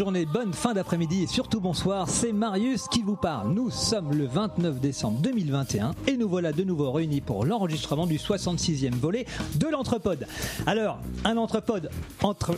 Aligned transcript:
journée, 0.00 0.24
bonne 0.24 0.54
fin 0.54 0.72
d'après-midi 0.72 1.24
et 1.24 1.26
surtout 1.26 1.60
bonsoir. 1.60 2.08
C'est 2.08 2.32
Marius 2.32 2.88
qui 2.88 3.02
vous 3.02 3.16
parle. 3.16 3.52
Nous 3.52 3.68
sommes 3.68 4.14
le 4.14 4.24
29 4.24 4.80
décembre 4.80 5.20
2021 5.20 5.90
et 6.06 6.16
nous 6.16 6.26
voilà 6.26 6.54
de 6.54 6.64
nouveau 6.64 6.90
réunis 6.90 7.20
pour 7.20 7.44
l'enregistrement 7.44 8.06
du 8.06 8.16
66e 8.16 8.94
volet 8.94 9.26
de 9.56 9.66
l'Entrepode. 9.66 10.26
Alors, 10.66 11.00
un 11.26 11.36
Entrepode 11.36 11.90
entre. 12.22 12.56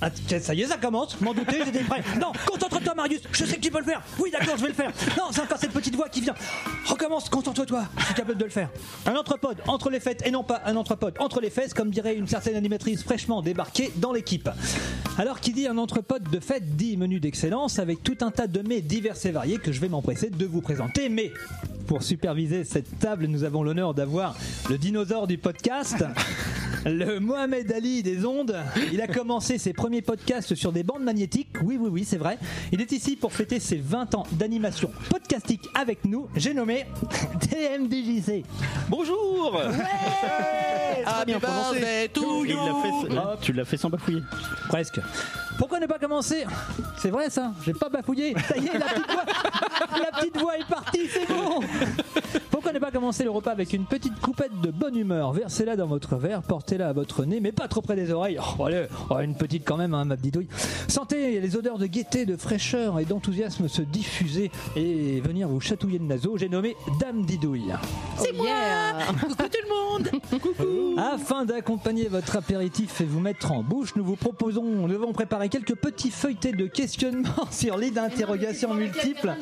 Ah, 0.00 0.10
ça 0.40 0.54
y 0.54 0.62
est, 0.62 0.66
ça 0.68 0.76
commence. 0.76 1.20
M'en 1.20 1.34
doutais, 1.34 1.64
j'étais 1.64 1.82
prêt. 1.82 2.04
Non, 2.20 2.30
concentre-toi, 2.46 2.94
Marius. 2.94 3.22
Je 3.32 3.44
sais 3.44 3.56
que 3.56 3.60
tu 3.60 3.72
peux 3.72 3.80
le 3.80 3.86
faire. 3.86 4.00
Oui, 4.20 4.30
d'accord, 4.30 4.56
je 4.56 4.62
vais 4.62 4.68
le 4.68 4.74
faire. 4.74 4.92
Non, 5.18 5.24
c'est 5.32 5.40
encore 5.40 5.58
cette 5.58 5.72
petite 5.72 5.96
voix 5.96 6.08
qui 6.08 6.20
vient. 6.20 6.34
Recommence, 6.86 7.28
concentre-toi. 7.28 7.86
Je 7.98 8.04
suis 8.04 8.14
capable 8.14 8.38
de 8.38 8.44
le 8.44 8.50
faire. 8.50 8.70
Un 9.06 9.16
Entrepode 9.16 9.56
entre 9.66 9.90
les 9.90 9.98
fêtes 9.98 10.24
et 10.24 10.30
non 10.30 10.44
pas 10.44 10.62
un 10.64 10.76
Entrepode 10.76 11.16
entre 11.18 11.40
les 11.40 11.50
fesses, 11.50 11.74
comme 11.74 11.90
dirait 11.90 12.14
une 12.14 12.28
certaine 12.28 12.54
animatrice 12.54 13.02
fraîchement 13.02 13.42
débarquée 13.42 13.90
dans 13.96 14.12
l'équipe. 14.12 14.48
Alors, 15.18 15.40
qui 15.40 15.52
dit 15.52 15.66
un 15.66 15.78
Entrepode 15.78 16.28
de 16.30 16.40
fête 16.40 16.76
dit 16.76 16.83
menu 16.96 17.20
d'excellence 17.20 17.78
avec 17.78 18.02
tout 18.02 18.18
un 18.20 18.30
tas 18.30 18.46
de 18.46 18.60
mets 18.66 18.80
divers 18.80 19.16
et 19.24 19.30
variés 19.30 19.58
que 19.58 19.72
je 19.72 19.80
vais 19.80 19.88
m'empresser 19.88 20.30
de 20.30 20.46
vous 20.46 20.60
présenter. 20.60 21.08
Mais 21.08 21.32
pour 21.86 22.02
superviser 22.02 22.64
cette 22.64 22.98
table, 22.98 23.26
nous 23.26 23.44
avons 23.44 23.62
l'honneur 23.62 23.94
d'avoir 23.94 24.36
le 24.68 24.78
dinosaure 24.78 25.26
du 25.26 25.38
podcast. 25.38 26.04
Le 26.86 27.18
Mohamed 27.18 27.72
Ali 27.72 28.02
des 28.02 28.26
ondes, 28.26 28.54
il 28.92 29.00
a 29.00 29.06
commencé 29.06 29.56
ses 29.56 29.72
premiers 29.72 30.02
podcasts 30.02 30.54
sur 30.54 30.70
des 30.70 30.82
bandes 30.82 31.02
magnétiques. 31.02 31.48
Oui, 31.62 31.78
oui, 31.80 31.88
oui, 31.90 32.04
c'est 32.04 32.18
vrai. 32.18 32.38
Il 32.72 32.80
est 32.82 32.92
ici 32.92 33.16
pour 33.16 33.32
fêter 33.32 33.58
ses 33.58 33.76
20 33.76 34.14
ans 34.14 34.26
d'animation 34.32 34.90
podcastique 35.08 35.62
avec 35.74 36.04
nous. 36.04 36.28
J'ai 36.36 36.52
nommé 36.52 36.84
TMDJC. 37.40 38.44
Bonjour 38.90 39.58
Ah, 41.06 41.24
bien 41.24 41.40
prononcé. 41.40 41.78
Et 41.78 42.10
il 42.14 42.54
l'a 42.54 42.64
fait- 42.82 43.16
Hop. 43.18 43.38
tu 43.40 43.52
l'as 43.54 43.64
fait 43.64 43.76
sans 43.78 43.88
bafouiller. 43.88 44.22
Presque. 44.68 45.00
Pourquoi 45.58 45.78
ne 45.80 45.86
pas 45.86 45.98
commencer? 45.98 46.44
C'est 47.00 47.10
vrai 47.10 47.30
ça, 47.30 47.52
j'ai 47.64 47.72
pas 47.74 47.88
bafouillé. 47.88 48.34
Ça 48.48 48.56
y 48.56 48.66
est, 48.66 48.72
la 48.78 48.86
petite 48.86 49.06
voix, 49.06 49.24
la 50.00 50.18
petite 50.18 50.38
voix 50.38 50.58
est 50.58 50.68
partie, 50.68 51.06
c'est 51.08 51.28
bon. 51.28 51.60
Pourquoi 52.64 52.80
ne 52.80 52.82
pas 52.82 52.90
commencer 52.92 53.24
le 53.24 53.30
repas 53.30 53.50
avec 53.50 53.74
une 53.74 53.84
petite 53.84 54.18
coupette 54.22 54.58
de 54.62 54.70
bonne 54.70 54.96
humeur? 54.96 55.34
Versez-la 55.34 55.76
dans 55.76 55.86
votre 55.86 56.16
verre, 56.16 56.40
portez-la 56.40 56.88
à 56.88 56.92
votre 56.94 57.26
nez, 57.26 57.38
mais 57.38 57.52
pas 57.52 57.68
trop 57.68 57.82
près 57.82 57.94
des 57.94 58.10
oreilles. 58.10 58.38
Oh, 58.58 58.64
allez, 58.64 58.86
oh, 59.10 59.18
une 59.18 59.34
petite 59.34 59.66
quand 59.66 59.76
même, 59.76 59.92
hein, 59.92 60.06
ma 60.06 60.16
petite 60.16 60.32
douille. 60.32 60.48
Sentez 60.88 61.40
les 61.42 61.56
odeurs 61.58 61.76
de 61.76 61.84
gaieté, 61.84 62.24
de 62.24 62.38
fraîcheur 62.38 62.98
et 62.98 63.04
d'enthousiasme 63.04 63.68
se 63.68 63.82
diffuser 63.82 64.50
et 64.76 65.20
venir 65.20 65.46
vous 65.46 65.60
chatouiller 65.60 65.98
le 65.98 66.06
naseau. 66.06 66.38
J'ai 66.38 66.48
nommé 66.48 66.74
Dame 66.98 67.26
Didouille. 67.26 67.74
C'est 68.16 68.32
moi 68.32 68.46
Coucou 69.20 69.34
tout 69.34 70.64
le 70.64 70.88
monde 70.88 70.98
Afin 70.98 71.44
d'accompagner 71.44 72.08
votre 72.08 72.36
apéritif 72.36 73.02
et 73.02 73.04
vous 73.04 73.20
mettre 73.20 73.52
en 73.52 73.62
bouche, 73.62 73.94
nous 73.94 74.04
vous 74.04 74.16
proposons, 74.16 74.64
nous 74.64 74.94
avons 74.94 75.12
préparé 75.12 75.50
quelques 75.50 75.74
petits 75.76 76.10
feuilletés 76.10 76.52
de 76.52 76.66
questionnements 76.66 77.28
sur 77.50 77.76
les 77.76 77.90
d'interrogations 77.90 78.72
multiples. 78.72 79.34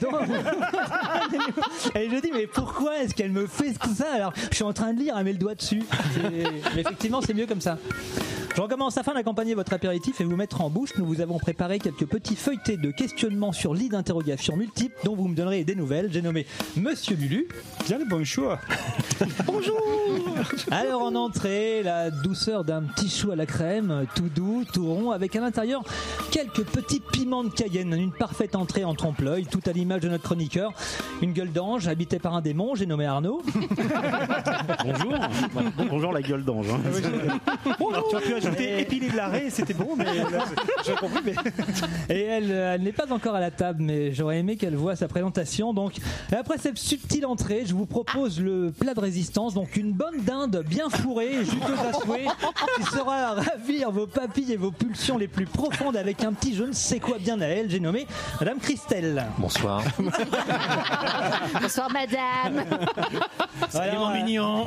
dont- 0.00 0.12
et 1.96 2.08
je 2.08 2.20
dis, 2.20 2.30
mais 2.32 2.46
pourquoi 2.54 2.98
est-ce 3.02 3.14
qu'elle 3.14 3.32
me 3.32 3.46
fait 3.46 3.74
ça 3.96 4.06
Alors, 4.14 4.32
je 4.50 4.54
suis 4.56 4.64
en 4.64 4.72
train 4.72 4.92
de 4.92 4.98
lire, 5.00 5.14
elle 5.18 5.24
met 5.24 5.32
le 5.32 5.38
doigt 5.38 5.54
dessus. 5.54 5.82
C'est- 6.14 6.78
Effectivement, 6.80 7.20
c'est 7.20 7.34
mieux 7.34 7.46
comme 7.46 7.60
ça. 7.60 7.78
Je 8.54 8.60
recommence 8.60 8.98
afin 8.98 9.14
d'accompagner 9.14 9.54
votre 9.54 9.72
apéritif 9.72 10.20
et 10.20 10.24
vous 10.24 10.36
mettre 10.36 10.60
en 10.60 10.68
bouche. 10.68 10.90
Nous 10.98 11.06
vous 11.06 11.22
avons 11.22 11.38
préparé 11.38 11.78
quelques 11.78 12.04
petits 12.04 12.36
feuilletés 12.36 12.76
de 12.76 12.90
questionnements 12.90 13.52
sur 13.52 13.72
lit 13.72 13.88
d'interrogations 13.88 14.56
multiples 14.58 14.94
dont 15.04 15.16
vous 15.16 15.26
me 15.26 15.34
donnerez 15.34 15.64
des 15.64 15.74
nouvelles. 15.74 16.10
J'ai 16.12 16.20
nommé 16.20 16.44
Monsieur 16.76 17.16
Lulu. 17.16 17.48
Bien 17.86 17.96
le 17.96 18.04
bon 18.04 18.22
choix. 18.24 18.58
Alors 20.70 21.02
en 21.02 21.14
entrée, 21.14 21.82
la 21.82 22.10
douceur 22.10 22.62
d'un 22.64 22.82
petit 22.82 23.08
chou 23.08 23.30
à 23.30 23.36
la 23.36 23.46
crème, 23.46 24.04
tout 24.14 24.28
doux, 24.28 24.64
tout 24.70 24.84
rond, 24.86 25.10
avec 25.12 25.34
à 25.34 25.40
l'intérieur 25.40 25.82
quelques 26.30 26.64
petits 26.64 27.00
piments 27.00 27.44
de 27.44 27.48
Cayenne, 27.50 27.94
une 27.94 28.12
parfaite 28.12 28.54
entrée 28.54 28.84
en 28.84 28.94
trompe-l'œil, 28.94 29.46
tout 29.46 29.60
à 29.64 29.72
l'image 29.72 30.02
de 30.02 30.10
notre 30.10 30.24
chroniqueur. 30.24 30.72
Une 31.22 31.32
gueule 31.32 31.52
d'ange 31.52 31.88
habitée 31.88 32.18
par 32.18 32.34
un 32.34 32.41
démon, 32.42 32.74
j'ai 32.74 32.86
nommé 32.86 33.06
Arnaud. 33.06 33.42
Bonjour. 34.84 35.14
Bonjour 35.88 36.12
la 36.12 36.20
gueule 36.22 36.44
d'ange. 36.44 36.66
hein. 36.70 36.80
Alors, 37.92 38.08
tu 38.08 38.16
as 38.16 38.20
pu 38.20 38.34
ajouter 38.34 38.80
épilé 38.80 39.08
de 39.08 39.16
l'arrêt, 39.16 39.46
c'était 39.50 39.74
bon, 39.74 39.94
mais 39.96 40.04
là, 40.04 40.44
j'ai 40.84 40.94
compris. 40.94 41.20
Mais... 41.24 41.34
Et 42.14 42.22
elle, 42.22 42.50
euh, 42.50 42.74
elle 42.74 42.82
n'est 42.82 42.92
pas 42.92 43.10
encore 43.12 43.34
à 43.34 43.40
la 43.40 43.50
table, 43.50 43.82
mais 43.82 44.12
j'aurais 44.12 44.38
aimé 44.38 44.56
qu'elle 44.56 44.76
voie 44.76 44.96
sa 44.96 45.08
présentation. 45.08 45.72
Donc, 45.72 45.94
après 46.36 46.58
cette 46.58 46.78
subtile 46.78 47.26
entrée, 47.26 47.64
je 47.66 47.74
vous 47.74 47.86
propose 47.86 48.40
le 48.40 48.72
plat 48.72 48.94
de 48.94 49.00
résistance. 49.00 49.54
Donc, 49.54 49.76
une 49.76 49.92
bonne 49.92 50.20
dinde 50.22 50.64
bien 50.66 50.88
fourrée, 50.90 51.44
juteuse 51.44 51.78
à 51.88 51.92
souhait, 51.92 52.26
qui 52.76 52.82
saura 52.84 53.34
ravir 53.34 53.90
vos 53.90 54.06
papilles 54.06 54.52
et 54.52 54.56
vos 54.56 54.70
pulsions 54.72 55.16
les 55.18 55.28
plus 55.28 55.46
profondes 55.46 55.96
avec 55.96 56.22
un 56.24 56.32
petit 56.32 56.54
je 56.54 56.64
ne 56.64 56.72
sais 56.72 56.98
quoi 57.00 57.18
bien 57.18 57.40
à 57.40 57.46
elle. 57.46 57.70
J'ai 57.70 57.80
nommé 57.80 58.06
Madame 58.40 58.58
Christelle. 58.58 59.24
Bonsoir. 59.38 59.82
Bonsoir 61.60 61.90
madame 61.92 62.18
Voilà, 63.70 63.94
mon 63.94 64.04
on- 64.06 64.14
mignon. 64.14 64.66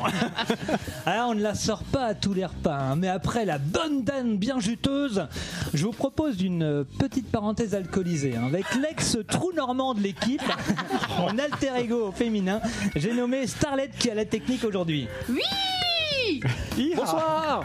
Alors, 1.05 1.29
on 1.29 1.35
ne 1.35 1.41
la 1.41 1.53
sort 1.55 1.83
pas 1.83 2.05
à 2.05 2.13
tous 2.13 2.33
les 2.33 2.45
repas, 2.45 2.75
hein, 2.77 2.95
mais 2.95 3.07
après 3.07 3.45
la 3.45 3.57
bonne 3.57 4.03
dame 4.03 4.37
bien 4.37 4.59
juteuse, 4.59 5.27
je 5.73 5.85
vous 5.85 5.91
propose 5.91 6.41
une 6.41 6.63
euh, 6.63 6.83
petite 6.99 7.29
parenthèse 7.31 7.75
alcoolisée. 7.75 8.35
hein, 8.35 8.45
avec 8.47 8.65
l'ex-trou 8.75 9.51
normand 9.55 9.93
de 9.93 10.01
l'équipe, 10.01 10.41
en 11.19 11.37
alter 11.37 11.71
ego 11.77 12.07
au 12.07 12.11
féminin, 12.11 12.61
j'ai 12.95 13.13
nommé 13.13 13.45
Starlet 13.47 13.89
qui 13.97 14.09
a 14.09 14.15
la 14.15 14.25
technique 14.25 14.63
aujourd'hui. 14.63 15.07
Oui 15.29 16.41
Bonsoir 16.95 17.63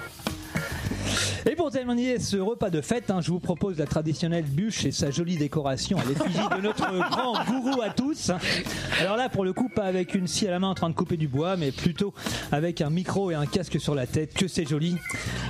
et 1.47 1.57
pour 1.57 1.71
terminer 1.71 2.19
ce 2.19 2.37
repas 2.37 2.71
de 2.71 2.81
fête, 2.81 3.11
hein, 3.11 3.21
je 3.21 3.31
vous 3.31 3.41
propose 3.41 3.79
la 3.79 3.87
traditionnelle 3.87 4.45
bûche 4.45 4.85
et 4.85 4.93
sa 4.93 5.11
jolie 5.11 5.37
décoration 5.37 5.99
à 5.99 6.05
l'effigie 6.05 6.39
de 6.57 6.63
notre 6.63 6.87
grand 7.11 7.45
gourou 7.45 7.81
à 7.83 7.91
tous. 7.91 8.31
Alors 9.01 9.17
là, 9.17 9.29
pour 9.29 9.45
le 9.45 9.53
coup, 9.53 9.69
pas 9.69 9.85
avec 9.85 10.15
une 10.15 10.27
scie 10.27 10.47
à 10.49 10.51
la 10.51 10.59
main 10.59 10.69
en 10.69 10.75
train 10.75 10.91
de 10.91 10.95
couper 10.95 11.17
du 11.17 11.29
bois, 11.29 11.57
mais 11.57 11.73
plutôt 11.73 12.13
avec 12.53 12.81
un 12.81 12.91
micro 12.91 13.31
et 13.31 13.35
un 13.35 13.47
casque 13.47 13.81
sur 13.81 13.95
la 13.95 14.07
tête. 14.07 14.35
Que 14.35 14.49
c'est 14.49 14.69
joli. 14.69 14.97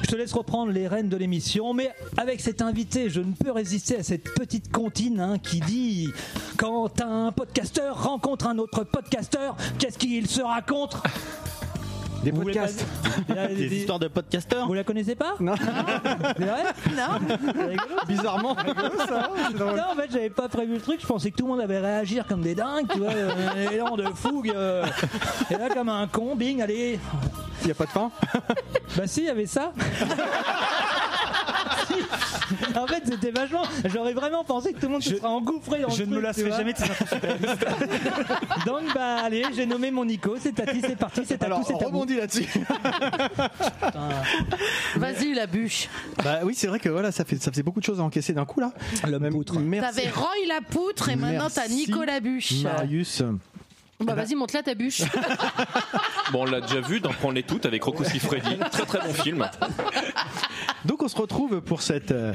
Je 0.03 0.09
te 0.09 0.17
laisse 0.17 0.33
reprendre 0.33 0.73
les 0.73 0.89
rênes 0.89 1.09
de 1.09 1.17
l'émission, 1.17 1.75
mais 1.75 1.91
avec 2.17 2.41
cet 2.41 2.63
invité, 2.63 3.11
je 3.11 3.21
ne 3.21 3.33
peux 3.33 3.51
résister 3.51 3.97
à 3.97 4.03
cette 4.03 4.25
petite 4.35 4.73
comptine 4.73 5.21
hein, 5.21 5.39
qui 5.39 5.61
dit 5.61 6.09
quand 6.57 7.01
un 7.01 7.33
podcasteur 7.33 8.03
rencontre 8.03 8.47
un 8.47 8.59
autre 8.59 8.85
podcasteur, 8.85 9.57
qu'est-ce 9.79 9.99
qu'il 9.99 10.27
se 10.27 10.41
raconte? 10.41 10.97
Des 12.23 12.31
Vous 12.33 12.43
voulez 12.43 12.53
pas- 12.55 12.67
podcasts. 12.67 12.85
Des 13.49 13.69
des- 13.69 13.77
histoires 13.77 13.99
de 13.99 14.09
podcasteurs. 14.09 14.67
Vous 14.67 14.75
la 14.75 14.85
connaissez 14.85 15.15
pas 15.15 15.35
Non. 15.41 15.55
C'est 15.57 16.45
vrai 16.45 16.63
Non 16.95 17.19
C'est 17.55 17.65
rigolo. 17.67 17.95
Bizarrement. 18.07 18.57
Non, 19.59 19.67
en 19.93 19.95
fait, 19.97 20.11
j'avais 20.13 20.29
pas 20.31 20.49
prévu 20.49 20.75
le 20.75 20.81
truc. 20.81 21.01
Je 21.01 21.07
pensais 21.07 21.31
que 21.31 21.37
tout 21.37 21.45
le 21.47 21.53
monde 21.53 21.61
allait 21.61 21.79
réagir 21.79 22.27
comme 22.27 22.43
des 22.43 22.55
dingues, 22.55 22.87
tu 22.93 22.99
vois, 22.99 23.11
un 23.11 23.71
élan 23.73 23.97
de 23.97 24.05
fougue. 24.15 24.53
euh. 24.55 24.85
Et 25.51 25.55
là, 25.55 25.69
comme 25.73 25.89
un 25.89 26.07
con, 26.09 26.37
bing, 26.37 26.61
allez. 26.61 26.99
Il 27.63 27.67
n'y 27.67 27.73
a 27.73 27.75
pas 27.75 27.85
de 27.87 27.91
fin. 27.91 28.11
Bah 28.97 29.07
si, 29.07 29.21
il 29.21 29.27
y 29.27 29.31
avait 29.31 29.47
ça. 29.47 29.73
En 32.77 32.87
fait, 32.87 33.03
c'était 33.07 33.31
vachement. 33.31 33.63
J'aurais 33.87 34.13
vraiment 34.13 34.43
pensé 34.45 34.73
que 34.73 34.81
tout 34.81 34.87
le 34.87 34.93
monde 34.93 35.03
se 35.03 35.11
Je- 35.11 35.17
serait 35.17 35.27
engouffré 35.29 35.81
dans 35.81 35.89
Je 35.91 36.03
le 36.03 36.11
ne 36.11 36.17
me 36.17 36.21
lasserai 36.21 36.51
jamais 36.51 36.73
de 36.73 36.79
ces 36.79 36.85
infos. 36.85 37.17
Donc, 38.67 38.93
bah, 38.95 39.19
allez, 39.25 39.45
j'ai 39.55 39.67
nommé 39.67 39.91
mon 39.91 40.05
Nico. 40.05 40.37
C'est 40.41 40.53
Tati, 40.53 40.81
c'est 40.81 40.97
parti, 40.97 41.23
c'est 41.27 41.43
à 41.43 41.47
Alors, 41.47 41.61
tout, 41.61 41.67
c'est 41.69 41.75
on 41.75 41.79
à 41.79 41.81
vous. 41.81 41.87
rebondit 41.89 42.17
là-dessus. 42.17 42.49
Vas-y 44.97 45.35
la 45.35 45.47
bûche 45.47 45.89
Bah 46.25 46.41
oui, 46.45 46.55
c'est 46.57 46.67
vrai 46.67 46.79
que 46.79 46.89
voilà, 46.89 47.13
ça, 47.13 47.25
fait, 47.25 47.41
ça 47.41 47.51
faisait 47.51 47.63
beaucoup 47.63 47.81
de 47.81 47.85
choses 47.85 48.01
à 48.01 48.03
encaisser 48.03 48.33
d'un 48.33 48.45
coup 48.45 48.61
là. 48.61 48.73
L'homme 49.09 49.23
Même- 49.23 49.33
poutre. 49.33 49.59
Merci. 49.59 49.97
T'avais 49.97 50.11
Roy 50.11 50.29
la 50.49 50.61
poutre 50.61 51.09
et 51.09 51.17
maintenant 51.17 51.49
t'as 51.53 51.63
Merci, 51.69 51.77
Nicolas 51.87 52.21
Bûche 52.21 52.63
Marius. 52.63 53.23
Bah 54.03 54.15
vas-y 54.15 54.35
monte 54.35 54.55
là 54.55 54.63
ta 54.63 54.75
bûche 54.75 55.03
Bon, 56.33 56.41
on 56.43 56.45
l'a 56.47 56.63
déjà 56.63 56.81
vu 56.81 57.01
dans 57.01 57.11
Prends 57.11 57.31
les 57.33 57.43
toutes 57.43 57.67
avec 57.67 57.83
Rocco 57.83 58.03
Siffredi. 58.03 58.57
Très 58.73 58.87
très 58.87 58.99
bon 59.07 59.13
film. 59.13 59.51
Donc 60.85 61.03
on 61.03 61.09
se 61.09 61.17
retrouve 61.17 61.61
pour 61.61 61.83
cette 61.83 62.11
euh, 62.13 62.33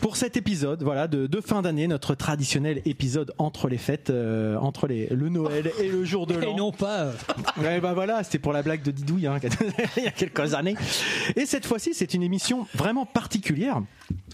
pour 0.00 0.16
cet 0.16 0.36
épisode 0.36 0.82
voilà 0.82 1.06
de, 1.06 1.26
de 1.26 1.40
fin 1.40 1.62
d'année 1.62 1.86
notre 1.86 2.14
traditionnel 2.14 2.82
épisode 2.86 3.32
entre 3.38 3.68
les 3.68 3.78
fêtes 3.78 4.10
euh, 4.10 4.56
entre 4.56 4.86
les 4.86 5.06
le 5.08 5.28
Noël 5.28 5.70
et 5.80 5.88
le 5.88 6.04
jour 6.04 6.26
de 6.26 6.34
Et 6.42 6.44
l'an. 6.46 6.56
non 6.56 6.72
pas. 6.72 7.00
euh, 7.04 7.12
Ouais, 7.62 7.80
bah 7.80 7.92
voilà, 7.94 8.22
c'était 8.24 8.38
pour 8.40 8.52
la 8.52 8.62
blague 8.62 8.82
de 8.82 8.90
Didouille 8.90 9.26
hein, 9.26 9.38
il 9.96 10.02
y 10.02 10.06
a 10.06 10.10
quelques 10.10 10.54
années. 10.54 10.74
Et 11.36 11.46
cette 11.46 11.66
fois-ci, 11.66 11.94
c'est 11.94 12.14
une 12.14 12.22
émission 12.22 12.66
vraiment 12.74 13.06
particulière. 13.06 13.80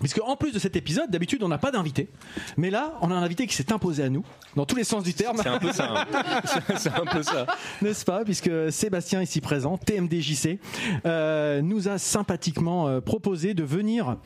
Puisque 0.00 0.20
en 0.24 0.34
plus 0.36 0.52
de 0.52 0.58
cet 0.58 0.74
épisode, 0.76 1.10
d'habitude 1.10 1.42
on 1.42 1.48
n'a 1.48 1.58
pas 1.58 1.70
d'invité, 1.70 2.08
mais 2.56 2.70
là 2.70 2.94
on 3.02 3.10
a 3.10 3.14
un 3.14 3.22
invité 3.22 3.46
qui 3.46 3.54
s'est 3.54 3.72
imposé 3.72 4.02
à 4.02 4.08
nous, 4.08 4.24
dans 4.56 4.64
tous 4.66 4.74
les 4.76 4.82
sens 4.84 5.04
du 5.04 5.12
terme, 5.14 5.36
C'est 5.42 5.48
un 5.48 5.58
peu 5.58 5.72
ça. 5.72 6.06
hein. 6.12 6.42
C'est- 6.76 6.88
un 6.90 7.04
peu 7.04 7.22
ça. 7.22 7.46
n'est-ce 7.82 8.04
pas 8.04 8.24
Puisque 8.24 8.50
Sébastien 8.72 9.22
ici 9.22 9.40
présent, 9.40 9.76
TMDJC, 9.76 10.58
euh, 11.06 11.60
nous 11.62 11.86
a 11.88 11.98
sympathiquement 11.98 12.88
euh, 12.88 13.00
de 13.54 13.64
venir 13.64 14.16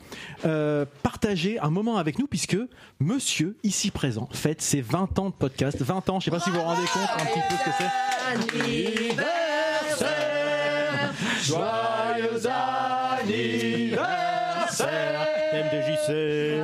euh, 0.45 0.85
partager 1.03 1.59
un 1.59 1.69
moment 1.69 1.97
avec 1.97 2.19
nous, 2.19 2.27
puisque 2.27 2.57
Monsieur 2.99 3.57
ici 3.63 3.91
présent 3.91 4.29
fête 4.31 4.61
ses 4.61 4.81
20 4.81 5.19
ans 5.19 5.29
de 5.29 5.35
podcast, 5.35 5.81
20 5.81 6.09
ans, 6.09 6.19
je 6.19 6.25
sais 6.25 6.31
pas 6.31 6.39
si 6.39 6.49
vous 6.49 6.57
vous 6.57 6.61
rendez 6.61 6.81
compte 6.93 7.09
un 7.13 7.25
petit 7.25 7.41
peu 7.49 7.55
ce 7.57 7.63
que 7.63 7.71
c'est. 7.77 7.89
Anniversaire. 8.63 9.25
Joyeux 11.43 12.47
anniversaire. 13.21 14.15
MDJC. 15.53 16.55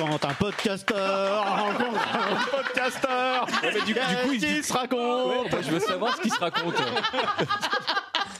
Quand 0.00 0.24
un 0.24 0.32
podcasteur 0.34 1.44
rencontre 1.58 2.08
un 2.14 2.56
podcasteur, 2.56 3.46
du, 3.86 3.92
du 3.92 4.00
coup, 4.00 4.32
il 4.32 4.40
se 4.40 4.46
dit- 4.46 4.54
qui 4.56 4.62
se 4.64 4.72
raconte. 4.72 5.26
Ouais, 5.44 5.50
moi, 5.50 5.60
je 5.62 5.70
veux 5.70 5.80
savoir 5.80 6.16
ce 6.16 6.22
qui 6.22 6.30
se 6.30 6.38
raconte. 6.40 6.74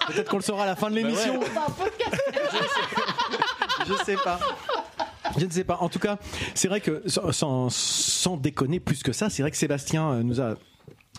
Peut-être 0.06 0.30
qu'on 0.30 0.36
le 0.38 0.42
saura 0.42 0.62
à 0.62 0.66
la 0.66 0.76
fin 0.76 0.88
de 0.88 0.94
l'émission. 0.96 1.38
Je 3.86 3.94
sais 4.04 4.16
pas. 4.16 4.38
Je 5.38 5.44
ne 5.46 5.50
sais 5.50 5.64
pas. 5.64 5.76
En 5.80 5.88
tout 5.90 5.98
cas, 5.98 6.16
c'est 6.54 6.68
vrai 6.68 6.80
que 6.80 7.02
sans, 7.06 7.30
sans- 7.32 7.68
sans 7.70 8.36
déconner 8.36 8.80
plus 8.80 9.02
que 9.02 9.12
ça, 9.12 9.28
c'est 9.30 9.42
vrai 9.42 9.50
que 9.50 9.56
Sébastien 9.56 10.10
euh, 10.10 10.22
nous 10.22 10.40
a 10.40 10.54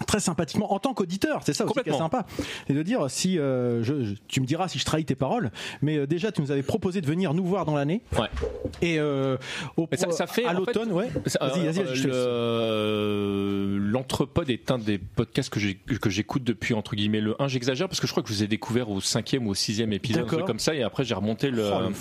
très 0.07 0.19
sympathiquement 0.19 0.74
en 0.74 0.80
tant 0.80 0.94
qu'auditeur, 0.94 1.42
c'est 1.45 1.53
ça 1.53 1.65
aussi 1.65 1.74
qui 1.83 1.89
est 1.89 1.98
sympa, 1.98 2.25
et 2.69 2.74
de 2.74 2.81
dire 2.83 3.09
si 3.09 3.38
euh, 3.39 3.83
je, 3.83 4.03
je- 4.03 4.15
tu 4.27 4.42
me 4.42 4.45
diras 4.45 4.68
si 4.68 4.80
je 4.80 4.86
trahis 4.86 5.06
tes 5.06 5.15
paroles, 5.15 5.51
mais 5.81 5.98
euh, 5.98 6.07
déjà 6.07 6.31
tu 6.31 6.42
nous 6.42 6.51
avais 6.51 6.63
proposé 6.63 7.01
de 7.01 7.07
venir 7.07 7.33
nous 7.33 7.45
voir 7.45 7.65
dans 7.65 7.75
l'année 7.75 8.01
Ouais. 8.18 8.27
et 8.81 9.00
euh, 9.00 9.38
au, 9.77 9.88
ça- 9.94 10.12
ça 10.12 10.27
fait, 10.27 10.45
à 10.45 10.50
en 10.50 10.51
fait, 10.51 10.57
l'automne, 10.59 10.92
ouais. 10.92 11.09
Laisse. 11.25 11.38
le- 12.06 13.77
L'Entrepode 13.92 14.50
est 14.50 14.71
un 14.71 14.77
des 14.77 14.98
podcasts 14.98 15.50
que 15.50 15.59
j'écoute 16.09 16.44
depuis 16.44 16.74
entre 16.74 16.95
guillemets 16.95 17.21
le 17.21 17.42
1. 17.42 17.48
J'exagère 17.48 17.88
parce 17.88 18.00
que 18.00 18.07
je 18.07 18.12
crois 18.12 18.24
que 18.24 18.30
je 18.30 18.33
vous 18.36 18.44
ai 18.44 18.48
découvert 18.48 18.89
au 18.89 19.01
cinquième 19.01 19.48
ou 19.48 19.51
au 19.51 19.56
sixième 19.56 19.94
épisode, 19.94 20.27
un 20.31 20.42
comme 20.44 20.59
ça, 20.59 20.74
et 20.75 20.83
après 20.83 21.03
j'ai 21.03 21.13
remonté 21.15 21.50
le, 21.51 21.69
Oh, 21.71 21.92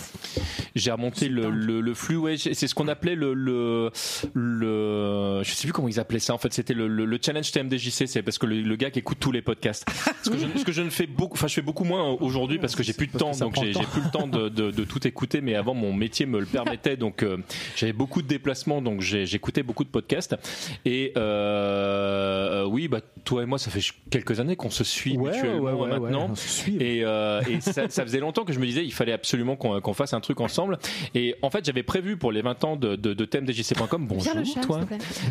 j'ai 0.75 0.91
remonté 0.91 1.29
le, 1.29 1.50
le, 1.50 1.81
le 1.81 1.94
flux. 1.94 2.17
Ouais, 2.17 2.37
c'est 2.37 2.55
ce 2.55 2.75
qu'on 2.75 2.88
appelait 2.88 3.14
le, 3.14 3.35
le, 3.35 3.91
le, 4.35 5.43
je 5.44 5.50
sais 5.52 5.67
plus 5.67 5.73
comment 5.73 5.88
ils 5.88 6.00
appelaient 6.00 6.19
ça. 6.19 6.35
En 6.35 6.38
fait, 6.38 6.52
c'était 6.52 6.75
le, 6.75 6.88
le, 6.88 7.05
le 7.05 7.19
C'est 7.90 8.22
parce 8.22 8.38
que 8.38 8.46
le, 8.46 8.60
le 8.62 8.76
gars 8.76 8.90
qui 8.90 8.98
écoute 9.00 9.19
tous 9.20 9.32
les 9.32 9.42
podcasts. 9.42 9.87
Ce 10.22 10.31
que 10.31 10.38
je, 10.38 10.46
ce 10.58 10.64
que 10.64 10.72
je 10.72 10.82
ne 10.82 10.90
fais 10.90 11.06
beaucoup, 11.06 11.34
enfin, 11.34 11.46
je 11.48 11.54
fais 11.54 11.62
beaucoup 11.62 11.84
moins 11.84 12.08
aujourd'hui 12.20 12.58
parce 12.58 12.75
que 12.76 12.82
j'ai 12.82 12.92
plus 12.92 13.06
de 13.08 13.16
temps, 13.19 13.32
donc 13.32 13.54
j'ai 13.62 13.72
plus 13.72 14.02
le 14.02 14.10
temps 14.10 14.26
de, 14.26 14.48
de, 14.48 14.70
de 14.70 14.84
tout 14.84 15.06
écouter. 15.06 15.40
Mais 15.40 15.54
avant, 15.54 15.75
mon 15.75 15.92
métier 15.92 16.26
me 16.26 16.38
le 16.40 16.46
permettait, 16.46 16.96
donc 16.96 17.22
euh, 17.22 17.37
j'avais 17.76 17.92
beaucoup 17.92 18.22
de 18.22 18.26
déplacements, 18.28 18.81
donc 18.82 19.00
j'écoutais 19.00 19.62
beaucoup 19.62 19.84
de 19.84 19.88
podcasts. 19.90 20.37
Et 20.84 21.12
euh, 21.16 22.64
oui, 22.66 22.88
bah 22.88 23.00
toi 23.25 23.42
et 23.42 23.46
moi, 23.46 23.58
ça 23.58 23.70
fait 23.70 23.81
quelques 24.10 24.40
années 24.40 24.56
qu'on 24.56 24.70
se 24.70 24.84
suit 24.84 25.16
Ouais, 25.16 25.31
mutuellement 25.32 25.62
ouais, 25.62 25.72
ouais, 25.72 25.98
ouais, 25.98 26.00
maintenant. 26.00 26.34
suit. 26.34 26.76
Et, 26.81 27.00
euh, 27.04 27.40
et 27.48 27.60
ça, 27.60 27.84
ça 27.88 28.02
faisait 28.04 28.20
longtemps 28.20 28.44
que 28.44 28.52
je 28.52 28.58
me 28.58 28.66
disais 28.66 28.84
il 28.84 28.92
fallait 28.92 29.12
absolument 29.12 29.56
qu'on 29.56 29.94
fasse 29.94 30.14
un 30.14 30.20
truc 30.20 30.40
ensemble. 30.40 30.78
Et 31.14 31.34
en 31.42 31.50
fait, 31.50 31.64
j'avais 31.64 31.82
prévu 31.82 32.16
pour 32.16 32.32
les 32.32 32.42
20 32.42 32.64
ans 32.64 32.76
de, 32.76 32.96
de, 32.96 33.14
de 33.14 33.25
TMDJC.com. 33.25 34.06
Bonjour, 34.06 34.34
le 34.34 34.44
chat, 34.44 34.60
toi. 34.60 34.81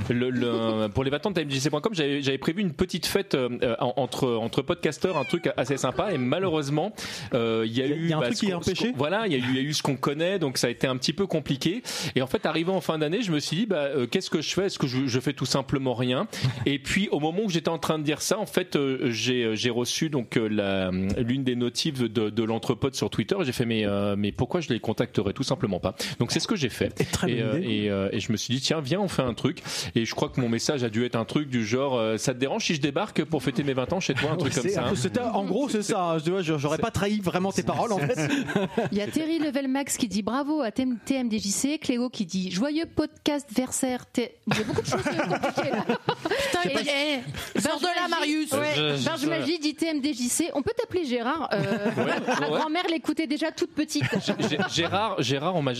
Le, 0.09 0.29
le- 0.29 0.87
pour 0.89 1.03
les 1.03 1.09
20 1.09 1.25
ans 1.27 1.31
de 1.31 1.35
TMDJC.com, 1.41 1.93
j'avais 1.93 2.21
j'avais 2.21 2.37
prévu 2.51 2.61
une 2.63 2.73
petite 2.73 3.05
fête 3.05 3.35
euh, 3.35 3.75
entre 3.79 4.27
entre 4.27 4.63
podcasteurs, 4.63 5.17
un 5.17 5.23
truc 5.23 5.49
assez 5.55 5.77
sympa. 5.77 6.11
Et 6.13 6.17
malheureusement, 6.17 6.93
euh, 7.35 7.63
il 7.67 7.77
y 7.77 7.81
a 7.83 7.85
Il 7.85 7.91
y 7.91 7.93
a- 7.93 7.95
eu 7.95 8.03
il 8.05 8.09
y 8.09 8.13
a 8.13 8.17
un 8.17 8.19
bah, 8.21 8.25
truc 8.25 8.39
qui 8.39 8.47
est 8.49 8.53
empêché 8.53 8.91
Voilà, 8.97 9.27
il 9.27 9.33
y 9.33 9.35
a 9.35 9.37
eu 9.37 9.43
il 9.49 9.55
y 9.55 9.59
a 9.59 9.61
eu 9.61 9.73
ce 9.73 9.83
qu'on 9.83 9.97
connaît, 9.97 10.39
donc 10.39 10.57
ça 10.57 10.65
a 10.65 10.69
été 10.71 10.87
un 10.87 10.97
petit 10.97 11.13
peu 11.13 11.27
compliqué. 11.27 11.83
Et 12.15 12.23
en 12.23 12.27
fait, 12.27 12.47
arrivant 12.47 12.75
en 12.75 12.81
fin 12.81 12.97
d'année, 12.97 13.21
je 13.21 13.31
me 13.31 13.39
suis 13.39 13.55
dit 13.55 13.65
bah 13.67 13.83
euh, 13.83 14.07
qu'est-ce 14.07 14.31
que 14.31 14.41
je 14.41 14.51
fais? 14.53 14.65
Est-ce 14.65 14.79
que 14.79 14.87
je, 14.87 15.05
je 15.05 15.19
fais 15.19 15.33
tout 15.33 15.45
simplement 15.45 15.93
rien? 15.93 16.27
Et 16.65 16.79
puis 16.79 17.07
au 17.11 17.19
moment 17.19 17.41
où 17.43 17.49
j'étais 17.49 17.69
en 17.69 17.77
train 17.77 17.99
de 17.99 18.03
dire 18.03 18.21
ça, 18.23 18.39
en 18.39 18.47
fait, 18.47 18.77
j'ai 19.11 19.69
reçu 19.69 20.09
donc 20.09 20.35
l'une 20.35 21.43
des 21.43 21.55
notifs 21.55 21.99
de, 21.99 22.07
de 22.31 22.43
l'entrepôt 22.43 22.89
sur 22.93 23.11
Twitter. 23.11 23.35
Et 23.41 23.45
j'ai 23.45 23.51
fait 23.51 23.65
mais 23.65 23.85
mais 24.17 24.31
pourquoi 24.31 24.59
je 24.61 24.69
les 24.69 24.79
contacterais 24.79 25.33
tout 25.33 25.43
simplement 25.43 25.79
pas? 25.79 25.93
Donc 26.19 26.31
c'est 26.31 26.39
ce 26.39 26.47
que 26.47 26.55
j'ai 26.55 26.69
fait. 26.69 26.99
Et 26.99 27.05
très 27.05 27.31
Et, 27.31 27.43
bonne 27.43 27.63
idée. 27.63 27.73
et, 28.11 28.15
et 28.15 28.19
je 28.19 28.31
me 28.31 28.37
suis 28.37 28.55
dit 28.55 28.61
tiens 28.61 28.81
viens 28.81 28.99
on 28.99 29.07
fait 29.07 29.21
un 29.21 29.33
truc 29.35 29.61
et 29.93 30.05
je 30.05 30.15
crois 30.15 30.29
que 30.29 30.41
mon 30.41 30.49
message 30.49 30.83
a 30.83 30.89
dû 30.89 31.05
être 31.05 31.15
un 31.15 31.25
truc 31.25 31.49
du 31.49 31.63
genre 31.65 32.17
ça 32.29 32.33
te 32.35 32.39
dérange 32.39 32.63
si 32.63 32.75
je 32.75 32.81
débarque 32.81 33.23
pour 33.25 33.41
fêter 33.41 33.63
mes 33.63 33.73
20 33.73 33.91
ans 33.93 33.99
chez 33.99 34.13
toi 34.13 34.29
un 34.31 34.35
truc 34.37 34.53
comme 34.61 34.69
ça 34.69 34.83
hein 34.85 34.91
c'était- 34.95 35.19
en 35.19 35.43
gros, 35.45 35.67
c'est 35.67 35.81
ça. 35.81 36.17
Je- 36.23 36.41
je- 36.43 36.57
J'aurais 36.59 36.77
pas 36.77 36.91
trahi 36.91 37.19
vraiment 37.21 37.51
tes 37.51 37.63
paroles 37.63 37.91
en 37.91 37.97
fait. 37.97 38.29
Il 38.91 38.97
y 38.97 39.01
a 39.01 39.07
Terry 39.07 39.39
Level 39.39 39.67
Max 39.67 39.97
qui 39.97 40.07
dit 40.07 40.21
bravo 40.21 40.61
à 40.61 40.69
TM- 40.69 40.97
TMDJC, 41.03 41.79
Cléo 41.79 42.09
qui 42.09 42.25
dit 42.27 42.51
joyeux 42.51 42.85
podcast 42.85 43.47
versaire. 43.55 44.05
T- 44.05 44.35
Il 44.47 44.57
y 44.57 44.61
a 44.61 44.63
beaucoup 44.63 44.81
de 44.81 44.85
choses 44.87 45.01
compliquées 45.03 45.71
là. 45.71 45.85
Putain, 46.23 46.69
Et- 46.69 47.19
de 47.55 47.85
là, 47.85 48.07
Marius. 48.09 48.51
Ouais. 48.51 48.73
Je- 48.75 48.97
je- 48.97 49.05
Barge 49.05 49.25
Magie 49.25 49.57
dit 49.59 49.73
TMDJC. 49.73 50.51
On 50.53 50.61
peut 50.61 50.71
t'appeler 50.77 51.05
Gérard. 51.05 51.49
Euh, 51.53 51.61
Ma 51.95 52.47
ouais. 52.49 52.59
grand-mère 52.59 52.83
l'écoutait 52.91 53.27
déjà 53.27 53.51
toute 53.51 53.73
petite. 53.73 54.03
Gé- 54.03 54.69
Gérard, 54.73 55.21
Gérard, 55.21 55.55
on 55.55 55.61
m'a 55.63 55.73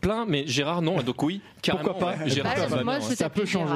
plein, 0.00 0.24
mais 0.26 0.46
Gérard 0.46 0.82
non, 0.82 1.02
donc 1.02 1.20
oui, 1.22 1.40
carrément. 1.62 1.90
Pourquoi 1.90 2.12
pas 2.14 2.22
ouais. 2.24 2.30
Gérard, 2.30 2.54
Bah, 2.70 2.84
moi, 2.84 2.98
je. 3.00 3.14
Ça 3.14 3.28
peut 3.30 3.44
changer. 3.46 3.74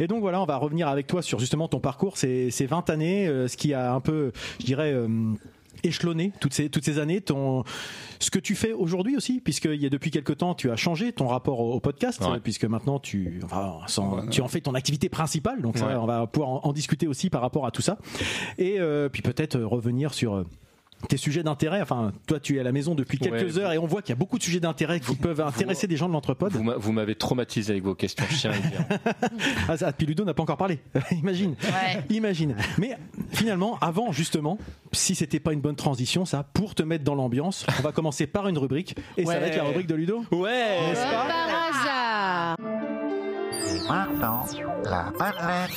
Et 0.00 0.06
donc 0.06 0.20
voilà, 0.20 0.40
on 0.40 0.46
va 0.46 0.56
revenir 0.56 0.88
avec 0.88 1.06
toi 1.12 1.20
sur 1.22 1.38
justement 1.38 1.68
ton 1.68 1.78
parcours, 1.78 2.16
ces, 2.16 2.50
ces 2.50 2.64
20 2.64 2.88
années, 2.88 3.28
euh, 3.28 3.46
ce 3.48 3.56
qui 3.58 3.74
a 3.74 3.92
un 3.92 4.00
peu, 4.00 4.32
je 4.60 4.64
dirais, 4.64 4.92
euh, 4.92 5.08
échelonné 5.84 6.32
toutes 6.40 6.54
ces, 6.54 6.70
toutes 6.70 6.84
ces 6.86 6.98
années, 6.98 7.20
ton, 7.20 7.64
ce 8.18 8.30
que 8.30 8.38
tu 8.38 8.54
fais 8.54 8.72
aujourd'hui 8.72 9.14
aussi, 9.16 9.40
puisqu'il 9.40 9.74
y 9.82 9.84
a 9.84 9.90
depuis 9.90 10.10
quelque 10.10 10.32
temps, 10.32 10.54
tu 10.54 10.70
as 10.70 10.76
changé 10.76 11.12
ton 11.12 11.26
rapport 11.26 11.60
au, 11.60 11.74
au 11.74 11.80
podcast, 11.80 12.20
Ouais. 12.22 12.36
euh, 12.36 12.40
puisque 12.42 12.64
maintenant 12.64 12.98
tu, 12.98 13.40
enfin, 13.44 13.74
sans- 13.88 14.26
tu 14.28 14.40
en 14.40 14.48
fais 14.48 14.60
ton 14.62 14.72
activité 14.74 15.10
principale, 15.10 15.60
donc 15.60 15.76
ça, 15.76 16.00
on 16.00 16.06
va 16.06 16.26
pouvoir 16.26 16.48
en, 16.50 16.60
en 16.64 16.72
discuter 16.72 17.06
aussi 17.06 17.28
par 17.28 17.42
rapport 17.42 17.66
à 17.66 17.70
tout 17.70 17.82
ça. 17.82 17.98
Et 18.56 18.80
euh, 18.80 19.08
puis 19.10 19.20
peut-être 19.22 19.58
revenir 19.60 20.14
sur... 20.14 20.46
tes 21.08 21.16
sujets 21.16 21.42
d'intérêt, 21.42 21.80
enfin, 21.82 22.12
toi 22.26 22.38
tu 22.40 22.56
es 22.56 22.60
à 22.60 22.62
la 22.62 22.72
maison 22.72 22.94
depuis 22.94 23.18
quelques 23.18 23.56
Ouais. 23.56 23.62
heures 23.62 23.72
et 23.72 23.78
on 23.78 23.86
voit 23.86 24.02
qu'il 24.02 24.10
y 24.10 24.12
a 24.12 24.16
beaucoup 24.18 24.38
de 24.38 24.42
sujets 24.42 24.60
d'intérêt 24.60 25.00
qui 25.00 25.14
peuvent 25.16 25.40
intéresser 25.40 25.86
des 25.86 25.96
gens 25.96 26.08
de 26.08 26.12
l'entrepode. 26.12 26.52
Vous 26.52 26.62
m'a- 26.62 26.76
Vous 26.76 26.92
m'avez 26.92 27.14
traumatisé 27.14 27.72
avec 27.72 27.84
vos 27.84 27.94
questions, 27.94 28.24
dire. 28.30 28.50
Ah, 29.68 29.76
ça, 29.76 29.92
puis 29.92 30.06
Ludo 30.06 30.24
n'a 30.24 30.34
pas 30.34 30.42
encore 30.42 30.56
parlé. 30.56 30.80
Imagine. 31.12 31.54
Ouais. 31.62 32.04
Imagine. 32.10 32.56
Mais 32.78 32.96
finalement, 33.30 33.78
avant 33.80 34.12
justement, 34.12 34.58
si 34.92 35.14
c'était 35.14 35.40
pas 35.40 35.52
une 35.52 35.60
bonne 35.60 35.76
transition, 35.76 36.24
ça, 36.24 36.42
pour 36.52 36.74
te 36.74 36.82
mettre 36.82 37.04
dans 37.04 37.14
l'ambiance, 37.14 37.64
on 37.78 37.82
va 37.82 37.92
commencer 37.92 38.26
par 38.26 38.48
une 38.48 38.58
rubrique. 38.58 38.96
Et 39.16 39.24
ça 39.24 39.38
va 39.38 39.46
être 39.46 39.56
la 39.56 39.64
rubrique 39.64 39.86
de 39.86 39.94
Ludo. 39.94 40.24
Ouais 40.32 40.78
Comme 40.92 41.02
par 41.02 41.26
hasard. 41.70 42.56
Maintenant, 43.88 44.44
la 44.84 45.12
madeleine 45.18 45.70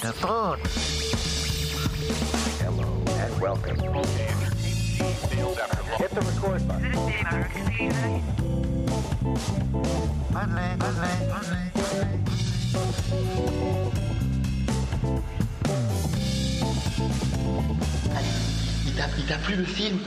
Il 18.85 18.93
t'a, 18.93 19.05
il 19.17 19.25
t'a 19.25 19.37
plu 19.37 19.55
le 19.55 19.63
film? 19.63 19.99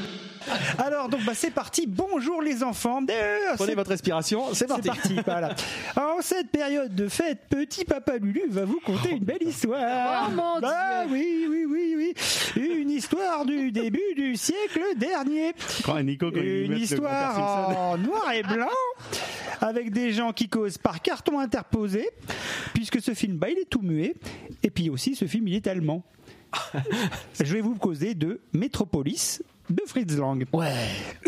Alors 0.78 1.09
donc 1.09 1.25
bah, 1.25 1.33
c'est 1.35 1.50
parti. 1.50 1.87
Bonjour 1.87 2.43
les 2.43 2.62
enfants. 2.62 3.00
Euh, 3.11 3.38
Prenez 3.57 3.71
c'est- 3.71 3.75
votre 3.76 3.90
respiration, 3.90 4.49
c'est 4.50 4.59
C'est 4.61 4.67
parti. 4.67 4.88
parti, 4.88 5.17
voilà. 5.25 5.55
En 5.97 6.21
cette 6.21 6.50
période 6.50 6.95
de 6.95 7.09
fête, 7.09 7.40
petit 7.49 7.85
papa 7.85 8.17
Lulu 8.19 8.43
va 8.49 8.64
vous 8.64 8.81
conter 8.85 9.11
une 9.12 9.25
belle 9.25 9.43
histoire. 9.43 10.28
Oh, 10.31 10.33
mon 10.35 10.61
Ah 10.62 11.05
oui, 11.11 11.47
oui, 11.49 11.64
oui, 11.69 11.95
oui. 11.97 12.14
Une 12.81 12.90
histoire 12.90 13.45
du 13.45 13.71
début 13.73 14.00
du 14.17 14.37
siècle 14.37 14.81
dernier. 14.97 15.52
Quand 15.85 16.00
Nico, 16.02 16.31
quand 16.31 16.40
il 16.40 16.64
Une 16.73 16.76
histoire 16.78 17.38
en 17.93 17.99
noir 17.99 18.33
et 18.33 18.43
blanc 18.43 18.67
avec 19.61 19.90
des 19.93 20.12
gens 20.12 20.33
qui 20.33 20.49
causent 20.49 20.78
par 20.78 21.02
carton 21.02 21.38
interposé 21.40 22.09
puisque 22.75 23.00
ce 23.00 23.12
film 23.14 23.37
bah, 23.38 23.49
il 23.50 23.59
est 23.59 23.69
tout 23.69 23.81
muet 23.83 24.14
et 24.62 24.71
puis 24.71 24.88
aussi 24.90 25.14
ce 25.17 25.25
film 25.26 25.49
il 25.49 25.55
est 25.55 25.67
allemand. 25.67 26.05
Je 27.40 27.52
vais 27.55 27.61
vous 27.61 27.75
causer 27.75 28.14
de 28.14 28.40
Metropolis 28.52 29.43
de 29.70 29.82
Fritz 29.87 30.16
Lang. 30.16 30.44
Ouais. 30.52 30.72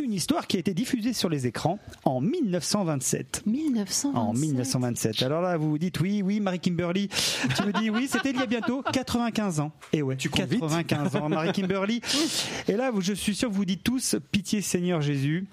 Une 0.02 0.12
histoire 0.12 0.46
qui 0.46 0.56
a 0.56 0.60
été 0.60 0.74
diffusée 0.74 1.12
sur 1.12 1.28
les 1.28 1.46
écrans 1.46 1.78
en 2.04 2.20
1927. 2.20 3.42
1927. 3.46 4.10
En 4.14 4.32
1927. 4.32 5.22
Alors 5.22 5.42
là, 5.42 5.56
vous 5.56 5.70
vous 5.70 5.78
dites 5.78 6.00
oui, 6.00 6.22
oui, 6.22 6.40
Marie 6.40 6.60
Kimberly. 6.60 7.08
Tu 7.08 7.62
me 7.62 7.72
dis 7.78 7.90
oui, 7.90 8.08
c'était 8.10 8.30
il 8.30 8.36
y 8.36 8.42
a 8.42 8.46
bientôt 8.46 8.82
95 8.82 9.60
ans. 9.60 9.72
Et 9.92 10.02
ouais, 10.02 10.16
Tu 10.16 10.30
comptes 10.30 10.48
vite. 10.48 10.60
95 10.60 11.16
ans, 11.16 11.28
Marie 11.28 11.52
Kimberly. 11.52 12.00
Et 12.68 12.76
là, 12.76 12.90
je 12.98 13.12
suis 13.12 13.34
sûr 13.34 13.48
que 13.50 13.54
vous 13.54 13.64
dites 13.64 13.82
tous 13.82 14.16
pitié 14.30 14.60
Seigneur 14.60 15.00
Jésus, 15.00 15.46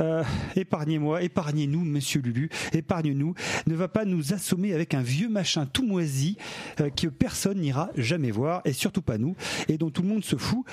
euh, 0.00 0.22
épargnez-moi, 0.56 1.22
épargnez-nous, 1.22 1.80
Monsieur 1.84 2.20
Lulu, 2.20 2.50
épargne-nous. 2.72 3.34
Ne 3.66 3.74
va 3.74 3.88
pas 3.88 4.04
nous 4.04 4.32
assommer 4.32 4.74
avec 4.74 4.94
un 4.94 5.02
vieux 5.02 5.28
machin 5.28 5.66
tout 5.66 5.84
moisi 5.84 6.36
euh, 6.80 6.90
que 6.90 7.08
personne 7.08 7.58
n'ira 7.58 7.90
jamais 7.96 8.30
voir 8.30 8.62
et 8.64 8.72
surtout 8.72 9.02
pas 9.02 9.18
nous 9.18 9.34
et 9.68 9.78
dont 9.78 9.90
tout 9.90 10.02
le 10.02 10.08
monde 10.08 10.24
se 10.24 10.36
fout, 10.36 10.64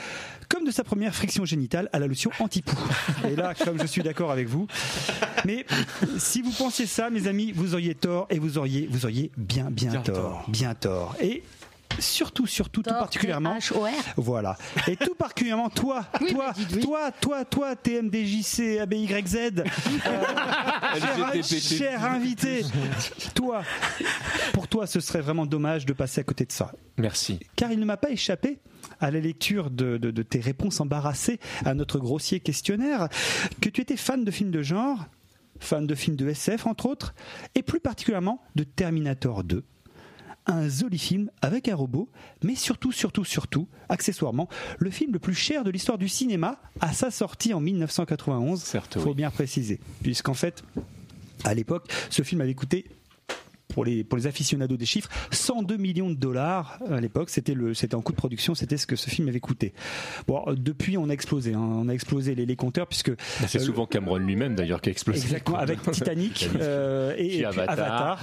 comme 0.50 0.66
de 0.66 0.72
sa 0.72 0.84
première 0.84 1.16
friction 1.16 1.46
génitale 1.58 1.90
à 1.92 2.00
la 2.00 2.08
lotion 2.08 2.30
anti-poux. 2.40 2.78
Et 3.30 3.36
là, 3.36 3.54
comme 3.56 3.80
je 3.82 3.88
suis 3.88 4.04
d'accord 4.04 4.32
avec 4.32 4.48
vous, 4.48 4.68
mais 5.46 5.66
si 6.18 6.42
vous 6.42 6.52
pensiez 6.52 6.86
ça, 6.86 7.10
mes 7.10 7.28
amis, 7.28 7.52
vous 7.52 7.74
auriez 7.74 7.96
tort 7.96 8.28
et 8.30 8.38
vous 8.40 8.58
auriez, 8.58 8.88
vous 8.92 9.06
auriez 9.06 9.32
bien, 9.38 9.70
bien, 9.72 9.92
Bien 9.92 10.02
tort, 10.02 10.16
tort. 10.16 10.46
bien 10.48 10.76
tort. 10.76 11.16
Et 11.22 11.44
surtout, 12.00 12.48
surtout, 12.48 12.82
tout 12.84 12.90
particulièrement. 12.90 13.54
T-H-O-R. 13.54 13.90
Voilà. 14.18 14.58
Et 14.88 14.96
tout 14.96 15.16
particulièrement 15.16 15.70
toi, 15.70 16.06
Oui, 16.22 16.32
toi, 16.34 16.54
oui. 16.74 16.80
toi, 16.82 17.12
toi, 17.12 17.46
toi, 17.46 17.76
TMDJC, 17.76 18.80
ABYZ, 18.80 19.36
euh, 19.36 19.64
cher, 21.44 21.60
cher 21.62 22.06
invité, 22.06 22.62
toi, 23.36 23.64
pour 24.54 24.68
toi, 24.68 24.88
ce 24.88 25.00
serait 25.00 25.22
vraiment 25.22 25.46
dommage 25.46 25.86
de 25.86 25.94
passer 25.94 26.22
à 26.22 26.24
côté 26.24 26.46
de 26.46 26.52
ça. 26.52 26.72
Merci. 26.98 27.40
Car 27.56 27.72
il 27.72 27.80
ne 27.80 27.86
m'a 27.86 27.98
pas 27.98 28.10
échappé 28.12 28.60
à 29.00 29.12
la 29.12 29.20
lecture 29.20 29.70
de, 29.70 29.98
de- 29.98 30.12
de 30.12 30.24
tes 30.24 30.40
réponses 30.40 30.80
embarrassées 30.80 31.40
à 31.66 31.74
notre 31.74 32.00
grossier 32.00 32.40
questionnaire 32.40 33.10
que 33.62 33.70
tu 33.70 33.82
étais 33.82 33.98
fan 33.98 34.24
de 34.24 34.32
films 34.32 34.52
de 34.52 34.62
genre, 34.64 35.06
fan 35.60 35.86
de 35.86 35.96
films 35.96 36.16
de 36.16 36.28
SF 36.30 36.66
entre 36.68 36.88
autres, 36.88 37.14
et 37.56 37.64
plus 37.64 37.80
particulièrement 37.80 38.42
de 38.56 38.64
Terminator 38.64 39.44
2. 39.44 39.64
Un 40.48 40.70
joli 40.70 40.98
film 40.98 41.30
avec 41.42 41.68
un 41.68 41.76
robot, 41.76 42.10
mais 42.42 42.56
surtout, 42.56 42.94
surtout, 42.94 43.26
surtout, 43.26 43.68
accessoirement, 43.90 44.48
le 44.80 44.90
film 44.90 45.12
le 45.12 45.20
plus 45.20 45.34
cher 45.34 45.66
de 45.66 45.70
l'histoire 45.70 45.98
du 45.98 46.08
cinéma 46.08 46.60
à 46.80 46.94
sa 46.94 47.12
sortie 47.12 47.54
en 47.54 47.60
1991. 47.60 48.62
Certes, 48.62 48.98
faut 49.00 49.10
oui. 49.10 49.16
bien 49.16 49.30
préciser, 49.30 49.80
puisqu'en 50.02 50.34
fait, 50.34 50.64
à 51.44 51.54
l'époque, 51.54 51.92
ce 52.10 52.22
film 52.24 52.42
avait 52.42 52.56
coûté 52.56 52.86
pour 53.78 53.86
les, 53.86 54.04
pour 54.04 54.18
les 54.18 54.26
aficionados 54.26 54.76
des 54.76 54.88
chiffres, 54.88 55.08
102 55.30 55.78
millions 55.78 56.10
de 56.10 56.16
dollars 56.16 56.80
à 56.90 57.00
l'époque. 57.00 57.30
C'était 57.30 57.54
le, 57.54 57.76
c'était 57.76 57.94
en 57.94 58.02
coût 58.02 58.12
de 58.12 58.18
production, 58.18 58.56
c'était 58.56 58.76
ce 58.76 58.88
que 58.88 58.96
ce 58.96 59.08
film 59.08 59.28
avait 59.28 59.40
coûté. 59.40 59.72
Bon, 60.28 60.44
euh, 60.48 60.56
depuis, 60.58 60.98
on 60.98 61.10
a 61.10 61.14
explosé, 61.14 61.54
hein. 61.54 61.60
on 61.62 61.88
a 61.88 61.94
explosé 61.94 62.34
les, 62.34 62.48
les 62.48 62.56
compteurs 62.56 62.88
puisque 62.88 63.12
C'est 63.46 63.60
Euh, 63.60 63.64
souvent 63.64 63.86
Cameron 63.86 64.18
lui-même 64.18 64.56
d'ailleurs 64.56 64.82
qui 64.82 64.90
a 64.90 64.94
explosé. 64.94 65.22
Exactement, 65.22 65.60
avec 65.60 65.80
Titanic 65.92 66.50
euh, 66.60 67.14
et, 67.20 67.28
Puis 67.28 67.28
et 67.28 67.38
puis 67.38 67.46
Avatar. 67.46 67.70
Avatar. 67.78 68.20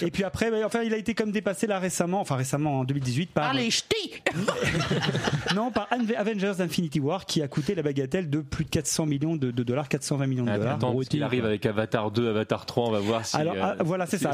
Et 0.02 0.10
puis 0.10 0.22
après, 0.22 0.50
bah, 0.50 0.58
enfin, 0.66 0.82
il 0.82 0.92
a 0.92 0.98
été 0.98 1.14
comme 1.14 1.32
dépassé 1.32 1.66
là 1.66 1.78
récemment, 1.78 2.20
enfin 2.20 2.36
récemment 2.36 2.80
en 2.80 2.84
2018 2.84 3.30
par 3.30 3.48
Allez, 3.52 3.70
ch'ti 3.70 4.12
non 5.54 5.70
par 5.70 5.88
Ave- 5.90 6.14
Avengers 6.16 6.60
Infinity 6.60 7.00
War 7.00 7.24
qui 7.24 7.40
a 7.40 7.48
coûté 7.48 7.74
la 7.74 7.82
bagatelle 7.82 8.28
de 8.28 8.40
plus 8.40 8.64
de 8.64 8.70
400 8.70 9.06
millions 9.06 9.36
de, 9.36 9.50
de 9.50 9.62
dollars, 9.62 9.88
420 9.88 10.26
millions 10.26 10.44
de 10.44 10.50
Attends, 10.50 10.60
dollars. 10.60 10.74
attends, 10.76 10.98
qu'il 11.08 11.22
arrive 11.22 11.46
avec 11.46 11.64
Avatar 11.64 12.10
2, 12.10 12.28
Avatar 12.28 12.66
3, 12.66 12.88
on 12.88 12.90
va 12.92 12.98
voir 13.00 13.24
si. 13.24 13.36
Alors 13.36 13.54
euh, 13.54 13.74
ah, 13.78 13.82
voilà, 13.82 14.04
c'est 14.06 14.18
ça. 14.18 14.32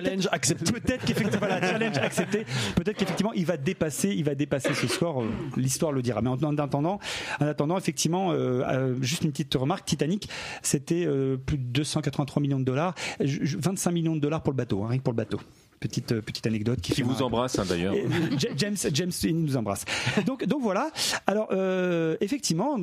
Challenge 0.00 0.18
peut-être- 0.22 0.34
accepté. 0.34 0.72
Peut-être 0.72 1.04
qu'effectivement, 1.04 1.38
voilà, 1.46 1.60
challenge 1.60 1.98
accepté. 1.98 2.44
Peut-être 2.76 2.96
qu'effectivement, 2.96 3.32
il 3.34 3.46
va 3.46 3.56
dépasser, 3.56 4.08
il 4.10 4.24
va 4.24 4.34
dépasser 4.34 4.74
ce 4.74 4.86
score. 4.86 5.22
euh, 5.22 5.28
L'histoire 5.56 5.92
le 5.92 6.02
dira. 6.02 6.20
Mais 6.22 6.28
en, 6.30 6.42
en 6.42 6.56
attendant, 6.58 6.98
en 7.40 7.46
attendant, 7.46 7.76
effectivement, 7.78 8.32
euh, 8.32 8.62
euh, 8.68 8.94
juste 9.00 9.24
une 9.24 9.30
petite 9.30 9.54
remarque. 9.54 9.84
Titanic, 9.84 10.28
c'était 10.62 11.04
euh, 11.06 11.36
plus 11.36 11.58
de 11.58 11.62
283 11.64 12.40
millions 12.42 12.58
de 12.60 12.64
dollars, 12.64 12.94
Je- 13.20 13.44
je- 13.44 13.58
25 13.58 13.90
millions 13.92 14.14
de 14.16 14.20
dollars 14.20 14.42
pour 14.42 14.52
le 14.52 14.56
bateau, 14.56 14.82
hein, 14.84 14.88
rien 14.88 14.98
que 14.98 15.02
pour 15.02 15.12
le 15.12 15.16
bateau. 15.18 15.38
Petite 15.80 16.12
euh, 16.12 16.20
petite 16.20 16.46
anecdote 16.46 16.80
qui, 16.80 17.02
vous 17.02 17.22
embrasse 17.22 17.58
hein, 17.58 17.64
d'ailleurs. 17.68 17.94
Euh, 17.94 18.36
Ja- 18.38 18.48
James, 18.56 18.76
James, 18.92 19.12
il 19.22 19.40
nous 19.40 19.56
embrasse. 19.56 19.84
Donc, 20.26 20.44
donc 20.44 20.60
voilà. 20.62 20.90
Alors, 21.26 21.48
euh, 21.52 22.16
effectivement, 22.20 22.76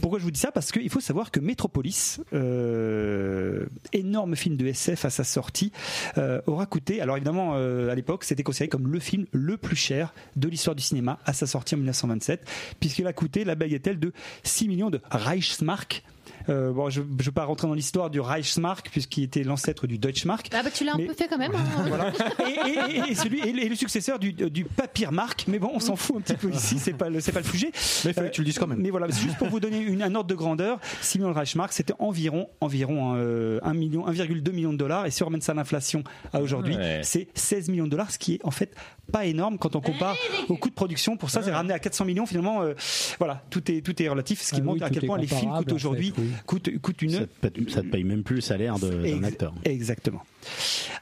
pourquoi 0.00 0.18
je 0.18 0.24
vous 0.24 0.30
dis 0.30 0.40
ça? 0.40 0.52
Parce 0.52 0.70
qu'il 0.72 0.90
faut 0.90 1.00
savoir 1.00 1.30
que 1.30 1.40
Metropolis, 1.40 2.20
euh, 2.32 3.66
énorme 3.92 4.36
film 4.36 4.56
de 4.56 4.66
SF 4.66 5.04
à 5.04 5.10
sa 5.10 5.24
sortie, 5.24 5.72
euh, 6.18 6.40
aura 6.46 6.66
coûté. 6.66 7.00
Alors 7.00 7.16
évidemment, 7.16 7.54
à 7.54 7.94
l'époque, 7.94 8.24
c'était 8.24 8.42
considéré 8.42 8.68
comme 8.68 8.88
le 8.92 9.00
film 9.00 9.26
le 9.32 9.56
plus 9.56 9.76
cher 9.76 10.12
de 10.36 10.48
l'histoire 10.48 10.76
du 10.76 10.82
cinéma 10.82 11.18
à 11.24 11.32
sa 11.32 11.46
sortie 11.46 11.74
en 11.74 11.78
1927, 11.78 12.46
puisqu'il 12.80 13.06
a 13.06 13.12
coûté 13.12 13.44
la 13.44 13.54
bagatelle 13.54 13.98
de 13.98 14.12
6 14.42 14.68
millions 14.68 14.90
de 14.90 15.00
Reichsmark. 15.10 16.02
Euh, 16.48 16.72
bon, 16.72 16.90
je 16.90 17.00
ne 17.00 17.22
vais 17.22 17.30
pas 17.32 17.44
rentrer 17.44 17.66
dans 17.66 17.74
l'histoire 17.74 18.10
du 18.10 18.20
Reichsmark 18.20 18.88
puisqu'il 18.90 19.24
était 19.24 19.42
l'ancêtre 19.42 19.86
du 19.86 19.98
Deutschmark. 19.98 20.48
Ah 20.52 20.62
bah 20.62 20.70
tu 20.72 20.84
l'as 20.84 20.94
un 20.94 20.98
Mais- 20.98 21.06
peu 21.06 21.14
fait 21.14 21.28
quand 21.28 21.38
même. 21.38 21.52
hein. 21.54 21.84
Voilà. 21.88 22.12
Et, 22.46 22.70
et- 22.70 22.96
et- 23.08 23.10
et 23.10 23.14
celui, 23.14 23.40
et 23.40 23.52
le 23.68 23.74
successeur 23.74 24.18
du, 24.18 24.32
du 24.32 24.64
Papiermark, 24.64 25.44
mais 25.48 25.58
bon, 25.58 25.70
on 25.74 25.80
s'en 25.80 25.96
fout 25.96 26.16
un 26.16 26.20
petit 26.20 26.34
peu 26.36 26.50
ici, 26.52 26.78
c'est 26.78 26.92
pas 26.92 27.08
le, 27.08 27.20
c'est 27.20 27.32
pas 27.32 27.40
le 27.40 27.46
sujet. 27.46 27.70
Mais 28.04 28.10
il 28.10 28.14
fallait 28.14 28.30
que 28.30 28.34
tu 28.34 28.40
le 28.42 28.46
dises 28.46 28.58
quand 28.58 28.66
même. 28.66 28.80
Mais 28.80 28.90
voilà, 28.90 29.06
c'est 29.10 29.22
juste 29.22 29.38
pour 29.38 29.48
vous 29.48 29.60
donner 29.60 29.80
une, 29.80 30.02
un 30.02 30.14
ordre 30.14 30.28
de 30.28 30.34
grandeur, 30.34 30.78
6 31.02 31.18
millions 31.18 31.30
de 31.30 31.36
Reichsmark, 31.36 31.72
c'était 31.72 31.94
environ, 31.98 32.48
environ 32.60 33.14
euh, 33.16 33.58
1 33.62 33.74
million, 33.74 34.06
1,2 34.08 34.52
million 34.52 34.72
de 34.72 34.78
dollars, 34.78 35.06
et 35.06 35.10
si 35.10 35.22
on 35.22 35.26
ramène 35.26 35.40
ça 35.42 35.52
à 35.52 35.54
l'inflation 35.54 36.04
à 36.32 36.40
aujourd'hui, 36.40 36.76
Ouais. 36.76 37.00
c'est 37.02 37.28
16 37.34 37.68
millions 37.70 37.84
de 37.86 37.90
dollars, 37.90 38.10
ce 38.10 38.18
qui 38.18 38.34
est 38.34 38.44
en 38.44 38.50
fait 38.50 38.74
pas 39.12 39.24
énorme 39.24 39.56
quand 39.58 39.76
on 39.76 39.80
compare 39.80 40.16
au 40.48 40.56
coût 40.56 40.68
de 40.68 40.74
production. 40.74 41.16
Pour 41.16 41.30
ça, 41.30 41.42
c'est 41.42 41.52
ramené 41.52 41.72
à 41.72 41.78
400 41.78 42.04
millions 42.04 42.26
finalement. 42.26 42.62
euh, 42.62 42.74
voilà, 43.18 43.42
tout 43.50 43.70
est 43.70 43.80
tout 43.80 44.00
est 44.02 44.08
relatif, 44.08 44.42
ce 44.42 44.50
qui 44.50 44.56
Ah 44.56 44.58
oui, 44.60 44.66
montre 44.66 44.82
à 44.84 44.90
quel 44.90 45.06
point 45.06 45.16
les 45.18 45.26
films 45.26 45.52
coûtent 45.56 45.72
en 45.72 45.76
aujourd'hui, 45.76 46.12
fait, 46.14 46.20
oui. 46.20 46.30
Coûtent 46.44 47.02
une 47.02 47.10
Ça 47.10 47.26
te, 47.26 47.46
paye, 47.48 47.70
ça 47.70 47.82
te 47.82 47.86
paye 47.86 48.04
même 48.04 48.22
plus 48.22 48.36
le 48.36 48.40
salaire 48.40 48.78
d'un 48.78 49.22
acteur. 49.24 49.54
Exactement. 49.64 50.22
Ou 50.22 50.48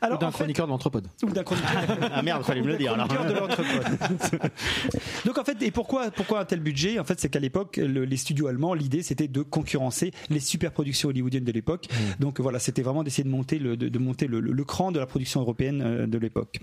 Alors, 0.00 0.18
d'un 0.18 0.30
chroniqueur 0.30 0.66
de 0.66 0.70
l'anthropode. 0.72 1.06
ou 1.22 1.30
d'un 1.30 1.42
chroniqueur. 1.42 1.70
Ah 2.12 2.22
merde, 2.22 2.42
fallait 2.44 2.62
me 2.62 2.66
le 2.68 2.76
dire 2.76 2.92
alors. 2.94 3.08
Chroniqueur 3.08 3.48
de. 3.48 3.54
Donc 5.26 5.38
en 5.38 5.44
fait, 5.44 5.60
et 5.62 5.70
pourquoi, 5.70 6.10
pourquoi 6.10 6.40
un 6.40 6.44
tel 6.44 6.60
budget? 6.60 6.98
En 6.98 7.04
fait, 7.04 7.20
c'est 7.20 7.28
qu'à 7.28 7.40
l'époque, 7.40 7.76
le- 7.76 8.04
les 8.04 8.16
studios 8.16 8.46
allemands, 8.46 8.74
l'idée 8.74 9.02
c'était 9.02 9.28
de 9.28 9.42
concurrencer 9.42 10.12
les 10.30 10.40
super 10.40 10.72
productions 10.72 11.08
hollywoodiennes 11.08 11.44
de 11.44 11.52
l'époque. 11.52 11.88
Donc 12.20 12.40
voilà, 12.40 12.58
c'était 12.58 12.82
vraiment 12.82 13.02
d'essayer 13.02 13.24
de 13.24 13.28
monter 13.28 13.58
le, 13.58 13.76
de, 13.76 13.88
de 13.88 13.98
monter 13.98 14.26
le, 14.26 14.40
le- 14.40 14.52
le 14.52 14.64
cran 14.64 14.92
de 14.92 14.98
la 14.98 15.06
production 15.06 15.40
européenne 15.40 15.82
euh, 15.84 16.06
de 16.06 16.18
l'époque. 16.18 16.60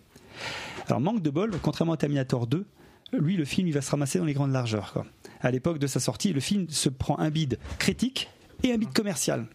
Alors 0.88 1.00
manque 1.02 1.22
de 1.22 1.30
bol, 1.30 1.52
contrairement 1.62 1.94
à 1.94 1.98
Terminator 1.98 2.48
2, 2.48 2.66
lui 3.14 3.36
le 3.38 3.46
film 3.46 3.68
il 3.68 3.74
va 3.74 3.82
se 3.82 3.92
ramasser 3.92 4.20
dans 4.20 4.26
les 4.26 4.34
grandes 4.34 4.52
largeurs. 4.54 4.94
Quoi. 4.94 5.06
À 5.42 5.52
l'époque 5.52 5.80
de 5.80 5.88
sa 5.88 6.00
sortie, 6.00 6.34
le 6.34 6.40
film 6.40 6.66
se 6.70 6.90
prend 6.90 7.20
un 7.20 7.30
bide 7.30 7.60
critique 7.80 8.30
et 8.64 8.74
un 8.74 8.78
bide 8.78 8.94
commercial. 8.94 9.46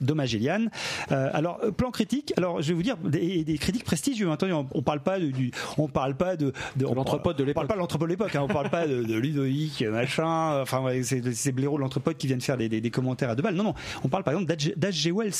Dommage 0.00 0.34
Eliane. 0.34 0.70
Euh, 1.12 1.30
alors 1.32 1.58
euh, 1.64 1.70
plan 1.70 1.90
critique. 1.90 2.32
Alors 2.36 2.62
je 2.62 2.68
vais 2.68 2.74
vous 2.74 2.82
dire 2.82 2.96
des, 2.98 3.44
des 3.44 3.58
critiques 3.58 3.84
prestigieux. 3.84 4.30
Attendez, 4.30 4.52
on, 4.52 4.66
on 4.72 4.82
parle 4.82 5.00
pas 5.00 5.18
de, 5.18 5.26
du, 5.30 5.50
on 5.78 5.88
parle 5.88 6.14
pas 6.16 6.36
de, 6.36 6.46
de, 6.46 6.52
de 6.76 6.84
parle- 6.86 6.98
On 6.98 7.04
parle 7.04 7.16
l'époque. 7.18 7.22
pas 7.90 7.96
de 7.98 8.06
l'époque. 8.06 8.36
Hein, 8.36 8.40
on 8.42 8.48
parle 8.52 8.70
pas 8.70 8.86
de, 8.86 9.02
de 9.02 9.14
Ludovic 9.16 9.82
machin. 9.82 10.60
Enfin 10.62 10.80
ouais, 10.82 11.02
c'est 11.02 11.32
c'est 11.34 11.52
blaireaux 11.52 11.76
de 11.76 11.82
l'anthropode 11.82 12.16
qui 12.16 12.26
viennent 12.26 12.40
faire 12.40 12.56
des, 12.56 12.68
des- 12.68 12.80
des 12.80 12.90
commentaires 12.90 13.30
à 13.30 13.34
deux 13.34 13.42
balles. 13.42 13.54
Non 13.54 13.64
non. 13.64 13.74
On 14.04 14.08
parle 14.08 14.24
par 14.24 14.34
exemple 14.34 14.54
d'H- 14.54 14.74
d'H.G. 14.76 15.12
Wells, 15.12 15.32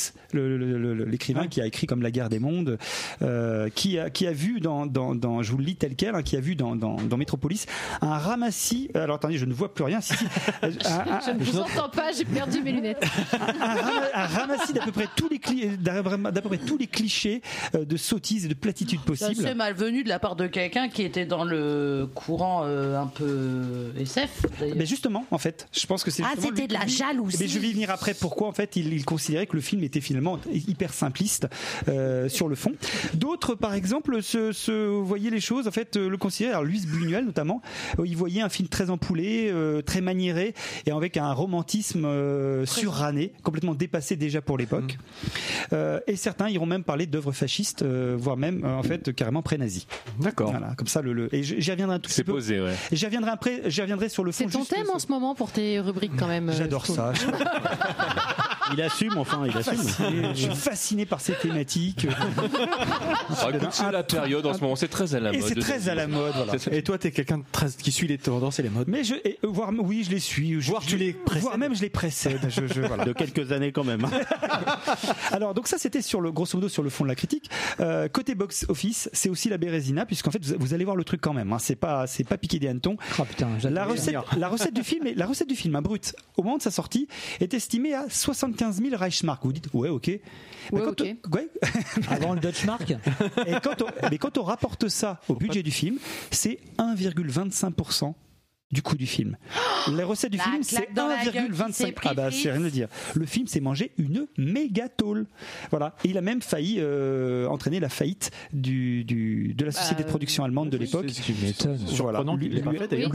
l'écrivain 1.07 1.47
qui 1.47 1.61
a 1.61 1.65
écrit 1.65 1.87
comme 1.87 2.01
La 2.01 2.11
Guerre 2.11 2.29
des 2.29 2.39
mondes, 2.39 2.77
euh, 3.21 3.69
qui 3.73 3.99
a 3.99 4.09
qui 4.09 4.27
a 4.27 4.31
vu 4.31 4.59
dans, 4.59 4.85
dans, 4.85 5.15
dans 5.15 5.41
je 5.43 5.51
vous 5.51 5.57
le 5.57 5.63
lis 5.65 5.75
tel 5.75 5.95
quel, 5.95 6.15
hein, 6.15 6.23
qui 6.23 6.37
a 6.37 6.39
vu 6.39 6.55
dans, 6.55 6.75
dans, 6.75 6.95
dans 6.95 7.17
Métropolis 7.17 7.65
un 8.01 8.17
ramassis. 8.17 8.89
Alors 8.93 9.15
attendez, 9.17 9.37
je 9.37 9.45
ne 9.45 9.53
vois 9.53 9.73
plus 9.73 9.83
rien. 9.83 10.01
Si, 10.01 10.13
si. 10.15 10.25
Un- 10.61 10.67
un- 10.69 11.19
Je 11.25 11.31
ne 11.31 11.43
vous 11.43 11.59
entends 11.59 11.89
pas, 11.89 12.11
j'ai 12.11 12.25
perdu 12.25 12.61
mes 12.61 12.71
lunettes. 12.71 13.03
un, 13.33 13.65
rama- 13.75 13.91
un 14.13 14.25
ramassis 14.35 14.73
d'à 14.73 14.81
peu 14.83 14.91
près 14.91 15.07
tous 15.15 15.29
les 15.29 15.39
d'à 15.77 16.01
peu 16.03 16.49
près 16.49 16.57
tous 16.57 16.77
les 16.77 16.87
clichés 16.87 17.41
euh, 17.75 17.85
de 17.85 17.97
sottises 17.97 18.45
et 18.45 18.47
de 18.49 18.53
platitudes 18.53 18.99
C'est 19.01 19.05
possibles. 19.05 19.45
assez 19.45 19.55
malvenu 19.55 20.03
de 20.03 20.09
la 20.09 20.19
part 20.19 20.35
de 20.35 20.47
quelqu'un 20.47 20.89
qui 20.89 21.01
était 21.03 21.25
dans 21.25 21.43
le 21.43 22.07
courant 22.13 22.61
euh, 22.65 22.99
un 22.99 23.07
peu 23.07 23.91
SF. 23.99 24.45
d'ailleurs. 24.59 24.75
Mais 24.77 24.85
justement, 24.85 25.25
en 25.31 25.37
fait, 25.37 25.67
je 25.71 25.85
pense 25.85 26.03
que 26.03 26.11
c'est 26.11 26.23
Ah, 26.23 26.33
c'était 26.39 26.67
de 26.67 26.73
la 26.73 26.85
jalousie. 26.87 27.37
Mais 27.39 27.47
je 27.47 27.59
vais 27.59 27.69
y 27.69 27.73
venir 27.73 27.89
après. 27.91 28.13
Pourquoi 28.13 28.47
en 28.47 28.53
fait 28.53 28.75
il, 28.75 28.93
il 28.93 29.05
considérait 29.05 29.45
que 29.47 29.55
le 29.55 29.61
film 29.61 29.83
était 29.83 30.01
finalement 30.01 30.39
hyper 30.51 30.93
simpliste 30.93 31.47
euh, 31.87 32.29
sur 32.29 32.47
le 32.47 32.55
fond. 32.55 32.71
D'autres, 33.13 33.55
par 33.55 33.73
exemple, 33.73 34.21
se, 34.23 34.51
se 34.51 34.71
voyaient 34.87 35.29
les 35.29 35.39
choses 35.41 35.67
en 35.67 35.71
fait 35.71 35.97
euh, 35.97 36.09
le 36.09 36.17
considéraient. 36.17 36.53
Alors 36.53 36.63
Luis 36.63 36.85
Buñuel 36.85 37.25
notamment, 37.25 37.61
euh, 37.99 38.07
il 38.07 38.15
voyait 38.17 38.41
un 38.41 38.49
film 38.49 38.67
très 38.67 38.89
empoulé, 38.89 39.49
euh, 39.51 39.81
très 39.81 40.01
maniéré 40.01 40.53
et 40.85 40.91
avec 40.91 41.17
un 41.17 41.31
romantisme 41.33 42.05
euh, 42.05 42.65
suranné, 42.65 43.33
complètement 43.43 43.75
dépassé 43.75 44.15
déjà 44.25 44.41
pour 44.41 44.57
l'époque. 44.57 44.97
Euh, 45.73 45.99
et 46.07 46.15
certains 46.15 46.49
iront 46.49 46.65
même 46.65 46.83
parler 46.83 47.05
d'œuvres 47.05 47.31
fascistes, 47.31 47.81
euh, 47.81 48.15
voire 48.17 48.37
même 48.37 48.63
euh, 48.63 48.75
en 48.77 48.83
fait 48.83 49.13
carrément 49.15 49.41
pré-nazis. 49.41 49.87
D'accord. 50.19 50.51
Voilà, 50.51 50.73
comme 50.75 50.87
ça 50.87 51.01
le, 51.01 51.13
le- 51.13 51.33
et 51.33 51.43
j'y 51.43 51.71
reviendrai 51.71 51.95
un 51.95 51.99
tout 51.99 52.07
petit 52.07 52.15
C'est 52.15 52.23
peu. 52.23 52.33
posé, 52.33 52.61
ouais. 52.61 52.73
Et 52.91 52.95
J'y 52.95 53.05
reviendrai 53.05 53.31
après. 53.31 53.61
J'y 53.67 53.81
reviendrai 53.81 54.09
sur 54.09 54.23
le 54.23 54.31
fond. 54.31 54.45
C'est 54.47 54.57
ton 54.57 54.65
thème 54.65 54.87
en 54.93 54.99
ce 54.99 55.07
moment 55.07 55.35
pour 55.35 55.51
tes 55.51 55.79
rubriques 55.79 56.15
quand 56.17 56.27
même. 56.27 56.51
J'adore 56.55 56.85
ça. 56.85 57.13
Il 58.73 58.81
assume, 58.81 59.17
enfin, 59.17 59.43
il 59.47 59.55
assume. 59.57 59.75
fasciné, 59.75 60.27
je 60.33 60.41
suis 60.41 60.55
fasciné 60.55 61.05
par 61.05 61.21
ces 61.21 61.33
thématiques. 61.33 62.07
Ah, 63.37 63.49
écoute, 63.53 63.69
c'est 63.71 63.91
la 63.91 64.03
période 64.03 64.45
en 64.45 64.53
ce 64.53 64.61
moment, 64.61 64.75
c'est 64.75 64.87
très 64.87 65.13
à 65.15 65.19
la 65.19 65.33
Et 65.33 65.39
mode. 65.39 65.47
c'est 65.47 65.55
très 65.55 65.89
à 65.89 65.95
la 65.95 66.07
mode. 66.07 66.33
Voilà. 66.35 66.53
Et 66.71 66.83
toi, 66.83 66.97
t'es 66.97 67.11
quelqu'un 67.11 67.39
de 67.39 67.43
très- 67.51 67.69
qui 67.69 67.91
suit 67.91 68.07
les 68.07 68.17
tendances 68.17 68.59
et 68.59 68.63
les 68.63 68.69
modes. 68.69 68.87
Mais 68.87 69.03
je, 69.03 69.15
et, 69.23 69.37
euh, 69.43 69.47
voire, 69.47 69.71
oui, 69.77 70.03
je 70.05 70.11
les 70.11 70.19
suis. 70.19 70.61
Je, 70.61 70.69
Voire 70.69 70.83
tu 70.85 70.95
les 70.97 71.13
précèdes. 71.13 71.41
Voire 71.43 71.57
même 71.57 71.75
je 71.75 71.81
les 71.81 71.89
précède. 71.89 72.39
Je, 72.49 72.67
je- 72.67 72.81
voilà. 72.81 73.03
De 73.05 73.13
quelques 73.13 73.51
années 73.51 73.71
quand 73.71 73.83
même. 73.83 74.05
Alors 75.31 75.53
donc 75.53 75.67
ça 75.67 75.77
c'était 75.77 76.01
sur 76.01 76.21
le 76.21 76.31
grosso 76.31 76.57
modo 76.57 76.69
sur 76.69 76.83
le 76.83 76.89
fond 76.89 77.03
de 77.03 77.09
la 77.09 77.15
critique. 77.15 77.49
Euh, 77.79 78.07
côté 78.07 78.35
box 78.35 78.65
office, 78.69 79.09
c'est 79.13 79.29
aussi 79.29 79.49
la 79.49 79.57
Bérésina 79.57 80.05
puisqu'en 80.05 80.31
fait 80.31 80.43
vous, 80.45 80.55
vous 80.59 80.73
allez 80.73 80.85
voir 80.85 80.95
le 80.95 81.03
truc 81.03 81.21
quand 81.21 81.33
même. 81.33 81.51
Hein, 81.53 81.59
c'est 81.59 81.75
pas 81.75 82.07
c'est 82.07 82.23
pas 82.23 82.37
piqué 82.37 82.59
des 82.59 82.67
hannetons. 82.67 82.97
Oh 83.19 83.23
putain. 83.23 83.49
La 83.69 83.85
recette, 83.85 84.15
la 84.37 84.47
recette 84.47 84.73
du 84.73 84.83
film, 84.83 85.07
est- 85.07 85.15
la 85.15 85.25
recette 85.25 85.49
du 85.49 85.55
film, 85.55 85.75
hein, 85.75 85.81
brut, 85.81 86.15
au 86.37 86.43
moment 86.43 86.57
de 86.57 86.61
sa 86.61 86.71
sortie, 86.71 87.07
est 87.39 87.53
estimée 87.53 87.93
à 87.93 88.05
75 88.09 88.54
000 88.57 88.95
Reichsmark. 88.97 89.43
Vous 89.43 89.53
dites, 89.53 89.67
ouais, 89.73 89.89
ok. 89.89 90.07
Mais 90.07 90.19
Ouais, 90.71 90.81
quand 90.85 91.01
ok. 91.01 91.15
on- 91.27 91.35
ouais. 91.35 91.49
Avant 92.09 92.33
le 92.33 92.39
Dutch 92.39 92.65
Mark 92.65 92.91
Et 93.45 93.53
quand 93.63 93.81
on, 93.81 94.09
mais 94.09 94.17
quand 94.17 94.37
on 94.37 94.43
rapporte 94.43 94.87
ça 94.87 95.19
au 95.29 95.35
budget 95.35 95.61
du 95.63 95.71
film, 95.71 95.97
c'est 96.31 96.59
1,25% 96.77 98.13
du 98.75 98.81
coût 98.81 98.95
du 98.95 99.07
film. 99.07 99.37
Les 99.95 100.03
recettes 100.03 100.31
du 100.31 100.37
La 100.37 100.43
film, 100.43 100.63
c'est 100.63 100.75
claque 100.77 100.93
dans 100.93 101.07
la 101.07 101.23
gueule 101.25 101.51
qui 101.51 101.73
s'est 101.73 101.83
1,25. 101.85 101.93
pris 101.93 102.07
Ah 102.11 102.13
bah 102.13 102.29
c'est 102.31 102.51
rien 102.51 102.63
à 102.63 102.69
dire. 102.69 102.87
Le 103.15 103.25
film 103.25 103.47
s'est 103.47 103.59
mangé 103.61 103.91
une 103.97 104.27
méga 104.37 104.89
tôle. 104.89 105.25
Voilà. 105.71 105.95
Et 106.03 106.09
il 106.09 106.17
a 106.17 106.21
même 106.21 106.41
failli 106.41 106.75
euh, 106.79 107.47
entraîner 107.47 107.79
la 107.79 107.89
faillite 107.89 108.31
du, 108.53 109.03
du- 109.05 109.53
de 109.53 109.65
la 109.65 109.71
société 109.71 110.03
de 110.03 110.07
production 110.09 110.43
allemande 110.43 110.69
de 110.69 110.77
l'époque. 110.77 111.05
Voilà. 112.03 112.19
Oui, 112.35 112.49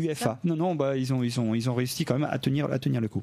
L'UFA. 0.09 0.40
Non, 0.45 0.57
non, 0.57 0.75
bah, 0.75 0.97
ils 0.97 1.12
ont, 1.12 1.23
ils 1.23 1.38
ont, 1.40 1.55
ils 1.55 1.69
ont 1.71 1.75
réussi 1.75 2.05
quand 2.05 2.14
même 2.19 2.29
à 2.31 2.38
tenir, 2.38 2.67
à 2.73 2.79
tenir 2.79 3.00
le 3.00 3.09
coup. 3.09 3.23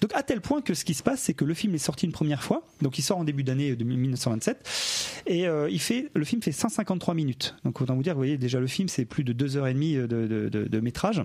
Donc, 0.00 0.10
à 0.14 0.22
tel 0.22 0.40
point 0.40 0.60
que 0.62 0.74
ce 0.74 0.84
qui 0.84 0.94
se 0.94 1.02
passe, 1.02 1.20
c'est 1.20 1.34
que 1.34 1.44
le 1.44 1.54
film 1.54 1.74
est 1.74 1.78
sorti 1.78 2.06
une 2.06 2.12
première 2.12 2.42
fois. 2.42 2.62
Donc, 2.80 2.98
il 2.98 3.02
sort 3.02 3.18
en 3.18 3.24
début 3.24 3.42
d'année 3.42 3.74
de 3.74 3.84
1927. 3.84 5.22
Et 5.26 5.46
euh, 5.48 5.68
il 5.70 5.80
fait, 5.80 6.08
le 6.14 6.24
film 6.24 6.42
fait 6.42 6.52
153 6.52 7.14
minutes. 7.14 7.56
Donc, 7.64 7.80
autant 7.80 7.94
vous 7.94 8.02
dire, 8.02 8.12
vous 8.14 8.18
voyez, 8.20 8.38
déjà, 8.38 8.60
le 8.60 8.66
film, 8.66 8.88
c'est 8.88 9.04
plus 9.04 9.24
de 9.24 9.32
deux 9.32 9.56
heures 9.56 9.66
et 9.66 9.74
demie 9.74 9.94
de, 9.94 10.06
de- 10.06 10.48
de- 10.48 10.64
de 10.68 10.80
métrage. 10.80 11.22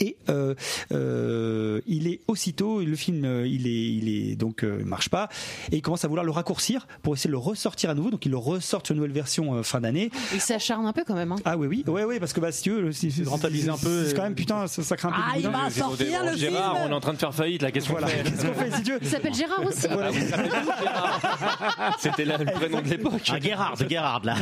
Et 0.00 0.16
euh, 0.30 0.54
euh, 0.92 1.80
il 1.86 2.06
est 2.08 2.20
aussitôt, 2.26 2.80
le 2.80 2.96
film, 2.96 3.24
euh, 3.26 3.46
il 3.46 3.66
est, 3.66 3.70
il 3.92 4.08
est 4.08 4.34
donc 4.34 4.64
euh, 4.64 4.78
il 4.80 4.86
marche 4.86 5.10
pas, 5.10 5.28
et 5.72 5.76
il 5.76 5.82
commence 5.82 6.04
à 6.06 6.08
vouloir 6.08 6.24
le 6.24 6.30
raccourcir 6.30 6.86
pour 7.02 7.14
essayer 7.14 7.28
de 7.28 7.32
le 7.32 7.38
ressortir 7.38 7.90
à 7.90 7.94
nouveau. 7.94 8.10
Donc 8.10 8.24
il 8.24 8.30
le 8.30 8.38
ressort 8.38 8.80
sur 8.82 8.92
une 8.94 8.96
nouvelle 9.00 9.12
version 9.12 9.54
euh, 9.54 9.62
fin 9.62 9.82
d'année. 9.82 10.10
Il 10.32 10.40
s'acharne 10.40 10.86
un 10.86 10.94
peu 10.94 11.04
quand 11.06 11.14
même. 11.14 11.32
hein. 11.32 11.36
Ah 11.44 11.58
oui, 11.58 11.66
oui, 11.66 11.84
ouais, 11.86 12.04
ouais, 12.04 12.18
parce 12.18 12.32
que 12.32 12.40
bah, 12.40 12.50
si 12.50 12.62
tu 12.62 12.70
veux, 12.70 12.92
c'est 12.92 13.10
rentabiliser 13.26 13.68
un 13.68 13.76
peu, 13.76 14.06
C'est 14.06 14.14
quand 14.14 14.22
même 14.22 14.34
putain, 14.34 14.66
ça, 14.68 14.82
ça 14.82 14.96
craint 14.96 15.10
un 15.10 15.12
peu. 15.12 15.18
Ah, 15.22 15.38
il 15.38 15.48
va 15.48 15.68
sortir 15.70 16.24
le 16.24 16.36
Gérard, 16.36 16.76
film 16.76 16.86
on 16.86 16.90
est 16.90 16.94
en 16.94 17.00
train 17.00 17.12
de 17.12 17.18
faire 17.18 17.34
faillite 17.34 17.60
là, 17.60 17.70
qu'est-ce 17.70 17.86
qu'on 17.88 17.92
Voilà, 17.98 18.06
fait 18.06 18.22
qu'est-ce 18.22 18.46
qu'on 18.46 18.54
fait 18.54 18.70
si 18.76 18.82
tu 18.84 18.92
veux 18.92 18.98
Il 19.02 19.08
s'appelle 19.08 19.34
Gérard 19.34 19.60
aussi. 19.66 19.86
Ah 19.86 20.12
s'appelle 20.12 20.50
Gérard. 20.50 21.94
C'était 21.98 22.24
là 22.24 22.38
le 22.38 22.46
prénom 22.46 22.80
de 22.80 22.88
l'époque. 22.88 23.20
Ah, 23.28 23.38
Gerhard, 23.38 23.76
Gerhard, 23.88 24.24
là. 24.24 24.36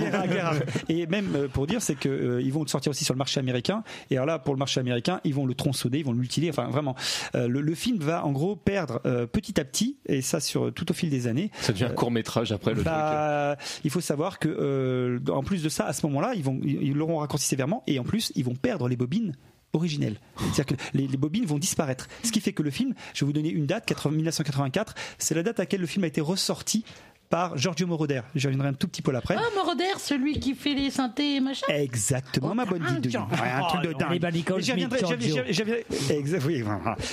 Et 0.88 1.06
même 1.06 1.34
euh, 1.34 1.48
pour 1.48 1.66
dire, 1.66 1.82
c'est 1.82 1.94
que 1.96 2.08
euh, 2.08 2.42
ils 2.42 2.52
vont 2.52 2.62
le 2.62 2.68
sortir 2.68 2.90
aussi 2.90 3.04
sur 3.04 3.14
le 3.14 3.18
marché 3.18 3.40
américain. 3.40 3.82
Et 4.10 4.14
alors 4.16 4.26
là, 4.26 4.38
pour 4.38 4.54
le 4.54 4.58
marché 4.58 4.78
américain, 4.78 5.20
ils 5.24 5.34
vont 5.34 5.46
le 5.46 5.54
tronçonner, 5.54 5.98
ils 5.98 6.04
vont 6.04 6.12
le 6.12 6.18
mutiler. 6.18 6.50
Enfin, 6.50 6.68
vraiment, 6.68 6.94
Euh, 7.34 7.48
le, 7.48 7.60
le 7.60 7.74
film 7.74 7.98
va 7.98 8.24
en 8.24 8.32
gros 8.32 8.56
perdre 8.56 9.00
euh, 9.06 9.26
petit 9.26 9.60
à 9.60 9.64
petit, 9.64 9.96
et 10.06 10.22
ça 10.22 10.40
sur 10.40 10.72
tout 10.72 10.90
au 10.90 10.94
fil 10.94 11.10
des 11.10 11.26
années. 11.26 11.50
Ça 11.60 11.72
devient 11.72 11.84
un 11.84 11.90
court 11.90 12.10
métrage 12.10 12.52
après 12.52 12.70
le 12.72 12.76
truc. 12.78 12.86
Bah, 12.86 13.56
il 13.84 13.90
faut 13.90 14.00
savoir 14.00 14.38
que 14.38 14.48
euh, 14.48 15.18
en 15.30 15.42
plus 15.42 15.62
de 15.62 15.68
ça, 15.68 15.86
à 15.86 15.92
ce 15.92 16.04
moment-là, 16.06 16.32
ils 16.34 16.42
vont, 16.44 16.60
ils 16.62 16.94
l'auront 16.94 17.18
raccourci 17.18 17.46
sévèrement, 17.46 17.82
et 17.86 17.98
en 17.98 18.04
plus, 18.04 18.32
ils 18.34 18.44
vont 18.44 18.54
perdre 18.54 18.88
les 18.88 18.96
bobines 18.96 19.34
originelles. 19.74 20.20
C'est-à-dire 20.38 20.66
que 20.66 20.74
les, 20.92 21.06
les 21.08 21.16
bobines 21.16 21.46
vont 21.46 21.58
disparaître. 21.58 22.06
Ce 22.24 22.30
qui 22.30 22.40
fait 22.40 22.52
que 22.52 22.62
le 22.62 22.70
film, 22.70 22.92
je 23.14 23.24
vais 23.24 23.26
vous 23.26 23.32
donner 23.32 23.48
une 23.50 23.64
date, 23.66 23.86
80 23.86 24.14
1984, 24.16 24.94
c'est 25.18 25.34
la 25.34 25.42
date 25.42 25.58
à 25.60 25.62
laquelle 25.62 25.80
le 25.80 25.86
film 25.86 26.04
a 26.04 26.08
été 26.08 26.20
ressorti 26.20 26.84
par 27.32 27.56
Giorgio 27.56 27.86
Moroder. 27.86 28.20
Je 28.34 28.46
reviendrai 28.46 28.68
un 28.68 28.74
tout 28.74 28.86
petit 28.86 29.00
peu 29.00 29.16
après. 29.16 29.36
Ah, 29.38 29.42
Moroder, 29.56 29.94
celui 29.96 30.38
qui 30.38 30.54
fait 30.54 30.74
les 30.74 30.90
synthés 30.90 31.36
et 31.36 31.40
machin. 31.40 31.64
Exactement, 31.70 32.54
ma 32.54 32.66
bonne 32.66 32.82
dingue. 32.82 33.06
vie. 33.06 33.16
Ouais, 33.16 33.50
un 33.50 33.62
truc 33.62 33.84
de 33.84 33.94
dingue. 33.94 34.22
les 34.22 34.32
Nicole 34.32 34.56
Mais 34.58 34.62
J'y 34.62 34.72
reviendrai, 34.72 34.98
j'y 34.98 35.30
j'y. 35.30 35.64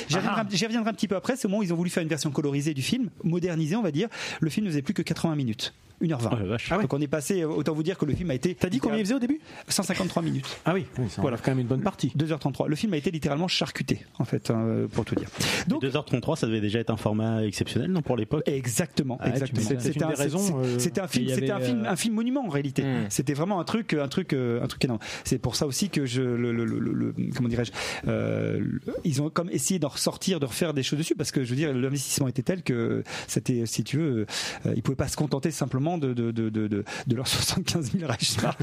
J'y 0.10 0.58
j'y 0.58 0.66
reviendrai 0.66 0.90
un 0.90 0.94
petit 0.94 1.08
peu 1.08 1.16
après. 1.16 1.38
C'est 1.38 1.46
au 1.46 1.50
moment 1.50 1.62
où 1.62 1.64
ils 1.64 1.72
ont 1.72 1.78
voulu 1.78 1.90
faire 1.90 2.04
une 2.04 2.10
version 2.10 2.32
colorisée 2.32 2.74
du 2.74 2.82
film, 2.82 3.10
modernisée, 3.24 3.78
on 3.78 3.82
va 3.82 3.92
dire. 3.92 4.10
Le 4.42 4.50
film 4.50 4.66
ne 4.66 4.72
faisait 4.72 4.82
plus 4.82 4.94
que 4.94 5.04
80 5.04 5.36
minutes. 5.36 5.74
1h20. 6.02 6.30
Oh, 6.32 6.48
vache. 6.48 6.70
Donc 6.70 6.94
on 6.94 7.02
est 7.02 7.08
passé, 7.08 7.44
autant 7.44 7.74
vous 7.74 7.84
dire 7.84 7.98
que 7.98 8.06
le 8.06 8.14
film 8.14 8.30
a 8.32 8.36
été. 8.36 8.56
T'as 8.56 8.70
dit 8.70 8.80
combien 8.80 8.98
il 8.98 9.04
faisait 9.06 9.16
au 9.16 9.20
début? 9.20 9.40
153 9.68 10.22
minutes. 10.24 10.60
Ah 10.66 10.74
oui, 10.74 10.86
oui 10.98 11.06
ça 11.10 11.22
Voilà. 11.22 11.38
quand 11.38 11.52
même 11.52 11.60
une 11.60 11.68
bonne 11.68 11.82
partie. 11.82 12.12
2h33. 12.18 12.68
Le 12.68 12.76
film 12.76 12.94
a 12.94 12.98
été 12.98 13.12
littéralement 13.12 13.48
charcuté, 13.48 14.06
en 14.18 14.26
fait, 14.26 14.50
hein, 14.50 14.88
pour 14.92 15.06
tout 15.06 15.16
dire. 15.16 15.30
Donc, 15.68 15.84
2h33, 15.84 16.38
ça 16.38 16.48
devait 16.48 16.62
déjà 16.62 16.80
être 16.80 16.90
un 16.90 16.98
format 16.98 17.44
exceptionnel, 17.46 17.92
non, 17.92 18.02
pour 18.02 18.18
l'époque? 18.18 18.44
Exactement, 18.48 19.18
Ah, 19.22 19.30
exactement. 19.30 19.62
une 19.70 19.78
des 19.78 20.04
un, 20.04 20.10
euh, 20.10 20.80
c'était 20.80 21.02
un 21.02 21.08
film, 21.08 21.30
c'était 21.30 21.52
un 21.52 21.60
film, 21.60 21.86
euh, 21.86 21.90
un 21.92 21.96
film 21.96 22.16
monument 22.16 22.46
en 22.46 22.50
réalité. 22.50 22.84
Mm. 22.84 23.06
C'était 23.10 23.34
vraiment 23.34 23.60
un 23.60 23.64
truc, 23.64 23.94
un 23.94 24.08
truc, 24.08 24.34
euh, 24.34 24.62
un 24.64 24.68
truc 24.68 24.84
énorme. 24.86 25.00
C'est 25.24 25.38
pour 25.40 25.56
ça 25.56 25.66
aussi 25.68 25.90
que 25.90 26.06
je, 26.06 26.22
le, 26.22 26.52
le- 26.52 26.66
le- 26.66 26.80
le- 26.80 27.14
comment 27.36 27.50
dirais-je, 27.50 27.72
euh, 28.08 28.62
ils 29.04 29.22
ont 29.22 29.30
comme 29.30 29.50
essayé 29.50 29.80
d'en 29.80 29.88
ressortir, 29.90 30.40
de 30.40 30.46
refaire 30.46 30.74
des 30.74 30.84
choses 30.84 31.00
dessus, 31.00 31.16
parce 31.16 31.32
que 31.32 31.44
je 31.44 31.50
veux 31.50 31.56
dire, 31.56 31.74
l'investissement 31.74 32.28
était 32.28 32.42
tel 32.44 32.64
que 32.64 33.04
c'était, 33.28 33.66
si 33.66 33.84
tu 33.84 33.98
veux, 33.98 34.26
euh, 34.66 34.74
ils 34.76 34.82
pouvaient 34.82 34.96
pas 34.96 35.08
se 35.08 35.18
contenter 35.18 35.52
simplement 35.52 35.89
de 35.98 36.14
de 36.14 36.32
de 36.32 36.50
de, 36.50 36.68
de, 36.68 36.84
de 37.08 37.16
leurs 37.16 37.28
75 37.28 37.92
000 37.92 38.08
Reichsmark 38.08 38.60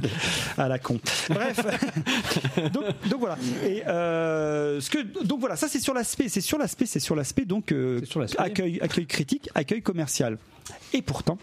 à 0.56 0.68
la 0.68 0.78
con. 0.78 1.00
Bref, 1.30 1.60
donc, 2.72 2.84
donc 3.08 3.20
voilà. 3.20 3.36
Et 3.64 3.86
euh, 3.86 4.80
ce 4.80 4.90
que, 4.90 4.98
donc 5.24 5.40
voilà, 5.40 5.56
ça 5.56 5.68
c'est 5.68 5.80
sur 5.80 5.94
l'aspect, 5.94 6.28
c'est 6.28 6.40
sur 6.40 6.58
l'aspect, 6.58 6.86
c'est 6.86 7.00
sur 7.00 7.14
l'aspect 7.16 7.44
donc 7.44 7.72
euh, 7.72 8.00
sur 8.04 8.24
accueil, 8.38 8.78
accueil 8.80 9.06
critique, 9.06 9.48
accueil 9.54 9.82
commercial. 9.82 10.38
Et 10.92 11.02
pourtant, 11.02 11.38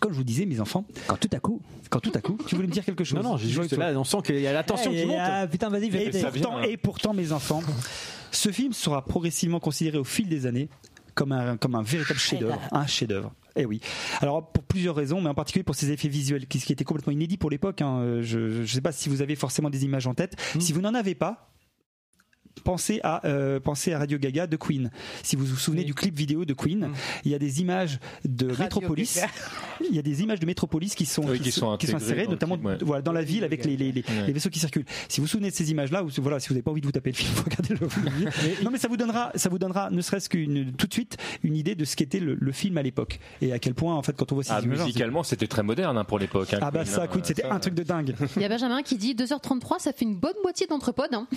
comme 0.00 0.12
je 0.12 0.16
vous 0.16 0.24
disais, 0.24 0.46
mes 0.46 0.60
enfants, 0.60 0.84
Quand 1.06 1.16
tout 1.16 1.28
à 1.32 1.40
coup. 1.40 1.60
quand 1.90 2.00
tout 2.00 2.12
à 2.14 2.20
coup, 2.20 2.38
tu 2.46 2.54
voulais 2.54 2.68
me 2.68 2.72
dire 2.72 2.84
quelque 2.84 3.04
chose 3.04 3.18
Non, 3.22 3.30
non, 3.32 3.36
j'ai 3.36 3.48
juste 3.48 3.76
là, 3.76 3.92
on 3.98 4.04
sent 4.04 4.18
qu'il 4.24 4.40
y 4.40 4.46
a 4.46 4.52
la 4.52 4.64
tension 4.64 4.90
qui 4.90 4.98
Eh, 5.00 5.06
monte. 5.06 5.18
ah, 5.20 5.46
putain, 5.46 5.68
vas-y, 5.68 5.86
et 5.94 6.10
pourtant, 6.10 6.30
vient, 6.30 6.50
hein. 6.58 6.62
et 6.68 6.76
pourtant, 6.76 7.12
mes 7.14 7.32
enfants, 7.32 7.62
ce 8.30 8.50
film 8.50 8.72
sera 8.72 9.04
progressivement 9.04 9.60
considéré 9.60 9.98
au 9.98 10.04
fil 10.04 10.28
des 10.28 10.46
années 10.46 10.68
comme 11.14 11.32
un, 11.32 11.56
comme 11.58 11.74
un 11.74 11.82
véritable 11.82 12.18
chef-d'œuvre, 12.18 12.58
un 12.72 12.86
chef-d'œuvre. 12.86 13.32
Eh 13.56 13.64
oui. 13.66 13.80
Alors 14.20 14.50
pour 14.50 14.64
plusieurs 14.64 14.96
raisons, 14.96 15.20
mais 15.20 15.28
en 15.30 15.34
particulier 15.34 15.62
pour 15.62 15.74
ses 15.76 15.90
effets 15.92 16.08
visuels, 16.08 16.46
qui, 16.46 16.58
ce 16.58 16.66
qui 16.66 16.72
était 16.72 16.84
complètement 16.84 17.12
inédit 17.12 17.36
pour 17.36 17.50
l'époque. 17.50 17.82
hein. 17.82 17.98
Euh, 18.00 18.22
Je 18.22 18.38
ne 18.60 18.66
sais 18.66 18.80
pas 18.80 18.92
si 18.92 19.08
vous 19.08 19.22
avez 19.22 19.36
forcément 19.36 19.70
des 19.70 19.84
images 19.84 20.06
en 20.06 20.14
tête. 20.14 20.36
Hmm. 20.54 20.60
Si 20.60 20.72
vous 20.72 20.80
n'en 20.80 20.94
avez 20.94 21.14
pas. 21.14 21.50
Pensez 22.62 23.00
à, 23.02 23.26
euh, 23.26 23.58
pensez 23.60 23.92
à 23.92 23.98
Radio 23.98 24.16
Gaga 24.16 24.46
de 24.46 24.56
Queen. 24.56 24.90
Si 25.22 25.36
vous 25.36 25.44
vous 25.44 25.56
souvenez 25.56 25.82
Oui. 25.82 25.86
du 25.86 25.94
clip 25.94 26.16
vidéo 26.16 26.44
de 26.44 26.54
Queen, 26.54 26.90
il 27.24 27.30
y 27.30 27.34
a 27.34 27.38
des 27.38 27.60
images 27.60 27.98
de 28.24 28.46
Radio 28.46 28.62
Métropolis. 28.64 29.16
Gaga. 29.16 29.28
Il 29.90 29.94
y 29.94 29.98
a 29.98 30.02
des 30.02 30.22
images 30.22 30.40
de 30.40 30.46
Métropolis 30.46 30.94
qui 30.94 31.04
sont, 31.04 31.24
Oui, 31.28 31.40
qui 31.40 31.50
sont 31.52 31.72
insérées, 31.72 32.22
le 32.24 32.28
notamment 32.30 32.54
clip, 32.56 32.66
ouais. 32.66 32.78
voilà, 32.82 33.02
dans 33.02 33.12
la 33.12 33.22
ville 33.22 33.44
avec 33.44 33.64
les, 33.64 33.76
les, 33.76 33.92
les- 33.92 34.00
Ouais. 34.04 34.26
les 34.28 34.32
vaisseaux 34.32 34.48
qui 34.50 34.60
circulent. 34.60 34.84
Si 35.08 35.20
vous 35.20 35.24
vous 35.26 35.30
souvenez 35.30 35.50
de 35.50 35.54
ces 35.54 35.70
images-là, 35.72 36.04
ou 36.04 36.08
voilà, 36.18 36.38
si 36.40 36.48
vous 36.48 36.54
n'avez 36.54 36.62
pas 36.62 36.70
envie 36.70 36.80
de 36.80 36.86
vous 36.86 36.92
taper 36.92 37.10
le 37.10 37.16
film, 37.16 37.32
regardez-le. 37.44 38.62
non, 38.64 38.70
mais 38.70 38.78
ça 38.78 38.88
vous 38.88 38.96
donnera, 38.96 39.32
ça 39.34 39.48
vous 39.48 39.58
donnera, 39.58 39.90
ne 39.90 40.00
serait-ce 40.00 40.28
qu'une 40.28 40.72
tout 40.74 40.86
de 40.86 40.92
suite, 40.92 41.16
une 41.42 41.56
idée 41.56 41.74
de 41.74 41.84
ce 41.84 41.96
qu'était 41.96 42.20
le, 42.20 42.34
le 42.38 42.52
film 42.52 42.78
à 42.78 42.82
l'époque 42.82 43.18
et 43.42 43.52
à 43.52 43.58
quel 43.58 43.74
point, 43.74 43.94
en 43.94 44.02
fait, 44.02 44.14
quand 44.16 44.30
on 44.32 44.36
voit 44.36 44.44
ces 44.44 44.52
Ah, 44.52 44.60
images, 44.62 44.78
musicalement, 44.80 45.22
c'était 45.22 45.48
très 45.48 45.62
moderne 45.62 45.98
hein, 45.98 46.04
pour 46.04 46.18
l'époque. 46.18 46.54
hein, 46.54 46.58
ah 46.62 46.70
bah 46.70 46.84
Queen, 46.84 46.94
ça, 46.94 47.02
hein, 47.02 47.06
Queen, 47.08 47.24
c'était 47.24 47.44
un 47.44 47.58
truc 47.58 47.74
de 47.74 47.82
dingue. 47.82 48.14
Il 48.36 48.42
y 48.42 48.44
a 48.44 48.48
Benjamin 48.48 48.82
qui 48.82 48.96
dit 48.96 49.14
2h33, 49.14 49.80
ça 49.80 49.92
fait 49.92 50.04
une 50.04 50.16
bonne 50.16 50.36
moitié 50.42 50.66
d'entrepode. 50.66 51.12
Hein. 51.12 51.26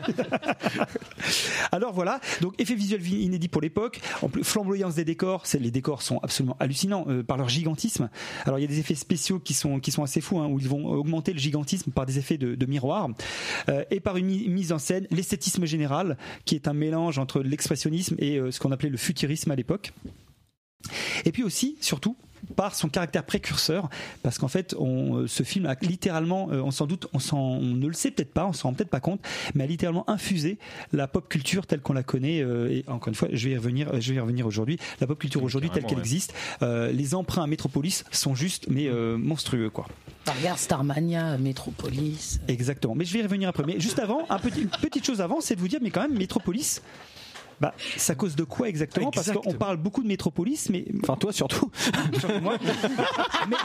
Alors 1.72 1.92
voilà, 1.92 2.20
donc 2.40 2.54
effet 2.60 2.74
visuel 2.74 3.00
vi- 3.00 3.20
inédit 3.22 3.48
pour 3.48 3.60
l'époque. 3.62 4.00
En 4.22 4.28
plus, 4.28 4.44
flamboyance 4.44 4.94
des 4.94 5.04
décors, 5.04 5.44
les 5.58 5.70
décors 5.70 6.02
sont 6.02 6.18
absolument 6.18 6.56
hallucinants 6.60 7.04
euh, 7.08 7.22
par 7.22 7.36
leur 7.36 7.48
gigantisme. 7.48 8.10
Alors 8.44 8.58
il 8.58 8.62
y 8.62 8.64
a 8.64 8.68
des 8.68 8.78
effets 8.80 8.94
spéciaux 8.94 9.38
qui 9.38 9.54
sont 9.54 9.80
qui 9.80 9.90
sont 9.92 10.02
assez 10.02 10.20
fous, 10.20 10.38
hein, 10.38 10.46
où 10.46 10.58
ils 10.58 10.68
vont 10.68 10.86
augmenter 10.86 11.32
le 11.32 11.38
gigantisme 11.38 11.90
par 11.90 12.06
des 12.06 12.18
effets 12.18 12.38
de, 12.38 12.66
miroir 12.66 13.08
euh, 13.68 13.84
et 13.90 14.00
par 14.00 14.16
une 14.16 14.26
mi- 14.26 14.48
mise 14.48 14.72
en 14.72 14.78
scène, 14.78 15.06
l'esthétisme 15.10 15.64
général, 15.64 16.16
qui 16.44 16.54
est 16.54 16.68
un 16.68 16.72
mélange 16.74 17.18
entre 17.18 17.40
l'expressionnisme 17.42 18.14
et 18.18 18.36
euh, 18.38 18.50
ce 18.50 18.60
qu'on 18.60 18.72
appelait 18.72 18.90
le 18.90 18.96
futurisme 18.96 19.50
à 19.50 19.56
l'époque. 19.56 19.92
Et 21.24 21.32
puis 21.32 21.42
aussi, 21.42 21.76
surtout, 21.80 22.16
par 22.56 22.74
son 22.74 22.88
caractère 22.88 23.24
précurseur, 23.24 23.88
parce 24.22 24.38
qu'en 24.38 24.48
fait, 24.48 24.74
on, 24.78 25.16
euh, 25.18 25.26
ce 25.26 25.42
film 25.42 25.66
a 25.66 25.74
littéralement, 25.82 26.48
euh, 26.50 26.60
on 26.60 26.70
s'en 26.70 26.86
doute, 26.86 27.06
on, 27.12 27.18
s'en- 27.18 27.38
on 27.38 27.60
ne 27.62 27.86
le 27.86 27.92
sait 27.94 28.10
peut-être 28.10 28.32
pas, 28.32 28.46
on 28.46 28.52
s'en 28.52 28.68
rend 28.68 28.74
peut-être 28.74 28.90
pas 28.90 29.00
compte, 29.00 29.20
mais 29.54 29.64
a 29.64 29.66
littéralement 29.66 30.08
infusé 30.10 30.58
la 30.92 31.08
pop 31.08 31.28
culture 31.28 31.66
telle 31.66 31.80
qu'on 31.80 31.92
la 31.92 32.02
connaît. 32.02 32.40
euh, 32.42 32.70
et 32.70 32.84
encore 32.88 33.08
une 33.08 33.14
fois, 33.14 33.28
je 33.32 33.48
vais 33.48 33.54
y 33.54 33.56
revenir, 33.56 34.00
je 34.00 34.10
vais 34.10 34.16
y 34.16 34.20
revenir 34.20 34.46
aujourd'hui. 34.46 34.78
La 35.00 35.06
pop 35.06 35.18
culture 35.18 35.42
aujourd'hui 35.42 35.70
telle 35.70 35.84
qu'elle 35.84 35.94
ouais. 35.98 36.00
existe, 36.02 36.34
euh, 36.62 36.92
les 36.92 37.14
emprunts 37.14 37.42
à 37.44 37.46
Metropolis 37.46 38.04
sont 38.10 38.34
juste, 38.34 38.66
mais 38.68 38.86
euh, 38.88 39.16
monstrueux, 39.16 39.70
quoi. 39.70 39.86
Bah, 40.26 40.32
regarde 40.38 40.58
Starmania, 40.58 41.38
Metropolis. 41.38 42.40
Exactement. 42.48 42.94
Mais 42.94 43.04
je 43.04 43.12
vais 43.12 43.20
y 43.20 43.22
revenir 43.22 43.48
après. 43.48 43.64
Mais 43.66 43.80
juste 43.80 43.98
avant, 43.98 44.26
un 44.28 44.38
petit, 44.38 44.62
une 44.62 44.68
petite 44.68 45.06
chose 45.06 45.20
avant, 45.20 45.40
c'est 45.40 45.54
de 45.54 45.60
vous 45.60 45.68
dire, 45.68 45.78
mais 45.82 45.90
quand 45.90 46.02
même, 46.02 46.16
Metropolis. 46.16 46.82
Bah, 47.60 47.74
ça 47.98 48.14
cause 48.14 48.36
de 48.36 48.44
quoi 48.44 48.68
exactement 48.68 49.10
Parce 49.10 49.30
qu'on 49.30 49.52
parle 49.52 49.76
beaucoup 49.76 50.02
de 50.02 50.08
Métropolis, 50.08 50.70
mais 50.70 50.86
Enfin, 51.02 51.16
toi 51.16 51.32
surtout. 51.32 51.70
Surtout 52.18 52.40
moi. 52.40 52.56
Mais- 53.48 53.56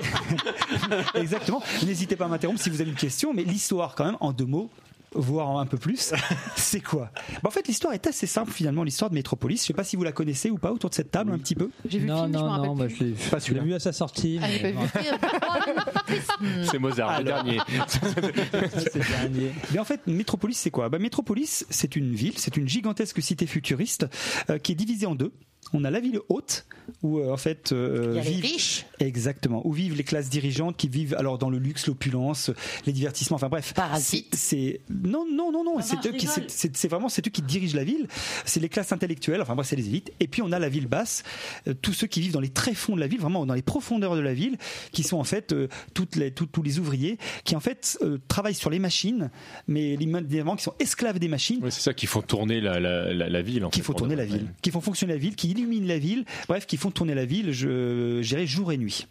exactement. 1.21 1.61
N'hésitez 1.85 2.15
pas 2.15 2.25
à 2.25 2.27
m'interrompre 2.27 2.59
si 2.59 2.69
vous 2.69 2.81
avez 2.81 2.89
une 2.89 2.97
question, 2.97 3.33
mais 3.33 3.43
l'histoire, 3.43 3.95
quand 3.95 4.05
même, 4.05 4.17
en 4.19 4.33
deux 4.33 4.45
mots, 4.45 4.69
voire 5.15 5.49
en 5.49 5.59
un 5.59 5.65
peu 5.65 5.77
plus, 5.77 6.13
c'est 6.55 6.81
quoi 6.81 7.11
Bah, 7.41 7.49
En 7.49 7.51
fait, 7.51 7.67
l'histoire 7.67 7.93
est 7.93 8.05
assez 8.07 8.27
simple 8.27 8.51
finalement, 8.51 8.83
l'histoire 8.83 9.09
de 9.09 9.15
Métropolis. 9.15 9.61
Je 9.61 9.67
sais 9.67 9.73
pas 9.73 9.83
si 9.83 9.95
vous 9.95 10.03
la 10.03 10.11
connaissez 10.11 10.49
ou 10.51 10.57
pas 10.57 10.71
autour 10.71 10.89
de 10.89 10.95
cette 10.95 11.11
table 11.11 11.31
un 11.31 11.37
petit 11.39 11.55
peu. 11.55 11.69
J'ai 11.87 11.99
vu 11.99 12.05
le 12.07 12.13
Non, 12.13 12.23
film, 12.23 12.33
je 12.33 12.39
non, 12.39 12.65
non, 12.65 12.75
bah, 12.75 12.87
je 12.87 13.03
l'ai 13.03 13.13
Pas 13.13 13.39
vu 13.39 13.73
à 13.73 13.79
sa 13.79 13.91
sortie. 13.93 14.39
Ah, 14.41 14.47
mais 14.61 14.71
vu. 14.71 14.77
C'est 16.71 16.79
Mozart, 16.79 17.19
le 17.19 17.25
dernier. 17.25 17.59
c'est 17.87 18.95
le 18.95 19.07
dernier. 19.07 19.51
Mais 19.73 19.79
en 19.79 19.85
fait, 19.85 20.05
Métropolis, 20.07 20.57
c'est 20.57 20.71
quoi? 20.71 20.89
Bah, 20.89 20.99
Métropolis, 20.99 21.65
c'est 21.69 21.95
une 21.95 22.13
ville, 22.13 22.37
c'est 22.37 22.57
une 22.57 22.67
gigantesque 22.67 23.21
cité 23.21 23.45
futuriste 23.47 24.05
euh, 24.49 24.57
qui 24.57 24.71
est 24.73 24.75
divisée 24.75 25.05
en 25.05 25.15
deux. 25.15 25.31
On 25.73 25.83
a 25.83 25.91
la 25.91 25.99
ville 25.99 26.19
haute 26.29 26.65
où 27.01 27.17
euh, 27.19 27.31
en 27.33 27.37
fait 27.37 27.71
euh, 27.71 28.11
Il 28.11 28.17
y 28.17 28.19
a 28.19 28.23
les 28.23 28.29
vivent 28.31 28.43
riches. 28.43 28.85
exactement 28.99 29.65
où 29.65 29.73
vivent 29.73 29.95
les 29.95 30.03
classes 30.03 30.29
dirigeantes 30.29 30.77
qui 30.77 30.87
vivent 30.87 31.15
alors 31.17 31.37
dans 31.37 31.49
le 31.49 31.57
luxe, 31.57 31.87
l'opulence, 31.87 32.51
les 32.85 32.93
divertissements. 32.93 33.35
Enfin 33.35 33.49
bref, 33.49 33.73
Parasites. 33.73 34.35
c'est 34.35 34.55
c'est- 34.55 34.81
non 34.89 35.25
non 35.29 35.51
non 35.51 35.63
non, 35.63 35.75
Ah 35.79 35.81
c'est 35.81 35.95
non, 35.95 36.01
eux 36.05 36.11
qui 36.11 36.27
c'est- 36.27 36.87
vraiment 36.87 37.09
c'est 37.09 37.27
eux 37.27 37.31
qui 37.31 37.41
dirigent 37.41 37.75
la 37.75 37.83
ville. 37.83 38.07
C'est 38.45 38.59
les 38.59 38.69
classes 38.69 38.91
intellectuelles. 38.91 39.41
Enfin 39.41 39.55
bref, 39.55 39.67
c'est 39.67 39.75
les 39.75 39.87
élites. 39.87 40.11
Et 40.19 40.27
puis 40.27 40.41
on 40.43 40.51
a 40.51 40.59
la 40.59 40.69
ville 40.69 40.87
basse, 40.87 41.23
euh, 41.67 41.73
tous 41.73 41.93
ceux 41.93 42.07
qui 42.07 42.21
vivent 42.21 42.33
dans 42.33 42.39
les 42.39 42.49
tréfonds 42.49 42.95
de 42.95 43.01
la 43.01 43.07
ville, 43.07 43.19
vraiment 43.19 43.45
dans 43.45 43.55
les 43.55 43.61
profondeurs 43.63 44.15
de 44.15 44.21
la 44.21 44.33
ville, 44.35 44.57
qui 44.91 45.03
sont 45.03 45.17
en 45.17 45.23
fait 45.23 45.51
euh, 45.51 45.67
toutes 45.95 46.15
les 46.15 46.31
tous, 46.31 46.45
tous 46.45 46.61
les 46.63 46.77
ouvriers 46.79 47.17
qui 47.43 47.55
en 47.55 47.59
fait 47.59 47.97
euh, 48.03 48.19
travaillent 48.27 48.53
sur 48.53 48.69
les 48.69 48.79
machines, 48.79 49.31
mais 49.67 49.97
les 49.97 50.05
évidemment 50.05 50.55
qui 50.55 50.63
sont 50.63 50.75
esclaves 50.79 51.17
des 51.19 51.27
machines 51.27 51.59
Oui, 51.63 51.71
c'est 51.71 51.81
ça 51.81 51.93
qui 51.93 52.05
font 52.05 52.21
tourner 52.21 52.61
la, 52.61 52.79
la, 52.79 53.11
la, 53.13 53.27
la 53.29 53.41
ville. 53.41 53.65
En 53.65 53.69
qui 53.71 53.79
fait, 53.79 53.85
font 53.85 53.93
tourner 53.93 54.15
la 54.15 54.25
ville, 54.25 54.53
qui 54.61 54.69
font 54.71 54.81
fonctionner 54.81 55.13
la 55.13 55.19
ville, 55.19 55.35
qui 55.35 55.54
illuminent 55.57 55.87
la 55.87 55.97
ville, 55.99 56.25
bref, 56.47 56.65
qui 56.65 56.77
font 56.77 56.91
tourner 56.91 57.15
la 57.15 57.25
ville, 57.25 57.51
je 57.51 58.21
dirais 58.21 58.45
jour 58.45 58.71
et 58.71 58.77
nuit. 58.77 59.07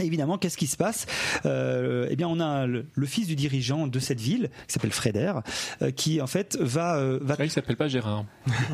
Et 0.00 0.04
évidemment, 0.06 0.38
qu'est-ce 0.38 0.56
qui 0.56 0.68
se 0.68 0.76
passe? 0.76 1.06
Euh, 1.44 2.06
Eh 2.08 2.14
bien, 2.14 2.28
on 2.28 2.38
a 2.38 2.68
le, 2.68 2.86
le 2.94 3.06
fils 3.06 3.26
du 3.26 3.34
dirigeant 3.34 3.88
de 3.88 3.98
cette 3.98 4.20
ville, 4.20 4.48
qui 4.68 4.72
s'appelle 4.74 4.92
Frédère, 4.92 5.42
euh, 5.82 5.90
qui 5.90 6.20
en 6.20 6.28
fait 6.28 6.56
va. 6.60 6.98
euh, 6.98 7.18
va... 7.20 7.34
Ah, 7.36 7.44
il 7.44 7.50
s'appelle 7.50 7.74
pas 7.76 7.88
Gérard. 7.88 8.24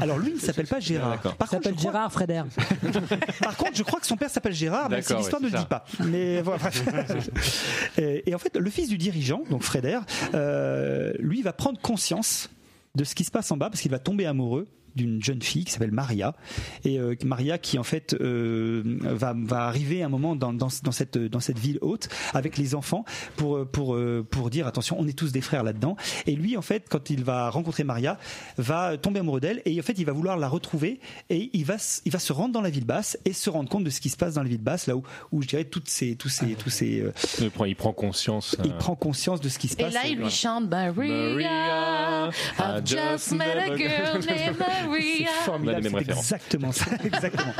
Alors 0.02 0.18
lui, 0.18 0.30
il 0.32 0.34
ne 0.34 0.38
s'appelle 0.40 0.66
pas 0.66 0.80
Gérard. 0.80 1.18
Ah. 1.24 1.30
Par 1.30 1.48
contre, 1.48 1.62
s'appelle 1.62 1.72
je 1.72 1.78
crois- 1.78 1.92
Gérard 1.92 2.12
Frédère. 2.12 2.44
par 3.40 3.56
contre, 3.56 3.74
je 3.74 3.82
crois 3.84 4.00
que 4.00 4.06
son 4.06 4.16
père 4.18 4.28
s'appelle 4.28 4.52
Gérard, 4.52 4.90
mais 4.90 5.00
c'est 5.00 5.16
l'histoire 5.16 5.40
ouais, 5.40 5.48
ne 5.48 5.52
le 5.54 5.58
dit 5.60 5.64
pas. 5.66 5.86
Mais 6.04 6.42
voilà. 6.42 6.68
et, 7.96 8.28
et 8.28 8.34
en 8.34 8.38
fait, 8.38 8.54
le 8.56 8.70
fils 8.70 8.88
du 8.90 8.98
dirigeant, 8.98 9.42
donc 9.48 9.62
Frédère, 9.62 10.04
euh, 10.34 11.12
lui 11.20 11.40
va 11.40 11.54
prendre 11.54 11.80
conscience 11.80 12.50
de 12.96 13.04
ce 13.04 13.14
qui 13.14 13.24
se 13.24 13.30
passe 13.30 13.50
en 13.50 13.56
bas 13.56 13.70
parce 13.70 13.80
qu'il 13.80 13.90
va 13.90 13.98
tomber 13.98 14.26
amoureux 14.26 14.66
d'une 14.94 15.22
jeune 15.22 15.42
fille 15.42 15.64
qui 15.64 15.72
s'appelle 15.72 15.92
Maria. 15.92 16.34
Et 16.84 16.98
euh, 16.98 17.14
Maria 17.24 17.58
qui 17.58 17.78
en 17.78 17.82
fait 17.84 18.14
euh, 18.20 18.82
va, 19.02 19.34
va 19.36 19.66
arriver 19.66 20.02
un 20.02 20.08
moment 20.08 20.36
dans, 20.36 20.52
dans, 20.52 20.68
dans 20.82 20.92
cette 20.92 21.18
dans 21.18 21.40
cette 21.40 21.58
ville 21.58 21.78
haute 21.80 22.08
avec 22.32 22.56
les 22.58 22.74
enfants 22.74 23.04
pour 23.36 23.66
pour 23.66 23.94
euh, 23.94 24.26
pour 24.28 24.50
dire 24.50 24.66
attention 24.66 24.96
on 24.98 25.06
est 25.06 25.16
tous 25.18 25.32
des 25.32 25.40
frères 25.40 25.62
là-dedans. 25.62 25.96
Et 26.26 26.34
lui 26.36 26.56
en 26.56 26.62
fait 26.62 26.86
quand 26.88 27.10
il 27.10 27.24
va 27.24 27.50
rencontrer 27.50 27.84
Maria 27.84 28.18
va 28.58 28.96
tomber 28.98 29.20
amoureux 29.20 29.40
d'elle 29.40 29.62
et 29.64 29.78
en 29.78 29.82
fait 29.82 29.98
il 29.98 30.04
va 30.04 30.12
vouloir 30.12 30.36
la 30.36 30.48
retrouver 30.48 31.00
et 31.30 31.50
il 31.52 31.64
va 31.64 31.76
il 32.04 32.12
va 32.12 32.18
se 32.18 32.32
rendre 32.32 32.52
dans 32.52 32.60
la 32.62 32.70
ville 32.70 32.84
basse 32.86 33.18
et 33.24 33.32
se 33.32 33.50
rendre 33.50 33.68
compte 33.68 33.84
de 33.84 33.90
ce 33.90 34.00
qui 34.00 34.08
se 34.10 34.16
passe 34.16 34.34
dans 34.34 34.42
la 34.42 34.48
ville 34.48 34.62
basse 34.62 34.86
là 34.86 34.96
où 34.96 35.02
où 35.32 35.42
je 35.42 35.48
dirais 35.48 35.64
toutes 35.64 35.88
ces 35.88 36.16
tous 36.16 36.28
ces 36.28 36.54
tous 36.54 36.70
ces 36.70 37.00
euh, 37.00 37.12
Il 37.40 37.50
prend, 37.50 37.64
il 37.64 37.76
prend 37.76 37.92
conscience. 37.92 38.56
il 38.64 38.70
euh, 38.70 38.74
prend 38.78 38.94
conscience 38.94 39.40
de 39.40 39.48
ce 39.48 39.58
qui 39.58 39.68
se 39.68 39.74
Et 39.74 39.84
passe. 39.84 39.94
là, 39.94 40.06
il 40.06 40.18
lui 40.18 40.30
chante 40.30 40.68
Maria, 40.68 40.92
Maria, 40.94 42.30
I've 42.58 42.84
just 42.86 43.32
met 43.32 43.56
a 43.56 43.76
girl 43.76 44.20
named 44.26 44.58
Maria. 44.58 44.83
On 44.86 45.24
a 45.24 45.44
formidable, 45.44 45.88
c'est 45.92 46.12
exactement 46.12 46.72
ça, 46.72 46.86
exactement. 47.04 47.52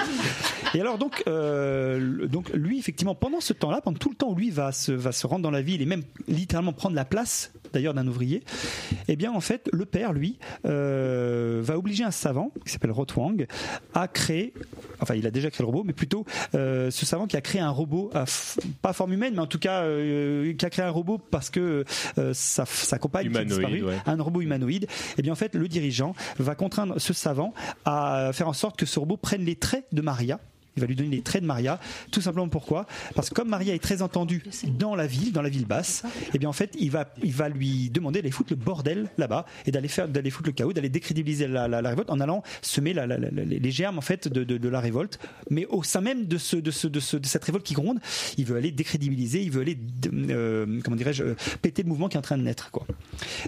Et 0.74 0.80
alors 0.80 0.98
donc, 0.98 1.22
euh, 1.26 2.26
donc 2.26 2.50
lui 2.54 2.78
effectivement 2.78 3.14
pendant 3.14 3.40
ce 3.40 3.52
temps-là, 3.52 3.80
pendant 3.80 3.98
tout 3.98 4.10
le 4.10 4.16
temps 4.16 4.30
où 4.30 4.34
lui 4.34 4.50
va 4.50 4.72
se 4.72 4.92
va 4.92 5.12
se 5.12 5.26
rendre 5.26 5.42
dans 5.42 5.50
la 5.50 5.62
ville 5.62 5.82
et 5.82 5.86
même 5.86 6.02
littéralement 6.28 6.72
prendre 6.72 6.96
la 6.96 7.04
place 7.04 7.52
d'ailleurs 7.72 7.94
d'un 7.94 8.06
ouvrier, 8.06 8.42
eh 9.08 9.16
bien 9.16 9.32
en 9.32 9.40
fait 9.40 9.68
le 9.72 9.84
père 9.84 10.12
lui 10.12 10.38
euh, 10.64 11.60
va 11.62 11.76
obliger 11.76 12.04
un 12.04 12.10
savant 12.10 12.52
qui 12.64 12.72
s'appelle 12.72 12.92
Rotwang 12.92 13.46
à 13.94 14.08
créer, 14.08 14.54
enfin 15.00 15.14
il 15.14 15.26
a 15.26 15.30
déjà 15.30 15.50
créé 15.50 15.62
le 15.64 15.66
robot, 15.66 15.82
mais 15.84 15.92
plutôt 15.92 16.24
euh, 16.54 16.90
ce 16.90 17.04
savant 17.04 17.26
qui 17.26 17.36
a 17.36 17.40
créé 17.40 17.60
un 17.60 17.70
robot 17.70 18.10
à 18.14 18.24
pas 18.82 18.92
forme 18.92 19.12
humaine, 19.12 19.34
mais 19.34 19.40
en 19.40 19.46
tout 19.46 19.58
cas 19.58 19.82
euh, 19.82 20.52
qui 20.54 20.64
a 20.64 20.70
créé 20.70 20.84
un 20.84 20.90
robot 20.90 21.18
parce 21.18 21.50
que 21.50 21.84
euh, 22.18 22.32
sa, 22.34 22.64
sa 22.64 22.98
compagne 22.98 23.30
qui 23.30 23.38
a 23.38 23.44
disparu, 23.44 23.82
ouais. 23.82 23.96
un 24.06 24.22
robot 24.22 24.40
humanoïde, 24.40 24.86
et 25.18 25.22
bien 25.22 25.32
en 25.32 25.36
fait 25.36 25.54
le 25.54 25.68
dirigeant 25.68 26.14
va 26.38 26.54
contraindre 26.54 27.00
ce 27.00 27.12
savant 27.14 27.54
à 27.84 28.30
faire 28.32 28.48
en 28.48 28.52
sorte 28.52 28.76
que 28.76 28.86
ce 28.86 28.98
robot 28.98 29.16
prenne 29.16 29.44
les 29.44 29.56
traits 29.56 29.86
de 29.92 30.02
Maria. 30.02 30.40
Il 30.76 30.80
va 30.80 30.86
lui 30.88 30.96
donner 30.96 31.10
les 31.10 31.22
traits 31.22 31.42
de 31.42 31.46
Maria, 31.46 31.78
tout 32.10 32.20
simplement 32.20 32.48
pourquoi? 32.48 32.86
Parce 33.14 33.28
que 33.28 33.34
comme 33.34 33.48
Maria 33.48 33.74
est 33.74 33.78
très 33.82 34.02
entendue 34.02 34.42
dans 34.78 34.96
la 34.96 35.06
ville, 35.06 35.32
dans 35.32 35.42
la 35.42 35.48
ville 35.48 35.66
basse, 35.66 36.02
et 36.34 36.38
bien 36.38 36.48
en 36.48 36.52
fait, 36.52 36.74
il 36.80 36.90
va, 36.90 37.12
il 37.22 37.32
va 37.32 37.48
lui 37.48 37.90
demander 37.90 38.20
d'aller 38.20 38.32
foutre 38.32 38.52
le 38.52 38.56
bordel 38.56 39.08
là-bas 39.16 39.46
et 39.66 39.70
d'aller 39.70 39.86
faire, 39.88 40.08
d'aller 40.08 40.30
foutre 40.30 40.48
le 40.48 40.52
chaos, 40.52 40.72
d'aller 40.72 40.88
décrédibiliser 40.88 41.46
la, 41.46 41.68
la- 41.68 41.80
la 41.80 41.90
révolte 41.90 42.10
en 42.10 42.18
allant 42.20 42.42
semer 42.62 42.92
la- 42.92 43.06
les 43.06 43.70
germes 43.70 43.98
en 43.98 44.02
fait 44.02 44.26
de, 44.26 44.42
de- 44.42 44.58
de 44.58 44.68
la 44.68 44.80
révolte. 44.80 45.18
Mais 45.50 45.64
au 45.66 45.82
sein 45.82 46.00
même 46.00 46.26
de 46.26 46.38
ce, 46.38 46.56
de 46.56 46.70
ce, 46.72 46.88
de 46.88 46.98
ce, 47.00 47.16
de 47.16 47.26
cette 47.26 47.44
révolte 47.44 47.64
qui 47.64 47.74
gronde, 47.74 48.00
il 48.36 48.44
veut 48.44 48.56
aller 48.56 48.72
décrédibiliser, 48.72 49.42
il 49.42 49.50
veut 49.52 49.60
aller, 49.62 49.78
euh, 50.30 50.80
comment 50.82 50.96
dirais-je, 50.96 51.22
euh, 51.22 51.34
péter 51.62 51.82
le 51.84 51.88
mouvement 51.88 52.08
qui 52.08 52.16
est 52.16 52.18
en 52.18 52.22
train 52.22 52.38
de 52.38 52.42
naître, 52.42 52.70
quoi. 52.72 52.86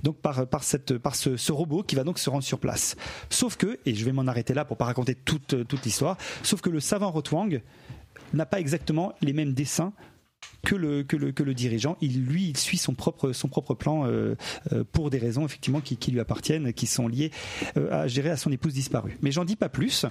Donc 0.04 0.16
par, 0.18 0.46
par, 0.46 0.62
cette, 0.62 0.96
par 0.98 1.16
ce, 1.16 1.36
ce 1.36 1.50
robot 1.52 1.82
qui 1.82 1.96
va 1.96 2.04
donc 2.04 2.18
se 2.20 2.30
rendre 2.30 2.44
sur 2.44 2.58
place. 2.60 2.94
Sauf 3.30 3.56
que, 3.56 3.78
et 3.84 3.94
je 3.94 4.04
vais 4.04 4.12
m'en 4.12 4.26
arrêter 4.28 4.54
là 4.54 4.64
pour 4.64 4.76
pas 4.76 4.84
raconter 4.84 5.14
toute, 5.14 5.66
toute 5.66 5.84
l'histoire, 5.84 6.16
sauf 6.42 6.60
que 6.60 6.70
le 6.70 6.80
savant 6.80 7.10
Rotwang 7.16 7.60
n'a 8.34 8.46
pas 8.46 8.60
exactement 8.60 9.14
les 9.22 9.32
mêmes 9.32 9.54
dessins 9.54 9.92
que 10.64 10.74
le, 10.74 11.04
que 11.04 11.16
le, 11.16 11.30
que 11.30 11.42
le 11.44 11.54
dirigeant. 11.54 11.96
Il, 12.00 12.24
lui, 12.24 12.48
il 12.48 12.56
suit 12.56 12.76
son 12.76 12.94
propre, 12.94 13.32
son 13.32 13.46
propre 13.48 13.74
plan 13.74 14.04
euh, 14.06 14.34
euh, 14.72 14.82
pour 14.90 15.10
des 15.10 15.18
raisons 15.18 15.44
effectivement 15.44 15.80
qui, 15.80 15.96
qui 15.96 16.10
lui 16.10 16.18
appartiennent, 16.18 16.72
qui 16.72 16.86
sont 16.86 17.06
liées 17.06 17.30
euh, 17.76 18.02
à 18.02 18.08
gérer 18.08 18.30
à 18.30 18.36
son 18.36 18.50
épouse 18.50 18.74
disparue. 18.74 19.16
Mais 19.22 19.30
j'en 19.30 19.44
dis 19.44 19.54
pas 19.54 19.68
plus. 19.68 20.06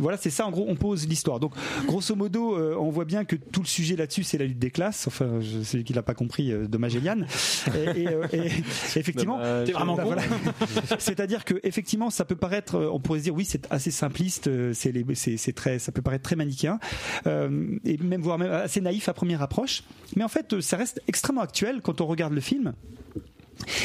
Voilà, 0.00 0.16
c'est 0.18 0.30
ça 0.30 0.46
en 0.46 0.50
gros, 0.50 0.64
on 0.68 0.74
pose 0.74 1.06
l'histoire. 1.06 1.38
Donc, 1.38 1.54
grosso 1.86 2.16
modo, 2.16 2.56
euh, 2.56 2.74
on 2.78 2.90
voit 2.90 3.04
bien 3.04 3.24
que 3.24 3.36
tout 3.36 3.60
le 3.60 3.66
sujet 3.68 3.94
là-dessus, 3.94 4.24
c'est 4.24 4.38
la 4.38 4.46
lutte 4.46 4.58
des 4.58 4.72
classes. 4.72 5.06
Enfin, 5.06 5.40
je, 5.40 5.62
celui 5.62 5.84
qui 5.84 5.92
l'a 5.92 6.02
pas 6.02 6.14
compris, 6.14 6.50
euh, 6.50 6.66
dommage 6.66 6.96
Eliane. 6.96 7.26
Et, 7.74 8.00
et, 8.02 8.08
euh, 8.08 8.26
et 8.32 8.46
effectivement, 8.96 9.38
vraiment 9.38 9.94
Bah, 9.94 10.04
voilà. 10.04 10.22
C'est-à-dire 10.98 11.44
que 11.44 11.54
effectivement, 11.62 12.10
ça 12.10 12.24
peut 12.24 12.36
paraître, 12.36 12.76
on 12.92 12.98
pourrait 13.00 13.20
se 13.20 13.24
dire 13.24 13.34
oui, 13.34 13.44
c'est 13.44 13.66
assez 13.70 13.90
simpliste, 13.92 14.50
c'est 14.72 14.90
les- 14.92 15.04
c'est 15.14 15.36
c'est 15.36 15.52
très, 15.52 15.78
ça 15.78 15.92
peut 15.92 16.02
paraître 16.02 16.24
très 16.24 16.36
manichéen 16.36 16.78
euh, 17.26 17.76
et 17.84 17.96
même 17.98 18.22
voire 18.22 18.38
même 18.38 18.50
assez 18.52 18.80
naïf 18.80 19.08
à 19.08 19.12
première 19.12 19.40
approche. 19.42 19.69
Mais 20.16 20.24
en 20.24 20.28
fait, 20.28 20.52
euh, 20.52 20.60
ça 20.60 20.76
reste 20.76 21.00
extrêmement 21.06 21.42
actuel 21.42 21.80
quand 21.82 22.00
on 22.00 22.06
regarde 22.06 22.32
le 22.32 22.40
film. 22.40 22.74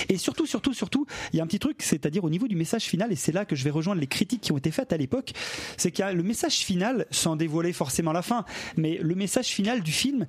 Et 0.10 0.18
surtout, 0.18 0.46
surtout, 0.46 0.74
surtout, 0.74 1.06
il 1.34 1.38
y 1.38 1.40
a 1.40 1.44
un 1.44 1.48
petit 1.48 1.60
truc, 1.60 1.82
c'est-à-dire 1.82 2.24
au 2.24 2.30
niveau 2.30 2.48
du 2.48 2.56
message 2.56 2.84
final, 2.84 3.12
et 3.12 3.16
c'est 3.16 3.32
là 3.32 3.46
que 3.46 3.56
je 3.56 3.64
vais 3.64 3.70
rejoindre 3.70 4.00
les 4.00 4.08
critiques 4.08 4.42
qui 4.42 4.52
ont 4.52 4.58
été 4.58 4.72
faites 4.72 4.94
à 4.94 4.98
l'époque, 4.98 5.34
c'est 5.78 5.92
qu'il 5.92 6.04
y 6.04 6.08
a 6.08 6.14
le 6.14 6.24
message 6.24 6.60
final, 6.60 7.06
sans 7.12 7.36
dévoiler 7.36 7.74
forcément 7.74 8.14
la 8.14 8.22
fin, 8.22 8.46
mais 8.78 8.98
le 9.02 9.16
message 9.16 9.48
final 9.48 9.82
du 9.82 9.92
film, 9.92 10.28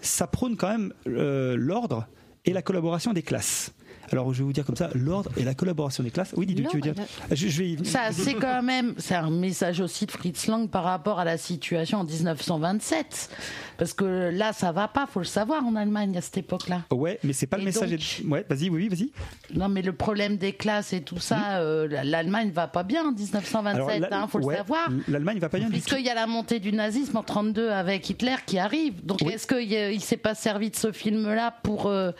ça 0.00 0.26
prône 0.26 0.56
quand 0.56 0.68
même 0.68 0.92
euh, 1.06 1.56
l'ordre 1.56 2.06
et 2.44 2.52
la 2.52 2.62
collaboration 2.62 3.12
des 3.12 3.22
classes. 3.22 3.72
Alors 4.12 4.32
je 4.32 4.38
vais 4.38 4.44
vous 4.44 4.52
dire 4.52 4.64
comme 4.64 4.76
ça, 4.76 4.90
l'ordre 4.94 5.30
et 5.36 5.44
la 5.44 5.54
collaboration 5.54 6.02
des 6.02 6.10
classes. 6.10 6.32
Oui, 6.36 6.46
dis 6.46 6.54
tu 6.54 6.76
veux 6.76 6.80
dire 6.80 6.94
je, 7.30 7.48
je 7.48 7.62
vais... 7.62 7.84
Ça, 7.84 8.12
c'est 8.12 8.34
quand 8.34 8.62
même, 8.62 8.94
c'est 8.98 9.14
un 9.14 9.30
message 9.30 9.80
aussi 9.80 10.06
de 10.06 10.10
Fritz 10.12 10.46
Lang 10.46 10.68
par 10.68 10.84
rapport 10.84 11.18
à 11.18 11.24
la 11.24 11.38
situation 11.38 11.98
en 12.00 12.04
1927. 12.04 13.30
Parce 13.78 13.92
que 13.92 14.30
là, 14.32 14.52
ça 14.52 14.72
va 14.72 14.88
pas, 14.88 15.06
faut 15.06 15.18
le 15.20 15.26
savoir 15.26 15.64
en 15.64 15.76
Allemagne 15.76 16.16
à 16.16 16.20
cette 16.22 16.38
époque-là. 16.38 16.82
Ouais, 16.90 17.18
mais 17.22 17.32
c'est 17.34 17.46
pas 17.46 17.58
le 17.58 17.64
message. 17.64 17.90
donc 17.90 18.30
Ouais, 18.32 18.44
vas-y, 18.48 18.70
oui, 18.70 18.88
vas-y. 18.88 19.10
Non, 19.54 19.68
mais 19.68 19.82
le 19.82 19.92
problème 19.92 20.36
des 20.38 20.52
classes 20.52 20.92
et 20.94 21.02
tout 21.02 21.18
ça, 21.18 21.58
euh, 21.58 21.86
l'Allemagne 22.04 22.50
va 22.50 22.68
pas 22.68 22.82
bien 22.84 23.06
en 23.08 23.12
1927, 23.12 24.00
la- 24.10 24.22
hein, 24.22 24.26
faut 24.28 24.38
ouais, 24.40 24.54
le 24.54 24.58
savoir. 24.58 24.88
L'Allemagne 25.08 25.38
va 25.38 25.48
pas 25.50 25.58
bien. 25.58 25.68
Puisqu'il 25.68 26.04
y 26.04 26.08
a 26.08 26.14
la 26.14 26.26
montée 26.26 26.58
du 26.58 26.72
nazisme 26.72 27.16
en 27.18 27.22
32 27.22 27.70
avec 27.70 28.08
Hitler 28.08 28.36
qui 28.46 28.58
arrive. 28.58 29.04
Donc 29.04 29.18
Oui. 29.24 29.32
est-ce 29.34 29.46
qu'il 29.46 29.70
il 29.70 30.00
s'est 30.00 30.16
pas 30.16 30.34
servi 30.34 30.70
de 30.70 30.76
ce 30.76 30.90
film-là 30.92 31.54
pour 31.62 31.86
euh, 31.86 32.12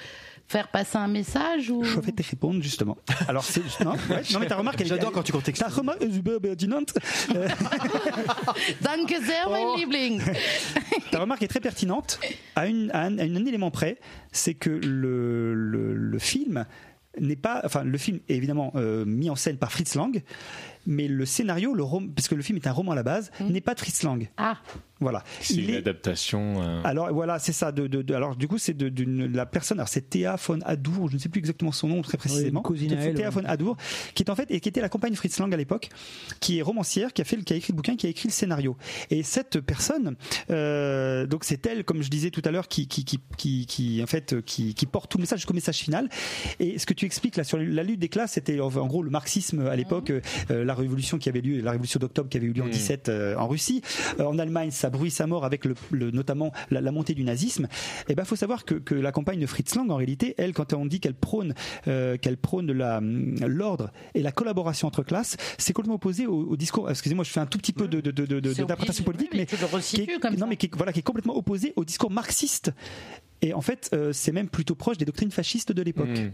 faire 0.48 0.68
passer 0.68 0.96
un 0.96 1.08
message 1.08 1.70
ou... 1.70 1.82
Je 1.82 1.98
vais 2.00 2.12
te 2.12 2.22
répondre 2.22 2.62
justement. 2.62 2.96
Alors 3.28 3.42
c'est 3.44 3.62
non, 3.84 3.92
ouais, 3.92 4.22
non 4.32 4.38
mais 4.40 4.46
ta 4.46 4.56
remarque, 4.56 4.80
elle- 4.80 4.86
J'adore 4.86 5.12
quand 5.12 5.22
tu 5.22 5.32
contextualises. 5.32 5.74
Ta 5.74 5.80
remarque, 5.80 6.02
est 6.02 6.12
super 6.12 6.40
pertinente. 6.40 6.94
Euh, 7.34 7.48
Danke 8.82 9.14
sehr, 9.24 9.48
mein 9.50 9.64
Oh. 9.66 9.76
Liebling. 9.76 10.20
Ta 11.10 11.20
remarque 11.20 11.42
est 11.42 11.48
très 11.48 11.60
pertinente 11.60 12.20
à, 12.54 12.66
une, 12.66 12.90
à, 12.92 13.02
un, 13.02 13.18
à 13.18 13.22
un 13.22 13.44
élément 13.46 13.70
près, 13.70 13.98
c'est 14.32 14.54
que 14.54 14.70
le, 14.70 15.54
le, 15.54 15.94
le 15.94 16.18
film 16.18 16.64
n'est 17.18 17.36
pas, 17.36 17.62
enfin 17.64 17.82
le 17.84 17.96
film 17.98 18.20
est 18.28 18.34
évidemment 18.36 18.72
euh, 18.76 19.04
mis 19.04 19.30
en 19.30 19.36
scène 19.36 19.56
par 19.56 19.72
Fritz 19.72 19.94
Lang, 19.94 20.22
mais 20.86 21.08
le 21.08 21.26
scénario, 21.26 21.74
le 21.74 21.82
rom- 21.82 22.10
parce 22.14 22.28
que 22.28 22.34
le 22.34 22.42
film 22.42 22.56
est 22.58 22.66
un 22.66 22.72
roman 22.72 22.92
à 22.92 22.94
la 22.94 23.02
base, 23.02 23.30
n'est 23.40 23.60
pas 23.60 23.74
de 23.74 23.80
Fritz 23.80 24.02
Lang. 24.02 24.28
Ah, 24.36 24.58
Voilà. 24.98 25.22
C'est 25.42 25.56
une 25.56 25.68
est- 25.70 25.76
adaptation. 25.76 26.62
euh, 26.62 26.80
alors 26.84 27.12
voilà, 27.12 27.38
c'est 27.38 27.52
ça. 27.52 27.70
De, 27.70 27.86
de- 27.86 28.00
de- 28.00 28.14
alors 28.14 28.34
du 28.34 28.48
coup, 28.48 28.56
c'est 28.56 28.72
de, 28.74 28.88
d'une 28.88 29.30
la 29.32 29.44
personne. 29.44 29.78
Alors 29.78 29.88
c'est 29.88 30.08
Théa 30.08 30.36
von 30.36 30.58
Adour, 30.64 31.10
je 31.10 31.14
ne 31.14 31.18
sais 31.18 31.28
plus 31.28 31.38
exactement 31.40 31.70
son 31.72 31.88
nom 31.88 32.00
très 32.00 32.16
précisément. 32.16 32.60
une 32.60 32.64
cousine 32.64 32.92
à 32.94 33.02
C'est 33.02 33.08
elle, 33.08 33.14
Théa 33.14 33.28
ouais. 33.28 33.34
von 33.34 33.44
Adour, 33.44 33.76
qui 34.14 34.22
est 34.22 34.30
en 34.30 34.34
fait 34.34 34.50
et 34.50 34.58
qui 34.60 34.68
était 34.70 34.80
la 34.80 34.88
compagne 34.88 35.10
de 35.12 35.16
Fritz 35.16 35.38
Lang 35.38 35.52
à 35.52 35.56
l'époque, 35.58 35.90
qui 36.40 36.58
est 36.58 36.62
romancière, 36.62 37.12
qui 37.12 37.20
a 37.20 37.24
fait, 37.26 37.36
le- 37.36 37.42
qui 37.42 37.52
a 37.52 37.56
écrit 37.56 37.72
le 37.72 37.76
bouquin, 37.76 37.96
qui 37.96 38.06
a 38.06 38.10
écrit 38.10 38.28
le 38.28 38.32
scénario. 38.32 38.76
Et 39.10 39.22
cette 39.22 39.60
personne, 39.60 40.16
euh, 40.50 41.26
donc 41.26 41.44
c'est 41.44 41.64
elle, 41.66 41.84
comme 41.84 42.02
je 42.02 42.08
disais 42.08 42.30
tout 42.30 42.42
à 42.44 42.50
l'heure, 42.50 42.68
qui 42.68 42.88
qui 42.88 43.04
qui 43.04 43.20
qui, 43.36 43.66
qui, 43.66 44.02
en 44.02 44.06
fait 44.06 44.40
qui, 44.44 44.74
qui 44.74 44.86
porte 44.86 45.10
tout 45.10 45.18
le 45.18 45.22
message 45.22 45.40
jusqu'au 45.40 45.54
message 45.54 45.76
final. 45.76 46.08
Et 46.60 46.78
ce 46.78 46.86
que 46.86 46.94
tu 46.94 47.04
expliques 47.04 47.36
là 47.36 47.44
sur 47.44 47.58
la 47.58 47.82
lutte 47.82 48.00
des 48.00 48.08
classes, 48.08 48.32
c'était 48.32 48.60
en 48.60 48.86
gros 48.86 49.02
le 49.02 49.10
marxisme 49.10 49.66
à 49.66 49.76
l'époque, 49.76 50.10
euh, 50.10 50.64
la 50.64 50.74
révolution 50.76 51.18
qui 51.18 51.28
avait 51.28 51.40
lieu, 51.40 51.60
la 51.60 51.72
révolution 51.72 51.98
d'octobre 51.98 52.28
qui 52.28 52.36
avait 52.36 52.46
eu 52.46 52.52
lieu 52.52 52.62
en 52.62 52.66
Mhm. 52.66 52.72
17 52.72 53.08
euh, 53.08 53.36
en 53.36 53.48
Russie, 53.48 53.82
Euh, 54.20 54.24
en 54.24 54.38
Allemagne, 54.38 54.70
ça 54.70 54.90
bruit 54.90 55.10
sa 55.10 55.26
mort 55.26 55.44
avec 55.44 55.64
le, 55.64 55.74
le- 55.90 56.10
notamment 56.10 56.52
la, 56.70 56.80
la 56.80 56.92
montée 56.92 57.14
du 57.14 57.24
nazisme. 57.24 57.66
Et 58.08 58.14
ben, 58.14 58.24
faut 58.24 58.36
savoir 58.36 58.64
que, 58.64 58.74
que 58.74 58.94
la 58.94 59.12
campagne 59.12 59.40
de 59.40 59.46
Fritz 59.46 59.74
Lang, 59.74 59.90
en 59.90 59.96
réalité, 59.96 60.34
elle, 60.38 60.52
quand 60.52 60.72
on 60.72 60.86
dit 60.86 61.00
qu'elle 61.00 61.14
prône, 61.14 61.54
euh, 61.88 62.16
qu'elle 62.16 62.36
prône 62.36 62.70
la, 62.72 63.00
l'ordre 63.02 63.90
et 64.14 64.22
la 64.22 64.32
collaboration 64.32 64.88
entre 64.88 65.02
classes, 65.02 65.36
c'est 65.58 65.72
complètement 65.72 65.96
opposé 65.96 66.26
au, 66.26 66.42
au 66.44 66.56
discours. 66.56 66.90
Excusez-moi, 66.90 67.24
je 67.24 67.30
fais 67.30 67.40
un 67.40 67.46
tout 67.46 67.58
petit 67.58 67.72
peu 67.72 67.88
de, 67.88 68.00
de, 68.00 68.10
d'interprétation 68.40 69.04
politique, 69.04 69.30
oui, 69.32 69.38
mais 69.38 69.46
qui 69.46 69.54
est- 70.02 70.36
non, 70.38 70.46
mais 70.46 70.56
qui 70.56 70.66
est, 70.66 70.74
voilà, 70.76 70.92
qui 70.92 71.00
est 71.00 71.02
complètement 71.02 71.36
opposé 71.36 71.72
au 71.76 71.84
discours 71.84 72.10
marxiste. 72.10 72.70
Et 73.42 73.52
en 73.52 73.60
fait, 73.60 73.90
euh, 73.92 74.12
c'est 74.12 74.32
même 74.32 74.48
plutôt 74.48 74.74
proche 74.74 74.96
des 74.98 75.04
doctrines 75.04 75.30
fascistes 75.30 75.72
de 75.72 75.82
l'époque. 75.82 76.08
Mm. 76.08 76.30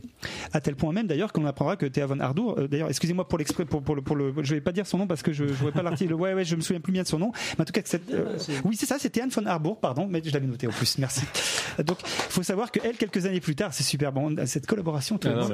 À 0.53 0.61
tel 0.61 0.77
point 0.77 0.93
même 0.93 1.07
d'ailleurs 1.07 1.33
qu'on 1.33 1.45
apprendra 1.47 1.77
que 1.77 1.87
Théa 1.87 2.07
von 2.07 2.21
Hardour, 2.21 2.59
euh, 2.59 2.69
d'ailleurs, 2.69 2.89
excusez-moi 2.89 3.27
pour 3.29 3.39
l'exprès, 3.39 3.65
pour, 3.65 3.83
pour 3.83 3.95
le, 3.97 4.03
pour 4.03 4.15
le, 4.17 4.33
je 4.43 4.55
vais 4.55 4.61
pas 4.61 4.73
dire 4.73 4.87
son 4.87 4.99
nom 4.99 5.07
parce 5.07 5.23
que 5.23 5.33
je, 5.33 5.47
je 5.49 5.53
vois 5.55 5.73
pas 5.73 5.83
l'article. 5.83 6.15
Ouais, 6.15 6.33
ouais, 6.35 6.45
je 6.45 6.55
me 6.57 6.61
souviens 6.61 6.81
plus 6.81 6.93
bien 6.93 7.03
de 7.03 7.09
son 7.09 7.19
nom. 7.19 7.33
Mais 7.59 7.63
en 7.63 7.65
tout 7.65 7.73
cas, 7.73 7.81
cette, 7.85 8.13
euh, 8.13 8.37
oui, 8.65 8.77
c'est 8.77 8.87
ça, 8.87 8.99
c'était 8.99 9.21
Anne 9.21 9.31
von 9.31 9.45
Harbour, 9.47 9.81
pardon, 9.81 10.07
mais 10.09 10.23
je 10.25 10.31
l'avais 10.33 10.47
noté 10.47 10.67
en 10.67 10.71
plus. 10.71 10.99
Merci. 10.99 11.23
Donc, 11.85 11.99
faut 12.05 12.43
savoir 12.43 12.71
que 12.71 12.79
elle, 12.85 12.97
quelques 12.97 13.27
années 13.27 13.41
plus 13.41 13.55
tard, 13.57 13.73
c'est 13.75 13.83
super 13.83 14.13
bon, 14.13 14.35
cette 14.47 14.67
collaboration. 14.67 15.19
tout 15.19 15.29
Ah 15.31 15.35
le 15.35 15.41
non, 15.41 15.49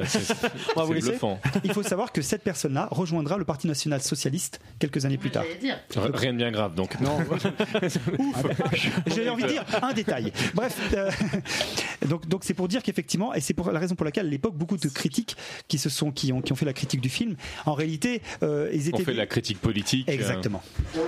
va 0.77 0.85
vous 0.85 0.93
laisser. 0.93 1.11
bluffant. 1.11 1.41
Il 1.65 1.73
faut 1.73 1.83
savoir 1.83 2.13
que 2.13 2.23
cette 2.23 2.43
personne-là 2.43 2.89
rejoindra 2.91 3.39
le 3.39 3.45
Parti 3.45 3.67
national 3.67 4.03
socialiste 4.03 4.61
quelques 4.79 5.05
années 5.05 5.17
plus 5.19 5.31
tard. 5.31 5.45
J'allais 5.45 5.61
dire. 5.61 5.79
Rien 6.15 6.33
de 6.33 6.39
bien 6.39 6.51
grave 6.51 6.75
donc. 6.75 7.01
Non. 7.01 7.19
J'ai 9.07 9.29
envie 9.29 9.45
de 9.45 9.49
dire 9.49 9.65
un 9.83 9.93
détail. 9.93 10.33
Bref, 10.55 10.77
euh, 10.95 11.11
donc 12.09 12.27
donc 12.29 12.45
c'est 12.45 12.55
pour 12.55 12.69
dire 12.69 12.83
qu'effectivement, 12.83 13.35
et 13.35 13.41
c'est 13.41 13.55
pour 13.55 13.71
la 13.71 13.79
raison 13.79 13.95
pour 13.95 14.05
laquelle 14.05 14.27
à 14.27 14.31
l'époque 14.31 14.55
beaucoup 14.55 14.77
de 14.77 14.89
critiques 14.89 15.37
qui 15.69 15.79
se 15.79 15.89
sont 15.89 16.11
qui 16.11 16.33
ont 16.33 16.41
qui 16.41 16.53
ont 16.53 16.57
fait 16.57 16.67
la 16.67 16.73
critique 16.73 17.01
du 17.01 17.09
film, 17.09 17.37
en 17.67 17.75
réalité, 17.75 18.23
euh, 18.43 18.71
ils 18.73 18.89
étaient 18.89 19.05
fait 19.05 19.15
la 19.15 19.27
critique 19.27 19.61
politique. 19.61 20.09
euh, 20.09 20.13
exactement. 20.13 20.63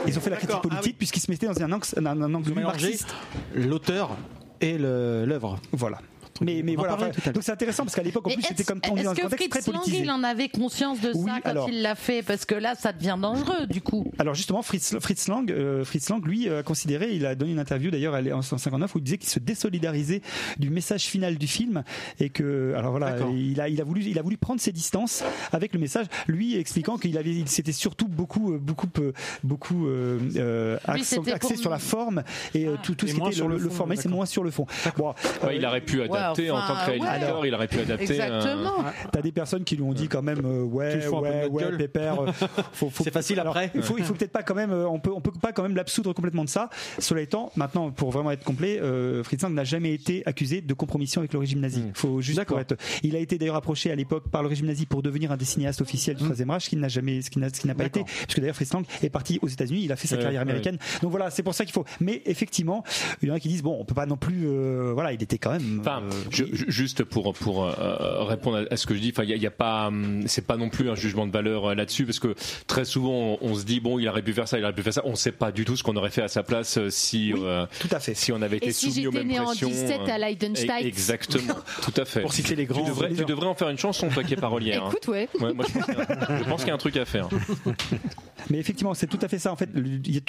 Ils 0.06 0.16
ont 0.16 0.20
fait 0.20 0.30
la 0.30 0.36
critique 0.36 0.56
ah 0.58 0.62
politique 0.62 0.84
oui. 0.86 0.96
puisqu'ils 0.98 1.20
se 1.20 1.30
mettaient 1.30 1.46
dans 1.46 1.62
un 1.62 1.72
angle, 1.72 1.86
un, 1.96 2.06
un 2.06 2.34
angle 2.34 2.52
marxiste. 2.54 3.14
l'auteur 3.54 4.16
et 4.60 4.78
l'œuvre. 4.78 5.58
Voilà. 5.72 5.98
Mais, 6.40 6.62
mais 6.64 6.74
voilà, 6.76 6.94
enfin, 6.94 7.11
donc 7.33 7.42
c'est 7.42 7.53
intéressant 7.53 7.85
parce 7.85 7.94
qu'à 7.94 8.03
l'époque 8.03 8.26
en 8.26 8.31
Mais 8.31 8.37
plus 8.37 8.44
c'était 8.44 8.64
comme 8.64 8.81
on 8.90 8.96
est 8.96 9.03
dans 9.03 9.11
un 9.11 9.12
est-ce 9.12 9.20
que 9.20 9.24
contexte 9.26 9.50
très 9.50 9.61
Fritz 9.61 9.66
Lang, 9.74 9.83
politisé. 9.83 10.05
il 10.05 10.11
en 10.11 10.22
avait 10.24 10.48
conscience 10.48 11.00
de 11.00 11.12
Oui, 11.14 11.26
ça 11.31 11.40
quand 11.42 11.50
alors- 11.50 11.68
il 11.68 11.83
l'a 11.83 11.94
fait? 11.94 12.22
Parce 12.22 12.44
que 12.44 12.55
là, 12.55 12.74
ça 12.74 12.92
devient 12.92 13.16
dangereux, 13.20 13.66
du 13.68 13.81
coup. 13.81 14.11
Alors 14.18 14.35
justement, 14.35 14.62
Fritz, 14.62 14.96
Fritz 15.00 15.29
Lang, 15.29 15.50
euh, 15.50 15.85
Fritz 15.85 16.09
Lang, 16.09 16.24
lui, 16.26 16.48
a 16.48 16.62
considéré, 16.62 17.12
il 17.12 17.26
a 17.26 17.35
donné 17.35 17.53
une 17.53 17.59
interview 17.59 17.90
d'ailleurs 17.90 18.16
elle 18.16 18.26
est 18.29 18.33
en 18.33 18.37
1959 18.40 18.94
où 18.94 18.98
il 18.98 19.05
disait 19.05 19.18
qu'il 19.18 19.29
se 19.29 19.38
désolidarisait 19.38 20.22
du 20.59 20.70
message 20.70 21.03
final 21.05 21.37
du 21.37 21.46
film 21.46 21.83
et 22.18 22.31
que, 22.31 22.74
alors 22.76 22.90
voilà, 22.92 23.16
il 23.37 23.61
a, 23.61 23.68
il 23.68 23.81
a 23.81 23.85
voulu, 23.85 24.03
il 24.05 24.18
a 24.18 24.22
voulu 24.22 24.37
prendre 24.37 24.61
ses 24.61 24.72
distances 24.72 25.22
avec 25.53 25.72
le 25.74 25.79
message, 25.81 26.07
lui 26.26 26.57
expliquant 26.57 26.96
qu'il 26.98 27.16
avait, 27.18 27.31
il 27.35 27.48
s'était 27.48 27.72
surtout 27.72 28.09
beaucoup, 28.09 28.55
euh, 28.55 28.59
beaucoup, 28.59 28.88
euh, 28.98 29.12
beaucoup 29.44 29.87
euh, 29.87 30.18
euh, 30.37 30.79
accent- 30.87 31.22
axé 31.22 31.55
pour- 31.55 31.59
sur 31.61 31.70
la 31.70 31.79
forme 31.79 32.22
et 32.55 32.66
euh, 32.66 32.76
tout, 32.83 32.94
tout 32.94 33.07
Et 33.07 33.11
ce 33.11 33.14
qui 33.14 33.20
était 33.20 33.33
sur 33.33 33.48
le, 33.48 33.57
le 33.57 33.62
le 33.64 33.68
fond, 33.68 33.76
format, 33.76 33.96
c'est 33.96 34.09
moins 34.09 34.26
sur 34.26 34.42
le 34.44 34.50
fond. 34.50 34.66
Bon, 34.96 35.14
Ouais, 35.44 35.57
il 35.57 35.64
aurait 35.66 35.81
pu 35.81 36.03
adapter 36.03 36.29
en 36.30 36.58
enfin, 36.58 36.74
tant 36.74 36.80
que 36.80 36.86
réalisateur, 36.86 37.40
ouais. 37.40 37.48
il 37.48 37.54
aurait 37.54 37.68
pu 37.68 37.78
adapter. 37.80 38.20
un- 38.20 38.26
Exactement. 38.38 38.84
T'as 39.12 39.22
des 39.22 39.32
personnes 39.32 39.64
qui 39.64 39.76
lui 39.76 39.82
ont 39.82 39.92
dit 39.92 40.08
quand 40.08 40.22
même 40.22 40.42
euh, 40.44 40.62
ouais 40.62 41.06
ouais 41.08 41.46
ouais 41.48 41.62
gueule. 41.62 41.76
pépère 41.76 42.20
euh, 42.22 42.32
faut, 42.72 42.90
faut- 42.90 43.04
C'est 43.04 43.12
facile 43.12 43.40
alors, 43.40 43.56
après. 43.56 43.70
il 43.74 43.82
faut 43.82 43.96
il 43.98 44.04
faut 44.04 44.14
peut-être 44.14 44.32
pas 44.32 44.42
quand 44.42 44.54
même 44.54 44.72
euh, 44.72 44.88
on 44.88 44.98
peut 45.00 45.10
on 45.14 45.20
peut 45.20 45.30
pas 45.40 45.52
quand 45.52 45.62
même 45.62 45.76
l'absoudre 45.76 46.12
complètement 46.12 46.44
de 46.44 46.48
ça 46.48 46.70
cela 46.98 47.20
étant 47.20 47.50
maintenant 47.56 47.90
pour 47.90 48.10
vraiment 48.10 48.30
être 48.30 48.44
complet 48.44 48.78
euh, 48.80 49.22
Fritz 49.22 49.42
Lang 49.42 49.52
n'a 49.54 49.64
jamais 49.64 49.92
été 49.94 50.22
accusé 50.26 50.60
de 50.60 50.74
compromission 50.74 51.20
avec 51.20 51.32
le 51.32 51.38
régime 51.38 51.60
nazi 51.60 51.82
faut 51.94 52.20
juste 52.20 52.44
pour 52.44 52.58
être 52.60 52.76
il 53.02 53.16
a 53.16 53.18
été 53.18 53.38
d'ailleurs 53.38 53.56
approché 53.56 53.90
à 53.90 53.94
l'époque 53.94 54.28
par 54.30 54.42
le 54.42 54.48
régime 54.48 54.66
nazi 54.66 54.86
pour 54.86 55.02
devenir 55.02 55.32
un 55.32 55.36
des 55.36 55.44
cinéastes 55.44 55.80
officiels 55.80 56.16
du 56.16 56.24
troisième 56.24 56.50
Reich 56.50 56.64
ce 56.64 56.70
qui 56.70 56.76
n'a 56.76 56.88
jamais 56.88 57.22
ce 57.22 57.30
qui 57.30 57.38
n'a 57.38 57.48
ce 57.48 57.60
qui 57.60 57.66
n'a 57.66 57.74
pas 57.74 57.84
été 57.86 58.02
parce 58.04 58.34
que 58.34 58.40
d'ailleurs 58.40 58.56
Fritz 58.56 58.72
Lang 58.72 58.84
est 59.02 59.10
parti 59.10 59.38
aux 59.42 59.48
États-Unis 59.48 59.82
il 59.84 59.92
a 59.92 59.96
fait 59.96 60.08
sa 60.08 60.16
carrière 60.16 60.42
américaine 60.42 60.78
donc 61.02 61.10
voilà 61.10 61.30
c'est 61.30 61.42
pour 61.42 61.54
ça 61.54 61.64
qu'il 61.64 61.72
faut 61.72 61.84
mais 62.00 62.22
effectivement 62.26 62.84
il 63.22 63.28
y 63.28 63.32
en 63.32 63.34
a 63.34 63.40
qui 63.40 63.48
disent 63.48 63.62
bon 63.62 63.76
on 63.80 63.84
peut 63.84 63.94
pas 63.94 64.06
non 64.06 64.16
plus 64.16 64.46
euh, 64.46 64.92
voilà 64.94 65.12
il 65.12 65.22
était 65.22 65.38
quand 65.38 65.52
même 65.52 65.78
Enfin, 65.80 66.02
euh, 66.02 66.10
je- 66.31 66.44
je- 66.53 66.64
juste 66.68 67.05
pour 67.05 67.33
pour 67.35 67.64
euh, 67.64 68.25
répondre 68.25 68.66
à- 68.70 68.77
ce 68.77 68.87
que 68.87 68.94
je 68.94 69.01
dis, 69.01 69.11
enfin, 69.14 69.25
il 69.25 69.31
y, 69.31 69.33
a- 69.33 69.37
il 69.37 69.42
y 69.42 69.46
a 69.46 69.51
pas, 69.51 69.88
hum, 69.88 70.23
c'est 70.27 70.46
pas 70.46 70.57
non 70.57 70.68
plus 70.68 70.88
un 70.90 70.94
jugement 70.94 71.27
de 71.27 71.33
valeur 71.33 71.70
euh, 71.70 71.75
là-dessus, 71.75 72.05
parce 72.07 72.18
que 72.18 72.35
très 72.66 72.85
souvent 72.85 73.38
on, 73.42 73.51
on 73.51 73.55
se 73.55 73.64
dit 73.64 73.81
bon, 73.81 73.99
il 73.99 74.09
aurait 74.09 74.23
pu 74.23 74.33
faire 74.33 74.49
ça, 74.49 74.59
il 74.59 74.64
aurait 74.64 74.73
pu 74.75 74.83
faire 74.83 74.92
ça, 74.94 75.03
on 75.05 75.14
sait 75.14 75.33
pas 75.33 75.53
du 75.53 75.64
tout 75.64 75.77
ce 75.77 75.83
qu'on 75.83 75.96
aurait 75.96 76.11
fait 76.11 76.23
à 76.23 76.29
sa 76.29 76.42
place 76.42 76.79
euh, 76.79 76.90
si 76.90 77.33
Oui, 77.35 77.40
euh, 77.44 77.66
tout 77.81 77.88
à 77.92 78.01
fait 78.01 78.14
si 78.14 78.33
on 78.33 78.40
avait 78.42 78.57
été 78.59 78.68
Et 78.68 78.73
si 78.73 78.90
soumis 78.92 79.07
aux 79.07 79.12
mêmes 79.12 79.27
né 79.29 79.38
en 79.40 79.44
pressions. 79.46 79.68
17 79.68 80.01
à 80.09 80.14
euh, 80.14 80.18
Leidenstein 80.18 80.85
Exactement, 80.87 81.55
tout 81.83 82.01
à 82.01 82.05
fait. 82.05 82.20
Pour 82.23 82.33
citer 82.33 82.55
les 82.57 82.66
Tu 82.66 82.73
grands. 82.73 82.87
devrais, 82.87 83.12
tu 83.12 83.25
devrais 83.25 83.46
en 83.46 83.55
faire 83.55 83.68
une 83.68 83.79
chanson, 83.79 84.09
toi 84.09 84.23
qui 84.25 84.35
es 84.35 84.37
parolière. 84.37 84.85
hein. 84.85 84.90
Écoute, 84.90 85.09
ouais. 85.09 85.29
Ouais, 85.40 85.53
moi, 85.53 85.64
je 85.68 85.73
pense 85.79 85.85
qu'il 85.87 85.94
y 85.94 86.01
a- 86.01 86.38
je 86.38 86.44
pense 86.44 86.61
qu'il 86.61 86.68
y 86.68 86.70
a 86.70 86.75
un 86.75 86.79
truc 86.79 86.96
à 86.96 87.05
faire. 87.05 87.29
Mais 88.51 88.59
effectivement, 88.59 88.94
c'est 88.94 89.07
tout 89.07 89.18
à 89.23 89.29
fait 89.29 89.38
ça. 89.38 89.53
En 89.53 89.57
fait, 89.57 89.68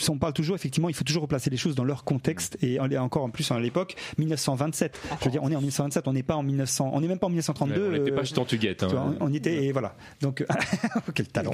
on 0.10 0.18
parle 0.18 0.34
toujours, 0.34 0.56
effectivement, 0.56 0.90
il 0.90 0.96
faut 0.96 1.04
toujours 1.04 1.24
replacer 1.24 1.50
les 1.50 1.58
choses 1.58 1.76
dans 1.76 1.84
leur 1.86 2.04
contexte. 2.04 2.58
Et 2.62 2.80
on 2.80 2.90
est 2.90 2.98
encore 2.98 3.24
en 3.24 3.30
plus 3.30 3.50
à 3.52 3.60
l'époque 3.60 3.96
1927. 4.18 5.00
Je 5.20 5.26
veux 5.26 5.32
dire, 5.32 5.42
on 5.44 5.52
est 5.52 5.56
en 5.56 5.62
1927, 5.72 6.08
on 6.08 6.14
n'est 6.14 6.24
pas 6.24 6.36
en 6.36 6.44
1900, 6.44 6.92
on 6.94 7.02
n'est 7.02 7.08
même 7.08 7.20
pas 7.20 7.28
en 7.28 7.30
1932. 7.30 7.88
on 7.88 7.92
n'était 7.92 8.12
euh, 8.12 8.16
pas 8.16 8.24
chez 8.24 8.34
Tantuguette. 8.34 8.84
hein. 8.84 8.88
vois, 8.88 9.14
on 9.20 9.32
on 9.32 9.34
était 9.34 9.64
et 9.66 9.72
voilà. 9.72 9.96
Donc 10.22 10.46
quel 11.16 11.28
talent. 11.28 11.52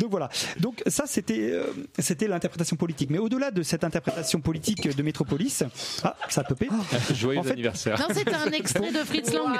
Donc 0.00 0.10
voilà. 0.10 0.28
Donc 0.60 0.82
ça 0.86 1.04
c'était 1.06 1.50
euh, 1.52 1.64
c'était 1.98 2.28
l'interprétation 2.28 2.76
politique. 2.76 3.10
Mais 3.10 3.18
au-delà 3.18 3.50
de 3.50 3.62
cette 3.62 3.84
interprétation 3.84 4.40
politique 4.40 4.94
de 4.94 5.02
Métropolis, 5.02 5.64
ah 6.04 6.16
ça 6.28 6.42
a 6.42 6.44
popé. 6.44 6.68
Joyeux 7.14 7.40
En 7.40 7.42
fait- 7.42 7.52
anniversaire. 7.52 7.98
Non, 7.98 8.06
c'était 8.14 8.34
un 8.34 8.50
extrait 8.50 8.92
de 8.92 8.98
Fritz 8.98 9.32
Lang. 9.32 9.56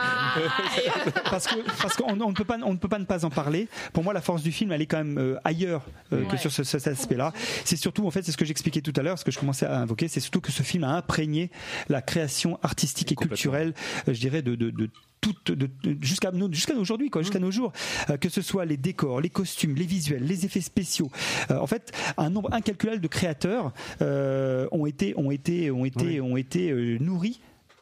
parce 1.30 1.46
que 1.46 1.54
parce 1.80 1.96
qu'on 1.96 2.20
on 2.20 2.28
ne 2.28 2.34
peut 2.34 2.44
pas 2.44 2.58
on 2.62 2.72
ne 2.72 2.78
peut 2.78 2.88
pas 2.88 2.98
ne 2.98 3.04
pas 3.04 3.24
en 3.24 3.30
parler. 3.30 3.68
Pour 3.92 4.04
moi, 4.04 4.12
la 4.12 4.20
force 4.20 4.42
du 4.42 4.52
film, 4.52 4.72
elle 4.72 4.82
est 4.82 4.86
quand 4.86 4.98
même 4.98 5.18
euh, 5.18 5.38
ailleurs 5.44 5.82
euh, 6.12 6.24
que 6.24 6.36
sur 6.36 6.50
ce, 6.52 6.64
cet 6.64 6.86
aspect-là. 6.86 7.32
C'est 7.64 7.76
surtout 7.76 8.06
en 8.06 8.10
fait, 8.10 8.22
c'est 8.22 8.32
ce 8.32 8.36
que 8.36 8.44
j'expliquais 8.44 8.80
tout 8.80 8.92
à 8.96 9.02
l'heure, 9.02 9.18
ce 9.18 9.24
que 9.24 9.30
je 9.30 9.38
commençais 9.38 9.66
à 9.66 9.78
invoquer, 9.78 10.08
c'est 10.08 10.20
surtout 10.20 10.40
que 10.40 10.52
ce 10.52 10.62
film 10.62 10.84
a 10.84 10.90
imprégné 10.96 11.50
la 11.88 12.02
création 12.02 12.41
artistique 12.62 13.12
et 13.12 13.14
culturelle, 13.16 13.74
euh, 14.08 14.14
je 14.14 14.20
dirais 14.20 14.42
de, 14.42 14.54
de, 14.54 14.70
de 14.70 14.88
toute- 15.20 15.52
de- 15.52 15.70
de- 15.84 15.96
jusqu'à 16.04 16.30
aujourd'hui 16.76 17.08
quoi 17.10 17.22
jusqu'à 17.22 17.38
nos 17.38 17.50
jours 17.52 17.72
Euh, 18.10 18.16
que 18.16 18.28
ce 18.28 18.42
soit 18.42 18.64
les 18.64 18.76
décors 18.76 19.20
les 19.20 19.30
costumes 19.30 19.74
les 19.76 19.84
visuels 19.86 20.24
les 20.24 20.44
effets 20.44 20.60
spéciaux 20.60 21.10
Euh, 21.50 21.58
en 21.58 21.66
fait 21.66 21.92
un 22.16 22.28
nombre 22.30 22.52
incalculable 22.52 23.00
de 23.00 23.08
créateurs 23.08 23.72
euh, 24.00 24.66
ont 24.72 24.86
été 24.86 25.14
ont 25.16 25.30
été 25.30 25.70
ont 25.70 25.84
été 25.84 26.20
ont 26.20 26.36
été 26.36 26.70
euh, 26.70 26.98
nourris 26.98 27.40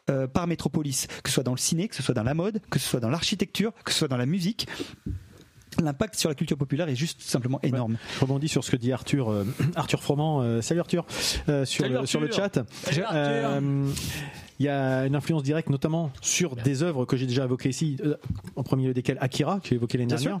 euh, 0.09 0.27
par 0.27 0.45
Metropolis, 0.47 1.07
que 1.23 1.29
ce 1.29 1.35
soit 1.35 1.43
dans 1.43 1.51
le 1.53 1.57
ciné, 1.59 1.87
que 1.87 1.95
ce 1.95 2.03
soit 2.03 2.15
dans 2.15 2.23
la 2.23 2.33
mode, 2.33 2.59
que 2.69 2.79
ce 2.79 2.87
soit 2.87 2.99
dans 2.99 3.09
l'architecture, 3.09 3.71
que 3.85 3.91
ce 3.91 3.99
soit 3.99 4.07
dans 4.07 4.17
la 4.17 4.25
musique. 4.25 4.67
L'impact 5.81 6.15
sur 6.15 6.27
la 6.27 6.35
culture 6.35 6.57
populaire 6.57 6.89
est 6.89 6.95
juste 6.97 7.21
simplement 7.21 7.59
énorme. 7.63 7.97
Je 8.15 8.19
rebondis 8.19 8.49
sur 8.49 8.63
ce 8.63 8.71
que 8.71 8.75
dit 8.75 8.91
Arthur, 8.91 9.29
euh, 9.31 9.45
Arthur 9.75 10.01
Froment. 10.03 10.41
Euh, 10.41 10.61
salut 10.61 10.81
Arthur, 10.81 11.05
Euh, 11.49 11.63
sur, 11.65 11.85
Salut 11.85 11.95
le, 12.01 12.05
sur 12.05 12.19
le 12.19 12.27
Arthur. 12.27 12.63
chat. 12.65 12.65
Il 14.61 14.65
y 14.65 14.69
a 14.69 15.07
une 15.07 15.15
influence 15.15 15.41
directe, 15.41 15.71
notamment 15.71 16.11
sur 16.21 16.55
des 16.55 16.83
œuvres 16.83 17.05
que 17.05 17.17
j'ai 17.17 17.25
déjà 17.25 17.45
évoquées 17.45 17.69
ici, 17.69 17.97
euh, 18.05 18.13
en 18.55 18.61
premier 18.61 18.85
lieu 18.85 18.93
desquelles 18.93 19.17
Akira, 19.19 19.59
que 19.59 19.67
j'ai 19.67 19.73
évoqué 19.73 19.97
l'année 19.97 20.09
dernière. 20.09 20.39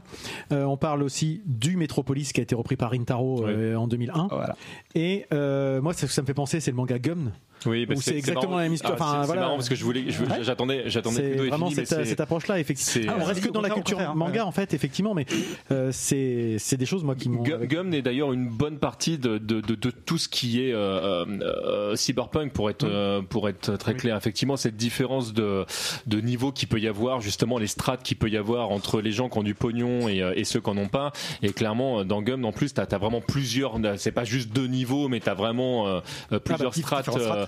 Euh, 0.51 0.63
on 0.65 0.77
parle 0.77 1.01
aussi 1.01 1.41
du 1.47 1.75
Metropolis 1.75 2.31
qui 2.31 2.39
a 2.39 2.43
été 2.43 2.53
repris 2.53 2.75
par 2.75 2.91
Rintaro 2.91 3.47
euh, 3.47 3.73
en 3.73 3.87
2001. 3.87 4.27
Voilà. 4.29 4.55
Et 4.93 5.25
moi, 5.31 5.93
ce 5.95 6.05
que 6.05 6.11
ça 6.11 6.21
me 6.21 6.27
fait 6.27 6.35
penser, 6.35 6.59
c'est 6.59 6.69
le 6.69 6.77
manga 6.77 6.99
Gum. 6.99 7.31
Oui, 7.65 7.85
bah, 7.85 7.95
c'est 7.97 8.15
exactement 8.17 8.57
la 8.57 8.63
même 8.63 8.73
histoire. 8.73 8.95
Ah, 8.99 9.03
Enfin, 9.03 9.25
voilà. 9.25 9.41
marrant 9.41 9.55
parce 9.55 9.69
que 9.69 9.75
je 9.75 9.83
voulais, 9.83 10.05
j'attendais, 10.41 10.83
j'attendais 10.87 11.35
vraiment 11.35 11.69
fini, 11.69 11.85
cette, 11.85 12.05
cette 12.05 12.19
approche-là, 12.19 12.59
effectivement. 12.59 13.13
Ah, 13.15 13.19
on 13.21 13.25
reste 13.25 13.43
que 13.43 13.49
dans 13.51 13.61
la 13.61 13.69
culture 13.69 14.15
manga, 14.15 14.41
ouais. 14.41 14.47
en 14.47 14.51
fait, 14.51 14.73
effectivement, 14.73 15.13
mais 15.13 15.25
euh, 15.71 15.89
c'est 15.91 16.55
c'est 16.57 16.77
des 16.77 16.85
choses, 16.85 17.03
moi, 17.03 17.15
qui 17.15 17.29
m'ont. 17.29 17.43
Gum 17.43 17.93
est 17.93 18.01
d'ailleurs 18.01 18.33
une 18.33 18.47
bonne 18.49 18.79
partie 18.79 19.17
de, 19.17 19.37
de, 19.37 19.61
de, 19.61 19.75
de 19.75 19.91
tout 19.91 20.17
ce 20.17 20.27
qui 20.27 20.61
est 20.63 20.73
euh, 20.73 20.77
euh, 20.79 21.25
euh, 21.41 21.95
cyberpunk 21.95 22.51
pour 22.53 22.69
être 22.69 22.83
euh, 22.83 23.21
pour 23.21 23.47
être 23.47 23.75
très 23.77 23.93
clair. 23.93 24.10
Effectivement, 24.17 24.57
cette 24.57 24.75
différence 24.77 25.33
de 25.33 25.65
de 26.07 26.21
niveau 26.21 26.51
qu'il 26.51 26.67
peut 26.67 26.79
y 26.79 26.87
avoir, 26.87 27.21
justement 27.21 27.57
les 27.57 27.67
strates 27.67 28.03
qu'il 28.03 28.17
peut 28.17 28.29
y 28.29 28.37
avoir 28.37 28.71
entre 28.71 29.01
les 29.01 29.11
gens 29.11 29.29
qui 29.29 29.37
ont 29.37 29.43
du 29.43 29.55
pognon 29.55 30.07
et, 30.09 30.21
euh, 30.21 30.33
et 30.35 30.43
ceux 30.43 30.59
qui 30.61 30.69
en 30.69 30.77
ont 30.77 30.87
pas. 30.87 31.11
Et 31.41 31.51
clairement, 31.53 31.99
euh, 31.99 32.03
dans 32.03 32.21
Gum, 32.21 32.45
en 32.45 32.51
plus, 32.51 32.73
t'as 32.73 32.85
as 32.91 32.97
vraiment 32.97 33.21
plusieurs. 33.21 33.75
C'est 33.97 34.11
pas 34.11 34.23
juste 34.23 34.51
deux 34.53 34.67
niveaux, 34.67 35.07
mais 35.07 35.19
t'as 35.19 35.33
vraiment 35.33 35.87
euh, 35.87 35.99
euh, 36.31 36.39
plusieurs 36.39 36.73
strates, 36.75 37.09
euh, 37.17 37.45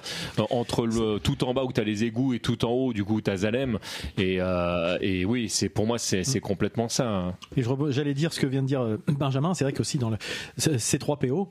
entre 0.49 0.86
le 0.86 1.19
tout 1.19 1.43
en 1.43 1.54
bas 1.54 1.63
où 1.63 1.71
t'as 1.71 1.84
les 1.84 2.04
égouts 2.04 2.34
et 2.34 2.39
tout 2.39 2.65
en 2.65 2.69
haut, 2.71 2.93
du 2.93 3.04
coup, 3.04 3.21
t'as 3.21 3.38
Zalem. 3.38 3.80
Et 4.17 4.38
euh, 4.39 4.97
et 5.02 5.26
oui, 5.26 5.49
c'est 5.49 5.69
pour 5.69 5.86
moi, 5.88 5.97
c'est 5.97 6.23
c'est 6.23 6.39
complètement 6.39 6.89
ça. 6.89 7.08
hein. 7.08 7.36
Et 7.58 7.63
j'allais 7.89 8.13
dire 8.13 8.34
ce 8.34 8.39
que 8.39 8.47
vient 8.47 8.62
de 8.62 8.67
dire 8.67 8.82
euh, 8.82 8.97
Benjamin, 9.08 9.54
c'est 9.54 9.63
vrai 9.63 9.73
qu'aussi 9.73 9.97
dans 9.97 10.10
le 10.10 10.17
C3PO, 10.58 11.47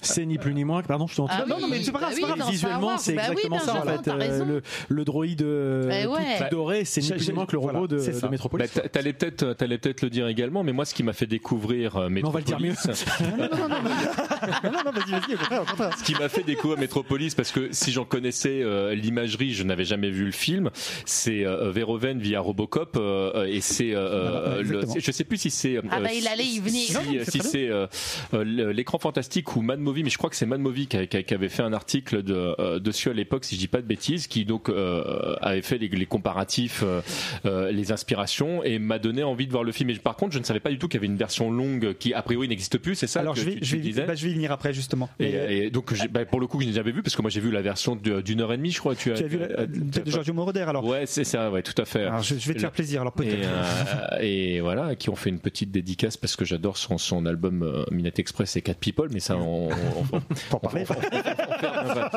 C'est 0.00 0.26
ni 0.26 0.38
plus 0.38 0.52
ni 0.54 0.64
moins 0.64 0.82
que. 0.82 0.86
Pardon, 0.86 1.06
je 1.06 1.16
t'entends. 1.16 1.32
Ah 1.36 1.44
non, 1.48 1.58
non, 1.60 1.68
mais 1.68 1.78
oui, 1.78 1.84
c'est 1.84 1.92
pas 1.92 1.98
grave, 2.00 2.10
bah 2.10 2.16
c'est 2.16 2.20
pas 2.20 2.26
oui, 2.26 2.34
grave. 2.36 2.46
dans 2.46 2.50
Visuellement, 2.52 2.86
Wars, 2.88 3.00
c'est 3.00 3.12
bah 3.14 3.22
oui, 3.30 3.36
exactement 3.44 3.58
ça 3.60 3.74
en 3.76 3.82
fait. 4.02 4.08
Euh, 4.10 4.44
le, 4.44 4.62
le 4.88 5.04
droïde 5.04 5.42
euh, 5.42 6.04
tout- 6.04 6.10
ouais. 6.12 6.38
tout 6.38 6.44
doré, 6.50 6.84
c'est 6.84 7.00
ni 7.00 7.10
plus 7.10 7.28
ni 7.28 7.34
moins 7.34 7.46
que 7.46 7.52
le 7.52 7.58
voilà, 7.62 7.78
robot 7.78 7.88
de, 7.94 7.98
c'est 7.98 8.12
de 8.12 8.16
ça. 8.16 8.28
Metropolis. 8.28 8.70
Bah, 8.74 8.82
t'a- 8.82 8.88
T'allais 8.88 9.12
peut-être, 9.12 9.52
t'allais 9.54 9.78
peut-être 9.78 10.02
le 10.02 10.10
dire 10.10 10.28
également, 10.28 10.62
mais 10.62 10.72
moi, 10.72 10.84
ce 10.84 10.94
qui 10.94 11.02
m'a 11.02 11.12
fait 11.12 11.26
découvrir 11.26 11.96
euh, 11.96 12.08
Mais 12.10 12.24
on 12.24 12.30
va 12.30 12.40
le 12.40 12.44
dire 12.44 12.60
mieux. 12.60 12.70
Metropolis, 12.70 13.04
Non, 13.20 13.36
non, 13.38 13.48
non, 13.56 13.68
non, 13.68 13.68
non, 13.68 14.70
non, 14.72 14.82
non, 14.84 14.90
vas-y, 14.92 15.10
vas-y, 15.12 15.34
au 15.34 15.38
contraire, 15.38 15.62
au 15.62 15.64
contraire. 15.64 15.98
ce 15.98 16.04
qui 16.04 16.14
m'a 16.14 16.28
fait 16.28 16.42
découvrir 16.42 16.78
Metropolis, 16.78 17.34
parce 17.34 17.50
que 17.52 17.68
si 17.72 17.92
j'en 17.92 18.04
connaissais 18.04 18.60
euh, 18.62 18.94
l'imagerie, 18.94 19.52
je 19.54 19.62
n'avais 19.62 19.84
jamais 19.84 20.10
vu 20.10 20.24
le 20.26 20.32
film. 20.32 20.70
C'est 21.06 21.44
euh, 21.46 21.70
Verhoeven 21.70 22.18
via 22.18 22.40
Robocop, 22.40 22.96
euh, 22.96 23.44
et 23.46 23.60
c'est, 23.60 23.94
euh, 23.94 24.28
Voilà, 24.30 24.54
le- 24.56 24.60
exactement. 24.60 24.92
c'est- 24.94 25.00
je 25.00 25.10
sais 25.12 25.24
plus 25.24 25.38
si 25.38 25.50
c'est. 25.50 25.78
Ah 25.90 25.96
euh, 25.98 26.02
bah, 26.02 26.10
il 26.12 26.26
allait 26.28 26.44
y 26.44 26.60
venir. 26.60 26.82
Si, 26.82 26.92
Non, 26.94 27.00
non, 27.02 27.20
c'est 27.24 27.68
euh, 27.68 27.86
euh, 28.34 28.72
l'écran 28.72 28.98
fantastique 28.98 29.56
ou 29.56 29.62
Mad 29.62 29.80
Mais 29.92 30.10
je 30.10 30.18
crois 30.18 30.30
que 30.30 30.36
c'est 30.36 30.46
Mad 30.46 30.60
Movie 30.60 30.86
qui, 30.86 31.06
qui 31.06 31.34
avait 31.34 31.48
fait 31.48 31.62
un 31.62 31.72
article 31.72 32.22
de, 32.22 32.54
euh, 32.58 32.78
dessus 32.78 33.10
à 33.10 33.12
l'époque, 33.12 33.44
si 33.44 33.54
je 33.56 33.60
dis 33.60 33.68
pas 33.68 33.80
de 33.82 33.86
bêtises, 33.86 34.26
qui 34.26 34.44
donc 34.44 34.68
euh, 34.68 35.34
avait 35.40 35.62
fait 35.62 35.78
les, 35.78 35.88
les 35.88 36.06
comparatifs, 36.06 36.82
euh, 36.84 37.00
euh, 37.46 37.70
les 37.70 37.92
inspirations, 37.92 38.62
et 38.64 38.78
m'a 38.78 38.98
donné 38.98 39.22
envie 39.22 39.46
de 39.46 39.52
voir 39.52 39.64
le 39.64 39.72
film. 39.72 39.90
Et 39.90 39.94
par 39.94 40.16
contre, 40.16 40.32
je 40.32 40.38
ne 40.38 40.44
savais 40.44 40.60
pas 40.60 40.70
du 40.70 40.78
tout 40.78 40.88
qu'il 40.88 40.98
y 40.98 41.00
avait 41.00 41.06
une 41.12 41.16
version 41.18 41.50
longue 41.50 41.94
qui 41.98 42.14
a 42.14 42.22
priori 42.22 42.48
n'existe 42.48 42.78
plus. 42.78 42.94
C'est 42.94 43.06
ça 43.06 43.20
Alors, 43.20 43.34
que 43.34 43.40
je 43.40 43.44
vais, 43.46 43.52
tu, 43.56 43.64
je 43.64 43.70
tu 43.70 43.76
vais, 43.76 43.82
disais 43.82 44.04
bah, 44.04 44.14
je 44.14 44.24
vais 44.24 44.30
y 44.30 44.34
venir 44.34 44.52
après, 44.52 44.72
justement. 44.72 45.08
et, 45.18 45.34
euh, 45.34 45.48
et 45.66 45.70
donc 45.70 45.92
bah, 46.10 46.24
pour 46.24 46.40
le 46.40 46.46
coup, 46.46 46.60
je 46.60 46.66
n'ai 46.66 46.72
jamais 46.72 46.92
vu 46.92 47.02
parce 47.02 47.16
que 47.16 47.22
moi 47.22 47.30
j'ai 47.30 47.40
vu 47.40 47.50
la 47.50 47.62
version 47.62 47.96
d'une 47.96 48.40
heure 48.40 48.52
et 48.52 48.56
demie, 48.56 48.70
je 48.70 48.78
crois. 48.80 48.94
Tu 48.94 49.12
as, 49.12 49.14
tu 49.14 49.24
as 49.24 49.26
vu 49.26 49.38
la- 49.38 49.46
euh, 49.46 49.66
peut-être 49.66 50.06
de 50.06 50.10
Giorgio 50.10 50.34
Moroder, 50.34 50.60
alors. 50.66 50.84
Ouais, 50.84 51.04
c'est 51.06 51.24
ça, 51.24 51.50
ouais, 51.50 51.62
tout 51.62 51.80
à 51.80 51.84
fait. 51.84 52.04
Alors, 52.04 52.22
je, 52.22 52.34
je 52.36 52.48
vais 52.48 52.54
te 52.54 52.60
faire 52.60 52.72
plaisir, 52.72 53.00
alors 53.02 53.14
Et, 53.20 53.24
peut-être. 53.24 53.48
euh, 53.48 54.18
et 54.20 54.60
voilà, 54.60 54.94
qui 54.96 55.10
ont 55.10 55.16
fait 55.16 55.30
une 55.30 55.40
petite 55.40 55.70
dédicace 55.70 56.16
parce 56.16 56.36
que 56.36 56.44
j'adore 56.44 56.76
son, 56.76 56.98
son 56.98 57.26
album 57.26 57.62
euh, 57.62 57.84
Minute 57.90 58.18
Express 58.18 58.56
et 58.56 58.62
Cat 58.62 58.74
People, 58.74 59.08
mais 59.12 59.20
ça, 59.20 59.36
on, 59.36 59.68
on, 60.12 60.16
on, 60.16 60.20
Pour 60.50 60.60
parler. 60.60 60.84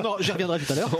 Non, 0.03 0.15
j'y 0.19 0.31
reviendrai 0.31 0.59
tout 0.59 0.73
à 0.73 0.75
l'heure. 0.75 0.89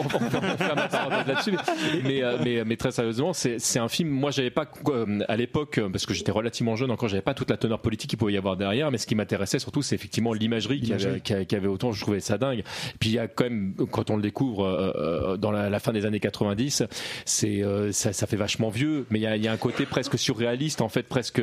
on 1.06 1.10
là-dessus. 1.28 1.58
Mais, 2.04 2.24
euh, 2.24 2.38
mais, 2.44 2.64
mais 2.66 2.76
très 2.78 2.92
sérieusement, 2.92 3.34
c'est 3.34 3.60
c'est 3.60 3.80
un 3.80 3.88
film. 3.90 4.10
Moi, 4.10 4.32
j'avais 4.32 4.50
pas 4.50 4.66
euh, 4.90 5.20
à 5.28 5.36
l'époque 5.36 5.80
parce 5.92 6.06
que 6.06 6.14
j'étais 6.14 6.32
relativement 6.32 6.76
jeune 6.76 6.92
encore, 6.92 7.10
j'avais 7.10 7.22
pas 7.22 7.34
toute 7.34 7.50
la 7.50 7.58
teneur 7.58 7.80
politique 7.80 8.10
qu'il 8.10 8.20
pouvait 8.20 8.34
y 8.34 8.38
avoir 8.38 8.58
derrière. 8.58 8.92
Mais 8.92 8.98
ce 8.98 9.06
qui 9.08 9.16
m'intéressait 9.16 9.60
surtout, 9.60 9.82
c'est 9.82 9.96
effectivement 9.96 10.34
l'imagerie 10.34 10.82
qui 10.82 10.94
avait, 10.94 11.20
qui 11.22 11.34
avait- 11.34 11.46
qui 11.46 11.56
avait 11.56 11.68
autant. 11.68 11.92
Je 11.92 12.02
trouvais 12.02 12.20
ça 12.20 12.38
dingue. 12.38 12.64
Puis 13.00 13.10
il 13.10 13.14
y 13.16 13.20
a 13.20 13.28
quand 13.28 13.44
même, 13.46 13.74
quand 13.92 14.10
on 14.10 14.16
le 14.16 14.22
découvre 14.22 14.66
euh, 14.66 15.38
dans 15.38 15.52
la, 15.52 15.70
la 15.70 15.80
fin 15.80 15.92
des 15.94 16.06
années 16.06 16.20
90, 16.20 16.84
c'est 17.26 17.64
euh, 17.64 17.92
ça, 17.92 18.14
ça 18.14 18.28
fait 18.28 18.38
vachement 18.38 18.70
vieux. 18.70 19.06
Mais 19.10 19.20
il 19.20 19.24
y 19.24 19.28
a, 19.28 19.36
il 19.36 19.44
y 19.44 19.48
a 19.48 19.52
un 19.52 19.58
côté 19.58 19.86
presque 19.86 20.18
surréaliste, 20.18 20.82
en 20.82 20.90
fait, 20.90 21.04
presque 21.04 21.42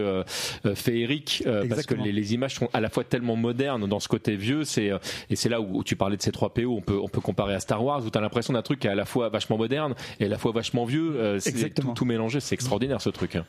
féerique, 0.74 1.42
euh, 1.46 1.66
parce 1.68 1.87
que 1.87 1.94
les, 1.94 2.12
les 2.12 2.35
images 2.35 2.55
sont 2.55 2.68
à 2.72 2.81
la 2.81 2.88
fois 2.88 3.05
tellement 3.05 3.37
modernes 3.37 3.87
dans 3.88 4.00
ce 4.00 4.09
côté 4.09 4.37
vieux. 4.37 4.64
C'est 4.64 4.90
euh, 4.90 4.98
et 5.30 5.36
c'est 5.36 5.48
là 5.48 5.60
où, 5.60 5.78
où 5.78 5.84
tu 5.84 5.96
parlais 5.96 6.16
de 6.16 6.22
ces 6.22 6.32
trois 6.32 6.52
PO. 6.54 6.76
On 6.76 6.80
peut 6.80 6.98
on 7.00 7.08
peut 7.08 7.20
comparer 7.20 7.54
à 7.54 7.60
Star 7.60 7.84
Wars 7.84 8.04
où 8.04 8.10
tu 8.10 8.18
as 8.18 8.20
l'impression 8.20 8.52
d'un 8.52 8.62
truc 8.62 8.80
qui 8.80 8.86
est 8.86 8.90
à 8.90 8.94
la 8.94 9.04
fois 9.04 9.28
vachement 9.28 9.56
moderne 9.58 9.94
et 10.20 10.26
à 10.26 10.28
la 10.28 10.38
fois 10.38 10.52
vachement 10.52 10.84
vieux. 10.84 11.16
Euh, 11.16 11.38
c'est 11.40 11.50
Exactement. 11.50 11.90
tout, 11.94 12.00
tout 12.00 12.04
mélangé. 12.04 12.40
C'est 12.40 12.54
extraordinaire 12.54 13.00
ce 13.00 13.10
truc. 13.10 13.36
hein. 13.36 13.44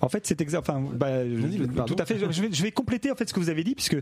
En 0.00 0.08
fait, 0.08 0.26
c'est 0.26 0.40
exact. 0.40 0.58
Enfin, 0.68 0.82
bah, 0.94 1.08
tout 1.86 1.96
à 1.98 2.04
fait. 2.06 2.18
Je 2.18 2.42
vais, 2.42 2.48
je 2.52 2.62
vais 2.62 2.72
compléter 2.72 3.10
en 3.10 3.14
fait 3.14 3.28
ce 3.28 3.34
que 3.34 3.40
vous 3.40 3.50
avez 3.50 3.64
dit, 3.64 3.74
puisque 3.74 3.96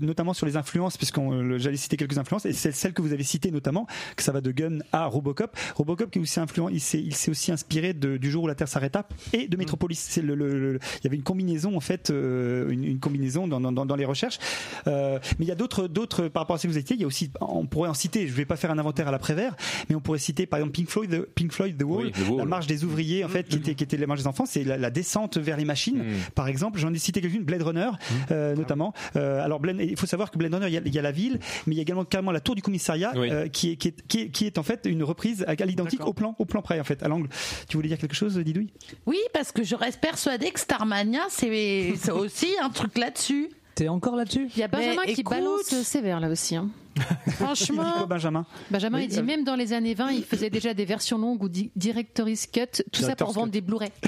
notamment 0.00 0.34
sur 0.34 0.46
les 0.46 0.56
influences, 0.56 0.96
puisque 0.96 1.18
j'allais 1.58 1.76
citer 1.76 1.96
quelques 1.96 2.18
influences, 2.18 2.46
et 2.46 2.52
c'est 2.52 2.72
celle 2.72 2.92
que 2.92 3.02
vous 3.02 3.12
avez 3.12 3.22
citée 3.24 3.50
notamment, 3.50 3.86
que 4.16 4.22
ça 4.22 4.32
va 4.32 4.40
de 4.40 4.50
Gun 4.50 4.78
à 4.92 5.06
Robocop. 5.06 5.56
Robocop 5.76 6.10
qui 6.10 6.18
est 6.18 6.22
aussi 6.22 6.40
influent, 6.40 6.68
il 6.68 6.80
s'est, 6.80 7.00
il 7.00 7.14
s'est 7.14 7.30
aussi 7.30 7.52
inspiré 7.52 7.92
de, 7.94 8.16
du 8.16 8.30
jour 8.30 8.44
où 8.44 8.46
la 8.46 8.54
Terre 8.54 8.68
s'arrêta 8.68 9.06
et 9.32 9.48
de 9.48 9.56
Metropolis. 9.56 9.98
C'est 9.98 10.22
le, 10.22 10.34
le- 10.34 10.58
le- 10.72 10.78
il 11.00 11.04
y 11.04 11.06
avait 11.06 11.16
une 11.16 11.22
combinaison 11.22 11.76
en 11.76 11.80
fait, 11.80 12.10
euh, 12.10 12.68
une, 12.70 12.84
une 12.84 12.98
combinaison 12.98 13.46
dans, 13.48 13.60
dans, 13.60 13.72
dans- 13.72 13.86
dans 13.86 13.96
les 13.96 14.04
recherches. 14.04 14.38
Euh, 14.86 15.18
mais 15.38 15.44
il 15.46 15.48
y 15.48 15.52
a 15.52 15.56
d'autres, 15.56 15.86
d'autres 15.88 16.28
par 16.34 16.42
rapport 16.42 16.56
à 16.56 16.58
ce 16.58 16.66
que 16.66 16.72
vous 16.72 16.78
dit. 16.78 16.84
Il 16.94 17.00
y 17.00 17.04
a 17.04 17.06
aussi, 17.06 17.30
on 17.40 17.64
pourrait 17.66 17.88
en 17.88 17.94
citer. 17.94 18.26
Je 18.28 18.32
vais 18.34 18.44
pas 18.44 18.56
faire 18.56 18.70
un 18.70 18.78
inventaire 18.78 19.08
à 19.08 19.10
l'après-vert, 19.10 19.56
mais 19.88 19.94
on 19.94 20.00
pourrait 20.00 20.18
citer 20.18 20.44
par 20.44 20.58
exemple 20.58 20.74
Pink 20.74 20.90
Floyd, 20.90 21.10
The, 21.10 21.22
Pink 21.34 21.52
Floyd, 21.52 21.78
The 21.78 21.84
Wall, 21.84 22.06
Oui, 22.06 22.12
The 22.12 22.28
Wall. 22.28 22.38
la 22.38 22.44
marche 22.44 22.66
des 22.66 22.84
ouvriers 22.84 23.24
en 23.24 23.28
fait, 23.28 23.48
qui 23.48 23.56
était, 23.56 23.74
qui 23.74 23.84
était 23.84 23.96
la 23.96 24.06
marche 24.06 24.20
des 24.20 24.26
enfants. 24.26 24.44
C'est 24.44 24.64
la, 24.64 24.76
la 24.76 24.90
descente 24.90 25.38
vers 25.38 25.56
les 25.56 25.64
machines. 25.64 25.98
Mm. 25.98 26.14
Par 26.34 26.48
exemple, 26.48 26.78
j'en 26.78 26.92
ai 26.92 26.98
cité 26.98 27.22
quelques-unes, 27.22 27.44
Blade 27.44 27.62
Runner 27.62 27.88
euh, 28.30 28.54
notamment. 28.54 28.92
Euh, 29.16 29.42
alors 29.42 29.60
Blade- 29.60 29.80
il 29.80 29.96
faut 29.96 30.06
savoir 30.06 30.30
que 30.30 30.36
Blade 30.36 30.52
Runner, 30.52 30.66
il 30.68 30.74
y, 30.74 30.78
a, 30.78 30.82
il 30.84 30.94
y 30.94 30.98
a 30.98 31.02
la 31.02 31.12
ville, 31.12 31.38
mais 31.66 31.74
il 31.74 31.76
y 31.76 31.80
a 31.80 31.82
également 31.82 32.04
carrément 32.04 32.32
la 32.32 32.40
tour 32.40 32.54
du 32.54 32.60
commissariat 32.62 33.12
Oui. 33.16 33.30
euh, 33.30 33.48
qui, 33.48 33.70
est, 33.70 33.76
qui, 33.76 33.88
est, 33.88 34.06
qui, 34.06 34.18
est, 34.20 34.28
qui 34.28 34.46
est 34.46 34.58
en 34.58 34.62
fait 34.62 34.82
une 34.84 35.02
reprise 35.04 35.44
à 35.48 35.54
à 35.64 35.66
l'identique 35.66 36.04
au 36.04 36.12
plan, 36.12 36.34
au 36.38 36.44
plan 36.44 36.60
près 36.62 36.78
en 36.80 36.84
fait, 36.84 37.02
à 37.02 37.08
l'angle. 37.08 37.28
Tu 37.68 37.76
voulais 37.76 37.88
dire 37.88 37.96
quelque 37.98 38.16
chose, 38.16 38.36
Didouille? 38.36 38.72
Oui, 39.06 39.18
parce 39.32 39.52
que 39.52 39.62
je 39.62 39.74
reste 39.76 40.00
persuadée 40.00 40.50
que 40.50 40.58
Starmania, 40.60 41.20
c'est 41.30 41.94
c'est 41.96 42.10
aussi 42.10 42.48
un 42.60 42.68
truc 42.70 42.98
là-dessus. 42.98 43.48
T'es 43.74 43.88
encore 43.88 44.16
là-dessus? 44.16 44.48
Il 44.54 44.60
y 44.60 44.62
a 44.62 44.68
Benjamin 44.68 45.02
Mais 45.06 45.14
qui 45.14 45.20
écoute- 45.22 45.34
balance 45.34 45.66
sévère 45.82 46.20
là 46.20 46.28
aussi. 46.28 46.54
hein. 46.56 46.68
Franchement, 47.36 48.06
Benjamin 48.06 48.46
Benjamin, 48.70 48.98
Oui, 48.98 49.04
il 49.04 49.08
dit 49.10 49.18
euh, 49.18 49.22
même 49.22 49.44
dans 49.44 49.56
les 49.56 49.72
années 49.72 49.94
20, 49.94 50.12
il 50.12 50.24
faisait 50.24 50.50
déjà 50.50 50.74
des 50.74 50.84
versions 50.84 51.18
longues 51.18 51.42
ou 51.42 51.48
di- 51.48 51.70
director's 51.76 52.46
cut, 52.46 52.60
tout 52.92 53.00
ça 53.00 53.06
Director's 53.08 53.32
pour 53.32 53.32
vendre 53.42 53.46
cut. 53.46 53.50
des 53.52 53.60
Blu-ray. 53.60 53.90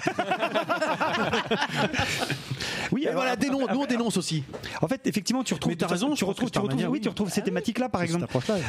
Oui, 2.93 3.05
alors, 3.07 3.21
voilà, 3.23 3.35
dénonce, 3.37 3.69
nous 3.73 3.81
on 3.81 3.87
dénonce 3.87 4.17
aussi. 4.17 4.45
En 4.81 4.87
fait, 4.87 5.01
effectivement, 5.07 5.43
tu 5.43 5.55
retrouves, 5.55 5.73
Mais 5.73 5.77
t'as 5.77 5.89
raison, 5.89 6.15
tu 6.15 6.25
retrouves, 6.25 6.51
tu 6.51 6.59
retrouves, 6.61 6.87
oui, 6.89 7.01
tu 7.01 7.09
retrouves 7.09 7.31
ces 7.31 7.43
thématiques-là, 7.43 7.89
par 7.89 8.03
exemple. 8.03 8.27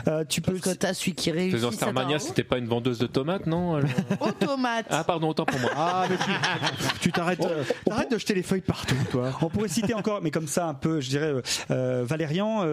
Euh, 0.07 0.23
tu 0.27 0.41
peux. 0.41 0.53
parce 0.53 0.73
que 0.75 0.79
t'as 0.79 0.93
celui 0.95 1.13
qui 1.13 1.29
réussit. 1.31 1.51
Faisant 1.53 1.69
ça 1.69 1.77
Starmania, 1.77 2.17
t'a- 2.17 2.25
c'était 2.25 2.43
pas 2.43 2.57
une 2.57 2.65
vendeuse 2.67 2.97
de 2.97 3.05
tomates, 3.05 3.45
non 3.45 3.79
Automate. 4.19 4.87
Ah 4.89 5.03
pardon, 5.03 5.29
autant 5.29 5.45
pour 5.45 5.59
moi. 5.59 5.69
Ah, 5.75 6.05
mais 6.09 6.17
tu 6.17 6.99
tu 7.01 7.11
t'arrêtes 7.11 7.45
euh, 7.45 7.63
t'arrêtes 7.85 8.11
de 8.11 8.17
jeter 8.17 8.33
les 8.33 8.41
feuilles 8.43 8.61
partout, 8.61 8.95
toi. 9.11 9.37
On 9.41 9.49
pourrait 9.49 9.67
citer 9.67 9.93
encore, 9.93 10.21
mais 10.23 10.31
comme 10.31 10.47
ça 10.47 10.65
un 10.67 10.73
peu, 10.73 10.99
je 10.99 11.09
dirais, 11.09 11.27
euh, 11.27 11.41
euh, 11.69 12.03
Valérian, 12.05 12.65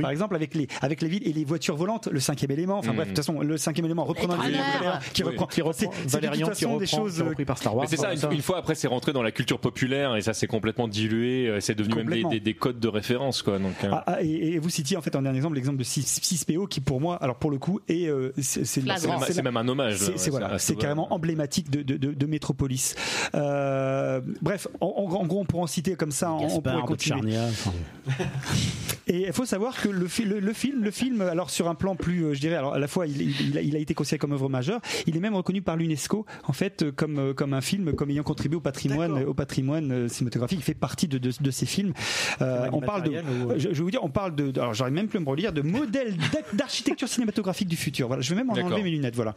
par 0.00 0.10
exemple, 0.10 0.36
avec 0.36 0.54
les 0.60 0.68
avec 0.80 1.02
les 1.02 1.08
villes 1.08 1.26
et 1.26 1.32
les 1.32 1.44
voitures 1.44 1.76
volantes, 1.76 2.08
le 2.10 2.20
cinquième 2.20 2.50
élément. 2.50 2.78
Enfin 2.78 2.92
Mm. 2.92 2.96
bref, 2.96 3.08
de 3.08 3.14
toute 3.14 3.24
façon, 3.24 3.40
le 3.40 3.56
cinquième 3.56 3.86
élément 3.86 4.04
reprenant 4.04 4.36
les 4.42 4.52
qui 5.12 5.22
Oui. 5.22 5.30
reprend, 5.30 5.46
Qui 5.46 5.62
reprend 5.62 5.90
Valérian 6.06 6.48
qui 6.50 6.64
reprend, 6.64 6.78
des 6.78 6.86
choses 6.86 7.20
repris 7.22 7.44
par 7.44 7.58
Star 7.58 7.74
Wars. 7.76 7.86
C'est 7.88 7.96
ça, 7.96 8.12
une, 8.14 8.32
une 8.32 8.42
fois 8.42 8.58
après 8.58 8.74
c'est 8.74 8.88
rentré 8.88 9.12
dans 9.12 9.22
la 9.22 9.32
culture 9.32 9.58
populaire 9.58 10.16
et 10.16 10.22
ça 10.22 10.32
s'est 10.34 10.46
complètement 10.46 10.88
dilué, 10.88 11.48
euh, 11.48 11.60
c'est 11.60 11.74
devenu 11.74 11.94
même 11.96 12.04
des, 12.06 12.10
Complètement. 12.22 12.30
des- 12.30 12.40
des 12.40 12.54
codes 12.54 12.80
de 12.80 12.88
référence 12.88 13.42
quoi. 13.42 13.58
Donc, 13.58 13.72
euh, 13.84 13.88
Ah, 13.92 14.04
ah, 14.06 14.22
et, 14.22 14.54
et 14.54 14.58
vous 14.58 14.70
citiez 14.70 14.96
en 14.96 15.02
fait 15.02 15.14
en 15.16 15.22
dernier 15.22 15.36
exemple 15.38 15.54
l'exemple 15.56 15.78
de 15.78 15.84
6, 15.84 16.44
PO 16.44 16.66
qui 16.66 16.80
pour 16.80 17.00
moi, 17.00 17.16
alors 17.22 17.36
pour 17.36 17.50
le 17.50 17.58
coup, 17.58 17.80
est 17.88 18.06
euh, 18.08 18.32
c'est 18.40 18.82
même, 19.42 19.56
un 19.56 19.68
hommage. 19.68 19.98
C'est 20.16 20.30
voilà, 20.30 20.58
c'est 20.58 20.74
ce- 20.74 20.78
carrément 20.78 21.12
emblématique 21.12 21.70
de, 21.70 21.82
de, 21.82 21.96
de, 21.96 22.12
de 22.12 22.26
Métropolis. 22.26 22.94
Bref, 23.32 24.68
en, 24.80 25.04
gros, 25.08 25.40
on 25.40 25.44
pourrait 25.44 25.62
en 25.62 25.66
citer 25.66 25.94
comme 25.94 26.12
ça, 26.12 26.32
on, 26.32 26.60
pourrait 26.60 26.80
continuer. 26.86 27.38
Et 29.06 29.26
il 29.26 29.32
faut 29.32 29.44
savoir 29.44 29.80
que 29.80 29.88
le, 29.88 30.06
le, 30.50 30.54
film, 30.54 30.82
le 30.84 30.90
film, 30.90 31.20
alors 31.22 31.48
sur 31.50 31.68
un 31.68 31.74
plan 31.74 31.94
plus, 31.96 32.24
euh, 32.24 32.34
je 32.34 32.40
dirais, 32.40 32.56
alors 32.56 32.74
à 32.74 32.78
la 32.78 32.88
fois 32.88 33.06
il, 33.06 33.56
a, 33.56 33.60
il 33.62 33.76
a 33.76 33.78
été 33.78 33.94
considéré 33.94 34.18
comme 34.18 34.32
œuvre 34.32 34.48
majeure, 34.48 34.80
il 35.06 35.16
est 35.16 35.20
même 35.20 35.34
reconnu 35.34 35.62
par 35.62 35.76
l'UNESCO 35.76 36.26
en 36.44 36.52
fait 36.52 36.82
euh, 36.82 36.92
comme 36.92 37.18
euh, 37.18 37.32
comme 37.34 37.54
un 37.54 37.60
film, 37.60 37.92
comme 37.94 38.10
ayant 38.10 38.22
contribué 38.22 38.56
au 38.56 38.60
patrimoine, 38.60 39.22
au 39.24 39.34
patrimoine 39.34 40.08
cinématographique. 40.08 40.58
Il 40.58 40.62
fait 40.64 40.74
partie 40.74 41.06
de, 41.08 41.18
de, 41.18 41.30
de 41.40 41.50
ces 41.50 41.66
films. 41.66 41.92
Euh, 42.42 42.68
on 42.72 42.80
parle 42.80 43.02
de, 43.04 43.10
ou- 43.10 43.52
je, 43.56 43.60
je 43.60 43.68
vais 43.68 43.82
vous 43.82 43.90
dire, 43.90 44.02
on 44.04 44.10
parle 44.10 44.34
de, 44.34 44.50
alors 44.58 44.74
j'arrive 44.74 44.94
même 44.94 45.08
plus 45.08 45.18
à 45.18 45.20
me 45.20 45.28
relire, 45.28 45.52
de 45.52 45.62
modèle 45.62 46.16
d'architecture 46.52 47.08
cinématographique 47.08 47.68
du 47.68 47.76
futur. 47.76 48.08
Voilà, 48.08 48.22
je 48.22 48.30
vais 48.30 48.36
même 48.36 48.50
en 48.50 48.54
enlever 48.66 48.82
mes 48.82 48.90
lunettes. 48.90 49.14
Voilà. 49.16 49.36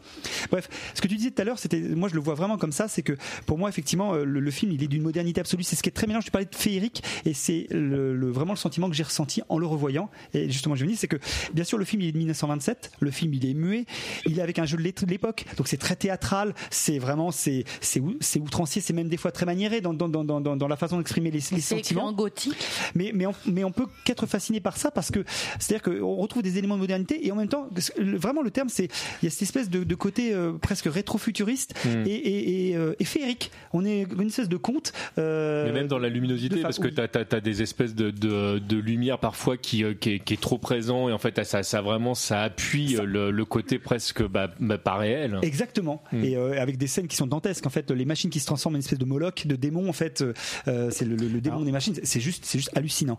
Bref, 0.51 0.69
ce 0.93 1.01
que 1.01 1.07
tu 1.07 1.15
disais 1.15 1.31
tout 1.31 1.41
à 1.41 1.45
l'heure, 1.45 1.59
c'était, 1.59 1.79
moi 1.79 2.09
je 2.09 2.15
le 2.15 2.21
vois 2.21 2.33
vraiment 2.33 2.57
comme 2.57 2.71
ça, 2.71 2.87
c'est 2.87 3.03
que 3.03 3.13
pour 3.45 3.57
moi 3.57 3.69
effectivement 3.69 4.13
le, 4.15 4.39
le 4.39 4.51
film 4.51 4.71
il 4.71 4.83
est 4.83 4.87
d'une 4.87 5.03
modernité 5.03 5.41
absolue. 5.41 5.63
C'est 5.63 5.75
ce 5.75 5.83
qui 5.83 5.89
est 5.89 5.93
très 5.93 6.07
mélange. 6.07 6.25
Tu 6.25 6.31
parlais 6.31 6.47
de 6.49 6.55
féerique 6.55 7.03
et 7.25 7.33
c'est 7.33 7.67
le, 7.71 8.15
le- 8.15 8.31
vraiment 8.31 8.53
le 8.53 8.57
sentiment 8.57 8.89
que 8.89 8.95
j'ai 8.95 9.03
ressenti 9.03 9.41
en 9.49 9.57
le 9.59 9.65
revoyant. 9.67 10.09
Et 10.33 10.49
justement, 10.49 10.75
je 10.75 10.83
me 10.85 10.89
dis, 10.89 10.95
c'est 11.03 11.07
que 11.09 11.17
bien 11.53 11.65
sûr 11.65 11.77
le 11.77 11.83
film 11.85 12.01
il 12.01 12.07
est 12.07 12.11
de 12.13 12.17
1927, 12.17 12.91
le 13.01 13.11
film 13.11 13.33
il 13.33 13.45
est 13.45 13.53
muet, 13.53 13.85
il 14.25 14.39
est 14.39 14.41
avec 14.41 14.57
un 14.59 14.65
jeu 14.65 14.77
de 14.77 14.81
l'é- 14.83 14.93
de 14.93 15.05
l'époque, 15.05 15.43
donc 15.57 15.67
c'est 15.67 15.77
très 15.77 15.95
théâtral, 15.97 16.53
c'est 16.69 16.97
vraiment 16.97 17.31
c'est 17.31 17.65
c'est 17.81 17.99
ou- 17.99 18.15
c'est 18.21 18.39
outrancier, 18.39 18.81
c'est 18.81 18.93
même 18.93 19.09
des 19.09 19.17
fois 19.17 19.31
très 19.31 19.45
maniéré 19.45 19.81
dans 19.81 19.93
dans 19.93 20.07
dans 20.07 20.23
dans, 20.23 20.39
dans 20.55 20.67
la 20.67 20.75
façon 20.77 20.97
d'exprimer 20.97 21.29
les, 21.31 21.41
sentiments 21.41 22.05
en 22.05 22.13
gothique. 22.13 22.55
mais 22.95 23.11
mais 23.13 23.25
on, 23.25 23.33
mais 23.45 23.63
on 23.63 23.71
peut 23.71 23.87
qu'être 24.05 24.25
fasciné 24.27 24.59
par 24.61 24.77
ça 24.77 24.91
parce 24.91 25.11
que 25.11 25.23
c'est 25.59 25.75
à 25.75 25.79
dire 25.79 25.81
qu'on 25.83 26.15
retrouve 26.15 26.41
des 26.43 26.57
éléments 26.57 26.75
de 26.75 26.81
modernité 26.81 27.25
et 27.27 27.31
en 27.31 27.35
même 27.35 27.47
temps 27.49 27.67
le- 27.97 28.17
vraiment 28.17 28.41
le 28.41 28.51
terme 28.51 28.69
c'est 28.69 28.85
il 29.21 29.25
y 29.25 29.27
a 29.27 29.31
cette 29.31 29.41
espèce 29.43 29.69
de, 29.69 29.83
de 29.83 29.95
côté 29.95 30.33
euh, 30.33 30.53
presque 30.53 30.85
rétro-futuriste 30.85 31.73
Hmm. 31.85 32.03
et, 32.05 32.11
et, 32.11 32.69
et, 32.69 32.75
euh, 32.77 32.93
et 32.99 33.03
féerique 33.05 33.51
on 33.73 33.83
est 33.85 34.03
une 34.19 34.27
espèce 34.27 34.47
de 34.47 34.57
conte 34.57 34.93
euh, 35.17 35.65
Mais 35.65 35.71
même 35.73 35.87
dans 35.87 35.97
la 35.97 36.07
luminosité, 36.09 36.61
parce 36.61 36.77
que 36.79 36.87
oui. 36.87 36.93
t'as 36.95 37.07
as, 37.31 37.39
des 37.41 37.61
espèces 37.61 37.95
de, 37.95 38.11
de, 38.11 38.59
de 38.59 38.77
lumière 38.77 39.17
parfois 39.19 39.57
qui, 39.57 39.83
euh, 39.83 39.93
qui, 39.93 40.11
est, 40.11 40.19
qui 40.19 40.33
est 40.35 40.41
trop 40.41 40.57
présent 40.93 41.09
et 41.09 41.13
en 41.13 41.17
fait 41.17 41.43
ça, 41.43 41.63
ça 41.63 41.81
vraiment 41.81 42.13
ça 42.15 42.43
appuie 42.43 42.97
euh, 42.97 43.03
le, 43.05 43.31
le 43.31 43.45
côté 43.45 43.79
presque 43.79 44.23
bah, 44.27 44.49
bah, 44.59 44.77
pas 44.77 44.95
réel. 44.95 45.39
Exactement. 45.41 46.03
Hmm. 46.11 46.23
Et 46.23 46.35
euh, 46.35 46.61
avec 46.61 46.77
des 46.77 46.87
scènes 46.87 47.07
qui 47.07 47.15
sont 47.15 47.27
dantesques. 47.27 47.65
En 47.65 47.69
fait, 47.69 47.89
les 47.91 48.05
machines 48.05 48.29
qui 48.29 48.39
se 48.39 48.45
transforment 48.45 48.75
en 48.75 48.77
une 48.77 48.83
espèce 48.83 48.99
de 48.99 49.05
Moloch, 49.05 49.45
de 49.47 49.55
démon. 49.55 49.89
En 49.89 49.93
fait, 49.93 50.23
euh, 50.67 50.89
c'est 50.91 51.05
le, 51.05 51.15
le- 51.15 51.27
le 51.27 51.41
démon 51.41 51.61
des 51.61 51.71
machines. 51.71 51.95
C'est 52.03 52.19
juste, 52.19 52.45
c'est 52.45 52.57
juste 52.59 52.71
hallucinant. 52.75 53.17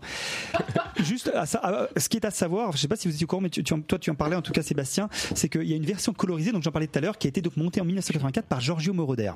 juste, 1.03 1.31
à 1.33 1.45
ça- 1.45 1.59
à- 1.63 1.99
ce 1.99 2.09
qui 2.09 2.17
est 2.17 2.25
à 2.25 2.31
savoir, 2.31 2.71
je 2.71 2.77
sais 2.77 2.87
pas 2.87 2.95
si 2.95 3.07
vous 3.07 3.13
étiez 3.13 3.25
au 3.25 3.27
courant, 3.27 3.41
mais 3.41 3.49
tu, 3.49 3.63
tu 3.63 3.73
en- 3.73 3.81
toi, 3.81 3.99
tu 3.99 4.09
en 4.09 4.15
parlais 4.15 4.35
en 4.35 4.41
tout 4.41 4.51
cas, 4.53 4.61
Sébastien, 4.61 5.09
c'est 5.35 5.49
qu'il 5.49 5.63
y 5.63 5.73
a 5.73 5.75
une 5.75 5.85
version 5.85 6.13
colorisée, 6.13 6.51
donc 6.51 6.63
j'en 6.63 6.71
parlais 6.71 6.87
tout 6.87 6.97
à 6.97 7.01
l'heure, 7.01 7.17
qui 7.17 7.27
a 7.27 7.29
été 7.29 7.41
donc 7.41 7.57
montée 7.57 7.81
en 7.81 7.85
1984 7.85 8.45
par 8.47 8.61
Giorgio 8.61 8.93
Moroder. 8.93 9.31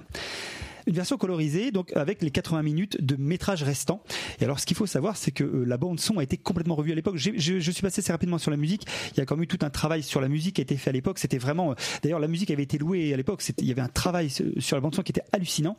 Une 0.90 0.96
version 0.96 1.18
colorisée, 1.18 1.72
donc 1.72 1.96
avec 1.96 2.22
les 2.22 2.32
80 2.32 2.64
minutes 2.64 3.02
de 3.04 3.16
métrage 3.16 3.64
restant. 3.64 4.02
Et 4.42 4.44
alors, 4.44 4.60
ce 4.60 4.66
qu'il 4.66 4.76
faut 4.76 4.86
savoir, 4.88 5.16
c'est 5.18 5.32
que 5.32 5.44
euh, 5.44 5.64
la 5.66 5.78
bande 5.78 6.00
son 6.00 6.18
a 6.18 6.24
été 6.24 6.36
complètement 6.36 6.76
revue 6.76 6.92
à 6.92 6.96
l'époque. 6.96 7.16
Je, 7.18 7.32
je 7.38 7.72
suis 7.72 7.82
passé 7.82 8.00
assez 8.02 8.12
rapidement 8.12 8.38
sur 8.40 8.52
la 8.52 8.58
musique. 8.58 8.86
Il 9.14 9.20
y 9.20 9.22
a 9.22 9.26
quand 9.26 9.36
même 9.36 9.44
eu 9.44 9.48
tout 9.48 9.60
un 9.62 9.70
travail 9.70 10.04
sur 10.04 10.20
la 10.20 10.28
musique 10.28 10.56
qui 10.56 10.62
a 10.62 10.64
été 10.64 10.76
fait 10.78 10.90
à 10.90 10.94
l'époque. 10.94 11.20
C'était 11.20 11.38
vraiment. 11.38 11.72
euh, 11.72 11.76
D'ailleurs, 12.04 12.20
la 12.20 12.28
musique 12.28 12.52
avait 12.52 12.64
été 12.64 12.78
louée 12.78 13.14
à 13.14 13.18
l'époque. 13.18 13.44
Il 13.60 13.66
y 13.66 13.72
avait 13.72 13.82
un 13.82 13.88
travail 13.88 14.30
sur 14.30 14.76
la 14.76 14.82
bande 14.82 14.96
son 14.96 15.04
qui 15.04 15.12
était 15.12 15.24
hallucinant. 15.32 15.78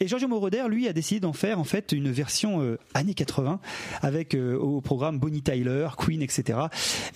Et 0.00 0.06
Giorgio 0.06 0.28
Moroder, 0.28 0.64
lui, 0.68 0.86
a 0.86 0.92
décidé 0.92 1.20
d'en 1.20 1.32
faire 1.32 1.58
en 1.58 1.64
fait 1.64 1.92
une 1.92 2.10
version 2.10 2.60
euh, 2.60 2.78
années 2.94 3.14
80 3.14 3.58
avec 4.02 4.34
euh, 4.34 4.56
au 4.58 4.80
programme 4.80 5.18
Bonnie 5.18 5.42
Tyler, 5.42 5.88
Queen, 5.98 6.20
etc. 6.22 6.58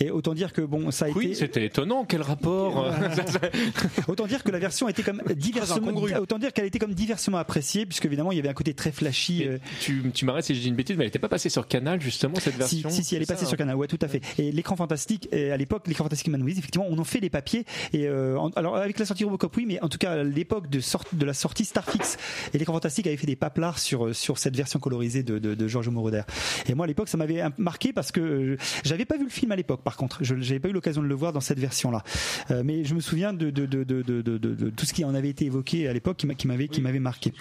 Et 0.01 0.11
autant 0.11 0.33
dire 0.35 0.53
que 0.53 0.62
bon, 0.62 0.90
ça 0.90 1.07
a 1.07 1.11
Oui, 1.11 1.27
été. 1.27 1.35
c'était 1.35 1.66
étonnant. 1.66 2.05
Quel 2.05 2.22
rapport 2.22 2.87
Autant 4.09 4.27
dire 4.27 4.42
que 4.42 4.51
la 4.51 4.59
version 4.59 4.88
était 4.88 5.03
comme 5.03 5.22
diversement, 5.37 5.92
autant 6.20 6.38
dire 6.38 6.53
qu'elle 6.53 6.64
était 6.66 6.79
comme 6.79 6.94
diversement 7.26 7.38
appréciée, 7.38 7.86
puisque 7.86 8.04
évidemment 8.04 8.30
il 8.32 8.36
y 8.36 8.38
avait 8.38 8.48
un 8.48 8.54
côté 8.54 8.72
très 8.74 8.92
flashy. 8.92 9.44
euh, 9.46 9.58
Tu, 9.80 10.02
tu 10.14 10.24
m'arrêtes 10.24 10.44
si 10.44 10.54
je 10.54 10.60
dis 10.60 10.68
une 10.68 10.74
bêtise, 10.76 10.96
mais 10.96 11.04
elle 11.04 11.08
n'était 11.08 11.18
pas 11.18 11.28
passée 11.28 11.48
sur 11.48 11.66
Canal 11.66 12.00
justement 12.00 12.36
cette 12.36 12.54
si, 12.54 12.58
version. 12.82 12.90
si, 12.90 13.02
si, 13.04 13.16
elle 13.16 13.22
est 13.22 13.26
passée 13.26 13.40
ça, 13.40 13.46
sur 13.46 13.54
hein. 13.54 13.58
Canal, 13.58 13.76
ouais, 13.76 13.86
tout 13.88 13.98
à 14.00 14.08
fait. 14.08 14.20
Et 14.38 14.52
l'écran 14.52 14.76
fantastique, 14.76 15.28
euh, 15.32 15.52
à 15.52 15.56
l'époque, 15.56 15.86
l'écran 15.88 16.04
fantastique 16.04 16.28
Man 16.28 16.40
Movies, 16.40 16.58
effectivement, 16.58 16.86
on 16.88 16.98
en 16.98 17.04
fait 17.04 17.20
les 17.20 17.30
papiers. 17.30 17.64
Et 17.92 18.06
euh, 18.06 18.38
alors 18.56 18.77
avec 18.77 18.98
la 18.98 19.04
sortie 19.06 19.24
Robocop, 19.24 19.56
oui, 19.56 19.64
mais 19.66 19.81
en 19.83 19.88
tout 19.88 19.98
cas, 19.98 20.12
à 20.12 20.22
l'époque 20.24 20.68
de, 20.70 20.81
la 21.24 21.35
sortie 21.35 21.64
Starfix, 21.64 22.16
et 22.54 22.58
l'écran 22.58 22.74
fantastique 22.74 23.06
avait 23.06 23.16
fait 23.16 23.27
des 23.27 23.37
paplards 23.37 23.79
sur 23.79 24.14
sur 24.14 24.38
cette 24.38 24.56
version 24.56 24.79
colorisée 24.79 25.22
de, 25.22 25.38
de, 25.38 25.54
de 25.54 25.68
Giorgio 25.68 25.90
Moroder. 25.90 26.22
Et 26.68 26.74
moi, 26.74 26.85
à 26.85 26.87
l'époque, 26.88 27.08
ça 27.08 27.16
m'avait 27.16 27.42
marqué 27.58 27.92
parce 27.92 28.12
que 28.12 28.56
j'avais 28.85 29.04
pas 29.04 29.16
vu 29.16 29.24
le 29.24 29.31
film 29.31 29.50
à 29.52 29.56
l'époque. 29.56 29.83
Par 29.83 29.96
contre, 29.96 30.18
je 30.22 30.35
j'avais 30.40 30.60
pas 30.60 30.68
eu 30.68 30.72
l'occasion 30.72 31.02
de 31.02 31.06
le 31.08 31.14
voir 31.14 31.33
dans 31.33 31.40
cette 31.40 31.58
version-là. 31.58 32.02
Euh, 32.50 32.62
mais 32.64 32.85
je 32.85 32.94
me 32.94 33.00
souviens 33.00 33.33
de 33.33 33.50
de, 33.50 33.66
de, 33.66 33.85
de, 33.85 34.02
de, 34.02 34.22
de- 34.22 34.38
de- 34.38 34.54
de 34.54 34.70
tout 34.70 34.85
ce 34.87 34.92
qui 34.92 35.04
en 35.04 35.14
avait 35.14 35.29
été 35.31 35.46
évoqué 35.46 35.88
à 35.88 35.92
l'époque, 35.92 36.16
qui 36.37 36.46
m'avait 36.46 36.68
qui 36.68 36.81
m'avait 36.81 36.98
marqué. 37.07 37.33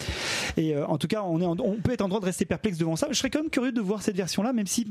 Et 0.58 0.76
euh, 0.76 0.86
en 0.88 0.98
tout 0.98 1.08
cas, 1.08 1.24
on 1.24 1.42
est 1.42 1.46
en- 1.46 1.58
on 1.60 1.76
peut 1.82 1.92
être 1.92 2.02
en 2.02 2.08
droit 2.08 2.20
de 2.20 2.26
rester 2.26 2.46
perplexe 2.46 2.78
devant 2.78 2.96
ça. 2.96 3.08
Je 3.12 3.16
serais 3.18 3.30
quand 3.30 3.42
même 3.42 3.50
curieux 3.50 3.72
de 3.72 3.82
voir 3.82 4.02
cette 4.02 4.16
version-là, 4.16 4.54
même 4.54 4.68
si 4.68 4.86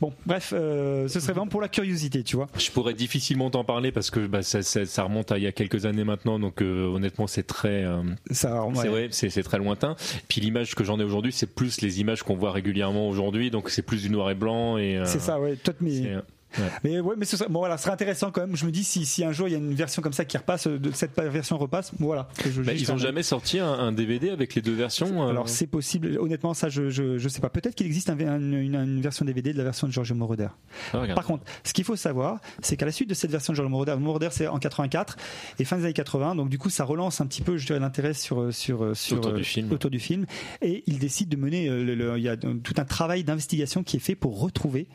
bon, 0.00 0.12
bref, 0.26 0.52
euh, 0.54 1.08
ce 1.08 1.18
serait 1.20 1.32
vraiment 1.32 1.48
pour 1.48 1.60
la 1.60 1.68
curiosité, 1.68 2.22
tu 2.22 2.36
vois. 2.36 2.48
Je 2.58 2.70
pourrais 2.70 2.94
difficilement 2.94 3.50
t'en 3.50 3.64
parler 3.64 3.90
parce 3.92 4.10
que 4.10 4.26
bah, 4.26 4.42
ça, 4.42 4.62
ça- 4.62 4.84
ça 4.86 5.02
remonte 5.04 5.32
à 5.32 5.38
il 5.38 5.44
y 5.44 5.46
a 5.46 5.52
quelques 5.52 5.86
années 5.86 6.04
maintenant, 6.04 6.38
donc 6.38 6.62
euh, 6.62 6.86
honnêtement 6.86 7.26
c'est 7.26 7.42
très, 7.46 7.84
Ça, 8.30 8.66
ouais. 8.66 9.08
c'est 9.10 9.42
très 9.42 9.58
lointain. 9.58 9.96
Puis 10.28 10.40
l'image 10.40 10.74
que 10.74 10.84
j'en 10.84 11.00
ai 11.00 11.04
aujourd'hui, 11.04 11.32
c'est 11.32 11.46
plus 11.52 11.80
les 11.80 12.00
images 12.00 12.22
qu'on 12.22 12.36
voit 12.36 12.52
régulièrement 12.52 13.08
aujourd'hui, 13.08 13.50
donc 13.50 13.70
c'est 13.70 13.82
plus 13.82 14.02
du 14.02 14.10
noir 14.10 14.30
et 14.30 14.34
blanc 14.34 14.76
et. 14.78 15.00
C'est 15.06 15.20
ça, 15.20 15.40
ouais. 15.40 15.56
Toi, 15.56 15.74
mais, 15.80 16.16
ouais. 16.58 16.64
mais 16.84 17.00
ouais, 17.00 17.14
mais 17.16 17.24
ce 17.24 17.36
serait, 17.36 17.48
bon, 17.48 17.60
voilà, 17.60 17.76
ce 17.76 17.84
serait 17.84 17.92
intéressant 17.92 18.30
quand 18.30 18.40
même. 18.42 18.56
Je 18.56 18.66
me 18.66 18.70
dis 18.70 18.84
si, 18.84 19.04
si 19.06 19.24
un 19.24 19.32
jour 19.32 19.48
il 19.48 19.52
y 19.52 19.54
a 19.54 19.58
une 19.58 19.74
version 19.74 20.02
comme 20.02 20.12
ça 20.12 20.24
qui 20.24 20.36
repasse, 20.36 20.66
euh, 20.66 20.78
de 20.78 20.90
cette 20.92 21.18
version 21.18 21.58
repasse, 21.58 21.92
voilà. 21.98 22.28
je 22.44 22.62
Bah, 22.62 22.72
ils 22.72 22.86
quand 22.86 22.92
ont 22.92 22.96
même. 22.96 23.04
jamais 23.04 23.22
sorti 23.22 23.58
un, 23.58 23.72
un 23.72 23.92
DVD 23.92 24.30
avec 24.30 24.54
les 24.54 24.62
deux 24.62 24.74
versions. 24.74 25.24
euh, 25.26 25.30
Alors 25.30 25.48
c'est 25.48 25.66
possible. 25.66 26.18
Honnêtement, 26.18 26.54
ça, 26.54 26.68
je, 26.68 26.90
je, 26.90 27.18
je 27.18 27.28
sais 27.28 27.40
pas. 27.40 27.48
Peut-être 27.50 27.74
qu'il 27.74 27.86
existe 27.86 28.10
un- 28.10 28.18
un- 28.20 28.38
une, 28.40 28.74
une 28.74 29.00
version 29.00 29.24
DVD 29.24 29.52
de 29.52 29.58
la 29.58 29.64
version 29.64 29.86
de 29.86 29.92
Giorgio 29.92 30.14
Moroder. 30.14 30.48
ah. 30.94 31.04
Par 31.14 31.24
contre, 31.24 31.44
ce 31.64 31.72
qu'il 31.72 31.84
faut 31.84 31.96
savoir, 31.96 32.40
c'est 32.60 32.76
qu'à 32.76 32.86
la 32.86 32.92
suite 32.92 33.08
de 33.08 33.14
cette 33.14 33.30
version 33.30 33.52
de 33.52 33.56
Giorgio 33.56 33.70
Moroder, 33.70 33.96
Moroder 33.98 34.28
c'est 34.32 34.46
en 34.46 34.58
84 34.58 35.16
et 35.58 35.64
fin 35.64 35.76
des 35.76 35.84
années 35.84 35.92
80, 35.92 36.34
donc 36.34 36.48
du 36.48 36.58
coup 36.58 36.70
ça 36.70 36.84
relance 36.84 37.20
un 37.20 37.26
petit 37.26 37.42
peu, 37.42 37.56
je 37.56 37.66
dirais, 37.66 37.80
l'intérêt 37.80 38.14
sur 38.14 38.52
sur 38.54 38.96
sur 38.96 39.18
Autour 39.18 39.32
du 39.34 39.40
euh, 39.40 39.44
film. 39.44 39.72
autour 39.72 39.90
du 39.90 39.98
film, 40.00 40.26
et 40.60 40.82
il 40.86 40.98
décide 40.98 41.28
de 41.28 41.36
mener, 41.36 41.68
euh, 41.68 41.84
le- 41.84 41.94
le- 41.94 42.18
il 42.18 42.22
y 42.24 42.28
a 42.28 42.36
tout 42.36 42.74
un 42.76 42.84
travail 42.84 43.24
d'investigation 43.24 43.82
qui 43.82 43.96
est 43.96 44.00
fait 44.00 44.14
pour 44.14 44.40
retrouver 44.40 44.86
euh, 44.90 44.94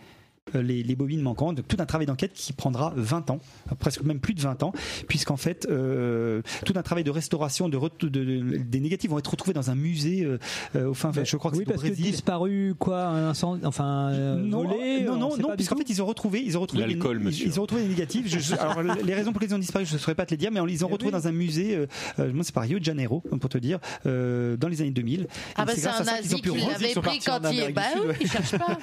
les, 0.53 0.83
les 0.83 0.95
bobines 0.95 1.21
manquantes, 1.21 1.57
donc 1.57 1.67
tout 1.67 1.77
un 1.79 1.85
travail 1.85 2.07
d'enquête 2.07 2.33
qui 2.33 2.53
prendra 2.53 2.93
20 2.95 3.29
ans, 3.31 3.39
euh, 3.71 3.75
presque 3.75 4.01
même 4.03 4.19
plus 4.19 4.33
de 4.33 4.41
20 4.41 4.63
ans, 4.63 4.71
puisqu'en 5.07 5.37
fait, 5.37 5.67
euh, 5.69 6.41
tout 6.65 6.73
un 6.75 6.81
travail 6.83 7.03
de 7.03 7.11
restauration 7.11 7.69
de, 7.69 7.77
ret- 7.77 7.89
de- 8.01 8.07
de- 8.09 8.57
des 8.57 8.79
négatifs 8.79 9.09
vont 9.09 9.19
être 9.19 9.31
retrouvés 9.31 9.53
dans 9.53 9.69
un 9.69 9.75
musée 9.75 10.23
euh, 10.23 10.37
euh, 10.75 10.89
au 10.89 10.93
fin, 10.93 11.11
je 11.23 11.37
crois 11.37 11.51
que 11.51 11.57
oui, 11.57 11.63
c'est 11.65 11.71
au 11.71 11.73
parce 11.73 11.83
que 11.83 11.87
Brésil. 11.93 12.11
disparu, 12.11 12.73
quoi, 12.79 13.05
un 13.07 13.29
incendie, 13.29 13.65
enfin, 13.65 14.09
euh, 14.11 14.35
non, 14.37 14.63
volé, 14.63 15.01
non, 15.01 15.13
on 15.13 15.17
non, 15.17 15.37
non, 15.37 15.55
puisqu'en 15.55 15.75
fait 15.77 15.89
ils 15.89 16.01
ont 16.01 16.05
retrouvé, 16.05 16.41
ils 16.45 16.57
ont 16.57 16.61
retrouvé 16.61 16.83
les- 16.85 16.93
L'alcool, 16.93 17.17
ils, 17.21 17.25
monsieur. 17.25 17.47
ils 17.47 17.59
ont 17.59 17.63
retrouvé 17.63 17.83
les 17.83 17.89
négatifs. 17.89 18.27
Je- 18.27 18.39
je- 18.39 18.55
alors 18.55 18.81
les 18.81 19.13
raisons 19.13 19.31
pour 19.31 19.41
lesquelles 19.41 19.53
ils 19.53 19.57
ont 19.57 19.59
disparu, 19.59 19.85
je 19.85 19.93
ne 19.93 19.97
saurais 19.99 20.15
pas 20.15 20.25
te 20.25 20.31
les 20.31 20.37
dire, 20.37 20.51
mais 20.51 20.59
ils 20.69 20.83
ont 20.85 20.87
Eh 20.89 20.93
retrouvé 20.93 21.13
oui. 21.13 21.21
dans 21.21 21.27
un 21.27 21.31
musée. 21.31 21.75
Euh, 21.75 21.85
euh, 22.19 22.31
moi, 22.33 22.43
c'est 22.43 22.53
par 22.53 22.63
Rio 22.63 22.79
de 22.79 22.83
Janeiro, 22.83 23.21
pour 23.39 23.49
te 23.49 23.57
dire, 23.57 23.79
euh, 24.05 24.55
dans 24.57 24.67
les 24.67 24.81
années 24.81 24.91
2000. 24.91 25.27
Ah 25.55 25.65
bah 25.65 25.73
c'est 25.75 25.87
un 25.87 26.03
nazi 26.03 26.41
pu 26.41 26.51
qui 26.51 26.57
l'avait 26.59 26.93
pris 26.93 27.19
quand 27.25 27.39
il 27.51 27.73
bah 27.73 27.81
oui, 28.07 28.15
il 28.21 28.29
cherche 28.31 28.57
pas. 28.57 28.77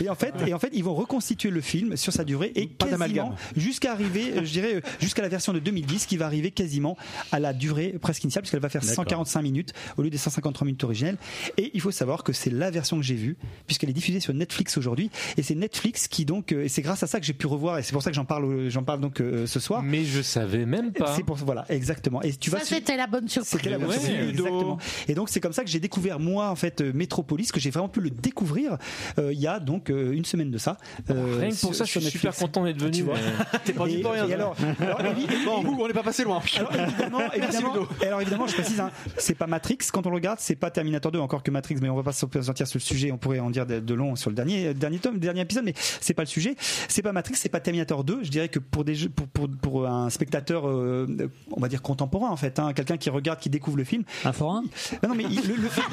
Et 0.00 0.08
en 0.08 0.14
fait, 0.14 0.34
et 0.46 0.54
en 0.54 0.58
fait, 0.58 0.70
ils 0.72 0.84
vont 0.84 0.94
reconstituer 1.08 1.48
le 1.50 1.60
film 1.62 1.96
sur 1.96 2.12
sa 2.12 2.22
durée 2.24 2.52
et 2.54 2.66
Pas 2.66 2.86
quasiment 2.86 3.34
jusqu'à 3.56 3.92
arriver, 3.92 4.32
euh, 4.36 4.44
je 4.44 4.52
dirais, 4.52 4.74
euh, 4.76 4.80
jusqu'à 5.00 5.22
la 5.22 5.28
version 5.28 5.52
de 5.54 5.58
2010 5.58 6.04
qui 6.06 6.18
va 6.18 6.26
arriver 6.26 6.50
quasiment 6.50 6.96
à 7.32 7.40
la 7.40 7.52
durée 7.54 7.94
presque 8.00 8.24
initiale 8.24 8.42
puisqu'elle 8.42 8.60
va 8.60 8.68
faire 8.68 8.82
D'accord. 8.82 8.96
145 8.96 9.40
minutes 9.42 9.72
au 9.96 10.02
lieu 10.02 10.10
des 10.10 10.18
153 10.18 10.66
minutes 10.66 10.84
originelles. 10.84 11.16
Et 11.56 11.70
il 11.72 11.80
faut 11.80 11.90
savoir 11.90 12.22
que 12.24 12.32
c'est 12.34 12.50
la 12.50 12.70
version 12.70 12.98
que 12.98 13.02
j'ai 13.02 13.14
vue 13.14 13.36
puisqu'elle 13.66 13.88
est 13.88 13.94
diffusée 13.94 14.20
sur 14.20 14.34
Netflix 14.34 14.76
aujourd'hui 14.76 15.10
et 15.38 15.42
c'est 15.42 15.54
Netflix 15.54 16.08
qui 16.08 16.24
donc 16.26 16.52
euh, 16.52 16.64
et 16.64 16.68
c'est 16.68 16.82
grâce 16.82 17.02
à 17.02 17.06
ça 17.06 17.18
que 17.20 17.26
j'ai 17.26 17.32
pu 17.32 17.46
revoir 17.46 17.78
et 17.78 17.82
c'est 17.82 17.92
pour 17.92 18.02
ça 18.02 18.10
que 18.10 18.16
j'en 18.16 18.26
parle, 18.26 18.68
j'en 18.68 18.82
parle 18.84 19.00
donc 19.00 19.20
euh, 19.22 19.46
ce 19.46 19.60
soir. 19.60 19.82
Mais 19.82 20.04
je 20.04 20.20
savais 20.20 20.66
même 20.66 20.92
pas. 20.92 21.14
C'est 21.16 21.22
pour 21.24 21.36
voilà 21.36 21.64
exactement. 21.70 22.20
Et 22.22 22.34
tu 22.34 22.50
vas 22.50 22.58
Ça 22.58 22.66
sur- 22.66 22.76
c'était 22.76 22.96
la 22.96 23.06
bonne 23.06 23.28
surprise. 23.28 23.50
c'était 23.50 23.70
la 23.70 23.78
bonne 23.78 23.88
Ouais, 23.88 23.98
surprise, 23.98 24.28
exactement. 24.30 24.78
Et 25.08 25.14
donc 25.14 25.30
c'est 25.30 25.40
comme 25.40 25.54
ça 25.54 25.64
que 25.64 25.70
j'ai 25.70 25.80
découvert 25.80 26.20
moi 26.20 26.50
en 26.50 26.56
fait 26.56 26.82
Metropolis, 26.82 27.50
que 27.50 27.60
j'ai 27.60 27.70
vraiment 27.70 27.88
pu 27.88 28.00
le 28.00 28.10
découvrir 28.10 28.76
euh, 29.18 29.32
il 29.32 29.40
y 29.40 29.46
a 29.46 29.58
donc 29.60 29.88
euh, 29.90 30.12
une 30.12 30.24
semaine 30.26 30.50
de 30.50 30.58
ça. 30.58 30.76
Euh, 31.10 31.38
Rien 31.40 31.50
que 31.50 31.60
pour 31.60 31.74
ça, 31.74 31.84
je 31.84 31.90
suis 31.98 32.10
super 32.10 32.34
content 32.34 32.64
d'être 32.64 32.80
venu. 32.82 33.04
T'es 33.64 33.72
pas 33.72 33.86
du 33.86 34.00
tout 34.00 34.08
rien. 34.08 34.26
et 34.28 34.34
alors, 34.34 34.54
alors, 34.80 35.14
Bon, 35.44 35.76
on 35.84 35.86
n'est 35.86 35.92
pas 35.92 36.02
passé 36.02 36.24
loin. 36.24 36.40
alors, 36.58 36.72
évidemment, 36.72 37.20
évidemment, 37.34 37.74
et 38.02 38.06
alors 38.06 38.20
évidemment, 38.20 38.46
je 38.46 38.54
précise, 38.54 38.80
hein, 38.80 38.90
c'est 39.16 39.34
pas 39.34 39.46
Matrix. 39.46 39.78
Quand 39.92 40.06
on 40.06 40.10
le 40.10 40.16
regarde, 40.16 40.38
c'est 40.40 40.56
pas 40.56 40.70
Terminator 40.70 41.12
2 41.12 41.18
encore 41.18 41.42
que 41.42 41.50
Matrix, 41.50 41.76
mais 41.80 41.88
on 41.88 41.96
va 41.96 42.02
pas 42.02 42.12
s'appesantir 42.12 42.66
sur 42.66 42.78
le 42.78 42.82
sujet. 42.82 43.12
On 43.12 43.18
pourrait 43.18 43.40
en 43.40 43.50
dire 43.50 43.66
de, 43.66 43.80
de 43.80 43.94
long 43.94 44.16
sur 44.16 44.30
le 44.30 44.36
dernier, 44.36 44.74
dernier 44.74 44.98
tome, 44.98 45.18
dernier 45.18 45.40
épisode, 45.42 45.64
mais 45.64 45.74
c'est 45.76 46.14
pas 46.14 46.22
le 46.22 46.28
sujet. 46.28 46.56
C'est 46.88 47.02
pas 47.02 47.12
Matrix, 47.12 47.36
c'est 47.36 47.48
pas 47.48 47.60
Terminator 47.60 48.04
2. 48.04 48.20
Je 48.22 48.30
dirais 48.30 48.48
que 48.48 48.58
pour 48.58 48.84
des 48.84 48.94
jeux, 48.94 49.08
pour, 49.08 49.26
pour, 49.28 49.48
pour 49.60 49.86
un 49.86 50.10
spectateur, 50.10 50.68
euh, 50.68 51.06
on 51.52 51.60
va 51.60 51.68
dire 51.68 51.82
contemporain 51.82 52.30
en 52.30 52.36
fait, 52.36 52.58
hein, 52.58 52.72
quelqu'un 52.72 52.96
qui 52.96 53.10
regarde, 53.10 53.38
qui 53.38 53.50
découvre 53.50 53.76
le 53.76 53.84
film. 53.84 54.02
Un 54.24 54.32
forain? 54.32 54.62
Ah 55.02 55.06
non, 55.08 55.14
mais 55.14 55.24
il- 55.24 55.48
le, 55.48 55.54
le 55.56 55.68
film, 55.68 55.86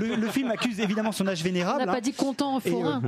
le, 0.00 0.14
le 0.16 0.28
film 0.28 0.50
accuse 0.50 0.78
évidemment 0.80 1.12
son 1.12 1.26
âge 1.26 1.40
On 1.40 1.44
vénérable. 1.44 1.84
n'a 1.84 1.90
hein. 1.90 1.94
pas 1.94 2.00
dit 2.00 2.12
content, 2.12 2.60
Et, 2.64 2.70
forain. 2.70 3.02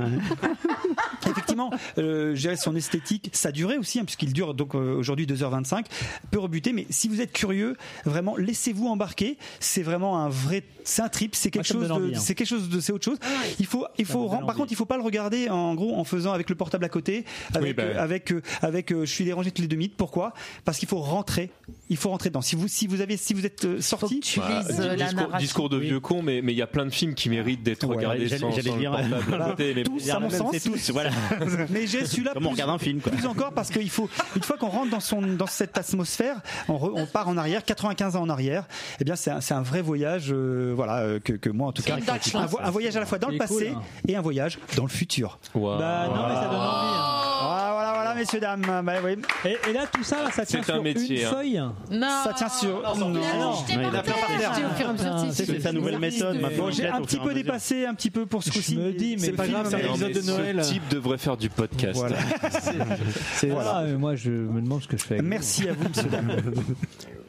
Effectivement, 1.29 1.71
euh, 1.97 2.35
je 2.35 2.41
dirais 2.41 2.55
son 2.55 2.75
esthétique, 2.75 3.29
sa 3.33 3.51
durée 3.51 3.77
aussi, 3.77 3.99
hein, 3.99 4.05
puisqu'il 4.05 4.33
dure 4.33 4.53
donc 4.53 4.75
euh, 4.75 4.95
aujourd'hui 4.95 5.25
2h25, 5.25 5.85
peut 6.31 6.39
rebuter. 6.39 6.73
Mais 6.73 6.85
si 6.89 7.07
vous 7.07 7.21
êtes 7.21 7.31
curieux, 7.31 7.75
vraiment, 8.05 8.35
laissez-vous 8.37 8.87
embarquer. 8.87 9.37
C'est 9.59 9.83
vraiment 9.83 10.19
un 10.19 10.29
vrai, 10.29 10.63
c'est 10.83 11.01
un 11.01 11.09
trip, 11.09 11.35
c'est 11.35 11.51
quelque 11.51 11.67
ça 11.67 11.73
me 11.75 11.87
chose 11.87 11.99
de, 12.01 12.15
hein. 12.15 12.19
c'est 12.19 12.35
quelque 12.35 12.47
chose 12.47 12.69
de, 12.69 12.79
c'est 12.79 12.91
autre 12.93 13.05
chose. 13.05 13.19
Il 13.59 13.65
faut, 13.65 13.85
il 13.97 14.05
faut, 14.05 14.29
par 14.29 14.55
contre, 14.55 14.71
il 14.71 14.75
faut 14.75 14.85
pas 14.85 14.97
le 14.97 15.03
regarder 15.03 15.49
en 15.49 15.75
gros 15.75 15.95
en 15.97 16.03
faisant 16.03 16.31
avec 16.33 16.49
le 16.49 16.55
portable 16.55 16.85
à 16.85 16.89
côté, 16.89 17.25
avec, 17.53 17.75
bah. 17.75 17.83
euh, 17.83 18.03
avec, 18.03 18.31
euh, 18.31 18.41
avec, 18.61 18.91
euh, 18.91 19.05
je 19.05 19.11
suis 19.11 19.25
dérangé 19.25 19.51
toutes 19.51 19.59
les 19.59 19.67
deux 19.67 19.75
minutes. 19.75 19.95
Pourquoi? 19.97 20.33
Parce 20.65 20.77
qu'il 20.77 20.87
faut 20.87 20.99
rentrer. 20.99 21.51
Il 21.89 21.97
faut 21.97 22.09
rentrer 22.09 22.29
dedans. 22.29 22.41
Si 22.41 22.55
vous, 22.55 22.67
si 22.67 22.87
vous 22.87 23.01
avez, 23.01 23.17
si 23.17 23.33
vous 23.33 23.45
êtes 23.45 23.65
euh, 23.65 23.81
sorti. 23.81 24.19
Tu 24.19 24.39
Bah, 24.39 24.63
lises 24.67 24.79
euh, 24.79 24.87
la 24.87 24.95
discours, 24.95 25.15
narration. 25.15 25.37
discours 25.39 25.69
de 25.69 25.77
vieux 25.77 25.99
con, 25.99 26.21
mais 26.21 26.41
mais 26.41 26.53
il 26.53 26.57
y 26.57 26.61
a 26.61 26.67
plein 26.67 26.85
de 26.85 26.91
films 26.91 27.13
qui 27.15 27.29
méritent 27.29 27.63
d'être 27.63 27.87
Ouais, 27.87 27.95
regardés 27.95 28.29
sans, 28.29 28.51
sans 28.51 28.57
le 28.57 28.79
dire, 28.79 28.91
portable 28.91 29.41
à 29.41 29.49
côté. 29.49 29.73
Mais 29.75 29.83
Tous, 29.83 30.09
à 30.09 30.19
mon 30.19 30.29
sens. 30.29 30.51
C'est 30.77 30.87
tous, 30.87 30.91
voilà. 30.93 31.09
Mais 31.69 31.87
j'ai 31.87 32.05
celui-là 32.05 32.31
Comme 32.33 32.43
on 32.45 32.49
plus- 32.49 32.53
regarde 32.55 32.71
un 32.71 32.77
film, 32.79 32.99
quoi. 33.01 33.11
Plus 33.11 33.25
encore 33.27 33.51
parce 33.53 33.69
qu'il 33.69 33.89
faut, 33.89 34.09
une 34.35 34.43
fois 34.43 34.57
qu'on 34.57 34.67
rentre 34.69 34.89
dans 34.91 34.99
son, 34.99 35.21
dans 35.21 35.47
cette 35.47 35.77
atmosphère, 35.77 36.37
on, 36.67 36.75
re- 36.77 36.91
on 36.95 37.05
part 37.05 37.27
en 37.27 37.37
arrière, 37.37 37.63
95 37.63 38.15
ans 38.15 38.21
en 38.21 38.29
arrière. 38.29 38.65
Eh 38.99 39.03
bien, 39.03 39.15
c'est 39.15 39.31
un, 39.31 39.41
c'est 39.41 39.53
un 39.53 39.61
vrai 39.61 39.81
voyage, 39.81 40.27
euh, 40.31 40.73
voilà, 40.75 40.97
euh, 40.99 41.19
que, 41.19 41.33
que 41.33 41.49
moi 41.49 41.67
en 41.67 41.71
tout 41.71 41.81
C'est 41.81 41.89
cas, 41.91 41.97
un, 42.39 42.45
vo- 42.45 42.59
un 42.61 42.69
voyage 42.71 42.95
à 42.95 42.99
la 42.99 43.05
fois 43.05 43.17
dans 43.19 43.27
C'est 43.27 43.33
le 43.33 43.39
passé 43.39 43.53
cool, 43.53 43.77
hein. 43.77 43.81
et 44.07 44.15
un 44.15 44.21
voyage 44.21 44.59
dans 44.75 44.83
le 44.83 44.89
futur. 44.89 45.39
Waouh. 45.55 45.77
Bah 45.79 46.07
non, 46.07 46.27
mais 46.27 46.35
ça 46.35 46.41
donne 46.45 46.55
envie. 46.55 46.95
hein. 46.95 47.15
Voilà, 47.41 47.71
voilà, 47.71 47.91
voilà, 47.93 48.15
messieurs 48.15 48.39
dames. 48.39 48.61
Bah, 48.83 48.93
oui. 49.03 49.15
Et, 49.45 49.69
et 49.69 49.73
là, 49.73 49.85
tout 49.91 50.03
ça, 50.03 50.23
là, 50.23 50.31
ça 50.31 50.45
tient 50.45 50.59
un 50.59 50.63
sur 50.63 50.83
métier, 50.83 51.21
une 51.21 51.25
hein. 51.27 51.31
feuille? 51.31 51.63
Non. 51.91 52.07
Ça 52.23 52.33
tient 52.33 52.49
sur. 52.49 52.81
Non. 52.97 53.09
mesure, 53.09 53.63
Putain, 54.03 55.31
c'est- 55.31 55.45
C'est 55.45 55.59
sa 55.61 55.71
nouvelle 55.71 55.99
méthode. 55.99 56.39
Maintenant, 56.41 56.69
j'ai 56.71 56.87
un 56.87 57.01
petit 57.01 57.17
peu 57.19 57.33
dépassé 57.33 57.85
un 57.85 57.93
petit 57.93 58.09
peu 58.11 58.25
pour 58.25 58.43
ce 58.43 58.49
Je 58.49 58.53
coup-ci. 58.55 58.77
me 58.77 58.91
dis, 58.91 59.15
mais 59.17 59.27
c'est 59.27 59.31
pas 59.33 59.47
grave, 59.47 59.67
c'est 59.69 59.75
un 59.75 59.87
Non, 59.87 59.95
épisode 59.95 60.11
de 60.13 60.21
Noël. 60.21 60.48
Ce 60.63 60.69
type 60.73 60.87
devrait 60.89 61.17
faire 61.17 61.37
du 61.37 61.49
podcast. 61.49 61.95
Voilà. 61.99 62.17
C'est 63.33 63.47
Voilà, 63.49 63.79
euh, 63.79 63.97
moi, 63.97 64.15
je 64.15 64.31
me 64.31 64.61
demande 64.61 64.81
ce 64.81 64.87
que 64.87 64.97
je 64.97 65.03
fais. 65.03 65.15
avec 65.15 65.23
vous. 65.23 65.29
Merci 65.29 65.67
à 65.69 65.73
vous, 65.73 65.87
dames. 66.09 66.31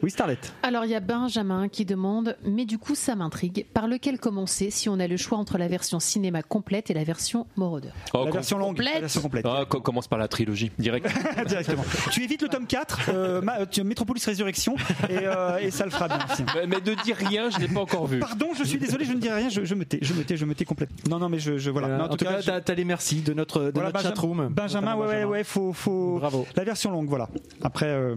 Oui, 0.03 0.09
Starlet. 0.09 0.39
Alors 0.63 0.83
il 0.85 0.89
y 0.89 0.95
a 0.95 0.99
Benjamin 0.99 1.67
qui 1.69 1.85
demande, 1.85 2.35
mais 2.43 2.65
du 2.65 2.79
coup 2.79 2.95
ça 2.95 3.15
m'intrigue, 3.15 3.67
par 3.71 3.87
lequel 3.87 4.17
commencer 4.17 4.71
si 4.71 4.89
on 4.89 4.99
a 4.99 5.05
le 5.05 5.15
choix 5.15 5.37
entre 5.37 5.59
la 5.59 5.67
version 5.67 5.99
cinéma 5.99 6.41
complète 6.41 6.89
et 6.89 6.95
la 6.95 7.03
version 7.03 7.45
Moroder 7.55 7.89
Oh, 8.15 8.25
La 8.25 8.31
version 8.31 8.57
longue. 8.57 8.69
complète. 8.77 8.95
La 8.95 8.99
version 9.01 9.21
complète. 9.21 9.45
Ah, 9.47 9.63
co- 9.69 9.79
commence 9.79 10.07
par 10.07 10.17
la 10.17 10.27
trilogie. 10.27 10.71
direct. 10.79 11.05
Directement. 11.47 11.83
tu 12.09 12.23
évites 12.23 12.41
le 12.41 12.47
tome 12.47 12.65
4, 12.65 12.99
euh, 13.13 13.41
ma- 13.41 13.67
tu- 13.67 13.83
Metropolis 13.83 14.25
Résurrection, 14.25 14.75
et, 15.07 15.19
euh, 15.21 15.59
et 15.59 15.69
ça 15.69 15.85
le 15.85 15.91
fera 15.91 16.07
bien. 16.07 16.17
Mais- 16.55 16.65
Mais 16.65 16.81
de 16.81 16.95
dire 17.03 17.17
rien, 17.17 17.51
je 17.51 17.59
l'ai 17.59 17.67
pas 17.67 17.81
encore 17.81 18.07
vu. 18.07 18.17
Pardon, 18.17 18.47
je 18.57 18.63
suis 18.63 18.79
désolé, 18.79 19.05
je 19.05 19.13
ne 19.13 19.19
dis 19.19 19.29
rien, 19.29 19.49
je, 19.49 19.63
je 19.65 19.75
me 19.75 19.85
tais, 19.85 19.99
je 20.01 20.15
me 20.15 20.23
tais, 20.23 20.35
je 20.35 20.45
me 20.45 20.55
tais 20.55 20.65
complètement. 20.65 20.97
Non, 21.11 21.19
non, 21.19 21.29
mais 21.29 21.37
je, 21.37 21.59
je 21.59 21.69
voilà. 21.69 21.89
Voilà. 21.89 22.03
Mais 22.05 22.09
en, 22.09 22.17
tout 22.17 22.25
cas, 22.25 22.41
je- 22.41 22.47
t'as 22.47 22.59
t'as 22.59 22.73
les 22.73 22.85
merci 22.85 23.10
de 23.17 23.33
notre, 23.33 23.59
de 23.65 23.71
voilà, 23.73 23.89
notre 23.89 23.93
Benjamin- 23.93 24.09
chatroom. 24.09 24.47
Benjamin, 24.49 24.95
ouais, 24.95 25.01
ouais, 25.01 25.07
Benjamin. 25.07 25.27
ouais, 25.31 25.43
faut, 25.43 25.73
faut. 25.73 26.17
Bravo. 26.19 26.47
La 26.55 26.63
version 26.63 26.91
longue, 26.91 27.07
voilà. 27.09 27.29
Après, 27.61 27.87
euh, 27.87 28.15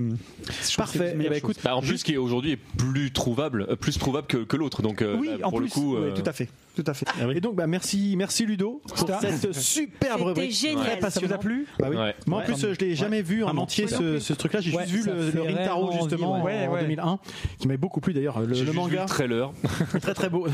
Parfait. 0.76 1.12
Eh 1.14 1.18
ben, 1.18 1.26
chose. 1.28 1.36
écoute, 1.36 1.56
Bah, 1.64 1.76
en 1.76 1.80
plus, 1.80 2.02
qui 2.02 2.14
est 2.14 2.16
aujourd'hui 2.16 2.52
est 2.52 2.56
plus 2.56 3.10
trouvable, 3.12 3.66
euh, 3.68 3.76
plus 3.76 3.98
trouvable 3.98 4.26
que, 4.26 4.38
que 4.38 4.56
l'autre. 4.56 4.82
Donc, 4.82 5.02
euh, 5.02 5.16
oui, 5.18 5.30
bah, 5.40 5.46
en 5.46 5.50
pour 5.50 5.58
plus, 5.58 5.66
le 5.66 5.70
coup, 5.72 5.96
ouais, 5.96 6.14
tout 6.14 6.22
à 6.26 6.32
fait, 6.32 6.48
tout 6.76 6.84
à 6.86 6.94
fait. 6.94 7.06
Et 7.34 7.40
donc, 7.40 7.56
bah, 7.56 7.66
merci, 7.66 8.14
merci 8.16 8.46
Ludo 8.46 8.80
pour 8.86 8.98
C'était- 8.98 9.32
cette 9.36 9.52
superbe 9.54 10.18
C'était 10.18 10.24
rubrique. 10.24 10.52
génial. 10.52 10.98
Très 11.00 11.10
Ça 11.10 11.20
vous 11.20 11.32
a 11.32 11.38
plu 11.38 11.66
Bah 11.78 11.88
oui. 11.90 11.96
Ouais. 11.96 12.14
Moi, 12.26 12.38
en 12.38 12.40
Ouais. 12.40 12.46
plus, 12.46 12.60
je 12.60 12.78
l'ai 12.84 12.94
jamais 12.94 13.22
vu 13.22 13.42
en 13.44 13.48
Ah 13.48 13.52
non. 13.52 13.62
entier 13.62 13.86
ce, 13.86 14.32
truc-là. 14.32 14.60
J'ai 14.60 14.74
Ouais, 14.74 14.86
juste 14.86 15.06
vu 15.08 15.10
le, 15.10 15.30
le 15.30 15.42
Rintaro 15.42 15.86
vraiment 15.86 16.00
justement 16.02 16.32
ouais. 16.34 16.40
en 16.40 16.44
Ouais, 16.44 16.68
ouais. 16.68 16.80
2001, 16.82 17.18
qui 17.58 17.66
m'avait 17.68 17.78
beaucoup 17.78 18.00
plu 18.00 18.12
d'ailleurs. 18.12 18.40
Le, 18.40 18.44
j'ai 18.54 18.60
le 18.64 18.66
juste 18.66 18.70
vu 18.72 18.76
manga, 18.76 19.02
le 19.02 19.08
trailer. 19.08 19.52
très 20.02 20.14
très 20.14 20.28
beau. 20.28 20.46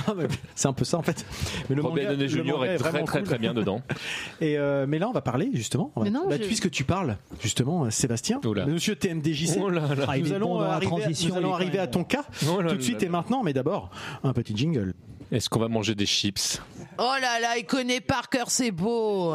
C'est 0.55 0.69
un 0.69 0.73
peu 0.73 0.85
ça 0.85 0.99
en 0.99 1.03
fait. 1.03 1.25
Mais 1.69 1.77
le 1.77 1.83
Robert 1.83 2.05
manga, 2.11 2.17
Downey 2.17 2.29
Jr. 2.29 2.65
est 2.65 2.77
très 2.77 2.91
très 2.91 3.19
cool. 3.19 3.23
très 3.23 3.39
bien 3.39 3.55
dedans. 3.55 3.81
Et 4.41 4.59
euh, 4.59 4.87
mais 4.89 4.99
là, 4.99 5.09
on 5.09 5.13
va 5.13 5.21
parler 5.21 5.51
justement. 5.53 5.93
on 5.97 6.01
va- 6.01 6.05
Mais 6.05 6.11
non, 6.11 6.29
bah, 6.29 6.37
je- 6.39 6.45
Puisque 6.47 6.71
tu 6.71 6.85
parles 6.85 7.17
justement, 7.41 7.85
euh, 7.85 7.91
Sébastien. 7.91 8.41
Monsieur 8.67 8.97
TMDJC. 8.97 9.59
Oh 9.61 9.69
là 9.69 9.83
là. 9.95 10.05
Ah, 10.09 10.19
Nous 10.19 10.33
allons, 10.33 10.55
bon 10.59 10.61
arriver, 10.61 10.87
transition, 10.87 11.29
nous 11.31 11.37
allons 11.37 11.55
arriver 11.55 11.79
à 11.79 11.87
ton 11.87 12.05
cas 12.05 12.25
Oh 12.49 12.61
là 12.61 12.71
tout 12.71 12.77
de 12.77 12.83
suite 12.83 13.03
là. 13.03 13.07
et 13.07 13.11
maintenant, 13.11 13.43
mais 13.43 13.53
d'abord 13.53 13.91
un 14.25 14.33
petit 14.33 14.57
jingle. 14.57 14.95
Est-ce 15.33 15.49
qu'on 15.49 15.61
va 15.61 15.69
manger 15.69 15.95
des 15.95 16.07
chips? 16.07 16.61
Oh 16.99 17.13
là 17.21 17.39
là, 17.41 17.57
il 17.59 17.65
connaît 17.65 18.01
par 18.01 18.29
cœur, 18.29 18.51
c'est 18.51 18.73
beau. 18.73 19.35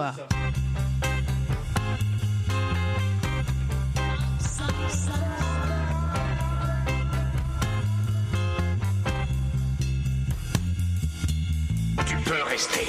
Tu 12.07 12.15
peux 12.17 12.41
rester. 12.43 12.85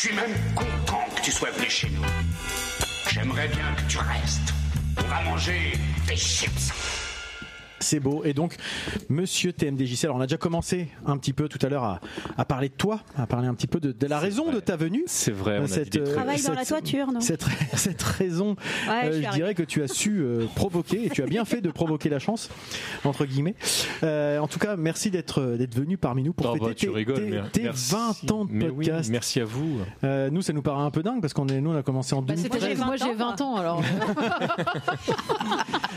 Suis 0.00 0.14
même 0.14 0.32
content 0.54 1.04
que 1.14 1.20
tu 1.20 1.30
sois 1.30 1.50
venu 1.50 1.68
chez 1.68 1.90
nous. 1.90 2.02
J'aimerais 3.10 3.48
bien 3.48 3.74
que 3.74 3.82
tu 3.82 3.98
restes. 3.98 4.54
On 4.96 5.02
va 5.02 5.20
manger 5.24 5.72
des 6.06 6.16
chips. 6.16 6.72
C'est 7.80 8.00
beau. 8.00 8.22
Et 8.24 8.34
donc, 8.34 8.56
monsieur 9.08 9.52
TMDJC, 9.52 10.04
alors 10.04 10.16
on 10.16 10.20
a 10.20 10.26
déjà 10.26 10.36
commencé 10.36 10.88
un 11.06 11.16
petit 11.16 11.32
peu 11.32 11.48
tout 11.48 11.64
à 11.64 11.68
l'heure 11.68 11.84
à, 11.84 12.00
à 12.36 12.44
parler 12.44 12.68
de 12.68 12.74
toi, 12.74 13.00
à 13.16 13.26
parler 13.26 13.48
un 13.48 13.54
petit 13.54 13.66
peu 13.66 13.80
de, 13.80 13.92
de 13.92 14.06
la 14.06 14.18
raison 14.18 14.44
vrai. 14.46 14.54
de 14.54 14.60
ta 14.60 14.76
venue. 14.76 15.04
C'est 15.06 15.32
vrai, 15.32 15.58
on 15.60 15.64
a 15.64 15.84
dit 15.84 15.90
des 15.90 15.98
euh, 16.00 16.04
trucs. 16.04 16.14
Travaille 16.16 16.42
dans 16.42 16.54
la 16.54 16.64
toiture, 16.64 17.12
non? 17.12 17.20
cette, 17.20 17.44
cette 17.74 18.02
raison, 18.02 18.56
Ouais, 18.88 19.06
euh, 19.06 19.22
je 19.22 19.26
je 19.26 19.30
dirais 19.32 19.54
que 19.54 19.62
tu 19.62 19.82
as 19.82 19.88
su 19.88 20.20
euh, 20.20 20.46
provoquer 20.54 21.06
et 21.06 21.10
tu 21.10 21.22
as 21.22 21.26
bien 21.26 21.44
fait 21.44 21.60
de 21.60 21.70
provoquer 21.70 22.08
la 22.10 22.18
chance 22.18 22.50
entre 23.04 23.24
guillemets. 23.24 23.54
Euh, 24.02 24.38
en 24.38 24.48
tout 24.48 24.58
cas, 24.58 24.76
merci 24.76 25.10
d'être 25.10 25.40
euh, 25.40 25.66
venu 25.74 25.96
parmi 25.96 26.22
nous 26.22 26.32
pour 26.32 26.46
Oh, 26.50 26.54
fêter 26.54 26.66
bah, 26.66 26.74
tu 26.74 26.86
tes, 26.86 26.92
rigoles, 26.92 27.14
tes- 27.16 27.30
mais 27.30 27.42
tes 27.52 27.62
merci. 27.62 27.92
20 27.94 28.32
ans 28.32 28.44
de 28.44 28.52
Mais 28.52 28.68
oui, 28.68 28.86
podcast. 28.86 29.10
merci 29.10 29.40
à 29.40 29.44
vous. 29.44 29.78
Euh, 30.04 30.30
nous, 30.30 30.42
ça 30.42 30.52
nous 30.52 30.62
paraît 30.62 30.82
un 30.82 30.90
peu 30.90 31.02
dingue 31.02 31.20
parce 31.20 31.32
qu'on 31.32 31.46
est 31.48 31.60
nous 31.60 31.70
on 31.70 31.76
a 31.76 31.82
commencé 31.82 32.14
en 32.14 32.22
Bah, 32.22 32.34
c'est 32.36 32.48
2013. 32.48 32.78
parce 32.78 32.80
que 32.80 32.86
moi 32.86 32.96
j'ai 32.96 33.14
20 33.16 33.40
ans 33.40 33.56
alors. 33.56 33.82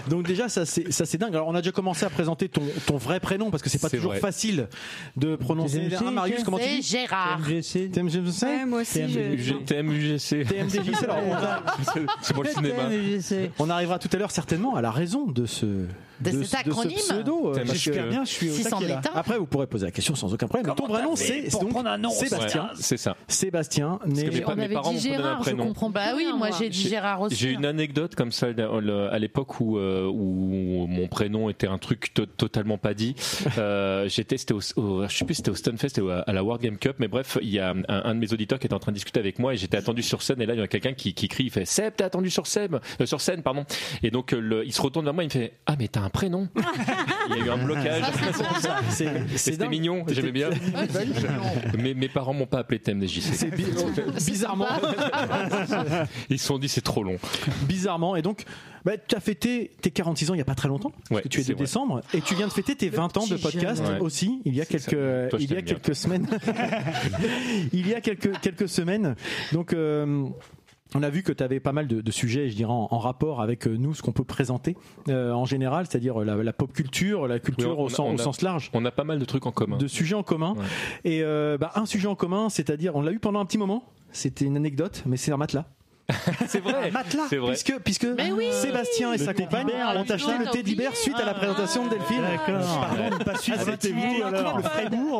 Donc 0.09 0.27
déjà 0.27 0.49
ça 0.49 0.65
c'est 0.65 0.91
ça 0.91 1.05
c'est 1.05 1.17
dingue. 1.17 1.34
Alors 1.36 1.47
on 1.47 1.55
a 1.55 1.59
déjà 1.61 1.71
commencé 1.74 2.05
à 2.05 2.09
présenter 2.09 2.47
ton, 2.47 2.61
ton 2.86 2.97
vrai 2.97 3.19
prénom 3.19 3.51
parce 3.51 3.61
que 3.61 3.69
c'est 3.69 3.82
pas 3.82 3.89
toujours 3.89 4.11
vrai. 4.11 4.19
facile 4.21 4.67
de 5.17 5.36
prononcer. 5.36 5.80
TMDJC, 5.80 6.01
Hein, 6.05 6.11
Marius, 6.11 6.43
comment 6.43 6.57
tu 6.59 6.67
dis 6.67 6.82
Gérard. 6.82 7.39
MGC. 7.39 7.89
TMDJC 7.91 8.43
Ouais, 8.43 8.65
moi 8.65 8.82
aussi, 8.82 9.01
je. 9.09 9.19
UGTM, 9.19 9.91
UGC. 9.91 10.45
TMDJC. 10.45 11.03
Alors 11.03 11.17
on, 11.26 11.32
va- 11.34 11.63
C'est 12.21 12.34
pour 12.34 12.43
le 12.43 12.49
cinéma. 12.49 12.84
on 13.59 13.69
arrivera 13.69 13.99
tout 13.99 14.09
à 14.13 14.17
l'heure 14.17 14.32
certainement 14.32 14.76
à 14.76 14.82
la 14.82 14.91
raison 14.91 15.26
de 15.28 15.45
ce 15.45 15.65
De 16.32 16.43
cet 16.43 16.67
acronyme. 16.67 16.97
pseudo. 16.97 17.49
euh, 17.49 17.53
parce 17.55 17.74
J'espère 17.74 18.05
que- 18.05 18.09
bien, 18.09 18.24
je 18.26 18.30
suis 18.30 18.49
au 18.49 18.53
Si 18.53 18.63
taquet, 18.63 18.88
là. 18.88 19.01
Après, 19.15 19.38
vous 19.38 19.45
pourrez 19.45 19.67
poser 19.67 19.86
la 19.86 19.91
question 19.91 20.15
sans 20.15 20.34
aucun 20.34 20.47
problème. 20.47 20.67
Mais 20.67 20.76
ton 20.76 20.88
vrai 20.91 21.03
nom, 21.03 21.15
c'est 21.15 21.49
c'est 21.49 21.59
donc 21.59 21.74
Sébastien. 22.13 22.63
Ouais, 22.63 22.69
c'est 22.76 22.97
ça. 22.97 23.15
Sébastien, 23.28 23.99
né. 24.05 24.26
que 24.26 24.34
mes 24.34 24.41
pa- 24.41 24.51
On 24.53 24.55
mes 24.55 24.63
avait 24.63 24.74
parents 24.74 24.91
dit 24.93 24.99
Gérard, 24.99 25.43
je 25.43 25.51
comprends 25.51 25.89
Bah 25.89 26.13
oui, 26.15 26.28
moi 26.38 26.49
j'ai 26.57 26.69
dit 26.69 26.88
Gérard 26.88 27.21
aussi. 27.21 27.36
J'ai 27.36 27.51
une 27.51 27.65
anecdote 27.65 28.15
comme 28.15 28.32
ça 28.32 28.47
à 28.47 29.19
l'époque 29.19 29.59
où, 29.59 29.78
euh, 29.78 30.07
où 30.07 30.86
mon 30.88 31.07
prénom 31.07 31.49
était 31.49 31.67
un 31.67 31.78
truc 31.78 32.13
to- 32.13 32.26
totalement 32.26 32.78
pas 32.78 32.93
dit. 32.93 33.15
Euh, 33.57 34.07
J'étais, 34.09 34.38
c'était 34.38 34.53
au, 34.53 34.59
je 34.61 35.07
sais 35.15 35.26
plus, 35.26 35.36
c'était 35.36 35.51
au 35.51 35.55
Stunfest 35.55 35.99
ou 36.01 36.09
à, 36.09 36.24
la 36.32 36.43
World 36.43 36.61
Game 36.63 36.78
Cup, 36.78 36.95
mais 36.99 37.07
bref, 37.07 37.38
il 37.41 37.49
y 37.49 37.59
a 37.59 37.69
un, 37.71 37.84
un 37.88 38.15
de 38.15 38.19
mes 38.19 38.34
auditeurs 38.34 38.57
qui 38.59 38.65
était 38.67 38.74
en 38.74 38.80
train 38.80 38.91
de 38.91 38.95
discuter 38.95 39.19
avec 39.19 39.38
moi 39.39 39.53
et 39.53 39.57
j'étais 39.57 39.78
attendu 39.78 40.01
sur 40.01 40.21
scène 40.21 40.41
et 40.41 40.45
là 40.45 40.53
il 40.53 40.59
y 40.59 40.63
a 40.63 40.67
quelqu'un 40.67 40.93
qui, 40.93 41.13
qui 41.13 41.28
crie, 41.28 41.45
il 41.45 41.51
fait 41.51 41.65
Seb, 41.65 41.93
t'es 41.95 42.03
attendu 42.03 42.30
sur 42.30 42.47
scène, 42.47 42.80
euh, 43.01 43.05
sur 43.05 43.21
scène, 43.21 43.41
pardon. 43.43 43.65
Et 44.01 44.11
donc 44.11 44.32
le- 44.32 44.65
il 44.65 44.74
se 44.74 44.82
retourne 44.82 45.05
vers 45.05 45.13
moi, 45.13 45.24
il 45.24 45.28
me 45.28 45.32
fait 45.32 45.53
Ah 45.65 45.76
mais 45.78 45.88
t'as 45.88 46.01
un 46.01 46.09
prénom. 46.14 46.47
il 47.30 47.38
y 47.38 47.41
a 47.41 47.45
eu 47.45 47.49
un 47.49 47.57
blocage. 47.57 48.03
C'est 48.89 49.09
C'était 49.36 49.68
mignon, 49.68 50.05
j'aimais 50.07 50.32
bien. 50.32 50.49
mais 51.78 51.93
mes 51.93 52.07
parents 52.07 52.34
m'ont 52.34 52.45
pas 52.45 52.59
appelé 52.59 52.80
TMDJC. 52.80 53.22
C'est 53.34 53.49
bi- 53.53 53.66
bizarrement, 54.26 54.68
Ils 56.30 56.39
se 56.39 56.45
sont 56.45 56.57
dit 56.57 56.70
c'est 56.70 56.82
trop 56.82 57.03
long. 57.03 57.18
bizarrement. 57.68 58.16
Et 58.16 58.22
donc, 58.22 58.45
bah, 58.86 58.93
tu 58.97 59.16
as 59.16 59.20
fêté 59.20 59.72
tes 59.82 59.91
46 59.91 60.30
ans 60.32 60.34
il 60.34 60.38
y 60.38 60.41
a 60.41 60.45
pas 60.45 60.55
très 60.55 60.68
longtemps, 60.70 60.91
parce 60.91 61.09
Ouais, 61.11 61.22
que 61.24 61.28
tu 61.28 61.39
es 61.41 61.43
de 61.43 61.53
vrai. 61.53 61.64
décembre, 61.64 62.01
et 62.14 62.22
tu 62.22 62.36
viens 62.36 62.47
de 62.47 62.53
fêter 62.53 62.76
tes 62.76 62.89
20 62.89 63.18
ans 63.18 63.28
de 63.28 63.36
podcast. 63.36 63.84
Ouais. 63.86 63.99
aussi. 63.99 64.41
Il 64.45 64.55
y 64.55 64.61
a 64.61 64.66
quelques, 64.66 64.89
Toi, 64.89 65.39
je 65.39 65.43
il 65.43 65.49
y 65.51 65.53
a 65.53 65.55
t'aime 65.55 65.66
bien. 65.66 65.76
quelques 65.76 65.95
semaines. 65.95 66.28
il 67.74 67.88
y 67.88 67.93
a 67.93 68.01
quelques 68.01 68.39
quelques 68.39 68.70
semaines. 68.70 69.16
Donc. 69.51 69.74
euh, 69.74 70.26
on 70.95 71.03
a 71.03 71.09
vu 71.09 71.23
que 71.23 71.31
tu 71.31 71.43
avais 71.43 71.59
pas 71.59 71.71
mal 71.73 71.87
de, 71.87 72.01
de 72.01 72.11
sujets, 72.11 72.49
je 72.49 72.55
dirais, 72.55 72.71
en, 72.71 72.87
en 72.91 72.99
rapport 72.99 73.41
avec 73.41 73.67
euh, 73.67 73.75
nous, 73.77 73.93
ce 73.93 74.01
qu'on 74.01 74.11
peut 74.11 74.23
présenter 74.23 74.75
euh, 75.09 75.31
en 75.31 75.45
général, 75.45 75.85
c'est-à-dire 75.89 76.19
la, 76.19 76.35
la 76.43 76.53
pop 76.53 76.71
culture, 76.73 77.27
la 77.27 77.39
culture 77.39 77.77
Oui, 77.77 77.83
au, 77.83 77.87
a- 77.87 77.89
sens, 77.89 77.99
on 77.99 78.11
au 78.15 78.19
a- 78.19 78.23
sens 78.23 78.41
large. 78.41 78.69
On 78.73 78.83
a 78.85 78.91
pas 78.91 79.03
mal 79.03 79.19
de 79.19 79.25
trucs 79.25 79.45
en 79.45 79.51
commun. 79.51 79.77
de 79.77 79.87
sujets 79.87 80.15
en 80.15 80.23
commun. 80.23 80.53
Ouais. 80.57 80.63
Et 81.05 81.23
euh, 81.23 81.57
bah, 81.57 81.71
un 81.75 81.85
sujet 81.85 82.07
en 82.07 82.15
commun, 82.15 82.49
c'est-à-dire, 82.49 82.95
on 82.95 83.01
l'a 83.01 83.11
eu 83.11 83.19
pendant 83.19 83.39
un 83.39 83.45
petit 83.45 83.57
moment. 83.57 83.83
C'était 84.11 84.45
une 84.45 84.55
anecdote, 84.57 85.03
mais 85.07 85.17
c'est 85.17 85.31
un 85.31 85.37
matelas. 85.37 85.65
C'est 86.47 86.59
vrai. 86.59 86.91
matelas. 86.91 87.23
C'est 87.29 87.37
vrai. 87.37 87.51
Puisque, 87.53 87.79
puisque 87.79 88.07
oui. 88.35 88.47
Sébastien 88.51 89.13
et 89.13 89.17
Le 89.17 89.23
sa 89.23 89.33
teddy 89.33 89.43
compagne 89.47 89.67
bear, 89.67 89.95
ont 89.95 90.03
acheté 90.03 90.37
le 90.37 90.45
teddy 90.47 90.75
bear 90.75 90.95
suite 90.95 91.17
à 91.19 91.25
la 91.25 91.33
présentation 91.33 91.85
de 91.85 91.91
Delphine. 91.91 92.23
Pardon 92.45 93.09
de 93.09 93.19
ne 93.19 93.23
pas 93.23 93.35
suivre 93.37 93.57
Ah, 93.61 93.65
c'était 93.71 93.89
vous, 93.93 94.23
alors. 94.23 94.57
Le 94.59 94.63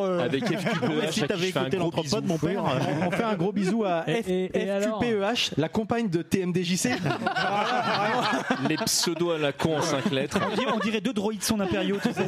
euh, 0.04 0.20
Avec 0.24 0.44
FQPEH, 0.44 1.10
si 1.12 1.22
t'avais 1.22 1.46
un 1.56 1.60
écouté 1.62 1.76
gros 1.78 1.84
l'entrepôt 1.86 2.16
de 2.16 2.20
bisou. 2.20 2.32
mon 2.32 2.38
père. 2.38 2.62
On 3.06 3.10
fait 3.10 3.22
un 3.22 3.34
gros 3.34 3.52
bisou 3.52 3.84
à 3.84 4.02
FQPEH, 4.02 5.52
la 5.56 5.68
compagne 5.68 6.08
de 6.08 6.22
TMDJC. 6.22 6.90
Les 8.68 8.76
pseudos 8.76 9.32
à 9.34 9.38
la 9.38 9.52
con 9.52 9.78
en 9.78 9.82
5 9.82 10.10
lettres. 10.10 10.38
on, 10.74 10.78
dirait, 10.78 11.00
deux 11.00 11.12
droïdes 11.12 11.42
son 11.42 11.60
impériaux. 11.60 11.96
Tu 12.02 12.12
sais. 12.12 12.26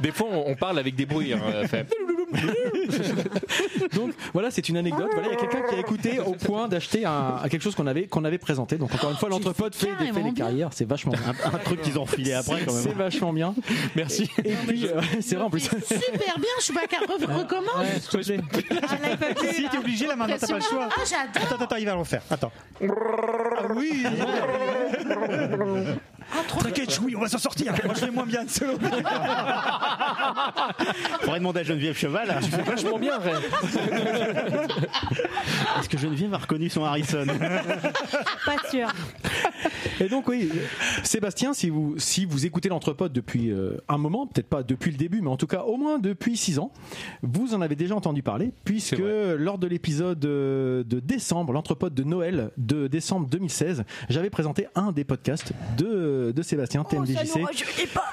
Des 0.00 0.10
fois, 0.10 0.28
on 0.32 0.54
parle 0.56 0.78
avec 0.78 0.94
des 0.96 1.06
bruits. 1.06 1.32
hein, 1.32 1.66
fait- 1.68 1.86
Donc 3.94 4.12
voilà, 4.32 4.50
c'est 4.50 4.68
une 4.68 4.76
anecdote. 4.76 5.08
Voilà, 5.12 5.28
il 5.28 5.32
y 5.32 5.34
a 5.34 5.36
quelqu'un 5.40 5.62
qui 5.68 5.74
a 5.74 5.78
écouté 5.78 6.18
au 6.20 6.32
point 6.32 6.68
d'acheter 6.68 7.04
un, 7.04 7.40
quelque 7.50 7.62
chose 7.62 7.74
qu'on 7.74 7.86
avait, 7.86 8.06
qu'on 8.06 8.24
avait 8.24 8.38
présenté. 8.38 8.76
Donc 8.76 8.92
encore 8.94 9.10
une 9.10 9.16
fois, 9.16 9.28
l'entrepôt 9.28 9.64
fait, 9.72 9.86
fait 9.86 9.86
carrément 9.92 10.18
les 10.18 10.22
bien. 10.24 10.32
carrières. 10.32 10.68
C'est 10.72 10.84
vachement 10.88 11.12
bien. 11.12 11.20
Un 11.44 11.58
truc 11.58 11.82
qu'ils 11.82 11.98
ont 11.98 12.04
refilé 12.04 12.32
après 12.34 12.62
quand 12.64 12.72
C'est 12.72 12.88
même. 12.90 12.98
vachement 12.98 13.32
bien. 13.32 13.54
Merci. 13.96 14.30
Et 14.44 14.54
puis, 14.66 14.86
euh, 14.86 15.00
c'est 15.20 15.36
vrai 15.36 15.44
en 15.44 15.50
plus. 15.50 15.60
Super 15.62 16.38
bien, 16.38 16.50
je 16.58 16.64
suis 16.64 16.74
pas 16.74 16.86
qu'à 16.86 16.98
re- 16.98 17.32
recommence. 17.32 18.10
si 19.54 19.68
t'es 19.68 19.78
obligé 19.78 20.06
là 20.06 20.16
maintenant, 20.16 20.36
t'as 20.38 20.46
pas 20.46 20.54
le 20.56 20.60
choix. 20.62 20.88
Ah, 20.90 21.00
j'adore. 21.08 21.52
Attends, 21.52 21.64
attends, 21.64 21.76
il 21.76 21.86
va 21.86 21.92
le 21.92 21.98
refaire. 22.00 22.22
Attends. 22.30 22.52
Ah 22.82 22.86
oui. 23.76 24.04
T'inquiète, 26.62 26.98
oui, 27.04 27.14
on 27.16 27.20
va 27.20 27.28
s'en 27.28 27.38
sortir. 27.38 27.72
Moi, 27.84 27.94
je 27.94 28.00
fais 28.00 28.10
moins 28.10 28.24
bien 28.26 28.44
de 28.44 28.50
solo. 28.50 28.72
Faudrait 31.20 31.38
demander 31.38 31.60
à 31.60 31.62
Geneviève 31.64 31.96
Cheval. 31.96 32.34
Vachement 32.66 32.98
bien, 32.98 33.18
Ray. 33.18 33.34
Est-ce 35.78 35.88
que 35.88 35.98
Geneviève 35.98 36.34
a 36.34 36.38
reconnu 36.38 36.68
son 36.68 36.84
Harrison? 36.84 37.26
Pas 38.44 38.68
sûr. 38.70 38.88
Et 40.00 40.08
donc 40.08 40.28
oui, 40.28 40.50
Sébastien, 41.02 41.54
si 41.54 41.70
vous 41.70 41.94
si 41.98 42.24
vous 42.24 42.46
écoutez 42.46 42.68
l'entrepôt 42.68 43.08
depuis 43.08 43.50
euh, 43.50 43.76
un 43.88 43.98
moment, 43.98 44.26
peut-être 44.26 44.48
pas 44.48 44.62
depuis 44.62 44.90
le 44.90 44.96
début, 44.96 45.20
mais 45.20 45.30
en 45.30 45.36
tout 45.36 45.46
cas 45.46 45.62
au 45.62 45.76
moins 45.76 45.98
depuis 45.98 46.36
six 46.36 46.58
ans, 46.58 46.72
vous 47.22 47.54
en 47.54 47.60
avez 47.60 47.76
déjà 47.76 47.94
entendu 47.94 48.22
parler, 48.22 48.52
puisque 48.64 48.98
lors 48.98 49.58
de 49.58 49.66
l'épisode 49.66 50.24
euh, 50.24 50.82
de 50.84 51.00
décembre, 51.00 51.52
l'entrepôt 51.52 51.90
de 51.90 52.02
Noël 52.02 52.50
de 52.56 52.88
décembre 52.88 53.28
2016, 53.28 53.84
j'avais 54.08 54.30
présenté 54.30 54.66
un 54.74 54.92
des 54.92 55.04
podcasts 55.04 55.52
de 55.78 56.32
de, 56.34 56.42
Sébastien, 56.42 56.82
Oh, 56.84 56.90
TMDJC. 56.90 57.40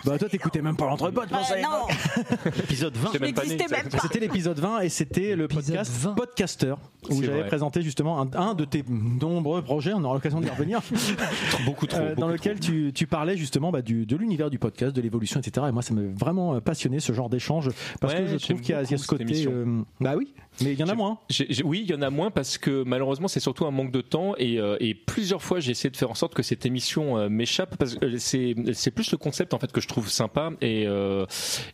Bah 0.05 0.17
toi 0.17 0.29
t'écoutais 0.29 0.61
même 0.61 0.75
pas 0.75 0.85
l'entrepôt, 0.85 1.21
Ouais, 1.21 1.61
non, 1.61 1.87
Épisode 2.63 2.95
20. 2.97 3.09
J'étais 3.13 3.25
même 3.25 3.33
pas 3.33 3.41
né, 3.43 3.47
n'existait 3.49 3.75
ça. 3.75 3.81
même 3.83 3.91
pas. 3.91 3.99
C'était 3.99 4.19
l'épisode 4.19 4.59
20 4.59 4.79
et 4.81 4.89
c'était 4.89 5.35
le 5.35 5.47
podcast 5.47 5.91
20. 5.91 6.13
Podcaster 6.13 6.73
où 7.09 7.23
j'avais 7.23 7.45
présenté 7.47 7.81
justement 7.81 8.21
un, 8.21 8.29
un 8.35 8.53
de 8.53 8.65
tes 8.65 8.83
nombreux 8.87 9.61
projets, 9.61 9.93
on 9.93 10.03
aura 10.03 10.13
l'occasion 10.15 10.39
d'y 10.39 10.49
revenir, 10.49 10.81
Beaucoup 11.65 11.87
trop. 11.87 11.99
euh, 11.99 12.09
dans 12.15 12.27
beaucoup 12.27 12.33
lequel 12.33 12.59
tu, 12.59 12.91
tu 12.93 13.07
parlais 13.07 13.37
justement 13.37 13.71
bah, 13.71 13.81
du, 13.81 14.05
de 14.05 14.15
l'univers 14.15 14.49
du 14.49 14.59
podcast, 14.59 14.95
de 14.95 15.01
l'évolution, 15.01 15.39
etc. 15.39 15.65
Et 15.69 15.71
moi 15.71 15.81
ça 15.81 15.93
m'a 15.93 16.01
vraiment 16.15 16.55
euh, 16.55 16.59
passionné 16.59 16.99
ce 16.99 17.11
genre 17.13 17.29
d'échange 17.29 17.69
parce 17.99 18.13
Ouais, 18.13 18.21
que 18.21 18.27
je 18.27 18.35
trouve 18.37 18.61
qu'il 18.61 18.75
y 18.75 18.77
a, 18.77 18.83
y 18.83 18.99
ce 18.99 19.07
côté... 19.07 19.47
euh, 19.47 19.81
bah 19.99 20.13
oui, 20.17 20.33
mais 20.63 20.73
il 20.73 20.79
y 20.79 20.83
en 20.83 20.89
a 20.89 20.95
moins. 20.95 21.17
Oui, 21.63 21.81
il 21.85 21.89
y 21.89 21.93
en 21.95 22.01
a 22.01 22.09
moins 22.09 22.29
parce 22.29 22.57
que 22.57 22.83
malheureusement 22.83 23.27
c'est 23.27 23.39
surtout 23.39 23.65
un 23.65 23.71
manque 23.71 23.91
de 23.91 24.01
temps 24.01 24.33
et, 24.37 24.59
euh, 24.59 24.75
et 24.79 24.93
plusieurs 24.93 25.41
fois 25.41 25.59
j'ai 25.59 25.71
essayé 25.71 25.89
de 25.89 25.97
faire 25.97 26.11
en 26.11 26.15
sorte 26.15 26.33
que 26.33 26.43
cette 26.43 26.65
émission 26.65 27.17
euh, 27.17 27.29
m'échappe 27.29 27.77
parce 27.77 27.95
que 27.95 28.17
c'est 28.17 28.53
c'est 28.73 28.91
plus 28.91 29.11
le 29.11 29.17
concept 29.17 29.53
en 29.53 29.59
fait 29.59 29.71
que 29.71 29.79
je 29.81 29.87
trouve 29.87 30.09
sympa 30.09 30.51
et 30.61 30.85
euh, 30.87 31.25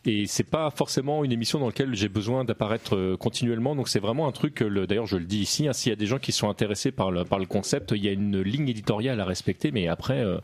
et 0.04 0.26
c'est 0.26 0.44
pas 0.48 0.70
forcément 0.70 1.24
une 1.24 1.32
émission 1.32 1.58
dans 1.58 1.66
laquelle 1.66 1.94
j'ai 1.94 2.08
besoin 2.08 2.44
d'apparaître 2.44 2.94
euh, 2.96 3.16
continuellement. 3.16 3.74
Donc 3.74 3.88
c'est 3.88 3.98
vraiment 4.00 4.28
un 4.28 4.32
truc 4.32 4.54
que 4.54 4.64
le- 4.64 4.86
d'ailleurs 4.86 5.06
je 5.06 5.16
le 5.16 5.24
dis 5.24 5.40
ici 5.40 5.66
hein, 5.68 5.72
s'il 5.72 5.90
y 5.90 5.92
a 5.92 5.96
des 5.96 6.06
gens 6.06 6.18
qui 6.18 6.32
sont 6.32 6.48
intéressés 6.48 6.92
par 6.92 7.10
le 7.10 7.24
par 7.24 7.38
le 7.40 7.46
concept 7.46 7.92
il 7.94 8.04
y 8.04 8.08
a 8.08 8.12
une 8.12 8.40
ligne 8.40 8.68
éditoriale 8.68 9.20
à 9.20 9.24
respecter 9.24 9.70
mais 9.72 9.88
après 9.88 10.20
euh, 10.20 10.38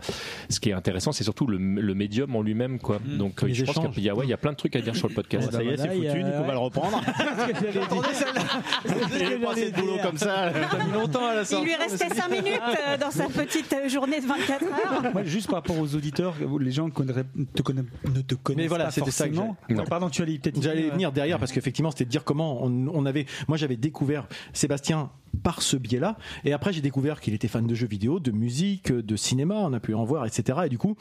ce 0.51 0.59
qui 0.61 0.71
est 0.71 0.75
intéressant 0.75 1.13
c'est 1.13 1.25
surtout 1.25 1.47
le, 1.47 1.57
le 1.59 1.95
médium 1.95 2.35
en 2.35 2.43
lui-même 2.43 2.79
quoi. 2.81 2.99
Donc 3.19 3.43
euh, 3.43 3.47
Les 3.47 3.55
je 3.55 3.65
pense 3.65 3.79
qu'il 3.95 4.03
y 4.05 4.11
a 4.11 4.15
ouais 4.15 4.27
il 4.27 4.31
y 4.31 4.35
a 4.35 4.37
plein 4.39 4.53
de 4.53 4.57
trucs 4.57 4.75
à 4.77 4.81
dire 4.81 4.97
sur 4.97 5.09
le 5.09 5.15
podcast. 5.15 5.53
Ça 5.53 5.63
y 5.63 5.69
est, 5.69 5.77
c'est 5.77 5.89
foutu, 5.89 6.09
a- 6.09 6.15
Nico 6.23 6.45
va 6.45 6.53
le 6.53 6.59
reprendre. 6.59 7.01
Il 9.15 9.23
est 9.23 9.39
passé 9.39 9.71
de 9.71 9.77
boulot 9.81 9.97
comme 10.03 10.19
ça. 10.19 10.53
T'as 10.71 10.85
mis 10.85 10.93
longtemps 10.93 11.27
à 11.27 11.35
la 11.35 11.41
Il 11.43 11.47
sortie. 11.47 11.65
lui 11.67 11.75
restait 11.75 12.09
5 12.15 12.29
minutes 12.31 12.61
euh, 12.89 12.97
dans 12.97 13.11
sa 13.11 13.25
petite 13.27 13.73
euh, 13.73 13.89
journée 13.89 14.21
de 14.21 14.27
24 14.27 14.63
heures. 14.65 15.13
Moi, 15.13 15.25
juste 15.25 15.47
par 15.47 15.57
rapport 15.57 15.79
aux 15.79 15.95
auditeurs, 15.95 16.35
les 16.61 16.71
gens 16.73 16.89
connaîtraient- 16.91 17.25
te 17.55 17.63
connaissent- 17.63 17.85
ne 18.15 18.21
te 18.21 18.35
connaissent 18.35 18.63
Mais 18.63 18.69
voilà, 18.69 18.85
pas 18.87 18.91
c'était 18.91 19.11
ça 19.11 19.29
que 19.29 19.35
Ouais, 19.35 19.85
Pardon, 19.89 20.09
tu 20.11 20.23
allais 20.23 20.39
peut-être. 20.39 20.61
J'allais 20.63 20.83
dire, 20.85 20.93
venir 20.93 21.13
derrière 21.13 21.39
parce 21.39 21.53
qu'effectivement 21.53 21.91
c'était 21.91 22.05
de 22.05 22.11
dire 22.11 22.25
comment 22.25 22.65
on, 22.65 22.89
on 22.93 23.07
avait. 23.07 23.27
Moi 23.49 23.57
j'avais 23.57 23.77
découvert 23.77 24.27
Sébastien 24.53 25.11
par 25.43 25.63
ce 25.63 25.77
biais-là 25.77 26.17
et 26.45 26.53
après 26.53 26.73
j'ai 26.73 26.81
découvert 26.81 27.21
qu'il 27.21 27.35
était 27.35 27.49
fan 27.49 27.67
de 27.67 27.75
jeux 27.75 27.87
vidéo, 27.89 28.21
de 28.21 28.31
musique, 28.31 28.93
de 28.93 29.17
cinéma, 29.17 29.55
on 29.57 29.73
a 29.73 29.81
pu 29.81 29.95
en 29.95 30.05
voir, 30.05 30.25
etc. 30.27 30.61
Et 30.67 30.69
du 30.69 30.79
coup, 30.79 30.97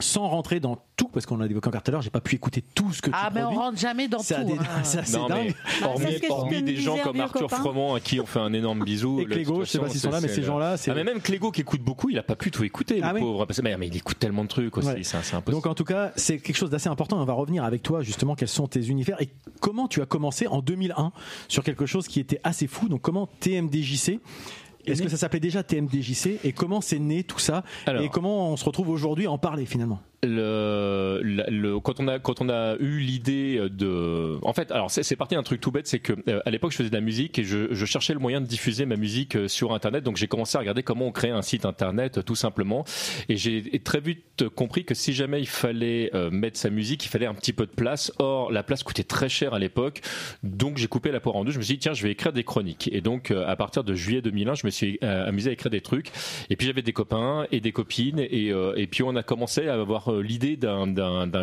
sans 0.00 0.28
rentrer 0.28 0.60
dans 0.60 0.78
tout 0.96 1.08
parce 1.08 1.26
qu'on 1.26 1.40
a 1.40 1.46
évoqué 1.46 1.68
encore 1.68 1.82
tout 1.82 1.90
à 1.90 1.92
l'heure, 1.92 2.02
j'ai 2.02 2.10
pas 2.10 2.20
pu 2.20 2.34
écouter 2.36 2.62
tout 2.74 2.92
ce 2.92 3.02
que 3.02 3.10
Ah, 3.12 3.28
tu 3.28 3.34
mais 3.34 3.42
on 3.42 3.50
rentre 3.50 3.78
jamais 3.78 4.08
dans 4.08 4.18
tout. 4.18 4.24
hein. 4.34 4.56
c'est 4.84 4.98
assez 4.98 5.16
Non, 5.16 5.26
dingue. 5.26 5.46
mais 5.48 5.54
Bah, 5.80 5.88
hormis, 6.30 6.56
me 6.56 6.60
des 6.62 6.76
gens 6.76 6.96
comme 6.98 7.20
Arthur. 7.20 7.50
Froment 7.50 7.94
à 7.94 8.00
qui 8.00 8.20
on 8.20 8.26
fait 8.26 8.38
un 8.40 8.52
énorme 8.52 8.84
bisou. 8.84 9.20
Et 9.20 9.24
Clégo, 9.26 9.64
je 9.64 9.70
sais 9.70 9.78
pas 9.78 9.88
s'ils 9.88 10.00
sont 10.00 10.10
là, 10.10 10.20
mais 10.20 10.28
ces 10.28 10.42
gens-là, 10.42 10.76
c'est- 10.76 10.90
Ah, 10.90 10.94
mais 10.94 11.04
même 11.04 11.20
Clégo 11.20 11.50
qui 11.50 11.60
écoute 11.62 11.80
beaucoup, 11.82 12.10
il 12.10 12.18
a 12.18 12.22
pas 12.22 12.36
pu 12.36 12.50
tout 12.50 12.64
écouter, 12.64 13.00
Ah 13.02 13.08
le 13.12 13.16
oui. 13.16 13.20
pauvre. 13.22 13.44
Parce 13.46 13.58
que- 13.58 13.62
mais, 13.62 13.76
mais 13.76 13.88
il 13.88 13.96
écoute 13.96 14.18
tellement 14.18 14.42
de 14.44 14.48
trucs 14.48 14.76
aussi, 14.76 14.88
Ouais. 14.88 15.02
c'est 15.02 15.16
impossible. 15.16 15.50
Donc 15.52 15.66
en 15.66 15.74
tout 15.74 15.84
cas, 15.84 16.12
c'est 16.16 16.38
quelque 16.38 16.56
chose 16.56 16.70
d'assez 16.70 16.88
important. 16.88 17.20
On 17.20 17.24
va 17.24 17.32
revenir 17.32 17.64
avec 17.64 17.82
toi 17.82 18.02
justement 18.02 18.34
quels 18.34 18.48
sont 18.48 18.66
tes 18.68 18.86
univers 18.88 19.20
et 19.20 19.28
comment 19.60 19.88
tu 19.88 20.00
as 20.02 20.06
commencé 20.06 20.46
en 20.46 20.60
2001 20.60 21.12
sur 21.48 21.62
quelque 21.64 21.86
chose 21.86 22.06
qui 22.08 22.20
était 22.20 22.40
assez 22.44 22.66
fou. 22.66 22.88
Donc 22.88 23.00
comment 23.02 23.28
TMDJC 23.40 24.20
est-ce 24.92 25.02
que 25.02 25.08
ça 25.08 25.16
s'appelait 25.16 25.40
déjà 25.40 25.62
TMDJC 25.62 26.40
et 26.44 26.52
comment 26.52 26.80
c'est 26.80 26.98
né 26.98 27.22
tout 27.24 27.38
ça? 27.38 27.64
Alors. 27.86 28.02
et 28.02 28.08
comment 28.08 28.52
on 28.52 28.56
se 28.56 28.64
retrouve 28.64 28.88
aujourd'hui 28.88 29.26
à 29.26 29.30
en 29.30 29.38
parler 29.38 29.66
finalement? 29.66 30.00
Le, 30.24 31.20
la- 31.22 31.46
le- 31.48 31.78
quand 31.80 32.00
on 32.00 32.08
a 32.08 32.18
quand 32.18 32.40
on 32.40 32.48
a 32.48 32.76
eu 32.80 32.98
l'idée 32.98 33.60
de 33.70 34.38
en 34.42 34.52
fait 34.52 34.70
alors 34.72 34.90
c'est 34.90 35.16
parti 35.16 35.34
d'un 35.36 35.42
truc 35.42 35.60
tout 35.60 35.70
bête 35.70 35.86
c'est 35.86 36.00
que 36.00 36.12
euh, 36.28 36.40
à 36.44 36.50
l'époque 36.50 36.72
je 36.72 36.76
faisais 36.78 36.90
de 36.90 36.94
la 36.94 37.00
musique 37.00 37.38
et 37.38 37.44
je, 37.44 37.72
je 37.72 37.84
cherchais 37.86 38.14
le 38.14 38.18
moyen 38.18 38.40
de 38.40 38.46
diffuser 38.46 38.84
ma 38.86 38.96
musique 38.96 39.36
euh, 39.36 39.48
sur 39.48 39.72
internet. 39.72 40.02
Donc 40.04 40.16
j'ai 40.16 40.26
commencé 40.26 40.56
à 40.56 40.60
regarder 40.60 40.82
comment 40.82 41.06
on 41.06 41.12
crée 41.12 41.30
un 41.30 41.42
site 41.42 41.64
internet 41.64 42.18
euh, 42.18 42.22
tout 42.22 42.34
simplement. 42.34 42.84
Et 43.28 43.36
j'ai 43.36 43.62
très 43.84 44.00
vite 44.00 44.48
compris 44.48 44.84
que 44.84 44.94
si 44.94 45.12
jamais 45.12 45.40
il 45.40 45.46
fallait 45.48 46.10
euh, 46.14 46.30
mettre 46.30 46.58
sa 46.58 46.70
musique 46.70 47.04
il 47.04 47.08
fallait 47.08 47.26
un 47.26 47.34
petit 47.34 47.52
peu 47.52 47.66
de 47.66 47.70
place. 47.72 48.12
Or 48.18 48.50
la 48.50 48.62
place 48.62 48.82
coûtait 48.82 49.04
très 49.04 49.28
cher 49.28 49.54
à 49.54 49.58
l'époque. 49.58 50.00
Donc 50.42 50.78
j'ai 50.78 50.88
coupé 50.88 51.12
la 51.12 51.20
poire 51.20 51.36
en 51.36 51.44
deux 51.44 51.52
je 51.52 51.58
me 51.58 51.62
suis 51.62 51.74
dit 51.74 51.80
tiens 51.80 51.94
je 51.94 52.02
vais 52.02 52.10
écrire 52.10 52.32
des 52.32 52.44
chroniques. 52.44 52.88
Et 52.92 53.00
donc 53.00 53.30
à 53.30 53.54
partir 53.56 53.84
de 53.84 53.94
juillet 53.94 54.20
2001 54.22 54.54
je 54.54 54.66
me 54.66 54.70
suis 54.70 54.98
amusé 55.02 55.50
à 55.50 55.52
écrire 55.52 55.70
des 55.70 55.80
trucs. 55.80 56.10
Et 56.50 56.56
puis 56.56 56.66
j'avais 56.66 56.82
des 56.82 56.92
copains 56.92 57.46
et 57.52 57.60
des 57.60 57.72
copines. 57.72 58.18
Et, 58.18 58.48
et 58.76 58.86
puis 58.88 59.02
on 59.02 59.14
a 59.16 59.22
commencé 59.22 59.68
à 59.68 59.74
avoir 59.74 60.07
euh, 60.12 60.22
l'idée 60.22 60.56
d'un- 60.56 60.88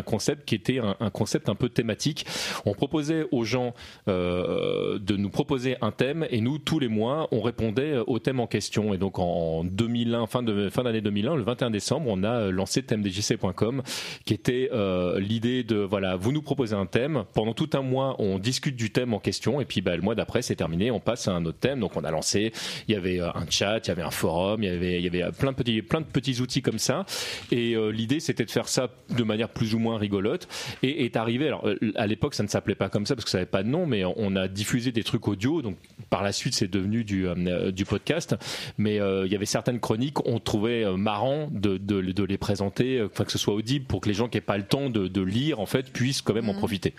concept 0.04 0.46
qui 0.46 0.54
était 0.54 0.78
un, 0.78 1.10
concept 1.10 1.48
un 1.48 1.54
peu 1.54 1.68
thématique. 1.68 2.26
On 2.64 2.74
proposait 2.74 3.26
aux 3.32 3.44
gens 3.44 3.74
euh, 4.08 4.98
de 4.98 5.16
nous 5.16 5.30
proposer 5.30 5.76
un 5.80 5.90
thème 5.90 6.26
et 6.30 6.40
nous 6.40 6.58
tous 6.58 6.78
les 6.78 6.88
mois 6.88 7.28
on 7.32 7.40
répondait 7.40 7.98
au 8.06 8.18
thème 8.18 8.40
en 8.40 8.46
question. 8.46 8.94
Et 8.94 8.98
donc 8.98 9.18
en 9.18 9.64
2001, 9.64 10.26
fin 10.26 10.42
de 10.42 10.68
fin 10.70 10.84
d'année 10.84 11.00
2001, 11.00 11.36
le 11.36 11.42
21 11.42 11.70
décembre, 11.70 12.06
on 12.08 12.22
a 12.22 12.40
euh, 12.42 12.50
lancé 12.50 12.82
thèmedjc.com 12.82 13.82
qui 14.24 14.34
était 14.34 14.70
euh, 14.72 15.18
l'idée 15.20 15.64
de 15.64 15.76
voilà 15.76 16.16
vous 16.16 16.32
nous 16.32 16.42
proposez 16.42 16.74
un 16.74 16.86
thème. 16.86 17.24
Pendant 17.34 17.54
tout 17.54 17.70
un 17.74 17.82
mois 17.82 18.16
on 18.18 18.38
discute 18.38 18.76
du 18.76 18.90
thème 18.90 19.14
en 19.14 19.18
question. 19.18 19.60
Et 19.60 19.64
puis 19.64 19.80
bah, 19.80 19.96
le 19.96 20.02
mois 20.02 20.14
d'après 20.14 20.42
c'est 20.42 20.56
terminé. 20.56 20.90
On 20.90 21.00
passe 21.00 21.28
à 21.28 21.32
un 21.32 21.44
autre 21.44 21.58
thème. 21.58 21.80
Donc 21.80 21.96
on 21.96 22.04
a 22.04 22.10
lancé 22.10 22.52
il 22.88 22.94
y 22.94 22.98
avait 22.98 23.20
euh, 23.20 23.30
un 23.34 23.46
chat 23.48 23.78
il 23.84 23.88
y 23.88 23.90
avait 23.90 24.02
un 24.02 24.10
forum 24.10 24.62
il 24.62 24.66
y 24.66 24.72
avait 24.72 24.96
il 24.98 25.04
y 25.04 25.08
avait 25.08 25.22
euh, 25.22 25.30
plein 25.30 25.52
de 25.52 25.56
petits 25.56 25.82
plein 25.82 26.00
de 26.00 26.06
petits 26.06 26.40
outils 26.40 26.62
comme 26.62 26.78
ça. 26.78 27.04
Et 27.50 27.74
euh, 27.74 27.90
l'idée 27.90 28.20
c'était 28.20 28.44
de 28.44 28.50
faire 28.56 28.68
ça 28.70 28.88
de 29.10 29.22
manière 29.22 29.50
plus 29.50 29.74
ou 29.74 29.78
moins 29.78 29.98
rigolote. 29.98 30.48
Et 30.82 31.04
est 31.04 31.16
arrivé 31.16 31.46
alors 31.46 31.66
euh, 31.68 31.76
à 31.94 32.06
l'époque 32.06 32.34
ça 32.34 32.42
ne 32.42 32.48
s'appelait 32.48 32.74
pas 32.74 32.88
comme 32.88 33.04
ça 33.04 33.14
parce 33.14 33.26
que 33.26 33.30
ça 33.30 33.36
n'avait 33.36 33.50
pas 33.50 33.62
de 33.62 33.68
nom 33.68 33.84
mais 33.86 34.02
on 34.04 34.34
a 34.34 34.48
diffusé 34.48 34.92
des 34.92 35.04
trucs 35.04 35.28
audio 35.28 35.60
donc 35.60 35.76
par 36.08 36.22
la 36.22 36.32
suite 36.32 36.54
c'est 36.54 36.70
devenu 36.70 37.04
du 37.04 37.28
euh, 37.28 37.70
du 37.70 37.84
podcast. 37.84 38.34
Mais 38.78 38.98
euh, 38.98 39.26
il 39.26 39.32
y 39.32 39.36
avait 39.36 39.44
certaines 39.44 39.78
chroniques 39.78 40.26
on 40.26 40.38
trouvait 40.40 40.84
euh, 40.86 40.96
marrant 40.96 41.48
de, 41.52 41.76
de, 41.76 42.00
de 42.00 42.24
les 42.24 42.38
présenter 42.38 42.98
euh, 42.98 43.08
enfin 43.12 43.24
que 43.24 43.32
ce 43.32 43.38
soit 43.38 43.54
audible 43.54 43.84
pour 43.84 44.00
que 44.00 44.08
les 44.08 44.14
gens 44.14 44.28
qui 44.28 44.38
n'aient 44.38 44.40
pas 44.52 44.56
le 44.56 44.64
temps 44.64 44.88
de, 44.88 45.06
de 45.06 45.20
lire 45.20 45.60
en 45.60 45.66
fait 45.66 45.92
puissent 45.92 46.22
quand 46.22 46.34
même 46.34 46.48
en 46.48 46.54
profiter. 46.54 46.94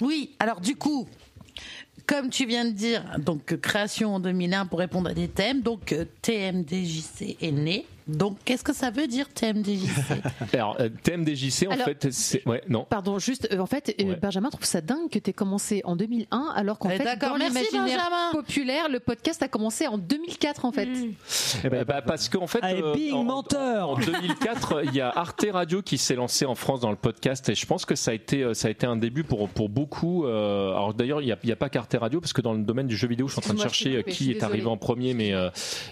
Oui, 0.00 0.30
alors 0.38 0.60
du 0.60 0.76
coup, 0.76 1.06
comme 2.06 2.30
tu 2.30 2.46
viens 2.46 2.64
de 2.64 2.72
dire, 2.72 3.04
donc 3.18 3.52
euh, 3.52 3.56
création 3.56 4.16
en 4.16 4.20
2001 4.20 4.66
pour 4.66 4.78
répondre 4.78 5.08
à 5.10 5.14
des 5.14 5.28
thèmes, 5.28 5.60
donc 5.60 5.92
euh, 5.92 6.04
TMDJC 6.22 7.36
est 7.40 7.52
né. 7.52 7.86
Donc 8.16 8.38
qu'est-ce 8.44 8.64
que 8.64 8.72
ça 8.74 8.90
veut 8.90 9.06
dire 9.06 9.28
TMDJC 9.32 10.22
alors 10.54 10.76
euh, 10.80 10.88
TMDJC 11.02 11.66
en 11.68 11.72
Alors- 11.72 11.86
fait 11.86 12.08
c'est 12.10 12.46
ouais 12.46 12.62
non 12.68 12.86
Pardon, 12.88 13.18
juste, 13.18 13.48
euh, 13.52 13.58
en 13.58 13.66
fait, 13.66 13.94
euh, 14.00 14.04
Ouais. 14.04 14.16
Benjamin 14.16 14.48
trouve 14.50 14.64
ça 14.64 14.80
dingue 14.80 15.08
que 15.10 15.18
tu 15.18 15.30
aies 15.30 15.32
commencé 15.32 15.80
en 15.84 15.94
2001, 15.96 16.52
alors 16.56 16.78
qu'en 16.78 16.90
Eh, 16.90 16.96
fait, 16.96 17.16
dans 17.18 17.34
l'imaginaire 17.36 17.82
Benjamin. 17.84 18.30
populaire, 18.32 18.88
le 18.88 18.98
podcast 19.00 19.42
a 19.42 19.48
commencé 19.48 19.86
en 19.86 19.98
2004, 19.98 20.64
en 20.64 20.72
fait. 20.72 20.88
Eh 21.64 21.68
ben, 21.68 21.84
bah, 21.84 22.02
parce 22.02 22.28
qu'en 22.28 22.46
fait, 22.46 22.58
Allez, 22.62 22.82
bing, 22.94 23.12
en, 23.14 23.22
menteur 23.24 23.90
en 23.90 23.96
2004, 23.98 24.82
il 24.86 24.94
y 24.94 25.00
a 25.00 25.08
Arte 25.10 25.46
Radio 25.52 25.82
qui 25.82 25.98
s'est 25.98 26.14
lancé 26.16 26.46
en 26.46 26.54
France 26.54 26.80
dans 26.80 26.90
le 26.90 26.96
podcast 26.96 27.48
et 27.48 27.54
je 27.54 27.66
pense 27.66 27.84
que 27.84 27.94
ça 27.94 28.10
a 28.10 28.14
été, 28.14 28.52
ça 28.54 28.68
a 28.68 28.70
été 28.70 28.86
un 28.86 28.96
début 28.96 29.22
pour, 29.24 29.48
pour 29.48 29.68
beaucoup. 29.68 30.24
euh, 30.26 30.70
alors 30.70 30.94
d'ailleurs, 30.94 31.20
il 31.22 31.26
n'y 31.26 31.32
a, 31.32 31.38
y 31.44 31.52
a 31.52 31.56
pas 31.56 31.68
qu'Arte 31.68 31.94
Radio 31.98 32.20
parce 32.20 32.32
que 32.32 32.40
dans 32.40 32.52
le 32.54 32.62
domaine 32.62 32.86
du 32.86 32.96
jeu 32.96 33.06
vidéo, 33.08 33.28
je 33.28 33.32
suis 33.34 33.38
en 33.40 33.42
train 33.42 33.54
de 33.54 33.60
chercher 33.60 33.98
coupé, 33.98 34.10
qui 34.10 34.30
est 34.32 34.42
arrivé 34.42 34.66
en 34.66 34.76
premier, 34.76 35.14
mais 35.14 35.32
euh, 35.34 35.50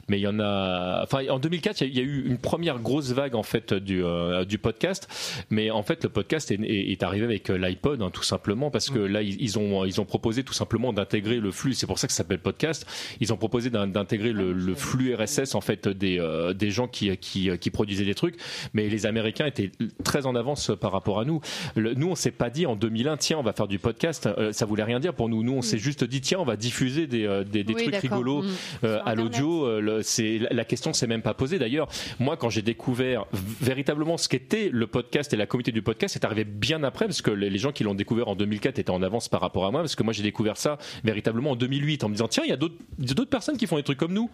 mais 0.08 0.18
il 0.18 0.22
y 0.22 0.26
en 0.26 0.40
a. 0.40 1.02
Enfin, 1.04 1.20
en 1.28 1.38
2004, 1.38 1.82
il 1.82 1.94
y 1.96 2.00
a- 2.00 2.02
a 2.02 2.04
eu 2.08 2.26
une 2.26 2.38
première 2.38 2.78
grosse 2.78 3.12
vague 3.12 3.34
en 3.34 3.42
fait 3.42 3.72
du 3.74 4.02
euh, 4.04 4.44
du 4.44 4.58
podcast, 4.58 5.08
mais 5.50 5.70
en 5.70 5.82
fait, 5.82 6.04
le 6.04 6.10
podcast 6.10 6.50
est, 6.50 6.60
est- 6.62 6.90
est 6.92 7.02
arrivé 7.02 7.24
avec 7.24 7.50
euh, 7.50 7.56
l'iPod 7.58 8.02
hein, 8.02 8.10
tout 8.12 8.22
simplement 8.22 8.70
parce 8.70 8.90
que 8.90 8.98
là, 8.98 9.22
ils, 9.22 9.40
ils 9.40 9.58
ont 9.58 9.84
ils 9.84 10.00
ont 10.00 10.04
proposé 10.04 10.42
tout 10.42 10.52
simplement 10.52 10.92
d'intégrer 10.92 11.36
le 11.40 11.50
flux. 11.50 11.74
C'est 11.74 11.86
pour 11.86 11.98
ça 11.98 12.06
que 12.06 12.12
ça 12.12 12.18
s'appelle 12.18 12.38
podcast. 12.40 12.86
Ils 13.20 13.32
ont 13.32 13.36
proposé 13.36 13.70
d'in- 13.70 13.86
d'intégrer 13.86 14.32
le, 14.32 14.52
le 14.52 14.74
flux 14.74 15.14
RSS 15.14 15.54
en 15.54 15.60
fait 15.60 15.88
des 15.88 16.18
euh, 16.18 16.52
des 16.54 16.70
gens 16.70 16.88
qui, 16.88 17.16
qui 17.18 17.50
qui 17.58 17.70
produisaient 17.70 18.04
des 18.04 18.14
trucs, 18.14 18.36
mais 18.74 18.88
les 18.88 19.06
Américains 19.06 19.46
étaient 19.46 19.70
très 20.04 20.26
en 20.26 20.34
avance 20.34 20.70
par 20.80 20.92
rapport 20.92 21.20
à 21.20 21.24
nous. 21.24 21.40
Le- 21.76 21.94
nous, 21.94 22.08
on 22.08 22.14
s'est 22.14 22.30
pas 22.30 22.50
dit 22.50 22.66
en 22.66 22.76
2001, 22.76 23.16
tiens, 23.16 23.38
on 23.38 23.42
va 23.42 23.52
faire 23.52 23.68
du 23.68 23.78
podcast. 23.78 24.26
Euh, 24.26 24.52
ça 24.52 24.66
voulait 24.66 24.84
rien 24.84 25.00
dire 25.00 25.14
pour 25.14 25.28
nous. 25.28 25.42
Nous, 25.42 25.52
on 25.52 25.62
s'est 25.62 25.78
juste 25.78 26.04
dit, 26.04 26.20
tiens, 26.20 26.38
on 26.40 26.44
va 26.44 26.56
diffuser 26.56 27.06
des 27.06 27.26
euh, 27.26 27.44
des, 27.44 27.64
des 27.64 27.74
Oui, 27.74 27.82
trucs 27.82 27.96
rigolos 27.96 28.42
Mm. 28.42 28.46
euh, 28.84 28.98
Sur 28.98 29.08
à 29.08 29.14
l'audio. 29.14 29.64
euh, 29.66 30.00
c'est 30.02 30.38
la 30.50 30.64
question 30.64 30.92
s'est 30.92 31.06
même 31.06 31.22
pas 31.22 31.34
posée. 31.34 31.58
D'ailleurs, 31.58 31.87
moi, 32.18 32.36
quand 32.36 32.50
j'ai 32.50 32.62
découvert 32.62 33.26
véritablement 33.60 34.16
ce 34.16 34.28
qu'était 34.28 34.70
le 34.72 34.86
podcast 34.86 35.32
et 35.32 35.36
la 35.36 35.46
communauté 35.46 35.72
du 35.72 35.82
podcast, 35.82 36.14
c'est 36.14 36.24
arrivé 36.24 36.44
bien 36.44 36.82
après 36.84 37.06
parce 37.06 37.22
que 37.22 37.30
les 37.30 37.58
gens 37.58 37.72
qui 37.72 37.84
l'ont 37.84 37.94
découvert 37.94 38.28
en 38.28 38.34
2004 38.36 38.78
étaient 38.78 38.90
en 38.90 39.02
avance 39.02 39.28
par 39.28 39.40
rapport 39.40 39.66
à 39.66 39.70
moi 39.70 39.80
parce 39.80 39.94
que 39.96 40.02
moi 40.02 40.12
j'ai 40.12 40.22
découvert 40.22 40.56
ça 40.56 40.78
véritablement 41.04 41.52
en 41.52 41.56
2008 41.56 42.04
en 42.04 42.08
me 42.08 42.14
disant 42.14 42.28
tiens 42.28 42.42
il 42.44 42.50
y 42.50 42.52
a 42.52 42.56
d'autres 42.56 43.24
personnes 43.30 43.56
qui 43.56 43.66
font 43.66 43.76
des 43.76 43.82
trucs 43.82 43.98
comme 43.98 44.12
nous. 44.12 44.30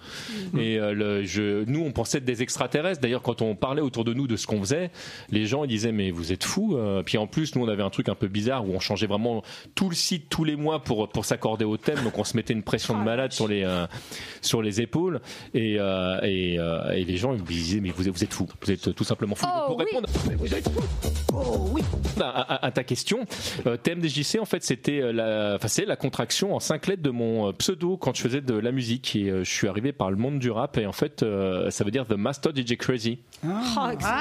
Et 0.58 0.78
euh, 0.78 0.92
le- 0.92 1.24
je, 1.24 1.64
nous 1.64 1.80
on 1.84 1.92
pensait 1.92 2.18
être 2.18 2.24
des 2.24 2.42
extraterrestres. 2.42 3.00
D'ailleurs 3.00 3.22
quand 3.22 3.42
on 3.42 3.54
parlait 3.54 3.82
autour 3.82 4.04
de 4.04 4.12
nous 4.14 4.26
de 4.26 4.36
ce 4.36 4.46
qu'on 4.46 4.60
faisait 4.60 4.90
les 5.30 5.46
gens 5.46 5.64
ils 5.64 5.68
disaient 5.68 5.92
mais 5.92 6.10
vous 6.10 6.32
êtes 6.32 6.44
fous 6.44 6.76
euh. 6.76 7.02
puis 7.02 7.18
en 7.18 7.26
plus 7.26 7.54
nous 7.56 7.62
on 7.64 7.68
avait 7.68 7.82
un 7.82 7.90
truc 7.90 8.08
un 8.08 8.14
peu 8.14 8.28
bizarre 8.28 8.66
où 8.68 8.72
on 8.74 8.80
changeait 8.80 9.06
vraiment 9.06 9.42
tout 9.74 9.88
le 9.88 9.94
site 9.94 10.28
tous 10.28 10.44
les 10.44 10.56
mois 10.56 10.82
pour 10.82 11.08
pour 11.08 11.24
s'accorder 11.24 11.64
au 11.64 11.76
thème. 11.76 12.02
Donc 12.04 12.18
on 12.18 12.24
se 12.24 12.36
mettait 12.36 12.52
une 12.54 12.62
pression 12.62 12.98
de 12.98 13.04
malade 13.04 13.32
sur 13.32 13.48
les 13.48 13.62
euh, 13.64 13.86
sur 14.40 14.62
les 14.62 14.80
épaules. 14.80 15.20
Et 15.54 15.76
euh, 15.78 16.18
et, 16.22 16.58
euh, 16.58 16.90
et 16.92 17.04
les 17.04 17.16
gens 17.16 17.34
disiez, 17.52 17.80
mais 17.80 17.90
vous 17.90 18.08
êtes, 18.08 18.14
vous 18.14 18.24
êtes 18.24 18.32
fou, 18.32 18.46
vous 18.62 18.70
êtes 18.70 18.94
tout 18.94 19.04
simplement 19.04 19.34
fou. 19.34 19.46
Oh, 19.48 19.66
pour 19.68 19.78
oui. 19.78 19.84
répondre, 19.86 20.08
mais 20.28 20.34
vous 20.36 20.54
êtes 20.54 20.68
fou. 20.68 20.80
Oh 21.34 21.68
oui. 21.72 21.82
À, 22.20 22.24
à- 22.54 22.66
à 22.66 22.70
ta 22.70 22.84
question, 22.84 23.24
euh, 23.66 23.76
TMDJC 23.76 24.38
en 24.40 24.44
fait 24.44 24.62
c'était 24.62 25.00
euh, 25.00 25.12
la, 25.12 25.54
enfin 25.56 25.66
c'est 25.68 25.84
la 25.84 25.96
contraction 25.96 26.54
en 26.54 26.60
cinq 26.60 26.86
lettres 26.86 27.02
de 27.02 27.10
mon 27.10 27.48
euh, 27.48 27.52
pseudo 27.52 27.96
quand 27.96 28.14
je 28.16 28.22
faisais 28.22 28.40
de 28.40 28.54
la 28.54 28.70
musique 28.70 29.16
et 29.16 29.30
euh, 29.30 29.42
je 29.44 29.50
suis 29.50 29.66
arrivé 29.66 29.92
par 29.92 30.10
le 30.12 30.16
monde 30.16 30.38
du 30.38 30.50
rap 30.50 30.78
et 30.78 30.86
en 30.86 30.92
fait 30.92 31.22
euh, 31.24 31.70
ça 31.70 31.82
veut 31.84 31.90
dire 31.90 32.06
The 32.06 32.12
Master 32.12 32.52
DJ 32.54 32.76
Crazy. 32.76 33.18
Oh, 33.44 33.48
excellent. 33.92 34.14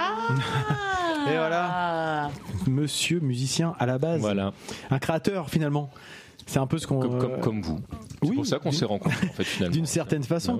Et 1.27 1.35
voilà. 1.37 1.69
Ah. 1.71 2.29
Monsieur 2.67 3.19
musicien 3.19 3.75
à 3.79 3.85
la 3.85 3.97
base. 3.97 4.19
Voilà, 4.19 4.51
Un 4.89 4.99
créateur 4.99 5.49
finalement. 5.49 5.89
C'est 6.47 6.59
un 6.59 6.67
peu 6.67 6.77
ce 6.77 6.87
qu'on. 6.87 6.99
comme, 6.99 7.17
comme, 7.19 7.31
euh, 7.31 7.37
comme 7.37 7.61
vous. 7.61 7.79
C'est 8.21 8.29
oui, 8.29 8.35
pour 8.35 8.45
ça 8.45 8.59
qu'on 8.59 8.71
s'est 8.71 8.85
rencontrés 8.85 9.27
en 9.27 9.33
fait 9.33 9.43
finalement. 9.43 9.73
D'une 9.75 9.85
certaine 9.85 10.23
façon. 10.23 10.59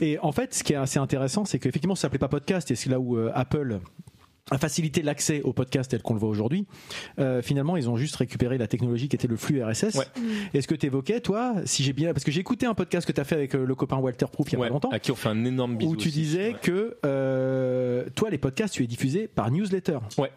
Et 0.00 0.18
en 0.20 0.32
fait, 0.32 0.54
ce 0.54 0.62
qui 0.64 0.72
est 0.72 0.76
assez 0.76 0.98
intéressant, 0.98 1.44
c'est 1.44 1.58
qu'effectivement, 1.58 1.94
ça 1.94 2.02
s'appelait 2.02 2.18
pas 2.18 2.28
podcast, 2.28 2.70
et 2.70 2.74
c'est 2.74 2.90
là 2.90 2.98
où 3.00 3.16
euh, 3.16 3.30
Apple 3.34 3.80
a 4.52 4.58
facilité 4.58 5.02
l'accès 5.02 5.42
au 5.42 5.52
podcast 5.52 5.90
tel 5.90 6.02
qu'on 6.02 6.14
le 6.14 6.20
voit 6.20 6.28
aujourd'hui. 6.28 6.66
Euh, 7.18 7.42
finalement, 7.42 7.76
ils 7.76 7.90
ont 7.90 7.96
juste 7.96 8.14
récupéré 8.14 8.58
la 8.58 8.68
technologie 8.68 9.08
qui 9.08 9.16
était 9.16 9.26
le 9.26 9.36
flux 9.36 9.60
RSS. 9.60 9.96
Ouais. 9.96 10.04
Et 10.54 10.60
ce 10.62 10.68
que 10.68 10.76
tu 10.76 10.86
évoquais, 10.86 11.20
toi, 11.20 11.54
si 11.64 11.82
j'ai 11.82 11.92
bien, 11.92 12.12
parce 12.12 12.22
que 12.22 12.30
j'ai 12.30 12.40
écouté 12.42 12.64
un 12.64 12.74
podcast 12.74 13.04
que 13.08 13.12
tu 13.12 13.20
as 13.20 13.24
fait 13.24 13.34
avec 13.34 13.54
le 13.54 13.74
copain 13.74 13.96
Walter 13.96 14.26
Proof 14.30 14.46
il 14.50 14.52
y 14.52 14.56
a 14.56 14.60
Ouais, 14.60 14.68
pas 14.68 14.72
longtemps, 14.72 14.90
à 14.90 15.00
qui 15.00 15.10
on 15.10 15.16
fait 15.16 15.30
un 15.30 15.44
énorme 15.44 15.76
bisou. 15.76 15.90
où 15.92 15.96
tu 15.96 16.08
aussi. 16.08 16.18
disais 16.20 16.48
Ouais. 16.52 16.56
que 16.62 16.96
euh, 17.04 18.04
toi, 18.14 18.30
les 18.30 18.38
podcasts, 18.38 18.74
tu 18.74 18.84
es 18.84 18.86
diffusé 18.86 19.26
par 19.26 19.50
newsletter. 19.50 19.98
Ouais. 20.16 20.30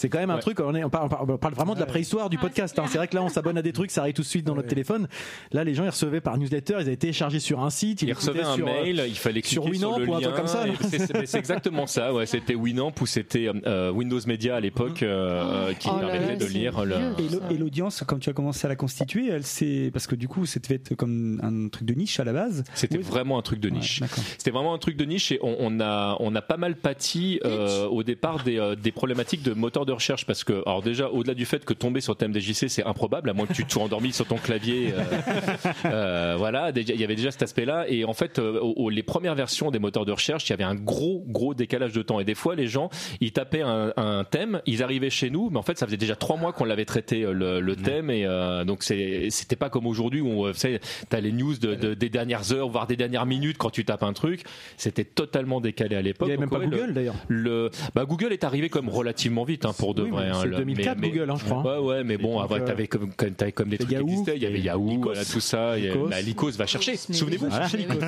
C'est 0.00 0.08
quand 0.08 0.18
même 0.18 0.30
un 0.30 0.36
Ouais. 0.36 0.40
truc, 0.40 0.60
on, 0.60 0.74
est, 0.74 0.82
on, 0.82 0.88
parle, 0.88 1.10
on 1.20 1.36
vraiment 1.50 1.74
de 1.74 1.80
la 1.80 1.84
préhistoire 1.84 2.30
du 2.30 2.38
podcast. 2.38 2.78
hein. 2.78 2.84
C'est 2.88 2.96
vrai 2.96 3.06
que 3.06 3.14
là, 3.14 3.22
on 3.22 3.28
s'abonne 3.28 3.58
à 3.58 3.62
des 3.62 3.72
trucs, 3.74 3.90
ça 3.90 4.00
arrive 4.00 4.14
tout 4.14 4.22
de 4.22 4.26
suite 4.26 4.46
dans 4.46 4.54
notre 4.54 4.68
téléphone. 4.68 5.08
Là, 5.52 5.62
les 5.62 5.74
gens, 5.74 5.84
ils 5.84 5.90
recevaient 5.90 6.22
par 6.22 6.38
newsletter, 6.38 6.76
ils 6.78 6.86
avaient 6.86 6.96
téléchargé 6.96 7.38
sur 7.38 7.60
un 7.60 7.68
site, 7.68 8.00
ils 8.00 8.08
écoutaient 8.08 8.40
un 8.42 8.54
sur, 8.54 8.66
euh, 8.66 8.70
mail, 8.82 9.04
il 9.06 9.14
fallait 9.14 9.42
cliquer 9.42 9.52
sur, 9.60 9.64
Winamp 9.66 9.98
le 9.98 10.08
ou 10.08 10.14
un 10.14 10.20
lien. 10.20 10.28
truc 10.28 10.36
comme 10.36 10.46
ça, 10.46 10.64
c'est- 10.90 11.34
exactement 11.36 11.86
ça. 11.86 12.14
Ouais, 12.14 12.24
c'était 12.24 12.54
Winamp 12.54 12.92
ou 12.98 13.04
c'était 13.04 13.50
euh, 13.66 13.90
Windows 13.90 14.20
Media 14.26 14.56
à 14.56 14.60
l'époque 14.60 15.02
euh, 15.02 15.74
qui 15.74 15.88
Oh 15.92 15.98
permettait 15.98 16.26
là, 16.30 16.36
de 16.36 16.46
lire 16.46 16.82
le. 16.86 16.96
vieux. 16.96 17.14
Et 17.18 17.28
l'au- 17.28 17.40
Et 17.50 17.58
l'audience, 17.58 18.02
quand 18.06 18.18
tu 18.18 18.30
as 18.30 18.32
commencé 18.32 18.64
à 18.66 18.68
la 18.70 18.76
constituer, 18.76 19.28
elle 19.28 19.44
s'est 19.44 19.90
parce 19.92 20.06
que 20.06 20.14
du 20.14 20.28
coup, 20.28 20.46
c'était 20.46 20.80
fait 20.82 20.94
comme 20.94 21.40
un 21.42 21.68
truc 21.68 21.84
de 21.86 21.92
niche 21.92 22.20
à 22.20 22.24
la 22.24 22.32
base. 22.32 22.64
C'était 22.74 22.96
Oui. 22.96 23.02
vraiment 23.04 23.38
un 23.38 23.42
truc 23.42 23.60
de 23.60 23.68
niche. 23.68 24.00
Ouais, 24.00 24.06
d'accord. 24.08 24.24
C'était 24.38 24.50
vraiment 24.50 24.72
un 24.72 24.78
truc 24.78 24.96
de 24.96 25.04
niche 25.04 25.30
et 25.32 25.38
on, 25.42 25.56
on 25.58 25.78
a 25.80 26.16
on 26.20 26.34
a 26.34 26.40
pas 26.42 26.56
mal 26.56 26.76
pâti 26.76 27.38
euh, 27.44 27.86
au 27.86 28.02
départ 28.02 28.42
des, 28.44 28.74
des 28.82 28.92
problématiques 28.92 29.42
de 29.42 29.52
moteur 29.52 29.84
de 29.84 29.89
recherche 29.92 30.26
parce 30.26 30.44
que 30.44 30.62
alors 30.66 30.82
déjà 30.82 31.08
au-delà 31.08 31.34
du 31.34 31.44
fait 31.46 31.64
que 31.64 31.72
tomber 31.74 32.00
sur 32.00 32.16
TMDJC 32.16 32.68
c'est 32.68 32.84
improbable 32.84 33.30
à 33.30 33.32
moins 33.32 33.46
que 33.46 33.52
tu 33.52 33.64
te 33.64 33.72
sois 33.72 33.82
endormi 33.82 34.12
sur 34.12 34.26
ton 34.26 34.36
clavier 34.36 34.92
euh, 34.94 35.02
euh, 35.86 36.34
voilà 36.38 36.70
il 36.74 37.00
y 37.00 37.04
avait 37.04 37.16
déjà 37.16 37.30
cet 37.30 37.42
aspect-là. 37.42 37.86
Et 37.88 38.04
en 38.04 38.12
fait 38.12 38.38
euh, 38.38 38.58
au- 38.60 38.74
au- 38.84 38.90
les 38.90 39.02
premières 39.02 39.34
versions 39.34 39.70
des 39.70 39.78
moteurs 39.78 40.04
de 40.04 40.12
recherche 40.12 40.48
il 40.48 40.50
y 40.50 40.54
avait 40.54 40.64
un 40.64 40.74
gros 40.74 41.24
gros 41.26 41.54
décalage 41.54 41.92
de 41.92 42.02
temps. 42.02 42.20
Et 42.20 42.24
des 42.24 42.34
fois 42.34 42.54
les 42.54 42.66
gens 42.66 42.90
ils 43.20 43.32
tapaient 43.32 43.62
un, 43.62 43.92
un 43.96 44.24
thème 44.24 44.60
ils 44.66 44.82
arrivaient 44.82 45.10
chez 45.10 45.30
nous 45.30 45.50
mais 45.50 45.58
en 45.58 45.62
fait 45.62 45.78
ça 45.78 45.86
faisait 45.86 45.96
déjà 45.96 46.16
trois 46.16 46.36
mois 46.36 46.52
qu'on 46.52 46.64
l'avait 46.64 46.84
traité 46.84 47.22
euh, 47.22 47.32
le, 47.32 47.60
le 47.60 47.76
thème. 47.76 48.10
Et 48.10 48.24
euh, 48.26 48.64
donc 48.64 48.82
c'était 48.82 49.56
pas 49.56 49.70
comme 49.70 49.86
aujourd'hui 49.86 50.20
où 50.20 50.50
tu 50.52 50.58
sais 50.58 50.80
t'as 51.08 51.20
les 51.20 51.32
news 51.32 51.56
de, 51.56 51.74
de- 51.74 51.94
des 51.94 52.08
dernières 52.08 52.52
heures 52.52 52.68
voire 52.68 52.86
des 52.86 52.96
dernières 52.96 53.26
minutes 53.26 53.58
quand 53.58 53.70
tu 53.70 53.84
tapes 53.84 54.02
un 54.02 54.12
truc. 54.12 54.44
C'était 54.76 55.04
totalement 55.04 55.60
décalé 55.60 55.96
à 55.96 56.00
Il 56.00 56.04
l'époque 56.04 56.28
n'y 56.28 56.32
avait 56.34 56.40
même 56.40 56.50
pas 56.50 56.58
ouais, 56.58 56.66
Google 56.66 56.92
d'ailleurs. 56.94 57.14
le 57.28 57.70
bah 57.94 58.04
Google 58.04 58.32
est 58.32 58.44
arrivé 58.44 58.68
comme 58.68 58.88
relativement 58.88 59.44
vite 59.44 59.64
hein, 59.64 59.69
pour 59.72 59.94
de 59.94 60.02
Oui, 60.02 60.10
vrai 60.10 60.24
mais 60.26 60.30
hein, 60.30 60.38
c'est 60.42 60.48
le- 60.48 60.56
2004 60.58 60.98
mais- 60.98 61.06
mais- 61.08 61.12
Google, 61.12 61.30
hein, 61.30 61.34
je 61.38 61.44
crois. 61.44 61.80
ouais 61.80 61.86
ouais 61.86 62.04
mais 62.04 62.16
bon 62.16 62.40
après 62.40 62.60
euh, 62.60 62.66
t'avais 62.66 62.86
comme 62.86 63.12
comme- 63.14 63.30
t'avais 63.32 63.52
comme 63.52 63.68
des 63.68 63.78
trucs 63.78 63.88
qui 63.88 63.94
Yahoo, 63.94 64.08
existaient 64.08 64.36
il 64.36 64.42
y 64.42 64.46
avait 64.46 64.60
Yahoo 64.60 64.88
Lycos. 64.88 65.02
voilà, 65.04 65.24
tout 65.24 65.40
ça 65.40 65.74
bah, 66.08 66.20
Lycos 66.20 66.50
va 66.52 66.66
chercher 66.66 66.96
souvenez-vous 66.96 67.46
Voilà. 67.48 67.66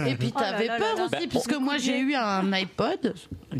Et 0.09 0.15
puis 0.17 0.33
Oh 0.35 0.39
t'avais 0.39 0.67
là 0.67 0.77
peur 0.79 0.89
là 0.89 0.95
là. 0.97 1.05
aussi, 1.05 1.11
Bah, 1.27 1.31
puisque 1.31 1.55
moi 1.61 1.79
j'ai 1.79 1.99
eu 1.99 2.15
un 2.15 2.53
iPod 2.53 3.15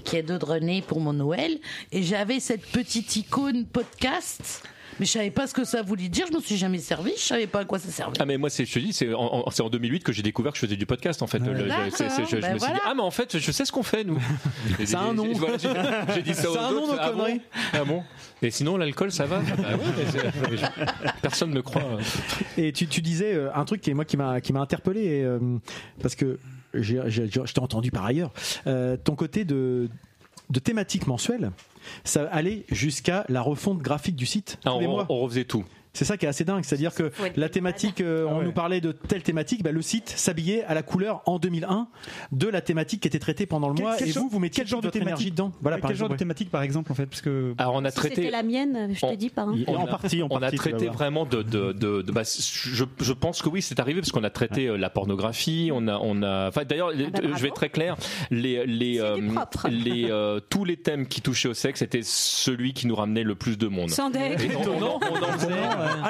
qui 0.05 0.17
est 0.17 0.23
de 0.23 0.35
René 0.45 0.83
pour 0.83 1.01
mon 1.01 1.13
Noël, 1.13 1.59
et 1.93 2.03
j'avais 2.03 2.41
cette 2.41 2.67
petite 2.67 3.15
icône 3.17 3.65
podcast, 3.67 4.63
mais 5.01 5.07
je 5.07 5.11
savais 5.13 5.31
pas 5.31 5.47
ce 5.47 5.55
que 5.55 5.65
ça 5.65 5.83
voulait 5.83 6.09
dire, 6.09 6.27
je 6.29 6.33
m'en 6.33 6.41
suis 6.41 6.57
jamais 6.57 6.79
servi, 6.79 7.13
je 7.17 7.23
savais 7.23 7.47
pas 7.47 7.61
à 7.61 7.65
quoi 7.65 7.79
ça 7.79 7.91
servait. 7.91 8.17
Ah 8.21 8.25
mais 8.27 8.37
moi 8.39 8.51
c'est 8.51 8.65
je 8.65 8.73
te 8.75 8.79
dis 8.79 8.93
c'est 8.93 9.13
en, 9.15 9.47
en- 9.47 9.51
c'est 9.51 9.63
en 9.63 9.71
2008 9.71 10.05
que 10.05 10.13
j'ai 10.13 10.23
découvert 10.23 10.53
que 10.53 10.59
je 10.59 10.67
faisais 10.67 10.77
du 10.77 10.87
podcast 10.87 11.23
en 11.23 11.27
fait. 11.27 11.39
Le- 11.39 11.53
le- 11.53 11.69
D'accord, 11.69 11.85
c'est- 11.93 12.09
c'est- 12.11 12.25
je, 12.25 12.37
je 12.37 12.41
ben 12.41 12.55
me 12.55 12.59
suis 12.59 12.67
dit 12.69 12.73
voilà. 12.75 12.81
ah 12.87 12.95
mais 12.95 13.03
en 13.03 13.11
fait 13.11 13.39
je 13.39 13.53
sais 13.53 13.65
ce 13.65 13.73
qu'on 13.73 13.83
fait 13.83 14.05
nous. 14.05 14.21
Et 14.79 14.87
Ça 14.87 15.01
a 15.01 15.05
un 15.05 15.15
nom. 15.15 15.25
j'ai- 15.27 15.35
voilà, 15.39 15.57
j'ai- 15.59 16.15
J'ai 16.15 16.23
dit 16.23 16.35
ça 16.35 16.51
aux 16.51 16.55
Ça 16.55 16.63
a 16.63 16.69
un 16.69 16.73
nom, 16.73 16.83
autres. 16.85 16.93
nos 16.95 16.99
ah, 17.01 17.13
bon 17.13 17.19
conneries. 17.25 17.41
ah 17.73 17.85
bon 17.85 18.03
Et 18.43 18.51
sinon 18.51 18.77
l'alcool 18.77 19.13
ça 19.13 19.27
va 19.27 19.41
Ah 19.59 19.77
ouais, 19.77 19.83
mais 19.97 20.05
c'est- 20.11 20.51
mais 20.51 20.57
je- 20.57 21.11
Personne 21.23 21.51
ne 21.51 21.55
me 21.57 21.63
croit. 21.63 21.83
Et 22.59 22.73
tu, 22.73 22.87
tu 22.87 23.01
disais 23.03 23.35
euh, 23.35 23.51
un 23.55 23.65
truc 23.65 23.81
qui 23.81 23.91
est 23.91 23.95
moi 23.95 24.05
qui 24.05 24.17
m'a 24.17 24.41
qui 24.41 24.53
m'a 24.53 24.61
interpellé 24.61 25.01
et, 25.05 25.25
euh, 25.25 25.39
parce 26.01 26.15
que 26.15 26.39
j'ai, 26.75 27.01
j'ai- 27.09 27.29
je 27.31 27.53
t'ai 27.53 27.61
entendu 27.61 27.91
par 27.91 28.05
ailleurs 28.07 28.33
euh, 28.67 28.97
ton 28.97 29.15
côté 29.15 29.45
de 29.45 29.89
de 30.51 30.59
thématique 30.59 31.07
mensuelle 31.07 31.51
ça 32.05 32.25
allait 32.31 32.65
jusqu'à 32.71 33.25
la 33.29 33.41
refonte 33.43 33.79
graphique 33.79 34.17
du 34.17 34.27
site 34.27 34.59
Ah, 34.65 34.71
tous 34.71 34.81
les 34.81 34.87
on, 34.87 34.91
mois. 34.91 35.07
on 35.09 35.19
refaisait 35.21 35.45
tout. 35.45 35.65
C'est 35.95 36.05
ça 36.07 36.17
qui 36.17 36.25
est 36.25 36.29
assez 36.29 36.45
dingue, 36.45 36.65
c'est-à-dire 36.65 36.95
que 36.95 37.11
la 37.37 37.49
thématique, 37.51 38.01
euh, 38.01 38.25
on 38.27 38.31
Ah 38.37 38.39
ouais. 38.39 38.45
nous 38.45 38.53
parlait 38.53 38.81
de 38.81 38.93
telle 38.93 39.23
thématique, 39.23 39.63
bah, 39.63 39.73
le 39.73 39.83
site 39.83 40.09
s'habillait 40.09 40.65
à 40.65 40.73
la 40.73 40.83
couleur 40.83 41.23
en 41.27 41.39
2001 41.39 41.87
de 42.33 42.49
la 42.49 42.61
thématique 42.63 43.01
qui 43.03 43.09
était 43.09 43.19
traitée 43.19 43.45
pendant 43.45 43.69
le 43.69 43.75
Quel- 43.75 43.85
mois 43.85 43.97
quel 43.99 44.09
et 44.09 44.13
vous 44.13 44.29
vous 44.31 44.39
mettiez 44.39 44.63
quel 44.63 44.69
genre 44.71 44.81
de 44.81 44.89
thématique 44.89 45.33
dedans. 45.33 45.53
Voilà, 45.61 45.77
par 45.79 45.91
quel 45.91 45.99
genre 45.99 46.09
de 46.09 46.17
thématique 46.17 46.51
par 46.51 46.63
exemple 46.63 46.91
en 46.93 46.95
fait 46.95 47.05
parce 47.07 47.21
que 47.21 47.55
Alors 47.59 47.75
on 47.75 47.85
a 47.85 47.91
Si 47.91 48.01
C'était 48.01 48.15
traité. 48.15 48.31
la 48.31 48.43
mienne, 48.43 48.95
je 48.95 49.05
On- 49.05 49.11
te 49.11 49.17
dis 49.17 49.29
pas. 49.29 49.43
hein. 49.43 49.55
On 49.67 49.77
en 49.77 49.85
a- 49.85 49.87
partie, 49.87 50.23
en 50.23 50.29
on 50.31 50.37
a 50.37 50.41
partie, 50.41 50.57
traité 50.57 50.89
vraiment 50.89 51.27
de, 51.27 51.43
de, 51.43 51.73
de, 51.73 52.01
de- 52.03 52.13
bah, 52.13 52.23
je, 52.25 52.85
je 53.01 53.13
pense 53.13 53.43
que 53.43 53.49
oui, 53.51 53.61
c'est 53.61 53.79
arrivé 53.79 54.01
parce 54.01 54.13
qu'on 54.13 54.25
a 54.25 54.31
traité 54.31 54.69
euh, 54.69 54.77
la 54.79 54.89
pornographie, 54.89 55.71
on 55.75 55.89
a, 55.89 55.99
on 56.03 56.23
a, 56.23 56.49
enfin 56.49 56.65
d'ailleurs, 56.65 56.91
les- 56.91 57.09
bah, 57.09 57.19
euh, 57.23 57.33
je 57.37 57.43
vais 57.43 57.49
être 57.49 57.55
très 57.55 57.69
clair, 57.69 57.97
les, 58.31 58.65
les, 58.67 58.99
propre. 59.35 59.69
les, 59.71 60.07
euh, 60.11 60.41
tous 60.49 60.65
les 60.65 60.79
thèmes 60.79 61.07
qui 61.07 61.21
touchaient 61.21 61.49
au 61.49 61.55
sexe 61.55 61.83
étaient 61.83 62.01
celui 62.03 62.73
qui 62.73 62.87
nous 62.87 62.95
ramenait 62.97 63.25
le 63.25 63.35
plus 63.35 63.59
de 63.59 63.69
monde. 63.69 63.91
Sans 63.91 64.11
Et 64.13 64.37
on, 64.57 64.71
on 64.71 64.83
on 64.83 65.23
en 65.23 65.33
faisait 65.39 65.53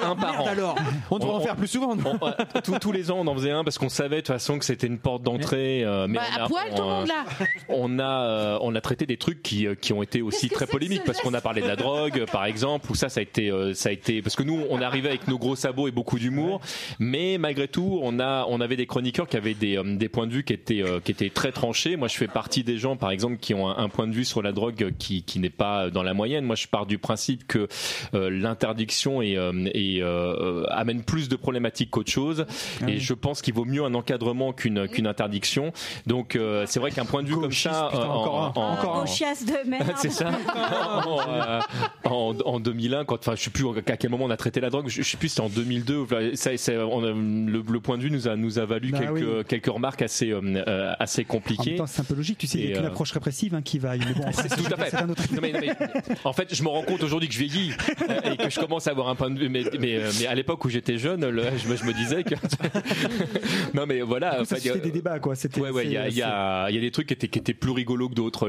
un 0.03 0.17
par 0.17 0.43
an. 0.43 0.47
alors, 0.47 0.77
on 1.11 1.19
devrait 1.19 1.33
On- 1.35 1.37
en 1.37 1.41
faire 1.41 1.57
plus 1.57 1.69
souvent. 1.69 1.95
non 1.97 2.19
On- 2.21 2.27
euh, 2.27 2.33
tous, 2.65 2.79
tous 2.79 2.93
les 2.93 3.11
ans, 3.11 3.19
on 3.21 3.27
en 3.27 3.35
faisait 3.35 3.51
un 3.51 3.65
parce 3.65 3.79
qu'on 3.79 3.89
savait 3.89 4.17
de 4.17 4.21
toute 4.21 4.29
façon 4.29 4.59
que 4.59 4.65
c'était 4.65 4.87
une 4.87 4.99
porte 4.99 5.23
d'entrée. 5.23 5.83
euh, 5.85 6.07
mais 6.09 6.19
Bah, 6.19 6.25
on 6.37 6.41
a, 6.41 6.45
à 6.45 6.49
poil 6.49 6.65
tout 6.71 6.77
le 6.77 6.83
on, 6.83 6.91
monde 7.01 7.07
là 7.09 7.25
on 7.69 7.99
a, 7.99 8.23
euh, 8.27 8.59
on 8.63 8.75
a 8.75 8.81
traité 8.81 9.07
des 9.07 9.17
trucs 9.17 9.43
qui, 9.43 9.67
euh, 9.67 9.75
qui 9.75 9.93
ont 9.93 10.03
été 10.03 10.23
aussi 10.23 10.49
Qu'est-ce 10.49 10.51
que 10.51 10.55
très 10.57 10.65
c'est 10.67 10.71
que 10.73 10.77
polémiques 10.77 11.01
ce 11.03 11.07
parce 11.07 11.21
qu'on 11.21 11.35
a 11.35 11.41
parlé 11.41 11.63
de 11.63 11.67
la 11.69 11.77
drogue, 11.77 12.25
par 12.31 12.45
exemple, 12.45 12.91
ou 12.91 12.95
ça, 12.95 13.09
ça 13.09 13.21
a 13.21 13.23
été, 13.23 13.51
euh, 13.51 13.75
ça 13.75 13.89
a 13.89 13.93
été, 13.93 14.23
parce 14.23 14.37
que 14.37 14.43
nous, 14.43 14.63
on 14.71 14.81
arrivait 14.83 15.09
avec 15.09 15.29
nos 15.29 15.39
gros 15.39 15.57
sabots 15.57 15.89
et 15.89 15.91
beaucoup 15.91 16.19
d'humour, 16.19 16.61
mais 16.99 17.39
malgré 17.39 17.69
tout, 17.69 18.01
on 18.03 18.19
a, 18.21 18.47
on 18.49 18.61
avait 18.61 18.77
des 18.77 18.87
chroniqueurs 18.87 19.29
qui 19.29 19.37
avaient 19.37 19.55
des, 19.55 19.77
euh, 19.79 19.97
des 19.97 20.09
points 20.09 20.27
de 20.27 20.33
vue 20.33 20.45
qui 20.45 20.53
étaient, 20.53 20.83
euh, 20.83 21.01
qui 21.01 21.11
étaient 21.13 21.31
très 21.31 21.53
tranchés. 21.53 21.97
Moi, 21.97 22.09
je 22.09 22.17
fais 22.17 22.29
partie 22.29 22.63
des 22.65 22.79
gens, 22.79 22.97
par 22.97 23.11
exemple, 23.11 23.37
qui 23.39 23.55
ont 23.55 23.69
un, 23.69 23.77
un 23.79 23.89
point 23.89 24.07
de 24.07 24.13
vue 24.13 24.25
sur 24.25 24.43
la 24.43 24.53
drogue 24.53 24.93
qui, 24.99 25.23
qui 25.23 25.39
n'est 25.39 25.51
pas 25.51 25.91
dans 25.91 26.03
la 26.03 26.15
moyenne. 26.15 26.45
Moi, 26.45 26.57
je 26.57 26.67
pars 26.67 26.87
du 26.87 26.99
principe 26.99 27.47
que 27.47 27.69
euh, 28.15 28.31
l'interdiction 28.31 29.23
est, 29.23 29.37
euh, 29.37 29.53
est, 29.75 30.03
euh, 30.03 30.65
amène 30.71 31.03
plus 31.03 31.29
de 31.29 31.37
problématiques 31.37 31.91
qu'autre 31.91 32.11
chose, 32.11 32.47
et 32.89 32.99
je 32.99 33.15
pense 33.15 33.43
qu'il 33.43 33.55
vaut 33.55 33.65
mieux 33.65 33.85
un 33.85 33.95
encadrement 33.95 34.53
qu'une 34.53 34.89
qu'une 34.89 35.07
interdiction. 35.07 35.73
Donc, 36.07 36.37
euh, 36.37 36.65
c'est 36.67 36.81
vrai 36.81 36.91
qu'un 36.91 37.05
point 37.05 37.23
de 37.23 37.29
vue 37.29 37.37
comme 37.37 37.53
ça, 37.53 37.89
putain, 37.91 38.03
euh, 38.03 38.07
en- 38.07 38.15
encore 38.21 38.39
un, 38.39 38.61
en- 38.61 38.73
encore 38.75 39.05
de 39.05 39.69
merde. 39.69 39.93
c'est 39.97 40.11
ça. 40.11 40.31
en, 41.07 41.19
euh, 41.29 41.61
en, 42.05 42.35
en 42.45 42.61
2001, 42.61 43.05
quand, 43.05 43.19
enfin, 43.19 43.35
je 43.37 43.43
sais 43.43 43.51
plus 43.51 43.67
à 43.69 43.97
quel 43.97 44.11
moment 44.11 44.25
on 44.25 44.31
a 44.31 44.37
traité 44.37 44.61
la 44.61 44.71
drogue. 44.71 44.89
Je, 44.89 45.03
je 45.03 45.09
sais 45.09 45.17
plus, 45.17 45.29
c'était 45.29 45.41
en 45.43 45.49
2002. 45.49 45.97
ou- 45.97 46.07
Ça, 46.35 46.57
ça- 46.57 46.73
on 46.87 47.03
a- 47.05 47.09
le, 47.13 47.63
le 47.69 47.81
point 47.81 47.99
de 47.99 48.03
vue 48.03 48.11
nous 48.11 48.29
a 48.29 48.37
nous 48.37 48.59
a 48.59 48.65
valu 48.65 48.91
Bah 48.93 48.99
quelques 49.01 49.13
oui. 49.13 49.45
quelques 49.49 49.67
remarques 49.67 50.03
assez 50.03 50.31
euh, 50.31 50.41
euh, 50.67 50.93
assez 50.99 51.23
en 51.23 51.25
même 51.25 51.29
compliquées. 51.43 51.77
temps 51.77 51.87
c'est 51.87 52.01
un 52.01 52.05
peu 52.05 52.15
logique. 52.15 52.39
Tu 52.39 52.47
sais, 52.47 52.59
il 52.59 52.65
n'y 52.65 52.71
Et, 52.71 52.75
a 52.75 52.77
qu'une 52.79 52.85
euh, 52.87 52.89
approche 52.89 53.13
répressive 53.13 53.55
hein, 53.55 53.63
qui 53.63 53.79
va. 53.79 53.97
Bon, 53.97 54.05
après, 54.27 54.33
C'est 54.49 54.57
tout 54.57 54.73
à 54.73 54.77
fait. 54.77 54.91
c'est 54.91 54.97
un 54.97 55.09
autre. 55.09 55.23
Non, 55.33 55.39
mais- 55.43 55.53
non, 55.53 55.59
mais- 55.61 55.73
en 56.25 56.33
fait, 56.33 56.55
je 56.55 56.63
me 56.63 56.69
rends 56.69 56.83
compte 56.83 57.03
aujourd'hui 57.03 57.29
que 57.29 57.35
je 57.35 57.39
vieillis 57.41 57.73
euh, 58.09 58.33
et 58.33 58.37
que 58.37 58.51
je 58.51 58.59
commence 58.61 58.87
à 58.87 58.91
avoir 58.91 59.09
un 59.09 59.15
point 59.15 59.31
de 59.31 59.39
vue. 59.39 59.49
Mais, 59.53 59.65
mais, 59.79 59.97
euh, 59.97 60.11
mais 60.21 60.27
à 60.27 60.35
l'époque 60.35 60.65
où 60.65 60.69
j'étais 60.71 60.99
jeune, 60.99 61.29
le- 61.29 61.45
je, 61.57 61.69
me, 61.69 61.77
je 61.77 61.85
me 61.85 61.93
disais 61.93 62.25
que. 62.25 62.35
non, 63.75 63.85
mais 63.87 64.01
voilà. 64.01 64.45
Ça 64.45 64.57
c'était 64.57 64.79
des 64.79 64.91
débats 64.91 65.19
quoi. 65.19 65.35
C'était. 65.35 65.61
Ouais, 65.61 65.71
ouais, 65.71 65.85
il 65.87 65.93
y 65.93 65.97
a, 65.97 66.09
y, 66.09 66.23
a, 66.23 66.71
y 66.71 66.79
a 66.79 66.81
des 66.81 66.91
trucs 66.91 67.07
qui 67.09 67.15
étaient, 67.15 67.29
qui 67.29 67.39
étaient 67.39 67.55
plus 67.55 67.71
rigolos 67.71 68.09
que 68.09 68.15
d'autres. 68.15 68.49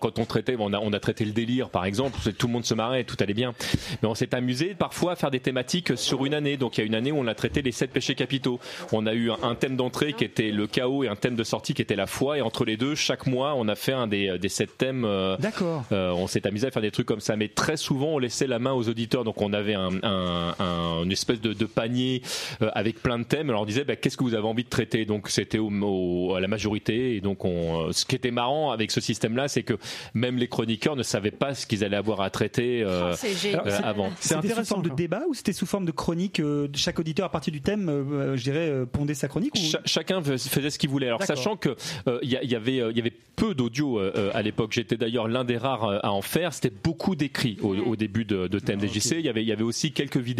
Quand 0.00 0.18
on 0.18 0.24
traitait, 0.24 0.56
on 0.58 0.72
a, 0.72 0.78
on 0.78 0.92
a 0.92 1.00
traité 1.00 1.24
le 1.24 1.32
délire, 1.32 1.70
par 1.70 1.84
exemple, 1.84 2.18
tout 2.38 2.46
le 2.46 2.52
monde 2.52 2.64
se 2.64 2.74
marrait, 2.74 3.04
tout 3.04 3.16
allait 3.20 3.34
bien. 3.34 3.54
Mais 4.02 4.08
on 4.08 4.14
s'est 4.14 4.34
amusé 4.34 4.74
parfois 4.78 5.12
à 5.12 5.16
faire 5.16 5.30
des 5.30 5.40
thématiques 5.40 5.96
sur 5.96 6.24
une 6.24 6.34
année. 6.34 6.56
Donc 6.56 6.78
il 6.78 6.80
y 6.80 6.84
a 6.84 6.86
une 6.86 6.94
année 6.94 7.12
où 7.12 7.18
on 7.18 7.26
a 7.26 7.34
traité 7.34 7.62
les 7.62 7.72
sept 7.72 7.90
péchés 7.90 8.14
capitaux. 8.14 8.60
On 8.92 9.06
a 9.06 9.14
eu 9.14 9.30
un, 9.30 9.38
un 9.42 9.54
thème 9.54 9.76
d'entrée 9.76 10.12
qui 10.12 10.24
était 10.24 10.50
le 10.50 10.66
chaos 10.66 11.04
et 11.04 11.08
un 11.08 11.16
thème 11.16 11.36
de 11.36 11.44
sortie 11.44 11.74
qui 11.74 11.82
était 11.82 11.96
la 11.96 12.06
foi. 12.06 12.38
Et 12.38 12.42
entre 12.42 12.64
les 12.64 12.76
deux, 12.76 12.94
chaque 12.94 13.26
mois, 13.26 13.54
on 13.56 13.68
a 13.68 13.74
fait 13.74 13.92
un 13.92 14.06
des, 14.06 14.38
des 14.38 14.48
sept 14.48 14.76
thèmes. 14.78 15.04
euh, 15.04 15.36
D'accord. 15.38 15.84
euh, 15.92 16.10
on 16.12 16.26
s'est 16.26 16.46
amusé 16.46 16.66
à 16.66 16.70
faire 16.70 16.82
des 16.82 16.90
trucs 16.90 17.06
comme 17.06 17.20
ça, 17.20 17.36
mais 17.36 17.48
très 17.48 17.76
souvent 17.76 18.08
on 18.14 18.18
laissait 18.18 18.46
la 18.46 18.58
main 18.58 18.72
aux 18.72 18.88
auditeurs. 18.88 19.24
Donc 19.24 19.40
on 19.42 19.52
avait 19.52 19.74
un, 19.74 19.90
un- 20.02 20.43
un- 20.58 21.02
une 21.04 21.12
espèce 21.12 21.40
de, 21.40 21.52
de 21.52 21.64
panier 21.66 22.22
euh, 22.62 22.70
avec 22.74 23.02
plein 23.02 23.18
de 23.18 23.24
thèmes. 23.24 23.50
Alors 23.50 23.62
on 23.62 23.66
disait 23.66 23.84
bah, 23.84 23.96
qu'est-ce 23.96 24.16
que 24.16 24.24
vous 24.24 24.34
avez 24.34 24.46
envie 24.46 24.64
de 24.64 24.68
traiter? 24.68 25.04
Donc 25.04 25.28
c'était 25.28 25.58
au, 25.58 25.70
au- 25.70 26.34
à 26.34 26.40
la 26.40 26.48
majorité. 26.48 27.16
Et 27.16 27.20
donc 27.20 27.44
on, 27.44 27.88
euh, 27.88 27.92
ce 27.92 28.04
qui 28.04 28.14
était 28.16 28.30
marrant 28.30 28.70
avec 28.70 28.90
ce 28.90 29.00
système-là, 29.00 29.48
c'est 29.48 29.62
que 29.62 29.74
même 30.14 30.36
les 30.38 30.48
chroniqueurs 30.48 30.96
ne 30.96 31.02
savaient 31.02 31.30
pas 31.30 31.54
ce 31.54 31.66
qu'ils 31.66 31.84
allaient 31.84 31.96
avoir 31.96 32.20
à 32.20 32.30
traiter 32.30 32.82
euh, 32.82 33.12
Oh, 33.14 33.26
euh, 33.66 33.78
avant. 33.82 34.10
C'était 34.20 34.34
sous 34.34 34.38
intéressant, 34.38 34.74
forme 34.76 34.88
de 34.88 34.94
débat 34.94 35.22
ou 35.28 35.34
c'était 35.34 35.52
sous 35.52 35.66
forme 35.66 35.84
de 35.86 35.90
chronique 35.92 36.40
euh, 36.40 36.68
Chaque 36.74 36.98
auditeur 36.98 37.26
à 37.26 37.30
partir 37.30 37.52
du 37.52 37.60
thème, 37.60 37.88
euh, 37.88 38.36
je 38.36 38.42
dirais, 38.42 38.68
euh, 38.68 38.86
pondait 38.86 39.14
sa 39.14 39.28
chronique 39.28 39.54
ou... 39.54 39.58
Cha- 39.58 39.80
chacun 39.84 40.22
fais- 40.22 40.38
faisait 40.38 40.70
ce 40.70 40.78
qu'il 40.78 40.90
voulait. 40.90 41.06
Alors 41.06 41.20
sachant 41.22 41.56
que 41.56 41.76
euh, 42.08 42.18
il 42.22 42.30
y, 42.30 42.54
avait 42.56 42.80
euh, 42.80 42.90
il 42.90 42.96
y 42.96 43.00
avait 43.00 43.12
peu 43.36 43.54
d'audio 43.54 43.98
à 44.32 44.42
l'époque. 44.42 44.72
J'étais 44.72 44.96
d'ailleurs 44.96 45.26
l'un 45.28 45.44
des 45.44 45.56
rares 45.56 46.04
à 46.04 46.12
en 46.12 46.22
faire. 46.22 46.52
C'était 46.52 46.70
beaucoup 46.84 47.16
d'écrits 47.16 47.58
au, 47.62 47.74
au 47.74 47.96
début 47.96 48.24
de, 48.24 48.46
de 48.46 48.58
TMDJC. 48.60 49.12
Il 49.18 49.20
y 49.24 49.28
avait, 49.28 49.42
il 49.42 49.48
y 49.48 49.52
avait 49.52 49.64
aussi 49.64 49.90
quelques 49.92 50.16
vidéos. 50.18 50.33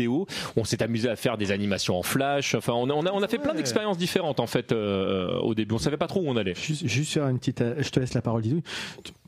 On 0.56 0.64
s'est 0.64 0.82
amusé 0.82 1.08
à 1.08 1.16
faire 1.16 1.36
des 1.38 1.50
animations 1.52 1.98
en 1.98 2.02
flash. 2.02 2.54
Enfin, 2.54 2.72
on 2.74 2.90
a, 2.90 2.92
on 2.92 3.06
a, 3.06 3.12
on 3.12 3.22
a 3.22 3.28
fait 3.28 3.38
plein 3.38 3.54
d'expériences 3.54 3.98
différentes 3.98 4.40
en 4.40 4.46
fait 4.46 4.72
euh, 4.72 5.38
au 5.40 5.54
début. 5.54 5.74
On 5.74 5.78
savait 5.78 5.96
pas 5.96 6.06
trop 6.06 6.20
où 6.20 6.28
on 6.28 6.36
allait. 6.36 6.54
Juste, 6.54 6.86
juste 6.86 7.12
faire 7.12 7.28
une 7.28 7.38
petite. 7.38 7.60
euh, 7.60 7.74
Je 7.78 7.90
te 7.90 8.00
laisse 8.00 8.14
la 8.14 8.22
parole, 8.22 8.42
Didouille. 8.42 8.62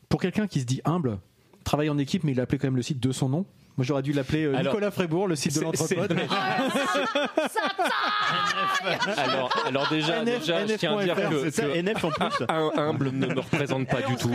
Pour 0.09 0.21
quelqu'un 0.21 0.47
qui 0.47 0.61
se 0.61 0.65
dit 0.65 0.81
humble, 0.85 1.17
travaille 1.63 1.89
en 1.89 1.97
équipe, 1.97 2.23
mais 2.23 2.31
il 2.33 2.39
a 2.39 2.43
appelé 2.43 2.57
quand 2.59 2.67
même 2.67 2.75
le 2.77 2.81
site 2.81 2.99
de 2.99 3.11
son 3.11 3.29
nom. 3.29 3.45
Moi, 3.77 3.85
j'aurais 3.85 4.01
dû 4.01 4.11
l'appeler 4.11 4.45
euh, 4.45 4.55
Alors, 4.55 4.73
Nicolas 4.73 4.89
Frébourg, 4.91 5.27
le 5.27 5.35
site 5.35 5.53
de 5.53 5.59
c'est- 5.59 5.63
l'entrepôt. 5.63 6.01
Alors, 9.17 9.49
alors 9.67 9.87
déjà, 9.89 10.23
NF, 10.23 10.39
déjà 10.39 10.65
je 10.65 10.73
tiens 10.75 10.97
à 10.97 11.03
dire 11.03 11.15
que, 11.29 11.49
ça, 11.51 11.63
que 11.63 11.77
NF 11.77 12.03
en 12.03 12.09
plus. 12.09 12.45
un 12.49 12.71
humble 12.77 13.11
ne 13.11 13.27
me 13.27 13.39
représente 13.39 13.87
pas 13.87 14.01
du 14.01 14.15
tout. 14.15 14.31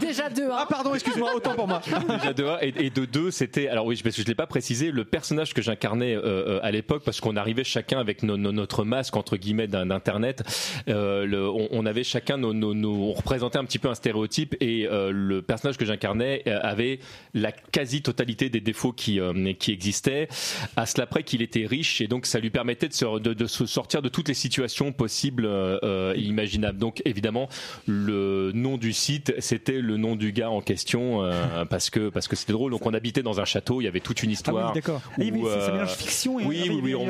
Déjà 0.00 0.28
deux. 0.30 0.50
hein. 0.50 0.56
Ah, 0.60 0.66
pardon, 0.68 0.94
excuse-moi, 0.94 1.30
autant 1.34 1.54
pour 1.54 1.68
moi. 1.68 1.80
Déjà 2.18 2.32
de 2.32 2.44
un, 2.44 2.58
et, 2.60 2.86
et 2.86 2.90
de 2.90 3.04
deux, 3.04 3.30
c'était 3.30 3.68
alors 3.68 3.86
oui, 3.86 4.00
parce 4.02 4.16
que 4.16 4.22
je 4.22 4.26
l'ai 4.26 4.34
pas 4.34 4.46
précisé, 4.46 4.90
le 4.90 5.04
personnage 5.04 5.54
que 5.54 5.62
j'incarnais 5.62 6.14
euh, 6.14 6.22
euh, 6.24 6.60
à 6.62 6.70
l'époque, 6.70 7.02
parce 7.04 7.20
qu'on 7.20 7.36
arrivait 7.36 7.64
chacun 7.64 7.98
avec 7.98 8.22
notre 8.22 8.84
masque 8.84 9.16
entre 9.16 9.36
guillemets 9.36 9.66
d'internet. 9.68 10.42
euh, 10.88 11.26
le- 11.26 11.48
on, 11.48 11.68
on 11.70 11.86
avait 11.86 12.04
chacun 12.04 12.36
nos, 12.36 12.52
nos- 12.52 12.74
nos- 12.74 13.10
on 13.10 13.12
représentait 13.12 13.58
un 13.58 13.64
petit 13.64 13.78
peu 13.78 13.88
un 13.88 13.94
stéréotype 13.94 14.56
et 14.60 14.86
euh, 14.90 15.10
le 15.12 15.42
personnage 15.42 15.76
que 15.76 15.84
j'incarnais 15.84 16.42
euh, 16.46 16.58
avait 16.62 17.00
la 17.34 17.52
quasi-totalité 17.90 18.48
des 18.50 18.60
défauts 18.60 18.92
qui 18.92 19.20
euh, 19.20 19.52
qui 19.58 19.72
existaient. 19.72 20.28
À 20.76 20.86
cela 20.86 21.06
près 21.06 21.22
qu'il 21.22 21.42
était 21.42 21.66
riche 21.66 22.00
et 22.00 22.06
donc 22.06 22.26
ça 22.26 22.38
lui 22.38 22.50
permettait 22.50 22.88
de 22.88 22.92
se, 22.92 23.18
de, 23.18 23.34
de 23.34 23.46
se 23.46 23.66
sortir 23.66 24.02
de 24.02 24.08
toutes 24.08 24.28
les 24.28 24.34
situations 24.34 24.92
possibles 24.92 25.44
euh, 25.44 25.78
euh, 25.82 26.14
et 26.14 26.20
imaginables. 26.20 26.78
Donc 26.78 27.02
évidemment, 27.04 27.48
le 27.86 28.52
nom 28.54 28.76
du 28.76 28.92
site, 28.92 29.34
c'était 29.38 29.80
le 29.80 29.96
nom 29.96 30.16
du 30.16 30.32
gars 30.32 30.50
en 30.50 30.60
question 30.60 31.24
euh, 31.24 31.64
parce 31.70 31.90
que 31.90 32.08
parce 32.08 32.28
que 32.28 32.36
c'était 32.36 32.52
drôle. 32.52 32.70
Donc 32.70 32.86
on 32.86 32.94
habitait 32.94 33.22
dans 33.22 33.40
un 33.40 33.44
château, 33.44 33.80
il 33.80 33.84
y 33.84 33.88
avait 33.88 34.00
toute 34.00 34.22
une 34.22 34.30
Ah 34.30 34.32
histoire. 34.32 34.68
oui, 34.68 34.74
d'accord. 34.74 35.02
Ah, 35.04 35.20
où, 35.20 35.46
ça, 35.46 35.52
euh, 35.52 35.72
mélange 35.72 35.94
fiction 35.94 36.40
et 36.40 36.44
oui, 36.44 36.62
oui, 36.68 36.80
oui, 36.82 36.94
on, 36.94 37.08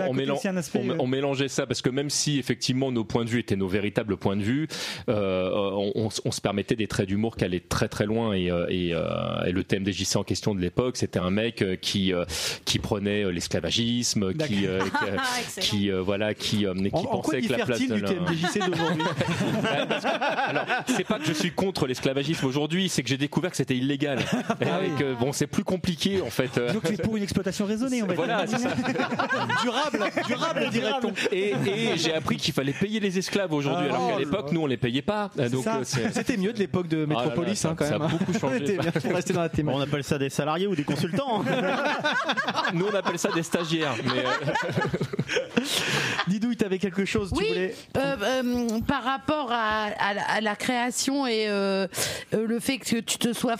aspect, 0.57 0.81
euh, 0.81 1.07
mélangeait 1.07 1.49
ça 1.49 1.66
parce 1.66 1.83
que 1.83 1.91
même 1.91 2.11
si 2.11 2.39
effectivement 2.39 2.91
nos 2.93 3.05
points 3.05 3.24
de 3.24 3.31
vue 3.31 3.41
étaient 3.41 3.57
nos 3.57 3.68
véritables 3.68 4.16
points 4.16 4.37
de 4.37 4.43
vue, 4.43 4.68
euh, 5.09 5.51
on, 5.95 6.11
se 6.31 6.41
permettait 6.41 6.76
des 6.76 6.87
traits 6.87 7.09
d'humour 7.09 7.37
qui 7.37 7.45
allaient 7.45 7.61
très 7.61 7.89
très 7.89 8.07
loin 8.07 8.33
et, 8.33 8.51
euh, 8.51 8.66
et, 8.68 8.91
euh, 8.93 9.45
et 9.45 9.53
le 9.53 9.64
TMDJC 9.64 10.16
en 10.16 10.24
question 10.24 10.55
de 10.55 10.61
l'époque, 10.70 10.96
c'était 10.96 11.18
un 11.18 11.30
mec 11.30 11.62
euh, 11.62 11.76
qui 11.76 12.12
euh, 12.14 12.24
qui 12.64 12.78
prenait 12.78 13.24
euh, 13.24 13.30
l'esclavagisme, 13.30 14.32
qui 14.34 14.66
euh, 14.66 14.80
qui, 15.60 15.60
qui, 15.70 15.90
euh, 15.90 16.00
voilà, 16.00 16.34
qui 16.34 16.64
euh, 16.66 16.74
qui 16.74 16.90
En, 16.92 16.98
en 16.98 17.02
quoi 17.02 17.20
pensait 17.22 17.42
que 17.42 17.52
la 17.52 17.64
place 17.66 17.80
de 17.80 17.94
du 17.94 18.00
la- 18.00 18.08
TMDJC 18.08 18.58
d'aujourd'hui 18.70 19.02
alors, 20.46 20.64
c'est 20.86 21.04
pas 21.04 21.18
que 21.18 21.24
je 21.24 21.32
suis 21.32 21.50
contre 21.50 21.86
l'esclavagisme 21.86 22.46
aujourd'hui, 22.46 22.88
c'est 22.88 23.02
que 23.02 23.08
j'ai 23.08 23.16
découvert 23.16 23.50
que 23.50 23.56
c'était 23.56 23.76
illégal. 23.76 24.18
Ah 24.32 24.54
que 24.98 25.14
bon, 25.14 25.32
c'est 25.32 25.46
plus 25.46 25.64
compliqué 25.64 26.20
en 26.20 26.30
fait. 26.30 26.60
Donc 26.72 26.88
es 26.90 26.96
pour 26.96 27.16
une 27.16 27.22
exploitation 27.22 27.66
raisonnée, 27.66 28.02
on 28.02 28.06
va 28.06 28.14
Voilà, 28.14 28.44
dire. 28.46 28.58
c'est 28.58 28.64
ça. 28.68 28.74
Durable, 29.62 30.04
durable, 30.26 30.68
dirait-on. 30.70 31.12
Et, 31.32 31.50
et 31.66 31.96
j'ai 31.96 32.14
appris 32.14 32.36
qu'il 32.36 32.54
fallait 32.54 32.72
payer 32.72 33.00
les 33.00 33.18
esclaves 33.18 33.52
aujourd'hui, 33.52 33.86
Ah, 33.90 33.94
alors 33.94 34.08
qu'à 34.08 34.14
oh 34.16 34.18
l'époque, 34.18 34.52
nous, 34.52 34.62
on 34.62 34.66
les 34.66 34.76
payait 34.76 35.02
pas. 35.02 35.30
Donc, 35.50 35.64
c'est- 35.84 36.12
C'était 36.12 36.36
mieux 36.36 36.52
de 36.52 36.58
l'époque 36.58 36.88
de 36.88 36.98
Ah 36.98 37.12
là 37.12 37.14
là, 37.14 37.24
Métropolis, 37.24 37.58
ça- 37.58 37.70
hein, 37.70 37.74
quand 37.76 37.86
ça 37.86 37.96
a 37.96 37.98
même. 37.98 38.08
beaucoup 38.08 38.32
changé. 38.38 38.60
Bien 38.78 38.92
pour 38.92 39.12
rester 39.14 39.32
dans 39.32 39.42
la. 39.42 39.50
On 39.66 39.80
appelle 39.80 40.04
ça 40.04 40.18
des 40.18 40.30
salariés 40.30 40.59
ou 40.66 40.74
des 40.74 40.84
consultants. 40.84 41.42
nous, 42.74 42.86
on 42.86 42.94
appelle 42.94 43.18
ça 43.18 43.30
des 43.32 43.42
stagiaires. 43.42 43.94
Mais, 44.04 44.24
euh, 44.24 45.61
Didouille, 46.26 46.56
t'avais 46.56 46.78
quelque 46.78 47.04
chose, 47.04 47.30
tu 47.32 47.38
Oui, 47.38 47.48
voulais 47.48 47.74
euh, 47.96 48.16
euh, 48.22 48.80
par 48.86 49.02
rapport 49.04 49.50
à, 49.52 49.84
à 49.98 50.14
la- 50.14 50.24
à 50.30 50.40
la 50.40 50.56
création 50.56 51.26
et 51.26 51.46
euh, 51.48 51.86
le 52.32 52.61
fait 52.61 52.78
que 52.78 53.00
tu 53.00 53.18
te 53.18 53.32
sois 53.32 53.56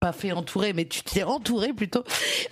pas 0.00 0.12
fait 0.12 0.30
entourer, 0.30 0.72
mais 0.72 0.84
tu 0.84 1.02
t'es 1.02 1.24
entouré 1.24 1.72
plutôt. 1.72 2.04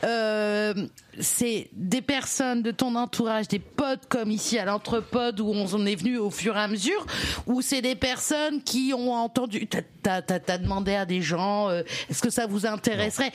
Euh, 0.03 0.75
c'est 1.21 1.69
des 1.73 2.03
personnes 2.03 2.61
de 2.63 2.73
ton 2.73 2.97
entourage, 2.97 3.47
des 3.47 3.61
potes 3.61 4.07
comme 4.09 4.33
ici 4.33 4.59
à 4.59 4.65
l'entrepode 4.65 5.39
où 5.41 5.51
on 5.51 5.65
en 5.73 5.87
est 5.87 5.95
venu 5.95 6.19
au 6.19 6.31
fur 6.31 6.57
et 6.57 6.61
à 6.61 6.67
mesure, 6.67 7.07
ou 7.47 7.63
c'est 7.63 7.83
des 7.83 7.95
personnes 7.95 8.63
qui 8.65 8.93
ont 8.95 9.13
entendu. 9.13 9.67
T'as, 9.69 9.83
t'as, 10.03 10.23
t'as- 10.23 10.41
t'as 10.41 10.59
demandé 10.59 10.95
à 10.95 11.07
des 11.07 11.23
gens, 11.23 11.69
euh, 11.71 11.83
est-ce 12.11 12.21
que 12.21 12.31
ça 12.31 12.47
vous 12.47 12.67
intéresserait? 12.67 13.31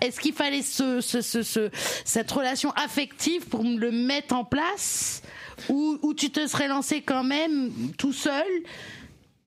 Est-ce 0.00 0.18
qu'il 0.18 0.32
fallait 0.34 0.62
ce, 0.62 1.00
ce, 1.00 1.20
ce, 1.20 1.42
ce- 1.44 1.70
cette 2.04 2.30
relation 2.32 2.72
affective 2.72 3.46
pour 3.46 3.62
le 3.62 3.92
mettre 3.92 4.34
en 4.34 4.44
place? 4.44 5.22
Ou, 5.68 5.98
ou 6.02 6.14
tu 6.14 6.30
te 6.30 6.44
serais 6.48 6.66
lancé 6.66 7.02
quand 7.02 7.22
même 7.22 7.70
tout 7.96 8.12
seul 8.12 8.42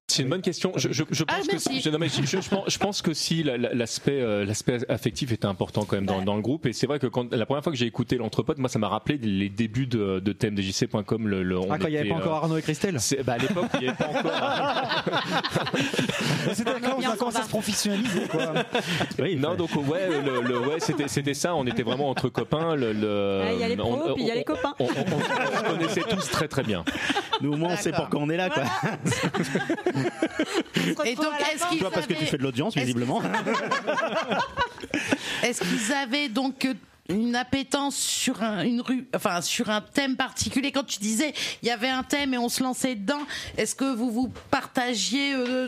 C'est 0.10 0.24
une 0.24 0.30
bonne 0.30 0.42
question. 0.42 0.72
Je, 0.78 0.88
je, 0.94 1.04
je 1.12 1.24
pense 1.26 1.36
Ah, 1.38 1.42
que 1.46 1.52
merci. 1.52 1.82
je, 1.82 1.90
non, 1.90 1.98
mais 2.00 2.08
je, 2.08 2.38
pense, 2.50 2.78
pense 2.78 3.02
que 3.02 3.14
si 3.14 3.44
la- 3.44 3.58
la- 3.58 3.74
l'aspect 3.74 4.22
euh, 4.22 4.46
l'aspect 4.46 4.80
affectif 4.90 5.34
était 5.34 5.48
important 5.48 5.84
quand 5.84 5.98
même 5.98 6.06
dans, 6.06 6.22
dans 6.22 6.38
le 6.38 6.42
groupe 6.42 6.66
et 6.66 6.72
c'est 6.72 6.88
vrai 6.88 6.98
que 6.98 7.08
quand 7.08 7.34
la 7.34 7.46
première 7.46 7.62
fois 7.62 7.74
que 7.74 7.78
j'ai 7.78 7.88
écouté 7.88 8.16
l'entrepote, 8.16 8.58
moi 8.58 8.70
ça 8.70 8.80
m'a 8.80 8.88
rappelé 8.88 9.18
les 9.18 9.50
débuts 9.50 9.86
de, 9.86 10.22
de 10.22 10.32
TMDJC.com. 10.32 11.28
Le, 11.28 11.44
le- 11.44 11.60
on 11.60 11.70
Ah, 11.74 11.78
quand 11.78 11.88
il 11.88 11.92
n'y 11.92 11.98
avait 11.98 12.08
pas 12.08 12.16
encore 12.16 12.36
euh, 12.36 12.42
Arnaud 12.44 12.58
et 12.58 12.62
Christelle? 12.62 13.02
c'est- 13.02 13.22
bah, 13.22 13.34
à 13.34 13.38
l'époque, 13.38 13.66
il 13.74 13.80
n'y 13.82 13.88
avait 13.90 13.98
pas 13.98 14.08
encore. 14.08 15.22
C'était 16.54 16.72
quand 16.82 16.96
on 16.98 17.12
a 17.12 17.18
commencé 17.18 17.38
à 17.40 17.44
se 17.44 17.50
professionnaliser. 17.50 18.22
Quoi? 18.32 18.54
Oui, 19.20 19.36
non, 19.36 19.56
donc 19.56 19.72
ouais, 19.76 20.08
le, 20.24 20.42
le- 20.42 20.60
ouais, 20.70 20.80
c'était 20.80 21.10
c'était 21.10 21.34
ça. 21.34 21.54
On 21.54 21.66
était 21.68 21.84
vraiment 21.84 22.10
entre 22.10 22.30
copains. 22.30 22.76
Le, 22.78 22.94
le- 22.94 23.42
Ouais, 23.44 23.56
il 23.56 23.60
y 23.60 23.64
a 23.64 23.68
les 23.68 23.76
pros, 23.76 23.94
on- 23.94 24.14
puis 24.14 24.24
il 24.24 24.28
y 24.30 24.32
a 24.32 24.36
les 24.36 24.46
copains. 24.46 24.74
On, 24.80 24.86
on- 24.86 24.88
on- 24.88 24.94
on 25.20 25.58
se 25.58 25.64
connaissait 25.74 26.02
tous 26.10 26.30
très 26.32 26.48
très 26.48 26.64
bien. 26.64 26.86
Nous 27.42 27.52
au 27.54 27.58
moins 27.58 27.74
on 27.74 27.78
sait 27.78 27.92
pourquoi 27.92 28.22
on 28.22 28.30
est 28.30 28.38
là 28.38 28.50
quoi. 28.50 28.64
Et 31.06 31.16
donc, 31.16 31.26
est-ce 31.54 31.68
qu'ils 31.70 31.80
Toi 31.80 31.92
parce 31.92 32.08
que 32.08 32.14
tu 32.14 32.26
fais 32.26 32.38
de 32.38 32.44
l'audience 32.44 32.76
visiblement. 32.76 33.22
Est-ce 35.44 35.62
qu'ils 35.62 35.94
avaient 35.94 36.30
donc 36.30 36.66
euh, 36.66 36.74
une 37.10 37.36
appétence 37.36 37.96
sur 37.96 38.42
un, 38.44 38.64
une 38.64 38.82
rue, 38.82 39.08
enfin 39.16 39.42
sur 39.42 39.70
un 39.70 39.82
thème 39.82 40.16
particulier? 40.16 40.72
Quand 40.72 40.84
tu 40.86 41.00
disais 41.00 41.34
il 41.62 41.68
y 41.68 41.72
avait 41.72 41.90
un 41.90 42.04
thème 42.04 42.34
et 42.34 42.38
on 42.38 42.50
se 42.50 42.64
lançait 42.64 42.96
dedans, 42.96 43.22
est-ce 43.58 43.76
que 43.76 43.96
vous 43.96 44.12
vous 44.12 44.32
partagiez 44.52 45.34
euh, 45.36 45.68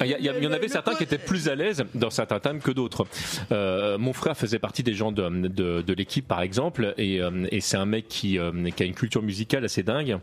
Ah, 0.00 0.06
Il 0.06 0.10
y, 0.10 0.14
a- 0.14 0.18
il 0.38 0.46
en 0.46 0.52
avait 0.52 0.66
le 0.66 0.72
certains 0.72 0.94
qui 0.94 1.04
étaient 1.04 1.18
plus 1.18 1.48
à 1.48 1.54
l'aise 1.54 1.84
dans 1.94 2.10
certains 2.10 2.40
thèmes 2.40 2.60
que 2.60 2.70
d'autres. 2.70 3.06
Euh, 3.52 3.98
mon 3.98 4.12
frère 4.12 4.36
faisait 4.36 4.58
partie 4.58 4.82
des 4.82 4.94
gens 4.94 5.12
de, 5.12 5.28
de, 5.28 5.82
de 5.82 5.92
l'équipe, 5.94 6.26
par 6.28 6.42
exemple, 6.42 6.94
et, 6.98 7.20
euh, 7.20 7.46
et 7.50 7.60
c'est 7.60 7.76
un 7.78 7.86
mec 7.86 8.08
qui, 8.08 8.38
euh, 8.38 8.70
qui 8.70 8.82
a 8.82 8.86
une 8.86 8.94
culture 8.94 9.22
musicale 9.22 9.64
assez 9.64 9.82
dingue. 9.82 10.18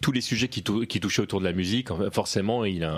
Tous 0.00 0.12
les 0.12 0.20
sujets 0.20 0.48
qui, 0.48 0.62
tou- 0.62 0.86
qui 0.86 1.00
touchaient 1.00 1.22
autour 1.22 1.40
de 1.40 1.44
la 1.44 1.52
musique, 1.52 1.88
forcément, 2.12 2.64
il 2.64 2.88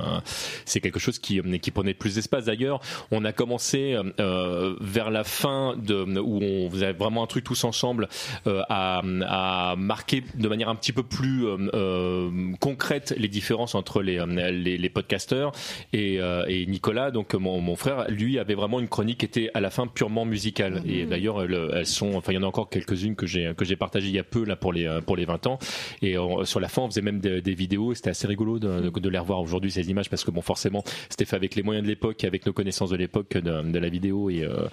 c'est 0.64 0.80
quelque 0.80 0.98
chose 0.98 1.18
qui, 1.18 1.40
euh, 1.40 1.58
qui 1.58 1.70
prenait 1.70 1.94
plus 1.94 2.14
d'espace. 2.16 2.46
D'ailleurs, 2.46 2.80
on 3.10 3.24
a 3.24 3.32
commencé 3.32 3.96
euh, 4.20 4.74
vers 4.80 5.10
la 5.10 5.24
fin 5.24 5.76
de, 5.76 6.04
où 6.18 6.40
on 6.42 6.70
faisait 6.70 6.92
vraiment 6.92 7.22
un 7.22 7.26
truc 7.26 7.44
tous 7.44 7.64
ensemble 7.64 8.08
euh, 8.46 8.62
à, 8.68 9.02
à 9.26 9.76
marquer 9.76 10.22
de 10.34 10.48
manière 10.48 10.68
un 10.68 10.74
petit 10.74 10.92
peu 10.92 11.02
plus 11.02 11.46
euh, 11.46 11.56
euh, 11.74 12.30
concrète 12.60 13.14
les 13.16 13.28
différences 13.28 13.74
entre 13.74 14.02
les, 14.02 14.18
euh, 14.18 14.50
les, 14.50 14.78
les 14.78 14.88
podcasteurs 14.88 15.52
et, 15.92 16.20
euh, 16.20 16.44
et 16.48 16.66
Nicolas, 16.66 17.10
donc 17.10 17.34
mon, 17.34 17.60
mon 17.60 17.76
frère, 17.76 18.06
lui 18.10 18.38
avait 18.38 18.54
vraiment 18.54 18.80
une 18.80 18.88
chronique 18.88 19.18
qui 19.18 19.26
était 19.26 19.50
à 19.54 19.60
la 19.60 19.70
fin 19.70 19.86
purement 19.86 20.24
musicale. 20.24 20.82
Et 20.86 21.04
d'ailleurs, 21.06 21.46
le- 21.46 21.70
elles 21.74 21.86
sont, 21.86 22.14
enfin, 22.14 22.32
il 22.32 22.36
y 22.36 22.38
en 22.38 22.42
a 22.42 22.46
encore 22.46 22.68
quelques-unes 22.70 23.16
que 23.16 23.26
j'ai 23.26 23.52
que 23.56 23.64
j'ai 23.64 23.76
partagées 23.76 24.08
il 24.08 24.14
y 24.14 24.18
a 24.18 24.24
peu 24.24 24.44
là 24.44 24.56
pour 24.56 24.72
les 24.72 24.86
euh, 24.86 25.00
pour 25.00 25.16
les 25.16 25.24
20 25.24 25.46
ans. 25.46 25.58
Et 26.02 26.18
on- 26.18 26.44
sur 26.44 26.60
la 26.60 26.68
fin, 26.68 26.77
on 26.84 26.88
faisait 26.90 27.02
même 27.02 27.20
des, 27.20 27.40
des 27.40 27.54
vidéos. 27.54 27.94
C'était 27.94 28.10
assez 28.10 28.26
rigolo 28.26 28.58
de, 28.58 28.90
de, 28.90 28.90
de 29.00 29.08
les 29.08 29.18
revoir 29.18 29.40
aujourd'hui 29.40 29.70
ces 29.70 29.88
images 29.90 30.08
parce 30.10 30.24
que 30.24 30.30
bon, 30.30 30.42
forcément, 30.42 30.82
c'était 31.08 31.24
fait 31.24 31.36
avec 31.36 31.54
les 31.54 31.62
moyens 31.62 31.84
de 31.84 31.88
l'époque, 31.90 32.22
avec 32.24 32.46
nos 32.46 32.52
connaissances 32.52 32.90
de 32.90 32.96
l'époque 32.96 33.36
de, 33.36 33.62
de 33.70 33.78
la 33.78 33.88
vidéo 33.88 34.30
et 34.30 34.42
euh, 34.44 34.66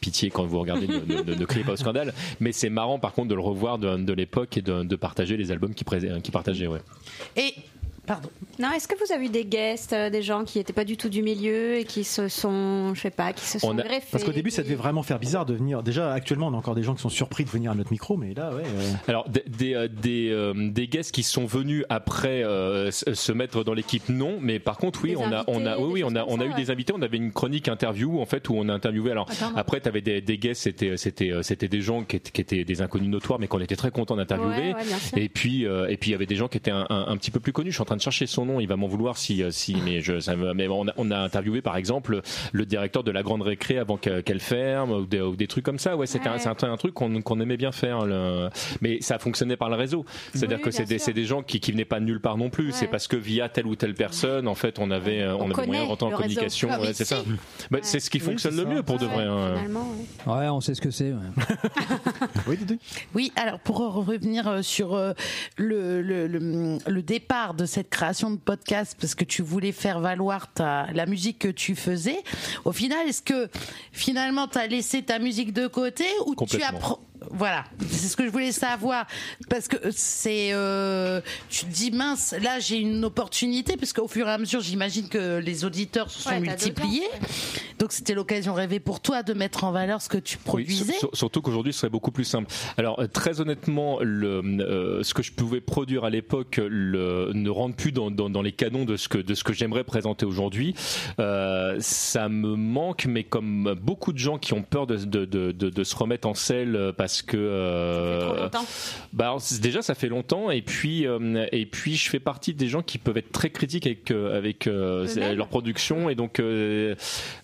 pitié 0.00 0.30
quand 0.30 0.44
vous 0.44 0.60
regardez, 0.60 0.86
ne, 0.86 1.34
ne- 1.34 1.44
criez 1.44 1.64
pas 1.64 1.72
au 1.72 1.76
scandale. 1.76 2.12
Mais 2.40 2.52
c'est 2.52 2.70
marrant 2.70 2.98
par 2.98 3.12
contre 3.12 3.28
de 3.28 3.34
le 3.34 3.40
revoir 3.40 3.78
de, 3.78 3.96
de 3.96 4.12
l'époque 4.12 4.56
et 4.56 4.62
de, 4.62 4.82
de 4.84 4.96
partager 4.96 5.36
les 5.36 5.50
albums 5.52 5.74
qui 5.74 5.84
qui 6.22 6.30
partageaient. 6.30 6.66
Ouais. 6.68 6.80
Et 7.36 7.54
pardon. 8.14 8.28
Non, 8.58 8.70
est-ce 8.72 8.86
que 8.88 8.94
vous 9.06 9.12
avez 9.12 9.26
eu 9.26 9.28
des 9.30 9.44
guests, 9.46 9.92
euh, 9.94 10.10
des 10.10 10.20
gens 10.22 10.44
qui 10.44 10.58
n'étaient 10.58 10.72
pas 10.74 10.84
du 10.84 10.96
tout 10.98 11.08
du 11.08 11.22
milieu 11.22 11.76
et 11.78 11.84
qui 11.84 12.04
se 12.04 12.28
sont, 12.28 12.94
je 12.94 13.00
sais 13.00 13.10
pas, 13.10 13.32
qui 13.32 13.44
se 13.46 13.58
sont 13.58 13.68
On 13.68 13.78
a- 13.78 13.82
greffés 13.82 14.06
Parce 14.12 14.24
qu'au 14.24 14.32
début, 14.32 14.50
ça 14.50 14.62
devait 14.62 14.74
vraiment 14.74 15.02
faire 15.02 15.18
bizarre 15.18 15.46
de 15.46 15.54
venir. 15.54 15.82
Déjà, 15.82 16.12
actuellement, 16.12 16.48
on 16.48 16.54
a 16.54 16.56
encore 16.56 16.74
des 16.74 16.82
gens 16.82 16.94
qui 16.94 17.00
sont 17.00 17.08
surpris 17.08 17.44
de 17.44 17.48
venir 17.50 17.70
à 17.70 17.74
notre 17.74 17.90
micro, 17.90 18.16
mais 18.18 18.34
là, 18.34 18.52
ouais. 18.54 18.62
euh, 18.66 18.92
Alors 19.08 19.28
des 19.30 19.42
des 19.46 19.74
euh, 19.74 19.88
des, 19.88 20.28
euh, 20.30 20.52
des 20.70 20.88
guests 20.88 21.12
qui 21.12 21.22
sont 21.22 21.46
venus 21.46 21.84
après 21.88 22.42
euh, 22.44 22.90
se 22.90 23.14
se 23.14 23.32
mettre 23.32 23.64
dans 23.64 23.72
l'équipe 23.74 24.08
non 24.08 24.38
mais 24.40 24.58
par 24.58 24.76
contre 24.78 25.00
oui 25.04 25.10
Des 25.10 25.16
on 25.16 25.32
a 25.32 25.44
on 25.46 25.64
a 25.66 25.70
invités, 25.72 25.82
oui 25.84 25.90
oui 25.92 26.04
on 26.04 26.14
a 26.16 26.24
on 26.26 26.40
eu 26.40 26.52
des 26.54 26.70
invités 26.70 26.92
on 26.96 27.02
avait 27.02 27.16
une 27.16 27.32
chronique 27.32 27.68
interview 27.68 28.20
en 28.20 28.26
fait 28.26 28.48
où 28.48 28.54
on 28.56 28.68
a 28.68 28.72
interviewé 28.74 29.10
alors 29.12 29.26
Attends, 29.30 29.50
non. 29.50 29.56
après 29.56 29.80
tu 29.80 29.88
avais 29.88 30.00
des, 30.00 30.20
des 30.20 30.38
guests 30.38 30.62
c'était 30.62 30.96
c'était 30.96 31.30
euh, 31.30 31.42
c'était 31.42 31.68
des 31.68 31.80
gens 31.80 32.02
qui 32.04 32.16
étaient, 32.16 32.30
qui 32.30 32.40
étaient 32.40 32.64
des 32.64 32.82
inconnus 32.82 33.08
notoires 33.08 33.38
mais 33.38 33.46
qu'on 33.46 33.60
était 33.60 33.76
très 33.76 33.90
content 33.90 34.16
d'interviewer 34.16 34.72
Ouais, 34.72 34.74
ouais, 34.74 34.84
bien 34.84 34.98
sûr. 34.98 35.16
et 35.18 35.28
puis 35.28 35.66
euh, 35.66 35.88
et 35.88 35.96
puis 35.96 36.10
il 36.10 36.12
y 36.12 36.14
avait 36.16 36.26
des 36.26 36.36
gens 36.36 36.48
qui 36.48 36.58
étaient 36.58 36.70
un, 36.70 36.86
un- 36.90 37.06
un 37.08 37.16
petit 37.16 37.30
peu 37.30 37.40
plus 37.40 37.52
connus 37.52 37.70
je 37.70 37.76
suis 37.76 37.82
en 37.82 37.86
train 37.86 37.96
de 37.96 37.99
chercher 38.00 38.26
son 38.26 38.44
nom, 38.46 38.60
il 38.60 38.66
va 38.66 38.76
m'en 38.76 38.86
vouloir 38.88 39.16
si, 39.16 39.42
euh, 39.42 39.50
si 39.50 39.76
mais, 39.84 40.00
je, 40.00 40.20
ça 40.20 40.36
me- 40.36 40.52
mais 40.54 40.66
on, 40.68 40.88
a, 40.88 40.92
on 40.96 41.10
a 41.10 41.18
interviewé 41.18 41.60
par 41.62 41.76
exemple 41.76 42.20
le 42.52 42.66
directeur 42.66 43.04
de 43.04 43.10
la 43.10 43.22
Grande 43.22 43.42
Récré 43.42 43.78
avant 43.78 43.96
que- 43.96 44.20
qu'elle 44.20 44.40
ferme 44.40 44.90
ou 44.92 45.06
des, 45.06 45.20
ou 45.20 45.36
des 45.36 45.46
trucs 45.46 45.64
comme 45.64 45.78
ça. 45.78 45.96
Ouais, 45.96 46.06
c'était 46.06 46.28
un, 46.28 46.38
c'est 46.38 46.48
un, 46.48 46.70
un 46.72 46.76
truc 46.76 46.94
qu'on 46.94 47.20
qu'on 47.22 47.40
aimait 47.40 47.56
bien 47.56 47.72
faire. 47.72 48.04
le- 48.06 48.48
mais 48.80 49.00
ça 49.00 49.18
fonctionnait 49.18 49.56
par 49.56 49.68
le 49.70 49.76
réseau. 49.76 50.04
C'est-à-dire 50.34 50.58
Oui, 50.58 50.64
que 50.64 50.70
c'est 50.98 51.12
des, 51.12 51.24
gens 51.24 51.42
qui, 51.42 51.60
qui 51.60 51.72
venaient 51.72 51.84
pas 51.84 52.00
de 52.00 52.04
nulle 52.04 52.20
part 52.20 52.36
non 52.36 52.50
plus. 52.50 52.72
C'est 52.72 52.86
Ouais. 52.86 52.90
parce 52.90 53.06
que 53.08 53.16
via 53.16 53.48
telle 53.48 53.66
ou 53.66 53.76
telle 53.76 53.94
personne, 53.94 54.48
en 54.48 54.54
fait, 54.54 54.78
on 54.78 54.90
avait, 54.90 55.26
on, 55.26 55.42
On 55.46 55.50
avait 55.50 55.66
moyen 55.66 55.82
de 55.84 55.88
rentrer 55.88 56.06
en 56.06 56.10
communication. 56.16 56.68
Ah, 56.72 56.80
ouais, 56.80 56.92
c'est 56.92 57.04
si. 57.04 57.14
ça. 57.14 57.22
Bah, 57.70 57.78
C'est 57.82 58.00
ce 58.00 58.08
qui 58.10 58.18
fonctionne 58.20 58.56
le 58.56 58.64
mieux 58.64 58.82
pour 58.82 58.98
de 58.98 59.06
vrai. 59.06 59.24
hein. 59.24 59.54
Ouais. 60.26 60.32
Ouais, 60.32 60.48
on 60.48 60.60
sait 60.60 60.74
ce 60.74 60.80
que 60.80 60.90
c'est. 60.90 61.12
ouais. 61.12 61.18
Oui, 63.14 63.32
alors 63.36 63.58
pour 63.60 63.78
revenir 63.78 64.46
euh, 64.48 64.62
sur 64.62 64.94
euh, 64.94 65.12
le, 65.56 66.02
le, 66.02 66.26
le, 66.26 66.78
le 66.86 67.02
départ 67.02 67.54
de 67.54 67.64
cette 67.66 67.89
création 67.90 68.30
de 68.30 68.36
podcast, 68.36 68.96
parce 68.98 69.14
que 69.14 69.24
tu 69.24 69.42
voulais 69.42 69.72
faire 69.72 70.00
valoir 70.00 70.52
ta, 70.52 70.86
la 70.92 71.06
musique 71.06 71.38
que 71.38 71.48
tu 71.48 71.74
faisais, 71.74 72.22
au 72.64 72.72
final, 72.72 73.06
est-ce 73.08 73.22
que 73.22 73.48
finalement 73.92 74.48
tu 74.48 74.58
as 74.58 74.66
laissé 74.66 75.02
ta 75.02 75.18
musique 75.18 75.52
de 75.52 75.66
côté 75.66 76.06
ou 76.26 76.34
tu 76.46 76.62
as... 76.62 76.72
Voilà, 77.30 77.64
c'est 77.88 78.08
ce 78.08 78.16
que 78.16 78.24
je 78.24 78.30
voulais 78.30 78.52
savoir. 78.52 79.06
Parce 79.48 79.68
que 79.68 79.76
c'est 79.90 80.50
euh, 80.52 81.20
tu 81.48 81.64
te 81.66 81.70
dis 81.70 81.90
mince 81.90 82.34
là 82.42 82.58
j'ai 82.60 82.76
une 82.78 83.04
opportunité 83.04 83.76
parce 83.76 83.92
qu'au 83.92 84.08
fur 84.08 84.26
et 84.26 84.30
à 84.30 84.38
mesure 84.38 84.60
j'imagine 84.60 85.08
que 85.08 85.38
les 85.38 85.64
auditeurs 85.64 86.10
se 86.10 86.20
sont 86.22 86.30
Ouais, 86.30 86.40
multipliés. 86.40 87.08
donc 87.78 87.92
c'était 87.92 88.14
l'occasion 88.14 88.54
rêvée 88.54 88.80
pour 88.80 89.00
toi 89.00 89.22
de 89.22 89.32
mettre 89.34 89.64
en 89.64 89.72
valeur 89.72 90.00
ce 90.00 90.08
que 90.08 90.18
tu 90.18 90.38
produisais. 90.38 90.92
sur- 90.98 91.10
surtout 91.14 91.42
qu'aujourd'hui, 91.42 91.72
ce 91.72 91.80
serait 91.80 91.90
beaucoup 91.90 92.10
plus 92.10 92.24
simple. 92.24 92.50
Alors, 92.78 93.00
euh, 93.00 93.06
très 93.06 93.40
honnêtement, 93.40 93.98
le, 94.00 94.40
euh, 94.60 95.02
ce 95.02 95.12
que 95.14 95.22
je 95.22 95.32
pouvais 95.32 95.60
produire 95.60 96.04
à 96.04 96.10
l'époque 96.10 96.58
ne 96.58 97.48
rentre 97.50 97.76
plus 97.76 97.92
dans, 97.92 98.10
dans, 98.10 98.30
dans 98.30 98.42
les 98.42 98.52
canons 98.52 98.84
de 98.84 98.96
ce 98.96 99.08
que, 99.08 99.18
de 99.18 99.34
ce 99.34 99.44
que 99.44 99.52
j'aimerais 99.52 99.84
présenter 99.84 100.24
aujourd'hui. 100.26 100.74
Euh, 101.18 101.76
ça 101.80 102.28
me 102.28 102.54
manque, 102.56 103.06
mais 103.06 103.24
comme 103.24 103.74
beaucoup 103.80 104.12
de 104.12 104.18
gens 104.18 104.38
qui 104.38 104.52
ont 104.54 104.62
peur 104.62 104.86
de, 104.86 104.96
de, 104.96 105.24
de, 105.24 105.52
de, 105.52 105.70
de 105.70 105.84
se 105.84 105.96
remettre 105.96 106.28
en 106.28 106.34
selle 106.34 106.92
parce 106.96 107.09
que... 107.22 107.36
euh, 107.36 108.48
bah 109.12 109.24
alors, 109.26 109.42
déjà 109.60 109.82
ça 109.82 109.94
fait 109.94 110.08
longtemps 110.08 110.50
et 110.50 110.62
puis 110.62 111.06
euh, 111.06 111.46
et 111.52 111.66
puis 111.66 111.96
je 111.96 112.08
fais 112.08 112.20
partie 112.20 112.54
des 112.54 112.68
gens 112.68 112.82
qui 112.82 112.98
peuvent 112.98 113.16
être 113.18 113.32
très 113.32 113.50
critiques 113.50 113.86
avec 113.86 114.10
euh, 114.10 114.36
avec 114.36 114.66
euh, 114.66 115.06
leur 115.34 115.48
production 115.48 116.08
et 116.10 116.14
donc 116.14 116.40
euh, 116.40 116.94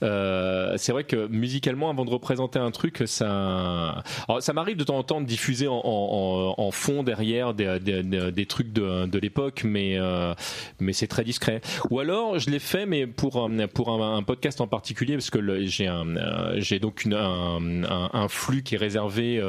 euh, 0.02 0.74
c'est 0.76 0.92
vrai 0.92 1.04
que 1.04 1.26
musicalement 1.28 1.90
avant 1.90 2.04
de 2.04 2.10
représenter 2.10 2.58
un 2.58 2.70
truc 2.70 3.02
ça 3.06 4.02
alors, 4.28 4.42
ça 4.42 4.52
m'arrive 4.52 4.76
de 4.76 4.84
temps 4.84 4.98
en 4.98 5.02
temps 5.02 5.20
de 5.20 5.26
diffuser 5.26 5.68
en, 5.68 5.80
en, 5.84 6.54
en- 6.56 6.70
fond 6.70 7.02
derrière 7.02 7.54
des, 7.54 7.78
des, 7.80 8.02
des- 8.02 8.46
trucs 8.46 8.72
de, 8.72 9.06
de 9.06 9.18
l'époque 9.18 9.62
mais 9.64 9.96
euh, 9.98 10.34
mais 10.78 10.92
c'est 10.92 11.06
très 11.06 11.24
discret. 11.24 11.60
Ou 11.90 12.00
alors 12.00 12.38
je 12.38 12.50
l'ai 12.50 12.58
fait 12.58 12.86
mais 12.86 13.06
pour 13.06 13.42
un, 13.44 13.66
pour 13.66 13.90
un, 13.90 14.16
un 14.18 14.22
podcast 14.22 14.60
en 14.60 14.66
particulier 14.66 15.14
parce 15.14 15.30
que 15.30 15.64
j'ai 15.64 15.86
un 15.86 16.04
j'ai 16.56 16.78
donc 16.78 17.04
une, 17.04 17.14
un, 17.14 17.84
un, 17.84 18.10
un 18.12 18.28
flux 18.28 18.62
qui 18.62 18.74
est 18.74 18.78
réservé 18.78 19.42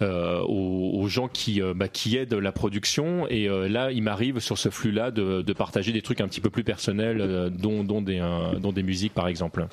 aux, 0.00 0.90
aux 0.94 1.08
gens 1.08 1.28
qui, 1.28 1.60
euh, 1.62 1.74
bah, 1.74 1.88
qui 1.88 2.16
aident 2.16 2.34
la 2.34 2.52
production. 2.52 3.26
Et 3.28 3.48
euh, 3.48 3.68
là, 3.68 3.90
il 3.92 4.02
m'arrive 4.02 4.38
sur 4.40 4.58
ce 4.58 4.70
flux-là 4.70 5.10
de, 5.10 5.42
de 5.42 5.52
partager 5.52 5.92
des 5.92 6.02
trucs 6.02 6.20
un 6.20 6.28
petit 6.28 6.40
peu 6.40 6.50
plus 6.50 6.64
personnels, 6.64 7.20
euh, 7.20 7.50
dont, 7.50 7.84
dont, 7.84 8.02
des, 8.02 8.20
euh, 8.20 8.58
dont 8.58 8.72
des 8.72 8.82
musiques 8.82 9.14
par 9.14 9.28
exemple. 9.28 9.66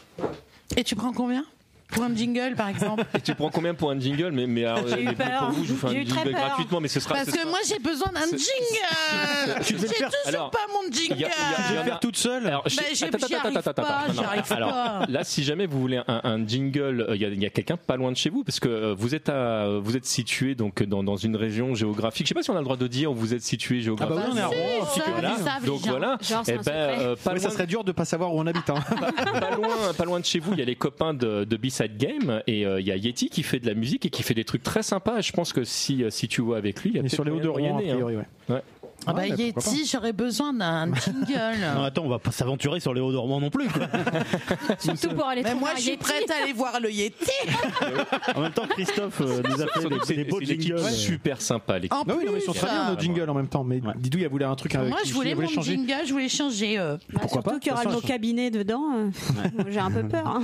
et 0.78 0.84
tu 0.84 0.96
prends 0.96 1.14
combien? 1.14 1.44
Pour 1.92 2.04
un 2.04 2.16
jingle 2.16 2.56
par 2.56 2.70
exemple 2.70 3.04
Et 3.16 3.22
tu 3.22 3.34
prends 3.36 3.50
combien 3.50 3.74
pour 3.74 3.90
un 3.92 4.00
jingle 4.00 4.32
Mais, 4.32 4.46
mais, 4.48 4.66
alors, 4.66 4.88
J'ai 4.88 5.02
eu 5.02 5.06
mais 5.06 5.14
peur. 5.16 5.40
pour 5.40 5.50
vous, 5.52 5.66
je 5.66 5.74
vous 5.74 5.78
fais 5.78 5.88
un 5.88 6.00
eu 6.00 6.06
très 6.06 6.20
jingle 6.20 6.32
peur. 6.32 6.46
gratuitement, 6.48 6.80
mais 6.82 6.88
ce 6.88 7.00
sera. 7.00 7.16
Parce 7.16 7.28
ce 7.28 7.32
que 7.32 7.40
sera- 7.40 7.50
moi 7.50 7.60
j'ai 7.68 7.80
besoin 7.80 8.12
d'un 8.14 8.26
jingle. 8.28 9.60
Tu 9.64 9.74
J'ai 9.78 9.88
toujours 9.88 9.96
faire. 9.98 10.10
Alors, 10.26 10.52
pas 10.52 10.60
mon 10.74 10.90
y 10.90 10.94
jingle. 10.94 11.26
a- 11.26 11.74
y 11.74 11.78
a- 11.78 11.84
Faire 11.84 12.00
toute 12.00 12.18
seule 12.18 12.46
Alors, 12.48 12.64
Bah, 12.64 13.74
pas, 13.74 14.56
Alors, 14.56 15.06
là, 15.10 15.24
si 15.24 15.44
jamais 15.44 15.66
vous 15.66 15.80
voulez 15.80 16.02
un, 16.08 16.22
un 16.24 16.48
jingle, 16.48 17.06
euh, 17.10 17.16
il 17.16 17.22
y 17.22 17.26
a, 17.26 17.30
il 17.30 17.42
y 17.42 17.46
a 17.46 17.50
quelqu'un 17.50 17.78
pas 17.78 17.98
loin 17.98 18.12
de 18.12 18.18
chez 18.18 18.30
vous, 18.30 18.44
parce 18.44 18.60
que 18.60 18.68
euh, 18.70 18.96
vous 18.98 19.16
êtes 19.16 19.30
à, 19.30 19.68
vous 19.82 19.96
êtes 19.98 20.06
situé 20.06 20.56
donc 20.56 20.84
dans, 20.84 21.04
dans 21.04 21.16
une 21.18 21.36
région 21.36 21.76
géographique. 21.76 22.26
Je 22.26 22.30
sais 22.30 22.34
pas 22.36 22.44
si 22.44 22.50
on 22.50 22.56
a 22.56 22.60
le 22.60 22.64
droit 22.64 22.78
de 22.78 22.88
dire 22.88 23.12
où 23.12 23.16
vous 23.16 23.34
êtes 23.34 23.42
situé 23.42 23.78
Ah 23.78 23.80
bah 23.80 23.84
géographiquement. 23.84 24.26
oui, 24.26 24.32
on 24.34 24.38
est 24.38 24.42
à 24.42 24.48
Rouen, 24.48 25.66
Donc 25.66 25.82
voilà. 25.88 26.18
Eh 26.48 26.52
ben, 26.58 26.72
euh, 26.74 27.16
pas, 27.16 27.38
ça 27.40 27.50
serait 27.50 27.68
dur 27.68 27.84
de 27.84 27.92
pas 27.92 28.06
savoir 28.06 28.34
où 28.34 28.40
on 28.40 28.48
habite. 28.48 28.70
hein. 28.70 28.76
pas 29.40 29.52
loin, 29.56 29.94
pas 29.98 30.06
loin 30.06 30.20
de 30.20 30.26
chez 30.26 30.40
vous, 30.40 30.54
il 30.54 30.60
y 30.60 30.62
a 30.62 30.66
les 30.66 30.76
copains 30.76 31.14
de, 31.14 31.44
de 31.44 31.58
B-Side 31.80 31.98
Game 31.98 32.42
et 32.48 32.66
euh, 32.66 32.82
il 32.82 32.88
y 32.88 32.92
a 32.92 32.96
Yeti 32.96 33.30
qui 33.30 33.44
fait 33.44 33.60
de 33.60 33.68
la 33.68 33.74
musique 33.74 34.06
et 34.06 34.10
qui 34.10 34.24
fait 34.24 34.34
des 34.34 34.44
trucs 34.44 34.64
très 34.64 34.84
sympas. 34.84 35.22
Je 35.22 35.32
pense 35.32 35.54
que 35.54 35.64
si 35.64 36.04
euh, 36.04 36.10
si 36.10 36.28
tu 36.28 36.42
vois 36.42 36.58
avec 36.58 36.84
lui, 36.84 36.92
il 36.92 36.96
y 36.96 37.00
a 37.00 37.02
peut-être 37.02 37.14
sur 37.14 37.24
les 37.24 37.32
hauts 37.32 37.40
de 37.40 37.48
Rouen, 37.48 37.78
a 37.78 37.80
hein. 37.80 37.82
priori, 37.82 38.18
ouais. 38.50 38.62
Ah 39.08 39.14
bah 39.14 39.28
Yeti, 39.28 39.86
j'aurais 39.91 40.14
besoin 40.14 40.54
d'un 40.54 40.86
Non, 40.88 40.93
jingle. 40.95 41.86
attends, 41.86 42.04
on 42.04 42.10
va 42.10 42.20
pas 42.20 42.32
s'aventurer 42.32 42.80
sur 42.80 42.93
les 42.93 43.02
hauts 43.02 43.12
dormants 43.12 43.39
non 43.39 43.50
plus. 43.50 43.68
quoi. 43.68 43.88
Surtout 44.80 45.16
pour 45.16 45.26
aller 45.28 45.41
Mais 45.41 45.50
trouver 45.52 45.60
moi 45.62 45.70
un 45.72 45.76
je 45.78 45.82
suis 45.82 45.91
Yeti. 45.91 46.04
prête 46.04 46.30
à 46.32 46.43
aller 46.43 46.54
voir 46.54 46.80
le 46.80 46.91
Yeti. 46.91 47.32
En 48.36 48.41
même 48.41 48.52
temps, 48.52 48.68
Christophe 48.68 49.22
euh, 49.22 49.41
nous 49.50 49.62
a 49.62 49.68
fait 49.68 49.82
Surtout 49.82 50.08
des, 50.08 50.16
des 50.18 50.24
beaux 50.26 50.41
jingles. 50.41 50.80
super 50.91 51.41
sympa. 51.41 51.76
l'équipe. 51.80 51.93
En 51.93 52.04
Bah 52.04 52.14
oui, 52.18 52.26
non, 52.26 52.32
mais 52.34 52.39
ils 52.39 52.41
sont 52.43 52.52
plus, 52.52 52.60
très 52.62 52.70
bien 52.70 52.89
euh, 52.89 52.93
nos 52.93 53.00
jingles 53.00 53.30
en 53.30 53.34
même 53.34 53.47
temps. 53.47 53.64
Mais 53.64 53.82
Didou, 53.97 54.18
il 54.20 54.28
voulu 54.28 54.43
un 54.45 54.56
truc 54.56 54.76
avec 54.76 54.89
Moi 54.89 55.00
je 55.06 55.14
voulais 55.14 55.32
il 55.32 55.38
mon 55.38 55.47
changer. 55.47 55.74
jingle, 55.76 55.93
je 56.06 56.12
voulais 56.12 56.30
changer. 56.30 56.78
euh. 56.78 56.97
Bah, 57.12 57.20
Pourquoi 57.22 57.30
surtout 57.41 57.50
pas 57.52 57.60
qu'il 57.60 57.70
y 57.72 57.74
aura 57.74 57.84
De 57.84 57.88
le 57.89 57.93
toute 57.93 57.95
mot 57.95 58.02
façon, 58.02 58.14
cabinet 58.14 58.52
dedans. 58.52 58.84
euh, 58.95 59.64
J'ai 59.70 59.80
un 59.80 59.91
peu 59.91 60.08
peur. 60.08 60.28
hein. 60.28 60.43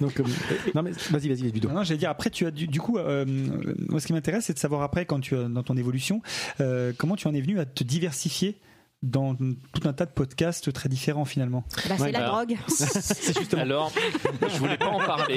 Donc, 0.00 0.18
euh, 0.20 0.24
non, 0.74 0.82
mais 0.82 0.90
vas-y, 1.10 1.28
vas-y, 1.28 1.52
Didou. 1.52 1.68
Non, 1.68 1.74
non, 1.74 1.82
j'allais 1.82 1.98
dire 1.98 2.10
après 2.10 2.30
tu 2.30 2.46
as 2.46 2.50
du, 2.50 2.66
du 2.66 2.80
coup 2.80 2.98
euh, 2.98 3.24
moi 3.88 4.00
ce 4.00 4.06
qui 4.06 4.12
m'intéresse 4.12 4.44
c'est 4.46 4.52
de 4.54 4.58
savoir 4.58 4.82
après 4.82 5.04
quand 5.04 5.20
tu 5.20 5.36
as 5.36 5.44
dans 5.44 5.62
ton 5.62 5.76
évolution 5.76 6.20
euh, 6.60 6.92
comment 6.96 7.16
tu 7.16 7.26
en 7.28 7.34
es 7.34 7.40
venu 7.40 7.58
à 7.60 7.64
te 7.74 7.84
diversifier 7.84 8.54
dans 9.02 9.34
tout 9.34 9.86
un 9.88 9.92
tas 9.92 10.06
de 10.06 10.10
podcasts 10.12 10.72
très 10.72 10.88
différents 10.88 11.24
finalement. 11.24 11.64
Bah, 11.88 11.94
c'est 11.98 12.12
la 12.12 12.20
bah, 12.20 12.26
drogue. 12.28 12.56
Alors, 13.56 13.92
je 14.48 14.58
voulais 14.58 14.76
pas 14.76 14.86
en 14.88 14.98
parler, 14.98 15.36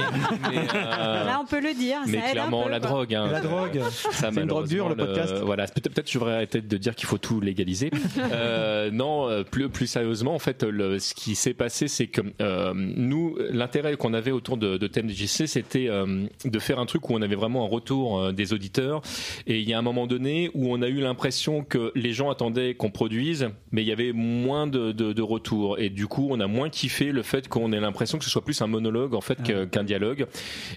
mais, 0.49 0.57
euh, 0.75 1.25
Là, 1.25 1.39
on 1.41 1.45
peut 1.47 1.61
le 1.61 1.73
dire. 1.73 1.97
mais 2.07 2.19
ça 2.19 2.25
aide 2.27 2.31
clairement 2.33 2.61
un 2.61 2.65
peu, 2.65 2.71
la 2.71 2.79
quoi. 2.79 2.89
drogue. 2.89 3.15
hein. 3.15 3.27
La 3.31 3.41
drogue. 3.41 3.81
Ça, 4.11 4.29
une 4.29 4.45
drogue 4.45 4.67
dure, 4.67 4.89
le 4.89 4.95
podcast. 4.95 5.35
Voilà, 5.43 5.65
peut-être 5.67 5.93
peut-être 5.93 6.09
je 6.09 6.13
devrais 6.17 6.33
arrêter 6.33 6.61
de 6.61 6.77
dire 6.77 6.95
qu'il 6.95 7.07
faut 7.07 7.17
tout 7.17 7.39
légaliser. 7.41 7.91
Euh, 8.31 8.91
non, 8.91 9.29
euh, 9.29 9.43
plus 9.43 9.69
plus 9.69 9.87
sérieusement, 9.87 10.33
en 10.33 10.39
fait, 10.39 10.63
le, 10.63 10.99
ce 10.99 11.13
qui 11.13 11.35
s'est 11.35 11.53
passé, 11.53 11.87
c'est 11.87 12.07
que 12.07 12.21
euh, 12.41 12.73
nous, 12.75 13.37
l'intérêt 13.51 13.95
qu'on 13.97 14.13
avait 14.13 14.31
autour 14.31 14.57
de, 14.57 14.77
de 14.77 14.87
TMDJC, 14.87 15.47
c'était 15.47 15.87
euh, 15.89 16.25
de 16.43 16.59
faire 16.59 16.79
un 16.79 16.85
truc 16.85 17.09
où 17.09 17.13
on 17.13 17.21
avait 17.21 17.35
vraiment 17.35 17.65
un 17.65 17.67
retour 17.69 18.19
euh, 18.19 18.31
des 18.31 18.51
auditeurs. 18.53 19.01
Et 19.47 19.59
il 19.59 19.69
y 19.69 19.73
a 19.73 19.77
un 19.79 19.81
moment 19.83 20.07
donné 20.07 20.49
où 20.53 20.73
on 20.73 20.81
a 20.81 20.87
eu 20.87 20.99
l'impression 21.01 21.63
que 21.63 21.91
les 21.95 22.13
gens 22.13 22.29
attendaient 22.29 22.73
qu'on 22.73 22.89
produise, 22.91 23.49
mais 23.71 23.81
il 23.83 23.87
y 23.87 23.91
avait 23.91 24.11
moins 24.13 24.67
de, 24.67 24.91
de, 24.91 25.13
de 25.13 25.21
retours. 25.21 25.79
Et 25.79 25.89
du 25.89 26.07
coup, 26.07 26.27
on 26.31 26.39
a 26.39 26.47
moins 26.47 26.69
kiffé 26.69 27.11
le 27.11 27.21
fait 27.23 27.47
qu'on 27.47 27.71
ait 27.71 27.79
l'impression 27.79 28.17
que 28.17 28.23
ce 28.23 28.29
soit 28.29 28.43
plus 28.43 28.61
un 28.61 28.67
monologue 28.67 29.13
en 29.15 29.21
fait 29.21 29.41
que- 29.43 29.65
qu'un 29.65 29.83
dialogue. 29.83 30.25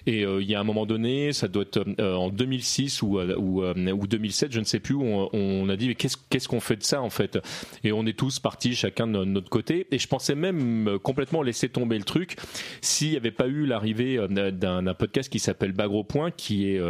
Et 0.05 0.25
euh, 0.25 0.41
il 0.41 0.49
y 0.49 0.55
a 0.55 0.59
un 0.59 0.63
moment 0.63 0.85
donné, 0.85 1.33
ça 1.33 1.47
doit 1.47 1.63
être 1.63 1.83
euh, 1.99 2.13
en 2.15 2.29
2006 2.29 3.01
ou, 3.01 3.19
euh, 3.19 3.35
ou, 3.37 3.63
euh, 3.63 3.73
ou 3.91 4.07
2007, 4.07 4.51
je 4.51 4.59
ne 4.59 4.65
sais 4.65 4.79
plus, 4.79 4.95
où 4.95 5.03
on, 5.03 5.29
on 5.33 5.69
a 5.69 5.75
dit 5.75 5.87
mais 5.87 5.95
qu'est-ce 5.95 6.47
qu'on 6.47 6.59
fait 6.59 6.75
de 6.77 6.83
ça 6.83 7.01
en 7.01 7.09
fait? 7.09 7.39
Et 7.83 7.91
on 7.91 8.05
est 8.05 8.17
tous 8.17 8.39
partis 8.39 8.75
chacun 8.75 9.07
de 9.07 9.23
notre 9.23 9.49
côté. 9.49 9.87
Et 9.91 9.99
je 9.99 10.07
pensais 10.07 10.35
même 10.35 10.97
complètement 11.03 11.41
laisser 11.41 11.69
tomber 11.69 11.97
le 11.97 12.03
truc 12.03 12.35
s'il 12.81 13.11
n'y 13.11 13.17
avait 13.17 13.31
pas 13.31 13.47
eu 13.47 13.65
l'arrivée 13.65 14.19
d'un 14.29 14.93
podcast 14.93 15.31
qui 15.31 15.39
s'appelle 15.39 15.71
Bagro 15.71 16.03
Point, 16.03 16.31
qui 16.31 16.69
est 16.69 16.81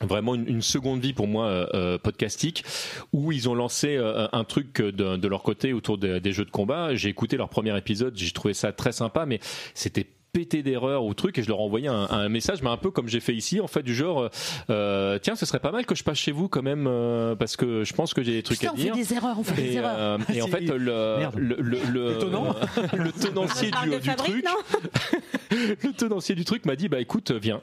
vraiment 0.00 0.34
une, 0.34 0.48
une 0.48 0.62
seconde 0.62 1.00
vie 1.00 1.12
pour 1.12 1.28
moi 1.28 1.46
euh, 1.46 1.66
euh, 1.74 1.98
podcastique 1.98 2.64
où 3.12 3.30
ils 3.30 3.48
ont 3.48 3.54
lancé 3.54 3.96
euh, 3.96 4.26
un 4.32 4.44
truc 4.44 4.80
de, 4.80 5.16
de 5.16 5.28
leur 5.28 5.42
côté 5.42 5.72
autour 5.72 5.98
de- 5.98 6.18
des 6.18 6.32
jeux 6.32 6.44
de 6.44 6.50
combat. 6.50 6.94
J'ai 6.94 7.08
écouté 7.08 7.36
leur 7.36 7.48
premier 7.48 7.76
épisode 7.76 8.16
j'ai 8.16 8.30
trouvé 8.32 8.54
ça 8.54 8.72
très 8.72 8.92
sympa 8.92 9.26
mais 9.26 9.38
c'était 9.74 10.06
pété 10.32 10.62
d'erreurs 10.62 11.04
ou 11.04 11.12
truc 11.12 11.36
et 11.36 11.42
je 11.42 11.48
leur 11.48 11.60
envoyais 11.60 11.88
un, 11.88 12.06
un 12.08 12.28
message 12.30 12.62
mais 12.62 12.70
un 12.70 12.78
peu 12.78 12.90
comme 12.90 13.06
j'ai 13.06 13.20
fait 13.20 13.34
ici 13.34 13.60
en 13.60 13.66
fait 13.66 13.82
du 13.82 13.94
genre 13.94 14.30
euh, 14.70 15.18
tiens 15.18 15.36
ce 15.36 15.44
serait 15.44 15.58
pas 15.60 15.72
mal 15.72 15.84
que 15.84 15.94
je 15.94 16.02
passe 16.02 16.16
chez 16.16 16.32
vous 16.32 16.48
quand 16.48 16.62
même 16.62 16.86
euh, 16.88 17.34
parce 17.36 17.54
que 17.54 17.84
je 17.84 17.92
pense 17.92 18.14
que 18.14 18.22
j'ai 18.22 18.32
des 18.32 18.42
trucs 18.42 18.58
Putain, 18.58 18.70
à 18.70 18.72
on 18.72 18.76
fait 18.78 18.82
dire 18.84 18.94
des 18.96 19.12
erreurs, 19.12 19.36
on 19.38 19.44
fait 19.44 19.60
des 19.62 19.72
et, 19.72 19.74
erreurs. 19.74 19.94
euh, 19.98 20.18
et 20.32 20.40
en 20.40 20.46
C'est- 20.46 20.52
fait 20.52 20.60
le 20.62 20.78
le 20.78 21.56
le, 21.60 21.78
le, 21.92 22.12
Étonnant. 22.16 22.54
le 22.94 23.12
tenancier 23.12 23.70
du, 23.82 23.90
de 23.90 23.98
du 23.98 24.08
fabrique, 24.08 24.44
truc 24.46 25.50
le 25.84 25.92
tenancier 25.92 26.34
du 26.34 26.46
truc 26.46 26.64
m'a 26.64 26.76
dit 26.76 26.88
bah 26.88 27.00
écoute 27.00 27.30
viens 27.32 27.60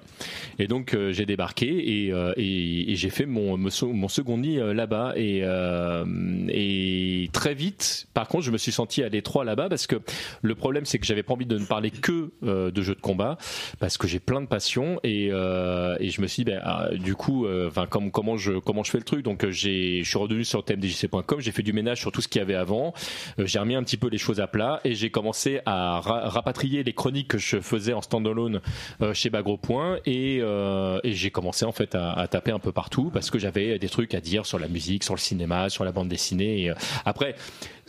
et 0.60 0.68
donc 0.68 0.94
euh, 0.94 1.12
j'ai 1.12 1.26
débarqué 1.26 2.06
et, 2.06 2.14
euh, 2.14 2.34
et, 2.38 2.92
et 2.92 2.96
j'ai 2.96 3.10
fait 3.10 3.26
mon 3.26 3.58
mon 3.58 3.72
se- 3.72 3.86
mon 3.86 4.08
second 4.08 4.38
nid 4.38 4.60
euh, 4.60 4.76
là-bas 4.76 5.14
et 5.16 5.40
euh, 5.44 6.06
et 6.50 7.30
très 7.34 7.56
vite 7.56 8.08
par 8.14 8.28
contre 8.28 8.44
je 8.44 8.52
me 8.52 8.60
suis 8.60 8.72
senti 8.72 9.02
à 9.02 9.10
l'étroit 9.10 9.44
là-bas 9.44 9.70
parce 9.70 9.88
que 9.88 9.96
le 10.44 10.54
problème 10.54 10.86
c'est 10.86 11.00
que 11.00 11.08
j'avais 11.08 11.24
pas 11.24 11.34
envie 11.34 11.48
de 11.48 11.58
ne 11.58 11.66
parler 11.66 11.90
que 11.90 12.30
euh, 12.44 12.59
de 12.72 12.82
jeux 12.82 12.96
de 12.96 13.02
combat 13.02 13.38
parce 13.80 13.98
que 13.98 14.08
j'ai 14.08 14.20
plein 14.20 14.42
de 14.42 14.46
passion 14.48 15.00
et 15.04 15.30
euh, 15.32 15.96
et 16.00 16.10
je 16.10 16.22
me 16.22 16.28
suis 16.28 16.44
dit 16.44 16.52
ben 16.52 16.62
ah, 16.64 16.90
du 16.94 17.16
coup 17.16 17.46
euh, 17.46 17.68
enfin 17.70 17.86
comme 17.88 18.12
comment 18.12 18.38
je 18.38 18.54
comment 18.60 18.84
je 18.84 18.92
fais 18.92 18.98
le 18.98 19.04
truc? 19.04 19.24
Donc 19.24 19.44
euh, 19.46 19.52
j'ai 19.52 20.04
je 20.04 20.10
suis 20.10 20.18
redevenu 20.18 20.44
sur 20.46 20.64
tmdjc.com 20.64 21.40
j'ai 21.40 21.52
fait 21.52 21.64
du 21.64 21.74
ménage 21.74 22.00
sur 22.00 22.12
tout 22.12 22.22
ce 22.22 22.28
qu'il 22.28 22.40
y 22.40 22.42
avait 22.44 22.56
avant 22.56 22.94
Euh, 23.40 23.46
j'ai 23.46 23.60
remis 23.60 23.76
un 23.76 23.84
petit 23.84 23.98
peu 23.98 24.10
les 24.10 24.18
choses 24.18 24.40
à 24.40 24.48
plat 24.48 24.80
et 24.84 24.94
j'ai 24.96 25.10
commencé 25.12 25.62
à 25.66 26.00
ra- 26.00 26.30
rapatrier 26.30 26.84
les 26.84 26.94
chroniques 26.94 27.28
que 27.30 27.38
je 27.38 27.60
faisais 27.62 27.94
en 27.94 28.02
standalone 28.02 28.60
euh, 29.02 29.14
chez 29.14 29.30
Bagro 29.30 29.58
Point 29.58 29.98
et, 30.06 30.40
euh, 30.42 31.00
et 31.04 31.14
j'ai 31.14 31.32
commencé 31.32 31.66
en 31.66 31.72
fait 31.72 31.96
à, 31.96 32.14
à 32.14 32.28
taper 32.28 32.52
un 32.52 32.60
peu 32.60 32.72
partout 32.72 33.10
parce 33.14 33.30
que 33.30 33.40
j'avais 33.40 33.80
des 33.80 33.90
trucs 33.90 34.14
à 34.14 34.22
dire 34.22 34.46
sur 34.46 34.60
la 34.60 34.68
musique, 34.68 35.04
sur 35.04 35.14
le 35.16 35.20
cinéma, 35.20 35.70
sur 35.70 35.84
la 35.86 35.92
bande 35.92 36.10
dessinée. 36.10 36.64
Et, 36.64 36.70
euh, 36.72 36.74
après, 37.06 37.36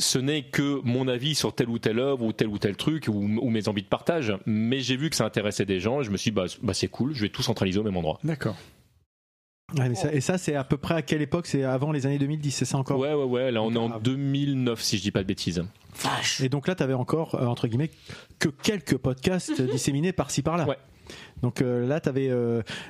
ce 0.00 0.18
n'est 0.18 0.42
que 0.42 0.80
mon 0.82 1.06
avis 1.06 1.34
sur 1.34 1.54
telle 1.54 1.68
ou 1.68 1.78
telle 1.78 1.98
œuvre 2.00 2.24
ou 2.24 2.32
tel 2.32 2.48
ou 2.48 2.58
tel 2.58 2.76
truc 2.76 3.06
ou, 3.08 3.12
ou 3.12 3.50
mes 3.50 3.68
envies 3.68 3.82
de 3.82 3.88
partage, 3.88 4.32
mais 4.46 4.80
j'ai 4.80 4.96
vu 4.96 5.10
que 5.10 5.16
ça 5.16 5.24
intéressait 5.24 5.66
des 5.66 5.78
gens 5.78 6.00
et 6.00 6.04
je 6.04 6.10
me 6.10 6.16
suis 6.16 6.30
dit 6.30 6.34
bah, 6.34 6.46
bah, 6.62 6.74
c'est 6.74 6.88
cool, 6.88 7.14
je 7.14 7.22
vais 7.22 7.28
tout 7.28 7.42
centraliser 7.42 7.78
au 7.78 7.82
même 7.84 7.96
endroit. 7.96 8.18
D'accord. 8.24 8.56
Ouais, 9.78 9.88
mais 9.88 9.94
ça- 9.94 10.12
et 10.12 10.20
ça, 10.20 10.36
c'est 10.36 10.56
à 10.56 10.64
peu 10.64 10.76
près 10.78 10.94
à 10.96 11.02
quelle 11.02 11.22
époque? 11.22 11.46
C'est 11.46 11.62
avant 11.62 11.92
les 11.92 12.04
années 12.04 12.18
2010, 12.18 12.50
c'est 12.50 12.64
ça 12.64 12.76
encore? 12.76 12.98
Ouais 12.98 13.14
ouais 13.14 13.22
ouais, 13.24 13.52
là 13.52 13.62
on 13.62 13.72
est 13.72 13.78
en 13.78 13.88
Grave. 13.88 14.02
2009 14.02 14.80
si 14.82 14.96
je 14.98 15.02
dis 15.02 15.12
pas 15.12 15.22
de 15.22 15.28
bêtises. 15.28 15.62
Et 16.42 16.48
donc 16.48 16.66
là, 16.66 16.74
tu 16.74 16.82
avais 16.82 16.94
encore, 16.94 17.36
euh, 17.36 17.46
entre 17.46 17.68
guillemets, 17.68 17.90
que 18.40 18.48
quelques 18.48 18.96
podcasts 18.96 19.60
disséminés 19.70 20.12
par-ci 20.12 20.42
par-là. 20.42 20.66
Ouais. 20.66 20.76
Donc 21.42 21.62
euh, 21.62 21.86
là, 21.86 22.00
tu 22.00 22.08
avais 22.08 22.30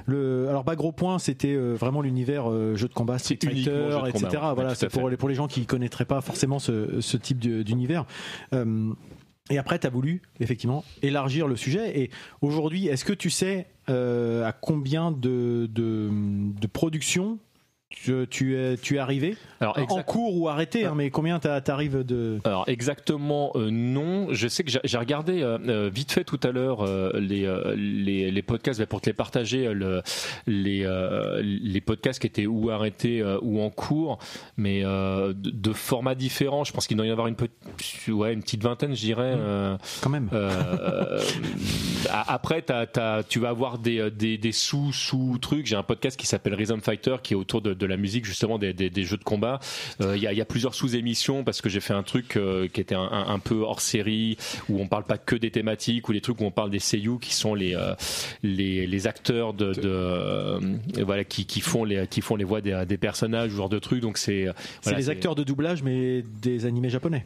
le. 0.06 0.46
Alors, 0.48 0.64
bas 0.64 0.76
gros 0.76 0.92
point, 0.92 1.18
c'était 1.18 1.54
euh, 1.54 1.74
vraiment 1.74 2.02
l'univers 2.02 2.50
euh, 2.50 2.76
jeu 2.76 2.88
de 2.88 2.94
combat, 2.94 3.18
Street 3.18 3.38
Fighter, 3.42 3.98
etc. 4.08 4.26
ouais, 4.32 4.54
voilà, 4.54 4.74
c'est 4.74 4.88
pour 4.88 5.10
pour 5.18 5.28
les 5.28 5.34
gens 5.34 5.48
qui 5.48 5.66
connaîtraient 5.66 6.04
pas 6.04 6.20
forcément 6.20 6.58
ce, 6.58 7.00
ce 7.00 7.16
type 7.16 7.38
d'univers. 7.38 8.06
Euh, 8.54 8.92
et 9.50 9.58
après, 9.58 9.78
tu 9.78 9.86
as 9.86 9.90
voulu, 9.90 10.22
effectivement, 10.38 10.84
élargir 11.02 11.48
le 11.48 11.56
sujet. 11.56 12.00
Et 12.00 12.10
aujourd'hui, 12.40 12.86
est-ce 12.86 13.04
que 13.04 13.12
tu 13.12 13.30
sais 13.30 13.66
euh, 13.88 14.46
à 14.46 14.52
combien 14.52 15.10
de, 15.10 15.68
de, 15.68 16.08
de 16.10 16.66
productions 16.68 17.38
tu, 17.90 18.26
tu 18.30 18.56
es, 18.56 18.76
tu 18.76 18.94
es 18.96 18.98
arrivé 18.98 19.36
Alors, 19.60 19.76
En 19.90 20.02
cours 20.02 20.36
ou 20.36 20.48
arrêté, 20.48 20.84
hein, 20.86 20.94
mais 20.96 21.10
combien 21.10 21.38
tu 21.40 21.48
arrives 21.48 22.04
de. 22.04 22.38
Alors 22.44 22.64
exactement 22.68 23.50
euh, 23.56 23.68
non. 23.70 24.28
Je 24.30 24.46
sais 24.48 24.62
que 24.64 24.70
j'ai- 24.70 24.96
regardé 24.98 25.42
euh, 25.42 25.58
euh, 25.66 25.90
vite 25.92 26.12
fait 26.12 26.22
tout 26.24 26.38
à 26.44 26.52
l'heure 26.52 26.82
euh, 26.86 27.10
les, 27.18 27.46
les 27.76 28.30
les 28.30 28.42
podcasts 28.42 28.78
bah, 28.78 28.86
pour 28.86 29.00
te 29.00 29.08
les 29.10 29.12
partager 29.14 29.72
le, 29.74 30.02
les 30.46 30.86
les 31.42 31.80
podcasts 31.80 32.20
qui 32.20 32.26
étaient 32.28 32.46
ou 32.46 32.70
arrêtés 32.70 33.22
ou 33.42 33.60
en 33.60 33.70
cours, 33.70 34.18
mais 34.56 34.82
de, 34.82 35.32
de 35.32 35.72
formats 35.72 36.14
différents. 36.14 36.64
Je 36.64 36.72
pense 36.72 36.86
qu'il 36.86 36.96
doit 36.96 37.06
y 37.06 37.10
en 37.10 37.12
avoir 37.12 37.26
une 37.26 37.34
petite 37.36 38.08
ouais 38.08 38.32
une 38.32 38.42
petite 38.42 38.62
vingtaine, 38.62 38.94
je 38.94 39.00
dirais. 39.00 39.34
euh, 39.36 39.76
Quand 40.00 40.10
même. 40.10 40.28
après, 42.28 42.64
tu 43.28 43.38
vas 43.40 43.48
avoir 43.48 43.78
des, 43.78 44.10
des, 44.10 44.38
des 44.38 44.52
sous 44.52 44.92
sous 44.92 45.38
trucs. 45.38 45.66
J'ai 45.66 45.76
un 45.76 45.82
podcast 45.82 46.18
qui 46.18 46.26
s'appelle 46.26 46.54
Rhythm 46.54 46.80
Fighter 46.80 47.16
qui 47.22 47.34
est 47.34 47.36
autour 47.36 47.62
de, 47.62 47.74
de 47.80 47.86
la 47.86 47.96
musique 47.96 48.24
justement 48.24 48.58
des, 48.58 48.72
des, 48.72 48.90
des 48.90 49.04
jeux 49.04 49.16
de 49.16 49.24
combat. 49.24 49.58
Euh, 50.00 50.16
Il 50.16 50.22
y, 50.22 50.26
a, 50.26 50.32
il 50.32 50.38
y 50.38 50.40
a 50.40 50.44
plusieurs 50.44 50.74
sous 50.74 50.94
émissions 50.94 51.42
parce 51.42 51.60
que 51.60 51.68
j'ai 51.68 51.80
fait 51.80 51.94
un 51.94 52.02
truc 52.04 52.36
euh, 52.36 52.68
qui 52.68 52.80
était 52.80 52.94
un, 52.94 53.08
un, 53.10 53.28
un 53.34 53.38
peu 53.38 53.62
hors 53.62 53.80
série 53.80 54.36
où 54.68 54.80
on 54.80 54.86
parle 54.86 55.04
pas 55.04 55.18
que 55.18 55.34
des 55.34 55.50
thématiques 55.50 56.08
ou 56.08 56.12
les 56.12 56.20
trucs 56.20 56.40
où 56.40 56.44
on 56.44 56.50
parle 56.52 56.70
des 56.70 56.78
seiyuu 56.78 57.18
qui 57.18 57.34
sont 57.34 57.54
les 57.54 57.74
euh, 57.74 57.94
les, 58.42 58.86
les 58.86 59.06
acteurs 59.06 59.54
de, 59.54 59.72
de 59.72 61.02
voilà 61.02 61.24
qui, 61.24 61.46
qui 61.46 61.60
font 61.60 61.84
les 61.84 62.06
qui 62.06 62.20
font 62.20 62.36
les 62.36 62.44
voix 62.44 62.60
des, 62.60 62.84
des 62.86 62.98
personnages, 62.98 63.50
ce 63.50 63.56
genre 63.56 63.68
de 63.68 63.78
trucs. 63.78 64.00
Donc 64.00 64.18
c'est 64.18 64.46
C'est 64.82 64.90
voilà, 64.90 64.98
les 64.98 65.10
acteurs 65.10 65.34
de 65.34 65.42
doublage, 65.42 65.82
mais 65.82 66.22
des 66.42 66.66
animés 66.66 66.90
japonais. 66.90 67.24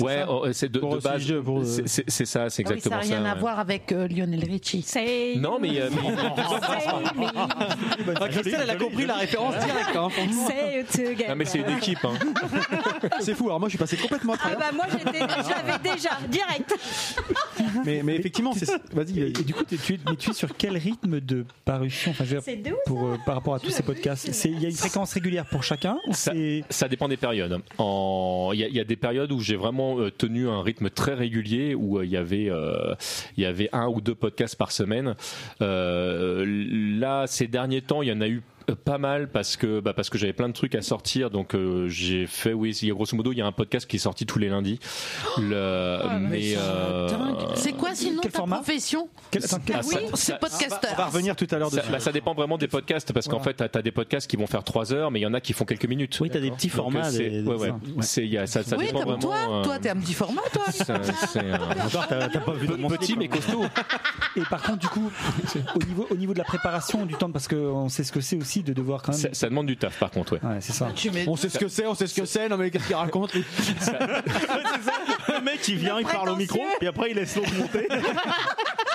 Ouais, 0.00 0.24
oh, 0.28 0.46
c'est 0.52 0.70
de, 0.70 0.80
base. 0.80 1.30
euh, 1.30 1.62
c'est- 1.86 2.24
ça, 2.26 2.48
c'est 2.50 2.62
Ah 2.66 2.68
oui, 2.70 2.74
exactement 2.76 3.02
ça 3.02 3.08
n'a 3.08 3.16
rien 3.16 3.24
ça. 3.24 3.30
à 3.30 3.34
ouais. 3.34 3.40
voir 3.40 3.58
avec 3.58 3.92
euh, 3.92 4.08
Lionel 4.08 4.44
Richie. 4.44 4.82
C'est. 4.86 5.34
Non, 5.36 5.58
mais, 5.60 5.80
euh, 5.80 5.90
mais- 5.90 7.26
Ah, 8.20 8.28
Christelle, 8.28 8.60
elle 8.62 8.70
a 8.70 8.76
compris 8.76 9.06
la 9.06 9.14
référence 9.14 9.54
directe. 9.54 9.96
hein. 9.96 10.08
Non, 11.28 11.34
mais 11.36 11.44
c'est 11.44 11.58
une 11.60 11.70
équipe. 11.70 12.04
Hein. 12.04 12.14
C'est 13.20 13.34
fou. 13.34 13.46
Alors 13.46 13.60
moi, 13.60 13.68
je 13.68 13.72
suis 13.72 13.78
passé 13.78 13.96
complètement 13.96 14.34
à 14.34 14.38
Ah 14.44 14.50
bah 14.58 14.70
moi 14.74 14.86
l'avais 14.86 15.94
déjà, 15.94 16.18
direct. 16.28 16.74
Mais, 17.84 18.02
mais 18.02 18.16
effectivement, 18.16 18.52
c'est. 18.52 18.68
Vas-y. 18.92 19.20
Et 19.20 19.30
du 19.30 19.54
coup, 19.54 19.64
tu 19.64 19.74
es, 19.94 19.98
mais 20.08 20.16
tu 20.16 20.30
es 20.30 20.32
sur 20.32 20.48
quel 20.56 20.76
rythme 20.76 21.20
de 21.20 21.44
parution? 21.64 22.10
Enfin, 22.10 22.24
je 22.24 22.30
veux 22.36 22.40
dire, 22.40 22.42
C'est 22.44 22.56
de 22.56 22.70
ouf, 22.72 22.78
pour, 22.86 23.06
euh, 23.06 23.16
par 23.24 23.36
rapport 23.36 23.54
à 23.54 23.60
tous 23.60 23.70
ces 23.70 23.82
podcasts 23.82 24.26
Il 24.44 24.60
y 24.60 24.66
a 24.66 24.68
une 24.68 24.74
fréquence 24.74 25.12
régulière 25.12 25.46
pour 25.46 25.62
chacun 25.62 25.96
ou 26.06 26.12
Ça, 26.14 26.88
dépend 26.88 27.08
des 27.08 27.16
périodes. 27.16 27.60
Il 27.78 28.54
y, 28.54 28.76
y 28.76 28.80
a 28.80 28.84
des 28.84 28.96
périodes 28.96 29.30
où 29.32 29.40
j'ai 29.50 29.56
vraiment 29.56 29.98
euh, 29.98 30.12
tenu 30.12 30.48
un 30.48 30.62
rythme 30.62 30.90
très 30.90 31.14
régulier, 31.14 31.74
où 31.74 31.98
euh, 31.98 32.04
il 32.04 32.10
y 32.12 32.16
avait 32.16 32.48
euh, 32.50 32.94
il 33.36 33.42
y 33.42 33.46
avait 33.46 33.68
un 33.72 33.88
ou 33.88 34.00
deux 34.00 34.14
podcasts 34.14 34.54
par 34.54 34.70
semaine. 34.70 35.16
Là, 35.58 37.26
ces 37.26 37.48
derniers 37.48 37.82
temps, 37.82 38.02
il 38.02 38.10
y 38.10 38.12
en 38.12 38.20
a 38.20 38.28
eu 38.28 38.42
pas 38.74 38.98
mal 38.98 39.30
parce 39.30 39.56
que 39.56 39.80
bah 39.80 39.92
parce 39.94 40.10
que 40.10 40.18
j'avais 40.18 40.32
plein 40.32 40.48
de 40.48 40.52
trucs 40.54 40.74
à 40.74 40.82
sortir 40.82 41.30
donc 41.30 41.54
euh, 41.54 41.88
j'ai 41.88 42.26
fait 42.26 42.52
oui 42.52 42.76
il 42.82 42.88
y 42.88 42.90
a 42.90 42.94
grosso 42.94 43.16
modo 43.16 43.32
il 43.32 43.38
y 43.38 43.42
a 43.42 43.46
un 43.46 43.52
podcast 43.52 43.86
qui 43.86 43.96
est 43.96 44.00
sorti 44.00 44.26
tous 44.26 44.38
les 44.38 44.48
lundis 44.48 44.78
le 45.38 45.98
mais 46.18 46.54
euh. 46.56 47.08
C'est 47.54 47.72
quoi 47.72 47.94
sinon 47.94 48.20
quel 48.22 48.30
ta 48.32 48.38
format 48.38 48.56
profession 48.56 49.08
Quel- 49.30 49.44
attends, 49.44 49.58
quel- 49.64 49.76
Ah 49.76 49.80
oui, 49.86 49.96
c'est 50.14 50.38
podcasteur. 50.38 50.90
On 50.92 50.96
va 50.96 51.06
revenir 51.06 51.36
tout 51.36 51.46
à 51.50 51.58
l'heure 51.58 51.70
ça, 51.70 51.82
bah, 51.90 52.00
ça 52.00 52.12
dépend 52.12 52.34
vraiment 52.34 52.58
des 52.58 52.68
podcasts 52.68 53.12
parce 53.12 53.28
qu'en 53.28 53.40
fait 53.40 53.54
t'as 53.54 53.68
as 53.78 53.82
des 53.82 53.92
podcasts 53.92 54.28
qui 54.28 54.36
vont 54.36 54.46
faire 54.46 54.64
3 54.64 54.92
heures 54.92 55.10
mais 55.10 55.20
il 55.20 55.22
y 55.22 55.26
en 55.26 55.34
a 55.34 55.40
qui 55.40 55.52
font 55.52 55.64
quelques 55.64 55.86
minutes 55.86 56.18
Oui, 56.20 56.30
t'as 56.30 56.40
des 56.40 56.50
petits 56.50 56.68
formats. 56.68 57.06
euh, 57.06 57.10
c'est- 57.10 57.30
des- 57.30 57.42
des- 57.42 57.48
ouais, 57.48 57.56
ouais. 57.56 58.26
y 58.26 58.38
a- 58.38 58.46
ça, 58.46 58.62
ça 58.62 58.76
oui, 58.76 58.86
dépend 58.86 59.02
comme 59.04 59.18
toi. 59.18 59.36
vraiment, 59.36 59.60
euh, 59.60 59.64
Toi, 59.64 59.78
t'es 59.78 59.90
un 59.90 59.96
petit 59.96 60.14
format, 60.14 60.42
toi. 60.52 60.64
petit 62.98 63.16
mais 63.16 63.28
costaud 63.28 63.64
Et 64.36 64.42
par 64.42 64.62
contre, 64.62 64.78
du 64.78 64.88
coup, 64.88 65.10
au 65.74 65.78
niveau, 65.84 66.06
au 66.10 66.14
niveau 66.16 66.32
de 66.32 66.38
la 66.38 66.44
préparation 66.44 67.06
du 67.06 67.14
temps, 67.14 67.30
parce 67.30 67.48
qu'on 67.48 67.88
sait 67.88 68.04
ce 68.04 68.12
que 68.12 68.20
c'est 68.20 68.36
aussi 68.36 68.59
de 68.62 68.72
devoir 68.72 69.02
quand 69.02 69.12
même. 69.12 69.20
ça, 69.20 69.28
ça 69.32 69.48
demande 69.48 69.66
du 69.66 69.76
taf 69.76 69.98
par 69.98 70.10
contre 70.10 70.34
ouais 70.34 70.40
Ouais, 70.42 70.58
c'est 70.60 70.72
ça. 70.72 70.88
On 71.26 71.36
sait 71.36 71.48
ce 71.48 71.58
que 71.58 71.68
c'est, 71.68 71.86
on 71.86 71.94
sait 71.94 72.06
ce 72.06 72.14
que 72.14 72.24
c'est. 72.24 72.48
Non 72.48 72.56
mais 72.56 72.70
qu'est-ce 72.70 72.86
qu'il 72.86 72.96
raconte 72.96 73.34
lui 73.34 73.44
Le 75.28 75.40
mec, 75.42 75.66
il 75.68 75.76
vient, 75.76 75.98
il 75.98 76.06
parle 76.06 76.30
au 76.30 76.36
micro, 76.36 76.60
puis 76.78 76.88
après, 76.88 77.10
il 77.10 77.16
laisse 77.16 77.36
l'autre 77.36 77.54
monter. 77.58 77.88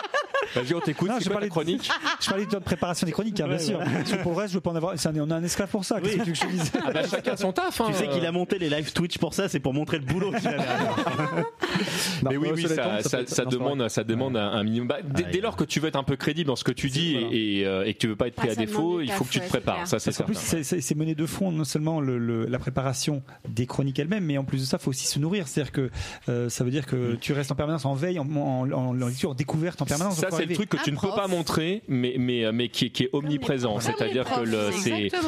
vas-y 0.53 0.73
on 0.73 0.79
t'écoute 0.79 1.09
je 1.21 1.29
parlais 1.29 1.47
ta 1.47 1.51
chronique 1.51 1.89
Je 2.21 2.29
parlais 2.29 2.45
de 2.45 2.51
de 2.51 2.57
préparation 2.59 3.05
des 3.05 3.11
chroniques, 3.11 3.39
hein, 3.39 3.47
bien 3.47 3.57
Ouais, 3.57 3.63
sûr. 3.63 3.79
ouais. 3.79 3.85
Parce 3.85 4.11
que 4.11 4.21
pour 4.23 4.31
le 4.33 4.37
reste, 4.37 4.49
je 4.51 4.57
veux 4.57 4.61
pas 4.61 4.71
en 4.71 4.75
avoir. 4.75 4.93
c'est 4.97 5.09
un- 5.09 5.17
on 5.19 5.29
a 5.31 5.35
un 5.35 5.43
esclave 5.43 5.69
pour 5.69 5.83
ça. 5.85 5.99
Qu'est-ce 5.99 6.17
que 6.17 6.23
tu 6.23 6.29
veux 6.29 6.31
que 6.33 6.37
je 6.37 6.41
te 6.45 6.51
dise 6.51 6.71
ah 6.85 6.91
bah 6.91 7.01
chacun 7.09 7.35
son 7.35 7.51
taf 7.51 7.81
hein. 7.81 7.85
Tu 7.89 7.93
sais 7.95 8.07
qu'il 8.07 8.25
a 8.25 8.31
monté 8.31 8.57
les 8.59 8.69
live 8.69 8.91
Twitch 8.93 9.17
pour 9.17 9.33
ça, 9.33 9.49
c'est 9.49 9.59
pour 9.59 9.73
montrer 9.73 9.97
le 9.99 10.05
boulot 10.05 10.31
qu'il 10.31 10.47
a 10.47 10.51
derrière. 10.51 10.95
mais 12.23 12.37
oui, 12.37 12.49
oui, 12.53 12.67
ça, 12.67 13.45
demande, 13.45 13.87
ça 13.89 14.03
demande 14.03 14.37
un, 14.37 14.47
un 14.51 14.63
minimum. 14.63 14.87
Bah, 14.87 14.97
dès, 15.03 15.23
Ah, 15.25 15.29
dès 15.31 15.37
il- 15.39 15.41
lors 15.41 15.55
que 15.55 15.63
tu 15.63 15.79
veux 15.79 15.87
être 15.87 15.95
un 15.95 16.03
peu 16.03 16.15
crédible 16.15 16.47
dans 16.47 16.55
ce 16.55 16.63
que 16.63 16.71
tu 16.71 16.89
dis 16.89 17.13
voilà. 17.13 17.27
et, 17.31 17.59
et, 17.59 17.65
euh, 17.65 17.85
et 17.85 17.93
que 17.93 17.99
tu 17.99 18.07
veux 18.07 18.15
pas 18.15 18.27
être 18.27 18.35
pris 18.35 18.47
Ah, 18.49 18.51
à 18.51 18.55
ça 18.55 18.61
demande 18.61 18.69
défaut, 18.75 18.97
du 18.99 19.05
il 19.05 19.11
faut 19.11 19.23
taf, 19.23 19.27
que 19.27 19.33
tu 19.33 19.39
te 19.39 19.43
ouais, 19.43 19.49
c'est 19.51 19.57
prépares. 19.57 19.75
clair. 19.75 19.87
Ça, 19.87 19.99
c'est 19.99 20.05
Parce 20.11 20.17
qu'en 20.17 20.23
plus, 20.25 20.35
c'est- 20.37 20.63
c'est 20.63 20.81
c'est 20.81 20.95
mené 20.95 21.15
de 21.15 21.25
front 21.25 21.51
non 21.51 21.63
seulement 21.63 21.99
le- 22.01 22.17
le- 22.17 22.45
la 22.45 22.59
préparation 22.59 23.21
des 23.47 23.65
chroniques 23.65 23.99
elles-mêmes, 23.99 24.23
mais 24.25 24.37
en 24.37 24.43
plus 24.43 24.61
de 24.61 24.65
ça, 24.65 24.77
il 24.79 24.83
faut 24.83 24.89
aussi 24.91 25.07
se 25.07 25.19
nourrir. 25.19 25.47
C'est-à-dire 25.47 25.71
que 25.71 25.89
euh, 26.29 26.49
ça 26.49 26.63
veut 26.63 26.71
dire 26.71 26.85
que 26.85 27.15
tu 27.15 27.33
restes 27.33 27.51
en 27.51 27.55
permanence 27.55 27.85
en 27.85 27.93
veille, 27.93 28.19
en, 28.19 28.27
en, 28.35 28.71
en- 28.71 28.71
en 28.71 28.93
lecture 28.93 29.35
découverte 29.35 29.81
en 29.81 29.85
permanence. 29.85 30.15
Ça, 30.19 30.27
c'est 30.37 30.45
le 30.45 30.55
truc 30.55 30.69
que 30.69 30.77
tu 30.83 30.91
ne 30.91 30.97
peux 30.97 31.09
pas 31.09 31.27
montrer, 31.27 31.81
mais, 31.87 32.15
mais, 32.17 32.51
mais 32.51 32.69
qui, 32.69 32.85
est- 32.85 32.89
qui 32.89 33.03
est 33.03 33.09
omniprésent. 33.13 33.75
Les 33.75 33.81
C'est-à-dire 33.83 34.25
que 34.25 34.45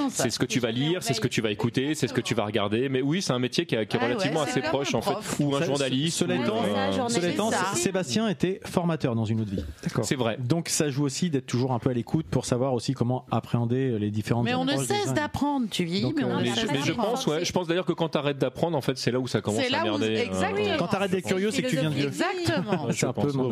c'est 0.10 0.30
ce 0.30 0.40
que 0.40 0.46
tu 0.46 0.60
vas 0.60 0.72
lire, 0.72 1.04
c'est 1.04 1.14
ce 1.14 1.22
que 1.22 1.28
tu 1.28 1.42
vas 1.42 1.52
écouter, 1.52 1.96
c'est 1.96 2.08
ce 2.08 2.14
que 2.14 2.22
tu 2.22 2.34
vas 2.34 2.46
regarder. 2.46 2.90
Mais 2.90 3.02
oui, 3.02 3.22
c'est 3.22 3.34
un 3.34 3.40
métier 3.40 3.66
qui, 3.66 3.76
est- 3.76 3.86
qui 3.86 3.98
est 3.98 4.00
Ah 4.02 4.06
ouais, 4.06 4.12
relativement 4.14 4.42
assez 4.42 4.62
proche, 4.62 4.94
en 4.96 5.02
fait. 5.02 5.16
Ou 5.44 5.56
un 5.56 5.64
journaliste. 5.64 6.18
Cela 6.18 6.36
étant, 6.36 6.64
euh. 6.64 7.56
Sébastien 7.76 8.28
était 8.28 8.60
formateur 8.66 9.16
dans 9.16 9.26
une 9.26 9.42
autre 9.42 9.52
vie. 9.52 9.64
C'est 10.04 10.16
vrai. 10.16 10.38
Donc 10.40 10.70
ça 10.70 10.90
joue 10.90 11.04
aussi 11.06 11.30
d'être 11.30 11.46
toujours 11.46 11.72
un 11.74 11.80
peu 11.80 11.90
à 11.90 11.94
l'écoute 11.94 12.26
pour 12.30 12.46
savoir 12.46 12.74
aussi 12.74 12.94
comment 12.94 13.26
appréhender 13.32 13.98
les 14.00 14.12
différentes. 14.12 14.46
Mais 14.46 14.54
on 14.54 14.66
ne 14.66 14.76
cesse 14.78 15.14
d'apprendre, 15.14 15.68
tu 15.70 15.84
vis, 15.84 16.02
Donc, 16.02 16.16
mais 16.18 16.24
on 16.24 16.32
euh, 16.32 16.38
ne 16.38 16.42
Mais, 16.44 16.50
cesse 16.50 16.62
je, 16.62 16.68
mais 16.68 16.80
je 16.82 16.88
d'apprendre. 16.88 17.10
pense, 17.12 17.28
ouais, 17.28 17.46
je 17.46 17.52
pense 17.52 17.68
d'ailleurs 17.68 17.86
que 17.86 17.94
quand 17.94 18.10
tu 18.10 18.18
arrêtes 18.18 18.38
d'apprendre, 18.38 18.78
en 18.78 18.82
fait, 18.82 18.98
c'est 18.98 19.12
là 19.12 19.20
où 19.20 19.28
ça 19.28 19.42
commence 19.42 19.62
à 19.72 19.84
merder. 19.84 20.06
euh, 20.18 20.24
exactement. 20.26 20.78
Quand 20.78 20.88
t'arrêtes 20.88 21.12
d'être 21.12 21.28
curieux, 21.28 21.52
c'est 21.52 21.62
que 21.64 21.70
tu 21.70 21.78
viens 21.78 21.90
de 21.90 21.96
vieux. 21.96 22.08
Exactement. 22.08 22.88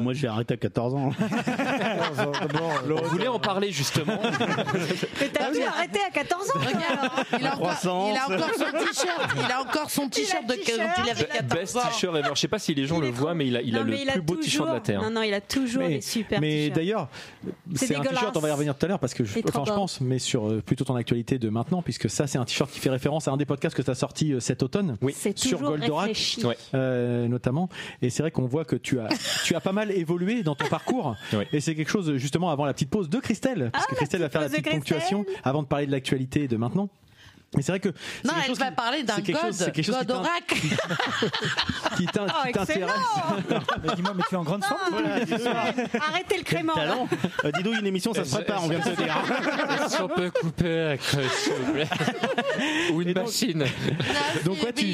Moi, 0.01 0.13
j'ai 0.13 0.27
arrêté 0.27 0.53
à 0.53 0.57
14 0.57 0.95
ans. 0.95 1.11
On 2.89 3.07
voulait 3.07 3.27
en 3.27 3.39
parler 3.39 3.71
justement. 3.71 4.19
Mais 5.19 5.29
t'as 5.33 5.51
tout 5.51 5.59
arrêté 5.67 5.99
à 6.07 6.11
14 6.11 6.49
ans. 6.49 6.53
Regarde, 6.55 7.11
il 7.39 7.45
a, 7.45 7.55
encore, 7.55 8.09
il 8.11 8.17
a 8.17 8.25
encore 8.25 8.53
son 8.55 8.71
t-shirt. 8.71 9.35
Il 9.45 9.51
a 9.51 9.61
encore 9.61 9.89
son 9.89 10.09
t-shirt 10.09 10.45
de 10.45 10.53
quand 10.53 11.03
il 11.03 11.09
avait 11.09 11.25
14 11.25 11.47
Best 11.59 11.75
ans. 11.77 11.79
t-shirt 11.91 12.15
ever. 12.15 12.29
Je 12.33 12.39
sais 12.39 12.47
pas 12.47 12.59
si 12.59 12.73
les 12.73 12.85
gens 12.85 12.99
le 12.99 13.09
voient, 13.09 13.33
mais 13.33 13.47
il 13.47 13.57
a, 13.57 13.61
il 13.61 13.75
a 13.75 13.83
Non, 13.83 13.91
le 13.91 14.11
plus 14.11 14.21
beau 14.21 14.35
t-shirt 14.35 14.67
de 14.69 14.73
la 14.73 14.79
Terre. 14.79 15.01
Non, 15.01 15.09
non, 15.11 15.21
il 15.21 15.33
a 15.33 15.41
toujours 15.41 15.83
Mais, 15.83 15.95
des 15.95 16.01
super 16.01 16.39
mais 16.41 16.69
d'ailleurs, 16.69 17.07
C'est 17.75 17.95
un 17.95 18.01
t-shirt, 18.01 18.35
on 18.35 18.39
va 18.39 18.49
y 18.49 18.51
revenir 18.51 18.75
tout 18.77 18.85
à 18.85 18.89
l'heure 18.89 18.99
parce 18.99 19.13
que 19.13 19.23
je, 19.23 19.39
enfin, 19.47 19.63
je 19.65 19.71
pense, 19.73 20.01
mais 20.01 20.19
sur 20.19 20.47
euh, 20.49 20.61
plutôt 20.61 20.85
ton 20.85 20.95
actualité 20.95 21.37
de 21.39 21.49
maintenant, 21.49 21.81
puisque 21.81 22.09
ça 22.09 22.27
c'est 22.27 22.37
un 22.37 22.45
t-shirt 22.45 22.71
qui 22.71 22.79
fait 22.79 22.89
référence 22.89 23.27
à 23.27 23.31
un 23.31 23.37
des 23.37 23.45
podcasts 23.45 23.75
que 23.75 23.81
tu 23.81 23.91
as 23.91 23.95
sorti 23.95 24.33
euh, 24.33 24.39
cet 24.39 24.63
automne, 24.63 24.97
c'est 25.13 25.37
sur 25.37 25.59
Goldorak. 25.59 26.37
euh, 26.73 27.27
notamment. 27.27 27.69
Et 28.01 28.09
c'est 28.09 28.23
vrai 28.23 28.31
qu'on 28.31 28.45
voit 28.45 28.65
que 28.65 28.75
tu 28.75 28.99
as, 28.99 29.09
tu 29.43 29.55
as 29.55 29.59
pas 29.61 29.71
mal 29.71 29.91
évolué 29.91 30.43
dans 30.43 30.55
ton 30.55 30.67
parcours. 30.67 31.15
Et 31.53 31.59
c'est 31.59 31.75
quelque 31.75 31.89
chose 31.91 32.15
justement 32.17 32.49
avant 32.51 32.65
la 32.65 32.73
petite 32.73 32.89
pause 32.89 33.09
de 33.09 33.19
Christelle, 33.19 33.69
parce 33.71 33.85
Ah, 33.85 33.91
que 33.91 33.95
Christelle 33.95 34.21
va 34.21 34.29
faire 34.29 34.41
la 34.41 34.49
petite 34.49 34.69
ponctuation 34.69 35.25
avant 35.43 35.63
de 35.63 35.67
parler 35.67 35.85
de 35.87 35.91
l'actualité 35.91 36.47
de 36.47 36.57
maintenant. 36.57 36.89
Mais 37.55 37.61
c'est 37.61 37.71
vrai 37.71 37.79
que 37.79 37.89
Non, 38.23 38.33
elle 38.45 38.53
va 38.53 38.65
qui- 38.69 38.75
parler 38.75 39.03
d'un 39.03 39.15
code, 39.15 39.35
chose- 39.37 39.71
quelque 39.73 40.11
oracle. 40.11 40.55
qui 41.97 42.05
t'in- 42.07 42.25
qui 42.45 42.51
t'intéresse. 42.51 42.93
Mais 43.83 43.89
Dis-moi, 43.95 44.13
mais 44.15 44.23
tu 44.27 44.35
es 44.35 44.37
en 44.37 44.43
grande 44.43 44.63
forme 44.63 44.79
Voilà, 44.91 45.15
Arrêtez 46.09 46.37
le 46.37 46.43
crément. 46.43 46.73
Euh, 46.77 47.51
dis 47.55 47.63
donc, 47.63 47.75
une 47.79 47.85
émission, 47.87 48.13
ça 48.13 48.25
se 48.25 48.35
prépare, 48.35 48.63
on 48.63 48.67
vient 48.67 48.79
de 48.79 48.83
se 48.83 48.89
dire. 48.91 49.15
Si 49.89 50.01
on 50.01 50.07
peut 50.07 50.31
couper 50.31 50.95
crème, 50.99 51.29
s'il 51.29 51.53
vous 51.53 51.73
plaît. 51.73 51.87
Ou 52.93 53.01
une 53.01 53.13
machine. 53.13 53.63
Donc, 54.43 54.61
ouais, 54.63 54.73
tu- 54.73 54.85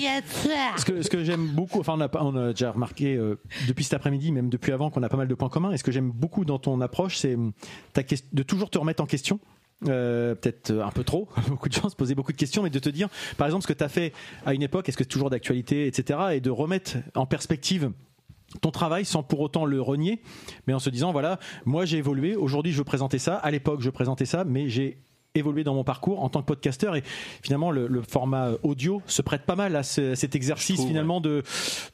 Ce 0.77 0.85
que, 0.85 1.01
ce 1.01 1.09
que 1.09 1.23
j'aime 1.23 1.47
beaucoup, 1.47 1.79
enfin 1.79 1.93
on 1.95 2.01
a, 2.01 2.09
pas- 2.09 2.23
on 2.23 2.35
a 2.35 2.51
déjà 2.51 2.71
remarqué 2.71 3.15
euh, 3.15 3.39
depuis 3.67 3.83
cet 3.83 3.93
après-midi, 3.93 4.31
même 4.31 4.49
depuis 4.49 4.71
avant, 4.71 4.89
qu'on 4.89 5.03
a 5.03 5.09
pas 5.09 5.17
mal 5.17 5.27
de 5.27 5.35
points 5.35 5.49
communs. 5.49 5.71
Et 5.71 5.77
ce 5.77 5.83
que 5.83 5.91
j'aime 5.91 6.11
beaucoup 6.11 6.45
dans 6.45 6.59
ton 6.59 6.79
approche, 6.81 7.17
c'est 7.17 7.35
hum, 7.35 7.53
de 8.33 8.43
toujours 8.43 8.69
te 8.69 8.77
remettre 8.77 9.01
en 9.01 9.05
question. 9.07 9.39
Euh, 9.87 10.35
peut-être 10.35 10.69
euh, 10.69 10.85
un 10.85 10.91
peu 10.91 11.03
trop, 11.03 11.27
beaucoup 11.47 11.67
de 11.67 11.73
gens 11.73 11.89
se 11.89 11.95
posaient 11.95 12.13
beaucoup 12.13 12.31
de 12.31 12.37
questions, 12.37 12.61
mais 12.61 12.69
de 12.69 12.77
te 12.77 12.89
dire, 12.89 13.09
par 13.37 13.47
exemple, 13.47 13.63
ce 13.63 13.67
que 13.67 13.73
tu 13.73 13.83
as 13.83 13.89
fait 13.89 14.13
à 14.45 14.53
une 14.53 14.61
époque, 14.61 14.87
est-ce 14.87 14.95
que 14.95 15.03
c'est 15.03 15.09
toujours 15.09 15.31
d'actualité, 15.31 15.87
etc. 15.87 16.19
Et 16.33 16.39
de 16.39 16.51
remettre 16.51 16.97
en 17.15 17.25
perspective 17.25 17.91
ton 18.61 18.69
travail 18.69 19.05
sans 19.05 19.23
pour 19.23 19.39
autant 19.39 19.65
le 19.65 19.81
renier, 19.81 20.21
mais 20.67 20.73
en 20.73 20.79
se 20.79 20.89
disant, 20.89 21.11
voilà, 21.11 21.39
moi 21.65 21.85
j'ai 21.85 21.97
évolué, 21.97 22.35
aujourd'hui 22.35 22.71
je 22.71 22.77
veux 22.77 22.83
présenter 22.83 23.17
ça, 23.17 23.37
à 23.37 23.49
l'époque 23.49 23.81
je 23.81 23.89
présentais 23.89 24.25
ça, 24.25 24.43
mais 24.43 24.69
j'ai 24.69 25.01
évolué 25.35 25.63
dans 25.63 25.73
mon 25.73 25.83
parcours 25.85 26.21
en 26.23 26.29
tant 26.29 26.41
que 26.41 26.47
podcasteur 26.47 26.95
et 26.97 27.03
finalement 27.41 27.71
le, 27.71 27.87
le 27.87 28.01
format 28.01 28.49
audio 28.63 29.01
se 29.07 29.21
prête 29.21 29.43
pas 29.43 29.55
mal 29.55 29.77
à 29.77 29.83
ce- 29.83 30.13
cet 30.13 30.35
exercice 30.35 30.75
trouve, 30.75 30.87
finalement 30.89 31.21
de, 31.21 31.41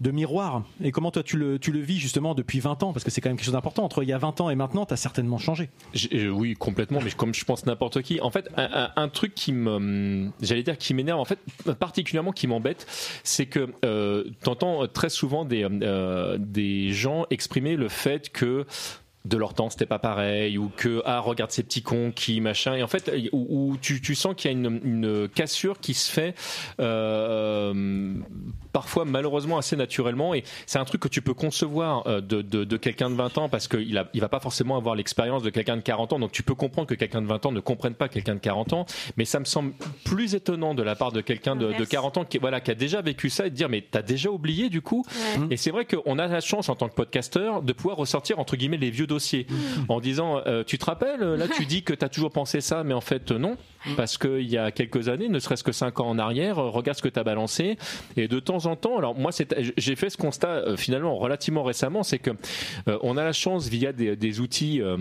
de 0.01 0.11
miroir. 0.11 0.63
Et 0.83 0.91
comment 0.91 1.11
toi 1.11 1.21
tu 1.21 1.37
le, 1.37 1.59
tu 1.59 1.71
le 1.71 1.79
vis 1.79 1.99
justement 1.99 2.33
depuis 2.33 2.59
20 2.59 2.81
ans? 2.81 2.93
Parce 2.93 3.03
que 3.03 3.11
c'est 3.11 3.21
quand 3.21 3.29
même 3.29 3.37
quelque 3.37 3.45
chose 3.45 3.53
d'important. 3.53 3.83
Entre 3.83 4.01
il 4.01 4.09
y 4.09 4.13
a 4.13 4.17
20 4.17 4.41
ans 4.41 4.49
et 4.49 4.55
maintenant 4.55 4.85
tu 4.87 4.93
as 4.93 4.97
certainement 4.97 5.37
changé. 5.37 5.69
Euh, 6.13 6.29
oui, 6.29 6.55
complètement, 6.55 6.99
mais 7.03 7.11
comme 7.11 7.33
je 7.35 7.45
pense 7.45 7.65
n'importe 7.67 8.01
qui. 8.01 8.19
En 8.21 8.31
fait, 8.31 8.49
un, 8.57 8.69
un- 8.73 8.91
un 8.95 9.07
truc 9.09 9.35
qui 9.35 9.53
me, 9.53 10.31
j'allais 10.41 10.63
dire 10.63 10.77
qui 10.79 10.95
m'énerve, 10.95 11.19
en 11.19 11.25
fait, 11.25 11.37
particulièrement 11.79 12.31
qui 12.31 12.47
m'embête, 12.47 12.87
c'est 13.23 13.45
que 13.45 13.67
euh, 13.85 14.23
t'entends 14.41 14.87
très 14.87 15.09
souvent 15.09 15.45
des, 15.45 15.63
euh, 15.83 16.37
des 16.39 16.91
gens 16.91 17.25
exprimer 17.29 17.75
le 17.75 17.87
fait 17.87 18.29
que 18.31 18.65
de 19.27 19.37
leur 19.37 19.53
temps 19.53 19.69
c'était 19.69 19.85
pas 19.85 19.99
pareil 19.99 20.57
ou 20.57 20.71
que 20.75 21.01
ah 21.05 21.19
regarde 21.19 21.51
ces 21.51 21.63
petits 21.63 21.81
cons 21.81 22.11
qui 22.15 22.41
machin. 22.41 22.75
Et 22.75 22.83
en 22.83 22.87
fait 22.87 23.11
où, 23.31 23.77
tu 23.81 24.15
sens 24.15 24.35
qu'il 24.35 24.51
y 24.51 24.53
a 24.53 24.57
une, 24.57 24.79
une 24.83 25.29
cassure 25.29 25.79
qui 25.79 25.93
se 25.93 26.11
fait 26.11 26.35
euh, 26.79 28.13
parfois 28.77 29.05
malheureusement 29.05 29.57
assez 29.57 29.75
naturellement. 29.75 30.35
Et 30.35 30.43
c'est 30.67 30.77
un 30.77 30.85
truc 30.85 31.01
que 31.01 31.07
tu 31.07 31.23
peux 31.23 31.33
concevoir 31.33 32.05
euh, 32.05 32.21
de, 32.21 32.43
de, 32.43 32.63
de 32.63 32.77
quelqu'un 32.77 33.09
de 33.09 33.15
20 33.15 33.39
ans 33.39 33.49
parce 33.49 33.67
qu'il 33.67 33.97
a, 33.97 34.07
il 34.13 34.21
va 34.21 34.29
pas 34.29 34.39
forcément 34.39 34.77
avoir 34.77 34.93
l'expérience 34.93 35.41
de 35.41 35.49
quelqu'un 35.49 35.77
de 35.77 35.81
40 35.81 36.13
ans. 36.13 36.19
Donc 36.19 36.31
tu 36.31 36.43
peux 36.43 36.53
comprendre 36.53 36.87
que 36.87 36.93
quelqu'un 36.93 37.23
de 37.23 37.27
20 37.27 37.47
ans 37.47 37.51
ne 37.51 37.59
comprenne 37.59 37.95
pas 37.95 38.07
quelqu'un 38.07 38.35
de 38.35 38.39
40 38.39 38.73
ans. 38.73 38.85
Mais 39.17 39.25
ça 39.25 39.39
me 39.39 39.45
semble 39.45 39.73
plus 40.05 40.35
étonnant 40.35 40.75
de 40.75 40.83
la 40.83 40.95
part 40.95 41.11
de 41.11 41.21
quelqu'un 41.21 41.55
de, 41.55 41.65
de 41.65 41.71
Merci. 41.71 41.87
40 41.87 42.17
ans 42.17 42.23
qui, 42.25 42.37
voilà, 42.37 42.61
qui 42.61 42.69
a 42.69 42.75
déjà 42.75 43.01
vécu 43.01 43.31
ça 43.31 43.47
et 43.47 43.49
de 43.49 43.55
dire 43.55 43.67
mais 43.67 43.83
t'as 43.89 44.03
déjà 44.03 44.29
oublié 44.29 44.69
du 44.69 44.81
coup 44.83 45.03
Ouais. 45.39 45.47
et 45.51 45.57
c'est 45.57 45.71
vrai 45.71 45.85
qu'on 45.85 46.19
a 46.19 46.27
la 46.27 46.39
chance 46.39 46.69
en 46.69 46.75
tant 46.75 46.87
que 46.87 46.93
podcasteur 46.93 47.63
de 47.63 47.73
pouvoir 47.73 47.97
ressortir 47.97 48.37
entre 48.37 48.55
guillemets 48.57 48.77
les 48.77 48.91
vieux 48.91 49.07
dossiers. 49.07 49.47
En 49.89 49.99
disant 49.99 50.41
euh, 50.45 50.63
tu 50.63 50.77
te 50.77 50.85
rappelles 50.85 51.21
là 51.21 51.47
tu 51.47 51.65
dis 51.73 51.81
que 51.81 51.93
t'as 51.95 52.09
toujours 52.09 52.29
pensé 52.31 52.61
ça 52.61 52.83
mais 52.83 52.93
en 52.93 53.01
fait 53.01 53.31
euh, 53.31 53.39
non 53.39 53.57
parce 53.95 54.17
qu'il 54.17 54.49
y 54.49 54.57
a 54.57 54.71
quelques 54.71 55.09
années 55.09 55.29
ne 55.29 55.39
serait-ce 55.39 55.63
que 55.63 55.71
5 55.71 55.99
ans 55.99 56.09
en 56.09 56.19
arrière 56.19 56.59
euh, 56.59 56.69
regarde 56.69 56.97
ce 56.97 57.03
que 57.03 57.09
t'as 57.09 57.23
balancé. 57.23 57.77
Et 58.15 58.27
de 58.27 58.39
temps 58.39 58.65
en 58.65 58.75
temps 58.75 58.97
alors 58.97 59.15
moi 59.15 59.31
j'ai 59.77 59.95
fait 59.95 60.09
ce 60.09 60.17
constat 60.17 60.49
euh, 60.49 60.77
finalement 60.77 61.15
relativement 61.15 61.63
récemment 61.63 62.03
c'est 62.03 62.19
que 62.19 62.31
euh, 62.87 62.97
on 63.01 63.17
a 63.17 63.23
la 63.23 63.33
chance 63.33 63.67
via 63.67 63.93
des, 63.93 64.15
des 64.15 64.39
outils 64.39 64.81
euh, 64.81 64.97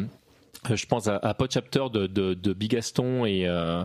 je 0.74 0.86
pense 0.86 1.06
à, 1.08 1.16
à 1.16 1.34
Podchapter 1.34 1.84
de, 1.92 2.06
de, 2.06 2.34
de 2.34 2.52
Bigaston 2.52 3.24
et, 3.24 3.46
euh, 3.46 3.84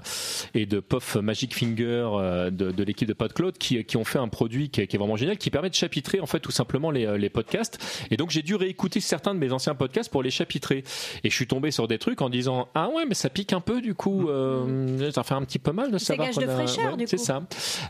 et 0.54 0.66
de 0.66 0.80
Puff 0.80 1.16
Magic 1.16 1.56
Finger 1.56 2.10
euh, 2.14 2.50
de, 2.50 2.72
de 2.72 2.84
l'équipe 2.84 3.08
de 3.08 3.14
PodCloud 3.14 3.58
qui, 3.58 3.84
qui 3.84 3.98
ont 3.98 4.04
fait 4.04 4.20
un 4.20 4.28
produit 4.28 4.70
qui 4.70 4.82
est, 4.82 4.88
qui 4.88 4.96
est 4.96 5.00
vraiment 5.00 5.16
génial, 5.16 5.38
qui 5.38 5.50
permet 5.50 5.70
de 5.70 5.76
chapitrer 5.76 6.20
en 6.20 6.26
fait 6.26 6.40
tout 6.40 6.52
simplement 6.52 6.92
les, 6.92 7.06
euh, 7.06 7.18
les 7.18 7.30
podcasts. 7.30 7.78
Et 8.12 8.18
donc 8.18 8.30
j'ai 8.32 8.42
dû 8.42 8.56
réécouter 8.56 9.00
certains 9.00 9.34
de 9.34 9.40
mes 9.40 9.52
anciens 9.52 9.76
podcasts 9.76 10.12
pour 10.12 10.24
les 10.24 10.32
chapitrer. 10.32 10.84
Et 11.24 11.30
je 11.30 11.36
suis 11.36 11.48
tombé 11.48 11.72
sur 11.72 11.88
des 11.88 11.98
trucs 11.98 12.22
en 12.22 12.30
disant 12.30 12.70
ah 12.76 12.90
ouais 12.90 13.06
mais 13.08 13.16
ça 13.16 13.30
pique 13.30 13.54
un 13.54 13.62
peu 13.62 13.82
du 13.82 13.94
coup, 13.94 14.30
euh, 14.30 15.12
ça 15.12 15.24
fait 15.24 15.34
un 15.34 15.42
petit 15.44 15.60
peu 15.60 15.72
mal 15.72 15.92
de 15.92 15.98
C'est 15.98 16.06
savoir 16.06 16.28
gage 16.28 16.36
qu'on 16.36 16.42
de 16.42 16.48
a- 16.48 16.56
fraîcheur, 16.56 16.98
ouais, 16.98 17.06
C'est 17.08 17.18
ça. 17.18 17.42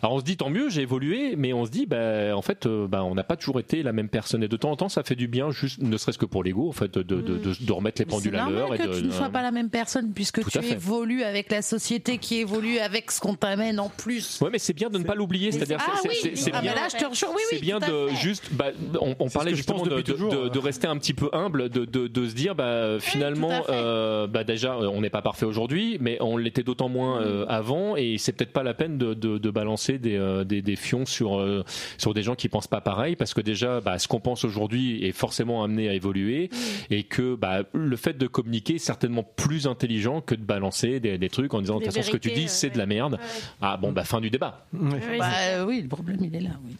Alors 0.02 0.16
on 0.16 0.20
se 0.20 0.24
dit 0.26 0.38
tant 0.38 0.50
mieux, 0.50 0.70
j'ai 0.70 0.82
évolué, 0.82 1.36
mais 1.38 1.54
on 1.54 1.66
se 1.66 1.72
dit 1.72 1.86
bah 1.86 2.36
en 2.36 2.42
fait 2.42 2.66
euh, 2.66 2.88
bah, 2.88 3.04
on 3.04 3.16
n'a 3.16 3.24
pas 3.24 3.36
toujours 3.38 3.60
été 3.60 3.84
la 3.84 3.94
même 3.94 4.10
personne. 4.10 4.44
Et 4.44 4.48
de 4.48 4.58
temps 4.58 4.72
en 4.72 4.76
temps 4.76 4.90
ça 4.90 5.04
fait 5.04 5.16
du 5.16 5.28
bien, 5.28 5.52
juste 5.52 5.82
ne 5.82 5.98
serait-ce 5.98 6.18
que 6.18 6.26
pour 6.26 6.44
l'ego 6.44 6.68
en 6.70 6.72
fait 6.74 6.94
de, 6.94 7.02
de, 7.04 7.22
de, 7.22 7.38
de- 7.38 7.56
de 7.66 7.72
remettre 7.72 8.02
les 8.02 8.06
pendules 8.06 8.36
à 8.36 8.46
l'heure. 8.50 8.74
Que 8.88 9.00
tu 9.00 9.06
ne 9.06 9.12
sois 9.12 9.30
pas 9.30 9.42
la 9.42 9.52
même 9.52 9.70
personne 9.70 10.12
puisque 10.14 10.46
tu 10.50 10.58
évolues 10.66 11.24
avec 11.24 11.52
la 11.52 11.62
société 11.62 12.18
qui 12.18 12.38
évolue 12.38 12.78
avec 12.80 13.12
ce 13.12 13.20
qu'on 13.20 13.36
t'amène 13.36 13.80
en 13.80 13.90
plus. 13.90 14.40
Ouais, 14.42 14.50
mais 14.52 14.60
c'est 14.60 14.74
bien 14.74 14.90
de 14.90 14.98
ne 14.98 15.04
pas 15.04 15.16
l'oublier. 15.16 15.52
C'est-à-dire, 15.52 15.78
Ah 15.82 15.94
c'est- 16.02 16.10
oui, 16.10 16.16
c'est- 16.22 16.36
c'est 16.36 16.52
ah, 16.54 16.62
bien. 16.62 16.74
là 16.76 16.88
je 16.92 16.98
te 16.98 17.06
rejoins. 17.06 17.30
Oui, 17.30 17.36
oui, 17.52 17.58
c'est 17.58 17.62
bien 17.62 17.80
de 17.80 18.10
juste. 18.22 18.50
Bah, 18.54 18.68
on, 19.00 19.30
parlait 19.30 19.56
justement 19.56 19.80
pense 19.80 19.90
de, 19.90 19.96
de- 19.96 20.02
toujours, 20.02 20.32
de- 20.32 20.50
de 20.50 20.60
rester 20.60 20.88
un 20.88 20.98
petit 20.98 21.14
peu 21.14 21.30
humble, 21.34 21.70
de, 21.70 21.86
de, 21.86 22.08
de 22.08 22.28
se 22.28 22.34
dire, 22.34 22.56
bah, 22.56 23.00
finalement, 23.00 23.64
euh, 23.70 24.28
bah, 24.28 24.44
déjà, 24.44 24.74
euh, 24.76 24.88
on 24.94 25.02
n'est 25.02 25.10
pas 25.10 25.22
parfait 25.22 25.46
aujourd'hui, 25.46 25.98
mais 26.00 26.18
on 26.22 26.38
l'était 26.38 26.64
d'autant 26.64 26.90
moins 26.90 27.22
euh, 27.22 27.46
avant, 27.48 27.96
et 27.96 28.18
c'est 28.18 28.32
peut-être 28.34 28.54
pas 28.54 28.64
la 28.64 28.74
peine 28.74 28.98
de, 28.98 29.14
de, 29.14 29.38
de 29.38 29.50
balancer 29.52 29.98
des, 29.98 30.16
euh, 30.18 30.44
des, 30.44 30.62
des 30.62 30.76
fions 30.76 31.06
sur, 31.06 31.40
euh, 31.40 31.64
sur 31.98 32.14
des 32.14 32.24
gens 32.24 32.36
qui 32.36 32.50
pensent 32.50 32.68
pas 32.68 32.82
pareil, 32.82 33.16
parce 33.16 33.34
que 33.34 33.42
déjà, 33.42 33.82
bah, 33.82 33.98
ce 34.00 34.08
qu'on 34.08 34.20
pense 34.20 34.44
aujourd'hui 34.46 35.06
est 35.06 35.12
forcément 35.12 35.64
amené 35.64 35.90
à 35.90 35.94
évoluer, 35.94 36.50
et 36.90 37.04
que 37.04 37.36
bah, 37.36 37.64
le 37.74 37.96
fait 37.96 38.18
de 38.18 38.28
communiquer 38.28 38.71
certainement 38.78 39.24
plus 39.24 39.68
intelligent 39.68 40.22
que 40.22 40.36
de 40.36 40.44
balancer 40.44 41.00
des, 41.00 41.18
des 41.18 41.30
trucs 41.30 41.54
en 41.54 41.62
disant, 41.62 41.80
de 41.80 41.84
toute 41.86 41.94
façon, 41.94 42.06
ce 42.08 42.12
que 42.12 42.18
tu 42.18 42.32
dis, 42.32 42.48
c'est 42.48 42.70
de 42.70 42.78
la 42.78 42.86
merde. 42.86 43.20
Ah 43.62 43.78
bon, 43.78 43.92
bah, 43.92 44.04
fin 44.04 44.22
du 44.22 44.30
débat. 44.30 44.66
Ouais. 44.74 45.18
Bah, 45.20 45.30
euh, 45.54 45.66
oui, 45.66 45.82
le 45.82 45.88
problème 45.88 46.18
il 46.22 46.36
est 46.36 46.40
là. 46.42 46.52
Oui. 46.66 46.76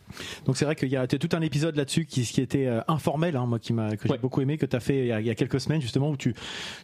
donc 0.46 0.58
c'est 0.58 0.66
vrai 0.66 0.76
qu'il 0.76 0.90
y 0.90 0.96
a 0.98 1.08
tout 1.08 1.30
un 1.34 1.42
épisode 1.42 1.76
là-dessus 1.76 2.06
qui, 2.06 2.24
qui 2.24 2.42
était 2.42 2.66
euh, 2.68 2.82
informel 2.88 3.36
hein, 3.36 3.46
moi 3.46 3.60
qui 3.60 3.74
m'a 3.74 3.96
que 3.96 4.04
j'ai 4.08 4.12
Ouais. 4.14 4.18
beaucoup 4.18 4.42
aimé 4.42 4.58
que 4.58 4.66
tu 4.66 4.76
as 4.76 4.80
fait 4.80 5.00
il 5.00 5.08
y, 5.08 5.12
a, 5.12 5.20
il 5.22 5.28
y 5.28 5.30
a 5.30 5.36
quelques 5.36 5.60
semaines 5.62 5.82
justement 5.82 6.10
où 6.10 6.18
tu 6.18 6.34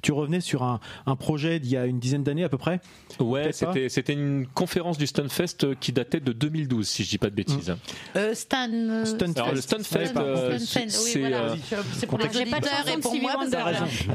tu 0.02 0.12
revenais 0.12 0.40
sur 0.42 0.64
un, 0.64 0.80
un 1.06 1.16
projet 1.16 1.60
d'il 1.60 1.72
y 1.72 1.78
a 1.78 1.86
une 1.86 2.00
dizaine 2.00 2.24
d'années 2.24 2.44
à 2.44 2.50
peu 2.50 2.58
près 2.58 2.80
Ouais, 3.20 3.52
c'était 3.52 3.90
c'était 3.90 4.14
une 4.14 4.46
conférence 4.48 4.98
du 4.98 5.08
Stunfest 5.08 5.64
euh, 5.64 5.76
qui 5.80 5.92
datait 5.92 6.20
de 6.20 6.32
2012, 6.34 6.88
si 6.88 7.04
je 7.04 7.10
dis 7.10 7.18
pas 7.18 7.30
de 7.30 7.36
bêtises. 7.36 7.76
Euh, 8.16 8.34
Stan. 8.34 8.68
euh, 8.72 9.06
Stunfest. 9.06 9.38
Alors 9.40 9.54
le 9.54 9.62
Stunfest, 9.62 10.14
euh, 10.18 10.58
Stunfest, 10.60 10.86
oui, 10.86 10.90
c'est 11.12 11.20
voilà. 11.20 11.38
euh, 11.42 11.56
C'est 11.94 12.08
pour 12.08 12.18
les 12.20 12.26
J'ai 12.32 12.46
pas 12.46 12.60
de 12.60 12.66
auditeurs 12.66 12.98
et 12.98 13.00
pour 13.02 13.16
moi 13.22 13.34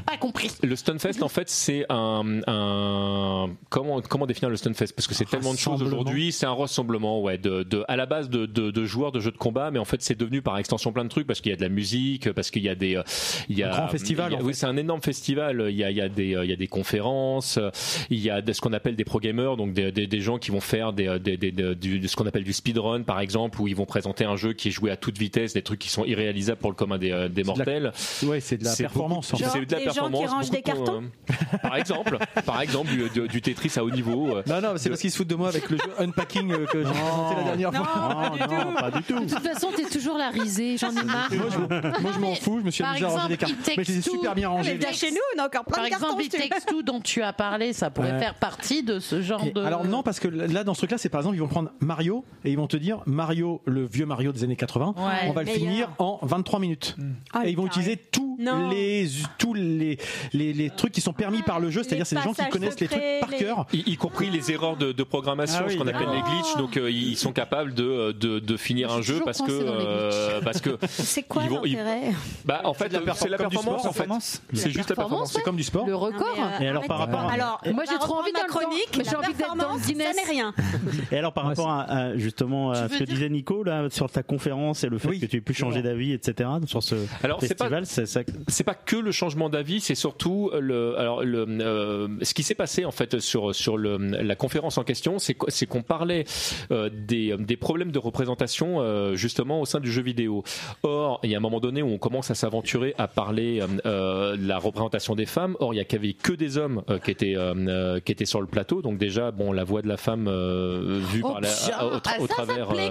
pas 0.07 0.17
compris. 0.19 0.51
le 0.63 0.72
Stunfest 0.75 1.23
en 1.23 1.29
fait 1.29 1.49
c'est 1.49 1.85
un, 1.89 2.41
un 2.47 3.51
comment 3.71 4.01
comment 4.01 4.27
définir 4.27 4.51
le 4.51 4.57
Stunfest? 4.57 4.93
Parce 4.95 5.07
que 5.07 5.15
c'est 5.15 5.25
tellement 5.29 5.53
de 5.53 5.59
choses 5.59 5.83
aujourd'hui 5.83 6.33
c'est 6.33 6.47
un 6.47 6.55
rassemblement 6.55 7.21
ouais 7.21 7.39
de, 7.39 7.63
de 7.63 7.85
à 7.89 7.97
la 7.97 8.07
base 8.07 8.29
de, 8.31 8.47
de, 8.47 8.71
de 8.71 8.85
joueurs 8.85 9.13
de 9.13 9.21
jeux 9.21 9.31
de 9.33 9.37
combat 9.39 9.71
mais 9.71 9.79
en 9.79 9.85
fait 9.85 10.03
c'est 10.03 10.19
devenu 10.19 10.43
par 10.43 10.59
extension 10.59 10.93
plein 10.93 11.05
de 11.05 11.09
trucs 11.09 11.27
parce 11.27 11.41
qu'il 11.41 11.51
y 11.51 11.53
a 11.53 11.57
de 11.57 11.63
la 11.63 11.69
musique 11.69 12.33
parce 12.33 12.51
qu'il 12.51 12.63
y 12.63 12.69
a 12.69 12.75
des 12.75 12.97
euh, 12.97 13.03
il 13.49 13.59
y 13.59 13.63
a 13.63 13.73
Un 13.73 13.77
grand 13.79 13.89
festival, 13.89 14.35
a- 14.35 14.39
en 14.39 14.43
oui 14.43 14.55
c'est 14.55 14.67
un 14.67 14.77
énorme 14.77 15.03
festival 15.03 15.67
il 15.71 15.77
y 15.77 15.85
a 15.85 15.91
il 15.91 15.97
y 15.97 16.01
a 16.01 16.09
des 16.09 16.35
euh, 16.37 16.45
il 16.45 16.51
y 16.51 16.55
a 16.55 16.57
des 16.57 16.69
conférences 16.69 17.59
euh, 17.59 17.71
il 18.11 18.19
y 18.21 18.31
a 18.31 18.41
de- 18.43 18.53
ce 18.53 18.61
qu'on 18.61 18.73
appelle 18.73 18.97
des 18.97 19.05
pro 19.05 19.19
gamers 19.21 19.57
donc 19.57 19.73
des, 19.73 19.93
des, 19.93 20.07
des 20.07 20.21
gens 20.21 20.39
qui 20.39 20.51
vont 20.51 20.61
faire 20.61 20.93
des, 20.93 21.19
des, 21.19 21.37
des- 21.37 21.53
des- 21.53 21.75
du, 21.75 21.99
de 22.01 22.07
ce 22.09 22.17
qu'on 22.17 22.27
appelle 22.27 22.45
du 22.45 22.53
speedrun 22.53 23.03
par 23.03 23.21
exemple 23.21 23.61
où 23.61 23.69
ils 23.69 23.77
vont 23.77 23.87
présenter 23.87 24.25
un 24.25 24.37
jeu 24.37 24.53
qui 24.53 24.69
est 24.69 24.73
joué 24.73 24.91
à 24.91 24.97
toute 24.97 25.19
vitesse 25.19 25.53
des 25.55 25.63
trucs 25.63 25.79
qui 25.81 25.89
sont 25.89 26.05
irréalisables 26.05 26.61
pour 26.61 26.71
le 26.71 26.77
commun 26.77 26.99
des, 26.99 27.11
euh, 27.11 27.29
des 27.29 27.43
de 27.43 27.49
la- 27.49 27.55
mortels. 27.55 27.93
Ouais 28.25 28.41
c'est 28.41 28.57
de 28.59 28.65
la 28.65 28.75
performance 28.77 29.31
beaucoup- 29.33 29.43
c'est 29.53 29.65
de 29.67 29.73
la 29.73 29.79
des 29.79 29.85
gens 29.87 29.91
qui 29.91 29.99
performance, 29.99 30.51
beaucoup 30.51 30.62
des 30.65 30.73
cartons 30.73 31.03
euh, 31.05 31.59
par 31.59 31.77
exemple, 31.77 32.19
par 32.47 32.61
exemple 32.61 32.91
du, 32.91 33.09
du- 33.11 33.29
du 33.29 33.43
Tetris 33.43 33.73
à 33.77 33.85
haut 33.85 33.91
niveau. 33.91 34.37
euh. 34.37 34.43
non 34.47 34.61
non 34.61 34.75
c'est 34.77 34.89
parce 34.89 35.01
qu'ils 35.01 35.11
se 35.11 35.17
foutent 35.17 35.29
de 35.29 35.35
moi 35.35 35.49
avec 35.49 35.69
le 35.71 35.77
jeu 35.77 35.85
unpacking 35.99 36.51
euh, 36.53 36.67
que 36.67 36.79
j'ai 36.83 36.91
présenté 36.91 37.37
la 37.37 37.43
dernière 37.57 37.75
fois 37.75 38.31
Non, 38.39 38.65
non, 38.71 38.75
pas 38.75 38.91
du 38.91 39.03
tout. 39.03 39.15
De 39.21 39.29
toute 39.29 39.39
façon, 39.47 39.69
t'es 39.77 39.85
toujours 39.85 40.17
la 40.19 40.31
risée, 40.31 40.77
j'en 40.77 40.91
ai 40.91 41.05
marre. 41.05 41.29
moi 41.33 41.47
je, 41.51 42.01
moi, 42.03 42.11
je 42.15 42.19
m'en 42.19 42.35
fous 42.35 42.59
je 42.61 42.65
me 42.67 42.71
suis 42.71 42.83
Par 42.83 42.93
amusé 42.93 43.07
à 43.07 43.09
ranger 43.09 43.29
des 43.29 43.35
exemple, 43.35 43.53
cartes 43.55 43.69
il 43.69 43.77
mais 43.79 43.85
je 43.85 43.93
les 43.93 43.99
ai 43.99 44.03
super 44.03 44.35
bien 44.35 44.49
rangés 44.49 44.79
Mais 44.81 44.93
chez 44.93 45.11
nous, 45.11 45.17
on 45.37 45.41
a 45.43 45.47
encore 45.47 45.65
plein 45.65 45.77
Par 45.77 45.85
de 45.85 45.91
cartons. 45.91 46.07
exemple. 46.19 46.23
It 46.25 46.51
Takes 46.51 46.67
Two 46.67 46.83
dont 46.83 47.01
tu 47.01 47.23
as 47.23 47.33
parlé, 47.33 47.73
ça 47.73 47.91
pourrait 47.91 48.13
Ouais. 48.13 48.19
faire 48.19 48.35
partie 48.35 48.83
de 48.83 48.99
ce 48.99 49.23
genre 49.23 49.43
Et 49.45 49.51
de. 49.53 49.61
Alors 49.63 49.85
non 49.85 50.03
parce 50.03 50.21
que 50.21 50.29
là 50.29 50.65
dans 50.65 50.75
ce 50.75 50.81
truc 50.81 50.91
là 50.93 50.99
c'est 50.99 51.09
par 51.09 51.21
exemple 51.21 51.37
ils 51.37 51.41
vont 51.41 51.49
prendre 51.49 51.71
Mario 51.81 52.25
et 52.45 52.51
ils 52.51 52.57
vont 52.57 52.67
te 52.67 52.77
dire 52.77 53.01
Mario 53.07 53.63
le 53.65 53.85
vieux 53.87 54.07
Mario 54.07 54.33
des 54.33 54.45
années 54.45 54.57
80 54.57 54.95
Ouais. 54.97 55.03
on 55.29 55.33
va 55.33 55.43
le 55.43 55.49
finir 55.51 55.89
en 55.99 56.19
23 56.23 56.59
minutes 56.61 56.97
Ah, 57.33 57.47
et 57.47 57.51
ils 57.51 57.57
vont 57.57 57.67
utiliser 57.67 57.97
tous 57.97 58.37
les 58.71 59.09
tous 59.39 59.55
les, 59.55 59.99
les 60.33 60.52
les 60.53 60.71
trucs 60.71 60.93
qui 60.93 61.01
sont 61.01 61.13
permis 61.13 61.43
par 61.43 61.61
le 61.61 61.71
jeu 61.71 61.83
c'est-à-dire 61.83 62.07
c'est 62.07 62.17
des 62.17 62.23
gens 62.23 62.33
qui 62.35 62.49
connaissent 62.49 62.81
les 62.81 62.89
trucs 62.89 63.03
par 63.21 63.31
les- 63.31 63.37
cœur 63.39 63.67
Y, 63.73 63.89
y 63.93 63.97
compris 63.97 64.31
les 64.31 64.51
erreurs 64.53 64.77
de, 64.77 64.93
de 64.93 65.03
programmation, 65.03 65.59
Ah 65.61 65.65
oui, 65.67 65.75
ce 65.75 65.79
qu'on 65.79 65.87
appelle 65.87 66.09
les 66.13 66.23
glitches. 66.23 66.57
Donc 66.57 66.77
euh, 66.77 66.91
ils 66.91 67.17
sont 67.17 67.33
capables 67.33 67.75
de, 67.75 68.13
de, 68.13 68.39
de 68.39 68.57
finir 68.57 68.91
un 68.93 69.01
jeu 69.03 69.15
toujours 69.15 69.25
parce 69.25 69.43
que 69.43 69.51
euh, 69.53 70.41
parce 70.43 70.61
que 70.61 70.79
C'est 70.89 71.23
quoi 71.23 71.43
Ils 71.45 71.51
vont- 71.51 71.65
ils- 71.65 71.77
l'intérêt 71.77 72.13
bah 72.45 72.61
en 72.65 72.75
fait 72.75 72.93
euh, 72.95 73.01
c'est 73.15 73.29
la 73.29 73.39
performance 73.39 73.85
en 73.85 73.93
fait. 73.93 74.07
C'est 74.53 74.71
juste 74.71 74.89
la 74.91 74.97
performance. 74.97 75.33
c'est 75.33 75.43
comme 75.43 75.57
du 75.57 75.63
sport 75.63 75.87
Le 75.87 75.95
record. 75.95 76.37
Euh, 76.39 76.63
Et 76.65 76.69
alors, 76.69 76.85
par 76.87 76.99
rapport 76.99 77.21
Alors, 77.31 77.61
Moi, 77.73 77.85
j'ai 77.91 77.99
trop 77.99 78.17
envie 78.17 78.33
dans- 78.33 78.41
chronique. 78.47 78.95
mais 78.99 79.05
j'ai 79.05 79.17
envie 79.17 79.33
d'être 79.35 79.55
dans 79.57 79.77
Guinness. 79.79 80.17
Ça 80.17 80.23
n'est 80.23 80.29
rien. 80.31 80.55
Et 81.13 81.19
alors 81.19 81.33
par 81.33 81.45
rapport 81.45 81.71
à, 81.71 82.17
justement 82.17 82.71
à 82.73 82.89
ce 82.89 82.99
que 82.99 83.05
disait 83.05 83.29
Nico 83.29 83.63
là 83.63 83.89
sur 83.91 84.11
ta 84.11 84.23
conférence 84.23 84.85
et 84.85 84.89
le 84.89 84.99
fait 84.99 85.19
que 85.19 85.27
tu 85.27 85.37
aies 85.37 85.41
pu 85.41 85.55
changer 85.55 85.83
d'avis 85.83 86.13
etc 86.13 86.49
sur 86.67 86.83
ce 86.83 86.95
Alors 87.23 87.39
c'est 87.41 87.55
pas 87.55 87.65
festival 87.65 87.87
c'est 87.87 88.07
ça 88.07 88.21
c'est 88.49 88.65
pas 88.65 88.75
que 88.75 88.97
le 88.97 89.13
changement 89.13 89.49
d'avis, 89.49 89.81
c'est 89.81 89.95
surtout 89.95 90.42
coup, 90.51 90.59
le, 90.59 90.99
alors 90.99 91.23
le, 91.25 91.47
euh, 91.49 92.09
ce 92.23 92.35
qui 92.35 92.43
s'est 92.43 92.55
passé 92.55 92.85
en 92.85 92.91
fait 92.91 93.19
sur 93.21 93.55
sur 93.55 93.77
le, 93.77 93.97
la 93.99 94.35
conférence 94.37 94.79
en 94.79 94.85
question, 94.85 95.19
c'est 95.19 95.35
qu'- 95.35 95.47
c'est 95.49 95.67
qu'on 95.67 95.83
parlait 95.83 96.25
euh, 96.71 96.91
des, 96.93 97.37
des 97.39 97.57
problèmes 97.57 97.93
de 97.93 97.99
représentation 97.99 98.81
euh, 98.81 99.15
justement 99.15 99.61
au 99.61 99.65
sein 99.67 99.81
du 99.81 99.91
jeu 99.93 100.03
vidéo. 100.03 100.43
Or, 100.83 101.21
il 101.23 101.31
y 101.31 101.35
a 101.35 101.39
un 101.39 101.41
moment 101.41 101.61
donné 101.61 101.83
où 101.83 101.89
on 101.89 101.99
commence 101.99 102.31
à 102.31 102.35
s'aventurer 102.35 102.95
à 102.99 103.09
parler 103.09 103.61
euh, 103.61 103.67
euh, 103.87 104.37
de 104.37 104.47
la 104.47 104.59
représentation 104.59 105.15
des 105.15 105.27
femmes. 105.27 105.57
Or, 105.61 105.75
il 105.75 105.77
y 105.77 105.81
a 105.81 105.85
que 105.85 106.33
des 106.33 106.59
hommes 106.59 106.83
euh, 106.91 106.99
qui 106.99 107.11
étaient 107.11 107.37
euh, 107.37 107.55
euh, 107.55 108.01
qui 108.01 108.13
étaient 108.13 108.25
sur 108.25 108.41
le 108.41 108.47
plateau. 108.47 108.83
Donc 108.83 108.99
déjà, 108.99 109.31
bon, 109.31 109.53
la 109.53 109.65
voix 109.65 109.83
de 109.83 109.89
la 109.89 109.97
femme 109.97 110.27
euh, 110.29 111.01
vue 111.13 111.23
Oh, 111.25 111.29
par 111.33 111.41
la, 111.41 111.49
au, 111.49 111.97
tra- 111.99 112.01
Ah, 112.17 112.21
ça, 112.21 112.27
travers 112.35 112.69
plaît, 112.69 112.91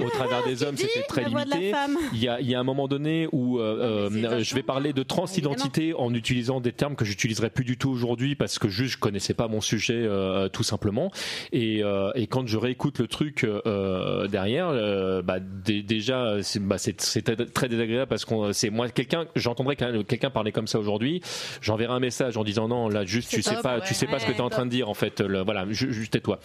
au 0.06 0.10
travers 0.10 0.44
des 0.44 0.62
hommes, 0.64 0.76
c'était 0.76 1.02
très 1.08 1.24
de 1.24 1.28
limité. 1.30 1.72
Il 2.12 2.22
y 2.22 2.28
a, 2.28 2.40
il 2.40 2.48
y 2.48 2.54
a 2.54 2.60
un 2.60 2.64
moment 2.64 2.88
donné 2.88 3.28
où 3.32 3.58
euh, 3.58 4.08
euh, 4.10 4.42
je 4.42 4.54
vais 4.54 4.62
parler 4.62 4.92
de 4.92 5.02
transidentité 5.02 5.94
en 5.94 6.14
utilisant 6.14 6.60
des 6.60 6.72
termes 6.78 6.96
que 6.96 7.04
j'utiliserai 7.04 7.50
plus 7.50 7.64
du 7.64 7.76
tout 7.76 7.90
aujourd'hui 7.90 8.34
parce 8.34 8.58
que 8.58 8.68
juste 8.68 8.94
je 8.94 8.98
connaissais 8.98 9.34
pas 9.34 9.48
mon 9.48 9.60
sujet 9.60 9.94
euh, 9.98 10.48
tout 10.48 10.62
simplement. 10.62 11.10
Et, 11.52 11.82
euh, 11.84 12.10
et 12.14 12.26
quand 12.26 12.46
je 12.46 12.56
réécoute 12.56 12.98
le 12.98 13.06
truc 13.06 13.44
euh, 13.44 14.26
derrière, 14.28 14.68
euh, 14.70 15.20
bah, 15.20 15.38
dé- 15.40 15.82
déjà 15.82 16.36
c'est 16.42 16.60
bah, 16.60 16.76
très- 16.78 17.68
désagréable 17.68 18.08
parce 18.08 18.24
qu'on 18.24 18.52
c'est 18.54 18.70
moi 18.70 18.88
quelqu'un 18.88 19.26
j'entendrais 19.36 19.76
quelqu'un 19.76 20.30
parler 20.30 20.52
comme 20.52 20.66
ça 20.66 20.78
aujourd'hui, 20.78 21.20
j'enverrai 21.60 21.92
un 21.92 22.00
message 22.00 22.36
en 22.38 22.44
disant 22.44 22.68
non 22.68 22.88
là 22.88 23.04
juste 23.04 23.28
tu 23.28 23.42
C'est 23.42 23.50
sais 23.50 23.54
top, 23.56 23.62
pas 23.64 23.76
ouais. 23.78 23.84
tu 23.86 23.92
sais 23.94 24.06
pas 24.06 24.18
ce 24.18 24.26
que 24.26 24.32
tu 24.32 24.38
es 24.38 24.40
en 24.40 24.48
train 24.50 24.64
de 24.64 24.70
dire 24.70 24.88
en 24.88 24.94
fait 24.94 25.20
le- 25.20 25.42
voilà 25.42 25.66
ju- 25.70 25.92
juste 25.92 26.12
tais-toi. 26.12 26.40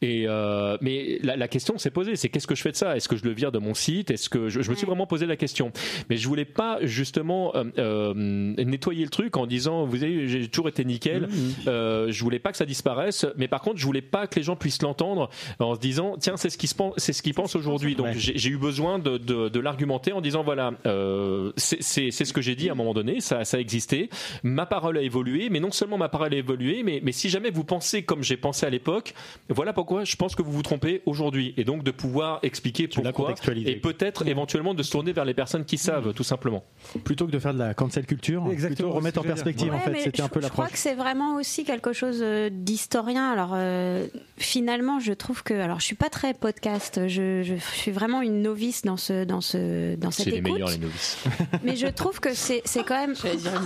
Et 0.00 0.24
euh, 0.28 0.76
mais 0.80 1.18
la, 1.22 1.36
la 1.36 1.48
question 1.48 1.76
s'est 1.78 1.90
posée, 1.90 2.16
c'est 2.16 2.28
qu'est-ce 2.28 2.46
que 2.46 2.54
je 2.54 2.62
fais 2.62 2.70
de 2.72 2.76
ça? 2.76 2.96
Est-ce 2.96 3.08
que 3.08 3.16
je 3.16 3.24
le 3.24 3.32
vire 3.32 3.52
de 3.52 3.58
mon 3.58 3.74
site? 3.74 4.10
Est-ce 4.10 4.28
que 4.30 4.48
je, 4.48 4.62
je 4.62 4.70
me 4.70 4.76
suis 4.76 4.86
vraiment 4.86 5.06
posé 5.06 5.26
la 5.26 5.36
question 5.36 5.72
Mais 6.08 6.16
je 6.16 6.26
voulais 6.28 6.44
pas 6.44 6.78
justement 6.82 7.54
euh, 7.56 7.64
euh, 7.78 8.12
nettoyer 8.14 9.02
le 9.04 9.10
truc 9.10 9.36
en 9.36 9.46
disant 9.46 9.71
vous 9.86 10.02
avez 10.02 10.28
j'ai 10.28 10.48
toujours 10.48 10.68
été 10.68 10.84
nickel. 10.84 11.28
Euh, 11.66 12.10
je 12.10 12.22
voulais 12.24 12.38
pas 12.38 12.50
que 12.50 12.56
ça 12.56 12.64
disparaisse, 12.66 13.26
mais 13.36 13.48
par 13.48 13.60
contre 13.60 13.78
je 13.78 13.84
voulais 13.86 14.02
pas 14.02 14.26
que 14.26 14.36
les 14.36 14.42
gens 14.42 14.56
puissent 14.56 14.82
l'entendre 14.82 15.28
en 15.58 15.74
se 15.74 15.80
disant 15.80 16.16
tiens 16.18 16.36
c'est 16.36 16.50
ce 16.50 16.66
se 16.66 16.74
pensent, 16.74 16.94
c'est 16.96 17.12
ce 17.12 17.22
qu'ils 17.22 17.34
pensent 17.34 17.56
aujourd'hui. 17.56 17.94
Donc 17.94 18.06
Ouais. 18.06 18.14
j'ai 18.16 18.48
eu 18.50 18.58
besoin 18.58 18.98
de, 18.98 19.16
de, 19.18 19.48
de 19.48 19.60
l'argumenter 19.60 20.12
en 20.12 20.20
disant 20.20 20.42
voilà 20.42 20.72
euh, 20.86 21.52
c'est 21.56 22.10
ce 22.10 22.32
que 22.32 22.40
j'ai 22.42 22.54
dit 22.56 22.68
à 22.68 22.72
un 22.72 22.74
moment 22.74 22.94
donné, 22.94 23.20
ça 23.20 23.44
ça 23.44 23.56
a 23.56 23.60
existé. 23.60 24.10
Ma 24.42 24.66
parole 24.66 24.98
a 24.98 25.02
évolué, 25.02 25.48
mais 25.50 25.60
non 25.60 25.70
seulement 25.70 25.98
ma 25.98 26.08
parole 26.08 26.34
a 26.34 26.36
évolué, 26.36 26.82
mais 26.82 27.00
mais 27.02 27.12
si 27.12 27.28
jamais 27.28 27.50
vous 27.50 27.64
pensez 27.64 28.02
comme 28.02 28.22
j'ai 28.22 28.36
pensé 28.36 28.66
à 28.66 28.70
l'époque, 28.70 29.14
voilà 29.48 29.72
pourquoi 29.72 30.04
je 30.04 30.16
pense 30.16 30.34
que 30.34 30.42
vous 30.42 30.52
vous 30.52 30.62
trompez 30.62 31.02
aujourd'hui 31.06 31.54
et 31.56 31.64
donc 31.64 31.82
de 31.84 31.90
pouvoir 31.90 32.38
expliquer 32.42 32.88
Tu 32.88 33.00
pourquoi 33.00 33.34
et 33.64 33.76
peut-être 33.76 34.26
éventuellement 34.26 34.74
de 34.74 34.82
se 34.82 34.90
tourner 34.90 35.12
vers 35.12 35.24
les 35.24 35.34
personnes 35.34 35.64
qui 35.64 35.78
savent 35.78 36.12
tout 36.14 36.24
simplement. 36.24 36.64
Plutôt 37.04 37.26
que 37.26 37.32
de 37.32 37.38
faire 37.38 37.54
de 37.54 37.58
la 37.58 37.74
cancel 37.74 38.06
culture, 38.06 38.44
Exactement, 38.50 38.88
plutôt 38.88 38.96
remettre 38.98 39.20
en 39.20 39.22
c'est 39.22 39.30
en 39.70 39.78
fait. 39.78 40.00
C'était 40.02 40.22
un 40.22 40.28
je- 40.34 40.48
crois 40.48 40.68
que 40.68 40.78
c'est 40.78 40.94
vraiment 40.94 41.36
aussi 41.36 41.64
quelque 41.64 41.92
chose 41.92 42.20
euh, 42.22 42.48
d'historien. 42.52 43.30
Alors 43.30 43.52
euh, 43.54 44.06
finalement, 44.36 45.00
je 45.00 45.12
trouve 45.12 45.42
que 45.42 45.54
alors 45.54 45.80
je 45.80 45.84
suis 45.86 45.94
pas 45.94 46.08
très 46.10 46.34
podcast. 46.34 47.06
Je, 47.08 47.42
je 47.42 47.54
suis 47.74 47.90
vraiment 47.90 48.22
une 48.22 48.42
novice 48.42 48.82
dans 48.82 48.96
ce 48.96 49.24
dans 49.24 49.40
ce 49.40 49.94
dans 49.96 50.10
cette 50.10 50.24
C'est 50.24 50.30
les 50.30 50.36
écoute. 50.38 50.52
meilleurs 50.52 50.70
les 50.70 50.78
novices. 50.78 51.18
Mais 51.62 51.76
je 51.76 51.86
trouve 51.86 52.20
que 52.20 52.34
c'est 52.34 52.62
c'est 52.64 52.84
quand 52.84 52.98
même 53.00 53.14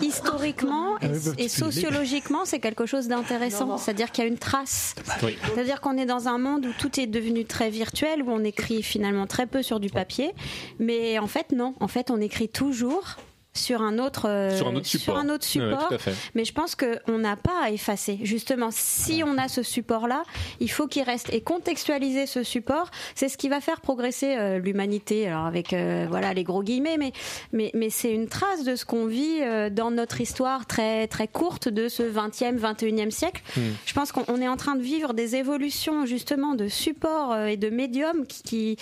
historiquement 0.03 0.97
et, 0.99 1.07
Ah 1.07 1.09
bah, 1.09 1.31
et 1.39 1.43
les 1.45 1.49
sociologiquement 1.49 2.45
c'est 2.45 2.61
quelque 2.61 2.87
chose 2.87 3.09
d'intéressant. 3.09 3.77
C'est-à-dire 3.79 4.11
qu'il 4.13 4.25
y 4.25 4.27
a 4.27 4.31
une 4.31 4.39
trace. 4.39 4.95
Oui. 5.23 5.37
C'est-à-dire 5.55 5.81
qu'on 5.81 5.97
est 5.97 6.07
dans 6.07 6.29
un 6.29 6.39
monde 6.39 6.67
où 6.67 6.73
tout 6.79 7.01
est 7.01 7.07
devenu 7.07 7.45
très 7.45 7.71
virtuel, 7.71 8.23
où 8.23 8.31
on 8.31 8.45
écrit 8.45 8.83
finalement 8.83 9.27
très 9.27 9.47
peu 9.47 9.63
sur 9.63 9.81
du 9.81 9.89
papier. 9.91 10.33
Mais 10.79 11.19
en 11.19 11.27
fait, 11.27 11.53
non. 11.53 11.75
En 11.81 11.89
fait, 11.89 12.11
on 12.11 12.21
écrit 12.21 12.49
toujours 12.49 13.17
sur 13.57 13.83
un 13.83 13.99
autre, 13.99 14.29
euh, 14.29 14.57
Sur 14.57 14.69
un 14.69 14.77
autre 14.77 14.87
support. 14.87 15.17
un 15.17 15.29
autre 15.29 15.47
ouais, 15.59 15.77
support. 15.77 15.93
Mais 16.35 16.45
je 16.45 16.53
pense 16.53 16.77
qu'on 16.77 17.19
n'a 17.19 17.37
pas 17.37 17.65
à 17.65 17.71
effacer. 17.71 18.19
Justement, 18.23 18.69
si 18.71 19.23
on 19.25 19.39
a 19.39 19.49
ce 19.49 19.63
support-là, 19.63 20.23
il 20.61 20.71
faut 20.71 20.87
qu'il 20.87 21.03
reste. 21.03 21.33
Et 21.33 21.41
contextualiser 21.41 22.27
ce 22.27 22.43
support, 22.43 22.91
c'est 23.15 23.29
ce 23.29 23.37
qui 23.37 23.49
va 23.49 23.61
faire 23.61 23.81
progresser 23.81 24.37
euh, 24.37 24.59
l'humanité. 24.59 25.27
Alors 25.29 25.47
avec 25.47 25.73
euh, 25.73 26.07
voilà 26.09 26.35
les 26.35 26.45
gros 26.45 26.63
guillemets, 26.63 26.97
mais 26.99 27.13
mais, 27.53 27.71
mais 27.75 27.91
c'est 27.91 28.13
une 28.13 28.29
trace 28.29 28.65
de 28.65 28.77
ce 28.77 28.85
qu'on 28.85 29.07
vit 29.07 29.41
dans 29.71 29.91
notre 29.91 30.21
histoire 30.21 30.67
très 30.67 31.07
très 31.09 31.29
courte 31.29 31.69
de 31.69 31.89
ce 31.89 32.03
20e, 32.03 32.59
21e 32.59 33.11
siècle. 33.11 33.43
Je 33.87 33.93
pense 33.93 34.13
qu'on 34.13 34.25
on 34.29 34.41
est 34.41 34.49
en 34.49 34.57
train 34.57 34.77
de 34.77 34.83
vivre 34.83 35.15
des 35.15 35.37
évolutions 35.37 36.07
justement 36.07 36.55
de 36.55 36.69
supports 36.69 37.33
euh, 37.33 37.47
et 37.47 37.57
de 37.57 37.71
médiums 37.71 38.27
qui, 38.27 38.45
qui 38.45 38.77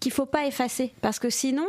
qu'il 0.00 0.12
faut 0.12 0.26
pas 0.26 0.46
effacer. 0.46 0.92
Parce 1.00 1.18
que 1.18 1.30
sinon 1.30 1.66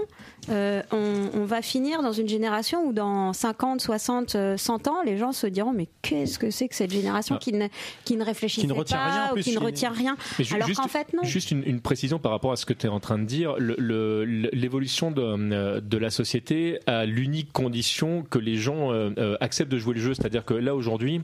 euh, 0.49 0.81
on, 0.91 1.29
on 1.33 1.45
va 1.45 1.61
finir 1.61 2.01
dans 2.01 2.11
une 2.13 2.27
génération 2.29 2.85
où 2.85 2.93
dans 2.93 3.33
50, 3.33 3.81
60, 3.81 4.35
euh, 4.35 4.57
100 4.57 4.87
ans 4.87 5.01
les 5.05 5.17
gens 5.17 5.31
se 5.31 5.47
diront 5.47 5.73
mais 5.73 5.87
qu'est-ce 6.01 6.39
que 6.39 6.49
c'est 6.49 6.67
que 6.67 6.75
cette 6.75 6.91
génération 6.91 7.37
qui 7.37 7.51
ne 7.53 7.67
qui 8.05 8.15
ne 8.15 8.23
Qui 8.33 8.67
ne 8.67 8.73
retient 8.73 8.97
pas 8.97 9.11
rien, 9.11 9.25
en 9.27 9.29
ou 9.31 9.33
plus, 9.33 9.43
qui 9.43 9.53
ne 9.53 9.59
retient 9.59 9.91
rien. 9.91 10.15
Mais 10.37 10.45
ju- 10.45 10.55
alors 10.55 10.67
juste- 10.67 10.81
qu'en 10.81 10.87
fait 10.87 11.13
non. 11.13 11.23
Juste 11.23 11.51
une, 11.51 11.63
une 11.65 11.81
précision 11.81 12.19
par 12.19 12.31
rapport 12.31 12.51
à 12.51 12.55
ce 12.55 12.65
que 12.65 12.73
tu 12.73 12.85
es 12.87 12.89
en 12.89 12.99
train 12.99 13.17
de 13.19 13.25
dire. 13.25 13.55
Le- 13.57 13.75
le- 13.77 14.25
le- 14.25 14.49
L'évolution 14.53 15.11
de, 15.11 15.21
euh, 15.21 15.81
de 15.81 15.97
la 15.97 16.09
société 16.09 16.79
a 16.87 17.05
l'unique 17.05 17.51
condition 17.51 18.23
que 18.29 18.39
les 18.39 18.55
gens 18.55 18.91
euh, 18.91 19.09
euh, 19.17 19.37
acceptent 19.41 19.71
de 19.71 19.77
jouer 19.79 19.95
le 19.95 20.01
jeu. 20.01 20.13
C'est-à-dire 20.13 20.45
que 20.45 20.53
là, 20.53 20.75
aujourd'hui, 20.75 21.21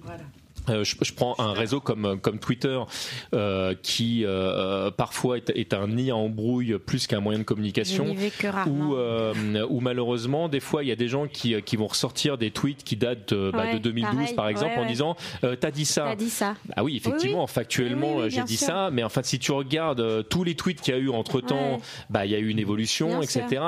euh, 0.70 0.84
je, 0.84 0.96
je 1.02 1.14
prends 1.14 1.36
un 1.40 1.54
réseau 1.54 1.80
comme, 1.80 2.20
comme 2.22 2.40
Twitter 2.40 2.80
euh, 3.34 3.74
qui 3.82 4.24
euh, 4.26 4.92
parfois 4.92 5.38
est, 5.38 5.50
est 5.56 5.74
un 5.74 5.88
nid 5.88 6.12
à 6.12 6.16
embrouille 6.16 6.78
plus 6.86 7.08
qu'un 7.08 7.20
moyen 7.20 7.40
de 7.40 7.44
communication. 7.44 8.06
Ou 8.68 8.96
euh, 8.96 9.34
où 9.70 9.80
malheureusement 9.82 10.50
des 10.50 10.60
fois 10.60 10.84
il 10.84 10.88
y 10.88 10.92
a 10.92 10.96
des 10.96 11.08
gens 11.08 11.28
qui, 11.28 11.62
qui 11.64 11.76
vont 11.76 11.88
ressortir 11.88 12.38
des 12.38 12.52
tweets 12.52 12.84
qui 12.84 12.96
datent 12.96 13.34
de, 13.34 13.52
bah, 13.52 13.64
Ouais, 13.66 13.74
de 13.76 13.80
2012 13.80 14.14
pareil. 14.14 14.34
par 14.36 14.50
exemple 14.50 14.74
Ouais, 14.78 14.84
en 14.84 14.88
disant 14.88 15.16
euh, 15.44 15.56
t'as 15.60 15.72
dit 15.72 15.86
ça 15.86 16.16
dit 16.16 16.30
ça 16.30 16.56
ah 16.76 16.84
oui, 16.84 16.96
effectivement, 16.98 17.40
Oui, 17.40 17.46
oui. 17.48 17.54
factuellement, 17.54 18.16
Oui, 18.18 18.24
euh, 18.24 18.30
j'ai 18.30 18.44
dit 18.44 18.58
sûr. 18.58 18.68
ça, 18.68 18.90
mais 18.92 19.04
enfin, 19.04 19.22
si 19.24 19.40
tu 19.40 19.52
regardes 19.52 20.28
tous 20.30 20.44
les 20.44 20.56
tweets 20.56 20.82
qu'il 20.82 20.94
y 20.94 20.98
a 20.98 21.00
eu 21.00 21.10
entre 21.10 21.42
temps, 21.42 21.80
bah, 22.10 22.26
il 22.26 22.32
y 22.32 22.36
a 22.36 22.40
eu 22.40 22.48
une 22.50 22.60
évolution, 22.60 23.08
Bien 23.20 23.22
etc. 23.22 23.62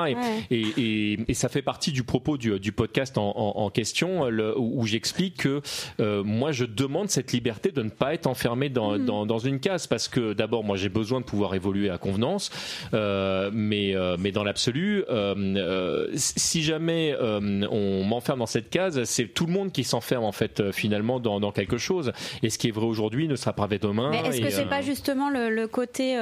Et, 0.50 0.56
et, 0.56 1.12
et- 1.12 1.18
et 1.28 1.34
ça 1.34 1.48
fait 1.48 1.62
partie 1.62 1.92
du 1.92 2.02
propos 2.02 2.36
du, 2.38 2.58
du 2.60 2.72
podcast 2.72 3.18
en, 3.18 3.32
en- 3.36 3.58
en 3.64 3.70
question, 3.70 4.26
le- 4.26 4.58
où 4.58 4.86
j'explique 4.86 5.36
que 5.38 5.60
euh, 6.00 6.22
moi, 6.24 6.52
je 6.52 6.64
demande 6.64 6.87
cette 7.06 7.32
liberté 7.32 7.70
de 7.70 7.82
ne 7.82 7.90
pas 7.90 8.14
être 8.14 8.26
enfermé 8.26 8.68
dans, 8.68 8.96
Mhm. 8.98 9.04
dans, 9.04 9.26
dans 9.26 9.38
une 9.38 9.60
case, 9.60 9.86
parce 9.86 10.08
que 10.08 10.32
d'abord, 10.32 10.64
moi, 10.64 10.76
j'ai 10.76 10.88
besoin 10.88 11.20
de 11.20 11.24
pouvoir 11.24 11.54
évoluer 11.54 11.90
à 11.90 11.98
convenance, 11.98 12.50
euh, 12.94 13.50
mais, 13.52 13.94
euh, 13.94 14.16
mais 14.18 14.32
dans 14.32 14.44
l'absolu, 14.44 15.04
euh, 15.10 16.06
si 16.14 16.62
jamais 16.62 17.14
on 17.20 18.04
m'enferme 18.04 18.40
dans 18.40 18.46
cette 18.46 18.70
case, 18.70 19.02
c'est 19.04 19.26
tout 19.26 19.46
le 19.46 19.52
monde 19.52 19.72
qui 19.72 19.84
s'enferme 19.84 20.24
en 20.24 20.32
fait 20.32 20.72
finalement 20.72 21.20
dans, 21.20 21.40
dans 21.40 21.52
quelque 21.52 21.78
chose. 21.78 22.12
Et 22.42 22.50
ce 22.50 22.58
qui 22.58 22.68
est 22.68 22.72
vrai 22.72 22.86
aujourd'hui 22.86 23.28
ne 23.28 23.36
sera 23.36 23.52
pas 23.52 23.66
vrai 23.66 23.78
demain. 23.78 24.10
Mais 24.10 24.28
est-ce 24.28 24.40
que 24.40 24.50
c'est 24.50 24.68
pas 24.68 24.82
justement 24.82 25.30
le, 25.30 25.50
le 25.50 25.66
côté 25.68 26.16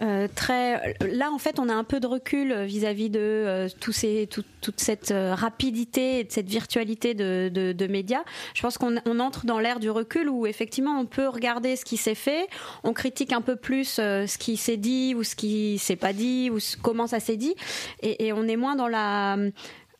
euh, 0.00 0.04
euh, 0.06 0.28
très 0.34 0.94
là 1.10 1.30
en 1.32 1.38
fait 1.38 1.58
on 1.58 1.68
a 1.68 1.74
un 1.74 1.84
peu 1.84 2.00
de 2.00 2.06
recul 2.06 2.54
vis-à-vis 2.64 3.10
de 3.10 3.18
euh, 3.20 3.68
tous 3.80 3.92
ces 3.92 4.26
tout- 4.26 4.44
toute 4.60 4.80
cette 4.80 5.10
euh, 5.10 5.34
rapidité 5.34 6.20
et 6.20 6.24
de 6.24 6.30
cette 6.32 6.48
virtualité 6.48 7.14
de, 7.14 7.50
de, 7.52 7.72
de 7.72 7.86
médias. 7.86 8.22
Je 8.54 8.62
pense 8.62 8.78
qu'on 8.78 8.96
on 9.06 9.20
entre 9.20 9.46
dans 9.46 9.58
l'ère 9.58 9.80
du 9.80 9.90
recul 9.90 10.28
où 10.28 10.46
effectivement 10.46 10.98
on 10.98 11.06
peut 11.06 11.28
regarder 11.28 11.76
ce 11.76 11.84
qui 11.84 11.96
s'est 11.96 12.14
fait, 12.14 12.46
on 12.84 12.92
critique 12.92 13.32
un 13.32 13.40
peu 13.40 13.56
plus 13.56 13.98
euh, 13.98 14.26
ce 14.26 14.38
qui 14.38 14.56
s'est 14.56 14.76
dit 14.76 15.14
ou 15.14 15.22
ce 15.22 15.34
qui 15.36 15.78
s'est 15.78 15.96
pas 15.96 16.12
dit 16.12 16.50
ou 16.50 16.58
comment 16.82 17.06
ça 17.06 17.20
s'est 17.20 17.36
dit 17.36 17.54
et, 18.02 18.26
et 18.26 18.32
on 18.32 18.44
est 18.44 18.56
moins 18.56 18.76
dans 18.76 18.88
la 18.88 19.36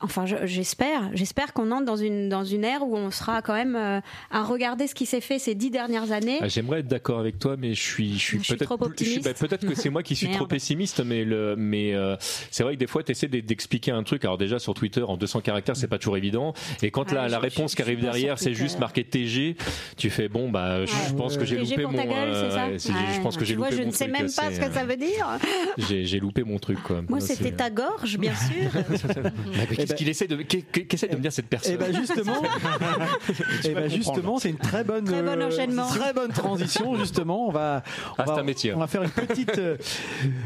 Enfin, 0.00 0.26
je- 0.26 0.44
j'espère, 0.44 1.10
j'espère 1.14 1.54
qu'on 1.54 1.70
entre 1.70 1.86
dans 1.86 1.96
une 1.96 2.28
dans 2.28 2.44
une 2.44 2.64
ère 2.64 2.82
où 2.82 2.96
on 2.98 3.10
sera 3.10 3.40
quand 3.40 3.54
même 3.54 3.74
euh, 3.76 4.00
à 4.30 4.42
regarder 4.42 4.86
ce 4.86 4.94
qui 4.94 5.06
s'est 5.06 5.22
fait 5.22 5.38
ces 5.38 5.54
dix 5.54 5.70
dernières 5.70 6.12
années. 6.12 6.38
Ah, 6.42 6.48
J'aimerais 6.48 6.80
être 6.80 6.86
d'accord 6.86 7.18
avec 7.18 7.38
toi, 7.38 7.56
mais 7.58 7.72
je 7.72 7.80
suis, 7.80 8.12
je 8.14 8.18
suis 8.18 8.38
Je 8.40 8.42
suis 8.44 8.54
peut-être, 8.56 8.76
bah, 8.76 8.86
optimiste. 8.86 9.38
peut-être 9.38 9.66
que 9.66 9.74
c'est 9.74 9.88
moi 9.88 10.02
qui 10.02 10.14
suis 10.14 10.30
trop 10.32 10.46
pessimiste, 10.46 11.02
mais 11.02 11.24
le, 11.24 11.54
mais 11.56 11.94
euh, 11.94 12.14
c'est 12.50 12.62
vrai 12.62 12.74
que 12.74 12.78
des 12.78 12.86
fois, 12.86 13.02
tu 13.02 13.12
essaies 13.12 13.26
d'expliquer 13.28 13.90
un 13.92 14.02
truc. 14.02 14.22
Alors 14.26 14.36
déjà 14.36 14.58
sur 14.58 14.74
Twitter, 14.74 15.02
en 15.02 15.16
200 15.16 15.40
caractères, 15.40 15.76
c'est 15.76 15.88
pas 15.88 15.98
toujours 15.98 16.18
évident. 16.18 16.52
Et 16.82 16.90
quand 16.90 17.06
Ah, 17.12 17.14
la, 17.14 17.28
la 17.28 17.38
réponse 17.38 17.74
qui 17.74 17.80
arrive 17.80 18.00
derrière, 18.02 18.38
c'est 18.38 18.52
juste 18.52 18.78
marqué 18.78 19.02
TG, 19.02 19.56
tu 19.96 20.10
fais 20.10 20.28
bon, 20.28 20.50
bah, 20.50 20.84
je 20.84 21.14
pense 21.14 21.38
que 21.38 21.46
j'ai 21.46 21.56
loupé 21.56 21.82
pour 21.84 21.92
mon. 21.92 21.96
ta 21.98 22.04
gueule, 22.06 22.34
c'est 22.34 22.50
ça 22.50 22.66
ouais, 22.68 22.78
c'est- 22.78 22.92
Je 23.14 23.20
pense 23.22 23.38
que 23.38 23.46
j'ai 23.46 23.54
tu 23.54 23.58
vois, 23.58 23.70
loupé 23.70 23.76
je 23.78 23.82
mon 23.86 23.88
ne 23.92 23.94
sais 23.96 24.08
même 24.08 24.26
pas 24.30 24.50
ce 24.52 24.60
que 24.60 24.70
ça 24.72 24.84
veut 24.84 24.96
dire. 24.96 25.26
euh, 25.42 25.46
J'ai, 25.88 26.04
j'ai 26.04 26.20
loupé 26.20 26.42
mon 26.44 26.58
truc, 26.58 26.82
quoi. 26.82 27.00
Moi, 27.08 27.20
c'était 27.20 27.52
ta 27.52 27.70
gorge, 27.70 28.18
bien 28.18 28.34
sûr. 28.34 28.70
Qu'est-ce 29.86 29.92
ben- 29.92 29.96
qu'il 29.98 30.08
essaie 30.08 30.26
de, 30.26 30.36
qu'essaie 30.42 31.08
de 31.08 31.16
me 31.16 31.20
dire 31.20 31.32
cette 31.32 31.46
personne 31.48 31.74
Et 31.74 31.76
ben 31.76 31.94
justement, 31.94 32.42
et 33.64 33.68
ben 33.74 33.88
justement, 33.90 34.38
c'est 34.38 34.50
une 34.50 34.56
très 34.58 34.84
bonne, 34.84 35.04
Très 35.04 35.22
bon 35.22 35.28
euh, 35.28 35.46
enchaînement. 35.46 35.86
très 35.88 36.12
bonne 36.12 36.32
transition. 36.32 36.96
Justement, 36.96 37.48
on 37.48 37.50
va, 37.50 37.82
on 37.86 38.14
Ah, 38.18 38.24
c'est 38.26 38.32
va, 38.34 38.40
un 38.40 38.42
métier. 38.42 38.74
on 38.74 38.78
va 38.78 38.86
faire 38.86 39.02
une 39.02 39.10
petite, 39.10 39.58
euh, 39.58 39.76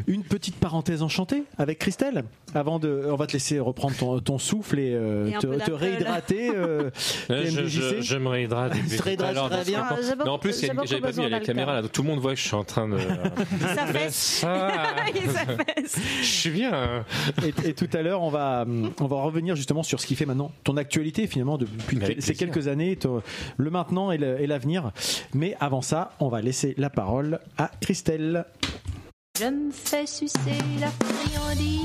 une 0.07 0.23
petite 0.23 0.57
parenthèse 0.57 1.03
enchantée 1.03 1.45
avec 1.59 1.79
Christelle. 1.79 2.25
Avant 2.55 2.79
de, 2.81 3.05
on 3.09 3.15
va 3.17 3.27
te 3.27 3.33
laisser 3.35 3.61
reprendre 3.61 3.95
ton, 3.97 4.19
ton 4.21 4.39
souffle 4.39 4.79
et, 4.81 4.93
euh, 4.93 5.29
Et 5.29 5.39
te, 5.39 5.71
réhydrater. 5.71 6.51
Euh, 6.55 6.91
je, 7.29 7.67
je, 7.67 8.01
je 8.01 8.17
me 8.17 8.29
réhydrate. 8.29 8.73
Se 8.89 9.01
réhydrate 9.03 9.31
Alors, 9.31 9.49
très 9.51 9.65
bien. 9.65 9.87
Mais 10.19 10.29
en 10.29 10.39
plus, 10.39 10.61
j'avais 10.61 10.75
pas 11.01 11.11
vu 11.11 11.19
il 11.19 11.23
y 11.23 11.27
a 11.27 11.29
la 11.29 11.41
caméra 11.41 11.75
là, 11.75 11.83
donc 11.83 11.93
tout 11.93 12.03
le 12.03 12.09
monde 12.09 12.19
voit 12.21 12.33
que 12.35 12.41
je 12.41 12.47
suis 12.47 12.57
en 12.57 12.65
train 12.65 12.89
de. 12.89 12.99
Ça 13.75 13.87
fait. 13.87 14.11
ça, 14.11 14.69
je 16.21 16.27
suis 16.27 16.51
bien. 16.51 17.05
Et, 17.45 17.69
et 17.69 17.75
tout 17.75 17.89
à 17.93 18.03
l'heure, 18.03 18.23
on 18.23 18.31
va, 18.31 18.65
on 19.01 19.07
va 19.07 19.17
revenir 19.31 19.57
justement 19.57 19.83
sur 19.83 20.01
ce 20.01 20.07
qui 20.07 20.15
fait 20.17 20.27
maintenant 20.27 20.53
ton 20.65 20.77
actualité 20.77 21.27
finalement 21.27 21.59
depuis 21.59 21.99
ces 22.21 22.35
quelques 22.35 22.69
années, 22.69 22.97
ton- 22.97 23.23
le 23.57 23.71
maintenant 23.71 24.11
et 24.13 24.19
le- 24.19 24.41
et 24.41 24.47
l'avenir. 24.47 24.93
Mais 25.35 25.57
avant 25.61 25.83
ça, 25.83 26.13
on 26.21 26.29
va 26.29 26.41
laisser 26.43 26.75
la 26.79 26.91
parole 26.91 27.41
à 27.59 27.71
Christelle. 27.81 28.45
Je 29.39 29.47
me 29.47 29.71
fais 29.71 30.07
sucer 30.07 30.59
la 30.81 30.91
friandise. 30.91 31.81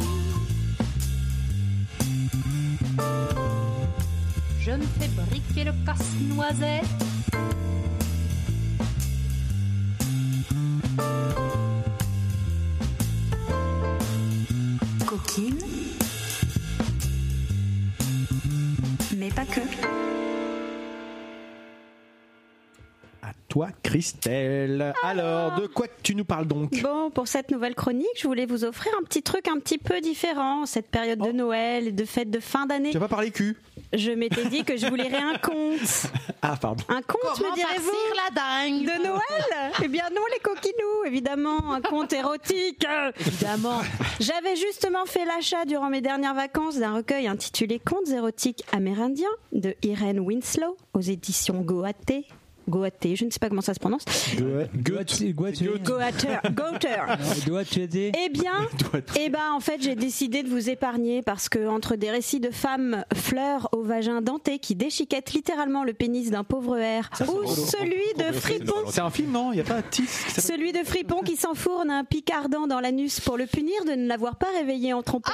Je 4.59 4.71
me 4.71 4.83
fais 4.99 5.09
briquer 5.29 5.63
le 5.63 5.71
casse-noisette. 5.85 6.85
Coquine. 15.05 15.59
Mais 19.25 19.31
pas 19.31 19.45
que. 19.45 19.59
À 23.23 23.31
toi, 23.47 23.69
Christelle. 23.81 24.93
Alors, 25.01 25.59
de 25.59 25.65
quoi 25.65 25.87
tu 26.03 26.13
nous 26.13 26.25
parles 26.25 26.45
donc 26.45 26.79
Bon, 26.83 27.09
pour 27.09 27.27
cette 27.27 27.49
nouvelle 27.49 27.73
chronique, 27.73 28.05
je 28.17 28.27
voulais 28.27 28.45
vous 28.45 28.65
offrir 28.65 28.91
un 28.99 29.03
petit 29.03 29.23
truc 29.23 29.47
un 29.47 29.57
petit 29.57 29.79
peu 29.79 29.99
différent 29.99 30.61
en 30.61 30.65
cette 30.67 30.91
période 30.91 31.17
de 31.17 31.31
Noël 31.31 31.87
et 31.87 31.91
de 31.91 32.05
fête 32.05 32.29
de 32.29 32.39
fin 32.39 32.67
d'année. 32.67 32.91
Tu 32.91 32.99
vas 32.99 33.07
pas 33.07 33.15
parler 33.15 33.31
cul 33.31 33.57
Je 33.95 34.11
m'étais 34.11 34.45
dit 34.45 34.63
que 34.63 34.77
je 34.77 34.87
vous 34.87 34.95
lirais 34.95 35.21
un 35.21 35.37
conte. 35.37 36.11
Ah, 36.41 36.55
pardon. 36.59 36.83
Un 36.89 37.01
conte, 37.01 37.21
Comment 37.37 37.49
me 37.51 37.55
direz-vous 37.55 37.91
la 38.15 38.31
dingue 38.35 38.81
De 38.85 39.03
Noël 39.07 39.71
Eh 39.83 39.87
bien 39.87 40.09
non, 40.13 40.21
les 40.33 40.39
coquinous, 40.39 41.05
évidemment, 41.05 41.73
un 41.73 41.81
conte 41.81 42.13
érotique. 42.13 42.85
Évidemment. 43.19 43.81
J'avais 44.19 44.55
justement 44.55 45.05
fait 45.05 45.25
l'achat 45.25 45.65
durant 45.65 45.89
mes 45.89 46.01
dernières 46.01 46.35
vacances 46.35 46.77
d'un 46.77 46.95
recueil 46.95 47.27
intitulé 47.27 47.79
Contes 47.79 48.09
érotiques 48.09 48.65
amérindiens 48.71 49.29
de 49.51 49.75
Irene 49.83 50.19
Winslow 50.19 50.77
aux 50.93 51.01
éditions 51.01 51.61
Goaté. 51.61 52.27
Goaté, 52.67 53.15
je 53.15 53.25
ne 53.25 53.29
sais 53.29 53.39
pas 53.39 53.49
comment 53.49 53.61
ça 53.61 53.73
se 53.73 53.79
prononce. 53.79 54.03
Goethe. 54.75 55.23
Goater. 55.33 56.39
Goater. 56.51 57.05
Doit 57.45 57.63
tu 57.63 57.81
aider 57.81 58.11
Eh 58.25 58.29
bien, 58.29 58.67
eh 59.19 59.29
ben, 59.29 59.51
en 59.53 59.59
fait, 59.59 59.81
j'ai 59.81 59.95
décidé 59.95 60.43
de 60.43 60.49
vous 60.49 60.69
épargner 60.69 61.21
parce 61.21 61.49
que 61.49 61.67
entre 61.67 61.95
des 61.95 62.11
récits 62.11 62.39
de 62.39 62.51
femmes 62.51 63.03
fleurs 63.13 63.69
au 63.71 63.83
vagin 63.83 64.21
denté 64.21 64.59
qui 64.59 64.75
déchiquettent 64.75 65.33
littéralement 65.33 65.83
le 65.83 65.93
pénis 65.93 66.31
d'un 66.31 66.43
pauvre 66.43 66.77
air, 66.77 67.09
ou 67.21 67.45
celui 67.47 68.13
de 68.17 68.31
fripon 68.31 68.73
C'est 68.89 69.01
un 69.01 69.09
film, 69.09 69.31
non? 69.31 69.51
Il 69.51 69.55
n'y 69.55 69.61
a 69.61 69.63
pas 69.63 69.81
celui 70.37 70.71
de 70.71 70.83
Fripon 70.83 71.21
qui 71.21 71.35
s'enfourne 71.35 71.89
un 71.89 72.03
picardant 72.03 72.67
dans 72.67 72.79
l'anus 72.79 73.19
pour 73.19 73.37
le 73.37 73.45
punir 73.45 73.85
de 73.85 73.91
ne 73.91 74.07
l'avoir 74.07 74.35
pas 74.35 74.47
réveillé 74.57 74.93
en 74.93 75.01
trompette. 75.01 75.33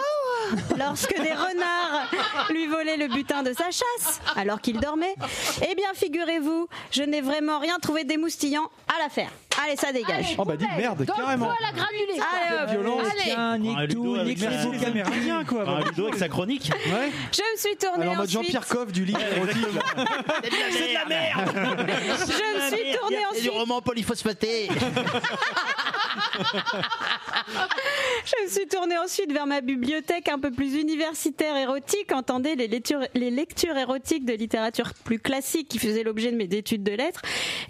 Lorsque 0.77 1.15
des 1.15 1.31
renards 1.31 2.11
lui 2.49 2.67
volaient 2.67 2.97
le 2.97 3.07
butin 3.07 3.43
de 3.43 3.53
sa 3.53 3.65
chasse 3.65 4.21
alors 4.35 4.61
qu'il 4.61 4.79
dormait. 4.79 5.15
Eh 5.69 5.75
bien, 5.75 5.87
figurez-vous, 5.93 6.67
je 6.91 7.03
n'ai 7.03 7.20
vraiment 7.21 7.59
rien 7.59 7.77
trouvé 7.79 8.03
d'émoustillant 8.03 8.69
à 8.87 9.01
l'affaire. 9.01 9.31
Allez, 9.63 9.75
ça 9.75 9.91
dégage. 9.91 10.35
Oh 10.37 10.45
bah 10.45 10.55
dis 10.57 10.65
merde, 10.77 11.05
carrément. 11.05 11.47
Donne-toi 11.47 11.67
la 11.67 11.71
granulée. 11.71 12.19
Allez, 12.19 12.61
hop. 12.63 12.69
Violence. 12.71 13.07
Allez. 13.11 13.21
Tiens, 13.31 13.57
nique 13.57 13.77
Ludo 13.79 14.03
tout, 14.03 14.15
avec 14.15 14.27
nique 14.27 14.39
sa- 14.39 14.49
les. 14.49 14.85
Américains, 14.85 15.43
quoi. 15.45 15.67
Un 15.69 15.83
Ludo 15.83 16.03
avec 16.07 16.17
sa 16.19 16.29
chronique. 16.29 16.71
Ouais. 16.87 17.11
Je 17.31 17.41
me 17.41 17.57
suis 17.57 17.75
tournée 17.77 18.03
Alors 18.03 18.13
en 18.13 18.17
mode 18.17 18.25
ensuite. 18.27 18.43
Jean-Pierre 18.43 18.67
Coff 18.67 18.91
du 18.91 19.05
livre 19.05 19.19
érotique. 19.35 19.61
là. 19.75 20.05
C'est 20.43 20.49
de 20.49 20.93
la 20.93 21.05
merde 21.05 21.51
Je 21.55 22.55
me 22.55 22.77
suis 22.77 22.97
tournée 22.97 23.25
ensuite. 23.31 23.51
roman 23.51 23.81
polyphosphaté 23.81 24.69
Je 28.25 28.43
me 28.43 28.49
suis 28.49 28.67
tournée 28.67 28.97
ensuite 28.97 29.31
vers 29.31 29.45
ma 29.47 29.61
bibliothèque 29.61 30.29
un 30.29 30.39
peu 30.39 30.51
plus 30.51 30.75
universitaire 30.75 31.55
érotique, 31.57 32.11
entendez 32.13 32.55
les 32.55 32.67
lectures, 32.67 33.01
les 33.13 33.31
lectures 33.31 33.77
érotiques 33.77 34.25
de 34.25 34.33
littérature 34.33 34.91
plus 35.03 35.19
classique 35.19 35.67
qui 35.67 35.79
faisaient 35.79 36.03
l'objet 36.03 36.31
de 36.31 36.37
mes 36.37 36.45
études 36.45 36.83
de 36.83 36.91
lettres. 36.91 37.21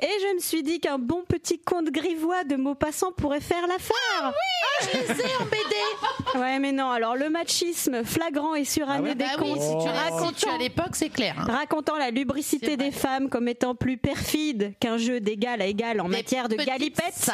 Et 0.04 0.08
je 0.22 0.36
me 0.36 0.40
suis 0.40 0.64
dit 0.64 0.80
qu'un 0.80 0.98
bon 0.98 1.24
petit 1.28 1.60
conte 1.60 1.92
grivois 1.92 2.44
de 2.44 2.56
Maupassant 2.56 3.12
pourrait 3.12 3.40
faire 3.40 3.68
l'affaire. 3.68 3.94
Ah 4.24 4.32
oui, 4.32 4.88
je 4.94 4.98
les 5.14 5.20
ai 5.22 5.36
en 5.40 5.46
BD. 5.46 6.40
Ouais, 6.40 6.58
mais 6.60 6.72
non. 6.72 6.90
Alors 6.90 7.16
le 7.16 7.30
machisme 7.30 8.04
flagrant 8.04 8.56
et 8.56 8.66
suranné 8.66 9.14
des 9.14 9.26
Bah 9.26 9.32
oui, 9.40 9.50
contes 9.54 9.62
si 9.62 9.70
tu, 9.86 9.90
racontant- 9.94 10.28
si 10.30 10.46
tu 10.46 10.50
à 10.50 10.58
l'époque, 10.58 10.94
c'est 10.96 11.10
clair. 11.10 11.36
hein. 11.38 11.46
racontant 11.52 11.98
la 11.98 12.10
lubricité 12.10 12.78
des 12.78 12.90
femmes 12.92 13.30
comme 13.30 13.48
étant 13.48 13.76
plus 13.76 13.98
perfide 13.98 14.74
qu'un 14.80 14.98
jeu 14.98 15.20
d'égal 15.20 15.62
à 15.62 15.66
égal 15.68 16.02
en 16.02 16.06
Des 16.06 16.18
matière 16.18 16.50
de 16.50 16.56
galipette 16.56 17.30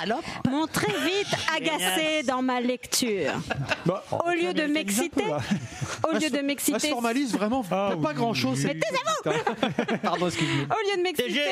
m'ont 0.50 0.68
très 0.68 0.92
vite 0.92 1.28
agacé 1.56 2.24
dans 2.24 2.42
ma 2.42 2.60
lecture. 2.60 3.32
Bah, 3.86 4.04
Au 4.26 4.32
lieu 4.32 4.54
de 4.54 4.64
m'exciter, 4.64 5.24
au 6.10 6.14
lieu 6.18 6.30
de 6.30 6.40
m'exciter, 6.40 6.80
se 6.80 6.88
formalise 6.88 7.32
vraiment 7.34 7.64
Ah 7.72 7.92
pas, 8.02 8.14
grand 8.14 8.34
chose. 8.34 8.66
Mais 8.66 8.76
taisez-vous 8.78 9.98
Pardon, 10.04 10.28
excuse-moi. 10.28 10.66
Au 10.76 10.90
lieu 10.92 10.98
de 10.98 11.02
m'exciter, 11.04 11.46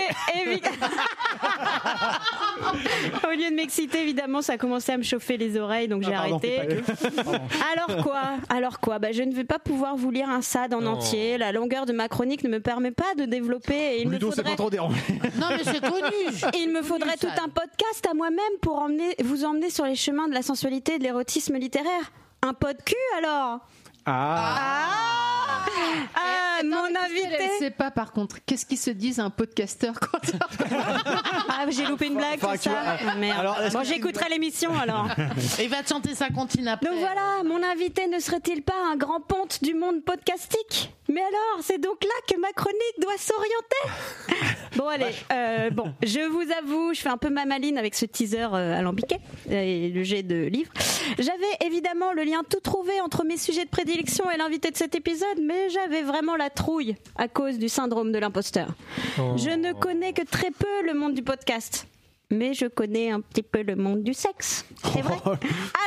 au 3.28 3.32
lieu 3.32 3.50
de 3.50 3.56
m'exciter, 3.56 4.02
évidemment, 4.02 4.42
ça 4.42 4.54
a 4.54 4.58
commencé 4.58 4.92
à 4.92 4.98
me 4.98 5.04
chauffer 5.04 5.38
les 5.38 5.58
oreilles, 5.58 5.88
donc 5.88 6.04
j'ai 6.04 6.14
Ah, 6.14 6.22
pardon, 6.30 6.36
arrêté. 6.38 6.62
Alors 7.74 8.04
quoi? 8.04 8.22
Alors 8.50 8.80
quoi? 8.80 9.00
Bah, 9.00 9.12
Je 9.12 9.24
ne 9.24 9.34
vais 9.34 9.44
pas 9.44 9.60
pouvoir 9.60 9.96
vous 9.96 10.12
lire 10.12 10.30
un 10.30 10.42
SAD 10.42 10.74
en 10.74 10.86
entier. 10.86 11.38
La 11.38 11.52
longueur 11.52 11.86
de 11.86 11.94
ma 11.94 12.08
chronique 12.08 12.44
ne 12.44 12.50
me 12.50 12.60
permet 12.60 12.92
pas 12.92 13.14
de 13.18 13.26
développer. 13.26 13.98
Et 13.98 14.02
il 14.02 14.10
me 14.10 14.16
c'est 14.16 14.20
faudrait, 14.26 14.44
pas 14.44 14.56
trop 14.56 14.70
dérangé. 14.70 15.00
Non, 15.40 15.48
mais 15.50 15.64
c'est 15.64 15.82
connu. 15.82 16.52
il 16.58 16.72
me 16.72 16.82
faudrait 16.82 17.18
tout 17.18 17.28
un 17.28 17.50
podcast 17.50 18.08
à 18.10 18.14
moi-même 18.14 18.40
pour 18.62 18.80
emmener, 18.80 19.16
vous 19.24 19.44
emmener 19.46 19.70
sur 19.70 19.86
les 19.86 19.96
chemins 19.96 20.28
de 20.28 20.34
la 20.34 20.42
sensualité 20.42 20.96
et 20.96 21.00
de 21.00 21.04
l'érotisme 21.04 21.56
littéraire. 21.58 22.12
Un 22.42 22.54
pod 22.54 22.78
cul 22.86 22.96
alors? 23.18 23.60
Ah, 24.06 24.88
Ah, 26.16 26.60
Attends, 26.60 26.68
mon 26.68 26.86
invité 27.00 27.28
Elle 27.40 27.50
sait 27.60 27.72
pas 27.72 27.92
par 27.92 28.12
contre. 28.14 28.38
Qu'est-ce 28.46 28.66
qu'ils 28.66 28.78
se 28.78 28.90
disent 28.92 29.20
un 29.20 29.30
podcasteur 29.30 29.94
quand 30.00 30.20
Ah, 31.50 31.66
j'ai 31.70 31.86
loupé 31.86 32.08
une 32.08 32.16
blague, 32.16 32.40
Enfin, 32.42 32.54
c'est 32.58 32.70
ça 32.70 33.16
Merde. 33.18 33.40
alors, 33.40 33.58
Bon, 33.72 33.80
que- 33.80 33.86
j'écouterai 33.86 34.30
l'émission 34.30 34.78
alors. 34.78 35.08
Il 35.62 35.70
va 35.70 35.84
te 35.84 35.90
chanter 35.90 36.16
sa 36.16 36.30
comptine 36.30 36.68
après. 36.68 36.90
Donc 36.90 37.00
voilà, 37.00 37.44
mon 37.44 37.62
invité 37.64 38.08
ne 38.08 38.20
serait-il 38.20 38.62
pas 38.62 38.74
un 38.92 38.96
grand 38.96 39.20
ponte 39.20 39.64
du 39.64 39.74
monde 39.74 40.04
podcastique? 40.04 40.94
Mais 41.08 41.22
alors, 41.22 41.62
c'est 41.62 41.78
donc 41.78 42.04
là 42.04 42.10
que 42.28 42.40
ma 42.40 42.52
chronique 42.52 43.00
doit 43.00 43.18
s'orienter 43.18 44.56
Bon 44.76 44.88
allez, 44.88 45.14
euh, 45.32 45.70
bon, 45.70 45.94
je 46.04 46.20
vous 46.28 46.52
avoue, 46.52 46.94
je 46.94 47.00
fais 47.00 47.10
un 47.10 47.18
peu 47.18 47.30
ma 47.30 47.46
maline 47.46 47.78
avec 47.78 47.96
ce 47.96 48.06
teaser 48.06 48.48
euh, 48.54 48.78
alambiqué 48.78 49.18
et 49.50 49.90
le 49.90 50.04
jet 50.04 50.24
de 50.24 50.46
livre. 50.48 50.72
J'avais 51.18 51.66
évidemment 51.66 52.12
le 52.12 52.24
lien 52.24 52.42
tout 52.50 52.60
trouvé 52.60 53.00
entre 53.00 53.24
mes 53.24 53.38
sujets 53.38 53.64
de 53.64 53.70
prédilection 53.70 54.30
et 54.32 54.38
l'invité 54.38 54.72
de 54.72 54.78
cet 54.78 54.96
épisode, 54.96 55.40
mais 55.42 55.70
j'avais 55.70 56.02
vraiment 56.02 56.36
la 56.36 56.50
trouille 56.50 56.96
à 57.16 57.28
cause 57.30 57.58
du 57.58 57.70
syndrome 57.70 58.12
de 58.12 58.18
l'imposteur. 58.18 58.68
Je 59.18 59.56
ne 59.56 59.72
connais 59.72 60.12
que 60.12 60.24
très 60.24 60.52
peu 60.52 60.86
le 60.86 60.94
monde 60.94 61.14
du 61.14 61.24
podcast. 61.24 61.88
Mais 62.32 62.54
je 62.54 62.66
connais 62.66 63.12
un 63.12 63.22
petit 63.22 63.44
peu 63.44 63.62
le 63.62 63.76
monde 63.76 64.04
du 64.04 64.14
sexe. 64.14 64.66
C'est 64.84 65.02
vrai. 65.02 65.18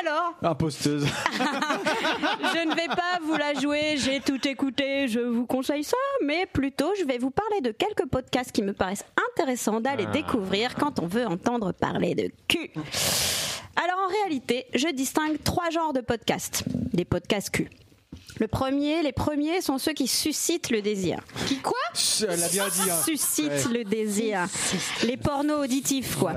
Alors, 0.01 0.35
imposteuse. 0.43 1.05
je 1.33 2.69
ne 2.69 2.75
vais 2.75 2.89
pas 2.89 3.19
vous 3.23 3.37
la 3.37 3.55
jouer, 3.55 3.97
j'ai 3.97 4.21
tout 4.21 4.47
écouté, 4.47 5.09
je 5.09 5.21
vous 5.21 5.47
conseille 5.47 5.85
ça, 5.85 5.97
mais 6.25 6.47
plutôt 6.47 6.93
je 6.99 7.05
vais 7.05 7.19
vous 7.19 7.31
parler 7.31 7.61
de 7.61 7.73
quelques 7.73 8.09
podcasts 8.09 8.53
qui 8.53 8.63
me 8.63 8.73
paraissent 8.73 9.05
intéressants 9.33 9.81
d'aller 9.81 10.07
découvrir 10.07 10.75
quand 10.75 11.01
on 11.01 11.07
veut 11.07 11.27
entendre 11.27 11.73
parler 11.73 12.15
de 12.15 12.31
cul. 12.47 12.71
Alors 13.77 13.99
en 14.07 14.09
réalité, 14.09 14.67
je 14.75 14.89
distingue 14.89 15.43
trois 15.43 15.71
genres 15.71 15.93
de 15.93 16.01
podcasts. 16.01 16.65
Des 16.93 17.05
podcasts 17.05 17.51
cul. 17.51 17.69
Le 18.39 18.47
premier, 18.47 19.03
les 19.03 19.13
premiers 19.13 19.61
sont 19.61 19.79
ceux 19.79 19.93
qui 19.93 20.07
suscitent 20.07 20.71
le 20.71 20.81
désir. 20.83 21.19
Qui 21.47 21.59
quoi 21.59 21.75
Elle 22.23 22.43
a 22.43 22.49
bien 22.49 22.69
dit. 22.69 22.91
hein. 22.91 23.03
Suscitent 23.05 23.71
le 23.73 23.85
désir. 23.85 24.47
Les 25.05 25.17
pornos 25.17 25.65
auditifs, 25.65 26.17
quoi. 26.17 26.35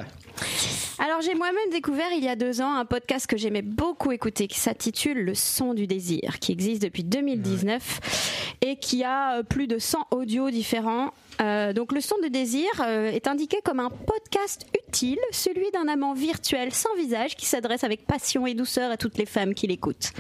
Alors 0.98 1.22
j'ai 1.22 1.36
moi-même 1.36 1.70
découvert 1.72 2.08
il 2.16 2.24
y 2.24 2.28
a 2.30 2.36
deux 2.36 2.62
ans 2.62 2.76
un 2.76 2.86
podcast 2.86 3.28
que 3.28 3.38
j'aimais 3.38 3.62
beaucoup 3.62 4.12
écouter 4.12 4.48
qui 4.48 4.60
s'intitule 4.60 5.20
Le 5.24 5.36
son 5.36 5.74
du 5.74 5.86
désir, 5.88 6.40
qui 6.40 6.52
existe 6.52 6.82
depuis 6.82 7.04
2019 7.04 8.56
et 8.62 8.76
qui 8.78 9.04
a 9.04 9.38
euh, 9.40 9.44
plus 9.44 9.68
de 9.68 9.80
100 9.80 10.08
audios 10.12 10.50
différents. 10.52 11.12
Euh, 11.42 11.74
donc 11.74 11.92
le 11.92 12.02
son 12.02 12.16
du 12.22 12.30
désir 12.30 12.68
euh, 12.82 13.10
est 13.10 13.28
indiqué 13.28 13.58
comme 13.64 13.80
un 13.80 13.90
podcast 13.90 14.68
utile, 14.88 15.18
celui 15.32 15.72
d'un 15.72 15.88
amant 15.88 16.14
virtuel 16.14 16.72
sans 16.72 16.94
visage 16.96 17.36
qui 17.36 17.48
s'adresse 17.48 17.84
avec 17.84 18.06
passion 18.06 18.46
et 18.46 18.54
douceur 18.54 18.92
à 18.92 18.98
toutes 18.98 19.18
les 19.18 19.26
femmes 19.26 19.56
qui 19.56 19.66
l'écoutent. 19.66 20.12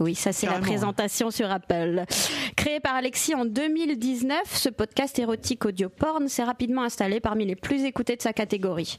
Oui, 0.00 0.14
ça 0.16 0.32
c'est 0.32 0.46
la 0.46 0.54
Carrément, 0.54 0.66
sur 1.30 1.50
Apple. 1.50 2.04
Créé 2.56 2.80
par 2.80 2.94
Alexis 2.94 3.34
en 3.34 3.44
2019, 3.44 4.38
ce 4.46 4.68
podcast 4.68 5.18
érotique 5.18 5.64
audio 5.64 5.88
porn 5.88 6.28
s'est 6.28 6.44
rapidement 6.44 6.82
installé 6.82 7.20
parmi 7.20 7.44
les 7.44 7.56
plus 7.56 7.84
écoutés 7.84 8.16
de 8.16 8.22
sa 8.22 8.32
catégorie. 8.32 8.98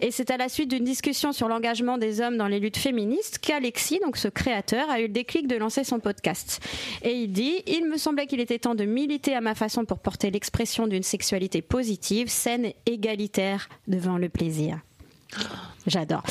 Et 0.00 0.10
c'est 0.10 0.30
à 0.30 0.36
la 0.36 0.48
suite 0.48 0.70
d'une 0.70 0.84
discussion 0.84 1.32
sur 1.32 1.48
l'engagement 1.48 1.98
des 1.98 2.20
hommes 2.20 2.36
dans 2.36 2.48
les 2.48 2.60
luttes 2.60 2.76
féministes 2.76 3.38
qu'Alexis, 3.38 4.00
donc 4.00 4.16
ce 4.16 4.28
créateur, 4.28 4.90
a 4.90 5.00
eu 5.00 5.04
le 5.04 5.12
déclic 5.12 5.46
de 5.46 5.56
lancer 5.56 5.84
son 5.84 6.00
podcast. 6.00 6.60
Et 7.02 7.12
il 7.12 7.32
dit 7.32 7.62
Il 7.66 7.88
me 7.88 7.96
semblait 7.96 8.26
qu'il 8.26 8.40
était 8.40 8.58
temps 8.58 8.74
de 8.74 8.84
militer 8.84 9.34
à 9.34 9.40
ma 9.40 9.54
façon 9.54 9.84
pour 9.84 9.98
porter 9.98 10.30
l'expression 10.30 10.86
d'une 10.86 11.02
sexualité 11.02 11.62
positive, 11.62 12.28
saine 12.28 12.72
égalitaire 12.86 13.68
devant 13.86 14.18
le 14.18 14.28
plaisir. 14.28 14.80
J'adore. 15.86 16.22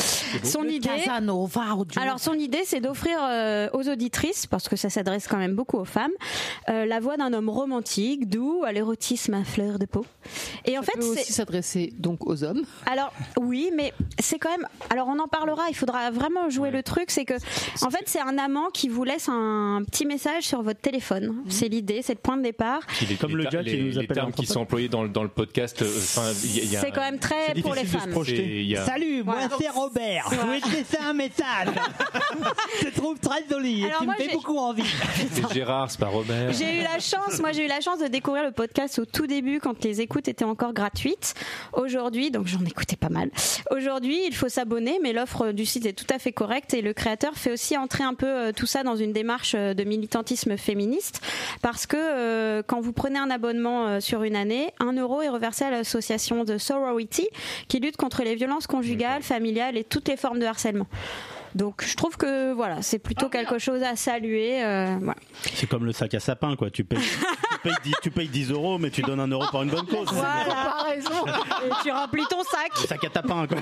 Son 0.43 0.61
Le 0.63 0.71
idée. 0.73 0.87
Casanova 0.87 1.73
audio. 1.75 1.99
Alors 2.01 2.19
son 2.19 2.33
idée, 2.33 2.61
c'est 2.65 2.79
d'offrir 2.79 3.17
euh, 3.21 3.69
aux 3.73 3.87
auditrices, 3.89 4.45
parce 4.45 4.69
que 4.69 4.75
ça 4.75 4.89
s'adresse 4.89 5.27
quand 5.27 5.37
même 5.37 5.55
beaucoup 5.55 5.77
aux 5.77 5.85
femmes, 5.85 6.11
euh, 6.69 6.85
la 6.85 6.99
voix 6.99 7.17
d'un 7.17 7.33
homme 7.33 7.49
romantique, 7.49 8.29
doux, 8.29 8.63
à 8.65 8.71
l'érotisme 8.71 9.33
à 9.33 9.43
fleur 9.43 9.79
de 9.79 9.85
peau. 9.85 10.05
Et 10.65 10.77
en 10.77 10.83
fait, 10.83 10.91
peut 10.95 11.01
c'est 11.01 11.21
aussi 11.21 11.33
s'adresser 11.33 11.93
donc 11.97 12.27
aux 12.27 12.43
hommes. 12.43 12.63
alors 12.85 13.11
oui, 13.39 13.71
mais 13.75 13.93
c'est 14.19 14.37
quand 14.37 14.49
même. 14.51 14.67
Alors 14.91 15.07
on 15.07 15.17
en 15.19 15.27
parlera. 15.27 15.63
Il 15.69 15.75
faudra 15.75 16.11
vraiment 16.11 16.49
jouer 16.49 16.69
le 16.69 16.83
truc. 16.83 17.09
C'est 17.09 17.25
que 17.25 17.33
en 17.81 17.89
fait, 17.89 18.03
c'est 18.05 18.21
un 18.21 18.37
amant 18.37 18.69
qui 18.71 18.89
vous 18.89 19.03
laisse 19.03 19.27
un 19.29 19.81
petit 19.89 20.05
message 20.05 20.43
sur 20.43 20.61
votre 20.61 20.81
téléphone. 20.81 21.35
C'est 21.49 21.67
l'idée, 21.69 22.01
c'est 22.03 22.13
le 22.13 22.19
point 22.19 22.37
de 22.37 22.43
départ. 22.43 22.81
Les- 23.09 23.15
Comme 23.15 23.37
les 23.37 23.43
le 23.45 23.49
gars 23.49 23.63
qui 23.63 23.69
les- 23.71 23.81
nous 23.81 23.89
les 23.89 23.97
appelle 23.99 24.07
termes 24.17 24.29
un 24.29 24.31
qui 24.31 24.45
sont 24.45 24.59
employés 24.61 24.89
dans, 24.89 25.01
le- 25.03 25.09
dans 25.09 25.23
le 25.23 25.29
podcast. 25.29 25.81
euh, 25.81 25.87
C'est 25.87 26.91
quand 26.91 27.01
même 27.01 27.19
très 27.19 27.53
pour 27.61 27.73
les 27.73 27.85
femmes. 27.85 28.11
projeter. 28.11 28.37
c'est- 28.37 28.43
il 28.43 28.67
y 28.67 28.77
a- 28.77 28.86
Salut, 28.87 29.21
moi 29.23 29.35
Voilà. 29.35 29.55
c'est 29.59 29.69
Robert. 29.69 30.29
Je 30.31 30.35
voulais 30.37 30.61
te 30.61 30.69
laisser 30.69 30.97
un 30.97 31.11
message. 31.11 31.67
Je 32.81 32.85
te 32.87 32.95
trouve 32.95 33.19
très 33.19 33.43
joli 33.49 33.81
et 33.81 33.85
Alors 33.87 33.99
tu 33.99 34.05
moi, 34.05 34.13
me 34.17 34.17
fais 34.23 34.29
j'ai- 34.29 34.35
beaucoup 34.35 34.57
envie. 34.57 34.83
C'est 35.33 35.53
Gérard, 35.53 35.91
c'est 35.91 35.99
pas 35.99 36.07
Robert. 36.07 36.53
J'ai 36.53 36.79
eu 36.79 36.83
la 36.83 36.99
chance, 36.99 37.39
moi 37.41 37.51
j'ai 37.51 37.65
eu 37.65 37.67
la 37.67 37.81
chance 37.81 37.99
de 37.99 38.07
découvrir 38.07 38.43
le 38.45 38.51
podcast 38.51 38.97
au 38.99 39.05
tout 39.05 39.27
début 39.27 39.59
quand 39.59 39.83
les 39.83 39.99
écoutes 39.99 40.29
étaient 40.29 40.45
encore 40.45 40.71
gratuites. 40.73 41.33
Aujourd'hui, 41.73 42.31
donc 42.31 42.47
j'en 42.47 42.63
écoutais 42.63 42.95
pas 42.95 43.09
mal. 43.09 43.29
Aujourd'hui, 43.71 44.21
il 44.25 44.33
faut 44.33 44.47
s'abonner, 44.47 44.99
mais 45.03 45.11
l'offre 45.11 45.51
du 45.51 45.65
site 45.65 45.85
est 45.85 45.93
tout 45.93 46.11
à 46.13 46.17
fait 46.19 46.31
correcte 46.31 46.73
et 46.73 46.81
le 46.81 46.93
créateur 46.93 47.33
fait 47.33 47.51
aussi 47.51 47.77
entrer 47.77 48.05
un 48.05 48.13
peu 48.13 48.25
euh, 48.27 48.51
tout 48.53 48.67
ça 48.67 48.83
dans 48.83 48.95
une 48.95 49.11
démarche 49.11 49.53
euh, 49.57 49.73
de 49.73 49.83
militantisme 49.83 50.55
féministe 50.55 51.19
parce 51.61 51.85
que 51.87 51.97
euh, 51.99 52.63
quand 52.65 52.79
vous 52.79 52.93
prenez 52.93 53.19
un 53.19 53.29
abonnement 53.31 53.87
euh, 53.87 53.99
sur 53.99 54.23
une 54.23 54.35
année, 54.37 54.71
un 54.79 54.93
euro 54.93 55.21
est 55.21 55.29
reversé 55.29 55.65
à 55.65 55.71
l'association 55.71 56.45
de 56.45 56.57
Sorority 56.57 57.27
qui 57.67 57.79
lutte 57.79 57.97
contre 57.97 58.23
les 58.23 58.35
violences 58.35 58.65
conjugales, 58.67 58.76
familiales 59.21 59.77
et 59.77 59.83
toutes 59.83 60.07
les 60.07 60.17
formes 60.17 60.39
de 60.39 60.45
harcèlement. 60.45 60.87
Donc 61.55 61.83
je 61.83 61.95
trouve 61.95 62.17
que 62.17 62.53
voilà, 62.53 62.81
c'est 62.81 62.99
plutôt 62.99 63.29
quelque 63.29 63.57
chose 63.57 63.81
à 63.81 63.95
saluer. 63.95 64.63
euh, 64.63 64.97
voilà. 65.01 65.19
C'est 65.53 65.67
comme 65.67 65.85
le 65.85 65.91
sac 65.91 66.13
à 66.13 66.19
sapin, 66.19 66.55
quoi. 66.55 66.69
Tu 66.69 66.83
payes, 66.83 66.99
payes, 67.67 67.75
10, 67.83 67.93
tu 68.01 68.11
payes 68.11 68.27
10 68.27 68.51
euros, 68.51 68.77
mais 68.77 68.89
tu 68.89 69.01
donnes 69.01 69.19
un 69.19 69.27
euro 69.27 69.45
pour 69.49 69.61
une 69.63 69.69
bonne 69.69 69.85
cause. 69.85 70.07
Voilà. 70.11 70.95
Et 70.95 71.69
tu 71.83 71.91
remplis 71.91 72.25
ton 72.29 72.43
sac. 72.43 72.71
Le 72.81 72.87
sac 72.87 73.03
à 73.03 73.09
tapin, 73.09 73.47
quoi. 73.47 73.57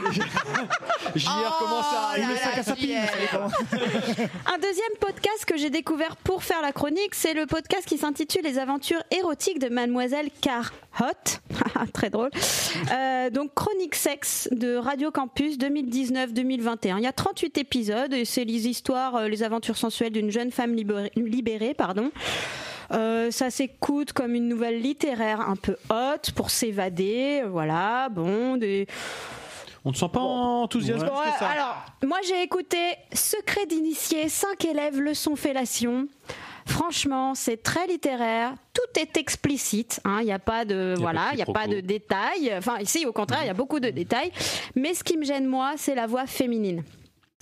JR 1.15 1.57
commence 1.59 1.85
à 1.93 2.09
arriver. 2.09 2.33
là 2.33 2.55
là, 2.55 2.75
JR. 2.75 3.35
Un 4.53 4.57
deuxième 4.57 4.95
podcast 4.99 5.45
que 5.45 5.57
j'ai 5.57 5.69
découvert 5.69 6.15
pour 6.17 6.43
faire 6.43 6.61
la 6.61 6.71
chronique, 6.71 7.13
c'est 7.13 7.33
le 7.33 7.45
podcast 7.45 7.85
qui 7.85 7.97
s'intitule 7.97 8.43
Les 8.43 8.59
aventures 8.59 9.01
érotiques 9.11 9.59
de 9.59 9.69
Mademoiselle 9.69 10.29
Car 10.41 10.73
Hot. 10.99 11.39
Très 11.93 12.09
drôle. 12.09 12.29
Euh, 12.91 13.29
donc 13.29 13.53
chronique 13.53 13.95
sexe 13.95 14.49
de 14.51 14.75
Radio 14.75 15.11
Campus 15.11 15.57
2019-2021. 15.57 16.97
Il 16.97 17.03
y 17.03 17.07
a 17.07 17.13
38 17.13 17.57
épisodes 17.57 18.13
et 18.13 18.25
c'est 18.25 18.43
les 18.43 18.67
histoires, 18.67 19.15
euh, 19.15 19.27
les 19.27 19.43
aventures 19.43 19.77
sensuelles 19.77 20.13
d'une 20.13 20.31
jeune 20.31 20.51
femme 20.51 20.73
libérée, 20.75 21.11
libérée, 21.15 21.73
pardon. 21.73 22.11
Euh, 22.91 23.31
ça 23.31 23.49
s'écoute 23.49 24.13
comme 24.13 24.35
une 24.35 24.47
nouvelle 24.47 24.81
littéraire 24.81 25.41
un 25.41 25.55
peu 25.55 25.77
haute 25.89 26.31
pour 26.35 26.49
s'évader, 26.51 27.43
voilà, 27.49 28.09
bon, 28.09 28.57
des, 28.57 28.87
On 29.83 29.89
ne 29.91 29.95
sent 29.95 30.09
pas 30.11 30.19
enthousiaste 30.19 31.03
Ouais, 31.03 31.09
plus 31.09 31.31
que 31.31 31.39
ça. 31.39 31.47
alors, 31.49 31.85
moi 32.05 32.17
j'ai 32.27 32.41
écouté 32.43 32.77
Secret 33.13 33.65
d'initié, 33.65 34.29
5 34.29 34.63
élèves, 34.65 34.99
leçon 34.99 35.35
fellation. 35.35 36.07
Franchement, 36.67 37.35
c'est 37.35 37.61
très 37.61 37.85
littéraire. 37.85 38.55
Tout 38.73 38.99
est 38.99 39.17
explicite. 39.17 40.01
hein, 40.03 40.17
Il 40.21 40.25
n'y 40.25 40.31
a 40.31 40.39
pas 40.39 40.65
de 40.65 40.95
a 40.97 40.99
voilà, 40.99 41.29
il 41.33 41.41
a 41.41 41.45
pas 41.45 41.67
de 41.67 41.79
détails. 41.79 42.51
Enfin, 42.57 42.79
ici, 42.79 43.05
au 43.05 43.11
contraire, 43.13 43.41
il 43.43 43.47
y 43.47 43.51
a 43.51 43.53
beaucoup 43.53 43.79
de 43.79 43.91
détails. 43.91 44.31
Mais 44.75 44.95
ce 44.95 45.03
qui 45.03 45.15
me 45.15 45.23
gêne 45.23 45.45
moi, 45.45 45.73
c'est 45.77 45.93
la 45.93 46.07
voix 46.07 46.25
féminine. 46.25 46.83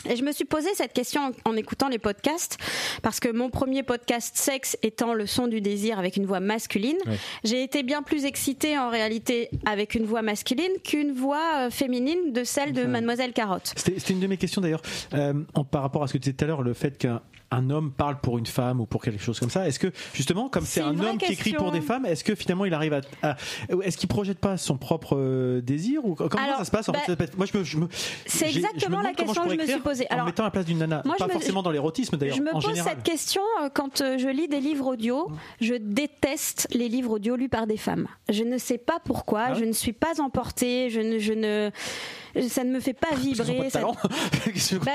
Et 0.10 0.16
je 0.16 0.24
me 0.24 0.32
suis 0.32 0.46
posé 0.46 0.68
cette 0.76 0.94
question 0.94 1.32
en, 1.46 1.52
en 1.52 1.56
écoutant 1.56 1.88
les 1.88 2.00
podcasts, 2.00 2.58
parce 3.02 3.20
que 3.20 3.30
mon 3.30 3.50
premier 3.50 3.84
podcast 3.84 4.36
sexe 4.38 4.78
étant 4.84 5.14
le 5.14 5.26
son 5.26 5.48
du 5.48 5.62
désir 5.62 5.98
avec 6.00 6.18
une 6.18 6.26
voix 6.26 6.40
masculine, 6.40 6.98
Ouais. 7.06 7.18
j'ai 7.44 7.64
été 7.64 7.84
bien 7.84 8.02
plus 8.04 8.26
excitée 8.26 8.78
en 8.78 8.90
réalité 8.90 9.50
avec 9.66 9.96
une 9.96 10.06
voix 10.06 10.22
masculine 10.22 10.72
qu'une 10.84 11.12
voix 11.14 11.66
euh, 11.66 11.70
féminine 11.70 12.32
de 12.34 12.44
celle 12.44 12.74
de 12.74 12.84
Mademoiselle 12.86 13.34
Carotte. 13.34 13.74
C'était 13.76 14.00
c'était 14.00 14.14
une 14.14 14.20
de 14.20 14.28
mes 14.28 14.38
questions 14.38 14.62
d'ailleurs, 14.62 14.82
euh, 15.14 15.34
en- 15.54 15.64
par 15.64 15.82
rapport 15.82 16.04
à 16.04 16.08
ce 16.08 16.14
que 16.14 16.18
tu 16.18 16.24
disais 16.30 16.34
tout 16.36 16.46
à 16.46 16.48
l'heure, 16.48 16.62
le 16.64 16.74
fait 16.74 16.98
qu'un 16.98 17.22
un 17.54 17.70
homme 17.70 17.92
parle 17.92 18.20
pour 18.20 18.38
une 18.38 18.46
femme 18.46 18.82
ou 18.82 18.86
pour 18.86 19.02
quelque 19.02 19.22
chose 19.22 19.40
comme 19.40 19.50
ça. 19.50 19.68
Est-ce 19.68 19.80
que 19.80 19.92
justement, 20.14 20.50
comme 20.50 20.66
c'est 20.66 20.82
un 20.82 20.98
homme 21.00 21.18
qui 21.18 21.32
écrit 21.34 21.54
pour 21.54 21.72
des 21.72 21.82
femmes, 21.82 22.06
est-ce 22.06 22.24
que 22.24 22.36
finalement 22.36 22.66
il 22.66 22.74
arrive 22.74 22.94
à, 22.94 23.02
à- 23.22 23.36
est-ce 23.84 23.98
qu'il 23.98 24.10
projette 24.10 24.40
pas 24.40 24.58
son 24.58 24.78
propre 24.78 25.16
euh, 25.18 25.62
désir 25.62 26.04
ou 26.06 26.16
comment 26.16 26.30
Alors, 26.44 26.58
ça 26.58 26.66
se 26.66 26.72
passe 26.72 26.90
en 26.90 26.94
bah, 26.94 27.00
fait, 27.06 27.38
Moi, 27.38 27.46
je 27.52 27.58
me, 27.58 27.64
je 27.64 27.78
me- 27.78 27.88
C'est 28.26 28.50
exactement 28.50 29.00
me 29.00 29.04
la 29.04 29.14
question 29.14 29.44
que 29.44 29.52
je 29.52 29.56
me 29.56 29.66
suis 29.66 29.80
posée. 29.80 30.06
En 30.10 30.14
Alors, 30.16 30.26
me 30.26 30.32
mettant 30.32 30.44
à 30.44 30.48
la 30.48 30.52
place 30.52 30.66
d'une 30.66 30.80
nana, 30.80 31.02
moi, 31.06 31.16
pas 31.18 31.28
me- 31.28 31.32
forcément 31.34 31.62
dans 31.64 31.72
l'érotisme 31.72 32.18
d'ailleurs, 32.18 32.36
Je 32.36 32.42
me 32.42 32.50
en 32.50 32.60
pose 32.60 32.66
général. 32.70 32.94
cette 32.96 33.04
question 33.04 33.42
euh, 33.62 33.70
quand 33.74 34.02
euh, 34.02 34.18
je 34.18 34.28
lis 34.28 34.48
des 34.48 34.60
livres 34.60 34.88
audio. 34.88 35.30
Je 35.62 35.76
déteste 35.76 36.68
les 36.74 36.90
livres 36.90 37.12
audio 37.12 37.36
lus 37.36 37.50
par 37.50 37.68
des 37.68 37.78
femmes. 37.78 38.08
Je 38.30 38.44
ne 38.44 38.58
sais 38.58 38.78
pas 38.78 38.98
pourquoi. 39.04 39.42
Ah 39.46 39.52
ouais 39.54 39.60
je 39.60 39.66
ne 39.66 39.72
suis 39.74 39.94
pas 39.94 40.20
emportée. 40.22 40.90
Je 40.90 41.00
ne, 41.00 41.20
je 41.20 41.34
ne, 41.34 41.70
ça 42.50 42.64
ne 42.64 42.72
me 42.72 42.80
fait 42.80 42.94
pas 42.94 43.16
vibrer. 43.16 43.70
ça- 43.70 43.82
Bah, 44.86 44.92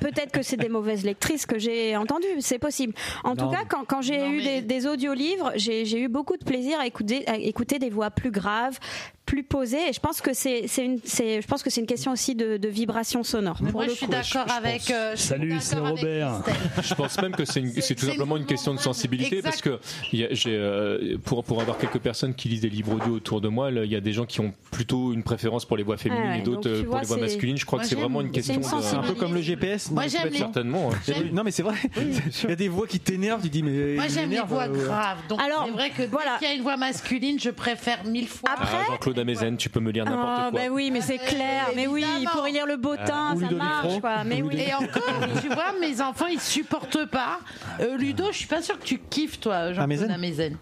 Peut-être 0.00 0.32
que 0.32 0.42
c'est 0.42 0.56
des 0.56 0.68
mauvaises 0.68 1.04
lectrices 1.04 1.46
que 1.46 1.58
j'ai 1.58 1.96
entendues, 1.96 2.26
c'est 2.40 2.58
possible. 2.58 2.94
En 3.24 3.30
Non, 3.30 3.36
tout 3.36 3.50
cas, 3.50 3.64
quand, 3.68 3.84
quand 3.86 4.02
j'ai 4.02 4.26
eu 4.26 4.36
mais- 4.38 4.60
des, 4.60 4.62
des 4.62 4.86
audiolivres, 4.86 5.52
j'ai 5.56 5.84
j'ai 5.84 6.00
eu 6.00 6.08
beaucoup 6.08 6.36
de 6.36 6.44
plaisir 6.44 6.78
à 6.80 6.86
écouter, 6.86 7.26
à 7.28 7.36
écouter 7.36 7.78
des 7.78 7.90
voix 7.90 8.10
plus 8.10 8.30
graves, 8.30 8.78
plus 9.26 9.42
posées. 9.44 9.88
Et 9.88 9.92
je 9.92 10.00
pense 10.00 10.20
que 10.20 10.32
c'est 10.34 10.64
c'est 10.66 10.84
une, 10.84 10.98
c'est- 11.04 11.40
je 11.40 11.46
pense 11.46 11.62
que 11.62 11.70
c'est 11.70 11.80
une 11.80 11.86
question 11.86 12.12
aussi 12.12 12.34
de, 12.34 12.56
de 12.56 12.68
vibration 12.68 13.22
sonore. 13.22 13.56
pour 13.58 13.72
Moi, 13.72 13.84
le 13.84 13.90
je 13.90 13.96
suis 13.96 14.06
coup. 14.06 14.12
d'accord 14.12 14.46
avec. 14.50 14.90
euh, 14.90 15.14
Salut, 15.16 15.48
d'accord 15.50 15.62
c'est 15.62 15.78
Robert. 15.78 16.42
Je 16.82 16.94
pense 16.94 17.20
même 17.22 17.32
que 17.36 17.44
c'est 17.44 17.60
une- 17.60 17.72
c'est 17.80 17.94
tout 17.94 18.06
simplement 18.06 18.36
une 18.36 18.46
question 18.46 18.74
de 18.74 18.80
sensibilité 18.80 19.36
Exact. 19.38 19.42
parce 19.50 19.62
que 19.62 19.78
il 20.12 20.20
y 20.20 20.24
a- 20.24 20.28
j'ai, 20.34 20.54
euh, 20.56 21.16
pour, 21.24 21.44
pour 21.44 21.60
avoir 21.60 21.78
quelques 21.78 21.98
personnes 22.00 22.34
qui 22.34 22.48
lisent 22.48 22.60
des 22.62 22.68
livres 22.70 22.92
audio 22.94 23.14
autour 23.14 23.40
de 23.40 23.48
moi, 23.48 23.70
il 23.70 23.90
y 23.90 23.96
a 23.96 24.00
des 24.00 24.12
gens 24.12 24.26
qui 24.26 24.40
ont 24.40 24.52
plutôt 24.72 25.12
une 25.12 25.22
préférence 25.22 25.64
pour 25.64 25.76
les 25.76 25.82
voix 25.84 25.96
féminines 25.96 26.24
Ah 26.26 26.32
ouais, 26.34 26.38
et 26.40 26.42
d'autres 26.42 26.68
euh, 26.68 26.82
pour 26.82 26.92
vois, 26.92 27.00
les 27.02 27.06
voix 27.06 27.16
c'est- 27.16 27.22
masculines. 27.22 27.56
Je 27.56 27.64
crois 27.66 27.78
Moi, 27.78 27.84
que 27.84 27.88
c'est 27.88 27.94
vraiment 27.96 28.20
une 28.20 28.30
question 28.32 28.54
une 28.54 28.60
de. 28.60 28.66
C'est 28.82 28.96
un 28.96 29.02
peu 29.02 29.14
comme 29.14 29.34
le 29.34 29.42
GPS. 29.42 29.90
Moi, 29.90 30.06
j'aime 30.08 30.32
Certainement. 30.34 30.90
Non 31.32 31.42
mais 31.44 31.50
c'est 31.50 31.62
vrai. 31.62 31.76
Il 32.44 32.48
y 32.48 32.52
a 32.52 32.56
des 32.56 32.68
voix 32.68 32.86
qui 32.86 32.98
t'énervent. 32.98 33.42
Tu 33.42 33.48
dis 33.48 33.62
mais. 33.62 33.94
Moi, 33.94 34.08
j'aime 34.08 34.30
les 34.30 34.40
voix 34.40 34.68
graves. 34.68 35.18
Donc, 35.28 35.40
Alors, 35.40 35.64
c'est 35.66 35.72
vrai 35.72 35.90
que 35.90 36.02
dès 36.02 36.06
voilà. 36.08 36.36
qu'il 36.38 36.48
y 36.48 36.50
a 36.50 36.54
une 36.54 36.62
voix 36.62 36.76
masculine, 36.76 37.38
je 37.38 37.50
préfère 37.50 38.04
mille 38.04 38.26
fois. 38.28 38.50
Après- 38.54 38.78
Ah, 39.16 39.20
Amezen, 39.20 39.56
tu 39.56 39.68
peux 39.68 39.80
me 39.80 39.90
lire 39.90 40.04
n'importe 40.04 40.26
Ah, 40.28 40.48
quoi. 40.50 40.60
bah 40.60 40.66
oui, 40.70 40.90
mais 40.90 41.00
c'est 41.00 41.18
clair. 41.18 41.66
Mais 41.76 41.86
oui, 41.86 42.04
pour 42.32 42.46
y 42.48 42.52
lire 42.52 42.66
le 42.66 42.76
bottin, 42.76 43.34
Ou 43.36 43.40
ça 43.40 43.46
Ludo 43.46 43.56
marche, 43.56 44.00
quoi. 44.00 44.24
Mais 44.24 44.42
Ou 44.42 44.48
oui. 44.48 44.60
Et 44.60 44.74
encore, 44.74 45.02
tu 45.40 45.48
vois, 45.48 45.72
mes 45.80 46.00
enfants, 46.00 46.26
ils 46.26 46.40
supportent 46.40 47.06
pas. 47.06 47.40
Euh, 47.80 47.96
Ludo, 47.96 48.24
je 48.32 48.36
suis 48.38 48.46
pas 48.46 48.62
sûre 48.62 48.78
que 48.78 48.84
tu 48.84 48.98
kiffes, 48.98 49.40
toi, 49.40 49.72
Jean-Claude 49.72 50.10
Amezen. 50.10 50.56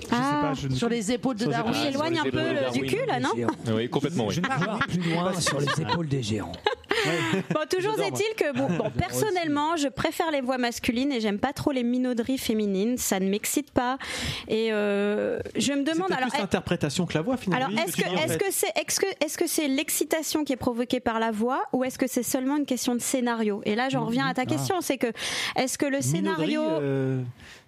Je 0.00 0.06
sais 0.16 0.20
pas, 0.20 0.52
je 0.54 0.68
ne 0.68 0.74
Sur 0.74 0.88
les 0.90 1.12
épaules 1.12 1.36
de 1.36 1.46
Darwin. 1.46 1.72
Il 1.74 1.92
s'éloigne 1.92 2.18
un 2.18 2.24
peu 2.24 2.30
le- 2.38 2.72
du 2.72 2.82
cul, 2.86 2.98
là, 3.06 3.18
non 3.20 3.30
Oui, 3.74 3.88
complètement. 3.88 4.26
oui. 4.26 4.34
je 4.34 4.40
ne 4.40 4.46
vais 4.46 4.66
pas 4.66 4.78
plus 4.86 4.98
loin 5.10 5.32
sur 5.40 5.58
les 5.60 5.80
épaules 5.80 6.08
des 6.08 6.22
géants. 6.22 6.52
Bon, 7.50 7.60
toujours 7.68 7.98
est-il 8.00 8.34
que, 8.36 8.56
bon, 8.56 8.68
bon, 8.76 8.90
personnellement, 8.98 9.76
je 9.76 9.88
préfère 9.88 10.30
les 10.30 10.40
voix 10.40 10.58
masculines 10.58 11.12
et 11.12 11.20
j'aime 11.20 11.38
pas 11.38 11.52
trop 11.52 11.72
les 11.72 11.82
minauderies 11.82 12.38
féminines. 12.38 12.98
Ça 12.98 13.20
ne 13.20 13.28
m'excite 13.28 13.70
pas. 13.70 13.98
Et 14.48 14.72
euh, 14.72 15.38
je 15.56 15.72
me 15.72 15.82
demande 15.82 16.12
alors. 16.12 16.28
plus 16.30 16.38
l'interprétation 16.38 17.06
que 17.06 17.14
la 17.14 17.22
voix 17.22 17.36
finalement. 17.36 17.66
Alors, 17.66 17.78
est-ce 17.78 17.96
que 17.96 18.02
est-ce 18.02 18.38
que 18.38 18.50
c'est 18.50 18.72
est-ce 18.76 19.00
que 19.00 19.06
est-ce 19.24 19.38
que 19.38 19.46
c'est 19.46 19.68
l'excitation 19.68 20.44
qui 20.44 20.52
est 20.52 20.56
provoquée 20.56 21.00
par 21.00 21.20
la 21.20 21.30
voix 21.30 21.62
ou 21.72 21.84
est-ce 21.84 21.98
que 21.98 22.06
c'est 22.06 22.22
seulement 22.22 22.56
une 22.56 22.66
question 22.66 22.94
de 22.94 23.00
scénario? 23.00 23.62
Et 23.64 23.74
là, 23.74 23.88
j'en 23.88 24.06
reviens 24.06 24.26
à 24.26 24.34
ta 24.34 24.44
question, 24.46 24.80
c'est 24.80 24.98
que 24.98 25.12
est-ce 25.56 25.78
que 25.78 25.86
le 25.86 26.00
scénario 26.00 26.62
euh, 26.62 27.22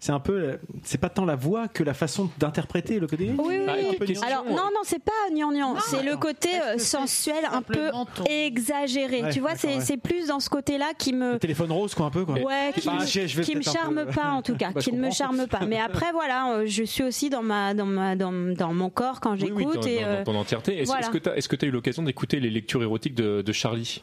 c'est 0.04 0.12
un 0.12 0.20
peu, 0.20 0.58
c'est 0.82 1.00
pas 1.00 1.08
tant 1.08 1.24
la 1.24 1.34
voix 1.34 1.66
que 1.66 1.82
la 1.82 1.94
façon 1.94 2.28
d'interpréter 2.38 2.98
le 2.98 3.06
côté. 3.06 3.32
Oui, 3.38 3.60
oui, 3.66 3.96
Bah, 4.20 4.26
Alors, 4.26 4.44
non, 4.44 4.68
non, 4.74 4.80
c'est 4.84 5.02
pas 5.02 5.12
gnangnan. 5.30 5.76
C'est 5.88 6.02
le 6.02 6.16
côté 6.16 6.50
euh, 6.60 6.76
sensuel, 6.76 7.44
un 7.50 7.62
peu 7.62 7.90
exagéré. 8.26 9.22
Ouais, 9.24 9.30
tu 9.32 9.40
vois, 9.40 9.54
c'est 9.56 9.96
plus 9.96 10.28
dans 10.28 10.40
ce 10.40 10.48
côté-là 10.50 10.92
qui 10.96 11.12
me. 11.12 11.32
Le 11.34 11.38
téléphone 11.38 11.70
rose 11.72 11.94
quoi 11.94 12.06
un 12.06 12.10
peu 12.10 12.24
quoi. 12.24 12.34
Ouais, 12.34 12.72
qui, 12.74 12.86
Bah, 12.86 12.98
me- 13.00 13.06
je- 13.06 13.26
je 13.26 13.36
vais 13.36 13.42
qui 13.42 13.56
me 13.56 13.62
charme 13.62 14.04
peu- 14.06 14.12
pas 14.12 14.30
en 14.30 14.42
tout 14.42 14.54
cas, 14.56 14.70
Bah, 14.72 14.80
qui 14.80 14.92
ne 14.92 15.00
me 15.00 15.10
charme 15.10 15.46
pas. 15.46 15.64
Mais 15.66 15.78
après 15.80 16.12
voilà, 16.12 16.52
euh, 16.52 16.64
je 16.66 16.82
suis 16.84 17.02
aussi 17.02 17.30
dans 17.30 17.42
ma 17.42 17.74
dans 17.74 17.86
ma 17.86 18.16
dans, 18.16 18.32
dans 18.32 18.72
mon 18.74 18.90
corps 18.90 19.20
quand 19.20 19.36
j'écoute 19.36 19.56
oui, 19.56 19.64
dans, 19.74 19.82
et 19.82 19.96
dans- 20.00 20.02
euh, 20.06 20.24
dans 20.24 20.32
ton 20.32 20.38
entièreté. 20.38 20.78
Est-ce 20.78 20.86
voilà. 20.86 21.00
est-ce 21.02 21.10
que 21.10 21.18
tu 21.18 21.28
as, 21.28 21.36
est-ce 21.36 21.48
que 21.48 21.56
t'as 21.56 21.66
eu 21.66 21.70
l'occasion 21.70 22.02
d'écouter 22.02 22.40
les 22.40 22.50
lectures 22.50 22.82
érotiques 22.82 23.14
de, 23.14 23.42
de 23.42 23.52
Charlie? 23.52 24.02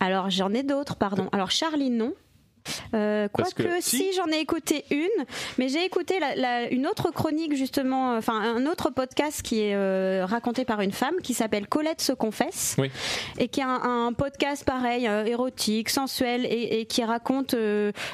Alors 0.00 0.30
j'en 0.30 0.52
ai 0.52 0.62
d'autres, 0.62 0.96
pardon. 0.96 1.28
Alors 1.32 1.50
Charlie 1.50 1.90
non. 1.90 2.12
Euh, 2.94 3.28
Quoique, 3.32 3.62
que- 3.62 3.80
si, 3.80 4.12
j'en 4.14 4.26
ai 4.28 4.38
écouté 4.40 4.84
une, 4.90 5.24
mais 5.58 5.68
j'ai 5.68 5.84
écouté 5.84 6.18
la- 6.20 6.34
la- 6.36 6.70
une 6.70 6.86
autre 6.86 7.10
chronique 7.10 7.54
justement, 7.56 8.12
euh, 8.12 8.18
enfin 8.18 8.34
un 8.40 8.66
autre 8.66 8.90
podcast 8.90 9.42
qui 9.42 9.60
est 9.60 9.74
euh, 9.74 10.24
raconté 10.26 10.64
par 10.64 10.80
une 10.80 10.92
femme 10.92 11.14
qui 11.22 11.34
s'appelle 11.34 11.66
Colette 11.66 12.00
se 12.00 12.12
confesse 12.12 12.76
Oui. 12.78 12.90
et 13.38 13.48
qui 13.48 13.60
est 13.60 13.64
un, 13.64 13.80
un 14.06 14.12
podcast 14.12 14.64
pareil, 14.64 15.06
euh, 15.08 15.24
érotique, 15.24 15.88
sensuel 15.90 16.46
et, 16.46 16.80
et 16.80 16.86
qui 16.86 17.02
raconte 17.04 17.54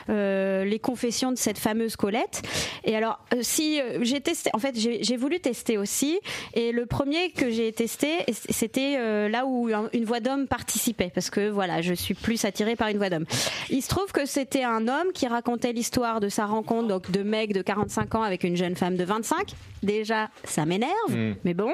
les 0.08 0.78
confessions 0.82 1.32
de 1.32 1.38
cette 1.38 1.58
fameuse 1.58 1.96
Colette. 1.96 2.42
Et 2.84 2.96
alors, 2.96 3.18
si 3.42 3.80
j'ai 4.02 4.20
testé, 4.20 4.50
en 4.54 4.58
fait, 4.58 4.74
j'ai 4.76 5.16
voulu 5.16 5.40
tester 5.40 5.78
aussi, 5.78 6.18
et 6.54 6.72
le 6.72 6.86
premier 6.86 7.30
que 7.30 7.50
j'ai 7.50 7.72
testé, 7.72 8.08
c'était 8.48 9.28
là 9.28 9.44
où 9.46 9.68
un- 9.72 9.88
une 9.92 10.04
voix 10.04 10.20
d'homme 10.20 10.46
participait, 10.46 11.10
parce 11.14 11.30
que 11.30 11.48
voilà, 11.48 11.82
je 11.82 11.94
suis 11.94 12.14
plus 12.14 12.44
attirée 12.44 12.76
par 12.76 12.88
une 12.88 12.96
voix 12.98 13.10
d'homme. 13.10 13.26
Il 13.70 13.82
se 13.82 13.88
trouve 13.88 14.10
que 14.12 14.24
c'était 14.40 14.64
un 14.64 14.88
homme 14.88 15.12
qui 15.12 15.26
racontait 15.26 15.72
l'histoire 15.74 16.18
de 16.18 16.30
sa 16.30 16.46
rencontre 16.46 16.88
donc 16.88 17.10
de 17.10 17.22
mec 17.22 17.52
de 17.52 17.60
45 17.60 18.14
ans 18.14 18.22
avec 18.22 18.42
une 18.42 18.56
jeune 18.56 18.74
femme 18.74 18.96
de 18.96 19.04
25. 19.04 19.52
Déjà, 19.82 20.30
ça 20.44 20.64
m'énerve, 20.64 20.92
Mm. 21.10 21.34
mais 21.44 21.52
bon. 21.52 21.72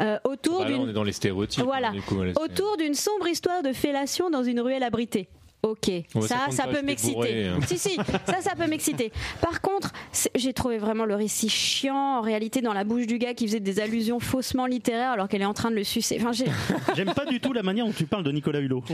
Euh, 0.00 0.18
autour 0.24 0.58
Bah 0.60 0.68
là, 0.68 0.76
on 0.78 0.88
est 0.88 0.92
dans 0.92 1.04
les 1.04 1.12
stéréotypes. 1.12 1.64
voilà. 1.64 1.88
hein, 1.88 1.92
du 1.92 2.02
coup, 2.02 2.22
là, 2.22 2.32
c'est- 2.36 2.42
Autour 2.42 2.76
d'une 2.76 2.92
sombre 2.94 3.28
histoire 3.28 3.62
de 3.62 3.72
fellation 3.72 4.28
dans 4.28 4.42
une 4.42 4.60
ruelle 4.60 4.82
abritée. 4.82 5.28
Ok, 5.64 5.86
Ouais, 5.88 6.04
ça 6.26 6.48
ça, 6.50 6.64
peut 6.66 6.82
m'exciter. 6.82 7.46
hein. 7.46 7.60
Si, 7.68 7.78
si, 7.78 7.96
ça, 8.26 8.40
ça 8.40 8.56
peut 8.56 8.66
m'exciter. 8.66 9.12
Par 9.40 9.60
contre, 9.60 9.92
j'ai 10.34 10.52
trouvé 10.52 10.76
vraiment 10.78 11.04
le 11.04 11.14
récit 11.14 11.48
chiant, 11.48 12.18
en 12.18 12.20
réalité, 12.20 12.62
dans 12.62 12.72
la 12.72 12.82
bouche 12.82 13.06
du 13.06 13.18
gars 13.18 13.32
qui 13.32 13.46
faisait 13.46 13.60
des 13.60 13.78
allusions 13.78 14.18
faussement 14.18 14.66
littéraires 14.66 15.12
alors 15.12 15.28
qu'elle 15.28 15.42
est 15.42 15.44
en 15.46 15.54
train 15.54 15.70
de 15.70 15.76
le 15.76 15.84
sucer. 15.84 16.18
Enfin, 16.20 16.32
j'ai- 16.32 16.50
J'aime 16.96 17.14
pas 17.14 17.26
du 17.26 17.38
tout 17.38 17.52
la 17.52 17.62
manière 17.62 17.86
dont 17.86 17.92
tu 17.92 18.06
parles 18.06 18.24
de 18.24 18.32
Nicolas 18.32 18.58
Hulot. 18.58 18.82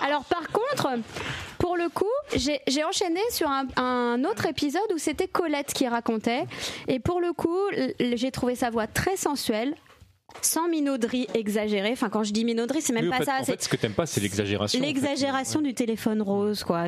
Alors 0.00 0.24
par 0.24 0.48
contre, 0.48 0.88
pour 1.58 1.76
le 1.76 1.88
coup, 1.88 2.04
j'ai 2.34 2.84
enchaîné 2.84 3.20
sur 3.30 3.48
un, 3.48 3.66
un 3.76 4.24
autre 4.24 4.46
épisode 4.46 4.80
où 4.94 4.98
c'était 4.98 5.28
Colette 5.28 5.72
qui 5.74 5.86
racontait. 5.86 6.44
Et 6.88 6.98
pour 6.98 7.20
le 7.20 7.32
coup, 7.32 7.58
j'ai 8.00 8.30
trouvé 8.30 8.54
sa 8.54 8.70
voix 8.70 8.86
très 8.86 9.16
sensuelle. 9.16 9.74
Sans 10.40 10.66
minauderie 10.68 11.26
exagérée. 11.34 11.90
Enfin, 11.92 12.08
quand 12.08 12.24
je 12.24 12.32
dis 12.32 12.44
minauderie, 12.44 12.80
c'est 12.82 12.92
même 12.92 13.04
Oui, 13.04 13.10
pas 13.10 13.18
fait, 13.18 13.24
ça. 13.24 13.36
En 13.40 13.44
c'est- 13.44 13.52
fait, 13.52 13.62
ce 13.62 13.68
que 13.68 13.76
t'aimes 13.76 13.92
pas, 13.92 14.06
c'est 14.06 14.20
l'exagération. 14.20 14.78
en 14.78 14.82
fait. 14.82 14.86
L'exagération 14.88 15.60
du 15.60 15.74
téléphone 15.74 16.22
rose, 16.22 16.64
quoi. 16.64 16.84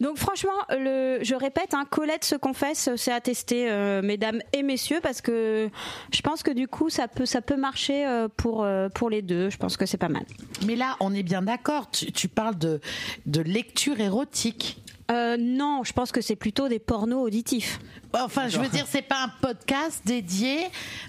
Donc 0.00 0.18
franchement, 0.18 0.52
le, 0.70 1.18
je 1.22 1.34
répète, 1.34 1.74
hein, 1.74 1.84
Colette 1.90 2.24
se 2.24 2.36
confesse, 2.36 2.90
c'est 2.96 3.12
à 3.12 3.20
tester, 3.20 3.70
euh, 3.70 4.02
mesdames 4.02 4.40
et 4.52 4.62
messieurs, 4.62 5.00
parce 5.02 5.20
que 5.20 5.68
je 6.12 6.20
pense 6.20 6.42
que 6.42 6.50
du 6.50 6.68
coup, 6.68 6.90
ça 6.90 7.08
peut, 7.08 7.26
ça 7.26 7.40
peut 7.40 7.56
marcher 7.56 8.06
euh, 8.06 8.28
pour, 8.36 8.62
euh, 8.62 8.88
pour 8.88 9.10
les 9.10 9.22
deux. 9.22 9.50
Je 9.50 9.56
pense 9.56 9.76
que 9.76 9.86
c'est 9.86 9.96
pas 9.98 10.08
mal. 10.08 10.22
Mais 10.66 10.76
là, 10.76 10.96
on 11.00 11.12
est 11.14 11.22
bien 11.24 11.42
d'accord. 11.42 11.90
Tu, 11.90 12.12
tu 12.12 12.28
parles 12.28 12.56
de, 12.58 12.80
de 13.26 13.40
lecture 13.40 13.98
érotique. 14.00 14.82
Euh, 15.10 15.36
non, 15.38 15.82
je 15.84 15.92
pense 15.92 16.12
que 16.12 16.20
c'est 16.20 16.36
plutôt 16.36 16.68
des 16.68 16.78
pornos 16.78 17.24
auditifs. 17.24 17.80
Enfin, 18.12 18.48
je 18.48 18.58
veux 18.58 18.68
dire, 18.68 18.86
c'est 18.88 19.02
pas 19.02 19.24
un 19.24 19.28
podcast 19.40 20.02
dédié 20.04 20.66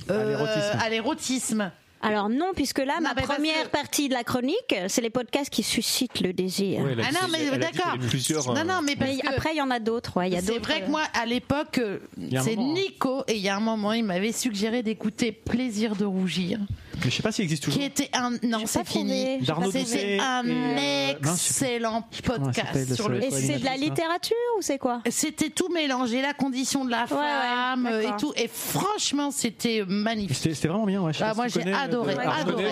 euh, 0.09 0.45
à 0.79 0.89
l'érotisme. 0.89 1.71
Alors 2.01 2.29
non, 2.29 2.47
puisque 2.55 2.79
là, 2.79 2.95
Non, 3.01 3.09
ma 3.15 3.21
première 3.21 3.63
que- 3.65 3.69
partie 3.69 4.09
de 4.09 4.13
la 4.13 4.23
chronique, 4.23 4.75
c'est 4.87 5.01
les 5.01 5.09
podcasts 5.09 5.49
qui 5.49 5.63
suscitent 5.63 6.19
le 6.21 6.33
désir. 6.33 6.81
Ah 6.83 7.11
non, 7.11 7.27
mais 7.31 7.57
d'accord. 7.57 7.97
plusieurs, 8.09 8.47
Non, 8.47 8.57
euh, 8.61 8.63
non, 8.63 8.81
mais 8.83 8.95
parce 8.95 9.11
Mais 9.11 9.17
que 9.19 9.27
après, 9.27 9.49
il 9.53 9.57
y 9.57 9.61
en 9.61 9.69
a 9.71 9.79
d'autres. 9.79 10.17
Ouais, 10.17 10.29
c'est 10.43 10.57
vrai 10.59 10.81
euh, 10.81 10.85
que 10.85 10.89
moi, 10.91 11.03
à 11.13 11.25
l'époque, 11.25 11.77
euh, 11.77 11.99
c'est 12.43 12.57
hein. 12.57 12.73
Nico, 12.73 13.23
et 13.27 13.35
il 13.35 13.41
y 13.41 13.49
a 13.49 13.55
un 13.55 13.59
moment, 13.59 13.93
il 13.93 14.03
m'avait 14.03 14.31
suggéré 14.31 14.83
d'écouter 14.83 15.31
Plaisir 15.31 15.95
de 15.95 16.05
rougir, 16.05 16.59
Mais 17.03 17.09
je 17.09 17.15
sais 17.15 17.23
pas 17.23 17.31
s'il 17.31 17.43
existe 17.43 17.63
toujours. 17.63 17.79
qui 17.79 17.85
était 17.85 18.09
un. 18.13 18.31
Non, 18.43 18.59
c'est 18.65 18.87
fini. 18.87 19.39
C'était 19.73 20.19
un 20.19 20.47
euh, 20.47 21.11
excellent 21.21 22.07
podcast 22.23 22.95
sur 22.95 23.09
le 23.09 23.23
Et 23.23 23.31
c'est 23.31 23.59
de 23.59 23.65
la 23.65 23.77
littérature 23.77 24.35
ou 24.57 24.61
c'est 24.61 24.77
quoi? 24.77 25.01
C'était 25.09 25.49
tout 25.49 25.69
mélangé, 25.69 26.21
la 26.21 26.33
condition 26.33 26.85
de 26.85 26.91
la 26.91 27.01
ouais, 27.01 27.07
femme 27.07 27.87
et 28.01 28.17
tout. 28.19 28.33
Et 28.35 28.47
franchement, 28.47 29.31
c'était 29.31 29.83
magnifique. 29.87 30.37
C'était 30.37 30.67
vraiment 30.67 30.85
bien, 30.85 31.01
ouais. 31.01 31.13
Je 31.13 31.23
Ah, 31.23 31.29
pas 31.29 31.33
moi, 31.35 31.47
j'ai 31.47 31.63
adoré. 31.91 32.15
Ah, 32.25 32.35
adoré 32.41 32.65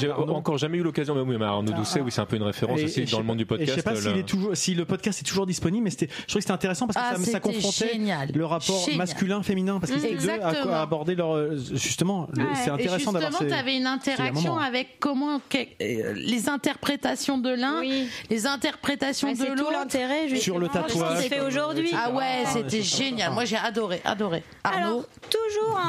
j'ai- 0.00 0.10
encore 0.10 0.58
jamais 0.58 0.78
eu 0.78 0.82
l'occasion, 0.82 1.14
mais 1.14 1.20
oui, 1.22 1.36
mais 1.38 1.44
Arnaud 1.44 1.72
Doucet, 1.72 2.00
oui, 2.00 2.10
c'est 2.10 2.20
un 2.20 2.26
peu 2.26 2.36
une 2.36 2.42
référence 2.42 2.80
Et- 2.80 2.84
aussi 2.84 3.00
et 3.02 3.04
dans 3.06 3.18
le 3.18 3.24
monde 3.24 3.38
du 3.38 3.46
podcast. 3.46 3.70
je 3.70 3.74
sais 3.76 3.82
pas 3.82 3.94
est 4.18 4.22
toujours, 4.24 4.56
si 4.56 4.74
le 4.74 4.84
podcast 4.84 5.20
est 5.20 5.24
toujours 5.24 5.46
disponible, 5.46 5.84
mais 5.84 5.90
c'était, 5.90 6.08
je 6.08 6.12
trouvais 6.26 6.38
que 6.38 6.40
c'était 6.42 6.52
intéressant 6.52 6.86
parce 6.86 6.96
que 7.16 7.20
Ah, 7.20 7.24
ça, 7.24 7.40
confrontait 7.40 7.92
génial. 7.92 8.28
le 8.34 8.44
rapport 8.44 8.88
masculin-féminin 8.96 9.78
parce 9.80 9.92
qu'ils 9.92 10.04
étaient 10.04 10.14
deux 10.16 10.30
à, 10.30 10.78
à 10.78 10.82
aborder 10.82 11.14
leur, 11.14 11.34
euh, 11.34 11.56
justement, 11.74 12.28
Ouais. 12.36 12.44
c'est 12.54 12.70
intéressant 12.70 13.12
d'avoir 13.12 13.30
justement, 13.32 13.48
tu 13.48 13.54
avais 13.54 13.76
une 13.76 13.86
interaction 13.86 14.58
avec 14.58 14.98
comment 15.00 15.40
que- 15.48 15.58
euh, 15.82 16.12
les 16.16 16.48
interprétations 16.48 17.38
de 17.38 17.50
l'un, 17.50 17.80
Oui. 17.80 18.08
les 18.30 18.46
interprétations 18.46 19.32
de 19.32 19.36
C'est 19.36 19.46
tout 19.46 19.54
l'autre. 19.54 19.72
l'intérêt 19.72 20.28
justement, 20.28 20.40
Sur 20.42 20.58
le 20.58 20.68
de 20.68 20.72
ce 20.72 20.78
qui 20.78 20.98
tatouage, 20.98 21.24
fait 21.28 21.40
aujourd'hui. 21.40 21.90
Ah 21.94 22.10
ouais, 22.12 22.42
Ah, 22.46 22.50
c'était 22.52 22.82
génial. 22.82 23.32
Moi, 23.32 23.44
j'ai 23.44 23.56
adoré, 23.56 24.00
adoré. 24.04 24.42
Arnaud. 24.62 24.78
Alors, 24.86 25.04
toujours 25.30 25.80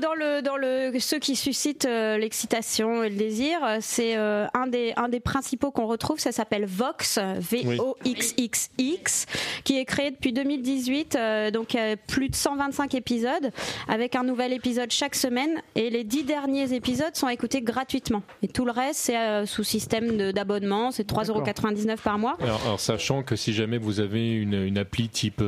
dans 0.00 0.14
le 0.14 0.42
dans 0.42 0.56
le 0.56 0.92
ceux 1.00 1.18
qui 1.18 1.36
suscitent 1.36 1.84
euh, 1.86 2.16
l'excitation 2.34 3.04
et 3.04 3.10
le 3.10 3.16
désir, 3.16 3.58
euh, 3.62 3.78
c'est 3.80 4.16
euh, 4.16 4.46
un 4.54 4.66
des 4.66 4.92
un 4.96 5.08
des 5.08 5.20
principaux 5.20 5.70
qu'on 5.70 5.86
retrouve. 5.86 6.18
Ça 6.18 6.32
s'appelle 6.32 6.66
Vox, 6.66 7.20
V 7.38 7.78
O 7.78 7.96
X 8.04 8.34
X 8.36 8.70
X, 8.76 9.26
qui 9.62 9.78
est 9.78 9.84
créé 9.84 10.10
depuis 10.10 10.32
2018. 10.32 11.14
euh, 11.14 11.50
donc 11.52 11.76
euh, 11.76 11.94
plus 12.08 12.28
de 12.28 12.34
125 12.34 12.92
épisodes, 12.96 13.52
avec 13.86 14.16
un 14.16 14.24
nouvel 14.24 14.52
épisode 14.52 14.90
chaque 14.90 15.14
semaine. 15.14 15.62
Et 15.76 15.90
les 15.90 16.02
dix 16.02 16.24
derniers 16.24 16.72
épisodes 16.72 17.14
sont 17.14 17.28
écoutés 17.28 17.62
gratuitement. 17.62 18.22
Et 18.42 18.48
tout 18.48 18.64
le 18.64 18.72
reste, 18.72 18.98
c'est 18.98 19.46
sous 19.46 19.62
système 19.62 20.32
d'abonnement. 20.32 20.90
C'est 20.90 21.08
3,99€ 21.08 21.98
par 21.98 22.18
mois. 22.18 22.36
Alors, 22.40 22.60
alors, 22.64 22.80
sachant 22.80 23.22
que 23.22 23.36
si 23.36 23.52
jamais 23.52 23.78
vous 23.78 24.00
avez 24.00 24.32
une, 24.32 24.54
une 24.54 24.78
appli 24.78 25.08
type 25.08 25.40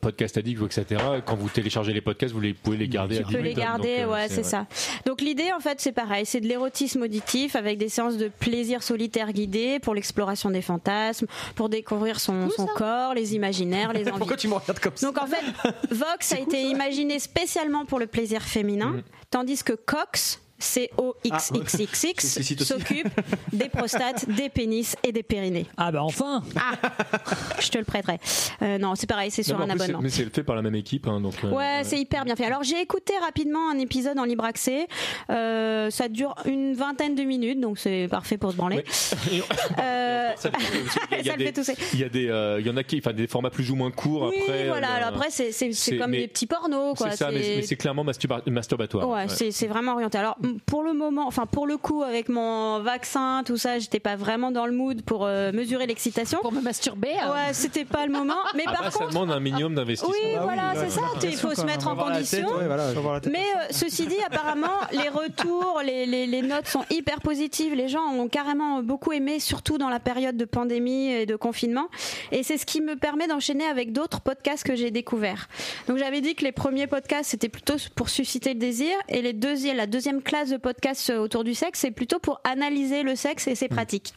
Podcast 0.00 0.38
Addict 0.38 0.62
etc., 0.62 1.02
quand 1.26 1.36
vous 1.36 1.50
téléchargez 1.50 1.92
les 1.92 2.00
podcasts, 2.00 2.32
vous 2.32 2.40
les, 2.40 2.54
pouvez 2.54 2.78
les 2.78 2.88
garder 2.88 3.18
à 3.18 3.24
Tu 3.24 3.34
peux 3.34 3.40
les 3.40 3.52
hein, 3.52 3.56
garder, 3.56 4.02
donc, 4.02 4.12
ouais, 4.12 4.28
c'est 4.28 4.42
ça. 4.42 4.66
Donc 5.04 5.20
l'idée, 5.20 5.52
en 5.54 5.60
fait, 5.60 5.80
c'est 5.80 5.97
pareil, 5.98 6.24
c'est 6.26 6.40
de 6.40 6.46
l'érotisme 6.46 7.02
auditif 7.02 7.56
avec 7.56 7.76
des 7.76 7.88
séances 7.88 8.16
de 8.18 8.28
plaisir 8.28 8.84
solitaire 8.84 9.32
guidées 9.32 9.80
pour 9.80 9.96
l'exploration 9.96 10.48
des 10.48 10.62
fantasmes, 10.62 11.26
pour 11.56 11.68
découvrir 11.68 12.20
son, 12.20 12.50
son 12.50 12.66
corps, 12.66 13.14
les 13.14 13.34
imaginaires, 13.34 13.92
les 13.92 14.02
envies. 14.08 14.18
Pourquoi 14.18 14.36
tu 14.36 14.46
me 14.46 14.54
regardes 14.54 14.78
comme 14.78 14.92
ça 14.94 15.04
Donc 15.06 15.18
en 15.20 15.26
fait, 15.26 15.42
Vox 15.90 16.32
a 16.36 16.38
été 16.38 16.62
imaginé 16.62 17.18
spécialement 17.18 17.84
pour 17.84 17.98
le 17.98 18.06
plaisir 18.06 18.42
féminin, 18.42 18.92
Mhm. 18.92 19.02
tandis 19.30 19.64
que 19.64 19.72
Cox 19.72 20.40
C-O-X-X-X-X, 20.58 22.38
Ah, 22.40 22.64
s'occupe 22.64 23.08
des 23.52 23.68
prostates, 23.68 24.28
des 24.28 24.48
pénis 24.48 24.96
et 25.04 25.12
des 25.12 25.22
périnées. 25.22 25.66
Ah 25.76 25.92
bah 25.92 26.02
enfin 26.02 26.42
Je 27.60 27.68
te 27.68 27.78
le 27.78 27.84
prêterai. 27.84 28.18
Euh, 28.62 28.78
non, 28.78 28.94
c'est 28.94 29.06
pareil, 29.06 29.30
c'est 29.30 29.42
sur 29.42 29.60
un 29.60 29.68
abonnement. 29.70 30.00
Mais 30.02 30.08
c'est 30.10 30.32
fait 30.34 30.42
par 30.42 30.56
la 30.56 30.62
même 30.62 30.74
équipe, 30.74 31.06
hein, 31.06 31.20
donc. 31.20 31.34
euh, 31.44 31.50
Ouais, 31.50 31.80
c'est 31.84 31.98
hyper 31.98 32.24
bien 32.24 32.36
fait. 32.36 32.44
Alors 32.44 32.62
j'ai 32.64 32.80
écouté 32.80 33.12
rapidement 33.20 33.70
un 33.70 33.78
épisode 33.78 34.18
en 34.18 34.24
libre 34.24 34.44
accès. 34.44 34.86
Euh, 35.30 35.90
ça 35.90 36.08
dure 36.08 36.34
une 36.44 36.74
vingtaine 36.74 37.14
de 37.14 37.22
minutes, 37.22 37.60
donc 37.60 37.78
c'est 37.78 38.08
parfait 38.10 38.36
pour 38.38 38.50
se 38.52 38.56
branler. 38.56 38.84
Euh, 39.80 40.30
ça 40.36 40.50
fait, 40.50 41.22
ça 41.24 41.36
le 41.36 41.44
fait 41.46 41.52
tousser. 41.52 41.74
Il 41.94 42.00
y 42.00 42.04
a 42.04 42.08
des, 42.08 42.56
il 42.60 42.66
y 42.66 42.70
en 42.70 42.76
a 42.76 42.82
qui, 42.82 42.98
enfin 42.98 43.12
des 43.12 43.26
formats 43.26 43.50
plus 43.50 43.70
ou 43.70 43.76
moins 43.76 43.90
courts 43.90 44.28
Oui, 44.30 44.36
après. 44.42 44.66
voilà. 44.68 44.90
euh, 44.92 44.96
Alors 44.96 45.08
après, 45.10 45.30
c'est 45.30 45.98
comme 45.98 46.10
mais- 46.10 46.18
des 46.22 46.28
petits 46.28 46.46
pornos, 46.46 46.96
quoi. 46.96 47.10
C'est 47.10 47.16
ça, 47.16 47.30
mais, 47.30 47.42
C'est- 47.42 47.56
mais 47.56 47.62
c'est 47.62 47.76
clairement 47.76 48.04
masturba- 48.04 48.48
masturbatoire. 48.50 49.08
Ouais, 49.08 49.18
Ouais. 49.18 49.28
c'est 49.28 49.50
c'est 49.50 49.66
vraiment 49.66 49.94
orienté. 49.94 50.18
Alors 50.18 50.36
pour 50.66 50.82
le 50.82 50.92
moment, 50.92 51.26
enfin 51.26 51.46
pour 51.46 51.66
le 51.66 51.76
coup, 51.76 52.02
avec 52.02 52.28
mon 52.28 52.80
vaccin, 52.80 53.42
tout 53.44 53.56
ça, 53.56 53.78
j'étais 53.78 54.00
pas 54.00 54.16
vraiment 54.16 54.50
dans 54.50 54.66
le 54.66 54.72
mood 54.72 55.02
pour 55.02 55.24
euh, 55.26 55.52
mesurer 55.52 55.86
l'excitation. 55.86 56.38
Pour 56.40 56.52
me 56.52 56.60
masturber. 56.60 57.12
hein. 57.18 57.30
Ouais, 57.32 57.52
c'était 57.52 57.84
pas 57.84 58.06
le 58.06 58.12
moment. 58.12 58.34
Mais 58.54 58.64
Ah 58.66 58.72
par 58.72 58.82
bah, 58.82 58.90
ça 58.90 58.98
contre, 58.98 59.10
demande 59.14 59.30
un 59.32 59.40
minimum 59.40 59.74
d'investissement. 59.74 60.14
oui, 60.22 60.36
voilà, 60.42 60.74
c'est 60.76 60.90
ça. 60.90 61.02
Il 61.22 61.36
faut 61.36 61.54
se 61.54 61.62
mettre 61.64 61.88
en 61.88 61.96
condition. 61.96 62.46
Mais 63.30 63.38
euh, 63.56 63.66
ceci 63.70 64.06
dit, 64.06 64.20
apparemment, 64.26 64.66
les 64.92 65.08
retours, 65.08 65.80
les, 65.84 66.06
les, 66.06 66.26
les 66.26 66.42
notes 66.42 66.66
sont 66.68 66.84
hyper 66.90 67.20
positives. 67.20 67.74
Les 67.74 67.88
gens 67.88 68.04
ont 68.06 68.28
carrément 68.28 68.82
beaucoup 68.82 69.12
aimé, 69.12 69.40
surtout 69.40 69.78
dans 69.78 69.88
la 69.88 70.00
période 70.00 70.36
de 70.36 70.44
pandémie 70.44 71.10
et 71.10 71.26
de 71.26 71.36
confinement. 71.36 71.88
Et 72.32 72.42
c'est 72.42 72.58
ce 72.58 72.66
qui 72.66 72.80
me 72.80 72.96
permet 72.96 73.26
d'enchaîner 73.26 73.64
avec 73.64 73.92
d'autres 73.92 74.20
podcasts 74.20 74.64
que 74.64 74.76
j'ai 74.76 74.90
découverts. 74.90 75.48
Donc 75.88 75.98
j'avais 75.98 76.20
dit 76.20 76.34
que 76.34 76.44
les 76.44 76.52
premiers 76.52 76.86
podcasts, 76.86 77.30
c'était 77.30 77.48
plutôt 77.48 77.74
pour 77.94 78.08
susciter 78.08 78.54
le 78.54 78.58
désir. 78.60 78.94
Et 79.08 79.22
les 79.22 79.32
deuxièmes, 79.32 79.76
la 79.76 79.86
deuxième 79.86 80.22
classe 80.22 80.37
de 80.46 80.56
podcasts 80.56 81.10
autour 81.10 81.44
du 81.44 81.54
sexe, 81.54 81.80
c'est 81.80 81.90
plutôt 81.90 82.18
pour 82.18 82.40
analyser 82.44 83.02
le 83.02 83.16
sexe 83.16 83.48
et 83.48 83.54
ses 83.54 83.68
pratiques. 83.68 84.14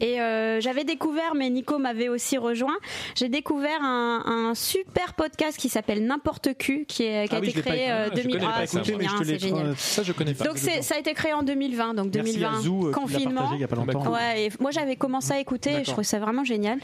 Et 0.00 0.20
euh, 0.20 0.60
j'avais 0.60 0.84
découvert, 0.84 1.34
mais 1.34 1.50
Nico 1.50 1.78
m'avait 1.78 2.08
aussi 2.08 2.38
rejoint. 2.38 2.76
J'ai 3.14 3.28
découvert 3.28 3.82
un, 3.82 4.22
un 4.26 4.54
super 4.54 5.14
podcast 5.14 5.58
qui 5.58 5.68
s'appelle 5.68 6.04
N'importe 6.06 6.56
Q, 6.56 6.84
qui, 6.86 7.04
est, 7.04 7.28
qui 7.28 7.34
a 7.34 7.38
Ah 7.38 7.40
oui, 7.40 7.48
été 7.50 7.60
créé 7.62 7.90
euh, 7.90 8.06
Ah, 8.06 8.14
je 8.14 8.22
2000. 8.22 8.32
connais 8.36 8.46
pas 8.46 8.52
Ah, 8.56 8.66
ça, 8.66 8.82
c'est 8.84 8.92
moi. 8.92 9.38
génial. 9.38 9.74
Ça, 9.76 10.02
je 10.02 10.12
connais 10.12 10.34
pas. 10.34 10.44
Donc 10.44 10.58
ça 10.58 10.94
a 10.94 10.98
été 10.98 11.12
créé 11.14 11.32
en 11.32 11.42
2020, 11.42 11.94
donc 11.94 12.14
Merci 12.14 12.32
2020, 12.38 12.56
à 12.58 12.60
Zou, 12.60 12.88
euh, 12.88 12.92
confinement. 12.92 13.50
il 13.54 13.60
y 13.60 13.64
a 13.64 13.68
pas 13.68 13.76
longtemps. 13.76 14.10
Ouais, 14.12 14.44
et 14.46 14.50
moi 14.60 14.70
j'avais 14.70 14.96
commencé 14.96 15.32
à 15.32 15.40
écouter 15.40 15.70
et 15.72 15.78
je 15.84 15.90
trouvais 15.90 16.04
ça 16.04 16.18
vraiment 16.18 16.44
génial. 16.44 16.78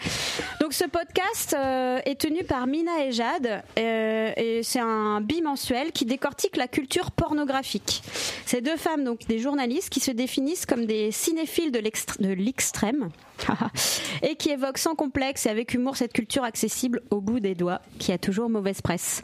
Donc 0.60 0.72
ce 0.72 0.84
podcast 0.84 1.54
euh, 1.58 1.98
est 2.04 2.20
tenu 2.20 2.42
par 2.44 2.66
Mina 2.66 3.04
et 3.06 3.12
Jade 3.12 3.62
euh, 3.78 4.30
et 4.36 4.62
c'est 4.62 4.80
un 4.80 5.20
bimensuel 5.20 5.92
qui 5.92 6.04
décortique 6.04 6.56
la 6.56 6.66
culture 6.68 7.10
pornographique. 7.12 8.02
Ces 8.46 8.60
deux 8.60 8.76
femmes, 8.76 9.04
donc 9.04 9.20
des 9.28 9.38
journalistes, 9.38 9.90
qui 9.90 10.00
se 10.00 10.10
définissent 10.10 10.66
comme 10.66 10.86
des 10.86 11.10
cinéphiles 11.12 11.70
de 11.70 11.84
de 12.18 12.28
extrême 12.64 13.10
et 14.22 14.36
qui 14.36 14.50
évoque 14.50 14.78
sans 14.78 14.94
complexe 14.94 15.44
et 15.44 15.50
avec 15.50 15.74
humour 15.74 15.96
cette 15.96 16.14
culture 16.14 16.44
accessible 16.44 17.02
au 17.10 17.20
bout 17.20 17.40
des 17.40 17.54
doigts 17.54 17.82
qui 17.98 18.10
a 18.10 18.18
toujours 18.18 18.48
mauvaise 18.48 18.80
presse. 18.80 19.22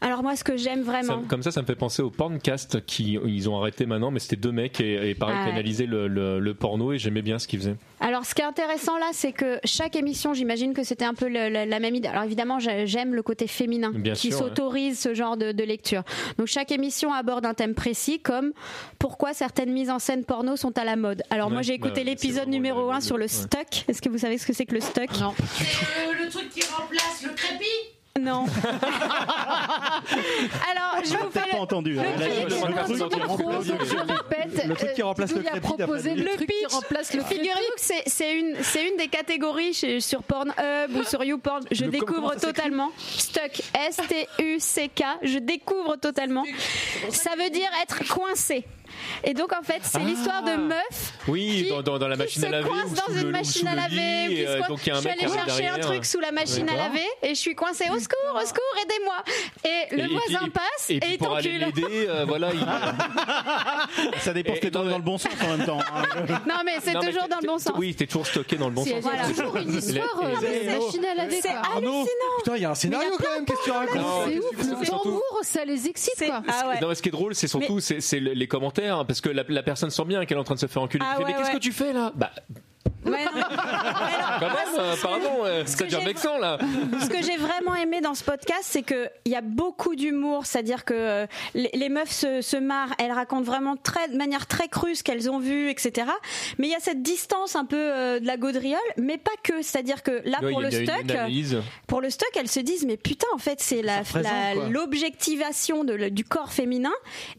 Alors 0.00 0.22
moi, 0.22 0.36
ce 0.36 0.44
que 0.44 0.56
j'aime 0.56 0.84
Ça- 0.84 0.92
vraiment, 0.92 1.22
comme 1.28 1.42
ça, 1.42 1.50
ça 1.50 1.60
me 1.60 1.66
fait 1.66 1.74
penser 1.74 2.02
au 2.02 2.10
porncast 2.10 2.84
qui 2.86 3.18
ils 3.26 3.48
ont 3.48 3.58
arrêté 3.58 3.84
maintenant, 3.84 4.10
mais 4.12 4.20
c'était 4.20 4.36
deux 4.36 4.52
mecs 4.52 4.80
et, 4.80 5.10
et 5.10 5.14
pareil 5.16 5.34
Ah 5.36 5.42
qui 5.42 5.46
ouais. 5.48 5.54
analysaient 5.54 5.86
le, 5.86 6.06
le- 6.06 6.38
le 6.38 6.54
porno 6.54 6.92
et 6.92 6.98
j'aimais 6.98 7.22
bien 7.22 7.38
ce 7.40 7.48
qu'ils 7.48 7.58
faisaient. 7.58 7.76
Alors, 8.00 8.24
ce 8.24 8.32
qui 8.34 8.42
est 8.42 8.44
intéressant 8.44 8.96
là, 8.98 9.08
c'est 9.12 9.32
que 9.32 9.58
chaque 9.64 9.96
émission, 9.96 10.34
j'imagine 10.34 10.72
que 10.72 10.84
c'était 10.84 11.04
un 11.04 11.14
peu 11.14 11.26
le- 11.28 11.48
la, 11.48 11.66
la 11.66 11.80
même 11.80 11.96
idée. 11.96 12.06
Alors, 12.06 12.22
évidemment, 12.22 12.60
j'ai- 12.60 12.86
j'aime 12.86 13.12
le 13.12 13.22
côté 13.24 13.48
féminin 13.48 13.90
Bien 13.92 14.12
qui 14.12 14.28
ouais. 14.28 14.34
s'autorise 14.38 15.00
ce 15.00 15.14
genre 15.14 15.36
de, 15.36 15.50
de 15.50 15.64
lecture. 15.64 16.04
Donc, 16.38 16.46
chaque 16.46 16.70
émission 16.70 17.12
aborde 17.12 17.44
un 17.44 17.54
thème 17.54 17.74
précis, 17.74 18.20
comme 18.20 18.52
pourquoi 19.00 19.32
certaines 19.34 19.72
mises 19.72 19.90
en 19.90 19.98
scène 19.98 20.24
porno 20.24 20.54
sont 20.56 20.78
à 20.78 20.84
la 20.84 20.94
mode. 20.94 21.22
Alors, 21.30 21.50
moi, 21.50 21.62
j'ai 21.62 21.74
écouté 21.74 22.04
bah, 22.04 22.10
l'épisode 22.10 22.48
numéro 22.48 22.86
le- 22.86 22.92
1 22.92 22.94
le- 22.96 23.00
sur 23.00 23.16
le 23.16 23.24
ouais. 23.24 23.28
stock. 23.28 23.66
Est-ce 23.88 24.00
que 24.00 24.08
vous 24.08 24.18
savez 24.18 24.38
ce 24.38 24.46
que 24.46 24.52
c'est 24.52 24.64
que 24.66 24.74
le 24.74 24.80
stock? 24.80 25.08
Non. 25.20 25.34
C'est 25.56 25.64
euh, 25.64 26.24
le 26.24 26.30
truc 26.30 26.50
qui 26.50 26.60
remplace 26.72 27.24
le 27.24 27.30
Non. 28.18 28.46
Alors, 30.70 31.04
je 31.04 31.10
vous 31.10 31.30
fais 31.30 31.40
Pas 31.40 31.46
le, 31.52 31.58
entendu. 31.58 31.98
hein. 31.98 32.02
Le 32.18 32.24
truc, 32.24 32.48
qui 32.54 32.62
remplace 32.62 32.88
le 32.90 32.96
je 32.96 33.94
crépi. 33.94 34.12
répète. 34.12 34.66
Le 34.66 34.74
truc 34.74 34.92
qui 34.94 35.02
euh, 35.02 35.04
remplace 35.06 35.32
le 35.32 35.60
proposé 35.60 36.14
truc 36.16 36.48
qui 36.48 36.66
remplace. 36.74 37.10
Figurez-vous 37.10 37.74
que 37.76 37.80
c'est- 38.06 38.34
une, 38.38 38.56
c'est 38.62 38.88
une 38.88 38.96
des 38.96 39.08
catégories 39.08 39.72
chez- 39.74 40.00
sur 40.00 40.22
Pornhub 40.22 40.96
ou 40.96 41.02
sur 41.04 41.22
YouPorn. 41.24 41.64
Je 41.70 41.84
Le- 41.84 41.90
découvre 41.90 42.34
totalement. 42.36 42.90
Stuck. 42.98 43.62
S-T-U-C-K. 43.88 45.02
Je 45.22 45.38
découvre 45.38 45.96
totalement. 45.96 46.44
Ça 47.10 47.30
veut 47.38 47.50
dire 47.50 47.68
être 47.82 48.06
coincé. 48.08 48.64
Et 49.24 49.34
donc, 49.34 49.52
en 49.52 49.62
fait, 49.62 49.80
c'est 49.82 49.98
l'histoire 50.00 50.42
de 50.42 50.56
meufs 50.56 51.12
Oui, 51.28 51.64
qui, 51.64 51.70
dans, 51.70 51.82
dans, 51.82 51.98
dans 51.98 52.08
la 52.08 52.16
qui 52.16 52.22
machine 52.22 52.42
se 52.42 52.46
à 52.46 52.50
laver. 52.50 52.68
coincent 52.68 53.02
ou 53.08 53.12
dans 53.14 53.20
une 53.20 53.30
machine 53.30 53.66
à 53.68 53.74
laver. 53.74 53.94
lit, 54.28 54.44
euh, 54.46 54.60
donc 54.68 54.86
y 54.86 54.90
a 54.90 54.94
un 54.94 54.96
je 54.96 55.00
suis 55.00 55.08
mec 55.10 55.22
allée 55.22 55.32
chercher 55.32 55.66
un 55.68 55.78
truc 55.78 56.04
sous 56.04 56.20
la 56.20 56.32
machine 56.32 56.68
à 56.68 56.76
laver 56.76 57.06
et 57.22 57.30
je 57.30 57.40
suis 57.40 57.54
coincée. 57.54 57.84
Au 57.90 57.98
secours, 57.98 58.40
au 58.42 58.46
secours, 58.46 58.62
aidez-moi. 58.82 59.14
Et 59.64 59.94
le 59.96 60.00
Et- 60.00 60.04
et 60.04 60.08
voisin 60.08 60.38
puis- 60.44 60.50
passe 60.50 60.90
et 60.90 61.00
il 61.10 61.18
t'encule. 61.18 61.66
euh, 62.08 62.24
voilà, 62.26 62.50
il, 62.52 62.60
Ça 64.20 64.32
dépend 64.32 64.54
t'es 64.60 64.70
non, 64.70 64.84
dans 64.84 64.96
le 64.98 65.02
bon 65.04 65.18
sens 65.18 65.32
en 65.44 65.56
même 65.56 65.66
temps. 65.66 65.78
hein. 65.80 66.02
Non, 66.48 66.56
mais 66.64 66.76
c'est 66.82 66.92
toujours 66.94 67.28
dans 67.28 67.38
le 67.40 67.46
bon 67.46 67.58
sens. 67.58 67.72
Oui, 67.76 67.94
t'es 67.94 68.06
toujours 68.06 68.26
stocké 68.26 68.56
dans 68.56 68.68
le 68.68 68.74
bon 68.74 68.84
sens. 68.84 68.92
a 69.06 69.28
toujours 69.28 69.56
une 69.56 69.74
histoire 69.74 70.20
euh, 70.22 70.28
Et- 70.46 70.66
de 70.66 70.84
machine 70.84 71.04
à 71.04 71.14
laver. 71.14 71.40
C'est 71.42 71.48
hallucinant. 71.48 72.04
Putain, 72.38 72.56
il 72.56 72.62
y 72.62 72.64
a 72.64 72.70
un 72.70 72.74
scénario 72.74 73.10
quand 73.18 73.32
même, 73.34 73.44
qu'est-ce 73.44 73.58
que 73.60 73.64
tu 73.64 73.70
racontes 73.70 74.28
C'est 74.28 74.38
ouf, 74.38 74.80
le 74.80 74.86
tambour, 74.86 75.22
ça 75.42 75.64
les 75.64 75.86
excite. 75.88 76.24
Ah. 76.30 76.42
Non, 76.80 76.88
mais 76.88 76.94
ce 76.94 77.02
qui 77.02 77.08
est 77.08 77.12
drôle, 77.12 77.34
c'est 77.34 77.48
surtout 77.48 77.78
les 78.12 78.48
commentaires, 78.48 78.87
hein, 78.88 79.04
parce 79.04 79.20
que 79.20 79.28
la, 79.28 79.44
la 79.48 79.62
personne 79.62 79.90
sent 79.90 80.04
bien 80.04 80.24
qu'elle 80.24 80.38
est 80.38 80.40
en 80.40 80.44
train 80.44 80.54
de 80.54 80.60
se 80.60 80.66
faire 80.66 80.82
enculer. 80.82 81.04
Ah 81.06 81.18
ouais, 81.18 81.24
mais 81.26 81.34
qu'est-ce 81.34 81.50
que 81.50 81.58
tu 81.58 81.72
fais 81.72 81.92
là? 81.92 82.12
Bah, 82.14 82.30
Ouais, 83.06 83.24
non. 83.24 83.30
quand 84.40 84.46
même, 84.48 84.78
euh, 84.78 84.94
pardon, 85.00 85.44
euh, 85.44 85.64
ce 85.64 85.72
ça 85.72 85.78
que 85.78 85.84
devient 85.84 85.96
j'ai- 86.00 86.06
vexant 86.06 86.36
là. 86.36 86.58
Ce 87.00 87.08
que 87.08 87.22
j'ai 87.22 87.36
vraiment 87.36 87.74
aimé 87.74 88.00
dans 88.02 88.14
ce 88.14 88.22
podcast, 88.24 88.62
c'est 88.64 88.82
qu'il 88.82 89.10
y 89.26 89.34
a 89.34 89.40
beaucoup 89.40 89.94
d'humour, 89.94 90.44
c'est-à-dire 90.44 90.84
que 90.84 90.92
euh, 90.94 91.26
les, 91.54 91.70
les 91.72 91.88
meufs 91.88 92.10
se, 92.10 92.42
se 92.42 92.56
marrent, 92.56 92.92
elles 92.98 93.12
racontent 93.12 93.42
vraiment 93.44 93.76
très, 93.76 94.08
de 94.08 94.16
manière 94.16 94.46
très 94.46 94.68
crue 94.68 94.94
ce 94.94 95.02
qu'elles 95.04 95.30
ont 95.30 95.38
vu, 95.38 95.70
etc. 95.70 96.08
Mais 96.58 96.66
il 96.66 96.70
y 96.70 96.74
a 96.74 96.80
cette 96.80 97.02
distance 97.02 97.56
un 97.56 97.64
peu 97.64 97.76
euh, 97.78 98.20
de 98.20 98.26
la 98.26 98.36
gaudriole, 98.36 98.78
mais 98.98 99.16
pas 99.16 99.30
que. 99.42 99.62
C'est-à-dire 99.62 100.02
que 100.02 100.20
là, 100.24 100.38
Ouais, 100.42 100.50
pour, 100.52 100.62
il 100.62 100.68
y 100.68 100.70
le 100.70 100.76
a 100.76 100.80
une- 100.80 100.86
stock, 100.86 101.02
une 101.04 101.10
analyse. 101.12 101.62
pour 101.86 102.00
le 102.02 102.10
stock, 102.10 102.30
elles 102.36 102.48
se 102.50 102.60
disent, 102.60 102.84
mais 102.84 102.96
putain, 102.98 103.28
en 103.32 103.38
fait, 103.38 103.60
c'est 103.60 103.80
la, 103.80 103.98
représente, 104.00 104.24
la- 104.24 104.54
quoi. 104.54 104.68
l'objectivation 104.68 105.84
de 105.84 105.94
le- 105.94 106.10
du 106.10 106.24
corps 106.24 106.52
féminin 106.52 106.92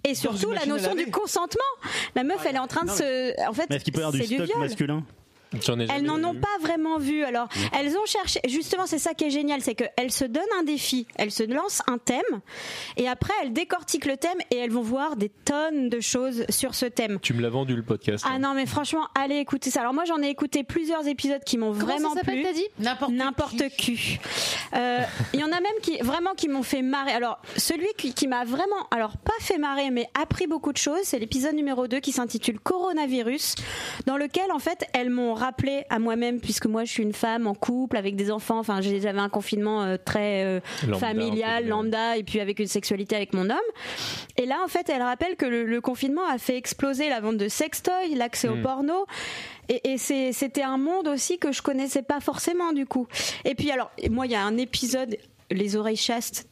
et 0.03 0.15
surtout 0.15 0.51
la 0.51 0.65
notion 0.65 0.95
du 0.95 1.11
consentement. 1.11 1.61
La 2.15 2.23
meuf, 2.23 2.43
elle 2.47 2.55
est 2.55 2.59
en 2.59 2.67
train 2.67 2.85
de 2.85 2.91
se. 2.91 3.47
En 3.47 3.53
fait, 3.53 3.67
Mais 3.69 3.75
est-ce 3.75 3.83
qu'il 3.83 3.93
peut 3.93 3.99
y 3.99 4.03
avoir 4.03 4.13
du 4.13 4.21
c'est 4.21 4.27
du 4.27 4.35
stock 4.35 4.47
viol. 4.47 4.59
masculin? 4.59 5.03
Elles 5.53 6.03
n'en 6.03 6.23
ont 6.23 6.35
pas 6.35 6.47
vraiment 6.61 6.97
vu. 6.97 7.23
Alors, 7.23 7.47
elles 7.77 7.97
ont 7.97 8.05
cherché. 8.05 8.39
Justement, 8.47 8.85
c'est 8.85 8.99
ça 8.99 9.13
qui 9.13 9.26
est 9.26 9.30
génial, 9.30 9.61
c'est 9.61 9.76
qu'elles 9.76 10.11
se 10.11 10.26
donnent 10.26 10.43
un 10.59 10.63
défi, 10.63 11.07
elles 11.15 11.31
se 11.31 11.43
lancent 11.43 11.81
un 11.88 11.97
thème, 11.97 12.41
et 12.97 13.07
après 13.07 13.34
elles 13.41 13.53
décortiquent 13.53 14.05
le 14.05 14.17
thème 14.17 14.38
et 14.51 14.57
elles 14.57 14.71
vont 14.71 14.81
voir 14.81 15.15
des 15.15 15.30
tonnes 15.30 15.89
de 15.89 15.99
choses 15.99 16.45
sur 16.49 16.76
ce 16.76 16.85
thème. 16.85 17.19
Tu 17.21 17.34
me 17.34 17.41
l'as 17.41 17.49
vendu 17.49 17.76
le 17.76 17.84
podcast. 17.84 18.23
Ah 18.27 18.34
hein. 18.34 18.39
non, 18.39 18.53
mais 18.53 18.65
franchement, 18.65 19.07
allez 19.15 19.38
écouter 19.38 19.71
ça. 19.71 19.81
Alors 19.81 19.93
moi, 19.93 20.05
j'en 20.05 20.21
ai 20.21 20.30
écouté 20.30 20.63
plusieurs 20.63 21.07
épisodes 21.07 21.43
qui 21.43 21.57
m'ont 21.57 21.71
vraiment 21.71 22.13
ça 22.13 22.21
plu. 22.21 22.43
t'as 22.43 22.53
dit? 22.53 22.65
N'importe 22.80 23.11
N'importe 23.11 23.69
qui. 23.77 24.19
Euh, 24.76 24.99
Il 25.34 25.39
y 25.39 25.43
en 25.43 25.51
a 25.51 25.59
même 25.59 25.80
qui 25.81 25.97
vraiment 25.99 26.34
qui 26.35 26.47
m'ont 26.47 26.63
fait 26.63 26.81
marrer. 26.81 27.11
Alors 27.11 27.39
celui 27.57 27.88
qui, 27.97 28.13
qui 28.13 28.27
m'a 28.27 28.45
vraiment, 28.45 28.88
alors 28.91 29.17
pas 29.17 29.34
fait 29.39 29.57
marrer, 29.57 29.89
mais 29.89 30.07
appris 30.19 30.47
beaucoup 30.47 30.71
de 30.71 30.77
choses, 30.77 30.99
c'est 31.03 31.19
l'épisode 31.19 31.55
numéro 31.55 31.88
2 31.88 31.99
qui 31.99 32.11
s'intitule 32.11 32.59
Coronavirus, 32.59 33.55
dans 34.05 34.17
lequel 34.17 34.51
en 34.51 34.59
fait 34.59 34.85
elles 34.93 35.09
m'ont 35.09 35.34
rappelé 35.39 35.83
à 35.89 35.97
moi-même, 35.99 36.39
puisque 36.39 36.65
moi 36.67 36.83
je 36.85 36.91
suis 36.91 37.03
une 37.03 37.13
femme 37.13 37.47
en 37.47 37.55
couple 37.55 37.97
avec 37.97 38.15
des 38.15 38.29
enfants. 38.31 38.59
Enfin, 38.59 38.81
j'avais 38.81 39.19
un 39.19 39.29
confinement 39.29 39.83
euh, 39.83 39.97
très 39.97 40.43
euh, 40.45 40.59
Lambda, 40.83 40.99
familial, 40.99 41.67
lambda, 41.67 42.17
et 42.17 42.23
puis 42.23 42.39
avec 42.39 42.59
une 42.59 42.67
sexualité 42.67 43.15
avec 43.15 43.33
mon 43.33 43.49
homme. 43.49 43.57
Et 44.37 44.45
là, 44.45 44.57
en 44.63 44.67
fait, 44.67 44.89
elle 44.89 45.01
rappelle 45.01 45.35
que 45.35 45.45
le, 45.45 45.65
le 45.65 45.81
confinement 45.81 46.27
a 46.29 46.37
fait 46.37 46.57
exploser 46.57 47.09
la 47.09 47.19
vente 47.19 47.37
de 47.37 47.47
sextoys, 47.47 48.15
l'accès 48.15 48.47
au 48.47 48.55
Mm. 48.55 48.61
porno. 48.61 49.05
Et, 49.69 49.97
c'était 49.97 50.63
un 50.63 50.77
monde 50.77 51.07
aussi 51.07 51.37
que 51.37 51.51
je 51.51 51.61
connaissais 51.61 52.01
pas 52.01 52.19
forcément 52.19 52.73
du 52.73 52.85
coup. 52.87 53.07
Et 53.45 53.53
puis 53.55 53.71
alors, 53.71 53.91
moi, 54.09 54.25
il 54.25 54.31
y 54.31 54.35
a 54.35 54.43
un 54.43 54.57
épisode, 54.57 55.15
les 55.51 55.75
oreilles 55.75 55.95
chastes. 55.95 56.47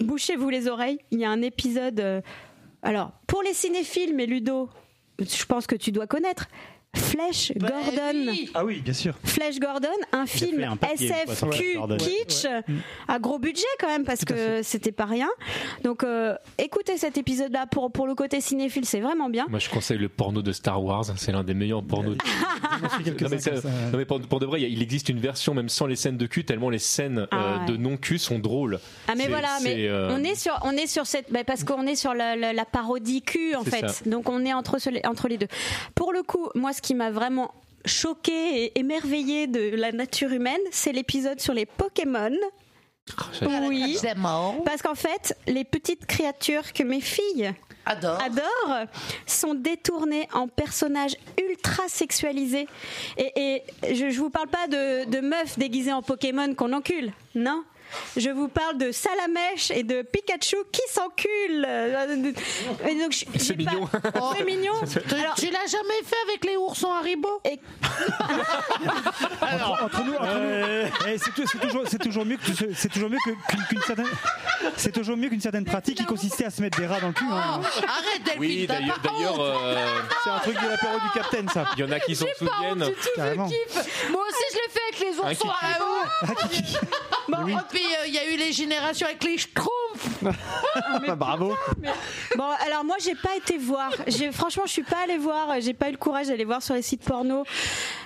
Bouchez-vous 0.00 0.48
les 0.48 0.68
oreilles. 0.68 0.98
Il 1.10 1.18
y 1.18 1.24
a 1.24 1.30
un 1.30 1.42
épisode. 1.42 1.98
euh, 2.00 2.20
alors, 2.82 3.10
pour 3.26 3.42
les 3.42 3.52
cinéphiles, 3.52 4.14
mais 4.14 4.26
Ludo, 4.26 4.68
je 5.18 5.44
pense 5.44 5.66
que 5.66 5.74
tu 5.74 5.90
dois 5.90 6.06
connaître. 6.06 6.46
Flèche 6.96 7.52
Bah 7.56 7.68
Gordon. 7.70 8.26
oui. 8.28 8.50
Ah 8.54 8.64
oui, 8.64 8.80
bien 8.80 8.92
sûr. 8.94 9.14
Flèche 9.24 9.58
Gordon, 9.58 9.88
un 10.12 10.26
film 10.26 10.62
un 10.64 10.76
papier, 10.76 11.12
SFQ 11.26 11.78
kitsch 11.98 12.46
à 13.08 13.18
gros 13.18 13.38
budget 13.38 13.64
quand 13.80 13.88
même 13.88 14.04
parce 14.04 14.24
que 14.24 14.62
c'était 14.62 14.92
pas 14.92 15.04
rien. 15.04 15.28
Donc 15.84 16.02
euh, 16.04 16.34
écoutez 16.58 16.96
cet 16.96 17.18
épisode 17.18 17.52
là 17.52 17.66
pour 17.66 17.90
pour 17.92 18.06
le 18.06 18.14
côté 18.14 18.40
cinéphile, 18.40 18.84
c'est 18.84 19.00
vraiment 19.00 19.28
bien. 19.28 19.46
Moi, 19.48 19.58
je 19.58 19.68
conseille 19.68 19.98
le 19.98 20.08
porno 20.08 20.42
de 20.42 20.52
Star 20.52 20.82
Wars. 20.82 21.04
C'est 21.16 21.32
l'un 21.32 21.44
des 21.44 21.54
meilleurs 21.54 21.82
pornos. 21.84 22.16
Non, 23.20 23.28
mais, 23.30 23.38
c'est- 23.38 23.64
non, 23.64 23.96
mais 23.98 24.04
pour, 24.04 24.20
pour 24.20 24.40
de 24.40 24.46
vrai, 24.46 24.60
il 24.62 24.82
existe 24.82 25.08
une 25.08 25.20
version 25.20 25.54
même 25.54 25.68
sans 25.68 25.86
les 25.86 25.96
scènes 25.96 26.16
de 26.16 26.26
cul, 26.26 26.44
tellement 26.44 26.70
les 26.70 26.78
scènes 26.78 27.18
euh, 27.20 27.26
Ah 27.30 27.58
ouais. 27.60 27.66
de 27.72 27.76
non 27.76 27.96
cul 27.96 28.18
sont 28.18 28.38
drôles. 28.38 28.80
Ah 29.08 29.14
mais 29.16 29.28
voilà, 29.28 29.58
mais 29.62 29.86
euh, 29.88 30.10
on 30.12 30.22
est 30.24 30.34
sur 30.34 30.58
on 30.62 30.72
est 30.72 30.86
sur 30.86 31.06
cette 31.06 31.30
bah, 31.32 31.44
parce 31.44 31.64
qu'on 31.64 31.86
est 31.86 31.94
sur 31.96 32.14
la, 32.14 32.36
la- 32.36 32.52
la 32.52 32.64
parodie 32.64 33.22
cul 33.22 33.54
en 33.54 33.64
fait. 33.64 33.88
ça. 33.88 34.04
Donc 34.08 34.28
on 34.28 34.44
est 34.44 34.52
entre 34.52 34.78
ce- 34.78 34.90
entre 35.06 35.28
les 35.28 35.38
deux. 35.38 35.48
Pour 35.94 36.12
le 36.12 36.22
coup, 36.22 36.48
moi 36.54 36.72
ce 36.72 36.82
qui 36.86 36.94
m'a 36.94 37.10
vraiment 37.10 37.52
choqué 37.84 38.62
et 38.62 38.78
émerveillé 38.78 39.48
de 39.48 39.74
la 39.74 39.90
nature 39.90 40.30
humaine, 40.30 40.60
c'est 40.70 40.92
l'épisode 40.92 41.40
sur 41.40 41.52
les 41.52 41.66
Pokémon. 41.66 42.30
j'adore. 43.32 43.68
Oui. 43.68 43.98
C'est 44.00 44.14
mort. 44.14 44.62
Parce 44.64 44.82
qu'en 44.82 44.94
fait, 44.94 45.36
les 45.48 45.64
petites 45.64 46.06
créatures 46.06 46.72
que 46.72 46.84
mes 46.84 47.00
filles 47.00 47.52
Adore. 47.86 48.22
adore 48.22 48.86
sont 49.26 49.54
détournés 49.54 50.28
en 50.32 50.46
personnages 50.46 51.16
ultra 51.40 51.82
sexualisés. 51.88 52.68
Et, 53.18 53.32
et 53.34 53.94
je, 53.94 54.10
je 54.10 54.18
vous 54.20 54.30
parle 54.30 54.48
pas 54.48 54.68
de, 54.68 55.10
de 55.10 55.18
meufs 55.20 55.58
déguisées 55.58 55.92
en 55.92 56.02
Pokémon 56.02 56.54
qu'on 56.54 56.72
encule, 56.72 57.12
non. 57.34 57.64
Je 58.16 58.30
vous 58.30 58.48
parle 58.48 58.78
de 58.78 58.92
Salamèche 58.92 59.70
et 59.70 59.82
de 59.82 60.02
Pikachu 60.02 60.56
qui 60.72 60.80
s'enculent. 60.90 61.66
Je- 61.66 63.24
j'ai 63.32 63.38
C'est 63.38 63.54
pas- 63.54 63.70
mignon. 63.72 63.88
C'est 64.36 64.44
mignon. 64.44 64.72
Alors, 65.12 65.34
tu 65.34 65.46
l'as 65.50 65.66
jamais 65.66 66.02
fait 66.04 66.16
avec 66.28 66.44
les 66.44 66.56
oursons 66.56 66.92
Haribo 66.92 67.40
et- 67.44 67.60
Entre, 69.42 69.82
entre 69.84 70.04
nous, 70.04 70.14
entre 70.14 70.38
nous, 70.38 70.88
eh, 71.08 71.18
c'est 71.18 71.30
tou- 71.34 71.44
c'est 71.86 71.98
toujours, 71.98 72.24
mieux 72.24 72.36
que 72.36 72.42
c'est 72.74 72.88
toujours 72.88 73.10
mieux 73.10 73.18
que- 73.24 73.30
qu'une 73.50 73.64
qu'une 73.68 73.82
certaine, 73.82 74.06
c'est 74.76 74.92
toujours 74.92 75.16
mieux 75.16 75.28
qu'une 75.28 75.40
certaine 75.40 75.64
pratique 75.64 75.98
qui 75.98 76.04
consistait 76.04 76.44
à 76.46 76.50
se 76.50 76.60
mettre 76.62 76.78
des 76.78 76.86
rats 76.86 77.00
dans 77.00 77.08
le 77.08 77.12
cul. 77.12 77.24
Oh, 77.28 77.34
hein. 77.34 77.60
Arrête 77.64 78.22
Delphine, 78.24 78.40
Oui, 78.40 78.66
d'ailleurs, 78.66 79.00
pas 79.00 79.10
euh, 79.10 79.86
C'est 80.24 80.30
un 80.30 80.38
truc 80.38 80.54
de 80.62 80.68
l'apéro 80.68 80.94
du 81.00 81.10
Capitaine, 81.14 81.48
ça. 81.52 81.64
il 81.76 81.80
y 81.80 81.84
en 81.84 81.92
a 81.92 82.00
qui 82.00 82.16
s'en 82.16 82.26
souviennent. 82.38 82.78
Moi 82.78 82.86
aussi, 82.86 84.44
je 84.50 84.56
l'ai 84.56 84.70
fait 84.70 84.80
avec 84.88 85.00
les 85.00 85.18
oursons. 85.18 85.50
Haribo. 85.60 85.84
Bon, 87.28 87.38
euh, 87.38 87.60
il 88.06 88.14
y 88.14 88.18
a 88.18 88.32
eu 88.32 88.36
les 88.36 88.52
générations 88.52 89.06
avec 89.06 89.22
les 89.24 89.38
schtroumpfs. 89.38 89.70
Ah, 91.08 91.14
bravo. 91.14 91.54
Bon, 92.36 92.44
alors 92.66 92.84
moi, 92.84 92.96
j'ai 93.02 93.14
pas 93.14 93.34
été 93.36 93.56
voir. 93.56 93.90
J'ai, 94.06 94.30
franchement, 94.30 94.64
je 94.66 94.72
suis 94.72 94.82
pas 94.82 94.98
allée 95.04 95.16
voir. 95.16 95.58
J'ai 95.60 95.72
pas 95.72 95.88
eu 95.88 95.92
le 95.92 95.96
courage 95.96 96.26
d'aller 96.28 96.44
voir 96.44 96.62
sur 96.62 96.74
les 96.74 96.82
sites 96.82 97.02
porno. 97.02 97.44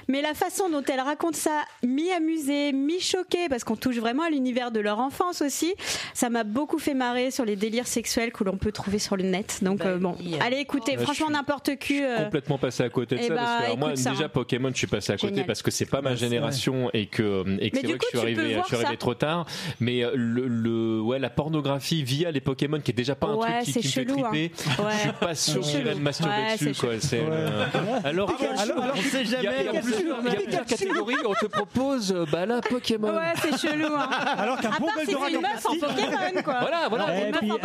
Mais 0.08 0.22
la 0.22 0.34
façon 0.34 0.68
dont 0.68 0.82
elle 0.92 1.00
raconte 1.00 1.34
ça, 1.36 1.64
mi-amusée, 1.84 2.72
mi-choquée, 2.72 3.48
parce 3.48 3.64
qu'on 3.64 3.76
touche 3.76 3.96
vraiment 3.96 4.22
à 4.24 4.30
l'univers 4.30 4.70
de 4.70 4.80
leur 4.80 4.98
enfance 5.00 5.42
aussi, 5.42 5.74
ça 6.14 6.30
m'a 6.30 6.44
beaucoup 6.44 6.78
fait 6.78 6.94
marrer 6.94 7.30
sur 7.30 7.44
les 7.44 7.56
délires 7.56 7.86
sexuels 7.86 8.32
que 8.32 8.44
l'on 8.44 8.56
peut 8.56 8.72
trouver 8.72 8.98
sur 8.98 9.16
le 9.16 9.24
net. 9.24 9.58
Donc, 9.62 9.78
Bah 9.78 9.86
euh, 9.86 9.98
bon, 9.98 10.16
allez 10.40 10.58
écouter. 10.58 10.92
Ouais, 10.92 11.02
Franchement, 11.04 11.26
je 11.28 11.32
suis- 11.32 11.32
n'importe 11.32 11.76
qui. 11.76 12.02
euh, 12.02 12.24
complètement 12.24 12.58
passé 12.58 12.82
à 12.84 12.88
côté 12.88 13.16
de 13.16 13.20
Eh 13.22 13.28
ça 13.28 13.34
bah, 13.34 13.40
parce 13.44 13.58
que 13.60 13.64
alors 13.66 13.78
moi 13.78 13.96
ça, 13.96 14.10
déjà 14.10 14.24
hein. 14.24 14.28
Pokémon 14.28 14.70
je 14.72 14.78
suis 14.78 14.86
passé 14.86 15.12
à 15.12 15.16
côté 15.16 15.28
Génial. 15.28 15.46
parce 15.46 15.62
que 15.62 15.70
c'est 15.70 15.86
pas 15.86 16.00
ma 16.02 16.14
génération 16.14 16.90
et 16.92 17.06
que 17.06 17.44
et 17.60 17.70
que 17.70 17.76
Mais 17.76 17.80
c'est 17.82 17.86
vrai 17.86 17.92
coup, 17.98 17.98
que 17.98 18.06
je 18.12 18.18
suis 18.18 18.18
arrivé 18.18 18.56
je 18.60 18.66
suis 18.66 18.76
arrivé 18.76 18.96
trop 18.96 19.14
tard 19.14 19.46
mais 19.80 20.04
euh, 20.04 20.12
le, 20.14 20.46
le 20.48 21.00
ouais 21.00 21.18
la 21.18 21.30
pornographie 21.30 22.02
via 22.02 22.30
les 22.30 22.40
Pokémon 22.40 22.80
qui 22.80 22.90
est 22.90 22.94
déjà 22.94 23.14
pas 23.14 23.28
un 23.28 23.34
Ouais, 23.34 23.52
truc 23.62 23.64
qui, 23.64 23.72
c'est 23.72 23.80
qui 23.80 23.86
me 23.88 23.92
fait 23.92 24.02
chelou. 24.02 24.14
chelou, 24.16 24.26
hein. 24.26 24.30
Ouais. 24.32 24.50
Je 24.94 24.98
suis 25.00 25.12
pas 25.12 25.34
sûr 25.34 25.64
C'est 25.64 25.70
j'irais 25.78 25.94
me 25.94 26.00
masturber 26.00 26.32
Ouais, 26.32 26.56
dessus. 26.56 26.80
Quoi. 26.80 26.90
C'est, 27.00 27.20
euh, 27.20 27.64
Alors, 28.04 28.34
Pikachu, 28.36 28.60
alors, 28.60 28.82
alors, 28.84 28.94
on 28.96 29.02
sait 29.02 29.24
jamais. 29.24 29.48
Il 29.60 29.74
y 29.74 29.78
a, 29.78 29.80
plusieurs, 29.80 30.64
catégories. 30.66 31.14
On 31.26 31.34
te 31.34 31.46
propose 31.46 32.12
euh, 32.12 32.24
bah 32.30 32.46
là 32.46 32.60
Pokémon. 32.60 33.14
Ouais, 33.14 33.32
c'est 33.40 33.56
chelou. 33.68 33.86
Hein. 33.94 34.08
Alors 34.38 34.58
qu'un 34.60 34.70
bon 34.78 34.88
si 35.04 35.06
Goldorak 35.06 35.06
c'est 35.06 35.16
en 35.16 35.28
une 35.28 35.40
meuf 35.40 35.66
en 35.66 35.74
plastique, 35.76 35.80
Pokémon, 36.10 36.42
quoi. 36.42 36.60
Voilà, 36.60 36.88
voilà. 36.88 37.06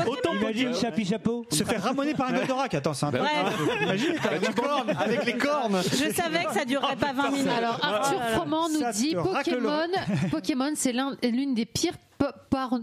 Autant 0.08 0.34
imagine 0.34 0.76
Chapi 0.76 1.06
Chapeau. 1.06 1.46
se 1.52 1.64
faire 1.64 1.84
ramoner 1.84 2.14
par 2.14 2.30
un 2.30 2.34
Goldorak. 2.34 2.74
Attends, 2.74 2.94
c'est 2.94 3.06
un 3.06 3.12
peu. 3.12 3.20
Ouais. 3.20 3.84
Imagine, 3.84 4.14
t'as 4.22 4.30
Avec 4.30 4.48
les 4.48 4.54
cornes, 4.54 4.90
avec 5.00 5.26
les 5.26 5.38
cornes. 5.38 5.82
Je 5.84 6.14
savais 6.14 6.44
que 6.46 6.54
ça 6.54 6.66
durerait 6.66 6.96
pas 6.96 7.14
20 7.14 7.32
minutes. 7.32 7.48
Alors 7.58 7.80
Arthur 7.82 8.20
là 8.20 8.26
là. 8.30 8.36
Froment 8.36 8.68
nous 8.70 8.92
dit 8.94 9.16
Pokémon, 9.16 9.88
Pokémon 10.32 10.72
c'est 10.76 10.92
l'un- 10.94 11.16
l'une 11.24 11.54
des 11.54 11.66
pires 11.66 11.85
po- 11.92 12.15
par- 12.18 12.34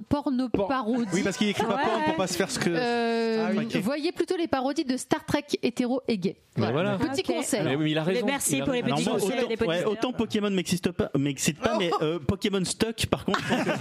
porno-parodies. 0.09 1.07
Oui, 1.13 1.23
parce 1.23 1.37
qu'il 1.37 1.49
écrit 1.49 1.65
pas 1.65 1.77
Ouais. 1.77 1.83
porn 1.85 2.03
pour 2.05 2.17
pas 2.17 2.27
se 2.27 2.35
faire 2.37 2.51
ce 2.51 2.59
que. 2.59 2.71
Euh, 2.71 3.47
Ah 3.49 3.51
oui. 3.57 3.81
Voyez 3.81 4.13
plutôt 4.13 4.37
les 4.37 4.47
parodies 4.49 4.85
de 4.85 4.97
Star 4.97 5.25
Trek 5.25 5.45
hétéro 5.63 6.03
et 6.09 6.19
gay. 6.19 6.37
Voilà. 6.57 6.99
Petit 6.99 7.23
Ok. 7.29 7.37
conseil. 7.37 7.63
Mais 7.65 7.77
oui, 7.77 7.93
il 7.93 7.99
a 7.99 8.03
raison. 8.05 8.21
Mais 8.27 8.33
merci 8.33 8.57
il 8.57 8.63
a 8.63 8.65
pour 8.65 8.75
les 8.75 8.83
petits 8.83 9.03
Alors 9.09 9.15
conseils 9.19 9.31
et 9.31 9.35
les 9.37 9.43
autant, 9.45 9.57
petits 9.57 9.69
ouais, 9.71 9.85
autant 9.85 10.13
Pokémon 10.13 10.51
m'excite 10.51 10.91
pas, 10.93 11.11
m'excite 11.17 11.59
pas 11.59 11.79
mais 11.79 11.91
euh, 12.03 12.19
Pokémon 12.27 12.63
Stock, 12.65 13.07
par 13.07 13.25
contre, 13.25 13.41
je 13.43 13.55
pense 13.55 13.65
que 13.65 13.79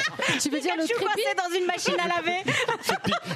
ça- 0.00 0.38
Tu 0.42 0.50
veux 0.50 0.60
dire 0.60 0.72
le 0.76 0.82
Pikachu 0.82 1.04
crépi 1.04 1.22
coincé 1.22 1.36
dans 1.36 1.56
une 1.58 1.66
machine 1.66 1.94
à 2.02 2.08
laver. 2.08 2.42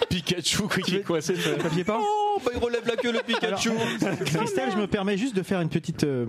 Pikachu 0.09 0.62
qui 0.85 0.97
est 0.97 1.02
coincé. 1.02 1.35
Saviez 1.36 1.85
pas 1.85 1.98
Oh, 2.01 2.40
bah 2.44 2.51
il 2.55 2.59
relève 2.59 2.86
la 2.86 2.97
queue 2.97 3.12
le 3.12 3.20
Pikachu. 3.20 3.70
Christelle, 4.24 4.70
je 4.73 4.77
me 4.77 4.86
permets 4.86 5.16
juste 5.16 5.35
de 5.36 5.43
faire 5.43 5.60
une 5.60 5.69
petite. 5.69 6.05
euh, 6.05 6.27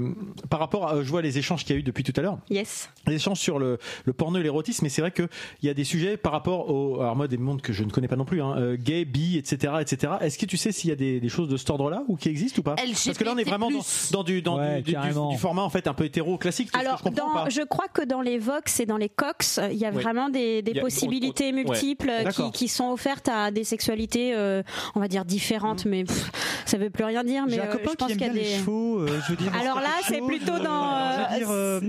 par 0.49 0.59
rapport 0.59 0.87
à. 0.87 1.03
Je 1.03 1.09
vois 1.09 1.21
les 1.21 1.37
échanges 1.37 1.63
qu'il 1.65 1.75
y 1.75 1.77
a 1.77 1.79
eu 1.79 1.83
depuis 1.83 2.03
tout 2.03 2.13
à 2.15 2.21
l'heure. 2.21 2.37
Yes. 2.49 2.89
Les 3.07 3.15
échanges 3.15 3.39
sur 3.39 3.59
le, 3.59 3.77
le 4.05 4.13
porno 4.13 4.39
et 4.39 4.43
l'érotisme, 4.43 4.85
mais 4.85 4.89
c'est 4.99 5.01
vrai 5.01 5.11
qu'il 5.11 5.29
y 5.63 5.69
a 5.69 5.73
des 5.73 5.85
sujets 5.85 6.17
par 6.17 6.33
rapport 6.33 6.69
au. 6.69 6.99
Alors, 6.99 7.15
moi, 7.15 7.27
des 7.29 7.37
mondes 7.37 7.61
que 7.61 7.71
je 7.71 7.83
ne 7.85 7.89
connais 7.89 8.09
pas 8.09 8.17
non 8.17 8.25
plus, 8.25 8.41
hein, 8.41 8.55
euh, 8.57 8.75
gay, 8.77 9.05
bi, 9.05 9.37
etc. 9.37 9.73
etc. 9.79 10.13
Est-ce 10.19 10.37
que 10.37 10.45
tu 10.45 10.57
sais 10.57 10.73
s'il 10.73 10.89
y 10.89 10.93
a 10.93 10.95
des, 10.97 11.21
des 11.21 11.29
choses 11.29 11.47
de 11.47 11.55
cet 11.55 11.69
ordre-là 11.69 12.03
ou 12.09 12.17
qui 12.17 12.27
existent 12.27 12.59
ou 12.59 12.63
pas? 12.63 12.75
Parce 12.75 13.17
que 13.17 13.23
là, 13.23 13.31
on 13.33 13.37
est 13.37 13.43
vraiment 13.45 13.71
dans, 13.71 13.79
dans 14.11 14.23
du, 14.23 14.41
dans 14.41 14.57
Ouais, 14.59 14.81
du, 14.81 14.93
format 15.37 15.61
en 15.61 15.69
fait 15.69 15.87
un 15.87 15.93
peu 15.93 16.03
hétéro 16.03 16.37
classique. 16.37 16.69
Alors, 16.73 16.97
je 16.97 17.03
comprends 17.03 17.27
dans, 17.27 17.33
pas. 17.45 17.49
je 17.49 17.61
crois 17.61 17.87
que 17.87 18.01
dans 18.03 18.19
les 18.21 18.37
Vox 18.37 18.79
et 18.81 18.85
dans 18.85 18.97
les 18.97 19.07
Cox, 19.09 19.59
il 19.71 19.77
y 19.77 19.85
a 19.85 19.89
Oui. 19.91 20.01
vraiment 20.03 20.27
des, 20.29 20.61
des 20.61 20.71
Il 20.71 20.77
y 20.77 20.79
a- 20.79 20.83
possibilités 20.83 21.45
on- 21.45 21.47
on- 21.47 21.55
ouais. 21.55 21.63
multiples 21.63 22.11
qui, 22.53 22.67
sont 22.67 22.89
offertes 22.91 23.29
à 23.29 23.51
des 23.51 23.63
sexualités, 23.63 24.35
euh, 24.35 24.61
on 24.95 24.99
va 24.99 25.07
dire 25.07 25.23
différentes, 25.23 25.85
mais 25.85 26.03
pff, 26.03 26.29
ça 26.65 26.77
veut 26.77 26.89
plus 26.89 27.05
rien 27.05 27.23
dire. 27.23 27.45
Mais 27.47 27.59
euh, 27.59 27.71
je 27.71 27.77
pense 27.77 27.95
qu'il 28.11 28.21
y 28.21 28.25
a 28.25 28.29
des. 28.29 28.43
chevaux. 28.43 28.99
euh, 28.99 29.07
je 29.25 29.31
veux 29.31 29.37
dire. 29.37 29.51
Alors 29.55 29.79
là, 29.79 29.89
c'est 30.07 30.19
plutôt 30.21 30.57
dans. 30.57 30.89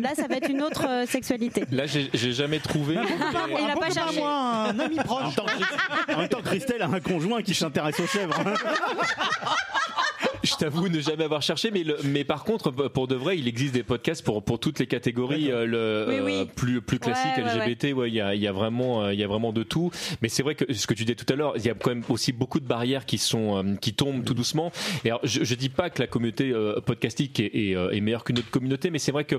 Là, 0.01 0.15
ça 0.15 0.27
va 0.29 0.37
être 0.37 0.51
une 0.51 0.63
autre 0.63 0.87
sexualité. 1.07 1.65
Là, 1.73 1.85
j'ai 1.87 2.33
jamais 2.33 2.59
trouvé. 2.61 2.97
Il 3.07 3.71
a 3.71 3.77
pas 3.77 3.91
cherché. 3.91 4.21
moi, 4.21 4.33
un 4.69 4.79
ami 4.79 4.97
proche. 4.97 5.35
en 6.13 6.19
même 6.19 6.29
temps, 6.29 6.43
Christelle 6.43 6.83
a 6.83 6.87
un 6.87 7.01
conjoint 7.01 7.43
qui 7.43 7.55
s'intéresse 7.55 7.99
aux 8.01 8.07
chèvres. 8.07 8.35
Je 10.51 10.57
t'avoue 10.57 10.89
ne 10.89 11.01
jamais 11.01 11.25
avoir 11.25 11.43
cherché, 11.43 11.71
mais, 11.71 11.85
le- 11.85 11.97
mais 12.05 12.25
par 12.25 12.45
contre, 12.45 12.71
pour 12.71 13.07
de 13.09 13.15
vrai, 13.15 13.39
il 13.39 13.47
existe 13.49 13.75
des 13.75 13.83
podcasts 13.83 14.25
pour, 14.25 14.43
pour 14.43 14.59
toutes 14.59 14.79
les 14.79 14.87
catégories 14.87 15.51
euh, 15.51 15.67
le, 15.67 16.23
Oui, 16.25 16.33
euh, 16.41 16.45
plus, 16.45 16.81
plus 16.81 16.99
Ouais, 17.07 17.13
ouais, 17.13 17.67
LGBT, 17.67 17.93
ouais, 17.97 18.09
il 18.09 18.15
y, 18.15 18.21
a, 18.21 18.35
il 18.35 18.41
y, 18.41 18.47
a 18.47 18.53
vraiment, 18.53 19.05
euh, 19.05 19.15
il 19.15 19.21
y 19.21 19.25
a 19.25 19.27
vraiment 19.29 19.53
de 19.53 19.63
tout. 19.63 19.91
Mais 20.23 20.29
c'est 20.29 20.43
vrai 20.43 20.55
que 20.55 20.73
ce 20.73 20.87
que 20.87 20.95
tu 20.95 21.05
disais 21.05 21.15
tout 21.15 21.31
à 21.33 21.37
l'heure, 21.37 21.53
il 21.57 21.65
y 21.65 21.71
a 21.71 21.75
quand 21.75 21.91
même 21.91 22.03
aussi 22.09 22.33
beaucoup 22.33 22.61
de 22.61 22.67
barrières 22.67 23.07
qui, 23.07 23.19
sont, 23.19 23.57
euh, 23.65 23.75
qui 23.77 23.95
tombent 23.95 24.25
tout 24.25 24.35
doucement. 24.35 24.73
Et 25.05 25.09
alors, 25.11 25.21
je, 25.25 25.45
je 25.45 25.55
dis 25.55 25.69
pas 25.69 25.89
que 25.91 26.01
la 26.03 26.07
communauté 26.09 26.51
euh, 26.53 26.81
podcastique 26.81 27.41
est, 27.41 27.51
est, 27.55 27.77
euh, 27.77 27.91
est 27.91 28.01
meilleure 28.01 28.25
qu'une 28.25 28.39
autre 28.39 28.51
communauté, 28.51 28.91
mais 28.91 28.99
c'est 28.99 29.13
vrai 29.13 29.25
que 29.25 29.37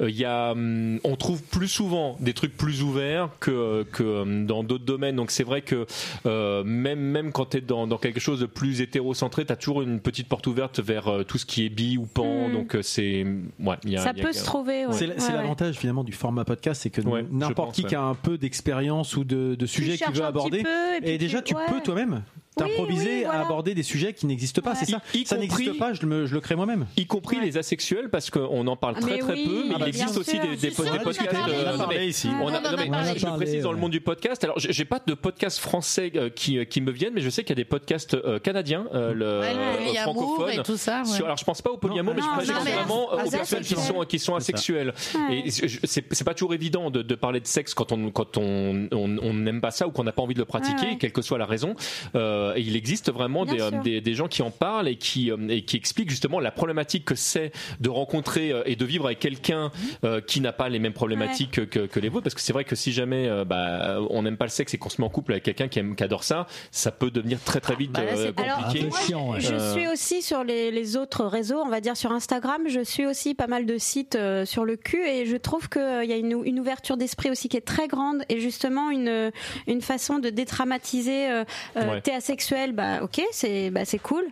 euh, 0.00 0.08
il 0.10 0.16
y 0.16 0.24
a, 0.24 0.52
hum, 0.52 0.98
on 1.04 1.16
trouve 1.16 1.42
plus 1.42 1.68
souvent 1.68 2.16
des 2.20 2.32
trucs 2.34 2.56
plus 2.56 2.82
ouverts 2.82 3.28
que, 3.40 3.84
que 3.92 4.02
euh, 4.02 4.44
dans 4.46 4.62
d'autres 4.64 4.84
domaines. 4.84 5.16
Donc 5.16 5.30
c'est 5.30 5.44
vrai 5.44 5.62
que 5.62 5.86
euh, 6.26 6.62
même, 6.64 7.00
même 7.00 7.32
quand 7.32 7.46
tu 7.50 7.58
es 7.58 7.60
dans, 7.60 7.86
dans 7.86 7.98
quelque 7.98 8.20
chose 8.20 8.40
de 8.40 8.46
plus 8.46 8.80
hétérocentré, 8.80 9.44
tu 9.44 9.52
as 9.52 9.56
toujours 9.56 9.82
une 9.82 10.00
petite 10.00 10.28
porte 10.28 10.46
ouverte 10.46 10.51
vers 10.80 11.08
euh, 11.08 11.22
tout 11.24 11.38
ce 11.38 11.46
qui 11.46 11.64
est 11.66 11.68
bi 11.68 11.96
ou 11.98 12.06
pan. 12.06 12.48
Mm. 12.48 12.52
Donc 12.52 12.74
euh, 12.76 12.82
c'est. 12.82 13.24
Ouais, 13.60 13.76
il 13.84 13.90
y 13.92 13.96
a- 13.96 14.00
Ça 14.02 14.12
il 14.14 14.18
y 14.18 14.20
a- 14.20 14.24
peut 14.26 14.32
se 14.32 14.44
trouver. 14.44 14.86
ouais. 14.86 14.92
C'est 14.92 15.08
Ouais, 15.08 15.36
l'avantage 15.36 15.76
finalement 15.76 16.04
du 16.04 16.12
format 16.12 16.44
podcast, 16.44 16.82
c'est 16.82 16.90
que 16.90 17.00
n'importe 17.30 17.74
qui 17.74 17.82
ouais. 17.82 17.88
qui 17.88 17.94
a 17.94 18.02
un 18.02 18.14
peu 18.14 18.38
d'expérience 18.38 19.16
ou 19.16 19.24
de, 19.24 19.54
de 19.54 19.66
sujets 19.66 19.96
qu'il 19.96 20.14
veut 20.14 20.24
aborder, 20.24 20.62
peu, 20.62 20.68
et 21.06 21.18
déjà 21.18 21.40
tu 21.42 21.52
tu- 21.52 21.54
ouais. 21.56 21.66
peux 21.68 21.80
toi-même 21.80 22.22
t'improviser 22.56 23.18
oui, 23.18 23.22
voilà. 23.24 23.40
à 23.40 23.44
aborder 23.44 23.74
des 23.74 23.82
sujets 23.82 24.12
qui 24.12 24.26
n'existent 24.26 24.62
pas. 24.62 24.70
Ouais. 24.72 24.76
C'est 24.78 24.90
ça. 24.90 25.00
Y- 25.14 25.18
y 25.20 25.26
ça 25.26 25.36
n'existe 25.36 25.78
pas, 25.78 25.92
je 25.94 26.04
le, 26.06 26.26
je 26.26 26.34
le 26.34 26.40
crée 26.40 26.54
moi-même. 26.54 26.86
y 26.96 27.06
compris 27.06 27.38
Ouais. 27.38 27.44
les 27.46 27.56
asexuels 27.58 28.10
parce 28.10 28.30
qu'on 28.30 28.66
en 28.66 28.76
parle 28.76 28.94
Ah, 28.98 29.00
très 29.00 29.10
mais 29.12 29.18
très 29.18 29.32
oui, 29.34 29.44
peu 29.46 29.64
mais 29.68 29.74
ah 29.76 29.78
il 29.80 29.88
existe 29.88 30.16
aussi 30.18 30.30
sûr. 30.32 30.40
des, 30.42 30.48
des, 30.56 30.56
des 30.56 30.72
on 30.72 30.82
podcasts 31.02 31.30
parlé. 31.30 31.52
euh, 31.54 31.62
On 31.64 31.66
en 31.66 31.68
a 31.68 31.72
non, 31.72 31.78
parlé 31.78 31.98
mais 31.98 32.06
ici. 32.08 32.28
on 32.28 32.32
a- 32.32 32.40
On 32.42 32.50
non, 32.50 32.76
mais 32.76 32.88
parlé. 32.90 33.18
je 33.18 33.26
précise 33.26 33.62
dans 33.62 33.72
le 33.72 33.78
monde 33.78 33.90
du 33.92 34.00
podcast 34.00 34.44
alors 34.44 34.58
j'ai 34.58 34.72
j'ai 34.72 34.84
pas 34.84 35.00
de 35.06 35.14
podcast 35.14 35.58
français 35.60 36.10
euh, 36.16 36.28
qui, 36.30 36.64
qui 36.66 36.80
me 36.80 36.90
viennent 36.90 37.14
mais 37.14 37.20
je 37.20 37.30
sais 37.30 37.42
qu'il 37.42 37.50
y 37.50 37.58
a 37.60 37.62
des 37.62 37.64
podcasts 37.64 38.14
euh, 38.14 38.38
canadiens 38.38 38.86
euh, 38.94 39.12
le, 39.14 39.24
euh, 39.26 40.50
et 40.52 40.62
tout 40.62 40.76
ça, 40.76 41.02
ouais. 41.02 41.04
Sur- 41.08 41.24
alors 41.26 41.36
je 41.36 41.44
pense 41.44 41.62
pas 41.62 41.70
au 41.70 41.76
polyamour 41.76 42.14
mais 42.14 42.22
je 42.22 42.26
pense 42.26 42.60
vraiment 42.60 43.12
euh, 43.12 43.16
Ah, 43.20 43.26
aux 43.26 43.30
personnes 43.30 43.62
qui 43.62 43.76
sont 43.76 44.00
qui 44.04 44.18
sont 44.18 44.34
asexuelles 44.34 44.92
et 45.30 45.50
je- 45.50 45.78
c'est 45.84 46.04
c'est 46.12 46.24
pas 46.24 46.34
toujours 46.34 46.54
évident 46.54 46.90
de, 46.90 47.02
de 47.02 47.14
parler 47.14 47.40
de 47.40 47.46
sexe 47.46 47.74
quand 47.74 47.92
on 47.92 48.10
quand 48.10 48.36
on 48.36 48.88
on 48.92 49.18
on 49.18 49.34
n'aime 49.34 49.60
pas 49.60 49.70
ça 49.70 49.86
ou 49.86 49.90
qu'on 49.90 50.04
n'a 50.04 50.12
pas 50.12 50.22
envie 50.22 50.34
de 50.34 50.40
le 50.40 50.44
pratiquer 50.44 50.98
quelle 50.98 51.12
que 51.12 51.22
soit 51.22 51.38
la 51.38 51.46
raison 51.46 51.74
Euh, 52.14 52.41
et 52.56 52.60
il 52.60 52.76
existe 52.76 53.12
vraiment 53.12 53.44
des, 53.44 53.60
euh, 53.60 53.70
des 53.82 54.00
des 54.00 54.14
gens 54.14 54.28
qui 54.28 54.42
en 54.42 54.50
parlent 54.50 54.88
et 54.88 54.96
qui 54.96 55.30
euh, 55.30 55.36
et 55.48 55.62
qui 55.62 55.76
expliquent 55.76 56.10
justement 56.10 56.40
la 56.40 56.50
problématique 56.50 57.04
que 57.04 57.14
c'est 57.14 57.52
de 57.80 57.88
rencontrer 57.90 58.50
euh, 58.52 58.62
et 58.66 58.76
de 58.76 58.84
vivre 58.84 59.06
avec 59.06 59.18
quelqu'un 59.18 59.70
euh, 60.04 60.20
qui 60.20 60.40
n'a 60.40 60.52
pas 60.52 60.68
les 60.68 60.78
mêmes 60.78 60.92
problématiques 60.92 61.68
que, 61.68 61.80
que 61.86 62.00
les 62.00 62.08
vôtres. 62.08 62.24
Parce 62.24 62.34
que 62.34 62.40
c'est 62.40 62.52
vrai 62.52 62.64
que 62.64 62.74
si 62.76 62.92
jamais 62.92 63.28
euh, 63.28 63.44
bah, 63.44 63.98
on 64.10 64.22
n'aime 64.22 64.36
pas 64.36 64.44
le 64.46 64.50
sexe 64.50 64.74
et 64.74 64.78
qu'on 64.78 64.88
se 64.88 65.00
met 65.00 65.06
en 65.06 65.10
couple 65.10 65.32
avec 65.32 65.44
quelqu'un 65.44 65.68
qui, 65.68 65.78
aime- 65.78 65.94
qui 65.96 66.04
adore 66.04 66.24
ça 66.24 66.46
ça 66.70 66.90
peut 66.90 67.10
devenir 67.10 67.38
très 67.40 67.60
très 67.60 67.76
vite 67.76 67.92
bah 67.92 68.04
là, 68.04 68.12
euh, 68.12 68.32
c'est- 68.36 68.48
Un 68.48 68.62
compliqué. 68.62 68.88
chiant, 69.06 69.32
ouais. 69.32 69.40
Je 69.40 69.52
Euh, 69.54 69.72
suis 69.74 69.88
aussi 69.88 70.22
sur 70.22 70.44
les, 70.44 70.70
les 70.70 70.96
autres 70.96 71.24
réseaux, 71.24 71.60
on 71.64 71.68
va 71.68 71.80
dire 71.80 71.96
sur 71.96 72.12
Instagram, 72.12 72.62
je 72.68 72.82
suis 72.82 73.06
aussi 73.06 73.34
pas 73.34 73.46
mal 73.46 73.66
de 73.66 73.78
sites 73.78 74.14
euh, 74.16 74.44
sur 74.44 74.64
le 74.64 74.76
cul 74.76 75.04
et 75.06 75.26
je 75.26 75.36
trouve 75.36 75.68
qu'il 75.68 75.80
y 76.08 76.12
a 76.12 76.16
une, 76.16 76.40
une 76.44 76.60
ouverture 76.60 76.96
d'esprit 76.96 77.30
aussi 77.30 77.48
qui 77.48 77.56
est 77.56 77.60
très 77.66 77.88
grande 77.88 78.22
et 78.28 78.40
justement 78.40 78.90
une, 78.90 79.30
une 79.66 79.80
façon 79.82 80.18
de 80.18 80.30
dédramatiser 80.30 81.28
euh, 81.30 81.44
euh, 81.76 81.88
Ouais. 81.92 82.00
Asexuel, 82.36 82.72
bah 82.72 83.00
ok, 83.02 83.20
c'est 83.30 83.70
bah, 83.70 83.84
c'est 83.84 83.98
cool. 83.98 84.24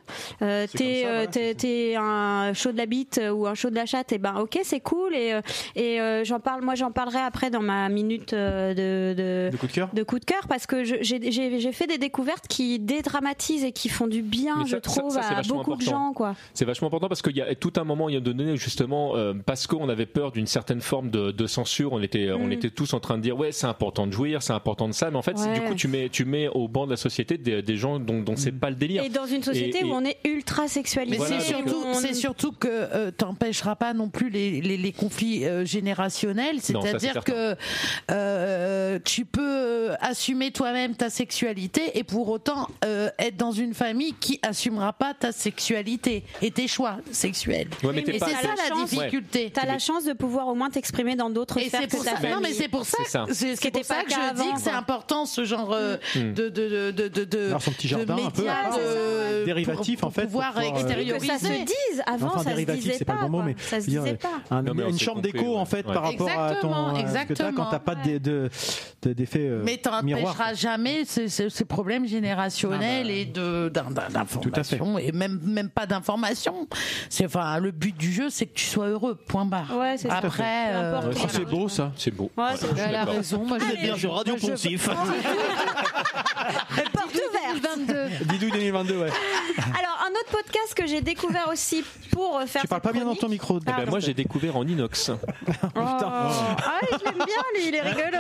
Euh, 0.43 0.67
t'es 0.75 1.03
euh, 1.05 1.27
voilà, 1.27 1.55
t'es- 1.55 1.95
un 1.97 2.53
chaud 2.55 2.73
de 2.73 2.79
la 2.79 2.87
bite 2.87 3.21
ou 3.35 3.47
un 3.47 3.55
chaud 3.55 3.69
de 3.71 3.75
la 3.75 3.85
chatte, 3.87 4.13
et 4.13 4.19
ben 4.19 4.37
ok, 4.41 4.59
c'est 4.63 4.81
cool 4.81 5.15
et, 5.15 5.33
euh, 5.35 5.41
et 5.77 6.01
euh, 6.01 6.25
j'en 6.25 6.41
parle, 6.41 6.63
moi 6.63 6.75
j'en 6.75 6.91
parlerai 6.91 7.19
après 7.21 7.51
dans 7.51 7.61
ma 7.61 7.89
minute 7.91 8.33
euh, 8.33 8.71
de, 8.75 9.15
de, 9.15 9.51
De 9.53 9.57
coup 9.59 9.67
de 9.67 9.73
cœur? 9.73 9.89
de 9.93 10.03
coup 10.03 10.19
de 10.19 10.25
cœur 10.25 10.47
parce 10.49 10.67
que 10.67 10.83
j'ai 10.85 11.03
j'ai- 11.05 11.61
j'ai 11.61 11.73
fait 11.73 11.87
des 11.87 11.99
découvertes 11.99 12.47
qui 12.49 12.79
dédramatisent 12.79 13.65
et 13.65 13.73
qui 13.73 13.89
font 13.89 14.07
du 14.07 14.23
bien, 14.23 14.65
je 14.65 14.71
ça- 14.77 14.81
trouve, 14.81 15.13
ça, 15.13 15.21
à 15.21 15.43
beaucoup 15.43 15.77
de 15.77 15.83
important. 15.83 15.91
gens. 16.09 16.13
Quoi. 16.15 16.35
C'est 16.55 16.65
vachement 16.65 16.89
important 16.89 17.09
parce 17.09 17.21
qu'il 17.23 17.37
y 17.37 17.43
a 17.43 17.55
tout 17.55 17.73
un 17.77 17.85
moment, 17.85 18.09
il 18.09 18.15
y 18.15 18.19
a 18.19 18.21
donné 18.21 18.57
justement, 18.57 19.17
euh, 19.17 19.35
parce 19.45 19.67
qu'on 19.67 19.89
avait 19.89 20.07
peur 20.07 20.33
d'une 20.33 20.47
certaine 20.47 20.81
forme 20.81 21.11
de, 21.11 21.31
de 21.33 21.47
censure, 21.47 21.93
on 21.93 22.01
était, 22.03 22.31
on 22.33 22.47
Mm. 22.47 22.53
était 22.53 22.71
tous 22.71 22.95
en 22.95 23.01
train 23.01 23.19
de 23.19 23.23
dire 23.23 23.39
ouais 23.39 23.53
c'est 23.53 23.67
important 23.67 24.07
de 24.07 24.13
jouir, 24.13 24.43
c'est 24.43 24.53
important 24.55 24.89
de 24.89 24.93
ça, 24.95 25.11
mais 25.11 25.17
en 25.19 25.23
fait 25.23 25.37
Ouais. 25.39 25.55
du 25.55 25.61
coup 25.63 25.75
tu 25.75 25.89
mets, 25.89 26.09
tu 26.09 26.25
mets 26.25 26.49
au 26.49 26.69
banc 26.69 26.87
de 26.87 26.91
la 26.91 26.97
société 26.97 27.39
des, 27.39 27.63
des 27.63 27.77
gens 27.77 27.90
dont, 27.99 28.21
dont 28.21 28.37
c'est 28.37 28.53
pas 28.53 28.71
le 28.71 28.77
délire. 28.77 29.03
Et 29.03 29.09
dans 29.09 29.27
une 29.27 29.43
société 29.43 29.79
Et- 29.79 29.81
et- 29.81 29.85
où 29.85 29.93
on 29.93 30.05
est 30.05 30.19
ultra 30.25 30.69
sexualisé. 30.69 31.19
Mais 31.19 31.25
Voilà, 31.25 31.41
c'est 31.41 31.47
surtout, 31.47 31.85
c'est 31.95 32.15
que 32.59 32.69
euh, 32.69 33.11
t'empêcheras 33.11 33.77
pas 33.77 33.93
non 33.95 34.09
plus 34.09 34.31
les, 34.31 34.61
les, 34.61 34.77
les 34.77 34.93
conflits 34.93 35.45
euh, 35.45 35.65
générationnels. 35.65 36.61
C'est-à-dire 36.61 37.25
que 37.25 37.57
euh, 38.11 38.99
tu 39.05 39.25
peux 39.25 39.41
euh, 39.43 39.95
assumer 40.01 40.51
toi-même 40.51 40.95
ta 40.95 41.11
sexualité 41.11 41.99
et 41.99 42.05
pour 42.05 42.29
autant 42.29 42.69
euh, 42.85 43.09
être 43.19 43.37
dans 43.37 43.53
une 43.53 43.75
famille 43.75 44.15
qui 44.21 44.39
assumera 44.43 44.93
pas 44.93 45.15
ta 45.15 45.33
sexualité 45.33 46.25
et 46.43 46.51
tes 46.51 46.69
choix 46.69 46.99
sexuels. 47.11 47.69
Ouais, 47.83 47.93
mais 47.95 48.03
pas- 48.03 48.27
c'est 48.27 48.35
ça 48.35 48.55
la 48.57 48.69
chance- 48.69 48.91
difficulté. 48.91 49.51
T'as 49.53 49.67
la 49.67 49.79
chance 49.79 50.05
de 50.05 50.13
pouvoir 50.13 50.49
au 50.49 50.55
moins 50.55 50.71
t'exprimer 50.71 51.17
dans 51.17 51.31
d'autres 51.31 51.59
Et 51.59 51.69
sphères 51.69 51.83
c'est 51.89 51.99
que 51.99 52.05
ta 52.05 52.17
famille. 52.17 52.31
Non, 52.35 52.41
mais 52.41 52.53
c'est 52.53 52.69
pour 52.69 52.85
ça. 52.85 52.99
C'est 53.33 53.57
pour 53.57 53.67
était 53.69 53.83
ça 53.83 54.03
que 54.05 54.11
je 54.11 54.43
dis 54.43 54.53
que 54.55 54.61
c'est 54.61 54.71
important 54.71 55.27
ce 55.27 55.45
genre 55.45 55.71
Mm. 55.71 56.33
de 56.35 56.49
de 56.49 56.91
de 56.91 57.09
de 57.09 57.25
de 57.25 57.47
Alors, 57.49 57.63
son 57.63 57.71
petit 57.81 57.89
jardin, 57.89 58.17
de 58.17 58.21
un 58.23 58.31
peu, 58.31 58.45
euh, 58.79 59.45
Dérivatif, 59.45 60.01
pour- 60.01 60.09
en 60.09 60.11
fait, 60.11 60.23
pour 60.23 60.31
pouvoir 60.31 60.53
pour 60.53 60.63
euh, 60.63 60.71
que 60.71 60.77
extérioriser. 60.79 61.27
ça 61.27 61.39
se 61.39 61.47
dise. 61.65 62.03
Avant, 62.07 62.27
Enfin, 62.29 62.39
ça 62.39 62.43
se 62.45 62.49
dérivatif, 62.51 62.83
disait 62.85 62.95
c'est 62.99 63.05
pas 63.05 63.15
pas. 63.15 63.23
le 63.23 63.29
bon 63.29 63.39
mot, 63.39 63.43
mais 63.45 63.57
ça 63.59 63.81
se 63.81 63.87
disait 63.87 64.15
pas. 64.15 64.29
un- 64.51 64.63
Non, 64.63 64.73
mais 64.75 64.89
une 64.89 64.99
chambre 64.99 65.21
d'écho 65.23 65.39
ouais. 65.55 65.57
en 65.57 65.65
fait 65.65 65.87
Ouais. 65.87 65.95
par 65.95 66.03
rapport 66.05 66.29
à 66.29 66.55
ton 66.55 66.69
Exactement, 66.69 66.89
euh, 66.89 66.91
ce 66.91 66.95
que 66.95 67.01
exactement. 67.01 67.53
quand 67.57 67.71
t'as 67.71 67.79
pas 67.79 67.95
de 67.95 68.19
de- 68.19 68.51
de- 69.03 69.13
d'effet 69.13 69.47
euh, 69.47 69.63
Mais 69.65 69.77
t'empêcheras 69.79 70.55
jamais 70.55 71.05
ces, 71.07 71.29
ces- 71.29 71.65
problèmes 71.65 72.07
générationnels 72.07 73.07
Ah 73.07 73.09
bah, 73.09 73.13
et 73.15 73.25
de 73.25 73.69
d'in- 73.73 73.91
d'in- 73.91 74.09
d'information 74.11 74.99
et 74.99 75.13
même 75.13 75.39
même 75.43 75.71
pas 75.71 75.87
d'information. 75.87 76.67
C'est 77.09 77.27
enfin 77.27 77.59
le 77.59 77.71
but 77.71 77.97
du 77.97 78.13
jeu, 78.13 78.29
c'est 78.31 78.47
que 78.47 78.55
tu 78.55 78.65
sois 78.67 78.87
heureux. 78.89 79.15
Point 79.27 79.45
barre. 79.47 79.77
Ouais, 79.79 79.97
c'est 79.97 80.09
ça. 80.09 80.17
Après, 80.17 80.73
c'est 81.29 81.45
beau 81.45 81.69
ça. 81.69 81.93
C'est 81.97 82.11
beau. 82.11 82.31
Elle 82.77 82.95
a 82.95 83.05
raison. 83.05 83.45
Moi, 83.45 83.59
je 83.59 83.65
Vous 83.65 83.71
êtes 83.73 83.81
bien 83.81 83.97
sur 83.97 84.15
Radio 84.15 84.37
Poncif. 84.37 84.89
Porte 86.93 87.15
ouverte. 87.15 87.70
2022. 87.77 88.25
Didouille 88.27 88.51
2022, 88.53 88.97
ouais. 88.99 89.09
Alors, 89.59 89.99
un 90.07 90.11
autre 90.11 90.31
podcast 90.31 90.75
que 90.75 90.87
j'ai 90.87 91.01
découvert 91.01 91.49
aussi 91.53 91.85
pour 92.13 92.39
euh, 92.39 92.47
faire 92.47 92.63
Tu 92.63 92.69
parles 92.69 92.81
pas 92.83 92.93
bien 92.93 93.05
dans 93.05 93.15
ton 93.15 93.29
micro. 93.29 93.59
Eh 93.61 93.65
ben, 93.65 93.89
moi, 93.89 94.01
j'ai 94.01 94.15
découvert 94.15 94.57
en 94.57 94.67
inox. 94.67 95.11
Oh. 95.77 95.79
Ah 95.83 96.79
oui, 96.83 96.89
je 96.99 97.05
l'aime 97.05 97.15
bien, 97.15 97.43
lui, 97.55 97.69
il 97.69 97.75
est 97.75 97.81
rigolo. 97.81 98.19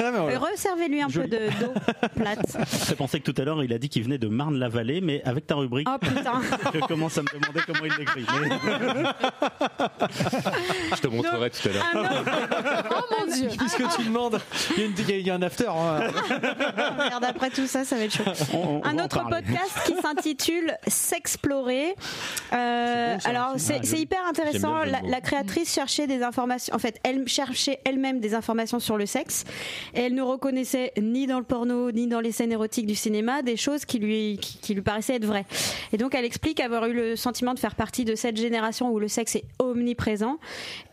Ah. 0.00 0.38
Resservez-lui 0.38 1.02
un 1.02 1.08
peu 1.08 1.26
de- 1.26 1.48
d'eau 1.60 1.72
plate. 2.16 2.56
Je 2.88 2.94
pensais 2.94 3.20
que 3.20 3.30
tout 3.30 3.40
à 3.40 3.44
l'heure, 3.44 3.62
il 3.62 3.72
a 3.72 3.78
dit 3.78 3.88
qu'il 3.88 4.02
venait 4.04 4.18
de 4.18 4.28
Marne-la-Vallée, 4.28 5.00
mais 5.00 5.22
avec 5.24 5.46
ta 5.46 5.54
rubrique, 5.56 5.88
Oh 5.90 5.98
putain. 5.98 6.40
je 6.74 6.78
commence 6.80 7.18
à 7.18 7.22
me 7.22 7.26
demander 7.28 7.60
comment 7.66 7.84
il 7.84 7.92
l'écrit. 7.98 8.26
Mais- 8.42 9.04
Je 10.96 11.00
te 11.00 11.08
montrerai 11.08 11.50
tout 11.50 11.68
à 11.68 11.72
l'heure. 11.72 11.86
Un 11.94 12.00
autre, 12.00 12.90
Oh 12.90 13.14
mon 13.18 13.32
dieu. 13.34 13.48
Puisque 13.58 13.96
tu 13.96 14.04
demandes, 14.04 14.40
il 14.76 14.82
y 14.82 14.86
a, 14.86 14.86
une- 14.88 14.94
il 15.20 15.26
y 15.26 15.30
a 15.30 15.34
un 15.34 15.42
after. 15.42 15.68
hein. 15.68 16.00
Ah, 16.76 16.92
merde, 17.10 17.24
après 17.24 17.50
tout 17.50 17.66
ça, 17.66 17.84
ça 17.84 17.96
va 17.96 18.02
être 18.04 18.14
chaud. 18.14 18.24
On- 18.54 18.80
on 18.84 18.87
un 18.88 19.04
autre 19.04 19.22
podcast 19.28 19.80
qui 19.86 19.94
s'intitule 20.02 20.76
S'explorer. 20.86 21.94
Euh, 22.52 23.16
bon, 23.16 23.30
alors, 23.30 23.54
c'est 23.56 23.98
hyper 23.98 24.24
intéressant. 24.26 24.84
La, 24.84 25.20
créatrice 25.20 25.72
cherchait 25.72 26.06
des 26.06 26.22
informations. 26.22 26.74
En 26.74 26.78
fait, 26.78 26.98
elle 27.02 27.26
cherchait 27.28 27.80
elle-même 27.84 28.20
des 28.20 28.34
informations 28.34 28.78
sur 28.78 28.96
le 28.96 29.06
sexe. 29.06 29.44
Et 29.94 30.00
elle 30.00 30.14
ne 30.14 30.22
reconnaissait 30.22 30.92
ni 31.00 31.26
dans 31.26 31.38
le 31.38 31.44
porno, 31.44 31.90
ni 31.90 32.06
dans 32.06 32.20
les 32.20 32.32
scènes 32.32 32.52
érotiques 32.52 32.86
du 32.86 32.94
cinéma 32.94 33.42
des 33.42 33.56
choses 33.56 33.84
qui 33.84 33.98
lui, 33.98 34.38
qui, 34.40 34.58
qui 34.58 34.74
lui 34.74 34.82
paraissaient 34.82 35.16
être 35.16 35.24
vraies. 35.24 35.46
Et 35.92 35.96
donc, 35.96 36.14
elle 36.14 36.24
explique 36.24 36.60
avoir 36.60 36.86
eu 36.86 36.92
le 36.92 37.16
sentiment 37.16 37.54
de 37.54 37.58
faire 37.58 37.74
partie 37.74 38.04
de 38.04 38.14
cette 38.14 38.36
génération 38.36 38.90
où 38.90 38.98
le 38.98 39.08
sexe 39.08 39.36
est 39.36 39.44
omniprésent 39.58 40.38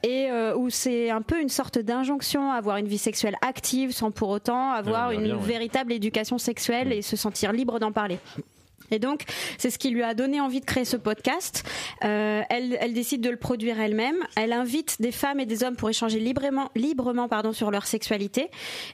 et 0.03 0.29
euh, 0.29 0.55
où 0.55 0.69
c'est 0.69 1.09
un 1.09 1.21
peu 1.21 1.41
une 1.41 1.49
sorte 1.49 1.79
d'injonction 1.79 2.51
à 2.51 2.55
avoir 2.55 2.77
une 2.77 2.87
vie 2.87 2.97
sexuelle 2.97 3.35
active 3.41 3.91
sans 3.91 4.11
pour 4.11 4.29
autant 4.29 4.71
avoir 4.71 5.11
une 5.11 5.33
ouais. 5.33 5.39
véritable 5.39 5.93
éducation 5.93 6.37
sexuelle 6.37 6.91
et 6.91 7.01
se 7.01 7.15
sentir 7.15 7.51
libre 7.51 7.79
d'en 7.85 7.91
parler. 7.91 8.19
Et 8.91 8.99
donc, 8.99 9.23
c'est 9.57 9.69
ce 9.69 9.77
qui 9.77 9.89
lui 9.89 10.03
a 10.03 10.13
donné 10.13 10.39
envie 10.41 10.59
de 10.59 10.65
créer 10.65 10.85
ce 10.85 10.97
podcast. 10.97 11.63
Euh, 12.03 12.41
elle, 12.49 12.77
elle 12.79 12.93
décide 12.93 13.21
de 13.21 13.29
le 13.29 13.37
produire 13.37 13.79
elle-même. 13.79 14.17
Elle 14.35 14.53
invite 14.53 15.01
des 15.01 15.11
femmes 15.11 15.39
et 15.39 15.45
des 15.45 15.63
hommes 15.63 15.75
pour 15.75 15.89
échanger 15.89 16.19
librement, 16.19 16.69
librement 16.75 17.27
pardon, 17.27 17.53
sur 17.53 17.71
leur 17.71 17.85
sexualité. 17.85 18.49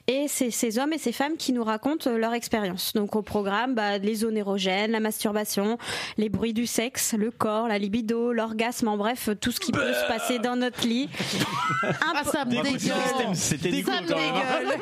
Et 0.06 0.26
c'est 0.28 0.50
ces 0.50 0.78
hommes 0.78 0.92
et 0.92 0.98
ces 0.98 1.12
femmes 1.12 1.36
qui 1.36 1.52
nous 1.52 1.64
racontent 1.64 2.10
euh, 2.10 2.18
leur 2.18 2.34
expérience. 2.34 2.92
Donc, 2.94 3.16
au 3.16 3.22
programme, 3.22 3.74
bah, 3.74 3.98
les 3.98 4.14
zones 4.16 4.36
érogènes, 4.36 4.90
la 4.90 5.00
masturbation, 5.00 5.78
les 6.16 6.28
bruits 6.28 6.54
du 6.54 6.66
sexe, 6.66 7.14
le 7.14 7.30
corps, 7.30 7.68
la 7.68 7.78
libido, 7.78 8.32
l'orgasme, 8.32 8.88
en 8.88 8.96
bref, 8.96 9.28
tout 9.40 9.52
ce 9.52 9.60
qui 9.60 9.72
peut 9.72 9.92
se 9.92 10.06
passer 10.08 10.38
dans 10.38 10.56
notre 10.56 10.86
lit. 10.86 11.08
Un 11.82 12.12
Ah, 12.14 12.24
ça 12.24 12.44
me 12.44 12.50
dégueule. 12.62 13.34
C'était 13.34 13.70
me 13.70 14.06
dégueule. 14.06 14.78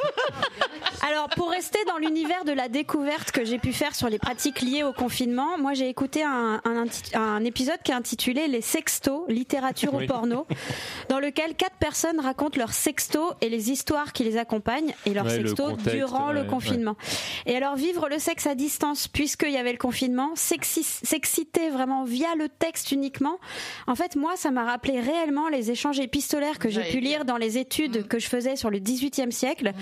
Alors, 1.08 1.28
pour 1.30 1.50
rester 1.50 1.78
dans 1.86 1.96
l'univers 1.96 2.44
de 2.44 2.52
la 2.52 2.68
découverte 2.68 3.30
que 3.30 3.44
j'ai 3.44 3.58
pu 3.58 3.72
faire 3.72 3.94
sur 3.94 4.08
les 4.08 4.18
pratiques 4.18 4.60
liées 4.60 4.82
au 4.82 4.92
confinement, 5.04 5.56
moi 5.58 5.72
j'ai 5.72 5.88
écouté 5.88 6.22
un, 6.22 6.60
un 6.64 6.84
inti- 6.84 7.16
un 7.16 7.42
épisode 7.44 7.78
qui 7.82 7.90
est 7.90 7.94
intitulé 7.94 8.48
Les 8.48 8.60
sextos, 8.60 9.22
littérature 9.28 9.94
Oui. 9.94 10.04
au 10.04 10.06
porno, 10.06 10.46
dans 11.08 11.18
lequel 11.18 11.54
quatre 11.54 11.76
personnes 11.76 12.20
racontent 12.20 12.58
leurs 12.58 12.74
sextos 12.74 13.32
et 13.40 13.48
les 13.48 13.70
histoires 13.70 14.12
qui 14.12 14.24
les 14.24 14.36
accompagnent 14.36 14.92
et 15.06 15.14
leurs 15.14 15.24
Ouais, 15.24 15.38
le 15.38 15.48
sextos 15.48 15.70
contexte, 15.70 15.94
durant 15.96 16.32
le 16.32 16.42
ouais, 16.42 16.46
confinement. 16.46 16.96
Et 17.46 17.56
alors, 17.56 17.76
vivre 17.76 18.08
le 18.10 18.18
sexe 18.18 18.46
à 18.46 18.54
distance, 18.54 19.08
puisqu'il 19.08 19.52
y 19.52 19.56
avait 19.56 19.72
le 19.72 19.78
confinement, 19.78 20.32
s'exciter 20.36 21.70
vraiment 21.70 22.04
via 22.04 22.34
le 22.36 22.48
texte 22.50 22.92
uniquement, 22.92 23.38
en 23.86 23.94
fait, 23.94 24.16
moi, 24.16 24.32
ça 24.36 24.50
m'a 24.50 24.64
rappelé 24.64 25.00
réellement 25.00 25.48
les 25.48 25.70
échanges 25.70 25.98
épistolaires 25.98 26.58
que 26.58 26.68
j'ai 26.68 26.82
pu 26.90 27.00
lire 27.00 27.24
dans 27.24 27.38
les 27.38 27.56
études 27.56 28.06
que 28.06 28.18
je 28.18 28.26
faisais 28.28 28.54
sur 28.56 28.68
le 28.70 28.78
XVIIIe 28.78 29.32
siècle. 29.32 29.72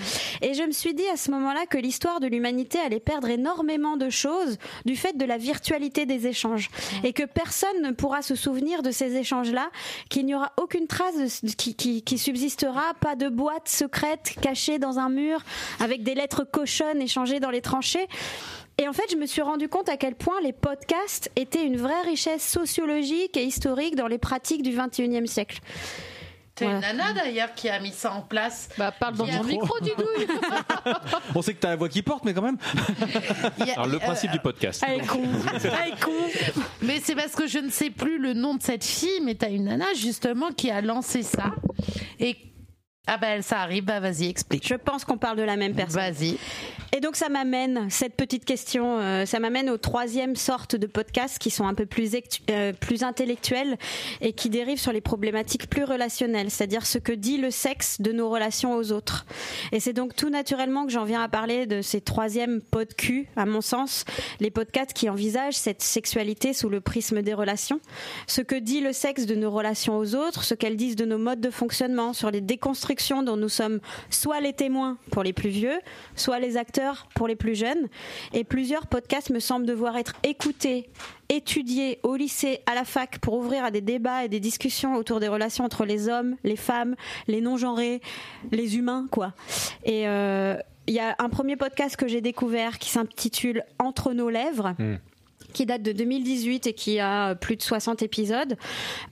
Et 0.41 0.53
je 0.53 0.63
me 0.63 0.71
suis 0.71 0.93
dit 0.93 1.07
à 1.13 1.17
ce 1.17 1.29
moment-là 1.31 1.65
que 1.69 1.77
l'histoire 1.77 2.21
de 2.21 2.27
l'humanité 2.27 2.79
allait 2.79 3.01
perdre 3.01 3.27
énormément 3.27 3.97
de 3.97 4.09
choses 4.09 4.57
du 4.85 4.95
fait 4.95 5.08
de 5.17 5.25
la 5.25 5.37
virtualité 5.37 6.05
des 6.05 6.27
échanges. 6.27 6.69
Et 7.03 7.13
que 7.13 7.23
personne 7.23 7.81
ne 7.81 7.91
pourra 7.91 8.21
se 8.21 8.35
souvenir 8.35 8.81
de 8.81 8.91
ces 8.91 9.15
échanges-là, 9.15 9.69
qu'il 10.09 10.25
n'y 10.25 10.35
aura 10.35 10.51
aucune 10.57 10.87
trace 10.87 11.15
de- 11.43 11.49
qui, 11.51 11.75
qui, 11.75 12.01
qui 12.01 12.17
subsistera, 12.17 12.93
pas 13.01 13.15
de 13.15 13.29
boîte 13.29 13.67
secrète 13.69 14.35
cachée 14.41 14.79
dans 14.79 14.99
un 14.99 15.09
mur 15.09 15.41
avec 15.79 16.03
des 16.03 16.15
lettres 16.15 16.43
cochonnes 16.43 17.01
échangées 17.01 17.39
dans 17.39 17.49
les 17.51 17.61
tranchées. 17.61 18.07
Et 18.77 18.87
en 18.87 18.93
fait, 18.93 19.03
je 19.11 19.17
me 19.17 19.25
suis 19.25 19.41
rendu 19.41 19.67
compte 19.67 19.89
à 19.89 19.97
quel 19.97 20.15
point 20.15 20.39
les 20.41 20.53
podcasts 20.53 21.29
étaient 21.35 21.65
une 21.65 21.75
vraie 21.75 22.01
richesse 22.03 22.47
sociologique 22.47 23.35
et 23.35 23.43
historique 23.43 23.95
dans 23.95 24.07
les 24.07 24.17
pratiques 24.17 24.61
du 24.61 24.71
XXIe 24.71 25.27
siècle. 25.27 25.59
C'est 26.59 26.65
une 26.65 26.79
nana 26.79 27.13
d'ailleurs 27.13 27.53
qui 27.55 27.69
a 27.69 27.79
mis 27.79 27.91
ça 27.91 28.11
en 28.13 28.21
place. 28.21 28.69
Bah, 28.77 28.91
parle 28.91 29.15
dans 29.15 29.25
Il 29.25 29.31
y 29.33 29.35
a 29.35 29.39
ton 29.39 29.43
un 29.45 29.47
micro, 29.47 29.79
du 29.79 29.91
coup. 29.91 30.03
On 31.35 31.41
sait 31.41 31.53
que 31.53 31.59
t'as 31.59 31.69
la 31.69 31.75
voix 31.77 31.89
qui 31.89 32.01
porte, 32.01 32.25
mais 32.25 32.33
quand 32.33 32.41
même. 32.41 32.57
A- 33.59 33.71
Alors, 33.73 33.87
le 33.87 33.95
euh, 33.95 33.99
principe 33.99 34.31
du 34.31 34.39
podcast. 34.39 34.83
Elle 34.87 35.01
est 35.01 35.07
con. 35.07 35.21
Elle 35.63 35.93
est 35.93 36.03
con. 36.03 36.11
Mais 36.81 36.99
c'est 37.03 37.15
parce 37.15 37.33
que 37.35 37.47
je 37.47 37.59
ne 37.59 37.69
sais 37.69 37.89
plus 37.89 38.19
le 38.19 38.33
nom 38.33 38.55
de 38.55 38.61
cette 38.61 38.83
fille, 38.83 39.21
mais 39.23 39.35
t'as 39.35 39.49
une 39.49 39.65
nana 39.65 39.85
justement 39.95 40.49
qui 40.51 40.69
a 40.69 40.81
lancé 40.81 41.23
ça. 41.23 41.53
Et 42.19 42.37
ah 43.11 43.17
ben 43.17 43.41
ça 43.41 43.61
arrive, 43.61 43.85
bah 43.85 43.99
vas-y 43.99 44.27
explique. 44.27 44.67
Je 44.67 44.75
pense 44.75 45.03
qu'on 45.03 45.17
parle 45.17 45.37
de 45.37 45.43
la 45.43 45.55
même 45.55 45.73
personne. 45.73 45.99
Vas-y. 45.99 46.37
Et 46.91 47.01
donc 47.01 47.15
ça 47.15 47.29
m'amène, 47.29 47.87
cette 47.89 48.15
petite 48.15 48.45
question, 48.45 48.99
euh, 48.99 49.25
ça 49.25 49.39
m'amène 49.39 49.69
aux 49.69 49.77
troisième 49.77 50.35
sorte 50.35 50.75
de 50.75 50.85
podcasts 50.85 51.39
qui 51.39 51.49
sont 51.49 51.67
un 51.67 51.73
peu 51.73 51.87
plus, 51.87 52.11
euh, 52.49 52.73
plus 52.73 53.03
intellectuels 53.03 53.77
et 54.21 54.33
qui 54.33 54.49
dérivent 54.49 54.79
sur 54.79 54.91
les 54.91 55.01
problématiques 55.01 55.69
plus 55.69 55.83
relationnelles, 55.83 56.51
c'est-à-dire 56.51 56.85
ce 56.85 56.99
que 56.99 57.11
dit 57.11 57.37
le 57.37 57.49
sexe 57.49 57.99
de 57.99 58.11
nos 58.11 58.29
relations 58.29 58.75
aux 58.75 58.91
autres. 58.91 59.25
Et 59.71 59.79
c'est 59.79 59.93
donc 59.93 60.15
tout 60.15 60.29
naturellement 60.29 60.85
que 60.85 60.91
j'en 60.91 61.05
viens 61.05 61.23
à 61.23 61.29
parler 61.29 61.65
de 61.65 61.81
ces 61.81 62.01
troisièmes 62.01 62.61
podcu, 62.61 63.27
à 63.35 63.45
mon 63.45 63.61
sens, 63.61 64.05
les 64.39 64.51
podcasts 64.51 64.93
qui 64.93 65.09
envisagent 65.09 65.57
cette 65.57 65.81
sexualité 65.81 66.53
sous 66.53 66.69
le 66.69 66.81
prisme 66.81 67.23
des 67.23 67.33
relations, 67.33 67.79
ce 68.27 68.41
que 68.41 68.55
dit 68.55 68.81
le 68.81 68.93
sexe 68.93 69.25
de 69.25 69.35
nos 69.35 69.51
relations 69.51 69.97
aux 69.97 70.15
autres, 70.15 70.43
ce 70.43 70.53
qu'elles 70.53 70.77
disent 70.77 70.95
de 70.95 71.05
nos 71.05 71.17
modes 71.17 71.41
de 71.41 71.49
fonctionnement, 71.49 72.13
sur 72.13 72.29
les 72.29 72.41
déconstructions 72.41 72.98
dont 73.23 73.37
nous 73.37 73.49
sommes 73.49 73.79
soit 74.09 74.39
les 74.41 74.53
témoins 74.53 74.97
pour 75.11 75.23
les 75.23 75.33
plus 75.33 75.49
vieux, 75.49 75.79
soit 76.15 76.39
les 76.39 76.57
acteurs 76.57 77.07
pour 77.15 77.27
les 77.27 77.35
plus 77.35 77.55
jeunes. 77.55 77.87
Et 78.33 78.43
plusieurs 78.43 78.87
podcasts 78.87 79.29
me 79.29 79.39
semblent 79.39 79.65
devoir 79.65 79.97
être 79.97 80.13
écoutés, 80.23 80.89
étudiés 81.29 81.99
au 82.03 82.15
lycée, 82.15 82.61
à 82.65 82.75
la 82.75 82.85
fac, 82.85 83.19
pour 83.19 83.35
ouvrir 83.35 83.63
à 83.63 83.71
des 83.71 83.81
débats 83.81 84.25
et 84.25 84.29
des 84.29 84.39
discussions 84.39 84.95
autour 84.95 85.19
des 85.19 85.27
relations 85.27 85.63
entre 85.63 85.85
les 85.85 86.09
hommes, 86.09 86.35
les 86.43 86.55
femmes, 86.55 86.95
les 87.27 87.41
non-genrés, 87.41 88.01
les 88.51 88.77
humains, 88.77 89.07
quoi. 89.11 89.33
Et 89.83 90.07
euh, 90.07 90.57
il 90.87 90.95
y 90.95 90.99
a 90.99 91.15
un 91.19 91.29
premier 91.29 91.55
podcast 91.55 91.95
que 91.95 92.07
j'ai 92.07 92.21
découvert 92.21 92.79
qui 92.79 92.89
s'intitule 92.89 93.63
Entre 93.77 94.13
nos 94.13 94.29
lèvres 94.29 94.75
qui 95.53 95.65
date 95.65 95.81
de 95.81 95.91
2018 95.91 96.67
et 96.67 96.73
qui 96.73 96.99
a 96.99 97.35
plus 97.35 97.55
de 97.55 97.61
60 97.61 98.01
épisodes. 98.01 98.55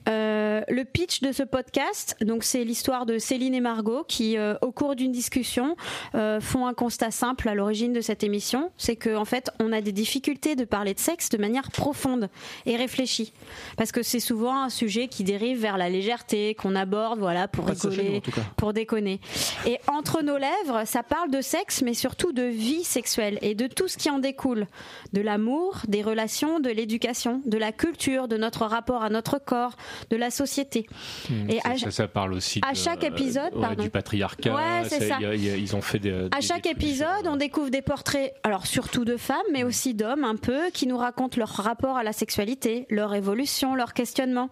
Euh, 0.08 0.62
le 0.68 0.84
pitch 0.84 1.20
de 1.20 1.32
ce 1.32 1.42
podcast, 1.42 2.16
donc 2.20 2.44
c'est 2.44 2.64
l'histoire 2.64 3.06
de 3.06 3.18
Céline 3.18 3.54
et 3.54 3.60
Margot 3.60 4.04
qui, 4.06 4.36
euh, 4.36 4.54
au 4.62 4.72
cours 4.72 4.96
d'une 4.96 5.12
discussion, 5.12 5.76
euh, 6.14 6.40
font 6.40 6.66
un 6.66 6.74
constat 6.74 7.10
simple 7.10 7.48
à 7.48 7.54
l'origine 7.54 7.92
de 7.92 8.00
cette 8.00 8.22
émission, 8.22 8.70
c'est 8.76 8.96
que 8.96 9.16
en 9.16 9.24
fait, 9.24 9.50
on 9.60 9.72
a 9.72 9.80
des 9.80 9.92
difficultés 9.92 10.56
de 10.56 10.64
parler 10.64 10.94
de 10.94 10.98
sexe 10.98 11.28
de 11.28 11.38
manière 11.38 11.70
profonde 11.70 12.28
et 12.66 12.76
réfléchie, 12.76 13.32
parce 13.76 13.92
que 13.92 14.02
c'est 14.02 14.20
souvent 14.20 14.62
un 14.62 14.68
sujet 14.68 15.08
qui 15.08 15.24
dérive 15.24 15.60
vers 15.60 15.76
la 15.76 15.88
légèreté 15.88 16.54
qu'on 16.54 16.74
aborde, 16.74 17.18
voilà, 17.18 17.48
pour 17.48 17.64
Pas 17.66 17.72
rigoler, 17.72 18.22
pour 18.56 18.72
déconner. 18.72 19.20
Et 19.66 19.78
entre 19.88 20.22
nos 20.22 20.36
lèvres, 20.36 20.82
ça 20.84 21.02
parle 21.02 21.30
de 21.30 21.40
sexe, 21.40 21.82
mais 21.82 21.94
surtout 21.94 22.32
de 22.32 22.42
vie 22.42 22.84
sexuelle. 22.84 23.38
Et 23.42 23.54
de 23.54 23.66
tout 23.66 23.88
ce 23.88 23.96
qui 23.96 24.10
en 24.10 24.18
découle, 24.18 24.66
de 25.12 25.20
l'amour, 25.20 25.82
des 25.88 26.02
relations, 26.02 26.27
de 26.28 26.70
l'éducation, 26.70 27.42
de 27.46 27.58
la 27.58 27.72
culture, 27.72 28.28
de 28.28 28.36
notre 28.36 28.64
rapport 28.66 29.02
à 29.02 29.10
notre 29.10 29.38
corps, 29.38 29.72
de 30.10 30.16
la 30.16 30.30
société. 30.30 30.86
Hmm, 31.30 31.50
Et 31.50 31.60
ça, 31.60 31.70
à- 31.70 31.76
ça, 31.78 31.90
ça 31.90 32.08
parle 32.08 32.32
aussi 32.34 32.60
à 32.66 32.72
de- 32.72 32.76
chaque 32.76 33.04
épisode, 33.04 33.54
ouais, 33.54 33.60
pardon. 33.60 33.82
du 33.82 33.90
patriarcat. 33.90 34.54
Ouais, 34.54 34.88
c'est 34.88 35.08
ça. 35.08 35.18
y 35.20 35.24
a- 35.24 35.34
il 35.34 35.44
y 35.44 35.50
a- 35.50 35.56
ils 35.56 35.74
ont 35.76 35.80
fait 35.80 35.98
des. 35.98 36.28
À 36.32 36.40
chaque 36.40 36.66
épisode, 36.66 37.26
on 37.26 37.36
découvre 37.36 37.70
des 37.70 37.82
portraits, 37.82 38.34
alors 38.42 38.66
surtout 38.66 39.04
de 39.04 39.16
femmes, 39.16 39.36
mais 39.52 39.64
aussi 39.64 39.94
d'hommes 39.94 40.24
un 40.24 40.36
peu, 40.36 40.70
qui 40.72 40.86
nous 40.86 40.96
racontent 40.98 41.36
leur 41.38 41.48
rapport 41.48 41.96
à 41.96 42.02
la 42.02 42.12
sexualité, 42.12 42.86
leur 42.90 43.14
évolution, 43.14 43.74
leur 43.74 43.94
questionnement. 43.94 44.50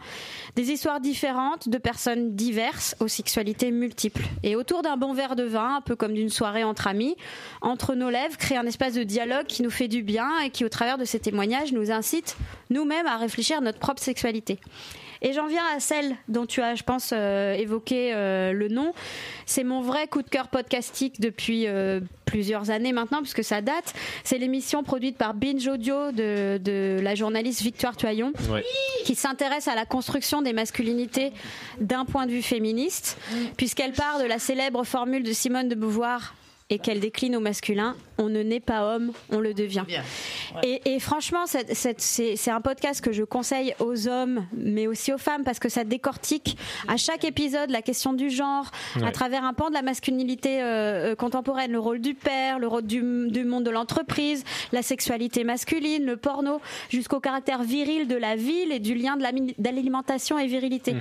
Des 0.56 0.70
histoires 0.70 1.00
différentes 1.00 1.68
de 1.68 1.78
personnes 1.78 2.34
diverses 2.34 2.96
aux 3.00 3.08
sexualités 3.08 3.70
multiples. 3.70 4.22
Et 4.42 4.56
autour 4.56 4.82
d'un 4.82 4.96
bon 4.96 5.12
verre 5.12 5.36
de 5.36 5.44
vin, 5.44 5.76
un 5.76 5.80
peu 5.80 5.96
comme 5.96 6.14
d'une 6.14 6.30
soirée 6.30 6.64
entre 6.64 6.86
amis, 6.86 7.16
entre 7.60 7.94
nos 7.94 8.10
lèvres, 8.10 8.36
crée 8.36 8.56
un 8.56 8.66
espace 8.66 8.94
de 8.94 9.02
dialogue 9.02 9.46
qui 9.46 9.62
nous 9.62 9.70
fait 9.70 9.88
du 9.88 10.02
bien 10.02 10.28
et 10.44 10.50
qui, 10.50 10.64
au 10.64 10.68
travers 10.68 10.98
de 10.98 11.04
ces 11.04 11.18
témoignages, 11.20 11.65
nous 11.72 11.90
incite 11.90 12.36
nous-mêmes 12.70 13.06
à 13.06 13.16
réfléchir 13.16 13.58
à 13.58 13.60
notre 13.60 13.78
propre 13.78 14.02
sexualité. 14.02 14.58
Et 15.22 15.32
j'en 15.32 15.46
viens 15.46 15.62
à 15.74 15.80
celle 15.80 16.14
dont 16.28 16.44
tu 16.44 16.60
as, 16.60 16.74
je 16.74 16.82
pense, 16.82 17.10
euh, 17.14 17.54
évoqué 17.54 18.12
euh, 18.14 18.52
le 18.52 18.68
nom. 18.68 18.92
C'est 19.46 19.64
mon 19.64 19.80
vrai 19.80 20.08
coup 20.08 20.20
de 20.20 20.28
cœur 20.28 20.48
podcastique 20.48 21.20
depuis 21.22 21.66
euh, 21.66 22.00
plusieurs 22.26 22.68
années 22.70 22.92
maintenant, 22.92 23.22
puisque 23.22 23.42
ça 23.42 23.62
date. 23.62 23.94
C'est 24.24 24.36
l'émission 24.36 24.82
produite 24.82 25.16
par 25.16 25.32
Binge 25.32 25.66
Audio 25.68 26.12
de, 26.12 26.58
de 26.62 27.00
la 27.02 27.14
journaliste 27.14 27.62
Victoire 27.62 27.96
Toyon, 27.96 28.34
Ouais. 28.50 28.62
qui 29.06 29.14
s'intéresse 29.14 29.68
à 29.68 29.74
la 29.74 29.86
construction 29.86 30.42
des 30.42 30.52
masculinités 30.52 31.32
d'un 31.80 32.04
point 32.04 32.26
de 32.26 32.32
vue 32.32 32.42
féministe, 32.42 33.16
puisqu'elle 33.56 33.92
part 33.92 34.18
de 34.20 34.24
la 34.26 34.38
célèbre 34.38 34.84
formule 34.84 35.22
de 35.22 35.32
Simone 35.32 35.68
de 35.70 35.74
Beauvoir 35.74 36.34
et 36.68 36.80
qu'elle 36.80 36.98
décline 36.98 37.36
au 37.36 37.40
masculin, 37.40 37.94
on 38.18 38.28
ne 38.28 38.42
naît 38.42 38.58
pas 38.58 38.94
homme, 38.96 39.12
on 39.30 39.38
le 39.38 39.54
devient. 39.54 39.84
Et, 40.64 40.82
et 40.94 40.98
franchement, 40.98 41.46
cette- 41.46 41.74
cette- 41.76 42.00
c'est 42.00 42.34
c'est 42.34 42.50
un 42.50 42.60
podcast 42.60 43.00
que 43.00 43.12
je 43.12 43.22
conseille 43.22 43.72
aux 43.78 44.08
hommes, 44.08 44.46
mais 44.56 44.88
aussi 44.88 45.12
aux 45.12 45.18
femmes, 45.18 45.44
parce 45.44 45.60
que 45.60 45.68
ça 45.68 45.84
décortique 45.84 46.56
à 46.88 46.96
chaque 46.96 47.24
épisode 47.24 47.70
la 47.70 47.82
question 47.82 48.14
du 48.14 48.30
genre, 48.30 48.70
à 49.06 49.12
travers 49.12 49.44
un 49.44 49.52
pan 49.52 49.68
de 49.68 49.74
la 49.74 49.82
masculinité 49.82 50.60
euh, 50.60 51.12
euh, 51.12 51.14
contemporaine, 51.14 51.70
le 51.70 51.78
rôle 51.78 52.00
du 52.00 52.14
père, 52.14 52.58
le 52.58 52.66
rôle 52.66 52.86
du, 52.86 53.00
du 53.30 53.44
monde 53.44 53.62
de 53.64 53.70
l'entreprise, 53.70 54.42
la 54.72 54.82
sexualité 54.82 55.44
masculine, 55.44 56.04
le 56.04 56.16
porno, 56.16 56.60
jusqu'au 56.90 57.20
caractère 57.20 57.62
viril 57.62 58.08
de 58.08 58.16
la 58.16 58.34
ville 58.34 58.72
et 58.72 58.80
du 58.80 58.94
lien 58.94 59.16
de 59.16 59.22
l'alimentation 59.62 60.36
et 60.38 60.46
virilité 60.48 60.94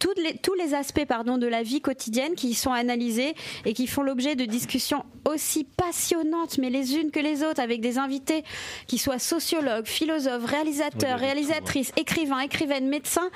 toutes 0.00 0.18
les- 0.18 0.36
tous 0.38 0.54
les 0.54 0.74
aspects 0.74 1.04
pardon, 1.06 1.38
de 1.38 1.46
la 1.46 1.62
vie 1.62 1.80
quotidienne 1.80 2.34
qui 2.34 2.48
y 2.48 2.54
sont 2.54 2.72
analysés 2.72 3.34
et 3.64 3.72
qui 3.74 3.86
font 3.86 4.02
l'objet 4.02 4.34
de 4.34 4.44
discussions 4.46 5.04
aussi 5.28 5.62
passionnantes, 5.64 6.58
mais 6.58 6.70
les 6.70 6.96
unes 6.96 7.10
que 7.12 7.20
les 7.20 7.44
autres, 7.44 7.60
avec 7.60 7.80
des 7.80 7.98
invités 7.98 8.42
qui 8.88 8.98
soient 8.98 9.18
sociologues, 9.20 9.86
philosophes, 9.86 10.44
réalisateurs, 10.46 11.18
réalisatrices, 11.18 11.92
écrivains, 11.96 12.40
écrivaines, 12.40 12.88
médecins. 12.88 13.28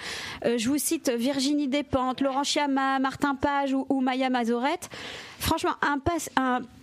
Euh, 0.45 0.59
je 0.59 0.69
vous 0.69 0.78
cite 0.78 1.11
Virginie 1.11 1.69
Despentes, 1.69 2.20
Laurent 2.23 2.43
Chiama, 2.43 2.99
Martin 2.99 3.35
Page 3.36 3.74
ou, 3.74 3.86
ou 3.91 4.01
Maya 4.01 4.31
Mazorette. 4.31 4.89
Franchement, 5.39 5.74
un 5.82 5.99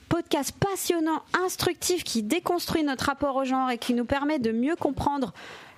podcast 0.08 0.54
passionnant, 0.60 1.24
instructif, 1.44 2.04
qui 2.04 2.22
déconstruit 2.22 2.84
notre 2.84 3.06
rapport 3.06 3.36
au 3.36 3.44
genre 3.44 3.72
et 3.72 3.80
qui 3.80 3.94
nous 3.96 4.06
permet 4.06 4.38
de 4.38 4.52
mieux 4.52 4.76
comprendre 4.76 5.34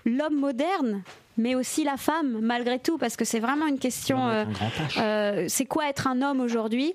l'homme 0.06 0.36
moderne 0.36 1.04
mais 1.38 1.56
aussi 1.56 1.84
la 1.84 1.98
femme 1.98 2.40
malgré 2.42 2.80
tout 2.80 2.98
parce 2.98 3.16
que 3.18 3.26
c'est 3.26 3.40
vraiment 3.40 3.68
une 3.68 3.80
question 3.80 4.28
euh, 4.28 4.46
euh, 4.98 5.46
c'est 5.48 5.66
quoi 5.66 5.90
être 5.90 6.08
un 6.08 6.22
homme 6.22 6.40
aujourd'hui? 6.42 6.94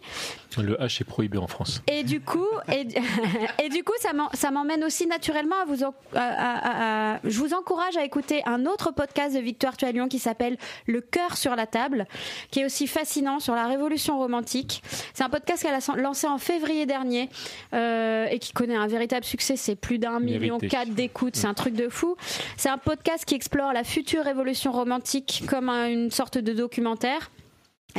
Le 0.57 0.75
H 0.77 1.03
est 1.03 1.05
prohibé 1.05 1.39
en 1.39 1.47
France. 1.47 1.83
et 1.87 2.03
du 2.03 2.21
coup, 2.21 2.47
et, 2.73 2.87
et 3.65 3.69
du 3.69 3.85
coup, 3.85 3.93
ça 4.35 4.51
m'emmène 4.51 4.83
aussi 4.83 5.07
naturellement 5.07 5.57
à 5.63 5.65
vous, 5.67 5.85
en- 5.85 5.95
à- 6.15 6.21
à- 6.21 7.15
à- 7.15 7.21
je 7.23 7.39
vous 7.39 7.55
encourage 7.55 7.97
à 7.97 8.05
écouter 8.05 8.43
un 8.47 8.67
autre 8.67 8.91
podcast 8.91 9.35
de 9.37 9.41
Victoire 9.41 9.77
Tualion 9.77 10.09
qui 10.09 10.19
s'appelle 10.19 10.57
Le 10.87 11.01
cœur 11.01 11.37
sur 11.37 11.55
la 11.55 11.67
table, 11.67 12.07
qui 12.51 12.61
est 12.61 12.65
aussi 12.65 12.87
fascinant 12.87 13.39
sur 13.41 13.55
la 13.55 13.67
révolution 13.67 14.19
romantique. 14.19 14.83
C'est 15.15 15.23
un 15.23 15.29
podcast 15.29 15.63
qu'elle 15.63 15.75
a 15.75 15.97
lancé 16.01 16.27
en 16.27 16.39
février 16.39 16.87
dernier 16.87 17.29
euh, 17.75 18.27
et 18.31 18.39
qui 18.39 18.53
connaît 18.53 18.77
un 18.77 18.87
véritable 18.89 19.25
succès. 19.25 19.57
C'est 19.57 19.77
plus 19.77 19.99
d'un 19.99 20.19
million 20.19 20.59
quatre 20.59 20.91
d'écoutes. 20.91 21.37
C'est 21.37 21.47
un 21.47 21.55
truc 21.55 21.75
de 21.75 21.89
fou. 21.89 22.17
C'est 22.57 22.69
un 22.71 22.79
podcast 22.79 23.25
qui 23.25 23.35
explore 23.35 23.73
la 23.73 23.85
future 23.85 24.28
révolution 24.29 24.73
romantique 24.73 25.45
comme 25.49 25.69
un- 25.71 25.89
une 25.89 26.11
sorte 26.11 26.37
de 26.39 26.53
documentaire. 26.53 27.31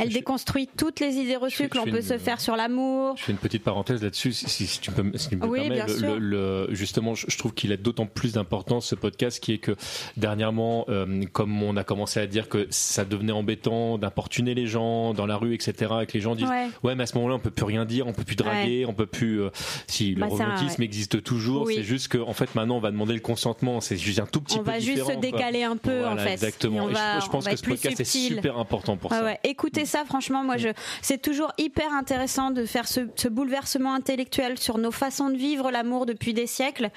Elle 0.02 0.10
déconstruit 0.10 0.68
toutes 0.78 1.00
les 1.00 1.16
idées 1.16 1.36
reçues 1.36 1.70
que 1.70 1.78
l'on 1.78 1.84
peut 1.86 1.98
une- 1.98 2.02
se 2.02 2.18
faire 2.18 2.40
sur 2.42 2.56
l'amour, 2.56 3.16
Je 3.18 3.24
fais 3.24 3.32
une 3.32 3.38
petite 3.38 3.64
parenthèse 3.64 4.02
là-dessus, 4.04 4.34
si, 4.34 4.50
si- 4.50 4.68
si 4.68 4.80
tu 4.80 4.92
peux, 4.92 5.04
me- 5.04 5.18
si 5.18 5.30
tu 5.30 5.36
me 5.38 5.46
Oui, 5.46 5.60
permets. 5.62 5.76
bien 5.76 5.86
Le- 5.88 5.94
sûr. 5.98 6.08
le- 6.08 6.20
le- 6.20 6.68
justement, 6.76 7.16
je, 7.16 7.26
je 7.28 7.38
trouve 7.38 7.54
qu'il 7.54 7.72
a 7.74 7.78
d'autant 7.78 8.06
plus 8.06 8.34
d'importance 8.34 8.86
ce 8.88 8.96
podcast, 8.96 9.40
qui 9.42 9.54
est 9.54 9.58
que 9.58 9.76
dernièrement, 10.18 10.86
euh, 10.90 11.24
comme 11.32 11.62
on 11.64 11.78
a 11.78 11.84
commencé 11.84 12.20
à 12.20 12.28
dire 12.28 12.50
que 12.50 12.68
ça 12.70 13.06
devenait 13.06 13.32
embêtant 13.32 13.98
d'importuner 13.98 14.54
les 14.54 14.68
gens 14.68 15.14
dans 15.14 15.26
la 15.26 15.38
rue, 15.38 15.54
etc., 15.54 15.74
et 16.02 16.06
que 16.06 16.14
les 16.14 16.22
gens 16.22 16.36
disent 16.36 16.48
Ouais. 16.50 16.68
ouais, 16.84 16.96
mais 16.96 17.04
à 17.04 17.06
ce 17.06 17.16
moment-là, 17.16 17.36
on 17.36 17.40
peut 17.40 17.50
plus 17.52 17.66
rien 17.66 17.86
dire, 17.86 18.08
on 18.08 18.14
peut 18.14 18.24
plus 18.24 18.36
draguer, 18.36 18.86
on 18.86 18.94
peut 18.94 19.06
plus. 19.06 19.42
euh, 19.42 19.50
si 19.88 20.14
le 20.16 20.22
Bah, 20.22 20.28
romantisme 20.28 20.80
ouais. 20.82 20.86
existe 20.86 21.22
toujours, 21.24 21.64
Oui. 21.68 21.76
c'est 21.76 21.84
juste 21.84 22.10
qu'en 22.10 22.34
fait 22.34 22.56
maintenant, 22.56 22.78
on 22.78 22.80
va 22.80 22.92
demander 22.92 23.14
le 23.14 23.20
consentement. 23.20 23.82
C'est 23.82 23.98
juste 23.98 24.20
un 24.20 24.26
tout 24.26 24.42
petit 24.42 24.58
on 24.58 24.64
peu 24.64 24.72
va 24.72 24.80
juste 24.80 25.06
se 25.06 25.14
décaler 25.20 25.64
un 25.64 25.78
peu 25.78 26.00
Voilà, 26.00 26.14
en 26.14 26.18
fait. 26.18 26.34
Exactement. 26.34 26.78
Et 26.78 26.80
on 26.82 26.86
Et 26.90 26.92
je- 26.92 26.96
va- 26.98 27.20
je, 27.20 27.26
on 27.26 27.30
pense 27.30 27.48
que 27.48 27.56
ce 27.56 27.64
podcast 27.64 28.00
est 28.00 28.04
super 28.04 28.58
important 28.58 28.98
pour 28.98 29.12
Ouais, 29.12 29.18
ça. 29.18 29.24
ouais. 29.24 29.40
Écoutez 29.44 29.86
ça, 29.90 30.06
franchement, 30.06 30.44
moi, 30.46 30.56
je, 30.56 30.70
c'est 31.02 31.22
toujours 31.22 31.52
hyper 31.58 31.92
intéressant 31.94 32.52
de 32.52 32.66
faire 32.66 32.88
ce, 32.88 33.02
ce 33.16 33.28
bouleversement 33.28 33.94
intellectuel 33.94 34.58
sur 34.58 34.78
nos 34.78 34.92
façons 34.92 35.30
de 35.30 35.36
vivre 35.36 35.70
l'amour 35.72 36.06
depuis 36.06 36.34
des 36.34 36.48
siècles. 36.48 36.90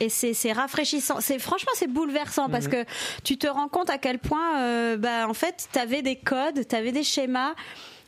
Et 0.00 0.10
c'est, 0.10 0.34
c'est 0.34 0.52
rafraîchissant. 0.52 1.20
C'est, 1.20 1.38
franchement, 1.38 1.72
c'est 1.74 1.86
bouleversant 1.90 2.50
parce 2.50 2.66
Mhm. 2.66 2.72
que 2.72 2.84
tu 3.24 3.38
te 3.38 3.46
rends 3.46 3.68
compte 3.68 3.88
à 3.88 3.96
quel 3.98 4.18
point, 4.18 4.58
euh, 4.58 4.96
bah, 4.98 5.26
en 5.28 5.34
fait, 5.34 5.68
t'avais 5.72 6.02
des 6.02 6.16
codes, 6.16 6.66
t'avais 6.68 6.92
des 6.92 7.04
schémas. 7.04 7.54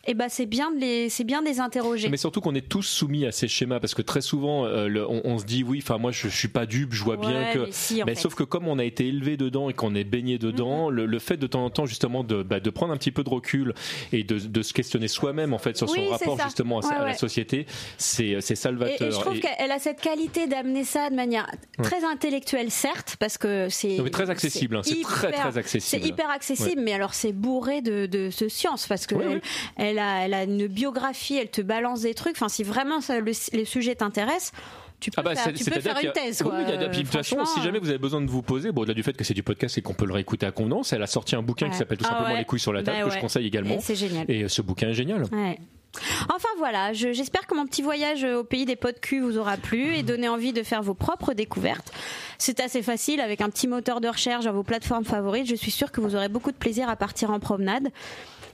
Et 0.06 0.14
bah, 0.14 0.26
c'est 0.28 0.46
bien 0.46 0.70
de 0.70 0.78
les, 0.78 1.08
c'est 1.08 1.24
bien 1.24 1.40
de 1.42 1.46
les 1.46 1.60
interroger. 1.60 2.08
Mais 2.08 2.16
surtout 2.16 2.40
qu'on 2.40 2.54
est 2.54 2.68
tous 2.68 2.82
soumis 2.82 3.24
à 3.26 3.32
ces 3.32 3.48
schémas 3.48 3.80
parce 3.80 3.94
que 3.94 4.02
très 4.02 4.20
souvent 4.20 4.64
euh, 4.66 4.86
le- 4.88 5.08
on, 5.08 5.22
on 5.24 5.38
se 5.38 5.44
dit 5.44 5.62
oui, 5.62 5.80
enfin 5.82 5.98
moi 5.98 6.12
je, 6.12 6.28
je 6.28 6.36
suis 6.36 6.48
pas 6.48 6.66
dupe, 6.66 6.92
je 6.92 7.02
vois 7.02 7.16
bien 7.16 7.52
que. 7.52 7.58
mais 7.60 7.66
si, 7.72 8.02
fait. 8.02 8.14
sauf 8.14 8.34
que 8.34 8.42
comme 8.42 8.68
on 8.68 8.78
a 8.78 8.84
été 8.84 9.06
élevé 9.06 9.36
dedans 9.36 9.68
et 9.70 9.72
qu'on 9.74 9.94
est 9.94 10.04
baigné 10.04 10.38
dedans, 10.38 10.88
Mhm. 10.88 10.94
le, 10.94 11.06
le 11.06 11.18
fait 11.18 11.36
de 11.36 11.46
temps 11.46 11.64
en 11.64 11.70
temps 11.70 11.86
justement 11.86 12.22
de, 12.24 12.42
bah, 12.42 12.60
de 12.60 12.70
prendre 12.70 12.92
un 12.92 12.96
petit 12.96 13.12
peu 13.12 13.22
de 13.24 13.30
recul 13.30 13.74
et 14.12 14.24
de, 14.24 14.38
de 14.38 14.62
se 14.62 14.72
questionner 14.72 15.08
soi-même 15.08 15.52
en 15.54 15.58
fait 15.58 15.76
sur 15.76 15.88
Oui, 15.90 16.00
son 16.04 16.10
rapport 16.10 16.38
ça. 16.38 16.44
justement 16.44 16.80
à, 16.80 16.86
Ouais, 17.00 17.06
la 17.10 17.14
société, 17.14 17.66
c'est 17.98 18.40
salvateur. 18.40 19.08
et 19.08 19.10
je 19.10 19.18
trouve 19.18 19.36
Et- 19.36 19.40
qu'elle 19.40 19.70
a 19.70 19.78
cette 19.78 20.00
qualité 20.00 20.46
d'amener 20.46 20.84
ça 20.84 21.10
de 21.10 21.14
manière 21.14 21.46
très 21.82 22.04
intellectuelle, 22.04 22.70
certes, 22.70 23.16
parce 23.18 23.38
que 23.38 23.68
c'est. 23.70 23.98
Mais 24.02 24.10
très 24.10 24.30
accessible, 24.30 24.76
hein. 24.76 24.80
C'est 24.84 25.00
très, 25.02 25.28
hyper- 25.28 25.40
très 25.50 25.58
accessible. 25.58 26.02
C'est 26.02 26.08
hyper 26.08 26.30
accessible, 26.30 26.82
mais 26.82 26.92
alors 26.92 27.14
c'est 27.14 27.32
bourré 27.32 27.80
de, 27.82 28.06
de, 28.06 28.30
de 28.38 28.48
science, 28.48 28.86
parce 28.86 29.06
que 29.06 29.14
Ouais, 29.14 29.24
elle, 29.24 29.32
ouais. 29.34 29.93
Elle 29.94 29.98
a, 30.00 30.24
elle 30.26 30.34
a 30.34 30.44
une 30.44 30.66
biographie, 30.66 31.36
elle 31.36 31.50
te 31.50 31.62
balance 31.62 32.02
des 32.02 32.14
trucs. 32.14 32.36
Enfin, 32.36 32.48
si 32.48 32.62
vraiment 32.62 33.00
ça, 33.00 33.18
le, 33.20 33.32
le 33.52 33.64
sujet 33.64 33.94
t'intéresse, 33.94 34.52
tu 35.00 35.10
peux 35.10 35.16
Ah 35.20 35.22
bah, 35.22 35.34
faire, 35.34 35.52
tu 35.52 35.64
peux 35.64 35.80
une 36.02 36.12
thèse. 36.12 36.42
Quoi. 36.42 36.62
de 36.64 36.86
toute 36.94 37.08
façon, 37.08 37.44
si 37.44 37.60
jamais 37.62 37.78
vous 37.78 37.88
avez 37.88 37.98
besoin 37.98 38.20
de 38.20 38.30
vous 38.30 38.42
poser, 38.42 38.72
bon, 38.72 38.82
au-delà 38.82 38.94
du 38.94 39.02
fait 39.02 39.12
que 39.14 39.24
c'est 39.24 39.34
du 39.34 39.42
podcast 39.42 39.76
et 39.76 39.82
qu'on 39.82 39.92
peut 39.94 40.06
le 40.06 40.14
réécouter 40.14 40.46
à 40.46 40.50
convenance, 40.52 40.92
elle 40.92 41.02
a 41.02 41.06
sorti 41.06 41.36
un 41.36 41.42
bouquin 41.42 41.68
qui 41.68 41.76
s'appelle 41.76 41.98
tout 41.98 42.04
Ah 42.08 42.12
simplement 42.12 42.32
ouais. 42.34 42.38
Les 42.38 42.44
couilles 42.44 42.60
sur 42.60 42.72
la 42.72 42.82
table 42.82 42.98
Bah 43.02 43.08
que 43.08 43.14
je 43.14 43.20
conseille 43.20 43.46
également. 43.46 43.78
C'est 43.80 43.96
génial. 43.96 44.24
Et 44.30 44.44
euh, 44.44 44.48
ce 44.48 44.62
bouquin 44.62 44.88
est 44.88 44.94
génial. 44.94 45.24
Enfin 46.34 46.48
voilà, 46.58 46.92
je- 46.92 47.12
j'espère 47.12 47.46
que 47.46 47.54
mon 47.54 47.66
petit 47.66 47.80
voyage 47.82 48.24
au 48.24 48.42
pays 48.42 48.64
des 48.64 48.74
pots 48.74 48.90
de 48.90 48.98
cul 48.98 49.20
vous 49.20 49.38
aura 49.38 49.56
plu 49.56 49.94
et 49.94 50.02
donné 50.02 50.28
envie 50.28 50.52
de 50.52 50.64
faire 50.64 50.82
vos 50.82 50.94
propres 50.94 51.34
découvertes. 51.34 51.92
C'est 52.36 52.58
assez 52.58 52.82
facile 52.82 53.20
avec 53.20 53.40
un 53.40 53.48
petit 53.48 53.68
moteur 53.68 54.00
de 54.00 54.08
recherche 54.08 54.46
à 54.46 54.50
vos 54.52 54.64
plateformes 54.64 55.04
favorites. 55.04 55.46
Je 55.48 55.54
suis 55.54 55.70
sûre 55.70 55.92
que 55.92 56.00
vous 56.00 56.16
aurez 56.16 56.28
beaucoup 56.28 56.50
de 56.50 56.56
plaisir 56.56 56.88
à 56.88 56.96
partir 56.96 57.30
en 57.30 57.38
promenade. 57.38 57.90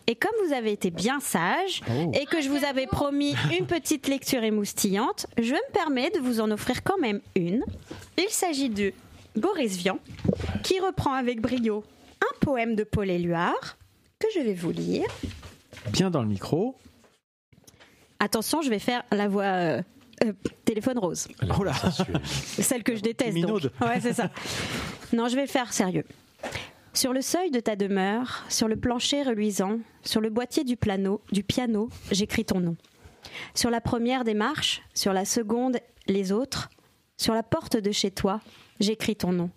Et 0.07 0.15
comme 0.17 0.33
vous 0.47 0.53
avez 0.53 0.73
été 0.73 0.91
bien 0.91 1.21
sage 1.21 1.83
Oh. 1.89 2.11
et 2.15 2.25
que 2.27 2.41
je 2.41 2.49
vous 2.49 2.65
avais 2.65 2.87
promis 2.87 3.35
une 3.59 3.67
petite 3.67 4.09
lecture 4.09 4.43
émoustillante, 4.43 5.27
je 5.39 5.53
me 5.53 5.73
permets 5.73 6.11
de 6.11 6.19
vous 6.19 6.41
en 6.41 6.51
offrir 6.51 6.83
quand 6.83 6.99
même 6.99 7.21
une. 7.37 7.63
Il 8.19 8.29
s'agit 8.31 8.69
de 8.71 8.93
Boris 9.37 9.77
Vian 9.77 9.99
qui 10.65 10.81
reprend 10.81 11.13
avec 11.13 11.41
brio 11.41 11.85
un 12.23 12.39
poème 12.41 12.75
de 12.75 12.83
Paul 12.85 13.09
Éluard 13.09 13.79
que 14.19 14.27
je 14.35 14.41
vais 14.41 14.55
vous 14.55 14.71
lire. 14.73 15.07
Bien 15.93 16.11
dans 16.11 16.23
le 16.23 16.29
micro. 16.29 16.75
Attention, 18.19 18.61
je 18.63 18.69
vais 18.71 18.79
faire 18.81 19.03
la 19.13 19.29
voix 19.29 19.45
euh, 19.45 19.83
euh, 20.25 20.33
téléphone 20.65 20.99
rose. 20.99 21.29
Oh 21.59 21.63
là 21.65 21.73
Celle 22.25 22.83
que 22.83 22.95
je 22.97 23.01
déteste. 23.01 23.35
Donc. 23.37 23.45
Minaude. 23.47 23.73
Ouais, 23.81 24.01
c'est 24.01 24.13
ça. 24.13 24.31
Non, 25.13 25.29
je 25.29 25.37
vais 25.37 25.43
le 25.43 25.49
faire 25.49 25.73
sérieux. 25.73 26.05
Sur 26.93 27.12
le 27.12 27.23
seuil 27.23 27.53
de 27.53 27.61
ta 27.61 27.77
demeure, 27.77 28.45
sur 28.49 28.67
le 28.67 28.77
plancher 28.77 29.23
reluisant, 29.23 29.79
sur 30.03 30.21
le 30.21 30.29
boîtier 30.29 30.65
du, 30.65 30.77
piano, 30.77 31.89
j'écris 32.11 32.45
ton 32.45 32.59
nom. 32.59 32.77
Sur 33.55 33.71
la 33.71 33.81
première 33.81 34.25
des 34.25 34.35
marches, 34.35 34.83
sur 34.93 35.12
la 35.12 35.25
seconde, 35.25 35.79
les 36.09 36.33
autres, 36.33 36.69
sur 37.17 37.33
la 37.33 37.45
porte 37.45 37.77
de 37.77 37.93
chez 37.93 38.11
toi, 38.11 38.41
j'écris 38.81 39.15
ton 39.15 39.33
nom. 39.33 39.51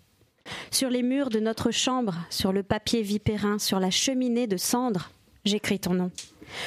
Sur 0.70 0.90
les 0.90 1.02
murs 1.02 1.28
de 1.28 1.40
notre 1.40 1.72
chambre, 1.72 2.14
sur 2.30 2.52
le 2.52 2.62
papier 2.62 3.02
vipérin, 3.02 3.58
sur 3.58 3.80
la 3.80 3.90
cheminée 3.90 4.46
de 4.46 4.56
cendre, 4.56 5.10
j'écris 5.44 5.80
ton 5.80 5.94
nom. 5.94 6.12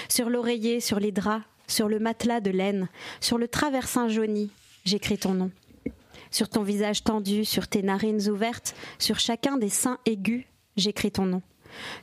Sur 0.09 0.29
l'oreiller, 0.29 0.81
sur 0.81 0.99
les 0.99 1.13
draps, 1.13 1.45
sur 1.67 1.87
le 1.87 1.99
matelas 1.99 2.41
de 2.41 2.51
laine, 2.51 2.89
sur 3.21 3.37
le 3.37 3.47
traversin 3.47 4.09
jauni, 4.09 4.51
j'écris 4.83 5.17
ton 5.17 5.33
nom. 5.33 5.51
Sur 6.29 6.49
ton 6.49 6.63
visage 6.63 7.05
tendu, 7.05 7.45
sur 7.45 7.69
tes 7.69 7.83
narines 7.83 8.27
ouvertes, 8.29 8.75
sur 8.99 9.17
chacun 9.17 9.55
des 9.55 9.69
seins 9.69 9.99
aigus, 10.05 10.45
j'écris 10.77 11.11
ton 11.11 11.25
nom. 11.25 11.41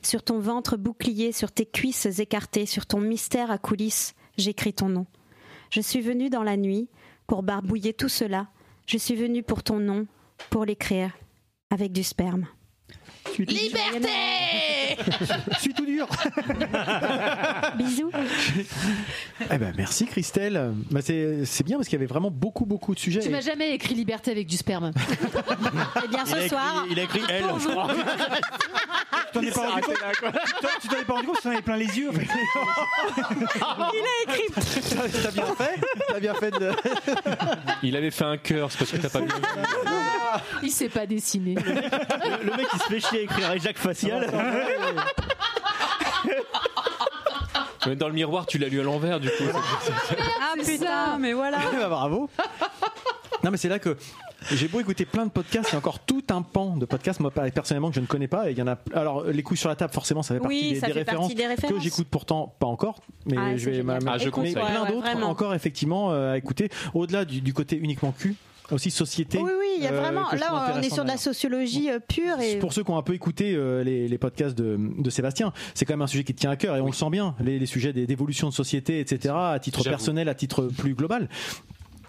Sur 0.02 0.22
ton 0.22 0.38
ventre 0.38 0.76
bouclier, 0.76 1.32
sur 1.32 1.50
tes 1.50 1.66
cuisses 1.66 2.06
écartées, 2.18 2.66
sur 2.66 2.86
ton 2.86 3.00
mystère 3.00 3.50
à 3.50 3.58
coulisses, 3.58 4.14
j'écris 4.36 4.74
ton 4.74 4.88
nom. 4.88 5.06
Je 5.70 5.80
suis 5.80 6.00
venue 6.00 6.30
dans 6.30 6.42
la 6.42 6.56
nuit 6.56 6.88
pour 7.26 7.42
barbouiller 7.42 7.94
tout 7.94 8.08
cela. 8.08 8.48
Je 8.86 8.98
suis 8.98 9.14
venue 9.16 9.42
pour 9.42 9.62
ton 9.62 9.78
nom, 9.80 10.06
pour 10.50 10.64
l'écrire, 10.64 11.16
avec 11.70 11.92
du 11.92 12.02
sperme. 12.02 12.46
Liberté 13.38 14.08
Je 15.52 15.60
suis 15.60 15.74
tout 15.74 15.86
dur. 15.86 16.06
Bisous. 17.76 18.10
Eh 19.52 19.58
ben, 19.58 19.72
merci 19.76 20.06
Christelle. 20.06 20.72
Bah, 20.90 21.00
c'est 21.02 21.44
c'est 21.44 21.64
bien 21.64 21.76
parce 21.76 21.88
qu'il 21.88 21.96
y 21.98 22.00
avait 22.02 22.06
vraiment 22.06 22.30
beaucoup 22.30 22.64
beaucoup 22.66 22.94
de 22.94 23.00
sujets. 23.00 23.20
Tu 23.20 23.30
m'as 23.30 23.40
jamais 23.40 23.72
écrit 23.74 23.94
liberté 23.94 24.30
avec 24.30 24.46
du 24.46 24.56
sperme. 24.56 24.92
Eh 26.04 26.08
bien, 26.08 26.24
ce 26.26 26.48
soir. 26.48 26.84
il 26.90 26.98
a 26.98 27.04
écrit 27.04 27.22
elle, 27.28 27.44
je 27.60 27.68
crois. 27.68 27.88
Tu 29.32 29.40
t'en 29.40 29.42
es 29.42 29.50
pas 29.50 29.68
rendu 29.68 29.82
compte 29.82 29.94
Tu 30.82 30.88
t'en 30.88 30.96
es 30.98 31.04
pas 31.04 31.12
rendu 31.14 31.26
compte, 31.26 31.36
tu 31.36 31.42
t'en 31.42 31.50
avais 31.50 31.62
plein 31.62 31.76
les 31.76 31.98
yeux. 31.98 32.08
en 32.10 32.12
fait. 32.12 32.26
Il 33.94 34.32
a 34.32 34.32
écrit. 34.34 34.48
T'as 34.54 35.08
t'as 35.22 35.30
bien 35.30 35.46
fait 35.56 35.80
T'as 36.08 36.20
bien 36.20 36.34
fait 36.34 36.50
de. 36.50 36.70
Il 37.82 37.96
avait 37.96 38.10
fait 38.10 38.24
un 38.24 38.36
cœur, 38.36 38.70
c'est 38.70 38.78
parce 38.78 38.90
que 38.92 38.96
t'as 38.98 39.08
pas 39.08 39.20
vu. 39.20 39.28
Il 40.62 40.70
s'est 40.70 40.88
pas 40.88 41.06
dessiné. 41.06 41.54
Le, 41.54 42.44
le 42.44 42.56
mec 42.56 42.66
il 42.72 42.78
se 42.78 42.84
fait 42.84 43.00
chier 43.00 43.23
avec 43.46 43.62
Jacques 43.62 43.78
Facial. 43.78 44.28
Mais 47.86 47.96
dans 47.96 48.08
le 48.08 48.14
miroir, 48.14 48.46
tu 48.46 48.56
l'as 48.58 48.68
lu 48.68 48.80
à 48.80 48.82
l'envers, 48.82 49.20
du 49.20 49.28
coup. 49.28 49.44
Ah 50.40 50.54
putain, 50.58 51.18
mais 51.18 51.32
voilà. 51.34 51.58
Bah, 51.78 51.88
bravo. 51.88 52.30
Non, 53.42 53.50
mais 53.50 53.58
c'est 53.58 53.68
là 53.68 53.78
que 53.78 53.98
j'ai 54.52 54.68
beau 54.68 54.80
écouter 54.80 55.04
plein 55.04 55.26
de 55.26 55.30
podcasts, 55.30 55.68
il 55.68 55.72
y 55.72 55.74
a 55.74 55.78
encore 55.78 55.98
tout 55.98 56.22
un 56.30 56.40
pan 56.40 56.78
de 56.78 56.86
podcasts, 56.86 57.20
moi 57.20 57.30
personnellement, 57.30 57.90
que 57.90 57.96
je 57.96 58.00
ne 58.00 58.06
connais 58.06 58.26
pas. 58.28 58.48
Et 58.48 58.52
il 58.52 58.58
y 58.58 58.62
en 58.62 58.68
a. 58.68 58.78
Alors, 58.94 59.24
les 59.24 59.42
couilles 59.42 59.58
sur 59.58 59.68
la 59.68 59.76
table, 59.76 59.92
forcément, 59.92 60.22
ça 60.22 60.32
fait 60.34 60.40
partie 60.40 60.56
Oui, 60.56 60.72
des, 60.72 60.80
ça 60.80 60.86
des 60.86 60.92
fait 60.94 60.98
références, 61.00 61.20
partie 61.26 61.34
des 61.34 61.46
références. 61.46 61.76
que 61.76 61.82
j'écoute 61.82 62.06
pourtant 62.10 62.54
pas 62.58 62.66
encore. 62.66 63.00
Mais 63.26 63.36
Ah, 63.38 63.54
je 63.58 63.68
vais 63.68 63.82
m'a- 63.82 63.98
Ah, 64.06 64.16
je 64.16 64.24
mais 64.26 64.30
conseille. 64.30 64.54
plein 64.54 64.84
Ouais, 64.84 64.90
d'autres 64.92 65.22
encore, 65.22 65.52
effectivement, 65.54 66.10
euh, 66.12 66.32
à 66.32 66.38
écouter. 66.38 66.70
Au-delà 66.94 67.26
du, 67.26 67.42
du 67.42 67.52
côté 67.52 67.76
uniquement 67.76 68.12
cul, 68.12 68.34
aussi 68.70 68.90
société. 68.90 69.38
Oui, 69.38 69.50
oui, 69.58 69.66
il 69.78 69.84
y 69.84 69.86
a 69.86 69.92
euh, 69.92 70.00
vraiment. 70.00 70.30
Là, 70.32 70.72
on 70.76 70.80
est 70.80 70.90
sur 70.92 71.04
de 71.04 71.08
la 71.08 71.16
sociologie 71.16 71.90
euh, 71.90 71.98
pure 71.98 72.40
et. 72.40 72.58
Pour 72.58 72.72
ceux 72.72 72.82
qui 72.84 72.90
ont 72.90 72.96
un 72.98 73.02
peu 73.02 73.14
écouté 73.14 73.54
euh, 73.54 73.82
les, 73.84 74.08
les 74.08 74.18
podcasts 74.18 74.56
de, 74.56 74.78
de 74.78 75.10
Sébastien, 75.10 75.52
c'est 75.74 75.84
quand 75.84 75.92
même 75.94 76.02
un 76.02 76.06
sujet 76.06 76.24
qui 76.24 76.34
te 76.34 76.40
tient 76.40 76.50
à 76.50 76.56
cœur 76.56 76.76
et 76.76 76.80
on 76.80 76.86
le 76.86 76.92
sent 76.92 77.10
bien, 77.10 77.34
les, 77.40 77.58
les 77.58 77.66
sujets 77.66 77.92
des- 77.92 78.06
d'évolution 78.06 78.48
de 78.48 78.54
société, 78.54 79.00
etc., 79.00 79.34
à 79.36 79.58
titre 79.60 79.82
J'avoue. 79.82 79.90
personnel, 79.96 80.28
à 80.28 80.34
titre 80.34 80.68
plus 80.78 80.94
global. 80.94 81.28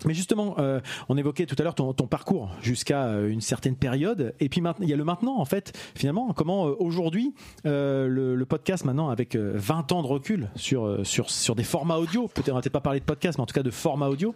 Mais 0.05 0.13
justement, 0.13 0.55
euh, 0.59 0.79
on 1.09 1.17
évoquait 1.17 1.45
tout 1.45 1.55
à 1.59 1.63
l'heure 1.63 1.75
ton, 1.75 1.93
ton 1.93 2.07
parcours 2.07 2.49
jusqu'à 2.61 3.05
euh, 3.05 3.29
une 3.29 3.41
certaine 3.41 3.75
période, 3.75 4.33
et 4.39 4.49
puis 4.49 4.61
il 4.81 4.89
y 4.89 4.93
a 4.93 4.95
le 4.95 5.03
maintenant 5.03 5.39
en 5.39 5.45
fait. 5.45 5.77
Finalement, 5.95 6.33
comment 6.33 6.67
euh, 6.67 6.75
aujourd'hui 6.79 7.33
euh, 7.65 8.07
le, 8.07 8.35
le 8.35 8.45
podcast 8.45 8.85
maintenant 8.85 9.09
avec 9.09 9.35
euh, 9.35 9.53
20 9.55 9.91
ans 9.91 10.01
de 10.01 10.07
recul 10.07 10.49
sur 10.55 10.85
euh, 10.85 11.03
sur 11.03 11.29
sur 11.29 11.55
des 11.55 11.63
formats 11.63 11.97
audio, 11.97 12.27
peut-être 12.27 12.49
on 12.51 12.55
va 12.55 12.61
peut-être 12.61 12.73
pas 12.73 12.81
parler 12.81 12.99
de 12.99 13.05
podcast, 13.05 13.37
mais 13.37 13.43
en 13.43 13.45
tout 13.45 13.53
cas 13.53 13.63
de 13.63 13.71
formats 13.71 14.09
audio. 14.09 14.33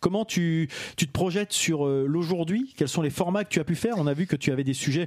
Comment 0.00 0.24
tu 0.24 0.68
tu 0.96 1.06
te 1.06 1.12
projettes 1.12 1.52
sur 1.52 1.86
euh, 1.86 2.04
l'aujourd'hui? 2.08 2.72
Quels 2.76 2.88
sont 2.88 3.02
les 3.02 3.10
formats 3.10 3.44
que 3.44 3.50
tu 3.50 3.60
as 3.60 3.64
pu 3.64 3.74
faire? 3.74 3.94
On 3.98 4.06
a 4.06 4.14
vu 4.14 4.26
que 4.26 4.36
tu 4.36 4.50
avais 4.52 4.64
des 4.64 4.74
sujets, 4.74 5.04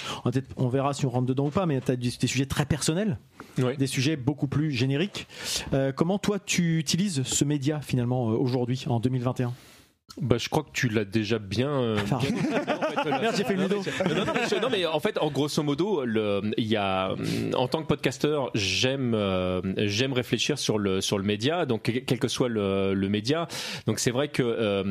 on, 0.57 0.67
verra 0.69 0.93
si 0.93 1.05
on 1.05 1.09
rentre 1.09 1.25
dedans 1.27 1.47
ou 1.47 1.51
pas, 1.51 1.65
mais 1.65 1.81
tu 1.81 1.91
as 1.91 1.95
des 1.95 2.09
sujets 2.27 2.45
très 2.45 2.65
personnels, 2.65 3.17
Ouais. 3.57 3.77
des 3.77 3.87
sujets 3.87 4.15
beaucoup 4.17 4.47
plus 4.47 4.71
génériques. 4.71 5.27
Euh, 5.73 5.91
comment 5.91 6.19
toi 6.19 6.39
tu 6.39 6.77
utilises 6.77 7.23
ce 7.23 7.45
média 7.45 7.79
finalement 7.81 8.29
euh, 8.31 8.35
aujourd'hui 8.35 8.85
en 8.87 8.99
2021 8.99 9.53
Bah, 10.21 10.37
je 10.37 10.47
crois 10.47 10.63
que 10.63 10.69
tu 10.71 10.87
l'as 10.87 11.03
déjà 11.03 11.39
bien. 11.39 11.67
euh, 11.69 11.97
Enfin, 12.01 12.19
bien- 12.19 12.31
là- 12.63 13.19
Merde, 13.19 13.35
j'ai 13.35 13.43
fait 13.43 13.55
le 13.55 13.63
Non, 13.63 13.67
mais- 13.69 14.13
Non, 14.15 14.25
non, 14.25 14.31
mais, 14.33 14.41
je- 14.49 14.61
non, 14.61 14.69
mais 14.71 14.85
en 14.85 14.99
fait, 15.01 15.17
en 15.17 15.29
grosso 15.29 15.61
modo, 15.61 16.05
le, 16.05 16.41
il 16.57 16.67
y 16.67 16.77
a, 16.77 17.11
hum, 17.11 17.19
en 17.55 17.67
tant 17.67 17.81
que 17.81 17.87
podcasteur, 17.87 18.49
j'aime, 18.53 19.13
euh, 19.13 19.61
j'aime 19.77 20.13
réfléchir 20.13 20.57
sur 20.57 20.77
le 20.77 21.01
sur 21.01 21.17
le 21.17 21.25
média, 21.25 21.65
donc 21.65 21.91
quel 22.07 22.19
que 22.19 22.27
soit 22.29 22.47
le, 22.47 22.93
le 22.93 23.09
média. 23.09 23.47
Donc 23.87 23.99
c'est 23.99 24.11
vrai 24.11 24.29
que, 24.29 24.41
euh, 24.41 24.83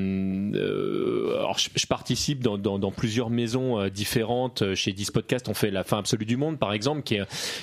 euh, 0.54 1.36
alors 1.38 1.58
je, 1.58 1.70
je 1.74 1.86
participe 1.86 2.42
dans, 2.42 2.58
dans, 2.58 2.78
dans 2.78 2.90
plusieurs 2.92 3.30
maisons 3.30 3.80
euh, 3.80 3.88
différentes. 3.88 4.74
Chez 4.74 4.92
10 4.92 5.10
podcasts, 5.10 5.48
on 5.48 5.54
fait 5.54 5.70
la 5.70 5.84
fin 5.84 5.98
absolue 5.98 6.26
du 6.26 6.36
monde, 6.36 6.58
par 6.58 6.72
exemple, 6.74 7.02
qui 7.02 7.14
est 7.14 7.22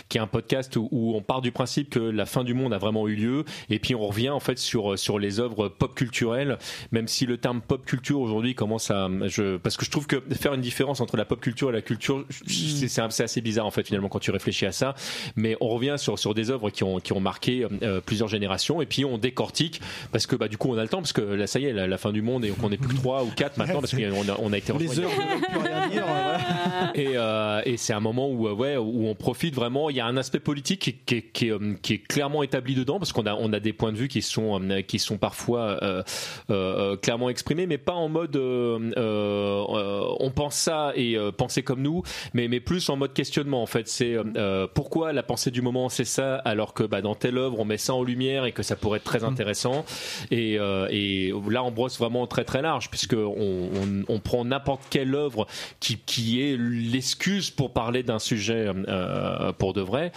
qui 0.10 0.18
est 0.18 0.22
un 0.22 0.28
podcast 0.28 0.76
où, 0.78 0.88
où 0.92 1.16
on 1.16 1.22
part 1.22 1.42
du 1.42 1.52
principe 1.52 1.90
que 1.92 2.00
la 2.00 2.26
fin 2.26 2.44
du 2.44 2.54
monde 2.56 2.74
a 2.74 2.78
vraiment 2.80 3.08
eu 3.08 3.16
lieu, 3.16 3.46
et 3.70 3.78
puis 3.78 3.94
on 3.94 4.08
revient 4.08 4.30
en 4.30 4.40
fait 4.40 4.58
sur 4.58 4.98
sur 4.98 5.20
les 5.20 5.40
œuvres 5.40 5.68
pop 5.68 5.94
culturelles, 5.94 6.58
même 6.92 7.08
si 7.08 7.26
le 7.26 7.38
terme 7.42 7.60
pop 7.62 7.86
culture 7.86 8.20
aujourd'hui 8.22 8.56
commence 8.56 8.90
à, 8.92 9.10
je, 9.26 9.58
parce 9.58 9.76
que 9.78 9.84
je 9.86 9.92
trouve 9.92 10.08
que 10.08 10.22
faire 10.40 10.54
une 10.54 10.62
différence 10.62 11.02
entre 11.02 11.18
la 11.18 11.26
pop 11.26 11.40
culture 11.42 11.70
et 11.70 11.74
la 11.74 11.82
culture, 11.82 12.26
c'est 12.48 12.88
c'est 12.88 13.24
assez 13.24 13.42
bizarre 13.42 13.66
en 13.66 13.72
fait 13.72 13.86
finalement 13.86 14.08
quand 14.10 14.20
tu 14.20 14.32
réfléchis 14.32 14.66
à 14.66 14.72
ça. 14.72 14.96
Mais 15.36 15.58
on 15.60 15.68
revient 15.68 15.96
sur 15.98 16.18
sur 16.18 16.34
des 16.34 16.50
œuvres 16.52 16.70
qui 16.70 16.84
ont 16.84 17.00
qui 17.00 17.14
ont 17.14 17.20
marqué 17.20 17.68
euh, 17.84 18.00
plusieurs 18.00 18.28
générations, 18.30 18.82
et 18.82 18.86
puis 18.86 19.04
on 19.06 19.18
décortique 19.18 19.82
parce 20.12 20.26
que 20.28 20.36
bah 20.36 20.48
du 20.48 20.58
coup 20.58 20.70
on 20.72 20.78
a 20.78 20.84
le 20.84 20.88
temps 20.90 21.00
parce 21.00 21.14
que 21.14 21.22
là 21.22 21.48
ça 21.48 21.60
y 21.60 21.66
est 21.66 21.74
la, 21.74 21.88
la 21.88 21.98
fin 21.98 22.12
du 22.12 22.22
monde 22.22 22.46
et 22.46 22.50
qu'on 22.52 22.70
n'est 22.70 22.78
plus 22.78 22.90
que 22.90 22.96
trois 23.02 23.24
ou 23.24 23.30
quatre 23.36 23.58
maintenant 23.58 23.80
parce 23.82 23.94
qu'on 23.96 24.30
a, 24.30 24.38
on 24.40 24.54
a 24.54 24.58
été 24.58 24.72
les 24.78 25.00
heures 25.00 25.10
euh, 25.12 26.38
et, 26.96 27.12
euh, 27.16 27.62
et 27.66 27.78
c'est 27.78 27.94
un 27.94 28.00
moment 28.00 28.30
où 28.30 28.48
euh, 28.48 28.54
ouais 28.54 28.78
où 28.78 29.08
on 29.08 29.16
profite 29.16 29.56
vraiment. 29.56 29.90
Il 29.90 29.96
y 29.96 30.00
a 30.00 30.06
un 30.06 30.18
aspect 30.18 30.40
politique 30.40 30.82
qui, 30.82 30.94
qui, 30.94 31.16
est- 31.16 31.32
qui 31.32 31.48
est, 31.48 31.52
euh, 31.52 31.76
qui 31.82 31.94
est 31.94 31.98
clairement 31.98 32.44
établi 32.44 32.76
dedans 32.76 33.00
parce 33.00 33.12
qu'on 33.14 33.26
a 33.26 33.34
on 33.36 33.52
a 33.54 33.60
des 33.60 33.74
points 33.74 33.92
de 33.92 33.98
vue 33.98 34.08
qui 34.08 34.22
sont 34.22 34.62
euh, 34.62 34.82
qui 34.82 35.00
sont 35.00 35.18
parfois 35.18 35.80
euh, 35.84 36.04
euh, 36.50 36.96
clairement 36.98 37.30
exprimés 37.32 37.66
mais 37.66 37.78
pas 37.78 37.94
en 37.94 38.10
mode 38.10 38.36
euh, 38.36 38.92
euh, 38.98 39.64
euh, 39.70 40.16
on 40.20 40.32
pense 40.32 40.56
ça 40.56 40.92
et 40.96 41.18
euh, 41.18 41.32
pensez 41.32 41.64
comme 41.64 41.82
nous 41.82 42.04
mais 42.34 42.48
mais 42.48 42.60
plus 42.60 42.90
en 42.90 42.96
mode 42.98 43.14
questionnement 43.14 43.64
en 43.64 43.66
fait 43.66 43.88
c'est 43.88 44.16
euh, 44.16 44.68
pourquoi 44.74 45.14
la 45.14 45.24
pensée 45.24 45.52
du 45.52 45.62
moment 45.62 45.90
c'est 45.90 46.06
ça 46.06 46.36
alors 46.36 46.74
que 46.74 46.84
bah, 46.84 47.02
dans 47.02 47.16
telle 47.16 47.38
œuvre 47.38 47.60
on 47.60 47.66
met 47.66 47.78
ça 47.78 47.94
en 47.94 48.04
lumière 48.04 48.46
et 48.46 48.52
que 48.52 48.64
ça 48.64 48.76
pourrait 48.76 48.98
être 48.98 49.04
très 49.06 49.24
intéressant 49.24 49.86
et, 50.30 50.60
euh, 50.60 50.88
et 50.92 51.34
là 51.50 51.64
on 51.64 51.72
brosse 51.72 51.98
vraiment 51.98 52.28
très 52.28 52.44
très 52.44 52.62
large 52.62 52.90
puisque 52.90 53.14
on, 53.14 53.70
on, 53.74 54.04
on 54.08 54.20
prend 54.20 54.46
n'importe 54.46 54.84
quelle 54.90 55.16
œuvre 55.16 55.48
qui, 55.80 55.98
qui 55.98 56.42
est 56.42 56.58
l'excuse 56.58 57.50
pour 57.50 57.74
parler 57.74 58.04
d'un 58.04 58.20
sujet 58.20 58.68
euh, 58.68 59.52
pour 59.54 59.74
de 59.74 59.82
vrai. 59.82 60.12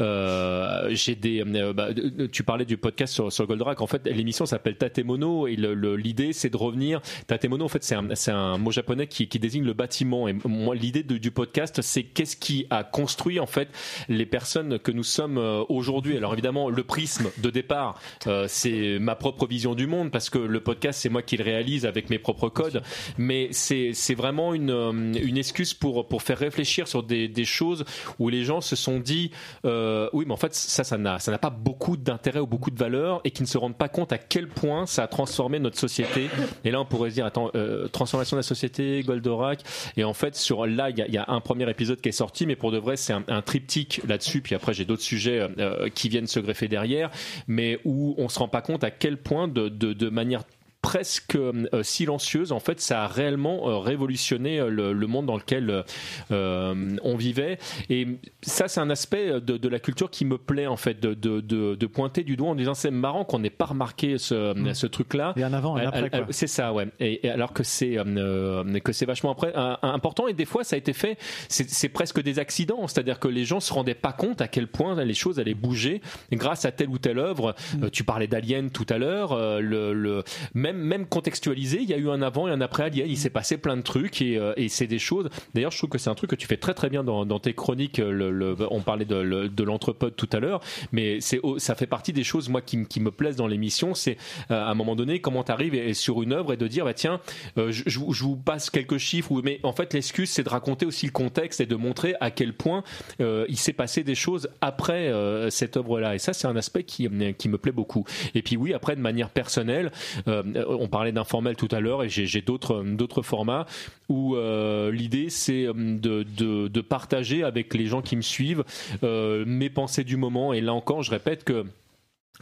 Euh, 0.00 0.88
J'ai 0.90 1.14
des, 1.14 1.42
euh, 1.44 1.72
bah, 1.72 1.88
tu 2.32 2.42
parlais 2.42 2.64
du 2.64 2.76
podcast 2.76 3.12
sur, 3.14 3.32
sur 3.32 3.46
Goldrack. 3.46 3.80
En 3.80 3.86
fait, 3.86 4.06
l'émission 4.06 4.46
s'appelle 4.46 4.76
Tatemono 4.76 5.46
et 5.46 5.56
l'idée 5.56 6.32
c'est 6.32 6.50
de 6.50 6.56
revenir. 6.60 7.00
Tatemono, 7.26 7.64
en 7.64 7.68
fait, 7.68 7.84
c'est 7.84 7.94
un, 7.94 8.08
un 8.28 8.58
mot 8.58 8.70
japonais 8.70 9.06
qui, 9.06 9.28
qui 9.28 9.38
désigne 9.38 9.64
le 9.64 9.72
bâtiment. 9.72 10.28
Et 10.28 10.34
moi, 10.44 10.74
l'idée 10.74 11.02
du 11.02 11.30
podcast, 11.30 11.80
c'est 11.82 12.04
qu'est-ce 12.04 12.36
qui 12.36 12.66
a 12.70 12.84
construit 12.84 13.40
en 13.40 13.46
fait 13.46 13.68
les 14.08 14.26
personnes 14.26 14.78
que 14.78 14.92
nous 14.92 15.04
sommes 15.04 15.38
euh, 15.38 15.64
aujourd'hui. 15.68 16.16
Alors 16.16 16.32
évidemment, 16.32 16.70
le 16.70 16.84
prisme 16.84 17.30
de 17.38 17.50
départ, 17.50 18.00
euh, 18.26 18.46
c'est 18.48 18.98
ma 18.98 19.14
propre 19.14 19.46
vision 19.46 19.74
du 19.74 19.86
monde 19.86 20.10
parce 20.10 20.30
que 20.30 20.38
le 20.38 20.60
podcast, 20.60 21.00
c'est 21.00 21.08
moi 21.08 21.22
qui 21.22 21.36
le 21.36 21.44
réalise 21.44 21.86
avec 21.86 22.10
mes 22.10 22.18
propres 22.18 22.48
codes. 22.48 22.82
Mais 23.18 23.48
c'est 23.52 24.14
vraiment 24.14 24.54
une 24.54 24.70
euh, 24.70 24.92
une 24.92 25.38
excuse 25.38 25.74
pour 25.74 26.08
pour 26.08 26.22
faire 26.22 26.38
réfléchir 26.38 26.88
sur 26.88 27.02
des, 27.02 27.28
des 27.28 27.44
choses 27.44 27.84
où 28.18 28.28
les 28.28 28.44
gens 28.44 28.60
se 28.60 28.76
sont 28.76 28.98
dit 28.98 29.30
euh, 29.64 30.08
oui, 30.12 30.24
mais 30.26 30.32
en 30.32 30.36
fait 30.36 30.54
ça 30.54 30.84
ça 30.84 30.98
n'a 30.98 31.38
pas 31.38 31.50
beaucoup 31.50 31.96
d'intérêt 31.96 32.40
ou 32.40 32.46
beaucoup 32.46 32.70
de 32.70 32.78
valeur 32.78 33.20
et 33.24 33.30
qui 33.30 33.42
ne 33.42 33.48
se 33.48 33.58
rendent 33.58 33.76
pas 33.76 33.88
compte 33.88 34.12
à 34.12 34.18
quel 34.18 34.48
point 34.48 34.86
ça 34.86 35.04
a 35.04 35.08
transformé 35.08 35.58
notre 35.58 35.78
société. 35.78 36.28
Et 36.64 36.70
là, 36.70 36.80
on 36.80 36.84
pourrait 36.84 37.10
se 37.10 37.14
dire 37.16 37.26
attends, 37.26 37.50
euh, 37.54 37.88
transformation 37.88 38.36
de 38.36 38.40
la 38.40 38.44
société, 38.44 39.02
Goldorak. 39.02 39.60
Et 39.96 40.04
en 40.04 40.14
fait, 40.14 40.36
sur 40.36 40.66
là, 40.66 40.90
il 40.90 40.98
y 40.98 41.12
y 41.12 41.18
a 41.18 41.24
un 41.28 41.40
premier 41.40 41.68
épisode 41.68 42.00
qui 42.00 42.08
est 42.08 42.12
sorti, 42.12 42.46
mais 42.46 42.56
pour 42.56 42.70
de 42.70 42.78
vrai, 42.78 42.96
c'est 42.96 43.12
un, 43.12 43.24
un 43.28 43.42
triptyque 43.42 44.00
là-dessus. 44.06 44.40
Puis 44.40 44.54
après, 44.54 44.72
j'ai 44.74 44.84
d'autres 44.84 45.02
sujets 45.02 45.48
euh, 45.58 45.88
qui 45.94 46.08
viennent 46.08 46.26
se 46.26 46.40
greffer 46.40 46.68
derrière, 46.68 47.10
mais 47.48 47.78
où 47.84 48.14
on 48.18 48.28
se 48.28 48.38
rend 48.38 48.48
pas 48.48 48.62
compte 48.62 48.84
à 48.84 48.90
quel 48.90 49.16
point 49.16 49.48
de, 49.48 49.68
de, 49.68 49.92
de 49.92 50.08
manière 50.08 50.44
presque 50.82 51.36
euh, 51.36 51.82
silencieuse. 51.82 52.52
En 52.52 52.60
fait 52.60 52.80
ça 52.80 53.04
a 53.04 53.06
réellement 53.06 53.68
euh, 53.68 53.78
révolutionné 53.78 54.58
euh, 54.60 54.68
le, 54.68 54.92
le 54.92 55.06
monde 55.06 55.26
dans 55.26 55.36
lequel 55.36 55.84
euh, 56.30 56.96
on 57.02 57.16
vivait. 57.16 57.58
Et 57.88 58.06
ça 58.42 58.68
c'est 58.68 58.80
un 58.80 58.90
aspect 58.90 59.40
de, 59.40 59.56
de 59.56 59.68
la 59.68 59.78
culture 59.78 60.10
qui 60.10 60.24
me 60.24 60.38
plaît 60.38 60.66
en 60.66 60.76
fait 60.76 61.00
de, 61.00 61.14
de, 61.14 61.40
de, 61.40 61.74
de 61.74 61.86
pointer 61.86 62.22
du 62.22 62.36
doigt 62.36 62.50
en 62.50 62.54
disant 62.54 62.74
c'est 62.74 62.90
marrant 62.90 63.24
qu'on 63.24 63.40
n'ait 63.40 63.50
pas 63.50 63.66
remarqué 63.66 64.18
ce, 64.18 64.54
ce 64.74 64.86
truc 64.86 65.14
là 65.14 65.34
Et 65.36 65.42
un 65.42 65.52
avant 65.52 65.76
et 65.78 65.84
après, 65.84 66.10
c'est 66.30 66.46
ça 66.46 66.72
ouais. 66.72 66.88
Et, 66.98 67.26
et 67.26 67.30
alors 67.30 67.52
que 67.52 67.62
c'est 67.62 67.98
euh, 67.98 68.78
que 68.80 68.92
c'est 68.92 69.06
vachement 69.06 69.32
après, 69.32 69.52
important. 69.82 70.28
Et 70.28 70.32
des 70.32 70.44
fois 70.46 70.64
ça 70.64 70.76
a 70.76 70.78
été 70.78 70.92
fait 70.92 71.18
c'est 71.48 71.88
presque 71.88 72.22
des 72.22 72.38
accidents. 72.38 72.86
C'est-à-dire 72.88 73.18
que 73.18 73.28
les 73.28 73.44
gens 73.44 73.60
se 73.60 73.72
rendaient 73.72 73.94
pas 73.94 74.12
compte 74.12 74.40
à 74.40 74.48
quel 74.48 74.66
point 74.66 75.02
les 75.04 75.14
choses 75.14 75.38
allaient 75.38 75.54
bouger 75.54 76.00
grâce 76.32 76.64
à 76.64 76.72
telle 76.72 76.88
ou 76.88 76.98
telle 76.98 77.18
œuvre. 77.18 77.54
Euh, 77.82 77.90
tu 77.90 78.04
parlais 78.04 78.26
d'Alien 78.26 78.70
tout 78.70 78.86
à 78.88 78.98
l'heure 78.98 79.32
euh, 79.32 79.60
le, 79.60 79.92
le 79.92 80.24
même 80.54 80.69
même 80.72 81.06
contextualisé 81.06 81.78
il 81.82 81.88
y 81.88 81.94
a 81.94 81.98
eu 81.98 82.08
un 82.10 82.22
avant 82.22 82.48
et 82.48 82.50
un 82.50 82.60
après 82.60 82.90
il 82.94 83.16
s'est 83.16 83.30
passé 83.30 83.56
plein 83.58 83.76
de 83.76 83.82
trucs 83.82 84.22
et, 84.22 84.36
euh, 84.38 84.52
et 84.56 84.68
c'est 84.68 84.86
des 84.86 84.98
choses. 84.98 85.28
D'ailleurs 85.54 85.70
je 85.72 85.78
trouve 85.78 85.90
que 85.90 85.98
c'est 85.98 86.10
un 86.10 86.14
truc 86.14 86.30
que 86.30 86.36
tu 86.36 86.46
fais 86.46 86.56
très 86.56 86.74
très 86.74 86.88
bien 86.90 87.04
dans, 87.04 87.24
dans 87.26 87.38
tes 87.40 87.54
chroniques 87.54 87.98
euh, 87.98 88.10
le, 88.10 88.30
le- 88.30 88.56
on 88.70 88.80
parlait 88.80 89.04
de, 89.04 89.48
de 89.48 89.64
l'entrepode 89.64 90.16
tout 90.16 90.28
à 90.32 90.40
l'heure 90.40 90.60
mais 90.92 91.20
c'est 91.20 91.40
ça 91.58 91.74
fait 91.74 91.86
partie 91.86 92.12
des 92.12 92.24
choses 92.24 92.48
moi 92.48 92.60
qui, 92.60 92.84
qui 92.86 93.00
me 93.00 93.10
plaisent 93.10 93.36
dans 93.36 93.46
l'émission. 93.46 93.94
C'est 93.94 94.16
euh, 94.50 94.54
à 94.64 94.70
un 94.70 94.74
moment 94.74 94.96
donné 94.96 95.20
comment 95.20 95.42
tu 95.44 95.52
arrives 95.52 95.92
sur 95.94 96.22
une 96.22 96.32
œuvre 96.32 96.52
et 96.52 96.56
de 96.56 96.66
dire 96.66 96.84
bah 96.84 96.94
tiens 96.94 97.20
euh, 97.58 97.70
je, 97.70 97.84
je 97.86 97.98
vous- 98.24 98.36
passe 98.36 98.70
quelques 98.70 98.98
chiffres 98.98 99.40
mais 99.44 99.60
en 99.64 99.72
fait 99.72 99.92
l'excuse 99.92 100.30
c'est 100.30 100.42
de 100.44 100.48
raconter 100.48 100.86
aussi 100.86 101.06
le 101.06 101.12
contexte 101.12 101.60
et 101.60 101.66
de 101.66 101.76
montrer 101.76 102.14
à 102.20 102.30
quel 102.30 102.54
point 102.54 102.82
euh, 103.20 103.44
il 103.48 103.56
s'est 103.56 103.72
passé 103.72 104.02
des 104.02 104.14
choses 104.14 104.48
après 104.60 105.08
euh, 105.08 105.50
cette 105.50 105.76
œuvre 105.76 106.00
là 106.00 106.14
et 106.14 106.18
ça 106.18 106.32
c'est 106.32 106.46
un 106.46 106.56
aspect 106.56 106.84
qui, 106.84 107.08
qui 107.38 107.48
me 107.48 107.58
plaît 107.58 107.72
beaucoup. 107.72 108.04
Et 108.34 108.42
puis 108.42 108.56
oui 108.56 108.72
après 108.72 108.96
de 108.96 109.00
manière 109.00 109.30
personnelle 109.30 109.90
euh, 110.28 110.42
on 110.68 110.88
parlait 110.88 111.12
d'informel 111.12 111.56
tout 111.56 111.68
à 111.70 111.80
l'heure 111.80 112.02
et 112.02 112.08
j'ai 112.08 112.26
j'ai 112.26 112.42
d'autres 112.42 113.22
formats 113.22 113.66
où 114.08 114.36
euh, 114.36 114.90
l'idée 114.90 115.30
c'est 115.30 115.66
euh, 115.66 115.72
de, 115.74 116.80
partager 116.80 117.44
avec 117.44 117.74
les 117.74 117.86
gens 117.86 118.02
qui 118.02 118.16
me 118.16 118.22
suivent 118.22 118.64
euh, 119.04 119.44
mes 119.46 119.70
pensées 119.70 120.04
du 120.04 120.16
moment. 120.16 120.52
Et 120.52 120.60
là 120.60 120.74
encore 120.74 121.02
je 121.02 121.10
répète 121.10 121.44
que 121.44 121.64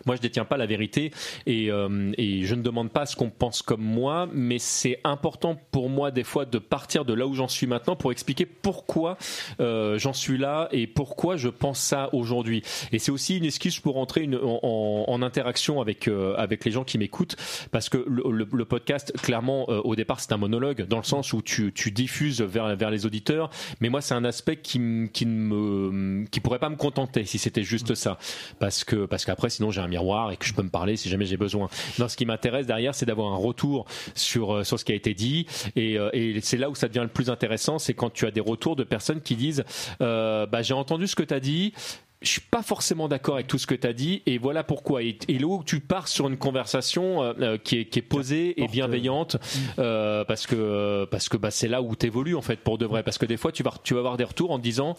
moi, 0.06 0.16
je 0.16 0.20
détiens 0.20 0.44
pas 0.44 0.56
la 0.56 0.66
vérité 0.66 1.12
et, 1.46 1.70
euh, 1.70 2.12
et 2.16 2.44
je 2.44 2.54
ne 2.54 2.62
demande 2.62 2.90
pas 2.90 3.06
ce 3.06 3.16
qu'on 3.16 3.30
pense 3.30 3.62
comme 3.62 3.82
moi, 3.82 4.28
mais 4.32 4.58
c'est 4.58 5.00
important 5.04 5.60
pour 5.70 5.88
moi 5.88 6.10
des 6.10 6.24
fois 6.24 6.44
de 6.44 6.58
partir 6.58 7.04
de 7.04 7.14
là 7.14 7.26
où 7.26 7.34
j'en 7.34 7.48
suis 7.48 7.66
maintenant 7.66 7.96
pour 7.96 8.12
expliquer 8.12 8.46
pourquoi 8.46 9.18
euh, 9.60 9.98
j'en 9.98 10.12
suis 10.12 10.38
là 10.38 10.68
et 10.72 10.86
pourquoi 10.86 11.36
je 11.36 11.48
pense 11.48 11.78
ça 11.78 12.10
aujourd'hui. 12.12 12.62
Et 12.92 12.98
c'est 12.98 13.10
aussi 13.10 13.36
une 13.36 13.44
excuse 13.44 13.78
pour 13.80 13.98
entrer 13.98 14.28
en, 14.42 15.18
interaction 15.20 15.80
avec 15.80 16.06
euh, 16.06 16.36
avec 16.36 16.64
les 16.64 16.70
gens 16.70 16.84
qui 16.84 16.96
m'écoutent, 16.96 17.34
parce 17.72 17.88
que 17.88 18.04
le, 18.06 18.64
podcast, 18.64 19.12
clairement, 19.20 19.68
au 19.68 19.96
départ, 19.96 20.20
c'est 20.20 20.32
un 20.32 20.36
monologue 20.36 20.86
dans 20.86 20.98
le 20.98 21.02
sens 21.02 21.32
où 21.32 21.42
tu, 21.42 21.72
tu 21.72 21.90
diffuses 21.90 22.40
vers 22.40 22.76
vers 22.76 22.90
les 22.90 23.04
auditeurs, 23.04 23.50
mais 23.80 23.88
moi, 23.88 24.00
c'est 24.00 24.14
un 24.14 24.24
aspect 24.24 24.56
qui 24.56 25.10
qui 25.12 25.26
ne 25.26 25.32
me 25.32 26.24
qui 26.26 26.38
pourrait 26.38 26.60
pas 26.60 26.68
me 26.68 26.76
contenter 26.76 27.24
si 27.24 27.38
c'était 27.38 27.64
juste 27.64 27.96
ça, 27.96 28.18
parce 28.60 28.84
que 28.84 29.06
parce 29.06 29.24
qu'après, 29.24 29.50
sinon, 29.50 29.72
j'ai 29.72 29.80
un 29.80 29.88
un 29.89 29.90
miroir 29.90 30.31
et 30.31 30.36
que 30.36 30.44
je 30.44 30.55
peux 30.55 30.62
me 30.62 30.70
parler 30.70 30.97
si 30.97 31.09
jamais 31.09 31.24
j'ai 31.24 31.36
besoin. 31.36 31.69
Non, 31.98 32.09
ce 32.09 32.16
qui 32.16 32.27
m'intéresse 32.27 32.66
derrière, 32.66 32.94
c'est 32.94 33.06
d'avoir 33.06 33.32
un 33.32 33.36
retour 33.36 33.86
sur 34.15 34.55
euh, 34.56 34.65
sur 34.65 34.78
ce 34.78 34.85
qui 34.85 34.93
a 34.93 34.94
été 34.94 35.15
dit 35.15 35.47
et, 35.77 35.98
euh, 35.98 36.10
et 36.12 36.40
c'est 36.40 36.56
là 36.56 36.70
où 36.70 36.74
ça 36.74 36.89
devient 36.89 37.01
le 37.01 37.09
plus 37.09 37.31
intéressant, 37.31 37.78
c'est 37.78 37.94
quand 37.94 38.10
tu 38.10 38.27
as 38.27 38.31
des 38.31 38.40
retours 38.40 38.77
de 38.77 38.85
personnes 38.85 39.20
qui 39.20 39.36
disent 39.36 39.65
euh, 40.01 40.47
bah 40.47 40.62
j'ai 40.62 40.74
entendu 40.74 41.06
ce 41.06 41.16
que 41.16 41.23
tu 41.23 41.35
as 41.35 41.40
dit, 41.40 41.73
je 42.20 42.28
suis 42.28 42.40
pas 42.40 42.62
forcément 42.62 43.09
d'accord 43.09 43.36
avec 43.36 43.47
tout 43.47 43.59
ce 43.59 43.66
que 43.66 43.74
tu 43.74 43.86
as 43.86 43.93
dit 43.93 44.23
et 44.27 44.39
voilà 44.39 44.65
pourquoi. 44.65 45.02
Et, 45.02 45.19
et 45.28 45.39
là 45.39 45.47
où 45.47 45.62
tu 45.65 45.81
pars 45.81 46.09
sur 46.09 46.28
une 46.28 46.36
conversation 46.36 47.23
euh, 47.23 47.56
qui, 47.59 47.78
est, 47.78 47.85
qui 47.85 48.01
est 48.01 48.02
posée 48.02 48.60
et 48.60 48.66
bienveillante 48.66 49.36
euh, 49.78 50.24
parce 50.24 50.47
que 50.47 51.06
parce 51.10 51.28
que 51.28 51.36
bah, 51.36 51.51
c'est 51.51 51.69
là 51.69 51.81
où 51.81 51.94
tu 51.94 52.06
évolues 52.06 52.35
en 52.35 52.43
fait 52.43 52.56
pour 52.56 52.78
de 52.78 52.86
vrai. 52.86 53.02
Parce 53.02 53.19
que 53.19 53.27
des 53.27 53.36
fois 53.36 53.52
tu 53.52 53.62
vas 53.62 53.73
tu 53.85 53.94
vas 53.94 54.01
avoir 54.01 54.16
des 54.16 54.24
retours 54.24 54.51
en 54.51 54.59
te 54.59 54.62
disant 54.62 54.97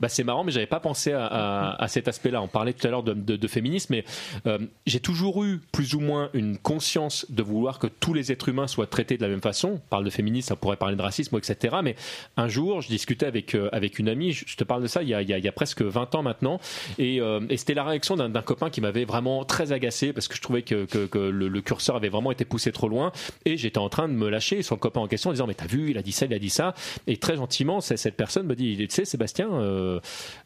bah, 0.00 0.08
c'est 0.08 0.24
marrant, 0.24 0.44
mais 0.44 0.52
j'avais 0.52 0.66
pas 0.66 0.80
pensé 0.80 1.12
à, 1.12 1.86
cet 1.88 2.08
aspect-là. 2.08 2.42
On 2.42 2.48
parlait 2.48 2.72
tout 2.72 2.86
à 2.86 2.90
l'heure 2.90 3.02
de, 3.02 3.48
féminisme, 3.48 3.94
mais 3.94 4.04
euh, 4.46 4.58
j'ai 4.86 5.00
toujours 5.00 5.44
eu 5.44 5.60
plus 5.72 5.94
ou 5.94 6.00
moins 6.00 6.30
une 6.34 6.58
conscience 6.58 7.26
de 7.30 7.42
vouloir 7.42 7.78
que 7.78 7.86
tous 7.86 8.14
les 8.14 8.32
êtres 8.32 8.48
humains 8.48 8.66
soient 8.66 8.86
traités 8.86 9.16
de 9.16 9.22
la 9.22 9.28
même 9.28 9.42
façon. 9.42 9.72
On 9.74 9.88
parle 9.90 10.04
de 10.04 10.10
féminisme, 10.10 10.48
ça 10.48 10.56
pourrait 10.56 10.76
parler 10.76 10.96
de 10.96 11.02
racisme, 11.02 11.36
etc. 11.36 11.76
Mais 11.82 11.94
un 12.36 12.48
jour, 12.48 12.80
je 12.80 12.88
discutais 12.88 13.26
avec 13.26 13.54
euh, 13.54 13.68
avec 13.72 13.98
une 13.98 14.08
amie. 14.08 14.32
Je 14.32 14.56
te 14.56 14.64
parle 14.64 14.82
de 14.82 14.86
ça 14.86 15.02
il 15.02 15.08
y 15.08 15.14
a, 15.14 15.52
presque 15.52 15.82
20 15.82 16.14
ans 16.16 16.22
maintenant, 16.22 16.58
et, 16.98 17.20
euh, 17.20 17.40
et 17.48 17.56
c'était 17.56 17.74
la 17.74 17.84
réaction 17.84 18.16
d'un 18.16 18.42
copain 18.42 18.70
qui 18.70 18.80
m'avait 18.80 19.04
vraiment 19.04 19.44
très 19.44 19.72
agacé 19.72 20.12
parce 20.12 20.26
que 20.26 20.34
je 20.34 20.42
trouvais 20.42 20.62
que, 20.62 20.86
le, 21.14 21.48
le 21.48 21.60
curseur 21.60 21.96
avait 21.96 22.08
vraiment 22.08 22.32
été 22.32 22.44
poussé 22.44 22.72
trop 22.72 22.88
loin, 22.88 23.12
et 23.44 23.56
j'étais 23.56 23.78
en 23.78 23.88
train 23.88 24.08
de 24.08 24.14
me 24.14 24.28
lâcher 24.28 24.62
son 24.62 24.76
copain 24.76 25.00
en 25.00 25.06
question 25.06 25.30
en 25.30 25.32
disant 25.32 25.46
mais 25.46 25.54
t'as 25.54 25.66
vu, 25.66 25.90
il 25.90 25.98
a 25.98 26.02
dit 26.02 26.12
ça, 26.12 26.26
il 26.26 26.34
a 26.34 26.38
dit 26.38 26.50
ça, 26.50 26.74
et 27.06 27.16
très 27.16 27.36
gentiment, 27.36 27.80
cette 27.80 28.16
personne 28.16 28.46
me 28.46 28.56
dit 28.56 28.76
tu 28.76 28.86
sais 28.90 29.04
Sébastien, 29.04 29.48
euh, 29.84 30.00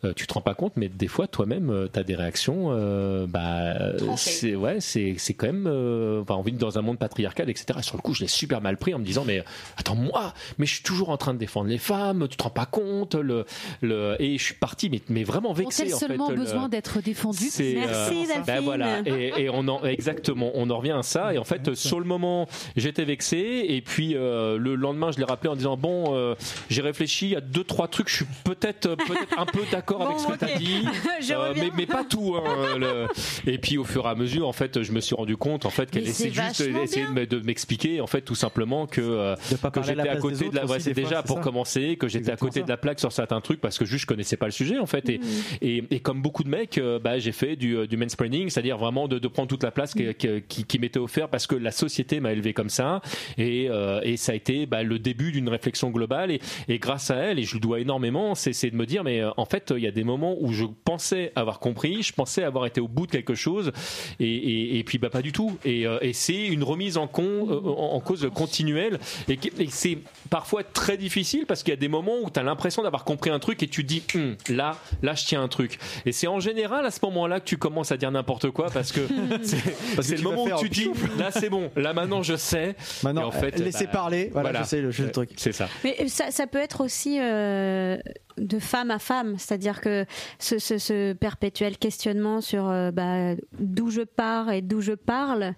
euh, 0.04 0.12
tu 0.14 0.26
te 0.26 0.34
rends 0.34 0.40
pas 0.40 0.54
compte, 0.54 0.72
mais 0.76 0.88
des 0.88 1.08
fois 1.08 1.26
toi-même 1.26 1.88
tu 1.92 1.98
as 1.98 2.02
des 2.02 2.14
réactions, 2.14 2.68
euh, 2.70 3.26
bah 3.26 3.74
c'est 4.16 4.54
ouais, 4.54 4.80
c'est 4.80 5.14
c'est 5.18 5.34
quand 5.34 5.46
même, 5.46 5.66
euh, 5.66 6.20
enfin, 6.22 6.34
on 6.36 6.42
vit 6.42 6.52
dans 6.52 6.78
un 6.78 6.82
monde 6.82 6.98
patriarcal, 6.98 7.48
etc. 7.50 7.78
Et 7.78 7.82
sur 7.82 7.96
le 7.96 8.02
coup, 8.02 8.14
je 8.14 8.20
l'ai 8.20 8.28
super 8.28 8.60
mal 8.60 8.76
pris 8.76 8.94
en 8.94 8.98
me 8.98 9.04
disant 9.04 9.24
mais 9.26 9.42
attends 9.76 9.94
moi, 9.96 10.32
mais 10.58 10.66
je 10.66 10.74
suis 10.74 10.82
toujours 10.82 11.10
en 11.10 11.16
train 11.16 11.34
de 11.34 11.38
défendre 11.38 11.68
les 11.68 11.78
femmes, 11.78 12.26
tu 12.28 12.36
te 12.36 12.42
rends 12.42 12.50
pas 12.50 12.66
compte, 12.66 13.14
le, 13.14 13.44
le 13.82 14.16
et 14.20 14.38
je 14.38 14.42
suis 14.42 14.54
parti 14.54 14.90
mais, 14.90 15.00
mais 15.08 15.24
vraiment 15.24 15.52
vexé 15.52 15.92
en 15.92 15.98
fait. 15.98 16.06
seulement 16.06 16.30
le- 16.30 16.36
besoin 16.36 16.68
d'être 16.68 17.00
défendues? 17.02 17.48
C'est, 17.50 17.74
Merci, 17.74 18.26
euh, 18.36 18.40
ben 18.46 18.60
voilà, 18.62 19.00
et, 19.06 19.44
et 19.44 19.50
on 19.50 19.66
en 19.68 19.84
exactement, 19.84 20.50
on 20.54 20.70
en 20.70 20.78
revient 20.78 20.92
à 20.98 21.02
ça. 21.02 21.34
Et 21.34 21.38
en 21.38 21.44
fait, 21.44 21.74
sur 21.74 21.98
le 22.00 22.06
moment, 22.06 22.48
j'étais 22.76 23.04
vexé, 23.04 23.64
et 23.68 23.80
puis 23.82 24.14
euh, 24.16 24.58
le 24.58 24.74
lendemain, 24.74 25.10
je 25.12 25.18
l'ai 25.18 25.24
rappelé 25.24 25.50
en 25.50 25.56
disant 25.56 25.76
bon, 25.76 26.14
euh, 26.14 26.34
j'ai 26.70 26.82
réfléchi, 26.82 27.26
il 27.26 27.32
y 27.32 27.36
a 27.36 27.40
deux 27.40 27.64
trois 27.64 27.88
trucs, 27.88 28.08
je 28.08 28.16
suis 28.16 28.24
peut-être 28.44 28.94
peut-être 28.96 29.27
un 29.36 29.46
peu 29.46 29.60
d'accord 29.70 30.02
avec 30.02 30.18
ce 30.20 30.26
que 30.26 30.32
ok. 30.32 30.38
tu 30.38 30.44
as 30.44 30.58
dit, 30.58 30.84
Je 31.20 31.32
euh, 31.32 31.52
mais, 31.56 31.70
mais 31.76 31.86
pas 31.86 32.04
tout. 32.04 32.36
hein, 32.36 32.78
le- 32.78 33.06
Et 33.50 33.58
puis 33.58 33.78
au 33.78 33.84
fur 33.84 34.06
et 34.06 34.08
à 34.08 34.14
mesure, 34.14 34.46
en 34.48 34.52
fait, 34.52 34.82
je 34.82 34.92
me 34.92 35.00
suis 35.00 35.14
rendu 35.14 35.36
compte 35.36 35.66
en 35.66 35.70
fait 35.70 35.90
qu'elle 35.90 36.06
essayait 36.08 36.32
juste 36.32 36.62
d'essayer 36.62 37.06
de 37.06 37.12
me- 37.12 37.26
de 37.26 37.40
m'expliquer 37.40 38.00
en 38.00 38.06
fait 38.06 38.22
tout 38.22 38.34
simplement 38.34 38.86
que 38.86 39.00
euh, 39.00 39.34
que 39.72 39.82
j'étais 39.82 40.08
à 40.08 40.16
côté 40.16 40.48
de 40.48 40.54
la 40.56 40.66
ouais, 40.66 40.80
c'est 40.80 40.94
déjà 40.94 41.22
pour 41.22 41.38
ça. 41.38 41.42
commencer 41.42 41.96
que 41.96 42.08
j'étais 42.08 42.30
à 42.32 42.36
côté 42.36 42.60
ça. 42.60 42.64
de 42.64 42.68
la 42.70 42.76
plaque 42.76 43.00
sur 43.00 43.12
certains 43.12 43.40
trucs 43.40 43.60
parce 43.60 43.78
que 43.78 43.84
juste 43.84 44.02
je 44.02 44.06
connaissais 44.06 44.36
pas 44.36 44.46
le 44.46 44.52
sujet 44.52 44.78
en 44.78 44.86
fait 44.86 45.08
et, 45.08 45.20
et, 45.62 45.84
et 45.90 46.00
comme 46.00 46.22
beaucoup 46.22 46.44
de 46.44 46.48
mecs 46.48 46.78
euh, 46.78 46.98
bah, 46.98 47.18
j'ai 47.18 47.32
fait 47.32 47.56
du, 47.56 47.86
du 47.86 47.96
mansplaining 47.96 48.48
c'est-à-dire 48.50 48.78
vraiment 48.78 49.08
de, 49.08 49.18
de 49.18 49.28
prendre 49.28 49.48
toute 49.48 49.62
la 49.62 49.70
place 49.70 49.92
qui, 49.94 50.14
qui, 50.14 50.28
qui- 50.48 50.64
qui 50.64 50.78
m'était 50.78 50.98
offerte 50.98 51.30
parce 51.30 51.46
que 51.46 51.54
la 51.56 51.70
société 51.70 52.20
m'a 52.20 52.32
élevé 52.32 52.52
comme 52.54 52.70
ça 52.70 53.00
et, 53.36 53.68
euh, 53.70 54.00
et 54.02 54.16
ça 54.16 54.32
a 54.32 54.34
été 54.34 54.66
bah, 54.66 54.82
le 54.82 54.98
début 54.98 55.32
d'une 55.32 55.48
réflexion 55.48 55.90
globale 55.90 56.30
et, 56.30 56.40
et 56.68 56.78
grâce 56.78 57.10
à 57.10 57.16
elle 57.16 57.38
et 57.38 57.42
je 57.42 57.52
lui 57.54 57.60
dois 57.60 57.80
énormément 57.80 58.34
c'est 58.34 58.52
c'est 58.52 58.70
de 58.70 58.76
me 58.76 58.86
dire 58.86 59.04
mais 59.04 59.17
euh, 59.20 59.30
en 59.36 59.44
fait 59.44 59.72
il 59.76 59.82
y 59.82 59.86
a 59.86 59.90
des 59.90 60.04
moments 60.04 60.36
où 60.40 60.52
je 60.52 60.64
pensais 60.84 61.32
avoir 61.36 61.58
compris 61.60 62.02
je 62.02 62.12
pensais 62.12 62.42
avoir 62.42 62.66
été 62.66 62.80
au 62.80 62.88
bout 62.88 63.06
de 63.06 63.12
quelque 63.12 63.34
chose 63.34 63.72
et, 64.20 64.26
et, 64.26 64.78
et 64.78 64.84
puis 64.84 64.98
bah 64.98 65.10
pas 65.10 65.22
du 65.22 65.32
tout 65.32 65.58
et, 65.64 65.86
euh, 65.86 65.98
et 66.00 66.12
c'est 66.12 66.46
une 66.46 66.62
remise 66.62 66.96
en, 66.96 67.06
con, 67.06 67.46
euh, 67.50 67.60
en, 67.68 67.94
en 67.94 68.00
cause 68.00 68.28
continuelle 68.34 68.98
et, 69.28 69.38
c'est 69.70 69.98
parfois 70.30 70.62
très 70.64 70.96
difficile 70.96 71.46
parce 71.46 71.62
qu'il 71.62 71.72
y 71.72 71.76
a 71.76 71.80
des 71.80 71.88
moments 71.88 72.16
où 72.22 72.30
tu 72.30 72.38
as 72.40 72.42
l'impression 72.42 72.82
d'avoir 72.82 73.04
compris 73.04 73.30
un 73.30 73.38
truc 73.38 73.62
et 73.62 73.68
tu 73.68 73.82
te 73.82 73.88
dis 73.88 74.02
Hum, 74.14 74.36
là 74.48 74.76
là 75.02 75.14
je 75.14 75.24
tiens 75.24 75.42
un 75.42 75.48
truc 75.48 75.78
et 76.06 76.12
c'est 76.12 76.28
en 76.28 76.40
général 76.40 76.86
à 76.86 76.90
ce 76.90 77.00
moment-là 77.02 77.40
que 77.40 77.44
tu 77.44 77.58
commences 77.58 77.92
à 77.92 77.96
dire 77.96 78.10
n'importe 78.10 78.50
quoi 78.50 78.66
parce 78.70 78.92
que 78.92 79.00
c'est 79.42 80.16
le 80.16 80.22
moment 80.22 80.44
où 80.44 80.58
tu 80.60 80.68
dis 80.68 80.88
là 81.18 81.30
c'est 81.30 81.50
bon 81.50 81.70
là 81.76 81.92
maintenant 81.92 82.22
je 82.22 82.36
sais 82.36 82.74
Maintenant, 83.02 83.26
en 83.26 83.30
fait, 83.30 83.58
laissez 83.58 83.86
bah, 83.86 83.92
parler. 83.92 84.30
Voilà, 84.32 84.50
voilà. 84.50 84.64
je 84.64 84.68
sais 84.68 84.80
le, 84.80 84.90
je 84.90 84.96
sais 84.96 85.02
le 85.02 85.08
Ouais, 85.08 85.12
truc. 85.12 85.30
c'est 85.36 85.52
ça 85.52 85.68
Mais 85.84 86.08
ça, 86.08 86.30
ça 86.30 86.46
peut 86.46 86.58
être 86.58 86.82
aussi 86.82 87.18
euh, 87.20 87.96
de 88.38 88.58
femme 88.58 88.90
à 88.90 88.98
femme, 88.98 89.36
c'est-à-dire 89.38 89.80
que 89.80 90.04
ce, 90.38 91.12
perpétuel 91.12 91.78
questionnement 91.78 92.40
sur 92.40 92.68
euh, 92.68 92.90
bah, 92.90 93.34
d'où 93.58 93.90
je 93.90 94.02
pars 94.02 94.50
et 94.50 94.62
d'où 94.62 94.80
je 94.80 94.92
parle. 94.92 95.54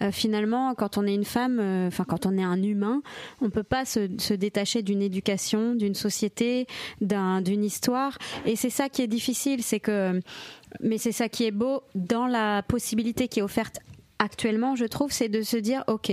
euh, 0.00 0.12
finalement, 0.12 0.74
quand 0.76 0.96
on 0.96 1.06
est 1.06 1.14
une 1.14 1.24
femme, 1.24 1.58
euh, 1.60 1.88
enfin 1.88 2.04
quand 2.04 2.24
on 2.24 2.38
est 2.38 2.42
un 2.44 2.62
humain, 2.62 3.02
on 3.40 3.50
peut 3.50 3.64
pas 3.64 3.84
se, 3.84 4.32
détacher 4.34 4.82
d'une 4.82 5.02
éducation, 5.02 5.74
d'une 5.74 5.94
société, 5.96 6.66
d'un- 7.00 7.40
d'une 7.40 7.64
histoire. 7.64 8.16
Et 8.46 8.54
c'est 8.54 8.70
ça 8.70 8.88
qui 8.88 9.02
est 9.02 9.08
difficile, 9.08 9.62
c'est 9.64 9.80
que, 9.80 10.20
mais 10.80 10.98
c'est 10.98 11.10
ça 11.12 11.28
qui 11.28 11.44
est 11.46 11.50
beau 11.50 11.82
dans 11.96 12.28
la 12.28 12.62
possibilité 12.62 13.26
qui 13.26 13.40
est 13.40 13.42
offerte 13.42 13.78
actuellement, 14.20 14.76
je 14.76 14.84
trouve, 14.84 15.10
c'est 15.12 15.28
de 15.28 15.42
se 15.42 15.56
dire, 15.56 15.82
ok, 15.88 16.12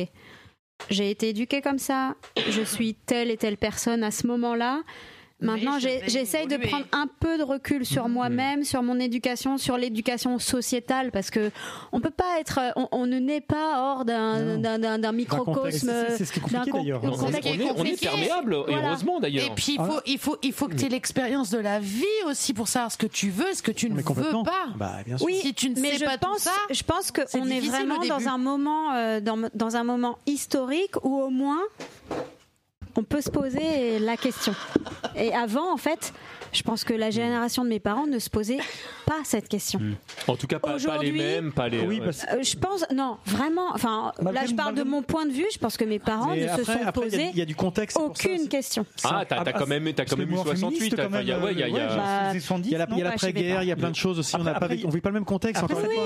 j'ai 0.90 1.10
été 1.12 1.30
éduquée 1.30 1.62
comme 1.62 1.80
ça, 1.80 2.16
je 2.50 2.62
suis 2.64 2.96
telle 2.96 3.30
et 3.32 3.38
telle 3.38 3.58
personne 3.58 4.04
à 4.04 4.12
ce 4.12 4.26
moment-là. 4.28 4.82
Maintenant, 5.42 5.78
j'essaye 5.80 6.48
de 6.48 6.56
prendre 6.58 6.86
un 6.94 7.08
peu 7.20 7.38
de 7.38 7.44
recul 7.44 7.86
sur 7.86 8.08
moi-même, 8.08 8.64
sur 8.64 8.82
mon 8.82 9.00
éducation, 9.00 9.58
sur 9.58 9.78
l'éducation 9.78 10.40
sociétale, 10.40 11.12
parce 11.12 11.30
que 11.30 11.52
on 11.92 12.00
peut 12.00 12.10
pas 12.10 12.40
être, 12.40 12.60
on, 12.78 12.88
on 12.94 13.06
ne 13.06 13.20
naît 13.20 13.42
pas 13.42 13.82
hors 13.82 14.06
d'un 14.06 15.12
microcosme. 15.12 15.92
C'est- 16.18 16.24
ce 16.26 16.32
qui 16.32 16.40
est 16.40 16.42
compliqué, 16.42 16.72
d'ailleurs. 16.72 17.02
On- 17.04 17.08
on, 17.10 17.30
est, 17.32 17.72
on 17.78 17.84
est 17.84 18.00
perméable 18.02 18.54
et 18.68 18.72
Voilà. 18.72 18.88
heureusement 18.88 19.20
d'ailleurs 19.20 19.46
Et 19.46 19.56
puis 19.56 19.74
il 19.78 19.84
faut, 19.86 20.00
il 20.06 20.18
faut, 20.18 20.38
il 20.42 20.54
faut 20.54 20.68
que 20.68 20.76
tu 20.76 20.86
aies 20.86 20.90
l'expérience 20.90 21.50
de 21.50 21.60
la 21.60 21.80
vie 21.80 22.04
aussi 22.28 22.54
pour 22.54 22.68
savoir 22.70 22.92
ce 22.92 22.98
que 22.98 23.08
tu 23.08 23.30
veux, 23.30 23.54
ce 23.54 23.62
que 23.62 23.72
tu 23.72 23.90
ne 23.90 23.96
Mais 23.96 24.04
veux 24.04 24.44
pas. 24.44 24.68
Bah, 24.78 24.94
bien 25.06 25.18
sûr. 25.18 25.26
Oui, 25.26 25.36
Si 25.42 25.54
tu 25.54 25.70
ne 25.70 25.80
mais 25.80 25.92
sais 25.92 25.98
je 26.00 26.06
pas 26.06 26.18
tout 26.18 26.28
pense, 26.30 26.40
ça, 26.40 26.52
je 26.72 26.84
pense 26.84 27.12
que 27.12 27.22
c'est 27.28 27.40
on 27.40 27.46
est 27.46 27.60
difficile 27.60 27.72
vraiment 27.88 28.00
dans 28.06 28.28
un 28.30 28.38
moment, 28.38 28.94
euh, 28.94 29.20
dans, 29.20 29.38
dans 29.54 29.76
un 29.76 29.84
moment 29.84 30.18
historique 30.26 30.96
où 31.04 31.18
au 31.22 31.30
moins 31.30 31.60
on 32.98 33.04
peut 33.04 33.22
se 33.22 33.30
poser 33.30 34.00
la 34.00 34.18
question. 34.18 34.54
Et 35.16 35.34
avant, 35.34 35.74
en 35.74 35.78
fait, 35.78 36.14
je 36.56 36.64
pense 36.64 36.84
que 36.84 36.94
la 36.94 37.10
génération 37.12 37.64
de 37.64 37.70
mes 37.70 37.80
parents 37.80 38.08
ne 38.08 38.20
se 38.20 38.30
posait 38.30 38.58
pas 39.06 39.20
cette 39.24 39.48
question. 39.48 39.80
en 40.28 40.36
tout 40.36 40.48
cas 40.48 40.60
pas, 40.60 40.78
pas 40.78 40.98
les 40.98 41.12
mêmes 41.12 41.52
pas 41.52 41.68
les 41.70 41.82
Oui, 41.86 42.02
parce 42.04 42.24
Euh, 42.32 42.42
je 42.42 42.56
pense, 42.58 42.86
non, 42.94 43.18
vraiment. 43.26 43.68
Enfin, 43.74 44.12
Malgré- 44.22 44.42
là, 44.44 44.50
je 44.50 44.56
parle 44.56 44.76
de 44.76 44.84
mon 44.84 45.02
point 45.04 45.26
de 45.26 45.32
vue. 45.32 45.46
Je 45.54 45.60
pense 45.60 45.78
que 45.78 45.84
mes 45.86 46.00
parents 46.00 46.32
Mais 46.32 46.42
ne 46.46 46.50
après- 46.50 46.64
se 46.64 46.72
sont 46.72 46.80
après, 46.86 47.02
posés 47.04 47.30
il 47.34 47.38
y, 47.38 47.42
a 47.42 47.46
du 47.46 47.56
contexte. 47.56 47.98
ça, 47.98 48.04
aucune 48.04 48.48
question. 48.48 48.86
ah 49.04 49.24
t'as 49.28 49.38
Ah, 49.42 49.44
t'as 49.44 49.52
ah, 49.54 49.60
quand 49.60 49.68
même 49.68 49.84
t'as 49.94 50.04
parce 50.04 50.10
quand 50.12 50.18
même 50.18 50.28
eu 50.28 50.32
le 50.32 50.38
mouvement 50.38 50.52
68 50.52 50.78
féministe, 50.78 51.00
enfin, 51.00 51.10
quand 51.12 51.20
il 51.22 51.28
y 51.28 51.32
a- 51.32 51.52
il 51.52 51.60
y 51.60 51.64
a- 51.64 51.68
il 51.68 51.76
y 51.76 51.80
a- 51.80 51.88
ouais, 51.88 51.96
Bah, 51.96 52.30
c'est 52.34 52.40
70, 52.40 52.70
Il 52.70 52.72
y 52.72 52.76
a 52.76 52.78
la- 52.80 52.86
il 52.90 52.98
y 52.98 53.02
a 53.02 53.04
non 53.04 53.10
l'après-guerre, 53.12 53.64
il 53.64 53.68
y 53.68 53.72
a 53.72 53.76
plein 53.76 53.92
de 53.92 53.96
choses 53.96 54.20
aussi. 54.20 54.36
On 54.36 54.44
n'a 54.44 54.52
Après, 54.52 54.60
pas, 54.68 54.74
vécu- 54.74 54.86
on 54.86 54.90
vit 54.90 55.02
pas 55.02 55.10
le 55.10 55.14
même 55.14 55.26
contexte. 55.26 55.62
Après, 55.64 55.74
encore 55.76 55.86
ça 55.86 55.92
une 55.94 56.00
fois. 56.00 56.06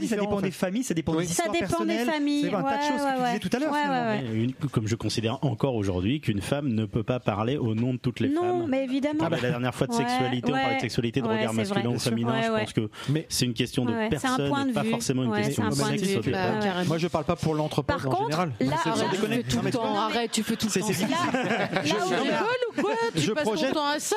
mais 0.00 0.06
ça 0.06 0.16
dépend 0.16 0.40
des 0.40 0.50
familles, 0.50 0.84
ça 0.84 0.94
dépend 0.94 1.12
des 1.12 1.18
Oui. 1.18 1.24
Ça 1.26 1.30
histoires 1.32 1.52
dépend 1.52 1.64
des 1.64 1.68
personnelles, 1.70 2.06
familles, 2.06 2.40
Ça 2.42 2.46
dépend 2.48 2.58
un 2.58 2.62
tas 2.62 2.68
de 2.76 2.82
ouais, 2.82 2.88
choses 2.88 3.00
que 3.00 3.04
ouais, 3.04 3.14
tu 3.16 3.20
ouais. 3.22 3.26
disais 3.28 3.38
tout 3.50 3.56
à 3.56 3.58
l'heure. 3.60 3.72
Ouais, 3.72 3.82
finalement. 3.82 4.10
ouais, 4.22 4.28
ouais. 4.28 4.34
Une- 4.44 4.52
comme 4.54 4.86
je 4.88 4.96
considère 4.96 5.38
encore 5.44 5.74
aujourd'hui 5.74 6.20
qu'une 6.20 6.40
femme 6.42 6.68
ne 6.68 6.84
peut 6.84 7.02
pas 7.02 7.20
parler 7.20 7.56
au 7.56 7.74
nom 7.74 7.94
de 7.94 7.98
toutes 7.98 8.20
les 8.20 8.28
Non, 8.28 8.40
femmes. 8.42 8.66
mais 8.68 8.80
On 8.80 8.84
évidemment. 8.84 9.28
la 9.28 9.38
dernière 9.40 9.74
fois 9.74 9.83
de 9.86 9.92
Ouais, 9.92 9.98
sexualité, 9.98 10.48
on 10.48 10.52
parlait 10.52 10.68
ouais. 10.68 10.74
de 10.76 10.80
sexualité, 10.80 11.20
de 11.20 11.26
Ouais, 11.26 11.36
regard 11.38 11.54
masculin 11.54 11.90
ou 11.90 11.98
féminin. 11.98 12.32
Ouais, 12.32 12.42
je 12.46 12.50
ouais. 12.52 12.60
pense 12.60 12.72
que 12.72 12.88
Mais- 13.08 13.26
c'est 13.28 13.44
une 13.46 13.54
question 13.54 13.84
de 13.84 13.90
Ouais, 13.92 13.96
ouais, 13.98 14.06
un 14.06 14.10
personne 14.10 14.48
point 14.48 14.64
de 14.64 14.70
et 14.70 14.72
pas 14.72 14.82
vue. 14.82 14.90
forcément 14.90 15.22
une 15.24 15.30
Ouais, 15.30 15.42
question 15.42 15.62
c'est 15.70 15.82
un 15.82 15.86
de 15.86 15.92
de 15.92 15.98
sexe 15.98 16.26
vue. 16.26 16.32
Ouais, 16.32 16.38
ouais. 16.38 16.84
Moi, 16.86 16.98
je 16.98 17.06
parle 17.08 17.24
pas 17.24 17.36
pour 17.36 17.54
l'anthropologue 17.54 18.02
Par 18.02 18.12
en 18.12 18.16
contre, 18.16 18.30
général. 18.30 18.52
là, 18.60 18.76
C'est- 18.82 18.88
arrête, 18.90 19.08
tu 19.10 19.16
fais 19.16 19.42
tout 19.42 19.58
le 19.58 19.64
tu 19.64 19.70
temps, 19.72 19.96
arrête, 19.96 20.30
tu 20.32 20.42
fais 20.42 20.56
tout 20.56 20.66
le 20.74 20.80
temps. 20.80 20.86
Là 20.88 21.82
Je- 21.84 21.92
où 21.94 21.96
je- 21.98 22.08
je- 22.08 22.14
rigole 22.22 22.62
ou 22.76 22.80
quoi 22.82 22.90
Tu 23.14 23.30
passes 23.32 23.44
ton 23.44 23.72
temps 23.72 23.86
à 23.88 23.98
ça 23.98 24.16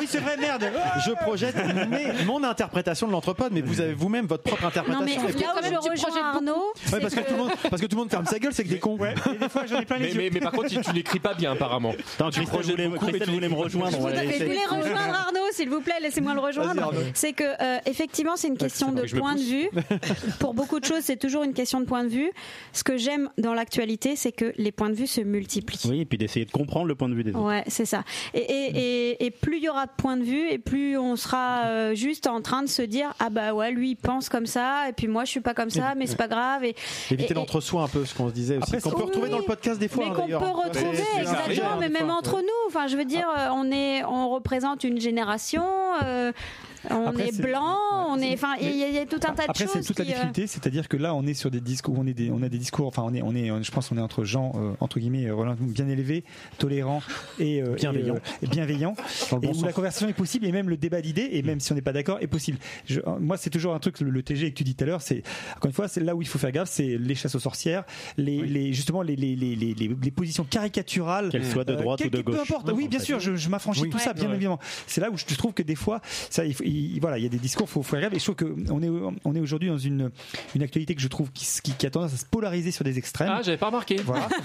oui, 0.00 0.06
c'est 0.08 0.18
vrai, 0.20 0.36
merde. 0.36 0.64
Je 1.04 1.10
projette 1.22 1.56
mon 2.26 2.42
interprétation 2.44 3.06
de 3.06 3.12
l'anthropode, 3.12 3.52
mais 3.52 3.60
vous 3.60 3.80
avez 3.80 3.94
vous-même 3.94 4.26
votre 4.26 4.42
propre 4.42 4.62
Non, 4.62 4.70
mais 5.04 5.12
interprétation. 5.16 5.22
là 5.22 5.28
où 5.28 5.82
je 5.96 6.00
tu 6.00 6.06
rejoins 6.06 6.30
Arnaud, 6.34 6.72
Ouais, 6.92 7.00
parce 7.00 7.14
que 7.14 7.20
tout 7.20 7.32
le 7.32 7.36
monde, 7.38 7.50
parce 7.70 7.82
que 7.82 7.86
tout 7.86 7.96
le 7.96 8.00
monde 8.02 8.10
ferme 8.10 8.26
sa 8.26 8.38
gueule, 8.38 8.52
c'est 8.54 8.64
que 8.64 8.68
des 8.68 8.78
cons. 8.78 8.96
Ouais, 8.96 9.14
des 9.40 9.48
fois, 9.48 9.62
j'en 9.66 9.80
ai 9.80 9.84
plein 9.84 9.98
les 9.98 10.14
mais, 10.14 10.24
yeux. 10.24 10.30
mais, 10.32 10.40
par 10.40 10.52
contre 10.52 10.68
tu, 10.68 10.80
tu 10.80 10.92
n'écris 10.92 11.18
pas 11.20 11.34
bien 11.34 11.52
apparemment 11.52 11.92
Christelle 11.92 12.46
projettes 12.46 12.90
beaucoup, 12.90 13.06
mais 13.12 13.20
tu 13.20 13.30
voulait 13.30 13.48
me 13.48 13.54
rejoindre. 13.54 13.98
on 14.00 14.08
je 14.08 14.44
voulais 14.44 14.64
rejoindre 14.64 14.83
Arnaud, 14.94 15.40
s'il 15.52 15.68
vous 15.68 15.80
plaît, 15.80 15.94
laissez-moi 16.00 16.34
le 16.34 16.40
rejoindre. 16.40 16.92
C'est 17.14 17.32
que 17.32 17.44
euh, 17.44 17.78
effectivement, 17.86 18.36
c'est 18.36 18.48
une 18.48 18.58
question 18.58 18.94
c'est 18.96 19.14
de 19.14 19.18
point 19.18 19.34
de 19.34 19.40
vue. 19.40 19.70
Pour 20.40 20.54
beaucoup 20.54 20.80
de 20.80 20.84
choses, 20.84 21.02
c'est 21.02 21.16
toujours 21.16 21.42
une 21.42 21.54
question 21.54 21.80
de 21.80 21.86
point 21.86 22.04
de 22.04 22.08
vue. 22.08 22.30
Ce 22.72 22.84
que 22.84 22.96
j'aime 22.96 23.30
dans 23.38 23.54
l'actualité, 23.54 24.16
c'est 24.16 24.32
que 24.32 24.52
les 24.56 24.72
points 24.72 24.90
de 24.90 24.94
vue 24.94 25.06
se 25.06 25.20
multiplient. 25.20 25.88
Oui, 25.88 26.00
et 26.00 26.04
puis 26.04 26.18
d'essayer 26.18 26.44
de 26.44 26.50
comprendre 26.50 26.86
le 26.86 26.94
point 26.94 27.08
de 27.08 27.14
vue 27.14 27.24
des 27.24 27.30
autres. 27.30 27.44
Ouais, 27.46 27.64
c'est 27.68 27.86
ça. 27.86 28.04
Et, 28.32 28.38
et, 28.40 29.10
et, 29.10 29.26
et 29.26 29.30
plus 29.30 29.58
il 29.58 29.64
y 29.64 29.68
aura 29.68 29.86
de 29.86 29.92
points 29.96 30.16
de 30.16 30.24
vue, 30.24 30.48
et 30.50 30.58
plus 30.58 30.98
on 30.98 31.16
sera 31.16 31.66
euh, 31.66 31.94
juste 31.94 32.26
en 32.26 32.40
train 32.40 32.62
de 32.62 32.68
se 32.68 32.82
dire 32.82 33.14
ah 33.18 33.30
bah 33.30 33.54
ouais, 33.54 33.70
lui 33.70 33.90
il 33.90 33.96
pense 33.96 34.28
comme 34.28 34.46
ça, 34.46 34.88
et 34.88 34.92
puis 34.92 35.08
moi 35.08 35.24
je 35.24 35.30
suis 35.30 35.40
pas 35.40 35.54
comme 35.54 35.70
ça, 35.70 35.94
mais 35.94 36.06
c'est 36.06 36.16
pas 36.16 36.28
grave. 36.28 36.64
Et, 36.64 36.74
Éviter 37.10 37.34
l'entre-soi 37.34 37.82
un 37.82 37.88
peu, 37.88 38.04
ce 38.04 38.14
qu'on 38.14 38.28
se 38.28 38.34
disait 38.34 38.58
aussi. 38.58 38.78
Qu'on 38.80 38.90
peut 38.90 38.96
oui, 38.96 39.02
retrouver 39.04 39.28
dans 39.28 39.38
le 39.38 39.44
podcast 39.44 39.78
des 39.78 39.88
fois. 39.88 40.04
mais 40.04 40.10
hein, 40.10 40.14
qu'on 40.14 40.26
peut 40.26 40.34
retrouver, 40.36 41.02
exactement, 41.18 41.70
hein, 41.72 41.76
mais 41.80 41.88
même 41.88 42.06
fois. 42.06 42.16
entre 42.16 42.40
nous. 42.40 42.66
Enfin, 42.66 42.86
je 42.86 42.96
veux 42.96 43.04
dire, 43.04 43.26
euh, 43.36 43.48
on 43.52 43.70
est, 43.70 44.04
on 44.04 44.30
représente 44.30 44.73
une 44.82 45.00
génération. 45.00 45.64
euh, 46.02 46.32
On 46.90 47.06
Après, 47.06 47.28
est 47.28 47.40
blanc, 47.40 47.76
on 48.08 48.18
est, 48.18 48.34
enfin, 48.34 48.54
il 48.60 48.76
y, 48.76 48.82
a- 48.84 48.88
il 48.88 48.94
y 48.94 48.98
a 48.98 49.06
tout 49.06 49.16
un 49.16 49.32
tas 49.32 49.44
de 49.46 49.50
Après, 49.50 49.64
choses. 49.64 49.72
c'est 49.74 49.82
toute 49.84 49.98
la 49.98 50.04
qui, 50.04 50.10
euh, 50.12 50.14
difficulté, 50.14 50.46
c'est-à-dire 50.46 50.88
que 50.88 50.96
là, 50.96 51.14
on 51.14 51.26
est 51.26 51.34
sur 51.34 51.50
des 51.50 51.60
discours, 51.60 51.94
on 51.98 52.06
est 52.06 52.12
des, 52.14 52.30
on 52.30 52.42
a 52.42 52.48
des 52.48 52.58
discours, 52.58 52.86
enfin, 52.86 53.02
on 53.06 53.14
est, 53.14 53.22
on 53.22 53.34
est, 53.34 53.50
je 53.62 53.70
pense, 53.70 53.90
on 53.92 53.96
est 53.96 54.00
entre 54.00 54.24
gens 54.24 54.52
euh, 54.56 54.72
entre 54.80 54.98
guillemets 55.00 55.26
euh, 55.26 55.34
relativement 55.34 55.72
bien 55.72 55.88
élevés, 55.88 56.24
tolérants 56.58 57.02
et 57.38 57.62
euh, 57.62 57.74
Bienveillants. 57.74 58.16
et, 58.42 58.46
euh, 58.46 58.48
bienveillants, 58.50 58.94
et 58.96 59.34
bon 59.36 59.50
où 59.50 59.54
sens. 59.54 59.64
la 59.64 59.72
conversation 59.72 60.08
est 60.08 60.12
possible 60.14 60.46
et 60.46 60.52
même 60.52 60.68
le 60.68 60.76
débat 60.76 61.00
d'idées, 61.00 61.28
et 61.32 61.42
même 61.42 61.60
si 61.60 61.72
on 61.72 61.74
n'est 61.74 61.82
pas 61.82 61.92
d'accord, 61.92 62.18
est 62.20 62.26
possible. 62.26 62.58
Je- 62.86 63.00
moi, 63.20 63.36
c'est 63.36 63.50
toujours 63.50 63.74
un 63.74 63.78
truc, 63.78 64.00
le, 64.00 64.10
le 64.10 64.22
TG 64.22 64.50
que 64.50 64.56
tu 64.56 64.64
dis 64.64 64.74
tout 64.74 64.84
à 64.84 64.86
l'heure, 64.86 65.02
c'est 65.02 65.22
encore 65.56 65.66
une 65.68 65.72
fois, 65.72 65.88
c'est 65.88 66.00
là 66.00 66.14
où 66.14 66.22
il 66.22 66.28
faut 66.28 66.38
faire 66.38 66.52
gaffe, 66.52 66.68
c'est 66.70 66.98
les 66.98 67.14
chasses 67.14 67.34
aux 67.34 67.38
sorcières, 67.40 67.84
les, 68.16 68.42
les 68.42 68.72
justement 68.72 69.02
les, 69.02 69.16
les, 69.16 69.34
les, 69.36 69.56
les, 69.56 69.74
les- 69.74 69.88
les 70.02 70.10
positions 70.10 70.44
caricaturales, 70.44 71.30
Qu'elles 71.30 71.44
soient 71.46 71.64
de 71.64 71.74
droite 71.74 72.00
ou 72.00 72.04
de 72.04 72.08
quel- 72.10 72.24
Peu 72.24 72.32
gauche. 72.32 72.40
importe, 72.50 72.70
oui, 72.74 72.84
en 72.84 72.88
bien 72.88 72.98
sûr, 72.98 73.20
je, 73.20 73.36
je 73.36 73.48
m'affranchis 73.48 73.80
de 73.80 73.86
Oui. 73.86 73.90
tout 73.90 73.98
ça, 73.98 74.12
bien 74.12 74.28
Ouais. 74.28 74.34
évidemment. 74.34 74.58
C'est 74.86 75.00
là 75.00 75.10
où 75.10 75.16
je 75.16 75.24
trouve 75.36 75.52
que 75.52 75.62
des 75.62 75.74
fois, 75.74 76.00
ça, 76.30 76.44
il, 76.44 76.54
faut- 76.54 76.64
il- 76.74 77.00
voilà, 77.00 77.18
il 77.18 77.22
y 77.24 77.26
a 77.26 77.30
des 77.30 77.38
discours, 77.38 77.68
faut, 77.68 77.82
faut 77.82 77.90
faire 77.96 78.00
gaffe. 78.02 78.14
Et 78.14 78.18
je 78.18 78.24
trouve 78.24 78.36
que 78.36 78.54
on 78.70 78.82
est, 78.82 78.90
on 79.24 79.34
est 79.34 79.40
aujourd'hui 79.40 79.68
dans 79.68 79.78
une, 79.78 80.10
une 80.54 80.62
actualité 80.62 80.94
que 80.94 81.00
je 81.00 81.08
trouve 81.08 81.30
qui, 81.32 81.46
qui, 81.62 81.72
qui 81.72 81.86
a 81.86 81.90
tendance 81.90 82.14
à 82.14 82.16
se 82.16 82.24
polariser 82.26 82.70
sur 82.70 82.84
des 82.84 82.98
extrêmes. 82.98 83.28
Ah, 83.32 83.40
j'avais 83.42 83.56
pas 83.56 83.66
remarqué. 83.66 83.96
Voilà. 84.04 84.28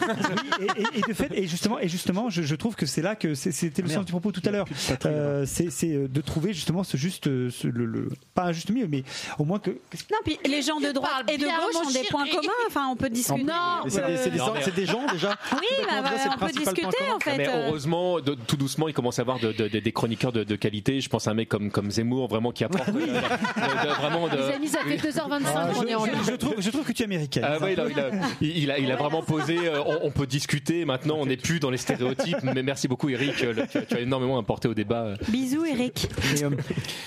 Oui, 0.60 0.68
et, 0.78 0.82
et- 0.82 1.00
et 1.00 1.02
de 1.08 1.14
fait, 1.14 1.30
et 1.34 1.48
justement, 1.48 1.80
et 1.80 1.88
justement, 1.88 2.30
je, 2.30 2.42
je 2.42 2.56
trouve 2.56 2.76
que 2.76 2.86
c'est 2.86 3.02
là 3.02 3.16
que 3.16 3.34
c'était 3.34 3.82
le 3.82 3.88
Merde. 3.88 4.00
sens 4.02 4.06
du 4.06 4.12
propos 4.12 4.32
tout 4.32 4.42
à 4.46 4.52
l'heure. 4.52 4.66
Euh, 5.06 5.46
c'est 5.46 5.70
c'est, 5.70 5.94
euh, 5.94 6.08
de 6.08 6.22
trouver 6.22 6.54
justement 6.54 6.84
ce 6.84 6.98
juste, 6.98 7.28
euh, 7.28 7.50
ce- 7.50 7.68
le, 7.68 7.86
le- 7.86 8.10
pas 8.34 8.46
un 8.46 8.52
juste 8.52 8.70
milieu, 8.70 8.88
mais 8.88 9.04
au 9.38 9.46
moins 9.46 9.60
que. 9.60 9.70
Non, 9.72 10.18
puis 10.26 10.38
les 10.46 10.62
gens 10.62 10.80
de 10.80 10.92
droite 10.92 11.30
et 11.32 11.38
de 11.38 11.44
gauche 11.46 11.86
ont 11.88 11.92
des 11.92 12.08
points 12.10 12.28
communs. 12.28 12.52
Enfin, 12.68 12.88
on 12.92 12.96
peut 12.96 13.10
discuter. 13.10 13.44
Non, 13.44 13.54
c'est 13.88 14.06
des, 14.06 14.18
c'est 14.18 14.30
des- 14.32 14.72
des 14.82 14.86
gens 14.86 15.06
déjà. 15.12 15.36
Oui, 15.54 15.86
bah, 15.86 16.02
bah, 16.02 16.12
on 16.36 16.46
peut 16.46 16.52
discuter 16.52 16.98
en 17.16 17.20
fait. 17.20 17.38
Mais 17.38 17.48
heureusement, 17.48 18.20
de- 18.20 18.36
tout 18.36 18.58
doucement, 18.58 18.88
il 18.88 18.94
commence 18.94 19.20
à 19.20 19.22
avoir 19.22 19.40
de, 19.40 19.52
de- 19.52 19.68
de- 19.68 19.80
des 19.80 19.92
chroniqueurs 19.92 20.32
de, 20.32 20.44
de 20.44 20.56
qualité. 20.56 21.00
Je 21.02 21.10
pense 21.10 21.28
à 21.28 21.32
un 21.32 21.34
mec 21.34 21.48
comme, 21.50 21.72
comme 21.72 21.90
Zemmour, 21.92 22.19
vraiment 22.28 22.52
qui 22.52 22.64
apporte 22.64 22.90
euh, 22.90 22.94
de- 22.94 23.00
de- 23.00 23.96
vraiment 23.96 24.28
de. 24.28 24.38
Les 24.38 24.54
amis, 24.56 24.68
ça 24.68 24.80
fait 24.88 24.98
2h25 24.98 25.74
qu'on 25.74 25.82
je, 25.82 25.88
est 25.88 25.96
en 25.96 26.06
je- 26.06 26.12
ligne. 26.12 26.20
je 26.28 26.36
trouve, 26.36 26.56
je 26.60 26.70
trouve 26.70 26.86
que 26.86 26.92
tu 26.92 27.02
es 27.04 27.06
américaine. 27.06 27.44
Ah 27.48 27.60
ouais, 27.60 27.74
il, 27.74 27.80
a, 27.80 27.86
il 27.90 28.00
a- 28.00 28.12
il 28.42 28.72
a- 28.72 28.80
il 28.80 28.92
a 28.92 28.96
vraiment 28.96 29.22
posé. 29.22 29.58
euh, 29.68 29.82
On, 29.86 30.00
on 30.08 30.12
peut 30.12 30.28
discuter. 30.28 30.86
Maintenant, 30.86 31.16
on 31.20 31.26
n'est 31.26 31.38
plus 31.38 31.60
dans 31.60 31.70
les 31.70 31.78
stéréotypes. 31.78 32.38
Mais 32.44 32.64
merci 32.64 32.88
beaucoup, 32.88 33.10
Eric. 33.10 33.44
euh, 33.44 33.54
le- 33.54 33.68
Tu 33.68 33.78
as, 33.78 33.82
tu 33.84 33.96
as 33.96 34.00
énormément 34.02 34.38
apporté 34.38 34.68
au 34.68 34.74
débat. 34.74 35.02
euh. 35.04 35.16
Bisous, 35.30 35.66
Eric. 35.66 36.08
Et, 36.38 36.44
euh, 36.44 36.50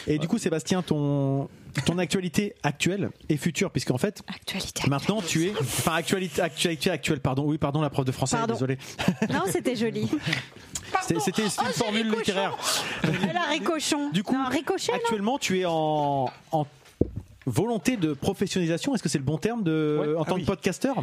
et 0.07 0.19
du 0.19 0.29
coup, 0.29 0.39
Sébastien, 0.39 0.83
ton, 0.83 1.49
ton 1.87 1.99
actualité 1.99 2.55
actuelle 2.63 3.11
et 3.29 3.37
future, 3.37 3.71
puisqu'en 3.71 3.99
fait, 3.99 4.23
Actualité. 4.29 4.89
maintenant 4.89 5.21
tu 5.27 5.47
es. 5.47 5.53
Enfin, 5.61 5.95
actualité, 5.95 6.43
actualité 6.43 6.91
actuelle, 6.91 7.21
pardon. 7.21 7.45
Oui, 7.47 7.59
pardon, 7.59 7.81
la 7.81 7.91
prof 7.91 8.05
de 8.05 8.13
français, 8.13 8.37
Pardon. 8.37 8.55
désolé. 8.55 8.79
Non, 9.31 9.43
c'était 9.51 9.77
joli. 9.77 10.09
C'était 11.01 11.21
c'était 11.21 11.43
une 11.43 11.73
formule 11.73 12.11
littéraire. 12.11 12.57
Elle 13.03 13.37
a 13.37 13.51
ricochon. 13.51 14.11
Du 14.11 14.23
coup, 14.23 14.35
non, 14.35 14.49
ricochet, 14.49 14.93
non? 14.93 14.99
Actuellement, 14.99 15.39
tu 15.39 15.61
es 15.61 15.65
en, 15.65 16.31
en 16.53 16.67
volonté 17.47 17.97
de 17.97 18.13
professionnalisation. 18.13 18.95
Est-ce 18.95 19.03
que 19.03 19.09
c'est 19.09 19.19
le 19.19 19.25
bon 19.25 19.39
terme 19.39 19.63
de, 19.63 19.99
Ouais. 20.01 20.15
en 20.17 20.25
tant 20.25 20.33
Ah 20.33 20.35
oui. 20.37 20.41
que 20.43 20.47
podcasteur 20.47 20.97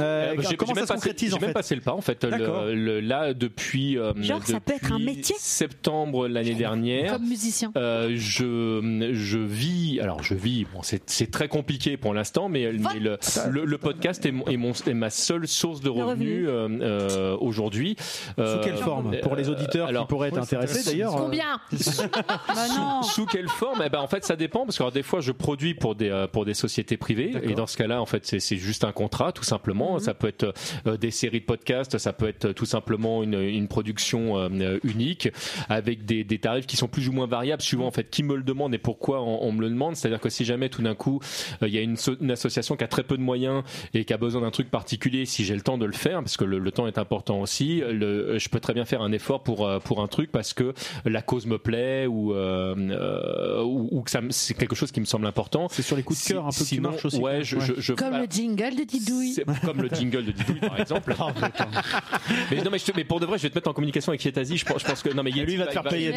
Euh, 0.00 0.34
Euh, 0.38 0.42
j'ai- 0.48 0.56
Comment 0.56 0.74
j'ai 0.74 0.74
ça 0.74 0.74
même 0.74 0.74
se 0.74 0.78
passé- 0.80 0.94
concrétise 0.94 1.30
J'ai 1.30 1.36
en 1.36 1.40
même 1.40 1.48
fait 1.50 1.54
passé 1.54 1.74
le 1.74 1.80
pas 1.80 1.92
en 1.92 2.00
fait. 2.00 2.24
D'accord. 2.26 2.64
Le, 2.66 2.74
le- 2.74 3.00
là 3.00 3.34
depuis 3.34 3.98
euh, 3.98 4.12
Genre, 4.20 4.42
ça 4.44 4.60
peut 4.60 4.74
être 4.74 4.92
un 4.92 4.98
métier 4.98 5.34
Septembre 5.38 6.28
l'année 6.28 6.54
dernière. 6.54 7.12
Comme 7.12 7.26
musicien. 7.28 7.72
Euh, 7.76 8.12
je, 8.16 9.10
je 9.12 9.38
vis, 9.38 10.00
alors 10.00 10.22
je 10.22 10.34
vis, 10.34 10.66
bon, 10.72 10.82
c'est 10.82 11.02
c'est 11.10 11.30
très 11.30 11.48
compliqué 11.48 11.96
pour 11.96 12.14
l'instant, 12.14 12.48
mais, 12.48 12.72
mais 12.72 12.98
le, 13.00 13.18
le, 13.50 13.64
le 13.64 13.78
podcast 13.78 14.24
est, 14.26 14.32
mon, 14.32 14.44
est, 14.46 14.56
mon- 14.56 14.72
est 14.72 14.94
ma 14.94 15.10
seule 15.10 15.46
source 15.48 15.80
de 15.80 15.90
revenus 15.90 16.46
euh, 16.48 16.68
euh, 16.80 17.36
aujourd'hui. 17.40 17.96
Sous 18.36 18.58
quelle 18.62 18.76
forme? 18.76 19.16
Pour 19.22 19.36
les 19.36 19.48
auditeurs 19.48 19.88
qui 19.88 20.06
pourraient 20.08 20.28
être 20.28 20.38
intéressés 20.38 20.84
d'ailleurs. 20.90 21.14
Combien? 21.16 21.60
Bah 22.48 22.66
non. 22.76 23.02
Sous 23.02 23.26
quelle 23.26 23.48
forme? 23.48 23.82
Eh 23.84 23.88
ben, 23.88 23.98
En 24.00 24.06
fait, 24.08 24.24
ça 24.24 24.36
dépend 24.36 24.64
parce 24.64 24.76
que 24.78 24.82
alors, 24.82 24.92
des 24.92 25.02
fois, 25.02 25.20
je 25.20 25.32
produis 25.32 25.74
pour 25.74 25.83
des 25.92 26.08
euh, 26.08 26.26
pour 26.26 26.46
des 26.46 26.54
sociétés 26.54 26.96
privées 26.96 27.32
et 27.42 27.54
dans 27.54 27.66
ce 27.66 27.76
cas-là, 27.76 28.00
en 28.00 28.06
fait, 28.06 28.24
c'est 28.24 28.40
c'est 28.40 28.56
juste 28.56 28.84
un 28.84 28.92
contrat, 28.92 29.32
tout 29.32 29.44
simplement. 29.44 29.98
Ça 29.98 30.14
peut 30.14 30.28
être 30.28 30.54
euh, 30.86 30.96
des 30.96 31.10
séries 31.10 31.40
de 31.40 31.44
podcasts, 31.44 31.98
ça 31.98 32.12
peut 32.14 32.28
être 32.28 32.52
tout 32.52 32.64
simplement 32.64 33.22
une, 33.22 33.34
une 33.34 33.68
production 33.68 34.38
euh, 34.38 34.78
unique 34.84 35.28
avec 35.68 36.06
des, 36.06 36.24
des 36.24 36.38
tarifs 36.38 36.66
qui 36.66 36.76
sont 36.76 36.88
plus 36.88 37.08
ou 37.08 37.12
moins 37.12 37.26
variables 37.26 37.62
suivant 37.62 37.86
en 37.86 37.90
fait 37.90 38.08
qui 38.08 38.22
me 38.22 38.36
le 38.36 38.42
demande 38.42 38.74
et 38.74 38.78
pourquoi 38.78 39.20
on, 39.20 39.42
on 39.42 39.52
me 39.52 39.60
le 39.60 39.68
demande. 39.68 39.96
C'est-à-dire 39.96 40.20
que 40.20 40.30
si 40.30 40.44
jamais 40.44 40.68
tout 40.70 40.82
d'un 40.82 40.94
coup 40.94 41.20
euh, 41.62 41.68
il 41.68 41.74
y 41.74 41.78
a 41.78 41.82
une, 41.82 41.96
une 42.20 42.30
association 42.30 42.76
qui 42.76 42.84
a 42.84 42.88
très 42.88 43.02
peu 43.02 43.16
de 43.16 43.22
moyens 43.22 43.62
et 43.92 44.04
qui 44.04 44.12
a 44.14 44.16
besoin 44.16 44.40
d'un 44.40 44.50
truc 44.50 44.70
particulier, 44.70 45.26
si 45.26 45.44
j'ai 45.44 45.54
le 45.54 45.60
temps 45.60 45.78
de 45.78 45.86
le 45.86 45.92
faire, 45.92 46.20
parce 46.20 46.36
que 46.36 46.44
le, 46.44 46.58
le 46.58 46.70
temps 46.70 46.86
est 46.86 46.98
important 46.98 47.40
aussi, 47.40 47.80
le, 47.80 48.38
je 48.38 48.48
peux 48.48 48.60
très 48.60 48.74
bien 48.74 48.84
faire 48.84 49.02
un 49.02 49.12
effort 49.12 49.42
pour 49.42 49.66
euh, 49.66 49.78
pour 49.80 50.00
un 50.00 50.06
truc 50.06 50.30
parce 50.30 50.54
que 50.54 50.72
la 51.04 51.22
cause 51.22 51.46
me 51.46 51.58
plaît 51.58 52.06
ou 52.06 52.32
euh, 52.32 52.74
euh, 52.76 53.62
ou, 53.62 53.88
ou 53.90 54.02
que 54.02 54.10
c'est 54.30 54.54
quelque 54.54 54.76
chose 54.76 54.92
qui 54.92 55.00
me 55.00 55.04
semble 55.04 55.26
important. 55.26 55.68
C'est 55.74 55.82
sur 55.82 55.96
les 55.96 56.02
coups 56.02 56.22
de 56.24 56.32
cœur 56.32 56.44
un 56.46 56.50
peu 56.50 56.64
Sinon, 56.64 56.90
marches 56.90 57.04
aussi. 57.04 57.18
Ouais, 57.18 57.42
je, 57.42 57.58
je, 57.58 57.72
je- 57.78 57.92
Comme 57.94 58.10
bah, 58.12 58.20
le 58.20 58.26
jingle 58.30 58.76
de 58.76 58.84
Didouille. 58.84 59.32
c'est 59.32 59.44
comme 59.64 59.82
le 59.82 59.88
jingle 59.88 60.24
de 60.24 60.32
Didouille 60.32 60.60
par 60.60 60.80
exemple. 60.80 61.14
mais 62.50 62.62
non 62.62 62.70
mais, 62.70 62.78
je 62.78 62.84
te- 62.84 62.92
mais 62.96 63.04
pour 63.04 63.20
de 63.20 63.26
vrai, 63.26 63.38
je 63.38 63.42
vais 63.44 63.50
te 63.50 63.54
mettre 63.56 63.68
en 63.68 63.72
communication 63.72 64.10
avec 64.10 64.24
Yetazi. 64.24 64.56
Je 64.56 64.64
pense, 64.64 64.82
je 64.82 64.86
pense 64.86 65.02
que 65.02 65.12
non 65.12 65.22
mais 65.22 65.30
Yeti 65.30 65.44
Lui, 65.46 65.52
il 65.54 65.58
va 65.58 65.66
te 65.66 65.72
faire 65.72 65.82
payer, 65.82 66.12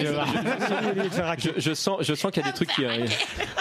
je, 1.40 1.50
je 1.58 1.74
sens, 1.74 1.98
je 2.02 2.14
sens 2.14 2.32
qu'il 2.32 2.44
y 2.44 2.46
a 2.46 2.50
des 2.52 2.56
trucs 2.56 2.70
qui, 2.70 2.86
euh, 2.86 3.06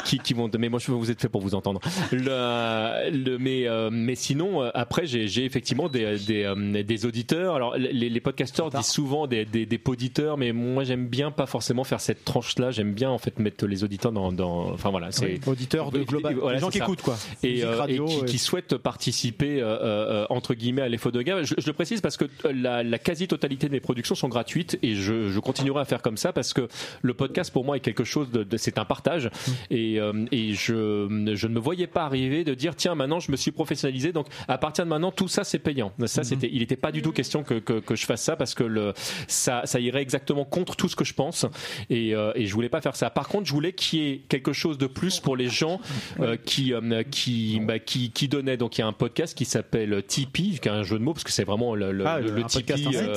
qui, 0.04 0.18
qui 0.18 0.34
vont. 0.34 0.50
Mais 0.58 0.68
moi, 0.68 0.78
je 0.78 0.90
vous 0.90 1.10
êtes 1.10 1.20
fait 1.20 1.28
pour 1.28 1.40
vous 1.40 1.54
entendre. 1.54 1.80
Le, 2.12 3.10
le, 3.10 3.38
mais, 3.38 3.66
euh, 3.66 3.90
mais 3.92 4.14
sinon, 4.14 4.62
euh, 4.62 4.70
après, 4.74 5.06
j'ai 5.06 5.44
effectivement 5.44 5.88
des, 5.88 6.16
des, 6.18 6.82
des 6.84 7.06
auditeurs. 7.06 7.54
Alors, 7.56 7.76
les, 7.76 7.92
les 8.08 8.20
podcasteurs 8.20 8.70
disent 8.70 8.86
souvent 8.86 9.26
des, 9.26 9.44
des, 9.44 9.66
des 9.66 9.78
poditeurs, 9.78 10.36
mais 10.36 10.52
moi, 10.52 10.84
j'aime 10.84 11.06
bien 11.06 11.30
pas 11.30 11.46
forcément 11.46 11.84
faire 11.84 12.00
cette 12.00 12.24
tranche-là. 12.24 12.70
J'aime 12.70 12.92
bien 12.92 13.10
en 13.10 13.18
fait 13.18 13.38
mettre 13.38 13.66
les 13.66 13.84
auditeurs 13.84 14.12
dans. 14.12 14.32
dans 14.32 14.72
enfin 14.72 14.90
voilà, 14.90 15.10
c'est 15.12 15.38
Auditeurs 15.88 16.04
de 16.04 16.10
global, 16.10 16.34
Voilà, 16.34 16.54
les 16.56 16.60
gens 16.60 16.70
qui 16.70 16.78
ça. 16.78 16.84
écoutent 16.84 17.02
quoi. 17.02 17.16
et, 17.42 17.64
euh, 17.64 17.76
radio, 17.76 18.06
et 18.06 18.10
qui, 18.20 18.24
qui 18.26 18.38
souhaitent 18.38 18.76
participer 18.76 19.60
euh, 19.60 19.66
euh, 19.80 20.26
entre 20.30 20.54
guillemets 20.54 20.82
à 20.82 20.88
l'effort 20.88 21.12
de 21.12 21.22
gamme. 21.22 21.44
Je, 21.44 21.54
je 21.58 21.66
le 21.66 21.72
précise 21.72 22.00
parce 22.00 22.16
que 22.16 22.24
euh, 22.44 22.52
la, 22.54 22.82
la 22.82 22.98
quasi-totalité 22.98 23.66
de 23.68 23.72
mes 23.72 23.80
productions 23.80 24.14
sont 24.14 24.28
gratuites 24.28 24.78
et 24.82 24.94
je, 24.94 25.28
je 25.30 25.40
continuerai 25.40 25.80
à 25.80 25.84
faire 25.84 26.02
comme 26.02 26.16
ça 26.16 26.32
parce 26.32 26.52
que 26.52 26.68
le 27.02 27.14
podcast 27.14 27.52
pour 27.52 27.64
moi 27.64 27.76
est 27.76 27.80
quelque 27.80 28.04
chose 28.04 28.30
de, 28.30 28.42
de- 28.42 28.56
c'est 28.56 28.78
un 28.78 28.84
partage 28.84 29.30
et, 29.70 30.00
euh, 30.00 30.24
et 30.32 30.52
je, 30.54 31.32
je 31.34 31.46
ne 31.46 31.52
me 31.54 31.60
voyais 31.60 31.86
pas 31.86 32.04
arriver 32.04 32.44
de 32.44 32.54
dire 32.54 32.74
tiens 32.76 32.94
maintenant 32.94 33.20
je 33.20 33.30
me 33.30 33.36
suis 33.36 33.50
professionnalisé 33.52 34.12
donc 34.12 34.26
à 34.48 34.58
partir 34.58 34.84
de 34.84 34.90
maintenant 34.90 35.10
tout 35.12 35.28
ça 35.28 35.44
c'est 35.44 35.58
payant. 35.58 35.92
Ça 36.06 36.24
c'était 36.24 36.48
il 36.52 36.60
n'était 36.60 36.76
pas 36.76 36.92
du 36.92 37.02
tout 37.02 37.12
question 37.12 37.42
que, 37.42 37.54
que, 37.54 37.74
que 37.80 37.94
je 37.96 38.06
fasse 38.06 38.22
ça 38.22 38.36
parce 38.36 38.54
que 38.54 38.64
le 38.64 38.92
ça 39.28 39.62
ça 39.64 39.80
irait 39.80 40.02
exactement 40.02 40.44
contre 40.44 40.76
tout 40.76 40.88
ce 40.88 40.96
que 40.96 41.04
je 41.04 41.14
pense 41.14 41.46
et, 41.90 42.14
euh, 42.14 42.32
et 42.34 42.46
je 42.46 42.54
voulais 42.54 42.68
pas 42.68 42.80
faire 42.80 42.96
ça. 42.96 43.10
Par 43.10 43.28
contre 43.28 43.46
je 43.46 43.52
voulais 43.52 43.72
qu'il 43.72 43.98
y 44.00 44.10
ait 44.12 44.18
quelque 44.28 44.52
chose 44.52 44.78
de 44.78 44.86
plus 44.86 45.20
pour 45.20 45.36
les 45.36 45.48
gens 45.48 45.75
euh, 46.20 46.36
qui 46.44 46.72
euh, 46.74 47.02
qui 47.10 47.60
bah, 47.60 47.78
qui 47.78 48.10
qui 48.10 48.28
donnaient 48.28 48.56
donc 48.56 48.78
il 48.78 48.80
y 48.80 48.84
a 48.84 48.86
un 48.86 48.92
podcast 48.92 49.36
qui 49.36 49.44
s'appelle 49.44 50.02
Tipeee 50.06 50.58
qui 50.60 50.68
est 50.68 50.72
un 50.72 50.82
jeu 50.82 50.98
de 50.98 51.04
mots 51.04 51.12
parce 51.12 51.24
que 51.24 51.32
c'est 51.32 51.44
vraiment 51.44 51.74
le, 51.74 51.92
le, 51.92 52.06
Ah, 52.06 52.20
le, 52.20 52.30
un 52.32 52.34
le 52.36 52.42
podcast, 52.42 52.82
Tipeee, 52.82 52.96
euh. 52.96 53.14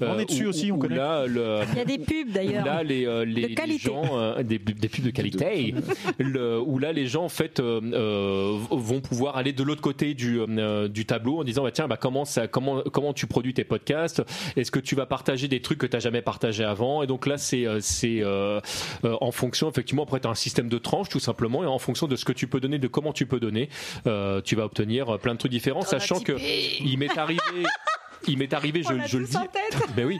On 0.00 0.18
est 0.18 0.24
dessus 0.26 0.46
où- 0.46 0.50
aussi, 0.50 0.70
on 0.72 0.76
où 0.76 0.78
connaît. 0.78 0.96
là 0.96 1.26
le 1.26 1.60
Il 1.72 1.78
y 1.78 1.80
a 1.80 1.84
des 1.84 1.98
pubs 1.98 2.30
d'ailleurs. 2.32 2.64
là 2.64 2.82
les, 2.82 3.06
euh, 3.06 3.24
les, 3.24 3.42
De 3.42 3.46
les 3.48 3.54
qualité. 3.54 3.86
gens 3.86 4.02
euh, 4.18 4.42
des, 4.42 4.58
des 4.58 4.88
pubs 4.88 5.04
de 5.04 5.10
qualité 5.10 5.74
le, 6.18 6.60
où 6.60 6.78
là 6.78 6.92
les 6.92 7.06
gens 7.06 7.24
en 7.24 7.28
fait 7.28 7.60
euh, 7.60 7.80
euh, 7.82 8.58
vont 8.70 9.00
pouvoir 9.00 9.36
aller 9.36 9.52
de 9.52 9.62
l'autre 9.62 9.80
côté 9.82 10.14
du, 10.14 10.38
euh, 10.40 10.88
du 10.88 11.06
tableau 11.06 11.40
en 11.40 11.44
disant 11.44 11.62
bah, 11.62 11.70
tiens 11.70 11.88
bah, 11.88 11.96
comment 11.96 12.24
ça 12.24 12.46
comment 12.46 12.82
comment 12.92 13.12
tu 13.12 13.26
produis 13.26 13.54
tes 13.54 13.64
podcasts? 13.64 14.22
Est-ce 14.56 14.70
que 14.70 14.78
tu 14.80 14.94
vas 14.94 15.06
partager 15.06 15.48
des 15.48 15.60
trucs 15.60 15.78
que 15.78 15.86
tu 15.86 15.96
n'as 15.96 16.00
jamais 16.00 16.22
partagé 16.22 16.64
avant? 16.64 17.02
Et 17.02 17.06
donc 17.06 17.26
là 17.26 17.38
c'est 17.38 17.66
euh, 17.66 17.78
c'est 17.80 18.22
euh, 18.22 18.60
euh, 19.04 19.16
en 19.20 19.30
fonction 19.32 19.68
effectivement 19.70 20.02
après 20.02 20.20
tu 20.20 20.26
as 20.26 20.30
un 20.30 20.34
système 20.34 20.68
de 20.68 20.78
tranches 20.78 21.08
tout 21.08 21.20
simplement 21.20 21.62
et 21.62 21.66
en 21.66 21.78
fonction 21.78 21.95
de 22.04 22.16
ce 22.16 22.24
que 22.24 22.32
tu 22.32 22.46
peux 22.46 22.60
donner 22.60 22.78
de 22.78 22.88
comment 22.88 23.12
tu 23.12 23.26
peux 23.26 23.40
donner 23.40 23.68
euh, 24.06 24.40
tu 24.42 24.56
vas 24.56 24.64
obtenir 24.64 25.18
plein 25.18 25.34
de 25.34 25.38
trucs 25.38 25.52
différents 25.52 25.82
sachant 25.82 26.20
que 26.20 26.36
il 26.80 26.98
m'est 26.98 27.16
arrivé 27.16 27.40
il 28.28 28.38
m'est 28.38 28.52
arrivé, 28.52 28.82
je, 28.82 29.18
le 29.18 29.26
dis. 29.26 29.32
tête. 29.32 29.82
Ben 29.96 30.06
oui, 30.06 30.18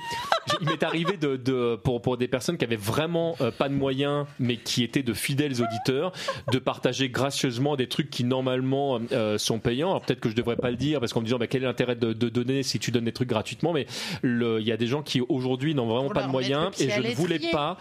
il 0.61 0.69
m'est 0.69 0.83
arrivé 0.83 1.17
de, 1.17 1.37
de 1.37 1.77
pour 1.77 2.01
pour 2.01 2.17
des 2.17 2.29
personnes 2.29 2.57
qui 2.57 2.65
avaient 2.65 2.77
vraiment 2.77 3.37
euh, 3.41 3.51
pas 3.51 3.69
de 3.69 3.75
moyens, 3.75 4.27
mais 4.39 4.57
qui 4.57 4.83
étaient 4.83 5.03
de 5.03 5.13
fidèles 5.13 5.63
auditeurs, 5.63 6.13
de 6.53 6.59
partager 6.59 7.09
gracieusement 7.09 7.77
des 7.77 7.89
trucs 7.89 8.11
qui 8.11 8.25
normalement 8.25 9.01
euh, 9.13 9.39
sont 9.39 9.59
payants. 9.59 9.91
Alors 9.91 10.03
peut-être 10.03 10.21
que 10.21 10.31
je 10.31 10.35
devrais 10.35 10.57
pas 10.57 10.71
le 10.71 10.77
dire 10.77 11.01
parce 11.01 11.13
qu'en 11.13 11.21
me 11.21 11.27
disant 11.27 11.39
bah, 11.39 11.47
quel 11.47 11.63
est 11.63 11.67
l'intérêt 11.67 11.97
de, 11.97 12.13
de 12.13 12.29
donner 12.29 12.63
si 12.63 12.79
tu 12.79 12.91
donnes 12.91 13.05
des 13.05 13.13
trucs 13.13 13.29
gratuitement, 13.29 13.73
mais 13.73 13.87
il 14.23 14.63
y 14.65 14.73
a 14.73 14.77
des 14.77 14.87
gens 14.87 15.03
qui 15.03 15.21
aujourd'hui 15.21 15.75
n'ont 15.75 15.87
vraiment 15.87 16.05
Pour 16.05 16.15
pas 16.15 16.23
de 16.23 16.31
moyens 16.31 16.71
et 16.81 16.91
je 16.91 17.01
ne 17.01 17.15
voulais 17.15 17.41
pas 17.53 17.77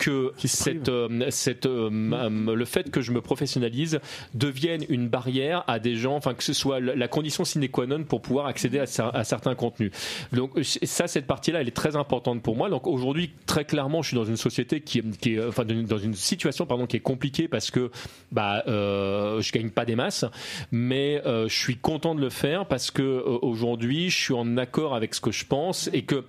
que 0.00 0.32
cette, 0.38 0.88
euh, 0.88 1.26
cette, 1.30 1.66
euh, 1.66 1.90
le 2.54 2.64
fait 2.64 2.90
que 2.90 3.02
je 3.02 3.12
me 3.12 3.20
professionnalise 3.20 4.00
devienne 4.34 4.82
une 4.88 5.08
barrière 5.08 5.62
à 5.66 5.78
des 5.78 5.94
gens, 5.94 6.16
enfin 6.16 6.32
que 6.32 6.42
ce 6.42 6.54
soit 6.54 6.80
la 6.80 7.06
condition 7.08 7.44
sine 7.44 7.68
qua 7.68 7.84
non 7.86 8.04
pour 8.04 8.22
pouvoir 8.22 8.46
accéder 8.46 8.78
à, 8.78 8.84
cer- 8.86 9.10
à 9.12 9.24
certains 9.24 9.54
contenus. 9.54 9.92
Donc 10.32 10.52
ça, 10.62 11.06
cette 11.06 11.26
partie-là, 11.26 11.60
elle 11.60 11.68
est 11.68 11.76
très 11.76 11.96
importante 11.96 12.42
pour 12.42 12.56
moi. 12.56 12.70
Donc 12.70 12.86
aujourd'hui, 12.86 13.30
très 13.44 13.66
clairement, 13.66 14.00
je 14.00 14.08
suis 14.08 14.16
dans 14.16 14.24
une 14.24 14.38
société 14.38 14.80
qui, 14.80 15.00
est- 15.00 15.18
qui 15.20 15.34
est, 15.34 15.44
enfin 15.44 15.64
dans 15.66 15.74
une- 15.74 15.84
dans 15.84 15.98
une 15.98 16.14
situation 16.14 16.64
pardon 16.64 16.86
qui 16.86 16.96
est 16.96 17.00
compliquée 17.00 17.46
parce 17.46 17.70
que 17.70 17.90
bah 18.32 18.64
euh, 18.68 19.42
je 19.42 19.52
gagne 19.52 19.68
pas 19.70 19.84
des 19.84 19.96
masses, 19.96 20.24
mais 20.72 21.20
euh, 21.26 21.46
je 21.46 21.56
suis 21.58 21.76
content 21.76 22.14
de 22.14 22.20
le 22.22 22.30
faire 22.30 22.64
parce 22.66 22.90
que 22.90 23.02
euh, 23.02 23.38
aujourd'hui, 23.42 24.08
je 24.08 24.16
suis 24.16 24.34
en 24.34 24.56
accord 24.56 24.94
avec 24.94 25.14
ce 25.14 25.20
que 25.20 25.30
je 25.30 25.44
pense 25.44 25.90
et 25.92 26.02
que 26.02 26.24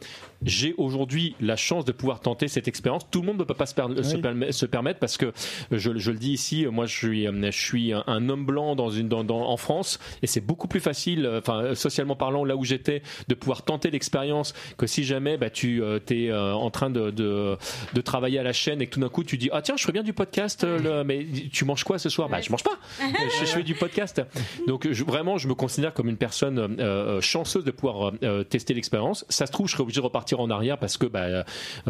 j'ai 0.45 0.73
aujourd'hui 0.77 1.35
la 1.39 1.55
chance 1.55 1.85
de 1.85 1.91
pouvoir 1.91 2.19
tenter 2.19 2.47
cette 2.47 2.67
expérience. 2.67 3.03
Tout 3.11 3.21
le 3.21 3.27
monde 3.27 3.37
ne 3.39 3.43
peut 3.43 3.53
pas 3.53 3.65
se, 3.65 3.75
per- 3.75 4.03
se 4.03 4.15
perm- 4.17 4.51
se 4.51 4.65
permettre 4.65 4.99
parce 4.99 5.17
que 5.17 5.31
je, 5.71 5.97
je 5.97 6.11
le 6.11 6.17
dis 6.17 6.31
ici, 6.31 6.65
moi 6.65 6.85
je 6.85 6.95
suis, 6.95 7.27
euh, 7.27 7.51
je 7.51 7.57
suis 7.59 7.93
un, 7.93 8.03
un 8.07 8.29
homme 8.29 8.45
blanc 8.45 8.75
dans 8.75 8.89
une, 8.89 9.07
dans, 9.07 9.23
dans- 9.23 9.47
en 9.49 9.57
France 9.57 9.99
et 10.21 10.27
c'est 10.27 10.41
beaucoup 10.41 10.67
plus 10.67 10.79
facile, 10.79 11.25
euh, 11.25 11.39
enfin 11.39 11.75
socialement 11.75 12.15
parlant, 12.15 12.43
là 12.45 12.55
où 12.55 12.63
j'étais, 12.65 13.01
de 13.27 13.35
pouvoir 13.35 13.63
tenter 13.63 13.91
l'expérience 13.91 14.53
que 14.77 14.87
si 14.87 15.03
jamais 15.03 15.37
bah, 15.37 15.49
tu 15.49 15.83
es 16.09 16.31
en 16.33 16.69
train 16.71 16.89
de, 16.89 17.11
de, 17.11 17.57
de 17.93 18.01
travailler 18.01 18.39
à 18.39 18.43
la 18.43 18.53
chaîne 18.53 18.81
et 18.81 18.87
que 18.87 18.93
tout 18.95 18.99
d'un 18.99 19.09
coup 19.09 19.23
tu 19.23 19.37
dis 19.37 19.49
ah 19.51 19.61
tiens 19.61 19.75
je 19.77 19.81
ferais 19.83 19.93
bien 19.93 20.03
du 20.03 20.13
podcast, 20.13 20.63
euh, 20.63 20.79
le- 20.79 21.03
mais 21.03 21.25
tu 21.51 21.65
manges 21.65 21.83
quoi 21.83 21.99
ce 21.99 22.09
soir? 22.09 22.29
Bah 22.29 22.41
je 22.41 22.51
mange 22.51 22.63
pas, 22.63 22.79
je, 22.99 23.45
je 23.45 23.51
fais 23.51 23.63
du 23.63 23.75
podcast. 23.75 24.21
Donc 24.67 24.87
je- 24.91 25.03
vraiment 25.03 25.37
je 25.37 25.47
me 25.47 25.53
considère 25.55 25.93
comme 25.93 26.09
une 26.09 26.17
personne 26.17 26.57
euh, 26.59 26.67
euh, 26.79 27.21
chanceuse 27.21 27.63
de 27.63 27.71
pouvoir 27.71 28.11
euh, 28.23 28.43
tester 28.43 28.73
l'expérience. 28.73 29.25
Ça 29.29 29.45
se 29.45 29.51
trouve 29.51 29.67
je 29.67 29.73
serais 29.73 29.83
obligé 29.83 29.99
de 30.01 30.05
repartir 30.05 30.30
en 30.39 30.49
arrière 30.49 30.77
parce 30.77 30.97
que 30.97 31.05
bah, 31.05 31.21
euh, 31.23 31.43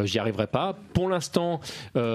j'y 0.03 0.19
arriverai 0.19 0.47
pas. 0.47 0.77
Pour 0.93 1.09
l'instant 1.09 1.59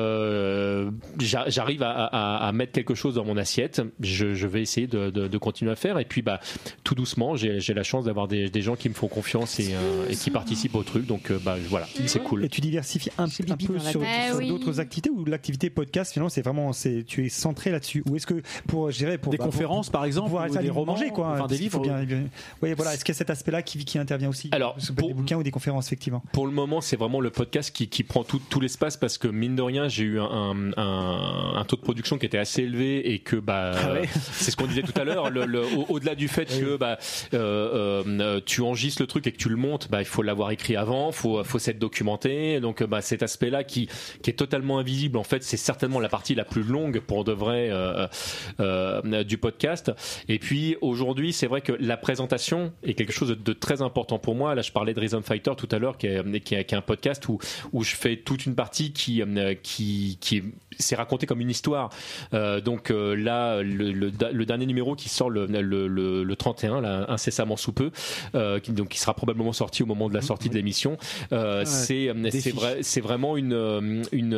euh, 0.07 0.91
j'a- 1.19 1.49
j'arrive 1.49 1.83
à, 1.83 1.91
à- 2.07 2.47
à 2.49 2.53
mettre 2.53 2.73
quelque 2.73 2.95
chose 2.95 3.15
dans 3.15 3.25
mon 3.25 3.37
assiette. 3.37 3.83
Je, 4.01 4.35
je 4.35 4.47
vais 4.47 4.63
essayer 4.63 4.87
de, 4.87 5.11
de- 5.11 5.29
de 5.29 5.39
continuer 5.39 5.71
à 5.73 5.77
faire 5.77 5.99
et 5.99 6.05
puis 6.05 6.23
bah 6.23 6.41
tout 6.85 6.95
doucement 6.95 7.37
j'ai 7.37 7.75
la 7.75 7.83
chance 7.83 8.05
d'avoir 8.05 8.29
des, 8.29 8.49
des 8.49 8.63
gens 8.63 8.77
qui 8.77 8.89
me 8.89 8.95
font 8.95 9.09
confiance 9.09 9.59
et, 9.61 9.75
euh, 9.75 10.09
et 10.11 10.17
qui 10.17 10.31
participent 10.31 10.75
au 10.75 10.83
truc. 10.83 11.07
Donc 11.07 11.31
euh, 11.31 11.39
bah 11.45 11.57
voilà 11.69 11.87
c'est 12.07 12.23
cool. 12.23 12.45
Et 12.45 12.49
tu 12.49 12.61
diversifies 12.61 13.11
un, 13.19 13.25
un 13.25 13.57
peu 13.57 13.79
sur, 13.79 14.03
Eh 14.03 14.33
oui. 14.35 14.49
d'autres 14.49 14.81
activités 14.81 15.11
ou 15.11 15.25
l'activité 15.25 15.71
podcast 15.71 16.13
finalement 16.13 16.29
c'est 16.29 16.43
vraiment 16.43 16.73
c'est 16.73 17.05
tu 17.07 17.25
es 17.27 17.29
centré 17.29 17.71
là-dessus? 17.71 18.03
Ou 18.09 18.17
est-ce 18.17 18.27
que 18.27 18.43
pour 18.69 18.91
je 18.91 18.99
dirais 18.99 19.19
pour 19.19 19.33
Des 19.33 19.39
bah, 19.39 19.45
pour- 19.45 19.53
conférences, 19.53 19.91
par 19.91 20.05
exemple, 20.05 20.31
pour 20.31 20.39
pouvoir 20.39 20.51
ou 20.51 20.57
aller 20.57 20.65
des 20.67 20.71
romans, 20.71 20.93
manger 20.93 21.11
quoi 21.11 21.33
enfin, 21.35 21.47
des 21.47 21.59
livres. 21.59 21.81
bien, 21.81 22.03
bien- 22.05 22.25
oui 22.63 22.73
voilà 22.75 22.95
est-ce 22.95 23.05
qu'il 23.05 23.13
y 23.13 23.17
a 23.17 23.19
cet 23.19 23.31
aspect-là 23.31 23.63
qui, 23.63 23.85
qui 23.85 23.99
intervient 23.99 24.29
aussi? 24.29 24.49
Alors, 24.53 24.77
être 24.79 24.95
des 24.95 25.15
bouquins 25.15 25.37
ou 25.37 25.43
des 25.43 25.51
conférences 25.51 25.87
effectivement 25.87 26.16
Pour 26.33 26.47
le 26.47 26.53
moment, 26.53 26.81
c'est 26.81 26.97
vraiment 26.97 27.21
le 27.21 27.31
podcast 27.31 27.75
qui, 27.75 27.89
qui 27.89 28.03
prend 28.03 28.25
tout, 28.25 28.41
tout 28.51 28.61
l'espace 28.61 28.97
parce 28.97 29.19
que 29.19 29.29
mine 29.29 29.57
de 29.57 29.63
rien, 29.63 29.89
j'ai 29.89 30.05
eu 30.05 30.21
un, 30.21 30.25
un, 30.25 30.73
un- 30.77 31.53
un 31.57 31.65
taux 31.65 31.77
de 31.77 31.81
production 31.83 32.19
qui 32.19 32.27
était 32.27 32.39
assez 32.39 32.63
élevé 32.63 33.13
et 33.13 33.19
que 33.21 33.37
bah 33.37 33.73
Ah 33.77 33.93
ouais. 33.93 34.01
euh, 34.03 34.07
c'est 34.33 34.51
ce 34.51 34.57
qu'on 34.57 34.67
disait 34.67 34.83
tout 34.83 34.99
à 35.01 35.05
l'heure. 35.05 35.31
le- 35.31 35.45
le- 35.47 35.65
au- 35.65 35.87
Au-delà 35.89 36.15
du 36.15 36.29
fait 36.29 36.47
que 36.47 36.77
bah 36.77 36.99
euh, 37.35 38.03
euh, 38.07 38.41
tu 38.45 38.61
enregistres 38.61 39.03
le 39.03 39.07
truc 39.07 39.27
et 39.27 39.33
que 39.33 39.39
tu 39.39 39.49
le 39.49 39.57
montes, 39.57 39.89
bah 39.91 40.01
il 40.03 40.07
faut 40.07 40.23
l'avoir 40.23 40.51
écrit 40.51 40.77
avant, 40.77 41.13
faut 41.13 41.43
faut 41.45 41.59
s'être 41.59 41.79
documenté. 41.79 42.61
Donc 42.61 42.83
bah 42.83 43.01
cet 43.03 43.23
aspect-là 43.23 43.65
qui 43.65 43.89
qui 44.23 44.31
est 44.31 44.35
totalement 44.35 44.79
invisible 44.79 45.17
en 45.19 45.25
fait, 45.25 45.43
c'est 45.43 45.57
certainement 45.57 46.01
la 46.01 46.09
partie 46.09 46.35
la 46.35 46.45
plus 46.45 46.63
longue 46.63 47.01
pour 47.01 47.25
de 47.25 47.33
vrai 47.33 47.69
euh, 47.71 48.07
euh, 48.61 49.25
du 49.25 49.39
podcast. 49.39 49.93
Et 50.29 50.39
puis 50.39 50.77
aujourd'hui, 50.81 51.33
c'est 51.33 51.47
vrai 51.47 51.61
que 51.61 51.73
la 51.81 51.97
présentation 51.97 52.73
est 52.83 52.95
quelque 52.95 53.13
chose 53.13 53.29
de, 53.31 53.35
de 53.35 53.53
très 53.53 53.83
important 53.83 54.19
pour 54.19 54.35
moi. 54.35 54.55
Là, 54.55 54.63
je 54.63 54.73
parlais 54.73 54.95
de 54.95 55.01
Rhythm 55.01 55.23
Fighter 55.23 55.53
tout 55.57 55.69
à 55.71 55.79
l'heure, 55.79 55.97
qui 55.99 56.06
est, 56.07 56.41
qui, 56.41 56.55
est, 56.55 56.65
qui 56.65 56.75
est 56.75 56.79
un 56.79 56.83
podcast 56.83 57.29
où, 57.29 57.39
où 57.73 57.83
je 57.85 57.95
fais 57.95 58.17
toute 58.17 58.47
une 58.47 58.55
partie 58.55 58.93
qui, 58.93 59.23
euh, 59.23 59.55
qui, 59.63 60.19
qui 60.21 60.43
s'est 60.79 60.97
racontée 60.97 61.27
comme 61.27 61.41
une 61.41 61.51
histoire. 61.51 61.91
Euh, 62.35 62.61
donc 62.61 62.91
euh, 62.91 63.15
là, 63.15 63.63
le, 63.63 63.93
le, 63.93 64.11
le 64.33 64.47
dernier 64.47 64.67
numéro 64.67 64.95
qui 64.95 65.09
sort 65.09 65.31
le, 65.31 65.47
le, 65.47 65.87
le, 65.89 66.23
le 66.25 66.37
31, 66.37 66.81
là, 66.81 67.07
incessamment 67.09 67.57
sous 67.57 67.73
peu, 67.73 67.91
euh, 68.35 68.61
qui, 68.61 68.73
donc 68.73 68.89
qui 68.89 68.99
sera 68.99 69.15
probablement 69.15 69.53
sorti 69.53 69.83
au 69.83 69.87
moment 69.87 70.09
de 70.09 70.15
la 70.15 70.23
sortie 70.23 70.49
de 70.49 70.55
l'émission. 70.55 70.97
Euh, 71.33 71.63
c'est 71.65 72.11
c'est 72.31 72.51
vrai, 72.55 72.79
c'est 72.83 73.01
vraiment 73.01 73.37
une 73.37 74.03
une 74.13 74.35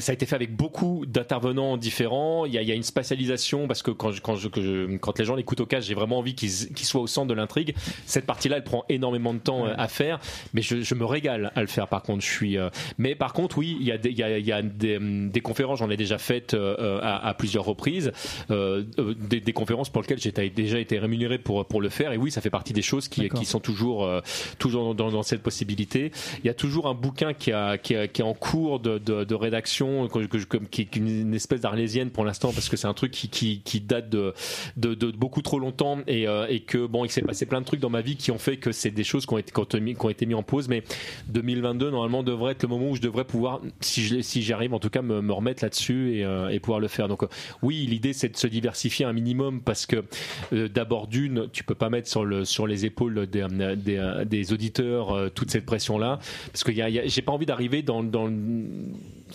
ça 0.00 0.12
a 0.12 0.14
été 0.14 0.26
fait 0.26 0.34
avec 0.36 0.54
beaucoup 0.56 1.04
d'intervenants 1.06 1.76
différents. 1.76 2.44
Il 2.46 2.52
y 2.52 2.58
a, 2.58 2.62
il 2.62 2.68
y 2.68 2.72
a 2.72 2.74
une 2.74 2.82
spatialisation 2.82 3.66
parce 3.66 3.82
que 3.82 3.90
quand 3.90 4.10
je, 4.12 4.20
quand 4.20 4.36
je, 4.36 4.48
que 4.48 4.60
je- 4.60 4.96
quand 4.98 5.18
les 5.18 5.24
gens 5.24 5.34
l'écoutent 5.34 5.60
au 5.60 5.66
casque, 5.66 5.88
j'ai 5.88 5.94
vraiment 5.94 6.18
envie 6.18 6.34
qu'ils 6.34 6.72
qu'ils 6.74 6.86
soient 6.86 7.00
au 7.00 7.06
centre 7.06 7.28
de 7.28 7.34
l'intrigue. 7.34 7.74
Cette 8.06 8.26
partie-là, 8.26 8.56
elle 8.56 8.64
prend 8.64 8.84
énormément 8.88 9.32
de 9.34 9.38
temps 9.38 9.64
à 9.66 9.88
faire, 9.88 9.95
mais 10.54 10.62
je, 10.62 10.80
je 10.82 10.94
me 10.94 11.04
régale 11.04 11.52
à 11.54 11.60
le 11.60 11.66
faire. 11.66 11.88
Par 11.88 12.02
contre, 12.02 12.24
je 12.24 12.30
suis. 12.30 12.58
euh, 12.58 12.68
mais 12.98 13.14
par 13.14 13.32
contre, 13.32 13.58
oui, 13.58 13.76
il 13.80 13.86
y 13.86 13.92
a 13.92 13.98
des, 13.98 14.10
il 14.10 14.18
y 14.18 14.22
a, 14.22 14.38
il 14.38 14.46
y 14.46 14.52
a 14.52 14.62
des, 14.62 14.96
hum, 14.96 15.30
des 15.30 15.40
conférences. 15.40 15.78
J'en 15.78 15.90
ai 15.90 15.96
déjà 15.96 16.18
faites 16.18 16.54
euh, 16.54 16.98
à, 17.02 17.26
à 17.28 17.34
plusieurs 17.34 17.64
reprises. 17.64 18.12
Euh, 18.50 18.84
euh, 18.98 19.14
des, 19.18 19.40
des 19.40 19.52
conférences 19.52 19.88
pour 19.90 20.02
lesquelles 20.02 20.20
j'ai 20.20 20.32
déjà 20.50 20.78
été 20.78 20.98
rémunéré 20.98 21.38
pour 21.38 21.66
pour 21.66 21.80
le 21.80 21.88
faire. 21.88 22.12
Et 22.12 22.16
oui, 22.16 22.30
ça 22.30 22.40
fait 22.40 22.50
partie 22.50 22.72
des 22.72 22.82
choses 22.82 23.08
qui, 23.08 23.28
qui 23.28 23.44
sont 23.44 23.60
toujours 23.60 24.04
euh, 24.04 24.20
toujours 24.58 24.94
dans, 24.94 25.10
dans 25.10 25.22
cette 25.22 25.42
possibilité. 25.42 26.12
Il 26.42 26.46
y 26.46 26.50
a 26.50 26.54
toujours 26.54 26.86
un 26.88 26.94
bouquin 26.94 27.32
qui, 27.34 27.52
a, 27.52 27.78
qui, 27.78 27.94
a- 27.94 28.08
qui 28.08 28.20
est 28.22 28.24
en 28.24 28.34
cours 28.34 28.80
de, 28.80 28.98
de, 28.98 29.24
de 29.24 29.34
rédaction, 29.34 30.08
que, 30.08 30.20
que 30.26 30.56
qui 30.70 30.82
est 30.82 30.96
une 30.96 31.34
espèce 31.34 31.60
d'arlésienne 31.60 32.10
pour 32.10 32.24
l'instant, 32.24 32.52
parce 32.52 32.68
que 32.68 32.76
c'est 32.76 32.86
un 32.86 32.94
truc 32.94 33.12
qui, 33.12 33.28
qui, 33.28 33.60
qui 33.62 33.80
date 33.80 34.08
de, 34.08 34.34
de, 34.76 34.94
de 34.94 35.10
beaucoup 35.10 35.42
trop 35.42 35.58
longtemps 35.58 35.98
et, 36.06 36.26
euh, 36.28 36.46
et 36.48 36.60
que 36.60 36.86
bon, 36.86 37.04
il 37.04 37.10
s'est 37.10 37.22
passé 37.22 37.46
plein 37.46 37.60
de 37.60 37.66
trucs 37.66 37.80
dans 37.80 37.90
ma 37.90 38.00
vie 38.00 38.16
qui 38.16 38.30
ont 38.30 38.38
fait 38.38 38.56
que 38.56 38.72
c'est 38.72 38.90
des 38.90 39.04
choses 39.04 39.26
qui 39.26 39.34
ont 39.34 39.38
été, 39.38 39.52
qui 39.52 39.58
ont 39.60 39.64
été 39.64 39.80
qui 39.94 40.04
ont 40.04 40.10
été 40.10 40.26
mis 40.26 40.34
en 40.34 40.42
pause. 40.42 40.68
Mais 40.68 40.82
2022 41.28 41.90
normalement 41.90 42.22
devrait 42.22 42.52
être 42.52 42.62
le 42.62 42.68
moment 42.68 42.90
où 42.90 42.96
je 42.96 43.00
devrais 43.00 43.24
pouvoir, 43.24 43.60
si 43.80 44.02
je- 44.02 44.20
si 44.20 44.42
j'y 44.42 44.52
arrive 44.52 44.74
en 44.74 44.78
tout 44.78 44.90
cas, 44.90 45.02
me, 45.02 45.20
me 45.20 45.32
remettre 45.32 45.62
là-dessus 45.64 46.16
et, 46.16 46.24
euh, 46.24 46.48
et 46.48 46.60
pouvoir 46.60 46.80
le 46.80 46.88
faire. 46.88 47.08
Donc 47.08 47.22
euh, 47.22 47.28
oui, 47.62 47.86
l'idée 47.88 48.12
c'est 48.12 48.28
de 48.28 48.36
se 48.36 48.46
diversifier 48.46 49.04
un 49.06 49.12
minimum 49.12 49.60
parce 49.60 49.86
que 49.86 50.04
euh, 50.52 50.68
d'abord 50.68 51.06
d'une, 51.06 51.48
tu 51.52 51.64
peux 51.64 51.74
pas 51.74 51.90
mettre 51.90 52.08
sur 52.08 52.24
le 52.24 52.44
sur 52.44 52.66
les 52.66 52.84
épaules 52.84 53.26
des, 53.26 53.46
des, 54.26 54.52
auditeurs 54.52 55.30
toute 55.34 55.50
cette 55.50 55.66
pression 55.66 55.98
là 55.98 56.18
parce 56.52 56.62
que 56.64 56.72
j'ai 56.72 57.22
pas 57.22 57.32
envie 57.32 57.46
d'arriver 57.46 57.82
dans 57.82 58.02
dans 58.02 58.30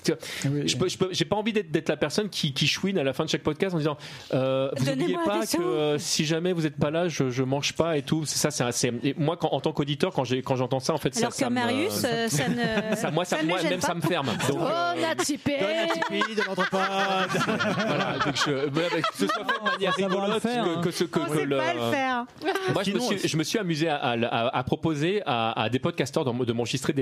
je 0.06 0.76
peux- 0.98 1.10
j'ai 1.12 1.26
pas 1.26 1.36
envie 1.36 1.54
d'être, 1.54 1.90
la 1.90 1.98
personne 1.98 2.30
qui, 2.30 2.54
qui 2.54 2.68
chouine 2.68 2.98
à 2.98 3.04
la 3.04 3.14
fin 3.14 3.26
de 3.26 3.30
chaque 3.30 3.44
podcast 3.44 3.76
en 3.76 3.78
disant 3.78 3.98
euh, 4.34 4.70
vous 4.78 4.86
n'oubliez 4.86 5.18
pas 5.26 5.46
que 5.46 5.62
euh, 5.62 5.98
si 5.98 6.26
jamais 6.26 6.54
vous 6.54 6.66
êtes 6.66 6.78
pas 6.78 6.92
là 6.92 7.08
je, 7.08 7.30
je 7.30 7.44
mange 7.44 7.74
pas 7.74 7.98
et 7.98 8.02
tout 8.02 8.26
ça 8.26 8.52
c'est, 8.52 8.72
c'est- 8.72 8.94
et 9.04 9.14
moi 9.18 9.38
quand, 9.38 9.50
en 9.52 9.60
tant 9.60 9.74
qu'auditeur 9.74 10.14
quand 10.14 10.24
j'ai 10.24 10.42
quand 10.42 10.56
j'entends 10.56 10.80
ça 10.80 10.94
en 10.94 10.98
fait 10.98 11.16
Alors 11.18 11.32
ça, 11.34 11.40
ça 11.40 11.46
que 11.46 11.50
me- 11.50 11.56
Marius, 11.56 12.04
euh, 12.06 12.28
ça 12.30 12.48
ne. 12.48 12.96
ça- 12.96 13.12
moi, 13.12 13.26
ça, 13.26 13.38
ça 13.38 13.44
ne 13.44 13.48
moi, 13.50 13.62
même 13.64 13.80
pas. 13.80 13.88
ça 13.88 13.96
me 13.96 14.02
ferme 14.02 14.28
donc, 14.28 14.58
Oh, 14.62 14.64
euh, 14.66 15.02
Natty 15.02 15.38
P. 15.38 15.58
de 15.58 16.46
l'entrepode. 16.48 16.80
voilà, 17.88 18.18
donc 18.26 18.36
je, 18.36 18.70
voilà, 18.70 18.90
que 19.02 19.18
ce 19.18 19.28
soit 19.28 19.46
fait 19.46 19.60
de 19.60 19.72
manière 19.72 19.94
rigolote 19.94 20.44
que, 20.44 20.48
hein. 20.48 20.82
que 20.84 20.92
ce 20.92 21.04
que, 21.04 21.20
On 21.20 21.26
que 21.26 21.36
sait 21.38 21.46
le 21.46 21.58
pas 21.58 21.74
le 21.74 21.92
faire. 21.92 22.26
moi, 22.74 22.84
je 22.84 22.92
me, 22.92 23.00
suis, 23.00 23.28
je 23.28 23.38
me 23.38 23.44
suis 23.44 23.60
amusé 23.60 23.88
à, 23.90 23.98
à- 23.98 24.58
à 24.58 24.64
proposer 24.64 25.22
à, 25.26 25.60
à 25.64 25.70
des 25.70 25.80
podcasteurs 25.80 26.26
de, 26.26 26.54
m'enregistrer 26.54 26.94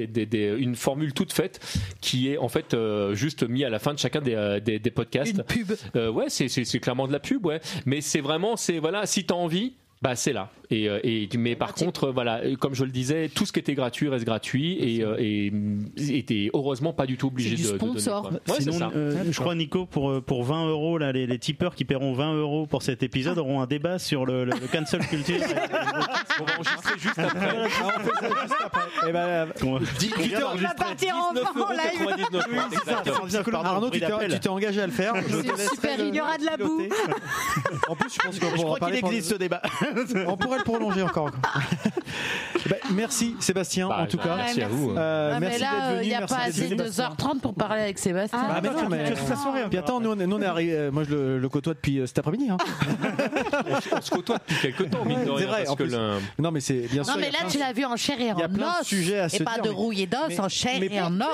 une 0.57 0.75
formule 0.75 1.13
toute 1.13 1.33
faite 1.33 1.59
qui 2.01 2.31
est 2.31 2.37
en 2.37 2.49
fait 2.49 2.73
euh, 2.79 3.15
juste 3.15 3.43
mis 3.47 3.63
à 3.63 3.69
la 3.69 3.79
fin 3.79 3.93
de 3.93 3.99
chacun 3.99 4.21
des, 4.21 4.35
euh, 4.35 4.59
des, 4.59 4.79
des 4.79 4.91
podcasts. 4.91 5.31
Une 5.31 5.43
pub. 5.43 5.71
ouais, 5.95 6.29
c'est, 6.29 6.47
c'est, 6.47 6.65
c'est 6.65 6.79
clairement 6.79 7.07
de 7.07 7.11
la 7.13 7.19
pub, 7.19 7.45
ouais. 7.45 7.59
Mais 7.85 8.01
c'est 8.01 8.21
vraiment, 8.21 8.55
c'est 8.55 8.79
voilà, 8.79 9.05
si 9.05 9.25
t'as 9.25 9.35
envie. 9.35 9.75
Bah 10.01 10.15
c'est 10.15 10.31
là 10.31 10.49
et, 10.71 10.87
euh, 10.87 10.99
et 11.03 11.27
mais 11.37 11.55
par 11.57 11.73
contre 11.73 12.09
voilà 12.09 12.37
euh, 12.43 12.55
comme 12.55 12.73
je 12.73 12.85
le 12.85 12.91
disais 12.91 13.27
tout 13.27 13.45
ce 13.45 13.51
qui 13.51 13.59
était 13.59 13.73
gratuit 13.73 14.07
reste 14.07 14.23
gratuit 14.23 14.77
et 14.79 15.03
euh, 15.03 15.17
et 15.19 15.51
et 15.97 16.23
t'es 16.23 16.49
heureusement 16.53 16.93
pas 16.93 17.05
du 17.05 17.17
tout 17.17 17.27
obligé 17.27 17.49
C'est 17.49 17.55
du 17.57 17.63
de, 17.63 17.71
de 17.73 17.77
donner, 17.79 17.99
sponsor. 17.99 18.31
Ouais, 18.31 18.55
Sinon, 18.61 18.77
ça. 18.79 18.91
euh, 18.95 19.23
je 19.29 19.39
crois 19.41 19.55
Nico 19.55 19.85
pour 19.87 20.21
pour 20.23 20.43
20 20.45 20.67
euros 20.69 20.97
là 20.99 21.11
les, 21.11 21.27
les 21.27 21.39
tipeurs 21.39 21.75
qui 21.75 21.83
paieront 21.83 22.13
20 22.13 22.33
euros 22.35 22.65
pour 22.65 22.81
cet 22.81 23.03
épisode 23.03 23.33
Ah. 23.37 23.41
auront 23.41 23.59
un 23.61 23.65
débat 23.67 23.99
sur 23.99 24.25
le, 24.25 24.45
le, 24.45 24.51
le 24.51 24.67
cancel 24.71 25.05
culture. 25.05 25.35
on 26.39 26.43
va 26.45 26.53
enregistrer 26.53 26.99
juste 26.99 27.19
après 27.19 27.57
Eh 29.07 29.11
ben, 29.11 29.47
Qu'on- 29.59 29.79
dis- 29.99 30.09
qu'on 30.09 30.21
vient 30.21 30.27
dis-toi, 30.27 30.39
d'enregistrer. 30.39 30.75
On 30.77 30.79
va 30.79 30.85
partir 30.85 31.15
en 31.17 31.33
live. 31.33 31.81
99 32.07 32.45
Oui, 32.49 32.57
c'est 32.71 32.75
ça, 32.75 32.99
exactement. 32.99 33.15
119 33.17 33.51
pardon, 33.51 33.69
Arnaud, 33.69 33.89
tu 33.89 33.99
t'es, 33.99 34.47
engagé 34.49 34.81
à 34.81 34.85
le 34.87 34.93
faire. 34.93 35.13
Je 35.27 35.41
te 35.41 35.61
super, 35.75 35.97
le- 35.97 36.07
Il 36.07 36.15
y 36.15 36.21
aura 36.21 36.37
de 36.37 36.45
la 36.45 36.57
boue. 36.57 36.83
En 37.89 37.95
plus, 37.95 38.13
je 38.13 38.19
pense 38.19 38.39
qu'on 38.39 38.55
Je 38.55 38.61
crois 38.61 38.79
qu'il 38.79 38.95
existe 38.95 39.31
ce 39.31 39.35
débat. 39.35 39.61
On 40.27 40.37
pourrait 40.37 40.57
le 40.59 40.63
prolonger 40.63 41.01
encore. 41.03 41.31
Ben, 42.69 42.77
merci 42.91 43.35
Sébastien, 43.39 43.87
Bah, 43.87 43.99
en 44.01 44.05
tout 44.05 44.17
cas. 44.17 44.35
merci 44.35 44.61
à 44.61 44.67
vous. 44.67 44.91
Euh, 44.91 45.31
Ah, 45.33 45.39
mais 45.39 45.47
merci 45.49 45.63
il 46.03 46.07
n'y 46.09 46.13
a 46.13 46.19
merci 46.19 46.33
pas 46.35 46.41
assez 46.41 46.67
de 46.67 46.75
2h30 46.83 47.39
pour 47.39 47.53
parler 47.53 47.81
avec 47.83 47.97
Sébastien. 47.97 48.37
Ah, 48.41 48.55
Ah, 48.57 48.59
mais 48.61 48.69
non, 48.69 48.89
mais- 48.89 49.11
toute 49.13 49.29
la 49.29 49.35
soirée 49.37 49.61
Puis 49.69 49.77
attends, 49.79 49.99
nous, 50.01 50.11
on 50.11 50.19
est- 50.19 50.27
nous, 50.27 50.35
on 50.35 50.41
est 50.41 50.45
arrivé. 50.45 50.73
euh, 50.75 50.91
Moi, 50.91 51.03
je 51.05 51.11
le, 51.15 51.39
le 51.39 51.49
côtoie 51.49 51.73
depuis 51.73 51.99
euh, 51.99 52.05
cet 52.05 52.19
après-midi. 52.19 52.49
hein. 52.49 52.57
on 53.95 54.01
se 54.01 54.09
côtoie 54.09 54.37
depuis 54.39 54.55
quelques 54.73 54.89
temps 54.91 55.05
mine 55.05 55.19
de 55.21 55.25
C'est 55.25 55.31
rien, 55.35 55.47
vrai, 55.47 55.57
parce 55.59 55.69
en 55.69 55.75
que 55.75 55.83
plus. 55.83 55.91
le- 55.93 56.17
Non, 56.37 56.51
mais 56.51 56.59
c'est 56.59 56.79
bien 56.91 57.03
sûr. 57.03 57.13
Non, 57.13 57.19
mais 57.19 57.27
a 57.27 57.31
là, 57.31 57.37
tu 57.49 57.57
l'as 57.57 57.71
vu 57.73 57.85
en 57.85 57.95
chair 57.95 58.19
et 58.19 58.23
il 58.23 58.27
y 58.27 58.31
a 58.31 58.33
en 58.33 58.49
plein 58.49 58.49
de 58.49 58.81
os. 58.81 58.85
sujets 58.87 59.19
à 59.19 59.29
se 59.29 59.37
Et 59.37 59.45
pas 59.45 59.57
de 59.57 59.61
mais- 59.63 59.69
rouille 59.69 60.01
et 60.01 60.07
d'os, 60.07 60.19
mais- 60.27 60.39
en 60.39 60.49
chair 60.49 60.77
mais- 60.79 60.87
et 60.87 61.01
en 61.01 61.19
os. 61.21 61.27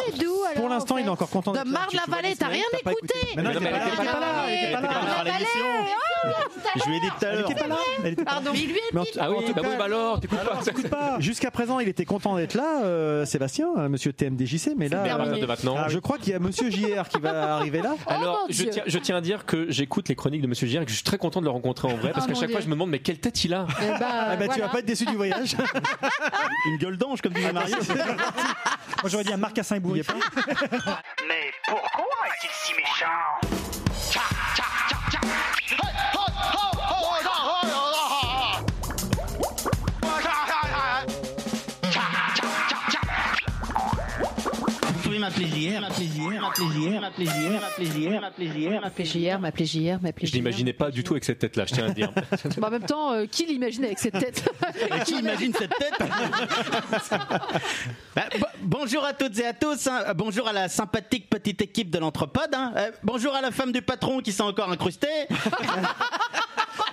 Pour 0.55 0.69
l'instant, 0.69 0.97
il 0.97 1.05
est 1.05 1.09
encore 1.09 1.29
content 1.29 1.51
De 1.53 1.57
d'être 1.57 1.65
là. 1.67 1.71
Marre 1.71 1.87
de 1.91 1.95
la 1.95 2.01
Tu 2.03 2.07
vois, 2.09 2.15
Vallée, 2.17 2.29
les 2.29 2.35
t'as 2.35 2.47
rien 2.47 2.63
écouté. 2.73 3.13
Mais 3.35 3.41
non, 3.41 3.49
Mais 3.53 3.59
mais 3.61 3.65
elle 3.69 3.75
était 3.75 4.03
là, 4.05 4.11
pas 4.13 4.19
là, 4.19 4.27
elle 4.47 4.71
pas 4.73 4.79
était 4.79 4.87
là. 4.87 4.87
pas 4.87 5.23
là. 5.23 5.23
l'émission. 5.25 5.65
Je 6.77 6.89
lui 6.89 6.97
ai 6.97 6.99
dit 6.99 7.07
tout 7.19 7.25
à 7.25 7.31
l'heure. 7.31 7.51
était 7.51 7.59
pas 7.61 7.67
là. 7.67 7.77
Elle 8.03 8.13
était 8.13 8.23
pas 8.25 8.31
là. 8.41 8.44
Pardon, 8.45 8.59
mais 8.59 8.65
lui 8.73 8.79
Mais 8.93 8.99
en- 9.01 9.03
ah 9.19 9.29
oui 9.31 9.35
en 9.37 9.41
tout 9.41 9.53
bah 9.53 9.61
cas, 9.61 9.67
oui 9.69 9.75
bah 9.77 9.85
alors 9.85 10.19
t'écoutes 10.19 10.39
pas 10.43 10.59
Écoute 10.67 10.87
pas. 10.89 11.15
Jusqu'à 11.19 11.51
présent, 11.51 11.79
il 11.79 11.87
était 11.87 12.05
content 12.05 12.35
d'être 12.35 12.53
là, 12.53 12.83
euh, 12.83 13.25
Sébastien, 13.25 13.67
euh, 13.77 13.89
monsieur 13.89 14.13
TMDJC, 14.13 14.71
mais 14.77 14.87
là, 14.89 15.03
euh, 15.19 15.39
de 15.39 15.45
maintenant 15.45 15.87
je 15.89 15.99
crois 15.99 16.17
qu'il 16.17 16.31
y 16.31 16.35
a 16.35 16.39
monsieur 16.39 16.69
JR 16.69 17.07
qui 17.09 17.19
va 17.19 17.55
arriver 17.57 17.81
là. 17.81 17.95
Alors, 18.07 18.45
mon 18.47 18.53
je 18.53 18.63
tiens, 18.65 18.83
je 18.85 18.97
tiens 18.99 19.17
à 19.17 19.21
dire 19.21 19.45
que 19.45 19.69
j'écoute 19.71 20.09
les 20.09 20.15
chroniques 20.15 20.41
de 20.41 20.47
Monsieur 20.47 20.67
Gire 20.67 20.81
et 20.81 20.85
que 20.85 20.91
je 20.91 20.95
suis 20.95 21.03
très 21.03 21.17
content 21.17 21.39
de 21.39 21.45
le 21.45 21.51
rencontrer 21.51 21.87
en 21.91 21.95
vrai 21.95 22.11
parce 22.11 22.25
Oh, 22.27 22.33
qu'à 22.33 22.39
chaque 22.39 22.51
fois 22.51 22.59
je 22.61 22.67
me 22.67 22.71
demande 22.71 22.89
mais 22.89 22.99
quelle 22.99 23.19
tête 23.19 23.43
il 23.43 23.53
a. 23.53 23.67
Eh 23.81 23.85
ben, 23.85 23.97
Ah 24.01 24.35
bah, 24.35 24.47
tu 24.53 24.59
vas 24.59 24.69
pas 24.69 24.79
être 24.79 24.85
déçu 24.85 25.05
du 25.05 25.15
voyage. 25.15 25.55
Une 26.67 26.77
gueule 26.77 26.97
d'ange, 26.97 27.21
comme 27.21 27.33
disait 27.33 27.51
Mario. 27.53 27.75
Moi 27.87 29.09
j'aurais 29.09 29.23
dit 29.23 29.33
un 29.33 29.37
marcassin 29.37 29.75
et 29.75 29.79
bourré. 29.79 30.01
Mais 31.27 31.51
pourquoi 31.67 32.05
est-il 32.27 32.49
si 32.51 32.73
méchant? 32.73 33.74
JR, 45.29 45.81
m'appeler 45.81 46.07
JR, 46.07 46.41
m'appeler 46.41 46.65
JR, 46.67 47.01
m'appeler 47.01 47.25
JR, 47.25 47.61
m'appeler 48.21 48.47
JR, 48.47 48.81
M'appeler 48.81 49.05
JR, 49.05 49.39
m'appeler 49.39 49.65
JR, 49.65 50.01
m'appeler 50.01 50.27
Je 50.27 50.33
l'imaginais 50.33 50.73
pas 50.73 50.91
du 50.91 51.03
tout 51.03 51.13
avec 51.13 51.23
cette 51.25 51.39
tête-là, 51.39 51.65
je 51.67 51.73
tiens 51.73 51.85
à 51.85 51.87
le 51.89 51.93
dire. 51.93 52.11
Bah, 52.57 52.67
en 52.67 52.71
même 52.71 52.83
temps, 52.85 53.11
euh, 53.13 53.25
qui 53.25 53.45
l'imagine 53.45 53.85
avec 53.85 53.99
cette 53.99 54.17
tête 54.19 54.43
qui 55.05 55.19
imagine 55.19 55.53
cette 55.53 55.73
tête 55.77 55.99
Bah, 58.15 58.23
bo- 58.39 58.45
Bonjour 58.61 59.03
à 59.05 59.13
toutes 59.13 59.37
et 59.39 59.45
à 59.45 59.53
tous. 59.53 59.87
hein. 59.87 60.03
Euh, 60.09 60.13
Bonjour 60.13 60.47
à 60.47 60.53
la 60.53 60.69
sympathique 60.69 61.29
petite 61.29 61.61
équipe 61.61 61.89
de 61.89 61.99
l'Entrepode. 61.99 62.53
hein. 62.53 62.73
Euh, 62.77 62.91
Bonjour 63.03 63.33
à 63.35 63.41
la 63.41 63.51
femme 63.51 63.71
du 63.71 63.81
patron 63.81 64.19
qui 64.19 64.31
s'est 64.31 64.41
encore 64.43 64.71
incrustée. 64.71 65.07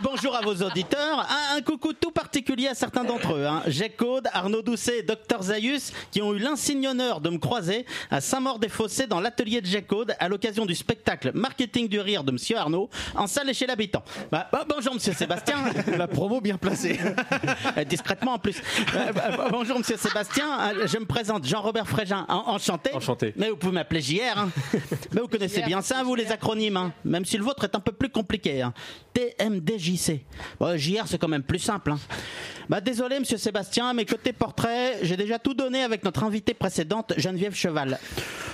Bonjour 0.02 0.34
à 0.36 0.40
vos 0.40 0.54
auditeurs. 0.62 1.20
Un, 1.20 1.56
un 1.56 1.60
coucou 1.62 1.92
tout 1.92 2.10
particulier 2.10 2.66
à 2.68 2.74
certains 2.74 3.04
d'entre 3.04 3.34
eux. 3.34 3.46
Hein. 3.46 3.62
Jacques 3.66 3.92
Arnaud 4.32 4.62
Doucet 4.62 4.98
et 4.98 5.02
Dr 5.02 5.42
Zaius 5.42 5.92
qui 6.10 6.20
ont 6.22 6.34
eu 6.34 6.38
l'insigne 6.38 6.88
honneur 6.88 7.20
de 7.20 7.30
me 7.30 7.38
croiser 7.38 7.86
à 8.10 8.20
Saint-Maur-des-Fossés 8.22 9.06
dans 9.06 9.20
l'atelier 9.20 9.60
de 9.60 9.66
Jacques 9.66 9.86
Caude 9.88 10.14
à 10.18 10.28
l'occasion 10.28 10.64
du 10.64 10.74
spectacle 10.74 11.32
Marketing 11.34 11.88
du 11.88 12.00
rire 12.00 12.24
de 12.24 12.32
Monsieur 12.32 12.56
Arnaud 12.56 12.88
en 13.14 13.26
salle 13.26 13.50
et 13.50 13.54
chez 13.54 13.66
l'habitant. 13.66 14.02
Bah, 14.30 14.48
bah, 14.52 14.64
bonjour 14.68 14.94
Monsieur 14.94 15.12
Sébastien. 15.12 15.56
La 15.98 16.08
promo 16.08 16.40
bien 16.40 16.56
placée. 16.56 16.98
Euh, 17.76 17.84
discrètement 17.84 18.34
en 18.34 18.38
plus. 18.38 18.56
Euh, 18.94 19.12
bah, 19.12 19.48
bonjour 19.50 19.78
Monsieur 19.78 19.96
Sébastien, 19.96 20.46
Euh, 20.76 20.86
je 20.86 20.98
me 20.98 21.04
présente 21.06 21.46
Jean-Robert 21.46 21.88
Frégin, 21.88 22.24
En- 22.28 22.52
enchanté. 22.54 22.92
Enchanté. 22.94 23.32
Mais 23.36 23.48
vous 23.50 23.56
pouvez 23.56 23.72
m'appeler 23.72 24.00
JR. 24.00 24.36
hein. 24.36 24.50
Mais 25.12 25.20
vous 25.20 25.28
connaissez 25.28 25.60
JR, 25.60 25.66
bien 25.66 25.80
ça, 25.82 26.02
vous 26.02 26.14
les 26.14 26.30
acronymes, 26.30 26.76
hein. 26.76 26.92
même 27.04 27.24
si 27.24 27.36
le 27.38 27.44
vôtre 27.44 27.64
est 27.64 27.74
un 27.74 27.80
peu 27.80 27.92
plus 27.92 28.10
compliqué. 28.10 28.62
Hein. 28.62 28.72
TMDJC. 29.14 30.20
Bon, 30.60 30.76
JR 30.76 31.06
c'est 31.06 31.18
quand 31.18 31.28
même 31.28 31.42
plus 31.42 31.58
simple. 31.58 31.94
Bah 32.68 32.80
désolé 32.80 33.18
Monsieur 33.18 33.38
Sébastien, 33.38 33.92
mais 33.92 34.04
côté 34.04 34.32
portrait, 34.32 34.98
j'ai 35.02 35.16
déjà 35.16 35.38
tout 35.38 35.54
donné 35.54 35.82
avec 35.82 36.04
notre 36.04 36.24
invitée 36.24 36.54
précédente, 36.54 37.12
Geneviève 37.16 37.54
Cheval. 37.54 37.98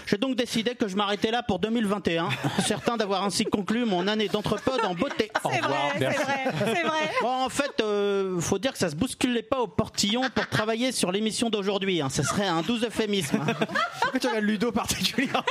J'ai 0.06 0.16
donc 0.16 0.36
décidé 0.36 0.74
que 0.74 0.88
je 0.88 0.96
m'arrêtais 0.96 1.30
là 1.30 1.42
pour 1.42 1.58
2021, 1.58 2.30
certain 2.66 2.96
d'avoir 2.96 3.24
ainsi 3.24 3.44
conclu 3.44 3.84
mon 3.84 4.08
année 4.08 4.28
d'entrepode 4.28 4.82
en 4.86 4.94
beauté. 4.94 5.30
Au 5.44 5.50
C'est 5.50 5.60
revoir. 5.60 5.88
vrai, 5.90 5.98
c'est 5.98 6.06
vrai, 6.06 6.44
c'est 6.74 6.82
vrai. 6.82 6.98
Bon, 7.20 7.28
en 7.44 7.48
fait, 7.50 7.72
euh, 7.82 8.40
faut 8.40 8.58
dire 8.58 8.72
que 8.72 8.78
ça 8.78 8.88
se 8.88 8.94
bousculait 8.96 9.42
pas 9.42 9.58
au 9.58 9.66
portillon 9.66 10.22
pour 10.34 10.46
travailler 10.48 10.92
sur 10.92 11.10
l'émission 11.12 11.50
d'aujourd'hui. 11.50 12.00
Hein. 12.00 12.08
Ce 12.10 12.22
serait 12.22 12.46
un 12.46 12.62
doux 12.62 12.78
euphémisme. 12.84 13.38
Pourquoi 14.00 14.20
tu 14.20 14.26
regardes 14.28 14.44
Ludo 14.44 14.72
particulièrement? 14.72 15.42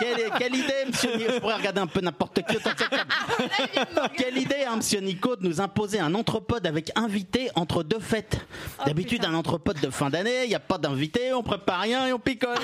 Quelle, 0.00 0.30
quelle 0.38 0.54
idée, 0.56 0.72
monsieur 0.88 1.10
Nico 1.16 1.32
Je 1.34 1.38
pourrais 1.38 1.54
regarder 1.56 1.80
un 1.80 1.86
peu 1.86 2.00
n'importe 2.00 2.40
qui. 2.42 2.56
Quelle 4.16 4.38
idée, 4.38 4.64
hein, 4.68 4.76
monsieur 4.76 5.00
Nico, 5.00 5.36
de 5.36 5.46
nous 5.46 5.60
imposer 5.60 6.00
un 6.00 6.14
entrepode 6.14 6.66
avec 6.66 6.90
invité 6.96 7.50
entre 7.54 7.82
deux 7.84 8.00
fêtes? 8.00 8.40
D'habitude, 8.84 9.24
un 9.24 9.34
entrepode 9.34 9.78
de 9.80 9.90
fin 9.90 10.10
d'année, 10.10 10.44
il 10.44 10.48
n'y 10.48 10.54
a 10.54 10.60
pas 10.60 10.78
d'invité, 10.78 11.32
on 11.34 11.42
prépare 11.42 11.80
rien 11.82 12.06
et 12.06 12.12
on 12.12 12.18
picole. 12.18 12.56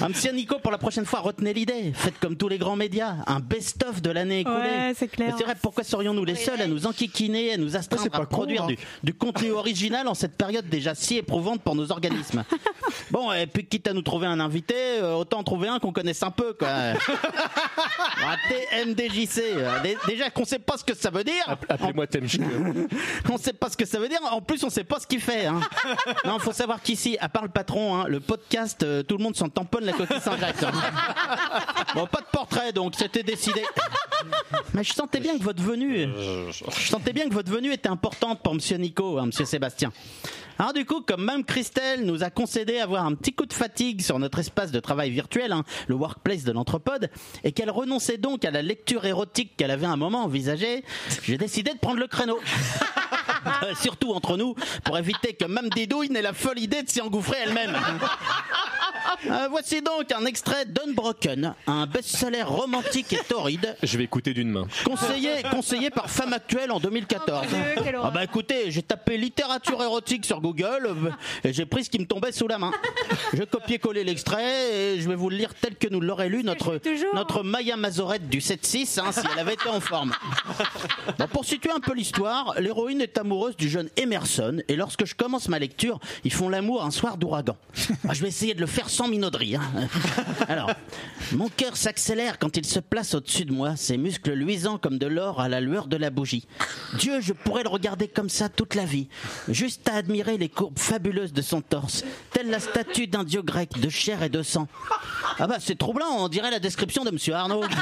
Ah, 0.00 0.08
monsieur 0.08 0.32
Nico, 0.32 0.58
pour 0.58 0.72
la 0.72 0.78
prochaine 0.78 1.04
fois, 1.04 1.20
retenez 1.20 1.52
l'idée. 1.54 1.92
Faites 1.94 2.18
comme 2.20 2.36
tous 2.36 2.48
les 2.48 2.58
grands 2.58 2.76
médias, 2.76 3.14
un 3.26 3.40
best-of 3.40 4.02
de 4.02 4.10
l'année 4.10 4.40
écoulée. 4.40 4.56
Ouais, 4.56 4.92
c'est 4.96 5.08
clair. 5.08 5.34
C'est 5.38 5.44
vrai, 5.44 5.54
pourquoi 5.60 5.84
serions-nous 5.84 6.24
les 6.24 6.34
seuls 6.34 6.60
à 6.60 6.66
nous 6.66 6.86
enquiquiner, 6.86 7.54
à 7.54 7.56
nous 7.56 7.76
astreindre 7.76 8.02
c'est 8.02 8.10
pas 8.10 8.18
à 8.18 8.26
produire 8.26 8.62
con, 8.62 8.68
hein. 8.68 8.74
du, 8.74 8.78
du 9.02 9.14
contenu 9.14 9.52
original 9.52 10.08
en 10.08 10.14
cette 10.14 10.36
période 10.36 10.68
déjà 10.68 10.94
si 10.94 11.16
éprouvante 11.18 11.62
pour 11.62 11.74
nos 11.74 11.90
organismes? 11.92 12.44
Bon, 13.10 13.32
et 13.32 13.46
puis 13.46 13.66
quitte 13.66 13.88
à 13.88 13.92
nous 13.92 14.02
trouver 14.02 14.26
un 14.26 14.40
invité, 14.40 14.74
euh, 15.00 15.14
autant 15.14 15.38
en 15.40 15.44
trouver 15.44 15.68
un 15.68 15.78
qu'on 15.78 15.92
connaisse 15.92 16.22
un 16.22 16.30
peu, 16.30 16.52
quoi. 16.54 16.68
Ah, 18.26 18.36
TMDJC. 18.48 19.38
euh, 19.56 19.80
dé- 19.82 19.98
Déjà 20.06 20.30
qu'on 20.30 20.44
sait 20.44 20.58
pas 20.58 20.76
ce 20.78 20.84
que 20.84 20.94
ça 20.94 21.10
veut 21.10 21.24
dire. 21.24 21.44
Appelez-moi 21.68 22.06
Temchik. 22.06 22.40
On 23.30 23.36
sait 23.36 23.52
pas 23.52 23.68
ce 23.68 23.76
que 23.76 23.84
ça 23.84 23.98
veut 23.98 24.08
dire. 24.08 24.20
En 24.30 24.40
plus, 24.40 24.62
on 24.64 24.70
sait 24.70 24.84
pas 24.84 24.98
ce 25.00 25.06
qu'il 25.06 25.20
fait. 25.20 25.46
Hein. 25.46 25.60
Non, 26.24 26.38
faut 26.38 26.52
savoir 26.52 26.80
qu'ici, 26.80 27.16
à 27.20 27.28
part 27.28 27.42
le 27.42 27.48
patron, 27.48 27.96
hein, 27.96 28.04
le 28.08 28.20
podcast, 28.20 28.73
euh, 28.82 29.02
tout 29.02 29.16
le 29.16 29.22
monde 29.22 29.36
s'en 29.36 29.48
tamponne 29.48 29.84
la 29.84 29.92
coquille 29.92 30.20
Saint-Jacques. 30.20 30.62
hein. 30.62 30.72
Bon, 31.94 32.06
pas 32.06 32.20
de 32.20 32.26
portrait, 32.32 32.72
donc 32.72 32.94
c'était 32.96 33.22
décidé. 33.22 33.62
Mais 34.72 34.84
je 34.84 34.92
sentais 34.92 35.20
bien 35.20 35.38
que 35.38 35.42
votre 35.42 35.62
venue, 35.62 36.08
je 36.08 36.88
sentais 36.88 37.12
bien 37.12 37.28
que 37.28 37.34
votre 37.34 37.50
venue 37.50 37.72
était 37.72 37.88
importante 37.88 38.40
pour 38.42 38.54
Monsieur 38.54 38.76
Nico, 38.76 39.18
hein, 39.18 39.26
Monsieur 39.26 39.44
Sébastien. 39.44 39.92
Alors 40.58 40.72
du 40.72 40.84
coup, 40.84 41.00
comme 41.00 41.24
même 41.24 41.44
Christelle 41.44 42.04
nous 42.04 42.22
a 42.22 42.30
concédé 42.30 42.78
avoir 42.78 43.04
un 43.04 43.14
petit 43.14 43.32
coup 43.32 43.46
de 43.46 43.52
fatigue 43.52 44.02
sur 44.02 44.18
notre 44.18 44.38
espace 44.38 44.70
de 44.70 44.78
travail 44.78 45.10
virtuel, 45.10 45.52
hein, 45.52 45.64
le 45.88 45.96
workplace 45.96 46.44
de 46.44 46.52
l'entrepode, 46.52 47.10
et 47.42 47.52
qu'elle 47.52 47.70
renonçait 47.70 48.18
donc 48.18 48.44
à 48.44 48.50
la 48.50 48.62
lecture 48.62 49.04
érotique 49.04 49.56
qu'elle 49.56 49.72
avait 49.72 49.86
un 49.86 49.96
moment 49.96 50.24
envisagée, 50.24 50.84
j'ai 51.22 51.38
décidé 51.38 51.72
de 51.72 51.78
prendre 51.78 51.98
le 51.98 52.06
créneau. 52.06 52.38
Euh, 53.62 53.74
surtout 53.80 54.12
entre 54.12 54.36
nous, 54.36 54.54
pour 54.84 54.98
éviter 54.98 55.34
que 55.34 55.44
même 55.44 55.68
Didouille 55.70 56.10
n'ait 56.10 56.22
la 56.22 56.32
folle 56.32 56.58
idée 56.58 56.82
de 56.82 56.88
s'y 56.88 57.00
engouffrer 57.00 57.36
elle-même. 57.44 57.76
Euh, 59.30 59.48
voici 59.50 59.80
donc 59.80 60.10
un 60.12 60.24
extrait 60.26 60.64
d'Unbroken, 60.66 61.54
un 61.66 61.86
best-seller 61.86 62.42
romantique 62.42 63.12
et 63.12 63.20
torride, 63.26 63.76
Je 63.82 63.96
vais 63.96 64.04
écouter 64.04 64.34
d'une 64.34 64.50
main. 64.50 64.66
conseillé, 64.84 65.42
conseillé 65.50 65.90
par 65.90 66.10
Femme 66.10 66.32
Actuelle 66.32 66.70
en 66.70 66.80
2014. 66.80 67.46
Dieu, 67.46 67.56
quelle 67.82 67.98
Ah 68.02 68.10
bah 68.10 68.24
écoutez, 68.24 68.70
j'ai 68.70 68.82
tapé 68.82 69.16
littérature 69.16 69.82
érotique 69.82 70.26
sur 70.26 70.40
Google 70.40 70.86
euh, 70.86 71.10
et 71.42 71.52
j'ai 71.52 71.64
pris 71.64 71.84
ce 71.84 71.90
qui 71.90 71.98
me 71.98 72.06
tombait 72.06 72.32
sous 72.32 72.48
la 72.48 72.58
main. 72.58 72.72
Je 73.32 73.44
copié-collé 73.44 74.04
l'extrait 74.04 74.74
et 74.74 75.00
je 75.00 75.08
vais 75.08 75.14
vous 75.14 75.30
le 75.30 75.36
lire 75.36 75.54
tel 75.54 75.76
que 75.76 75.88
nous 75.88 76.00
l'aurait 76.00 76.28
lu 76.28 76.42
notre, 76.44 76.80
notre 77.14 77.42
Maya 77.42 77.76
Mazorette 77.76 78.28
du 78.28 78.38
7-6 78.38 79.00
hein, 79.00 79.12
si 79.12 79.20
elle 79.32 79.38
avait 79.38 79.54
été 79.54 79.68
en 79.68 79.80
forme. 79.80 80.12
Bon, 81.18 81.26
pour 81.28 81.44
situer 81.44 81.70
un 81.70 81.80
peu 81.80 81.94
l'histoire, 81.94 82.54
l'héroïne 82.58 83.00
est 83.00 83.16
amoureuse 83.18 83.33
du 83.58 83.68
jeune 83.68 83.88
Emerson 83.96 84.58
et 84.68 84.76
lorsque 84.76 85.04
je 85.04 85.14
commence 85.14 85.48
ma 85.48 85.58
lecture, 85.58 85.98
ils 86.24 86.32
font 86.32 86.48
l'amour 86.48 86.84
un 86.84 86.90
soir 86.90 87.16
d'ouragan. 87.16 87.56
Ah, 88.08 88.12
je 88.12 88.20
vais 88.22 88.28
essayer 88.28 88.54
de 88.54 88.60
le 88.60 88.66
faire 88.66 88.90
sans 88.90 89.08
minauderie. 89.08 89.56
hein. 89.56 89.62
Alors, 90.48 90.70
mon 91.32 91.48
cœur 91.48 91.76
s'accélère 91.76 92.38
quand 92.38 92.56
il 92.56 92.64
se 92.66 92.78
place 92.80 93.14
au-dessus 93.14 93.44
de 93.46 93.52
moi, 93.52 93.76
ses 93.76 93.96
muscles 93.96 94.32
luisants 94.32 94.76
comme 94.78 94.98
de 94.98 95.06
l'or 95.06 95.40
à 95.40 95.48
la 95.48 95.60
lueur 95.60 95.86
de 95.86 95.96
la 95.96 96.10
bougie. 96.10 96.46
Dieu, 96.98 97.20
je 97.20 97.32
pourrais 97.32 97.62
le 97.62 97.70
regarder 97.70 98.06
comme 98.08 98.28
ça 98.28 98.48
toute 98.50 98.74
la 98.74 98.84
vie, 98.84 99.08
juste 99.48 99.88
à 99.88 99.94
admirer 99.96 100.36
les 100.38 100.48
courbes 100.50 100.78
fabuleuses 100.78 101.32
de 101.32 101.40
son 101.42 101.60
torse, 101.62 102.04
telle 102.30 102.50
la 102.50 102.60
statue 102.60 103.06
d'un 103.06 103.24
dieu 103.24 103.40
grec 103.42 103.70
de 103.80 103.88
chair 103.88 104.22
et 104.22 104.28
de 104.28 104.42
sang. 104.42 104.68
Ah 105.38 105.46
bah 105.46 105.56
c'est 105.60 105.78
troublant, 105.78 106.10
on 106.18 106.28
dirait 106.28 106.50
la 106.50 106.60
description 106.60 107.04
de 107.04 107.10
Monsieur 107.10 107.34
Arnaud. 107.34 107.64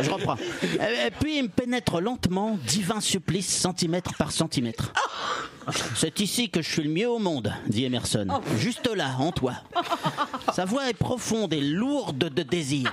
Je 0.00 0.10
reprends. 0.10 0.36
Et 0.62 1.06
et 1.06 1.10
puis 1.10 1.38
il 1.38 1.42
me 1.44 1.48
pénètre 1.48 2.00
lentement, 2.00 2.58
divin 2.66 3.00
supplice, 3.00 3.43
centimètre 3.44 4.14
par 4.16 4.32
centimètre. 4.32 4.92
C'est 5.96 6.20
ici 6.20 6.50
que 6.50 6.62
je 6.62 6.70
suis 6.70 6.82
le 6.82 6.90
mieux 6.90 7.08
au 7.08 7.18
monde, 7.18 7.52
dit 7.66 7.84
Emerson. 7.84 8.26
Juste 8.58 8.88
là, 8.94 9.16
en 9.18 9.32
toi. 9.32 9.54
Sa 10.52 10.64
voix 10.64 10.88
est 10.88 10.94
profonde 10.94 11.52
et 11.52 11.60
lourde 11.60 12.18
de 12.18 12.42
désir. 12.42 12.92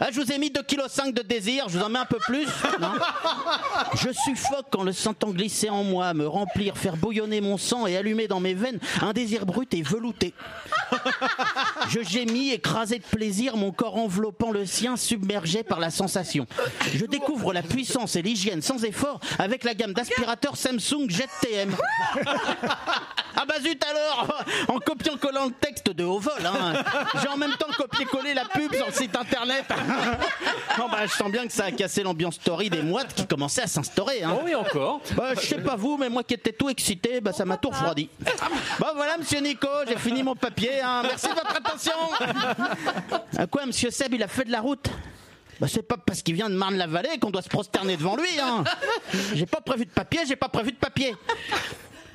Ah, 0.00 0.08
je 0.12 0.20
vous 0.20 0.32
ai 0.32 0.38
mis 0.38 0.50
2,5 0.50 0.64
kg 0.66 1.14
de 1.14 1.22
désir, 1.22 1.68
je 1.68 1.78
vous 1.78 1.84
en 1.84 1.88
mets 1.88 1.98
un 1.98 2.04
peu 2.04 2.18
plus. 2.26 2.46
Non 2.80 2.92
je 3.94 4.10
suffoque 4.12 4.74
en 4.76 4.82
le 4.82 4.92
sentant 4.92 5.30
glisser 5.30 5.70
en 5.70 5.84
moi, 5.84 6.12
me 6.14 6.26
remplir, 6.26 6.76
faire 6.76 6.96
bouillonner 6.96 7.40
mon 7.40 7.56
sang 7.56 7.86
et 7.86 7.96
allumer 7.96 8.28
dans 8.28 8.40
mes 8.40 8.54
veines 8.54 8.78
un 9.00 9.12
désir 9.12 9.46
brut 9.46 9.72
et 9.74 9.82
velouté. 9.82 10.34
Je 11.88 12.00
gémis, 12.02 12.50
écrasé 12.50 12.98
de 12.98 13.04
plaisir, 13.04 13.56
mon 13.56 13.72
corps 13.72 13.96
enveloppant 13.96 14.50
le 14.50 14.66
sien, 14.66 14.96
submergé 14.96 15.62
par 15.62 15.80
la 15.80 15.90
sensation. 15.90 16.46
Je 16.94 17.06
découvre 17.06 17.52
la 17.52 17.62
puissance 17.62 18.16
et 18.16 18.22
l'hygiène 18.22 18.62
sans 18.62 18.84
effort 18.84 19.20
avec 19.38 19.64
la 19.64 19.74
gamme 19.74 19.92
d'aspirateurs 19.92 20.56
Samsung 20.56 21.08
Jet 21.08 21.28
TM. 21.40 21.74
Ah 23.38 23.44
bah 23.46 23.56
zut 23.62 23.84
alors 23.84 24.42
En 24.68 24.78
copiant-collant 24.78 25.46
le 25.46 25.52
texte 25.52 25.90
de 25.90 26.04
haut 26.04 26.18
vol, 26.18 26.32
hein. 26.44 26.72
j'ai 27.20 27.28
en 27.28 27.36
même 27.36 27.52
temps 27.58 27.66
copié-collé 27.76 28.32
la 28.32 28.46
pub 28.46 28.74
sur 28.74 28.86
le 28.86 28.92
site 28.92 29.14
internet. 29.14 29.66
Non 30.78 30.88
bah 30.90 31.00
je 31.06 31.12
sens 31.12 31.30
bien 31.30 31.46
que 31.46 31.52
ça 31.52 31.66
a 31.66 31.70
cassé 31.70 32.02
l'ambiance 32.02 32.36
story 32.36 32.70
des 32.70 32.80
moites 32.82 33.12
qui 33.14 33.26
commençaient 33.26 33.62
à 33.62 33.66
s'instaurer. 33.66 34.22
Hein. 34.22 34.34
Oh 34.38 34.42
oui, 34.44 34.54
encore. 34.54 35.00
Bah, 35.14 35.34
je 35.34 35.40
sais 35.46 35.58
pas 35.60 35.76
vous, 35.76 35.98
mais 35.98 36.08
moi 36.08 36.22
qui 36.24 36.32
étais 36.34 36.52
tout 36.52 36.70
excité, 36.70 37.20
bah, 37.20 37.32
ça 37.34 37.44
m'a 37.44 37.58
tout 37.58 37.68
refroidi. 37.68 38.08
Bon, 38.78 38.86
voilà, 38.94 39.18
monsieur 39.18 39.40
Nico, 39.40 39.68
j'ai 39.86 39.96
fini 39.98 40.22
mon 40.22 40.34
papier. 40.34 40.80
hein. 40.80 41.02
Merci 41.02 41.28
de 41.28 41.34
votre 41.34 41.56
attention. 41.56 41.92
À 43.36 43.46
quoi, 43.46 43.66
monsieur 43.66 43.90
Seb, 43.90 44.14
il 44.14 44.22
a 44.22 44.28
fait 44.28 44.44
de 44.44 44.52
la 44.52 44.60
route? 44.62 44.88
Bah, 45.60 45.66
c'est 45.70 45.82
pas 45.86 45.96
parce 45.98 46.22
qu'il 46.22 46.34
vient 46.34 46.48
de 46.50 46.54
Marne-la-Vallée 46.54 47.18
qu'on 47.20 47.30
doit 47.30 47.42
se 47.42 47.48
prosterner 47.48 47.96
devant 47.98 48.16
lui. 48.16 48.40
Hein. 48.40 48.64
J'ai 49.34 49.46
pas 49.46 49.60
prévu 49.60 49.84
de 49.84 49.90
papier, 49.90 50.20
j'ai 50.26 50.36
pas 50.36 50.48
prévu 50.48 50.72
de 50.72 50.76
papier. 50.78 51.14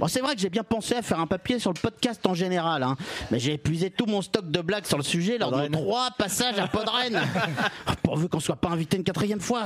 Bon, 0.01 0.07
c'est 0.07 0.21
vrai 0.21 0.33
que 0.33 0.41
j'ai 0.41 0.49
bien 0.49 0.63
pensé 0.63 0.95
à 0.95 1.03
faire 1.03 1.19
un 1.19 1.27
papier 1.27 1.59
sur 1.59 1.71
le 1.71 1.79
podcast 1.79 2.25
en 2.25 2.33
général, 2.33 2.81
hein. 2.81 2.95
mais 3.29 3.37
j'ai 3.37 3.53
épuisé 3.53 3.91
tout 3.91 4.07
mon 4.07 4.23
stock 4.23 4.49
de 4.49 4.59
blagues 4.59 4.87
sur 4.87 4.97
le 4.97 5.03
sujet 5.03 5.37
lors 5.37 5.51
de 5.51 5.67
trois 5.67 6.09
passages 6.17 6.57
à 6.57 6.65
Podren. 6.67 7.21
Pourvu 8.01 8.27
qu'on 8.27 8.39
soit 8.39 8.55
pas 8.55 8.69
invité 8.69 8.97
une 8.97 9.03
quatrième 9.03 9.39
fois. 9.39 9.61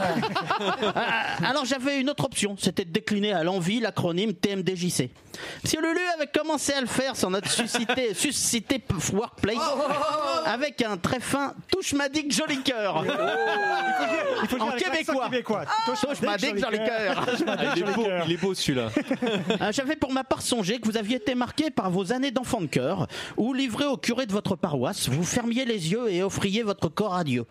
Ah, 0.94 1.38
Alors 1.50 1.64
j'avais 1.64 2.02
une 2.02 2.10
autre 2.10 2.26
option, 2.26 2.58
c'était 2.60 2.84
de 2.84 2.92
décliner 2.92 3.32
à 3.32 3.46
l'envie 3.46 3.80
l'acronyme 3.80 4.34
TMDJC. 4.34 5.10
Monsieur 5.64 5.82
Lulu 5.82 6.02
avait 6.16 6.28
commencé 6.28 6.74
à 6.74 6.82
le 6.82 6.88
faire 6.88 7.16
sur 7.16 7.30
notre 7.30 7.50
suscité, 7.50 8.14
suscité 8.14 8.84
workplace 9.14 9.56
avec 10.46 10.82
un 10.82 10.98
très 10.98 11.22
fin 11.22 11.54
touche 11.72 11.94
madique 11.94 12.34
joli 12.34 12.62
cœur. 12.62 13.06
Il 14.42 14.50
faut 14.50 14.58
dire 14.58 14.66
En 14.66 14.72
québécois. 14.72 15.30
québécois. 15.30 15.64
Touche 15.86 16.22
madique 16.22 16.58
joli 16.58 16.78
cœur. 16.78 17.26
Ah, 17.48 17.64
il, 17.78 17.84
est 17.84 17.94
beau, 17.94 18.08
il 18.26 18.32
est 18.34 18.38
beau 18.38 18.54
celui-là. 18.54 18.90
Euh, 19.62 19.72
J'avais 19.72 19.96
pour 19.96 20.12
ma 20.12 20.25
part 20.26 20.42
songé 20.42 20.80
que 20.80 20.86
vous 20.86 20.98
aviez 20.98 21.18
été 21.18 21.36
marqué 21.36 21.70
par 21.70 21.90
vos 21.90 22.12
années 22.12 22.32
d'enfant 22.32 22.62
de 22.62 22.68
cœur, 22.68 23.08
où 23.38 23.54
livré 23.54 23.86
au 23.86 23.98
curé 23.98 24.26
de 24.26 24.32
votre 24.32 24.56
paroisse, 24.56 25.08
vous 25.10 25.24
fermiez 25.24 25.66
les 25.66 25.92
yeux 25.92 26.12
et 26.12 26.24
offriez 26.24 26.64
votre 26.64 26.90
corps 26.90 27.16
à 27.16 27.24
Dieu. 27.24 27.46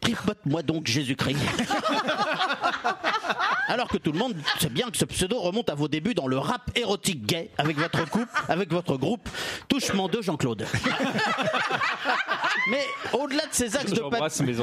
Tripote-moi 0.00 0.62
donc 0.62 0.86
Jésus-Christ. 0.86 1.38
Alors 3.68 3.88
que 3.88 3.98
tout 3.98 4.12
le 4.12 4.18
monde 4.18 4.34
sait 4.58 4.68
bien 4.68 4.90
que 4.90 4.96
ce 4.96 5.04
pseudo 5.04 5.38
remonte 5.40 5.70
à 5.70 5.74
vos 5.74 5.86
débuts 5.88 6.14
dans 6.14 6.26
le 6.26 6.38
rap 6.38 6.70
érotique 6.74 7.24
gay 7.24 7.50
avec 7.58 7.78
votre 7.78 8.08
couple, 8.08 8.26
avec 8.48 8.72
votre 8.72 8.96
groupe 8.96 9.28
Touchement 9.68 10.08
de 10.08 10.20
Jean-Claude. 10.20 10.66
Mais 12.70 12.84
au-delà 13.12 13.46
de 13.46 13.52
ces 13.52 13.76
axes 13.76 13.92
de 13.92 14.00
papier, 14.00 14.56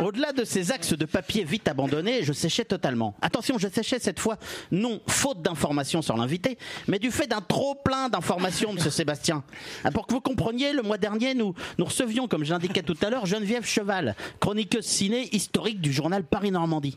au-delà 0.00 0.32
de 0.32 0.44
ces 0.44 0.72
axes 0.72 0.92
de 0.92 1.04
papier 1.04 1.44
vite 1.44 1.68
abandonnés, 1.68 2.22
je 2.22 2.32
séchais 2.32 2.64
totalement. 2.64 3.16
Attention, 3.22 3.58
je 3.58 3.68
séchais 3.68 3.98
cette 3.98 4.20
fois, 4.20 4.36
non 4.70 5.00
faute 5.08 5.42
d'informations 5.42 6.02
sur 6.02 6.16
l'invité, 6.16 6.58
mais 6.86 6.98
du 6.98 7.10
fait 7.10 7.26
d'un 7.26 7.40
trop 7.40 7.74
plein 7.74 8.08
d'informations, 8.08 8.72
monsieur 8.72 8.90
Sébastien. 8.90 9.42
Ah, 9.84 9.90
Pour 9.90 10.06
que 10.06 10.12
vous 10.12 10.20
compreniez, 10.20 10.72
le 10.72 10.82
mois 10.82 10.98
dernier, 10.98 11.34
nous, 11.34 11.54
nous 11.78 11.84
recevions, 11.84 12.28
comme 12.28 12.44
je 12.44 12.52
l'indiquais 12.52 12.82
tout 12.82 12.96
à 13.02 13.10
l'heure, 13.10 13.26
Geneviève 13.26 13.64
Cheval, 13.68 14.16
chroniqueuse 14.40 14.84
ciné 14.84 15.28
historique 15.34 15.80
du 15.80 15.92
journal 15.92 16.24
Paris-Normandie. 16.24 16.96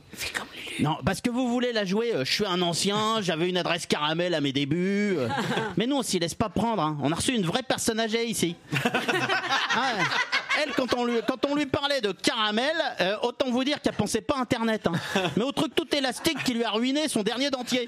Non, 0.79 0.97
parce 1.05 1.21
que 1.21 1.29
vous 1.29 1.49
voulez 1.49 1.73
la 1.73 1.85
jouer, 1.85 2.15
euh, 2.15 2.25
je 2.25 2.31
suis 2.31 2.45
un 2.45 2.61
ancien, 2.61 3.17
j'avais 3.21 3.49
une 3.49 3.57
adresse 3.57 3.85
caramel 3.85 4.33
à 4.33 4.41
mes 4.41 4.53
débuts. 4.53 5.15
euh. 5.17 5.27
Mais 5.77 5.85
nous, 5.85 5.97
on 5.97 6.01
s'y 6.03 6.17
laisse 6.17 6.33
pas 6.33 6.49
prendre. 6.49 6.81
hein. 6.81 6.97
On 7.01 7.11
a 7.11 7.15
reçu 7.15 7.33
une 7.35 7.45
vraie 7.45 7.63
personne 7.63 7.99
âgée 7.99 8.25
ici. 8.25 8.55
Ah, 9.73 9.93
elle, 10.59 10.73
quand 10.73 10.93
on 10.95 11.55
lui, 11.55 11.65
parlait 11.65 12.01
de 12.01 12.11
caramel, 12.11 12.73
euh, 12.99 13.15
autant 13.23 13.49
vous 13.51 13.63
dire 13.63 13.81
qu'elle 13.81 13.93
pensait 13.93 14.21
pas 14.21 14.37
Internet. 14.37 14.87
hein. 14.87 14.93
Mais 15.37 15.43
au 15.43 15.51
truc 15.51 15.75
tout 15.75 15.87
élastique 15.95 16.43
qui 16.43 16.53
lui 16.53 16.63
a 16.63 16.71
ruiné 16.71 17.07
son 17.07 17.23
dernier 17.23 17.49
dentier. 17.49 17.87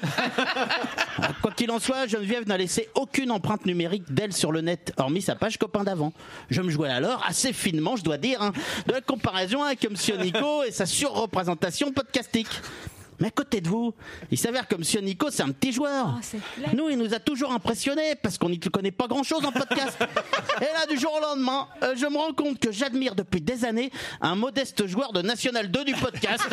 Quoi 1.42 1.52
qu'il 1.52 1.72
en 1.72 1.80
soit, 1.80 2.08
Geneviève 2.08 2.48
n'a 2.48 2.58
laissé 2.58 2.90
aucune 2.96 3.32
empreinte 3.32 3.66
numérique 3.66 4.14
d'elle 4.14 4.34
sur 4.34 4.52
le 4.52 4.62
net, 4.62 4.94
hormis 4.98 5.22
sa 5.22 5.36
page 5.36 5.58
copain 5.58 5.84
d'avant. 5.84 6.14
Je 6.50 6.62
me 6.62 6.70
jouais 6.70 6.90
alors 6.90 7.24
assez 7.28 7.54
finement, 7.54 7.96
je 7.96 8.04
dois 8.04 8.18
dire, 8.18 8.42
hein, 8.42 8.52
de 8.88 8.94
la 8.94 9.02
comparaison 9.02 9.64
avec 9.64 9.90
Monsieur 9.90 10.18
Nico 10.18 10.64
et 10.64 10.72
sa 10.72 10.86
surreprésentation 10.86 11.92
podcastique. 11.92 12.48
Mais 13.20 13.28
à 13.28 13.32
côté 13.32 13.62
de 13.62 13.68
vous, 13.68 13.94
il 14.32 14.38
s'avère 14.38 14.68
que 14.68 14.76
Monsieur 14.76 15.02
Nico, 15.02 15.28
c'est 15.30 15.44
un 15.44 15.50
petit 15.52 15.72
joueur. 15.72 16.16
Oh, 16.18 16.38
clair. 16.56 16.76
Nous, 16.76 16.90
il 16.90 16.98
nous 16.98 17.14
a 17.14 17.20
toujours 17.20 17.52
impressionnés 17.52 18.16
parce 18.22 18.38
qu'on 18.38 18.50
n'y 18.50 18.60
connaît 18.60 18.92
pas 18.92 19.08
grand 19.08 19.24
chose 19.24 19.46
en 19.46 19.52
podcast. 19.52 19.98
Et 20.62 20.66
là, 20.66 20.86
du 20.90 20.98
jour 20.98 21.14
au 21.14 21.22
lendemain, 21.22 21.68
euh, 21.84 21.96
je 21.96 22.06
me 22.06 22.18
rends 22.18 22.34
compte 22.34 22.60
que 22.60 22.72
j'admire 22.72 23.16
depuis 23.16 23.42
des 23.42 23.66
années 23.66 23.92
un 24.22 24.36
modeste 24.36 24.88
joueur 24.88 25.14
de 25.14 25.22
National 25.22 25.70
2 25.70 25.86
du 25.86 25.94
podcast. 25.94 26.44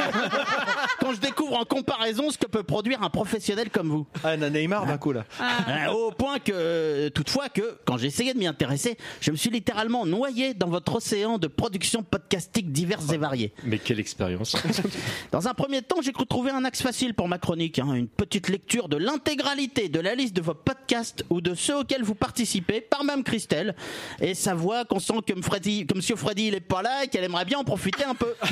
quand 1.00 1.12
je 1.12 1.20
découvre 1.20 1.56
en 1.56 1.64
comparaison 1.64 2.30
ce 2.30 2.38
que 2.38 2.46
peut 2.46 2.62
produire 2.62 3.02
un 3.02 3.10
professionnel 3.10 3.70
comme 3.70 3.88
vous. 3.88 4.06
Ah, 4.24 4.34
on 4.38 4.42
a 4.42 4.50
Neymar 4.50 4.86
d'un 4.86 4.98
coup 4.98 5.12
là. 5.12 5.24
Euh, 5.40 5.92
au 5.92 6.12
point 6.12 6.38
que, 6.38 6.52
euh, 6.54 7.10
toutefois, 7.10 7.48
que 7.48 7.78
quand 7.84 7.96
j'ai 7.96 8.06
essayé 8.06 8.34
de 8.34 8.38
m'y 8.38 8.46
intéresser, 8.46 8.96
je 9.20 9.30
me 9.30 9.36
suis 9.36 9.50
littéralement 9.50 10.06
noyé 10.06 10.54
dans 10.54 10.68
votre 10.68 10.96
océan 10.96 11.38
de 11.38 11.46
productions 11.46 12.02
podcastiques 12.02 12.72
diverses 12.72 13.12
et 13.12 13.18
variées. 13.18 13.52
Mais 13.64 13.78
quelle 13.78 14.00
expérience. 14.00 14.56
Dans 15.32 15.48
un 15.48 15.54
premier 15.54 15.82
temps, 15.82 16.00
j'ai 16.02 16.12
cru 16.12 16.26
trouver 16.26 16.49
un 16.56 16.64
axe 16.64 16.82
facile 16.82 17.14
pour 17.14 17.28
ma 17.28 17.38
chronique, 17.38 17.78
hein, 17.78 17.92
une 17.94 18.08
petite 18.08 18.48
lecture 18.48 18.88
de 18.88 18.96
l'intégralité 18.96 19.88
de 19.88 20.00
la 20.00 20.14
liste 20.14 20.34
de 20.34 20.42
vos 20.42 20.54
podcasts 20.54 21.24
ou 21.30 21.40
de 21.40 21.54
ceux 21.54 21.78
auxquels 21.78 22.02
vous 22.02 22.14
participez 22.14 22.80
par 22.80 23.04
Mme 23.04 23.24
Christelle. 23.24 23.74
Et 24.20 24.34
sa 24.34 24.54
voix 24.54 24.84
qu'on 24.84 24.98
sent 25.00 25.14
que, 25.26 25.32
M. 25.32 25.42
Freddy, 25.42 25.86
que 25.86 25.94
Monsieur 25.94 26.16
Freddy 26.16 26.48
il 26.48 26.54
est 26.54 26.60
pas 26.60 26.82
là 26.82 27.04
et 27.04 27.08
qu'elle 27.08 27.24
aimerait 27.24 27.44
bien 27.44 27.58
en 27.58 27.64
profiter 27.64 28.04
un 28.04 28.14
peu. 28.14 28.34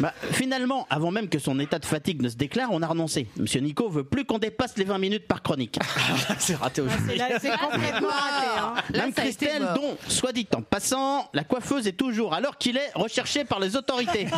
Bah, 0.00 0.12
finalement, 0.30 0.86
avant 0.90 1.10
même 1.10 1.28
que 1.28 1.38
son 1.40 1.58
état 1.58 1.78
de 1.78 1.86
fatigue 1.86 2.22
ne 2.22 2.28
se 2.28 2.36
déclare, 2.36 2.68
on 2.70 2.82
a 2.82 2.86
renoncé. 2.86 3.26
Monsieur 3.36 3.60
Nico 3.60 3.88
veut 3.88 4.04
plus 4.04 4.24
qu'on 4.24 4.38
dépasse 4.38 4.76
les 4.76 4.84
20 4.84 4.98
minutes 4.98 5.26
par 5.26 5.42
chronique. 5.42 5.78
C'est 6.38 6.54
raté 6.54 6.82
aujourd'hui. 6.82 7.18
C'est 7.40 7.50
complètement 7.50 8.08
raté. 8.08 8.46
hein. 8.60 8.74
Là, 8.90 9.04
a 9.04 9.08
été 9.08 9.22
Christelle, 9.22 9.66
dont, 9.74 9.96
soit 10.06 10.32
dit 10.32 10.46
en 10.54 10.62
passant, 10.62 11.28
la 11.32 11.42
coiffeuse 11.42 11.86
est 11.88 11.92
toujours, 11.92 12.34
alors 12.34 12.58
qu'il 12.58 12.76
est, 12.76 12.92
recherchée 12.94 13.44
par 13.44 13.58
les 13.58 13.74
autorités. 13.76 14.28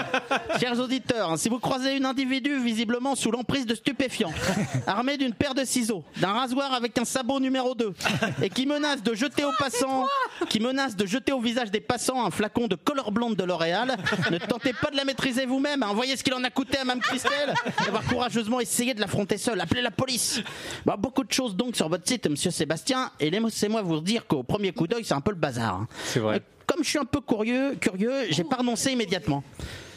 Chers 0.60 0.78
auditeurs, 0.80 1.30
hein, 1.30 1.36
si 1.36 1.48
vous 1.48 1.60
croisez 1.60 1.96
un 1.96 2.04
individu 2.04 2.25
visiblement 2.26 3.14
sous 3.14 3.30
l'emprise 3.30 3.66
de 3.66 3.74
stupéfiants, 3.74 4.32
armé 4.86 5.16
d'une 5.16 5.32
paire 5.32 5.54
de 5.54 5.64
ciseaux, 5.64 6.04
d'un 6.18 6.32
rasoir 6.32 6.72
avec 6.74 6.96
un 6.98 7.04
sabot 7.04 7.40
numéro 7.40 7.74
2, 7.74 7.94
et 8.42 8.50
qui 8.50 8.66
menace 8.66 9.02
de 9.02 9.14
jeter 9.14 9.44
aux 9.44 9.52
passants, 9.58 10.06
qui 10.48 10.60
menace 10.60 10.96
de 10.96 11.06
jeter 11.06 11.32
au 11.32 11.40
visage 11.40 11.70
des 11.70 11.80
passants 11.80 12.24
un 12.24 12.30
flacon 12.30 12.66
de 12.68 12.74
couleur 12.76 13.10
blonde 13.12 13.36
de 13.36 13.44
L'Oréal, 13.44 13.96
ne 14.30 14.38
tentez 14.38 14.72
pas 14.72 14.90
de 14.90 14.96
la 14.96 15.04
maîtriser 15.04 15.46
vous-même. 15.46 15.82
hein. 15.82 15.92
Voyez 15.94 16.16
ce 16.16 16.24
qu'il 16.24 16.34
en 16.34 16.44
a 16.44 16.50
coûté 16.50 16.78
à 16.78 16.84
Mme 16.84 17.00
Christelle 17.00 17.54
d'avoir 17.84 18.04
courageusement 18.04 18.60
essayé 18.60 18.94
de 18.94 19.00
l'affronter 19.00 19.38
seule. 19.38 19.60
Appelez 19.60 19.82
la 19.82 19.90
police. 19.90 20.40
Bah, 20.84 20.96
beaucoup 20.98 21.24
de 21.24 21.32
choses 21.32 21.54
donc 21.56 21.76
sur 21.76 21.88
votre 21.88 22.06
site, 22.06 22.28
Monsieur 22.28 22.50
Sébastien, 22.50 23.10
et 23.20 23.30
laissez-moi 23.30 23.82
vous 23.82 24.00
dire 24.00 24.26
qu'au 24.26 24.42
premier 24.42 24.72
coup 24.72 24.86
d'œil, 24.86 25.04
c'est 25.04 25.14
un 25.14 25.20
peu 25.20 25.30
le 25.30 25.36
bazar. 25.36 25.74
hein. 25.74 25.88
C'est 26.04 26.20
vrai. 26.20 26.34
Mais 26.34 26.42
Comme 26.66 26.82
je 26.84 26.88
suis 26.90 26.98
un 26.98 27.04
peu 27.04 27.20
curieux, 27.20 27.76
curieux, 27.80 28.26
j'ai 28.30 28.44
pas 28.44 28.56
renoncé 28.56 28.92
immédiatement. 28.92 29.42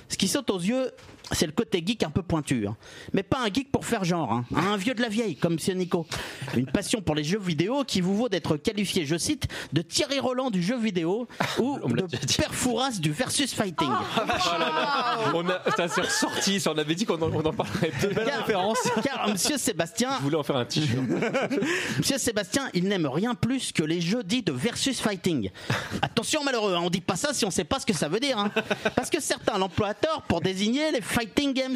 Ce 0.07 0.17
qui 0.17 0.27
saute 0.27 0.49
aux 0.49 0.59
yeux, 0.59 0.91
c'est 1.31 1.45
le 1.45 1.51
côté 1.51 1.83
geek 1.85 2.03
un 2.03 2.09
peu 2.09 2.21
pointu. 2.21 2.67
hein. 2.67 2.75
Mais 3.13 3.23
pas 3.23 3.39
un 3.39 3.47
geek 3.53 3.71
pour 3.71 3.85
faire 3.85 4.03
genre, 4.03 4.31
hein. 4.31 4.45
un 4.55 4.77
vieux 4.77 4.93
de 4.93 5.01
la 5.01 5.09
vieille, 5.09 5.35
comme 5.35 5.57
M. 5.67 5.77
Nico. 5.77 6.05
Une 6.55 6.65
passion 6.65 7.01
pour 7.01 7.15
les 7.15 7.23
jeux 7.23 7.39
vidéo 7.39 7.83
qui 7.85 8.01
vous 8.01 8.15
vaut 8.15 8.29
d'être 8.29 8.57
qualifié, 8.57 9.05
je 9.05 9.17
cite, 9.17 9.47
de 9.73 9.81
Thierry 9.81 10.19
Roland 10.19 10.49
du 10.49 10.61
jeu 10.63 10.77
vidéo 10.77 11.27
ou 11.59 11.77
me 11.87 11.95
l'a 11.95 12.01
de 12.03 12.07
déjà 12.07 12.23
dit. 12.25 12.35
Père 12.37 12.53
Fouras 12.53 12.91
du 12.99 13.11
versus 13.11 13.53
fighting. 13.53 13.89
Oh 13.89 14.21
là 14.25 14.59
là. 14.59 15.17
On 15.33 15.47
a, 15.49 15.61
ça 15.75 15.87
s'est 15.87 16.01
ressorti. 16.01 16.59
ça, 16.59 16.71
On 16.71 16.77
avait 16.77 16.95
dit 16.95 17.05
qu'on 17.05 17.15
en, 17.21 17.31
on 17.31 17.45
en 17.45 17.53
parlerait. 17.53 17.91
car, 18.25 18.45
car 19.03 19.27
Monsieur 19.29 19.57
Sébastien, 19.57 20.11
Je 20.17 20.23
voulais 20.23 20.37
en 20.37 20.43
faire 20.43 20.57
un 20.57 20.65
t-shirt. 20.65 21.03
Monsieur 21.97 22.17
Sébastien, 22.17 22.69
il 22.73 22.85
n'aime 22.85 23.05
rien 23.07 23.35
plus 23.35 23.71
que 23.71 23.83
les 23.83 24.01
jeux 24.01 24.23
dits 24.23 24.43
de 24.43 24.51
versus 24.51 24.99
fighting. 24.99 25.49
Attention 26.01 26.43
malheureux, 26.43 26.75
hein, 26.75 26.81
on 26.83 26.89
dit 26.89 27.01
pas 27.01 27.15
ça 27.15 27.33
si 27.33 27.45
on 27.45 27.51
sait 27.51 27.63
pas 27.63 27.79
ce 27.79 27.85
que 27.85 27.93
ça 27.93 28.07
veut 28.07 28.19
dire. 28.19 28.37
hein. 28.37 28.51
Parce 28.95 29.09
que 29.09 29.21
certains 29.21 29.57
l'emploient 29.57 29.89
à 29.89 29.93
tort 29.93 30.23
pour 30.27 30.41
désigner 30.41 30.91
les 30.91 31.01
fighting 31.19 31.53
games. 31.53 31.75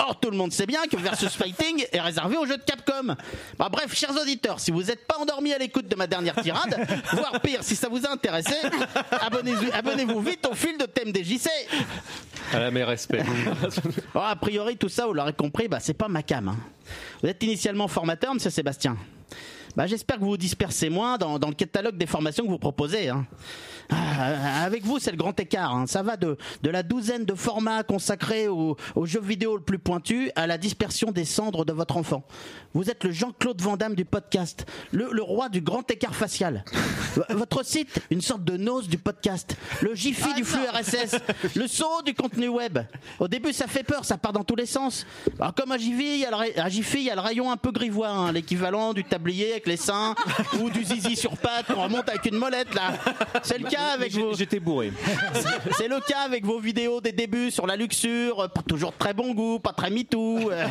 Or, 0.00 0.18
tout 0.20 0.30
le 0.30 0.36
monde 0.36 0.52
sait 0.52 0.66
bien 0.66 0.86
que 0.86 0.96
versus 0.96 1.34
fighting 1.34 1.84
est 1.90 2.00
réservé 2.00 2.36
aux 2.36 2.46
jeux 2.46 2.56
de 2.56 2.62
Capcom. 2.62 3.16
Bah, 3.58 3.68
bref, 3.70 3.92
chers 3.94 4.16
auditeurs, 4.16 4.60
si 4.60 4.70
vous 4.70 4.84
n'êtes 4.84 5.04
pas 5.08 5.18
endormis 5.18 5.52
à 5.52 5.58
l'écoute 5.58 5.88
de 5.88 5.96
ma 5.96 6.06
dernière 6.06 6.36
tirade, 6.40 6.78
voire 7.12 7.40
pire, 7.40 7.64
si 7.64 7.74
ça 7.74 7.88
vous 7.88 8.06
a 8.06 8.12
intéressé, 8.12 8.54
abonnez-vous 9.74 10.20
vite 10.20 10.46
au 10.48 10.54
fil 10.54 10.78
de 10.78 10.84
thème 10.84 11.10
des 11.10 11.24
JC. 11.24 11.48
À 12.52 12.60
la 12.60 12.70
mes 12.70 12.84
respects. 12.84 13.24
Oh, 14.14 14.20
a 14.22 14.36
priori, 14.36 14.76
tout 14.76 14.88
ça, 14.88 15.06
vous 15.06 15.12
l'aurez 15.14 15.32
compris, 15.32 15.66
bah, 15.68 15.78
c'est 15.80 15.94
pas 15.94 16.08
ma 16.08 16.22
cam. 16.22 16.48
hein. 16.48 16.56
Vous 17.22 17.28
êtes 17.28 17.42
initialement 17.42 17.88
formateur, 17.88 18.32
monsieur 18.34 18.50
Sébastien. 18.50 18.96
Bah, 19.74 19.86
J'espère 19.88 20.16
que 20.16 20.20
vous 20.22 20.30
vous 20.30 20.36
dispersez 20.36 20.88
moins 20.90 21.18
dans, 21.18 21.38
dans 21.40 21.48
le 21.48 21.54
catalogue 21.54 21.96
des 21.98 22.06
formations 22.06 22.44
que 22.44 22.50
vous 22.50 22.58
proposez. 22.58 23.08
hein. 23.08 23.26
Ah, 23.90 24.64
avec 24.64 24.84
vous, 24.84 24.98
c'est 24.98 25.10
le 25.10 25.16
grand 25.16 25.38
écart. 25.40 25.74
hein. 25.74 25.86
Ça 25.86 26.02
va 26.02 26.16
de, 26.16 26.36
de 26.62 26.70
la 26.70 26.82
douzaine 26.82 27.24
de 27.24 27.34
formats 27.34 27.82
consacrés 27.84 28.46
aux, 28.48 28.76
aux 28.94 29.06
jeux 29.06 29.20
vidéo 29.20 29.56
le 29.56 29.62
plus 29.62 29.78
pointu 29.78 30.30
à 30.36 30.46
la 30.46 30.58
dispersion 30.58 31.10
des 31.10 31.24
cendres 31.24 31.64
de 31.64 31.72
votre 31.72 31.96
enfant. 31.96 32.22
Vous 32.74 32.90
êtes 32.90 33.02
le 33.04 33.12
Jean-Claude 33.12 33.60
Van 33.62 33.76
Damme 33.78 33.94
du 33.94 34.04
podcast, 34.04 34.66
le, 34.92 35.08
le 35.10 35.22
roi 35.22 35.48
du 35.48 35.60
grand 35.62 35.90
écart 35.90 36.14
facial. 36.14 36.64
Votre 37.30 37.64
site, 37.64 38.00
une 38.10 38.20
sorte 38.20 38.44
de 38.44 38.56
nose 38.58 38.88
du 38.88 38.98
podcast, 38.98 39.56
le 39.80 39.94
Jiffy 39.94 40.34
du 40.34 40.44
flux 40.44 40.60
RSS, 40.72 41.16
le 41.56 41.66
saut 41.66 42.02
du 42.04 42.12
contenu 42.14 42.48
web. 42.48 42.78
Au 43.18 43.26
début, 43.26 43.52
ça 43.54 43.66
fait 43.66 43.82
peur, 43.84 44.04
ça 44.04 44.18
part 44.18 44.32
dans 44.34 44.44
tous 44.44 44.54
les 44.56 44.66
sens. 44.66 45.06
Alors, 45.40 45.54
comme 45.54 45.72
à 45.72 45.78
Jiffy, 45.78 46.14
il 46.16 46.20
y 46.20 46.24
a 46.26 46.30
le, 46.30 46.36
ray- 46.36 46.58
à 46.58 46.68
Jiffy, 46.68 46.98
il 46.98 47.04
y 47.04 47.10
a 47.10 47.14
le 47.14 47.20
rayon 47.22 47.50
un 47.50 47.56
peu 47.56 47.72
grivois, 47.72 48.08
hein, 48.10 48.32
l'équivalent 48.32 48.92
du 48.92 49.02
tablier 49.04 49.52
avec 49.52 49.66
les 49.66 49.76
seins 49.78 50.14
ou 50.60 50.68
du 50.68 50.84
zizi 50.84 51.16
sur 51.16 51.36
pattes 51.38 51.66
qu'on 51.66 51.82
remonte 51.84 52.08
avec 52.08 52.26
une 52.26 52.36
molette 52.36 52.74
là. 52.74 52.92
C'est 53.42 53.58
le 53.58 53.68
cas 53.68 53.77
avec 53.94 54.12
J'ai- 54.12 54.22
vos. 54.22 54.34
J'étais 54.34 54.60
bourré. 54.60 54.92
C'est 55.76 55.88
le 55.88 56.00
cas 56.00 56.20
avec 56.20 56.44
vos 56.44 56.58
vidéos 56.60 57.00
des 57.00 57.12
débuts 57.12 57.50
sur 57.50 57.66
la 57.66 57.76
luxure, 57.76 58.48
pas 58.50 58.62
toujours 58.62 58.92
très 58.96 59.14
bon 59.14 59.34
goût, 59.34 59.58
pas 59.58 59.72
très 59.72 59.90
mitou. 59.90 60.48
euh. 60.50 60.66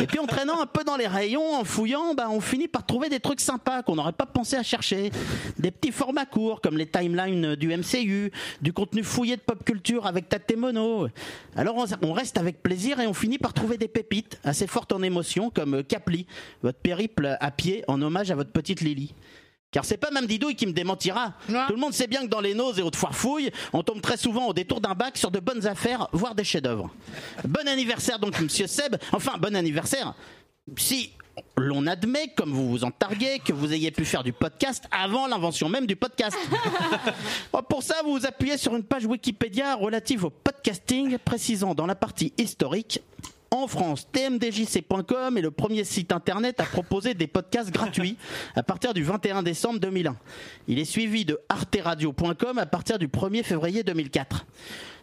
Et 0.00 0.06
puis 0.06 0.18
en 0.18 0.26
traînant 0.26 0.60
un 0.60 0.66
peu 0.66 0.84
dans 0.84 0.96
les 0.96 1.06
rayons, 1.06 1.56
en 1.56 1.64
fouillant, 1.64 2.14
bah, 2.14 2.28
on 2.30 2.40
finit 2.40 2.68
par 2.68 2.84
trouver 2.86 3.08
des 3.08 3.20
trucs 3.20 3.40
sympas 3.40 3.82
qu'on 3.82 3.96
n'aurait 3.96 4.12
pas 4.12 4.26
pensé 4.26 4.56
à 4.56 4.62
chercher. 4.62 5.10
Des 5.58 5.70
petits 5.70 5.92
formats 5.92 6.26
courts 6.26 6.60
comme 6.60 6.76
les 6.76 6.86
timelines 6.86 7.54
du 7.56 7.68
MCU, 7.76 8.30
du 8.60 8.72
contenu 8.72 9.02
fouillé 9.02 9.36
de 9.36 9.42
pop 9.42 9.62
culture 9.64 10.06
avec 10.06 10.28
Tate 10.28 10.56
Mono. 10.56 11.08
Alors 11.56 11.76
on, 12.02 12.12
reste 12.12 12.38
avec 12.38 12.62
plaisir 12.62 13.00
et 13.00 13.06
on 13.06 13.14
finit 13.14 13.38
par 13.38 13.52
trouver 13.52 13.78
des 13.78 13.88
pépites 13.88 14.38
assez 14.44 14.66
fortes 14.66 14.92
en 14.92 15.02
émotion 15.02 15.50
comme 15.50 15.82
Capli, 15.84 16.26
votre 16.62 16.78
périple 16.78 17.36
à 17.40 17.50
pied 17.50 17.84
en 17.88 18.00
hommage 18.02 18.30
à 18.30 18.34
votre 18.34 18.50
petite 18.50 18.80
Lily. 18.80 19.14
Car 19.74 19.84
c'est 19.84 19.96
pas 19.96 20.12
Mme 20.12 20.28
Didouille 20.28 20.54
qui 20.54 20.68
me 20.68 20.72
démentira. 20.72 21.32
Ouais. 21.48 21.66
Tout 21.66 21.72
le 21.72 21.80
monde 21.80 21.92
sait 21.92 22.06
bien 22.06 22.22
que 22.22 22.28
dans 22.28 22.40
les 22.40 22.54
noses 22.54 22.78
et 22.78 22.82
autres 22.82 22.96
foires 22.96 23.16
fouilles, 23.16 23.50
on 23.72 23.82
tombe 23.82 24.00
très 24.00 24.16
souvent 24.16 24.46
au 24.46 24.52
détour 24.52 24.80
d'un 24.80 24.94
bac 24.94 25.18
sur 25.18 25.32
de 25.32 25.40
bonnes 25.40 25.66
affaires, 25.66 26.06
voire 26.12 26.36
des 26.36 26.44
chefs-d'œuvre. 26.44 26.94
Bon 27.42 27.66
anniversaire 27.66 28.20
donc, 28.20 28.40
monsieur 28.40 28.68
Seb. 28.68 28.94
Enfin, 29.10 29.32
bon 29.36 29.56
anniversaire. 29.56 30.14
Si 30.76 31.10
l'on 31.56 31.88
admet, 31.88 32.28
comme 32.36 32.52
vous 32.52 32.70
vous 32.70 32.84
en 32.84 32.92
targuez, 32.92 33.40
que 33.44 33.52
vous 33.52 33.72
ayez 33.72 33.90
pu 33.90 34.04
faire 34.04 34.22
du 34.22 34.32
podcast 34.32 34.84
avant 34.92 35.26
l'invention 35.26 35.68
même 35.68 35.88
du 35.88 35.96
podcast. 35.96 36.38
Bon, 37.52 37.60
Pour 37.68 37.82
ça, 37.82 37.96
vous 38.04 38.12
vous 38.12 38.26
appuyez 38.26 38.56
sur 38.56 38.76
une 38.76 38.84
page 38.84 39.06
Wikipédia 39.06 39.74
relative 39.74 40.24
au 40.26 40.30
podcasting, 40.30 41.18
précisant 41.18 41.74
dans 41.74 41.86
la 41.86 41.96
partie 41.96 42.32
historique 42.38 43.00
en 43.62 43.68
France, 43.68 44.08
tmdjc.com 44.12 45.38
est 45.38 45.40
le 45.40 45.50
premier 45.50 45.84
site 45.84 46.12
internet 46.12 46.60
à 46.60 46.64
proposer 46.64 47.14
des 47.14 47.26
podcasts 47.26 47.70
gratuits 47.70 48.16
à 48.56 48.62
partir 48.62 48.94
du 48.94 49.02
21 49.02 49.42
décembre 49.42 49.78
2001. 49.80 50.16
Il 50.66 50.78
est 50.78 50.84
suivi 50.84 51.24
de 51.24 51.38
arteradio.com 51.48 52.58
à 52.58 52.66
partir 52.66 52.98
du 52.98 53.08
1er 53.08 53.42
février 53.42 53.82
2004. 53.82 54.46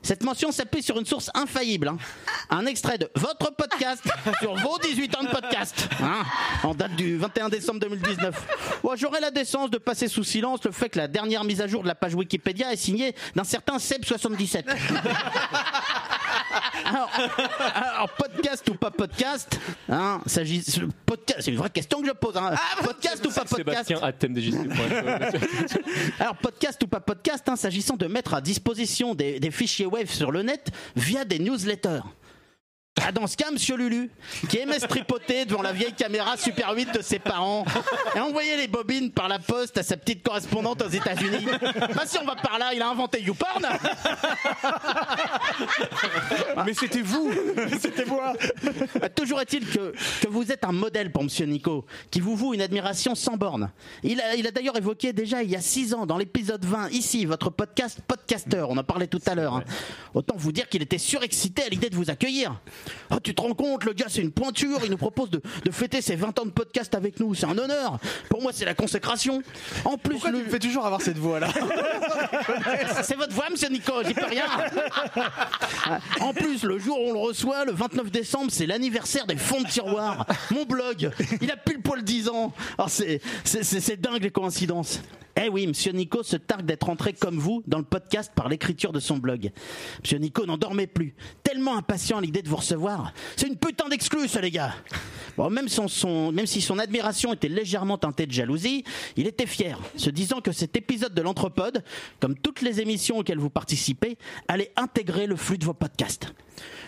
Cette 0.04 0.24
mention 0.24 0.52
s'appuie 0.52 0.82
sur 0.82 0.98
une 1.00 1.06
source 1.06 1.30
infaillible. 1.34 1.88
hein. 1.90 1.98
Un 2.50 2.66
extrait 2.66 2.98
de 2.98 3.10
votre 3.16 3.54
podcast 3.56 4.04
sur 4.42 4.56
vos 4.56 4.78
18 4.80 5.18
ans 5.18 5.24
de 5.24 5.30
podcast, 5.30 5.88
hein, 6.02 6.24
en 6.64 6.74
date 6.74 6.96
du 6.96 7.18
21 7.18 7.50
décembre 7.50 7.80
2019. 7.82 8.80
Bon, 8.84 8.96
J'aurais 8.96 9.22
la 9.22 9.32
décence 9.32 9.70
de 9.70 9.78
passer 9.78 10.08
sous 10.08 10.24
silence 10.24 10.62
le 10.66 10.72
fait 10.72 10.90
que 10.90 10.98
la 11.00 11.08
dernière 11.08 11.44
mise 11.44 11.62
à 11.62 11.68
jour 11.68 11.84
de 11.84 11.88
la 11.88 11.96
page 11.96 12.16
Wikipédia 12.16 12.74
est 12.74 12.78
signée 12.78 13.16
d'un 13.36 13.44
certain 13.44 13.78
Seb77. 13.78 14.64
Alors, 16.84 17.10
alors, 17.76 18.10
podcast 18.18 18.68
ou 18.70 18.74
pas 18.74 18.90
podcast 18.92 19.60
hein, 19.88 20.20
s'agit- 20.26 20.64
ce 20.64 20.82
podcast, 21.06 21.42
C'est 21.44 21.52
une 21.52 21.58
vraie 21.58 21.70
question 21.70 22.02
que 22.02 22.08
je 22.08 22.12
pose. 22.12 22.36
hein. 22.36 22.52
podcast 22.84 23.26
ou 23.26 23.30
pas 23.30 23.46
podcast? 23.46 23.88
Sébastien 23.88 24.00
alors, 26.20 26.36
podcast 26.38 26.82
ou 26.84 26.88
pas 26.88 27.00
podcast, 27.00 27.48
hein, 27.48 27.56
s'agissant 27.56 27.96
de 27.96 28.08
mettre 28.08 28.34
à 28.34 28.42
disposition 28.42 29.16
des, 29.16 29.40
des 29.40 29.52
fichiers 29.52 29.86
web 29.92 30.08
sur 30.08 30.32
le 30.32 30.42
net 30.42 30.72
via 30.96 31.26
des 31.26 31.40
newsletters. 31.40 32.02
Ah, 33.00 33.12
dans 33.14 33.26
ce 33.26 33.38
cas, 33.38 33.50
Monsieur 33.52 33.78
Lulu, 33.78 34.12
qui 34.50 34.58
aimait 34.58 34.78
se 34.78 34.86
tripoter 34.86 35.46
devant 35.46 35.62
la 35.62 35.72
vieille 35.72 35.94
caméra 35.94 36.36
Super 36.36 36.72
8 36.76 36.94
de 36.98 37.02
ses 37.02 37.20
parents 37.20 37.64
et 38.16 38.20
envoyer 38.20 38.58
les 38.58 38.68
bobines 38.68 39.12
par 39.12 39.30
la 39.30 39.40
poste 39.40 39.78
à 39.78 39.84
sa 39.84 39.96
petite 39.96 40.22
correspondante 40.22 40.82
aux 40.82 40.90
États-Unis. 40.90 41.46
Bah, 41.96 42.04
si 42.06 42.18
on 42.20 42.26
va 42.26 42.36
par 42.36 42.60
là, 42.60 42.74
il 42.76 42.82
a 42.82 42.90
inventé 42.90 43.22
YouPorn. 43.22 43.66
Mais 46.66 46.74
c'était 46.74 47.02
vous 47.02 47.32
C'était 47.80 48.06
moi 48.06 48.34
Bah, 49.00 49.10
Toujours 49.10 49.40
est-il 49.40 49.66
que, 49.66 49.94
que 50.22 50.28
vous 50.28 50.52
êtes 50.52 50.66
un 50.66 50.74
modèle 50.74 51.12
pour 51.14 51.24
Monsieur 51.24 51.46
Nico, 51.46 51.86
qui 52.12 52.20
vous 52.20 52.36
voue 52.36 52.54
une 52.54 52.62
admiration 52.62 53.16
sans 53.16 53.38
borne. 53.38 53.72
Il 54.04 54.20
a, 54.20 54.36
il 54.36 54.46
a 54.46 54.52
d'ailleurs 54.52 54.78
évoqué 54.78 55.14
déjà 55.14 55.42
il 55.44 55.50
y 55.50 55.56
a 55.56 55.62
6 55.62 55.94
ans, 55.94 56.06
dans 56.06 56.18
l'épisode 56.18 56.66
20, 56.66 56.90
ici, 56.90 57.26
votre 57.26 57.50
podcast 57.50 58.00
Podcaster, 58.06 58.66
on 58.68 58.78
en 58.78 58.84
parlait 58.84 59.08
tout 59.08 59.22
à 59.28 59.34
l'heure. 59.34 59.56
hein. 59.56 59.64
Autant 60.14 60.36
vous 60.38 60.52
dire 60.52 60.68
qu'il 60.68 60.82
était 60.82 60.98
surexcité 60.98 61.64
à 61.64 61.70
l'idée 61.70 61.90
de 61.90 61.96
vous 61.96 62.10
accueillir. 62.10 62.60
Oh, 63.12 63.16
tu 63.22 63.34
te 63.36 63.42
rends 63.42 63.54
compte, 63.54 63.84
le 63.86 63.94
gars 63.94 64.06
c'est 64.10 64.22
une 64.22 64.32
pointure, 64.32 64.80
il 64.84 64.92
nous 64.92 64.98
propose 64.98 65.30
de, 65.30 65.42
de 65.66 65.72
fêter 65.72 66.02
ses 66.02 66.16
20 66.16 66.40
ans 66.40 66.46
de 66.46 66.52
podcast 66.52 66.94
avec 66.96 67.20
nous, 67.20 67.34
c'est 67.36 67.46
un 67.46 67.58
honneur. 67.58 68.00
Pour 68.30 68.42
moi 68.42 68.52
c'est 68.54 68.66
la 68.66 68.74
consécration. 68.74 69.42
En 69.86 69.98
plus, 69.98 70.14
Pourquoi 70.14 70.32
le- 70.32 70.40
tu 70.40 70.46
me 70.46 70.50
fais 70.50 70.60
toujours 70.60 70.86
avoir 70.86 71.02
cette 71.02 71.18
voix-là 71.18 71.50
c'est 73.04 73.16
votre 73.18 73.34
voix, 73.34 73.46
monsieur 73.50 73.70
Nico, 73.70 73.94
j'y 74.06 74.14
peux 74.14 74.26
rien. 74.26 74.46
En 76.22 76.34
plus, 76.34 76.64
le 76.64 76.78
jour 76.80 76.98
où 77.02 77.10
on 77.10 77.14
le 77.14 77.20
reçoit, 77.20 77.66
le 77.66 77.72
29 77.74 78.12
décembre, 78.12 78.48
c'est 78.52 78.66
l'anniversaire 78.66 79.26
des 79.26 79.36
fonds 79.36 79.62
de 79.62 79.68
tiroir. 79.68 80.26
Mon 80.52 80.66
blog, 80.66 81.12
il 81.42 81.52
a 81.52 81.58
pile 81.58 81.82
poil 81.82 82.04
10 82.04 82.30
ans. 82.30 82.54
Alors 82.78 82.90
c'est- 82.90 83.20
c'est 83.44 84.00
dingue 84.00 84.22
les 84.24 84.32
coïncidences. 84.32 85.02
Eh 85.36 85.50
oui, 85.50 85.66
monsieur 85.66 85.92
Nico 85.92 86.24
se 86.24 86.36
targue 86.36 86.66
d'être 86.66 86.90
entré 86.90 87.14
comme 87.14 87.38
vous 87.38 87.64
dans 87.66 87.78
le 87.78 87.84
podcast 87.84 88.32
par 88.36 88.50
l'écriture 88.50 88.92
de 88.92 89.00
son 89.00 89.18
blog. 89.18 89.52
Monsieur 90.02 90.18
Nico 90.18 90.46
n'en 90.46 90.58
dormait 90.58 90.88
plus, 90.88 91.16
tellement 91.44 91.78
impatient 91.78 92.18
à 92.18 92.22
l'idée 92.22 92.42
de 92.42 92.50
vous 92.50 92.58
recevoir. 92.58 93.14
C'est 93.38 93.48
une 93.48 93.58
putain 93.58 93.88
d'exclus, 93.88 94.28
ça, 94.28 94.42
les 94.42 94.52
gars. 94.52 94.76
Bon, 95.38 95.50
même, 95.50 95.68
si 95.70 96.62
son 96.62 96.80
admiration 96.80 97.34
était 97.34 97.48
légèrement 97.48 97.98
teintée 97.98 98.26
de 98.26 98.32
jalousie, 98.32 98.84
il 99.16 99.28
était 99.28 99.46
fier, 99.46 99.80
se 99.96 100.10
disant 100.10 100.42
que 100.42 100.52
cet 100.52 100.76
épisode 100.76 101.14
de 101.14 101.22
l'Anthropode, 101.22 101.84
comme 102.20 102.36
toutes 102.38 102.62
les 102.62 102.82
émissions 102.82 103.20
auxquelles 103.20 103.40
vous 103.40 103.50
participez, 103.50 104.18
allait 104.48 104.72
intégrer 104.76 105.28
le 105.28 105.38
flux 105.38 105.58
de 105.58 105.66
vos 105.66 105.74
podcasts. 105.74 106.34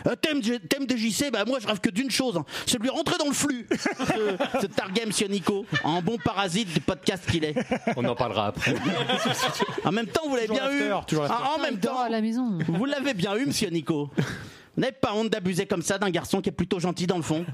Euh, 0.06 0.16
thème, 0.16 0.42
de- 0.42 0.58
thème 0.58 0.86
de 0.86 0.96
JC, 0.98 1.32
bah 1.32 1.46
moi 1.46 1.60
je 1.62 1.68
rêve 1.68 1.80
que 1.80 1.90
d'une 1.90 2.12
chose, 2.12 2.36
hein, 2.38 2.46
c'est 2.66 2.78
de 2.78 2.84
lui 2.84 2.90
rentrer 2.90 3.18
dans 3.18 3.28
le 3.28 3.34
flux. 3.34 3.68
Ce, 3.72 4.60
ce 4.62 4.66
target 4.68 5.06
monsieur 5.06 5.28
Nico, 5.28 5.66
en 5.84 6.02
bon 6.02 6.18
parasite 6.18 6.74
du 6.74 6.82
podcast 6.82 7.24
qu'il 7.30 7.46
est. 7.46 7.56
On 7.96 8.04
en 8.06 8.16
parlera 8.16 8.48
après. 8.48 8.76
En 9.86 9.92
même 9.92 10.08
temps, 10.08 10.28
vous 10.28 10.36
l'avez 10.36 10.48
bien 10.48 10.70
eu. 10.72 10.90
l'after. 10.90 11.18
En, 11.18 11.60
même 11.62 11.80
temps, 11.80 12.00
à 12.00 12.10
la 12.10 12.22
maison. 12.22 12.58
vous 12.68 12.86
l'avez 12.86 13.14
bien 13.14 13.36
eu, 13.36 13.46
monsieur 13.46 13.70
Nico. 13.70 14.10
Vous 14.18 14.24
n'avez 14.82 14.92
pas 14.94 15.14
honte 15.14 15.30
d'abuser 15.30 15.66
comme 15.66 15.82
ça 15.82 15.98
d'un 15.98 16.10
garçon 16.10 16.42
qui 16.42 16.50
est 16.50 16.54
plutôt 16.54 16.80
gentil 16.80 17.08
dans 17.08 17.18
le 17.18 17.24
fond. 17.24 17.46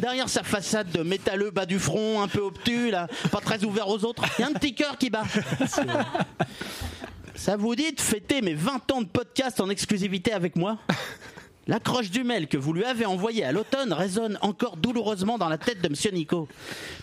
Derrière 0.00 0.28
sa 0.28 0.42
façade 0.42 0.90
de 0.90 1.02
métalleux 1.02 1.50
bas 1.50 1.66
du 1.66 1.78
front, 1.78 2.20
un 2.22 2.28
peu 2.28 2.40
obtus, 2.40 2.90
là, 2.90 3.08
pas 3.30 3.40
très 3.40 3.64
ouvert 3.64 3.88
aux 3.88 4.04
autres, 4.04 4.22
il 4.38 4.42
y 4.42 4.44
a 4.44 4.48
un 4.48 4.52
petit 4.52 4.74
cœur 4.74 4.98
qui 4.98 5.08
bat. 5.10 5.22
Ça 7.34 7.56
vous 7.56 7.74
dit 7.74 7.92
de 7.92 8.00
fêter 8.00 8.40
mes 8.42 8.54
20 8.54 8.90
ans 8.92 9.00
de 9.02 9.06
podcast 9.08 9.60
en 9.60 9.68
exclusivité 9.68 10.32
avec 10.32 10.56
moi? 10.56 10.78
La 11.66 11.80
croche 11.80 12.10
du 12.10 12.24
mail 12.24 12.46
que 12.46 12.58
vous 12.58 12.74
lui 12.74 12.84
avez 12.84 13.06
envoyé 13.06 13.42
à 13.42 13.50
l'automne 13.50 13.92
résonne 13.94 14.38
encore 14.42 14.76
douloureusement 14.76 15.38
dans 15.38 15.48
la 15.48 15.56
tête 15.56 15.80
de 15.80 15.88
Monsieur 15.88 16.10
Nico. 16.10 16.46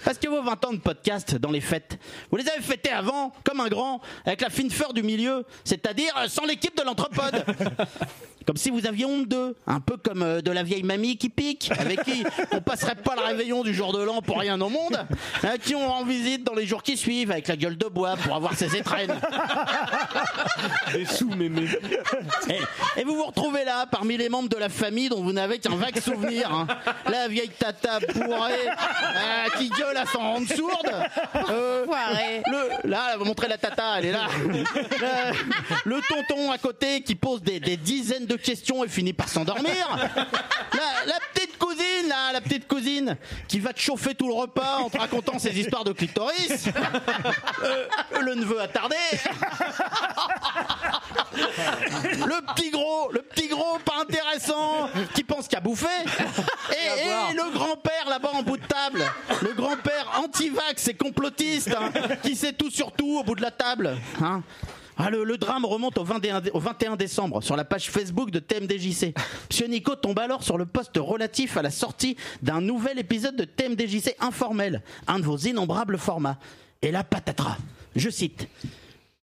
Parce 0.05 0.19
que 0.19 0.27
vos 0.27 0.43
20 0.43 0.65
ans 0.65 0.73
de 0.73 0.77
podcast 0.77 1.35
dans 1.35 1.49
les 1.49 1.61
fêtes, 1.61 1.97
vous 2.29 2.37
les 2.37 2.47
avez 2.47 2.61
fêtés 2.61 2.91
avant, 2.91 3.33
comme 3.43 3.59
un 3.59 3.69
grand, 3.69 4.01
avec 4.23 4.41
la 4.41 4.51
fine 4.51 4.69
fleur 4.69 4.93
du 4.93 5.01
milieu, 5.01 5.45
c'est-à-dire 5.63 6.13
euh, 6.17 6.27
sans 6.27 6.45
l'équipe 6.45 6.77
de 6.77 6.83
l'anthropode. 6.83 7.43
Comme 8.45 8.57
si 8.57 8.69
vous 8.71 8.85
aviez 8.87 9.05
honte 9.05 9.27
d'eux, 9.27 9.55
un 9.67 9.79
peu 9.79 9.97
comme 9.97 10.23
euh, 10.23 10.41
de 10.41 10.51
la 10.51 10.63
vieille 10.63 10.83
mamie 10.83 11.17
qui 11.17 11.29
pique, 11.29 11.71
avec 11.77 12.03
qui 12.03 12.23
on 12.51 12.59
passerait 12.61 12.95
pas 12.95 13.15
le 13.15 13.21
réveillon 13.21 13.63
du 13.63 13.73
jour 13.73 13.93
de 13.93 14.01
l'an 14.01 14.21
pour 14.21 14.39
rien 14.39 14.59
au 14.61 14.69
monde, 14.69 15.05
à 15.43 15.57
qui 15.57 15.75
on 15.75 15.87
rend 15.87 16.03
visite 16.03 16.43
dans 16.43 16.53
les 16.55 16.65
jours 16.65 16.83
qui 16.83 16.97
suivent 16.97 17.31
avec 17.31 17.47
la 17.47 17.55
gueule 17.55 17.77
de 17.77 17.87
bois 17.87 18.15
pour 18.17 18.35
avoir 18.35 18.53
ses 18.55 18.75
étrennes. 18.75 19.13
Des 20.93 21.05
sous 21.05 21.29
mémés. 21.29 21.67
Et, 22.49 23.01
et 23.01 23.03
vous 23.03 23.15
vous 23.15 23.25
retrouvez 23.25 23.63
là, 23.63 23.85
parmi 23.85 24.17
les 24.17 24.29
membres 24.29 24.49
de 24.49 24.57
la 24.57 24.69
famille 24.69 25.09
dont 25.09 25.21
vous 25.23 25.33
n'avez 25.33 25.59
qu'un 25.59 25.75
vague 25.75 25.99
souvenir. 25.99 26.51
hein. 26.53 26.67
La 27.09 27.27
vieille 27.27 27.49
tata 27.49 27.99
bourrée, 28.13 28.53
euh, 28.67 29.49
qui 29.57 29.69
gueule 29.69 29.97
à 29.97 30.05
s'en 30.05 30.19
rendre 30.19 30.47
sourde. 30.47 30.91
Euh, 31.49 31.85
le, 31.85 32.89
là, 32.89 33.09
elle 33.13 33.19
va 33.19 33.25
montrer 33.25 33.47
la 33.47 33.57
tata, 33.57 33.99
elle 33.99 34.05
est 34.05 34.11
là. 34.11 34.27
Le, 35.85 35.95
le 35.95 36.01
tonton 36.07 36.51
à 36.51 36.57
côté 36.57 37.01
qui 37.01 37.15
pose 37.15 37.41
des, 37.41 37.59
des 37.59 37.77
dizaines 37.77 38.25
de 38.25 38.30
questions 38.35 38.83
et 38.83 38.87
finit 38.87 39.13
par 39.13 39.29
s'endormir. 39.29 39.73
La, 40.73 41.05
la 41.13 41.19
petite 41.33 41.57
cousine, 41.57 42.07
là, 42.07 42.31
la 42.31 42.39
petite 42.41 42.65
cousine 42.67 43.17
qui 43.47 43.59
va 43.59 43.73
te 43.73 43.79
chauffer 43.79 44.15
tout 44.15 44.27
le 44.27 44.33
repas 44.33 44.77
en 44.77 44.89
te 44.89 44.97
racontant 44.97 45.37
ses 45.37 45.59
histoires 45.59 45.83
de 45.83 45.91
clitoris. 45.91 46.67
Euh, 47.63 47.85
le 48.21 48.35
neveu 48.35 48.61
attardé. 48.61 48.95
Le 51.33 52.53
petit 52.53 52.69
gros, 52.71 53.11
le 53.11 53.21
petit 53.21 53.47
gros 53.49 53.77
pas 53.83 54.01
intéressant 54.01 54.89
qui 55.13 55.23
pense 55.23 55.47
qu'à 55.47 55.59
bouffer. 55.59 55.87
Et, 56.71 57.01
et 57.01 57.33
le 57.35 57.51
grand-père 57.53 58.07
là-bas 58.09 58.31
en 58.33 58.43
bout 58.43 58.57
de 58.57 58.65
table. 58.65 59.03
Le 59.41 59.53
grand-père 59.53 60.19
anti-vax 60.23 60.87
et 60.87 60.93
complotiste 60.93 61.75
hein, 61.77 61.91
qui 62.23 62.35
sait 62.35 62.53
tout 62.53 62.69
sur 62.71 62.91
tout 62.93 63.17
au 63.19 63.23
bout 63.23 63.35
de 63.35 63.41
la 63.41 63.51
table. 63.51 63.97
hein. 64.21 64.41
Ah, 65.03 65.09
le, 65.09 65.35
drame 65.37 65.65
remonte 65.65 65.97
au 65.97 66.03
21, 66.03 66.41
dé- 66.41 66.51
au 66.53 66.59
21 66.59 66.95
décembre 66.95 67.41
sur 67.41 67.55
la 67.55 67.65
page 67.65 67.89
Facebook 67.89 68.29
de 68.29 68.37
TMDJC. 68.37 69.15
Monsieur 69.49 69.65
Nico 69.65 69.95
tombe 69.95 70.19
alors 70.19 70.43
sur 70.43 70.59
le 70.59 70.67
poste 70.67 70.91
relatif 70.97 71.57
à 71.57 71.63
la 71.63 71.71
sortie 71.71 72.15
d'un 72.43 72.61
nouvel 72.61 72.99
épisode 72.99 73.35
de 73.35 73.43
TMDJC 73.43 74.15
informel, 74.19 74.83
un 75.07 75.17
de 75.17 75.23
vos 75.25 75.37
innombrables 75.37 75.97
formats. 75.97 76.37
Et 76.83 76.91
là, 76.91 77.03
patatras. 77.03 77.57
Je 77.95 78.11
cite. 78.11 78.47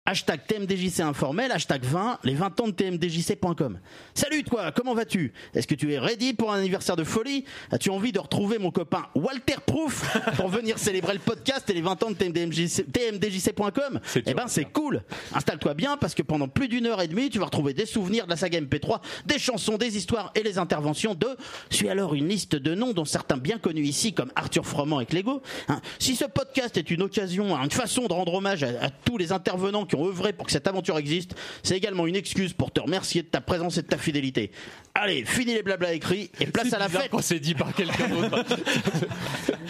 Hashtag 0.08 0.42
TMDJC 0.46 1.00
informel, 1.00 1.52
hashtag 1.52 1.84
20, 1.84 2.20
les 2.24 2.36
20 2.36 2.62
ans 2.62 2.68
de 2.68 2.74
TMDJC.com. 2.74 3.80
Salut 4.14 4.44
toi, 4.44 4.72
comment 4.72 4.94
vas-tu? 4.94 5.34
Est-ce 5.56 5.66
que 5.66 5.74
tu 5.74 5.92
es 5.94 5.98
ready 5.98 6.34
pour 6.34 6.54
un 6.54 6.60
anniversaire 6.60 6.96
de 6.96 7.04
folie? 7.04 7.44
As-tu 7.72 7.90
envie 7.90 8.12
de 8.12 8.20
retrouver 8.20 8.60
mon 8.60 8.70
copain 8.70 9.08
Walter 9.16 9.56
Proof 9.66 10.06
pour 10.38 10.50
venir 10.50 10.78
célébrer 10.78 11.14
le 11.14 11.20
podcast 11.20 11.68
et 11.72 11.74
les 11.74 11.82
20 11.82 12.04
ans 12.04 12.12
de 12.12 12.16
TMDJC 12.18 12.86
TMDJC.com 12.92 14.00
Eh 14.28 14.34
ben 14.36 14.48
c'est 14.48 14.66
cool. 14.66 15.02
Installe-toi 15.34 15.74
bien 15.74 15.98
parce 15.98 16.14
que 16.14 16.22
pendant 16.22 16.48
plus 16.50 16.68
d'une 16.68 16.86
heure 16.86 17.02
et 17.02 17.08
demie, 17.08 17.32
tu 17.32 17.40
vas 17.40 17.46
retrouver 17.46 17.74
des 17.74 17.88
souvenirs 17.88 18.26
de 18.26 18.30
la 18.30 18.38
saga 18.38 18.62
MP3, 18.62 19.00
des 19.26 19.40
chansons, 19.40 19.80
des 19.80 19.98
histoires 19.98 20.32
et 20.36 20.44
les 20.44 20.60
interventions 20.60 21.16
de... 21.16 21.30
Suis 21.72 21.90
alors 21.90 22.14
une 22.14 22.28
liste 22.28 22.56
de 22.56 22.76
noms 22.76 22.94
dont 22.94 23.06
certains 23.06 23.38
bien 23.38 23.58
connus 23.58 23.86
ici 23.86 24.14
comme 24.14 24.32
Arthur 24.36 24.68
Froment 24.68 25.02
et 25.02 25.08
Clégo. 25.08 25.42
Hein, 25.68 25.82
si 25.98 26.16
ce 26.16 26.26
podcast 26.26 26.78
est 26.78 26.92
une 26.92 27.02
occasion, 27.02 27.58
une 27.58 27.72
façon 27.72 28.06
de 28.06 28.14
rendre 28.14 28.36
hommage 28.36 28.62
à, 28.62 28.68
à 28.84 28.90
tous 28.92 29.18
les 29.18 29.32
intervenants 29.32 29.88
qui 29.88 29.95
qui 29.96 30.02
ont 30.02 30.08
œuvré 30.08 30.34
pour 30.34 30.46
que 30.46 30.52
cette 30.52 30.68
aventure 30.68 30.98
existe, 30.98 31.36
c'est 31.64 31.76
également 31.78 32.06
une 32.08 32.16
excuse 32.16 32.54
pour 32.54 32.72
te 32.72 32.80
remercier 32.82 33.22
de 33.24 33.28
ta 33.28 33.42
présence 33.42 33.78
et 33.78 33.82
de 33.82 33.88
ta 33.88 33.98
fidélité. 33.98 34.52
Allez, 34.94 35.26
fini 35.26 35.54
les 35.54 35.64
blabla 35.64 35.94
écrits 35.94 36.32
et 36.40 36.46
place 36.48 36.72
à 36.74 36.80
la 36.80 36.88
fête. 36.90 37.10
quand 37.12 37.22
c'est 37.22 37.40
dit 37.40 37.54
par 37.56 37.74
quelqu'un 37.74 38.08
d'autre. 38.08 38.46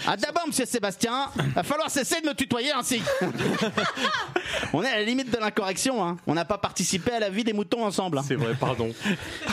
Ah 0.06 0.16
d'abord, 0.16 0.46
monsieur 0.46 0.66
Sébastien, 0.66 1.30
va 1.54 1.62
falloir 1.62 1.90
cesser 1.90 2.20
de 2.20 2.26
me 2.28 2.34
tutoyer 2.34 2.70
ainsi. 2.70 3.00
On 4.72 4.82
est 4.82 4.88
à 4.88 4.98
la 4.98 5.02
limite 5.04 5.30
de 5.32 5.38
l'incorrection. 5.38 6.04
Hein. 6.04 6.18
On 6.26 6.34
n'a 6.34 6.44
pas 6.44 6.58
participé 6.58 7.12
à 7.12 7.18
la 7.18 7.30
vie 7.30 7.44
des 7.44 7.54
moutons 7.54 7.82
ensemble. 7.84 8.18
hein. 8.18 8.24
C'est 8.26 8.34
vrai, 8.34 8.54
pardon. 8.60 8.90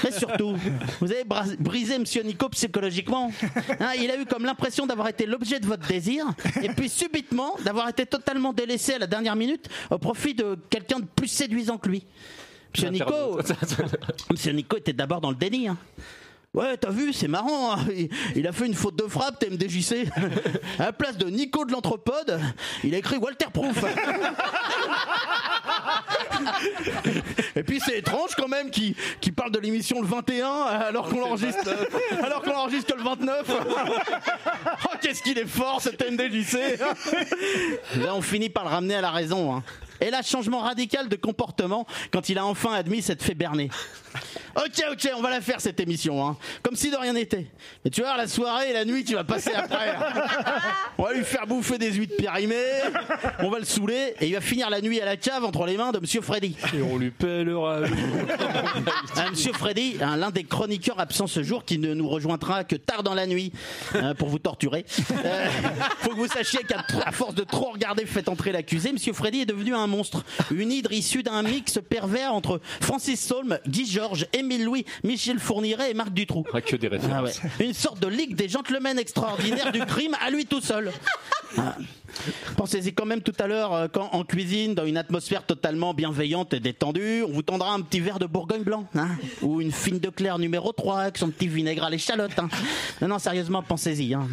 Mais 0.03 0.11
surtout, 0.11 0.55
vous 0.99 1.11
avez 1.11 1.23
brisé 1.59 1.97
Monsieur 1.97 2.23
Nico 2.23 2.49
psychologiquement. 2.49 3.31
Hein, 3.79 3.91
il 3.97 4.11
a 4.11 4.17
eu 4.17 4.25
comme 4.25 4.43
l'impression 4.45 4.85
d'avoir 4.85 5.07
été 5.07 5.25
l'objet 5.25 5.59
de 5.59 5.65
votre 5.65 5.87
désir, 5.87 6.25
et 6.61 6.69
puis 6.69 6.89
subitement 6.89 7.55
d'avoir 7.63 7.87
été 7.89 8.05
totalement 8.05 8.51
délaissé 8.53 8.95
à 8.95 8.99
la 8.99 9.07
dernière 9.07 9.35
minute 9.37 9.69
au 9.91 9.97
profit 9.97 10.33
de 10.33 10.55
quelqu'un 10.69 10.99
de 10.99 11.05
plus 11.05 11.27
séduisant 11.27 11.77
que 11.77 11.89
lui. 11.89 12.05
Monsieur 12.75 12.89
Nico, 12.89 13.39
Monsieur 14.31 14.51
Nico 14.51 14.77
était 14.77 14.93
d'abord 14.93 15.21
dans 15.21 15.29
le 15.29 15.35
déni. 15.35 15.67
hein. 15.67 15.77
Ouais, 16.55 16.77
t'as 16.77 16.91
vu, 16.91 17.13
c'est 17.13 17.27
marrant. 17.27 17.73
hein. 17.73 17.79
Il, 17.95 18.09
il 18.35 18.47
a 18.47 18.51
fait 18.51 18.67
une 18.67 18.75
faute 18.75 18.95
de 18.95 19.07
frappe, 19.07 19.39
TMDJC. 19.39 20.07
À 20.79 20.85
la 20.85 20.93
place 20.93 21.17
de 21.17 21.27
Nico 21.27 21.65
de 21.65 21.71
l'anthropode, 21.71 22.39
il 22.83 22.93
a 22.93 22.97
écrit 22.99 23.17
Walter 23.17 23.47
Proof. 23.51 23.75
Et 27.55 27.63
puis 27.63 27.79
c'est 27.79 27.97
étrange 27.99 28.31
quand 28.35 28.47
même 28.47 28.69
qu'il 28.69 28.95
qu'il 29.21 29.33
parle 29.33 29.51
de 29.51 29.59
l'émission 29.59 30.01
le 30.01 30.07
21 30.07 30.47
alors 30.47 31.07
qu'on 31.09 31.19
l'enregistre 31.19 31.69
alors 32.23 32.41
qu'on 32.41 32.51
l'enregistre 32.51 32.93
que 32.93 32.97
le 32.97 33.03
29. 33.03 33.51
Oh 34.85 34.95
qu'est-ce 35.01 35.21
qu'il 35.21 35.37
est 35.37 35.45
fort 35.47 35.81
ce 35.81 35.89
TMDJC. 35.89 36.79
Là 38.03 38.15
on 38.15 38.21
finit 38.21 38.49
par 38.49 38.63
le 38.63 38.69
ramener 38.69 38.95
à 38.95 39.01
la 39.01 39.11
raison. 39.11 39.55
hein. 39.55 39.63
Et 40.03 40.09
là, 40.09 40.21
changement 40.21 40.59
radical 40.59 41.07
de 41.07 41.15
comportement 41.15 41.87
quand 42.11 42.27
il 42.27 42.37
a 42.37 42.45
enfin 42.45 42.73
admis 42.73 43.01
cette 43.01 43.23
fée 43.23 43.35
bernée. 43.35 43.69
Ok, 44.55 44.83
ok, 44.91 45.09
on 45.17 45.21
va 45.21 45.29
la 45.31 45.41
faire 45.41 45.59
cette 45.61 45.79
émission, 45.79 46.27
hein. 46.27 46.37
comme 46.61 46.75
si 46.75 46.91
de 46.91 46.95
rien 46.95 47.13
n'était. 47.13 47.47
Mais 47.83 47.89
tu 47.89 48.01
vas 48.01 48.07
voir 48.07 48.17
la 48.17 48.27
soirée 48.27 48.69
et 48.69 48.73
la 48.73 48.85
nuit 48.85 49.03
qui 49.03 49.13
va 49.15 49.23
passer 49.23 49.51
après. 49.53 49.95
On 50.97 51.03
va 51.03 51.13
lui 51.13 51.23
faire 51.23 51.47
bouffer 51.47 51.79
des 51.79 51.91
huîtres 51.91 52.15
périmées, 52.17 52.55
on 53.39 53.49
va 53.49 53.59
le 53.59 53.65
saouler 53.65 54.13
et 54.21 54.27
il 54.27 54.33
va 54.33 54.41
finir 54.41 54.69
la 54.69 54.79
nuit 54.79 55.01
à 55.01 55.05
la 55.05 55.17
cave 55.17 55.43
entre 55.43 55.65
les 55.65 55.75
mains 55.75 55.91
de 55.91 55.99
Monsieur 55.99 56.21
Freddy. 56.21 56.55
Et 56.73 56.81
on 56.81 56.97
lui 56.97 57.09
pèlera. 57.09 57.79
Ah, 59.15 59.29
Monsieur 59.31 59.51
Freddy, 59.53 59.97
hein, 59.99 60.15
l'un 60.15 60.29
des 60.29 60.43
chroniqueurs 60.43 60.99
absents 60.99 61.27
ce 61.27 61.43
jour 61.43 61.65
qui 61.65 61.77
ne 61.79 61.93
nous 61.93 62.07
rejoindra 62.07 62.63
que 62.63 62.75
tard 62.75 63.03
dans 63.03 63.15
la 63.15 63.25
nuit 63.25 63.51
hein, 63.95 64.13
pour 64.15 64.29
vous 64.29 64.39
torturer. 64.39 64.85
Euh, 65.25 65.47
faut 65.99 66.11
que 66.11 66.15
vous 66.15 66.27
sachiez 66.27 66.59
qu'à 66.63 67.11
force 67.11 67.35
de 67.35 67.43
trop 67.43 67.71
regarder 67.71 68.05
Faites 68.05 68.29
entrer 68.29 68.51
l'accusé, 68.51 68.93
Monsieur 68.93 69.13
Freddy 69.13 69.41
est 69.41 69.45
devenu 69.45 69.73
un 69.73 69.87
monstre. 69.93 70.23
Une 70.51 70.71
hydre 70.71 70.91
issue 70.91 71.23
d'un 71.23 71.41
mix 71.43 71.79
pervers 71.89 72.33
entre 72.33 72.59
Francis 72.81 73.23
Saulme, 73.25 73.59
Guy 73.67 73.85
Georges, 73.89 74.25
Émile 74.33 74.63
Louis, 74.65 74.85
Michel 75.03 75.39
Fourniret 75.39 75.91
et 75.91 75.93
Marc 75.93 76.11
Dutroux. 76.11 76.43
Ah, 76.53 76.61
que 76.61 76.75
des 76.75 76.87
Ah 76.87 76.91
ouais. 76.91 76.97
références. 76.97 77.39
Une 77.59 77.73
sorte 77.73 77.99
de 77.99 78.07
ligue 78.07 78.35
des 78.35 78.49
gentlemen 78.49 78.97
extraordinaires 78.99 79.71
du 79.71 79.79
crime 79.85 80.15
à 80.19 80.29
lui 80.29 80.45
tout 80.45 80.61
seul. 80.61 80.91
Ah. 81.57 81.75
Pensez-y 82.57 82.93
quand 82.93 83.05
même 83.05 83.21
tout 83.21 83.33
à 83.39 83.47
l'heure, 83.47 83.73
euh, 83.73 83.87
quand 83.91 84.09
en 84.13 84.23
cuisine, 84.23 84.75
dans 84.75 84.85
une 84.85 84.97
atmosphère 84.97 85.43
totalement 85.45 85.93
bienveillante 85.93 86.53
et 86.53 86.59
détendue, 86.59 87.23
on 87.27 87.31
vous 87.31 87.41
tendra 87.41 87.73
un 87.73 87.81
petit 87.81 87.99
verre 87.99 88.19
de 88.19 88.25
Bourgogne 88.25 88.63
blanc, 88.63 88.87
hein, 88.95 89.09
ou 89.41 89.61
une 89.61 89.71
fine 89.71 89.99
de 89.99 90.09
clair 90.09 90.37
numéro 90.39 90.71
3 90.71 90.99
avec 91.01 91.17
son 91.17 91.29
petit 91.29 91.47
vinaigre 91.47 91.83
à 91.83 91.89
l'échalote. 91.89 92.37
hein. 92.37 92.49
Non, 93.01 93.07
non, 93.07 93.19
sérieusement, 93.19 93.63
pensez-y. 93.63 94.13
hein. 94.13 94.27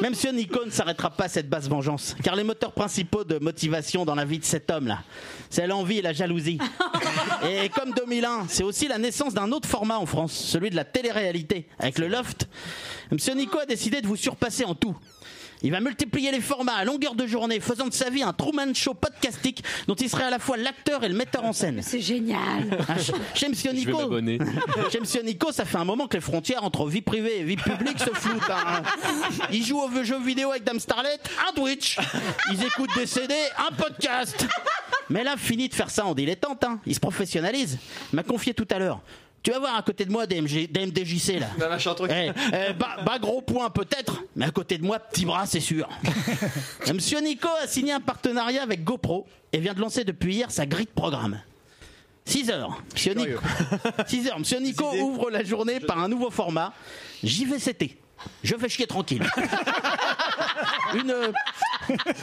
Même 0.00 0.14
si 0.14 0.32
Nico 0.32 0.64
ne 0.64 0.70
s'arrêtera 0.70 1.10
pas 1.10 1.24
à 1.24 1.28
cette 1.28 1.48
basse 1.48 1.68
vengeance, 1.68 2.16
car 2.22 2.34
les 2.36 2.44
moteurs 2.44 2.72
principaux 2.72 3.24
de 3.24 3.38
motivation 3.38 4.04
dans 4.04 4.14
la 4.14 4.24
vie 4.24 4.38
de 4.38 4.44
cet 4.44 4.70
homme-là, 4.70 5.00
c'est 5.50 5.66
l'envie 5.66 5.98
et 5.98 6.02
la 6.02 6.12
jalousie. 6.12 6.58
Et 7.48 7.68
comme 7.70 7.92
2001, 7.92 8.46
c'est 8.48 8.62
aussi 8.62 8.88
la 8.88 8.98
naissance 8.98 9.34
d'un 9.34 9.50
autre 9.52 9.68
format 9.68 9.98
en 9.98 10.06
France, 10.06 10.32
celui 10.32 10.70
de 10.70 10.76
la 10.76 10.84
télé-réalité, 10.84 11.66
avec 11.78 11.98
le 11.98 12.08
loft. 12.08 12.48
Monsieur 13.10 13.34
Nico 13.34 13.58
a 13.58 13.66
décidé 13.66 14.00
de 14.00 14.06
vous 14.06 14.16
surpasser 14.16 14.64
en 14.64 14.74
tout. 14.74 14.96
Il 15.62 15.70
va 15.70 15.80
multiplier 15.80 16.30
les 16.32 16.40
formats 16.40 16.74
à 16.74 16.84
longueur 16.84 17.14
de 17.14 17.26
journée, 17.26 17.60
faisant 17.60 17.86
de 17.86 17.92
sa 17.92 18.10
vie 18.10 18.22
un 18.22 18.32
Truman 18.32 18.74
Show 18.74 18.94
podcastique 18.94 19.62
dont 19.86 19.94
il 19.94 20.08
serait 20.10 20.24
à 20.24 20.30
la 20.30 20.38
fois 20.38 20.56
l'acteur 20.56 21.04
et 21.04 21.08
le 21.08 21.14
metteur 21.14 21.44
en 21.44 21.52
scène. 21.52 21.80
C'est 21.82 22.00
génial. 22.00 22.78
Ah, 22.88 22.98
ch- 22.98 23.12
Chez 23.34 23.48
Monsieur 23.48 23.70
Je 23.70 23.76
vais 23.76 23.80
Nico, 23.86 23.98
m'abonner. 23.98 24.38
chez 24.92 24.98
Monsieur 25.00 25.22
Nico, 25.22 25.52
ça 25.52 25.64
fait 25.64 25.78
un 25.78 25.84
moment 25.84 26.08
que 26.08 26.14
les 26.16 26.20
frontières 26.20 26.64
entre 26.64 26.86
vie 26.86 27.02
privée 27.02 27.38
et 27.40 27.44
vie 27.44 27.56
publique 27.56 27.98
se 28.00 28.10
floutent. 28.10 28.42
hein. 28.50 28.82
Ils 29.52 29.64
jouent 29.64 29.80
aux 29.82 30.02
jeux 30.04 30.20
vidéo 30.20 30.50
avec 30.50 30.64
Dame 30.64 30.80
Starlet, 30.80 31.18
un 31.48 31.52
Twitch. 31.54 31.98
Ils 32.52 32.62
écoutent 32.64 32.94
des 32.96 33.06
CD, 33.06 33.34
un 33.58 33.74
podcast. 33.74 34.46
Mais 35.10 35.22
là, 35.24 35.36
fini 35.36 35.68
de 35.68 35.74
faire 35.74 35.90
ça 35.90 36.06
en 36.06 36.14
dilettante. 36.14 36.64
Hein. 36.64 36.80
Il 36.86 36.94
se 36.94 37.00
professionnalise. 37.00 37.78
Il 38.12 38.16
m'a 38.16 38.22
confié 38.22 38.54
tout 38.54 38.66
à 38.70 38.78
l'heure. 38.78 39.00
Tu 39.42 39.50
vas 39.50 39.58
voir 39.58 39.76
à 39.76 39.82
côté 39.82 40.04
de 40.04 40.12
moi 40.12 40.26
DMG, 40.26 40.70
DMDJC 40.70 41.40
là. 41.40 41.48
Eh, 42.10 42.30
eh, 42.52 42.72
bas, 42.74 43.02
bas 43.04 43.18
gros 43.18 43.42
point 43.42 43.70
peut-être, 43.70 44.22
mais 44.36 44.44
à 44.46 44.50
côté 44.50 44.78
de 44.78 44.84
moi 44.84 45.00
petit 45.00 45.24
bras 45.24 45.46
c'est 45.46 45.60
sûr. 45.60 45.88
Et 46.86 46.92
Monsieur 46.92 47.20
Nico 47.20 47.48
a 47.60 47.66
signé 47.66 47.92
un 47.92 48.00
partenariat 48.00 48.62
avec 48.62 48.84
GoPro 48.84 49.26
et 49.52 49.58
vient 49.58 49.74
de 49.74 49.80
lancer 49.80 50.04
depuis 50.04 50.36
hier 50.36 50.50
sa 50.50 50.64
grille 50.64 50.86
de 50.86 50.90
programme. 50.90 51.40
6 52.24 52.50
heures. 52.50 52.80
Monsieur 52.92 53.14
Nico, 53.14 53.40
6 54.06 54.28
heures. 54.28 54.38
Monsieur 54.38 54.60
Nico 54.60 54.84
ouvre 54.94 55.28
la 55.28 55.42
journée 55.42 55.80
par 55.80 55.98
un 55.98 56.08
nouveau 56.08 56.30
format. 56.30 56.72
JVCT. 57.24 57.96
Je 58.42 58.56
fais 58.56 58.68
chier 58.68 58.86
tranquille. 58.86 59.24
Une, 60.94 61.14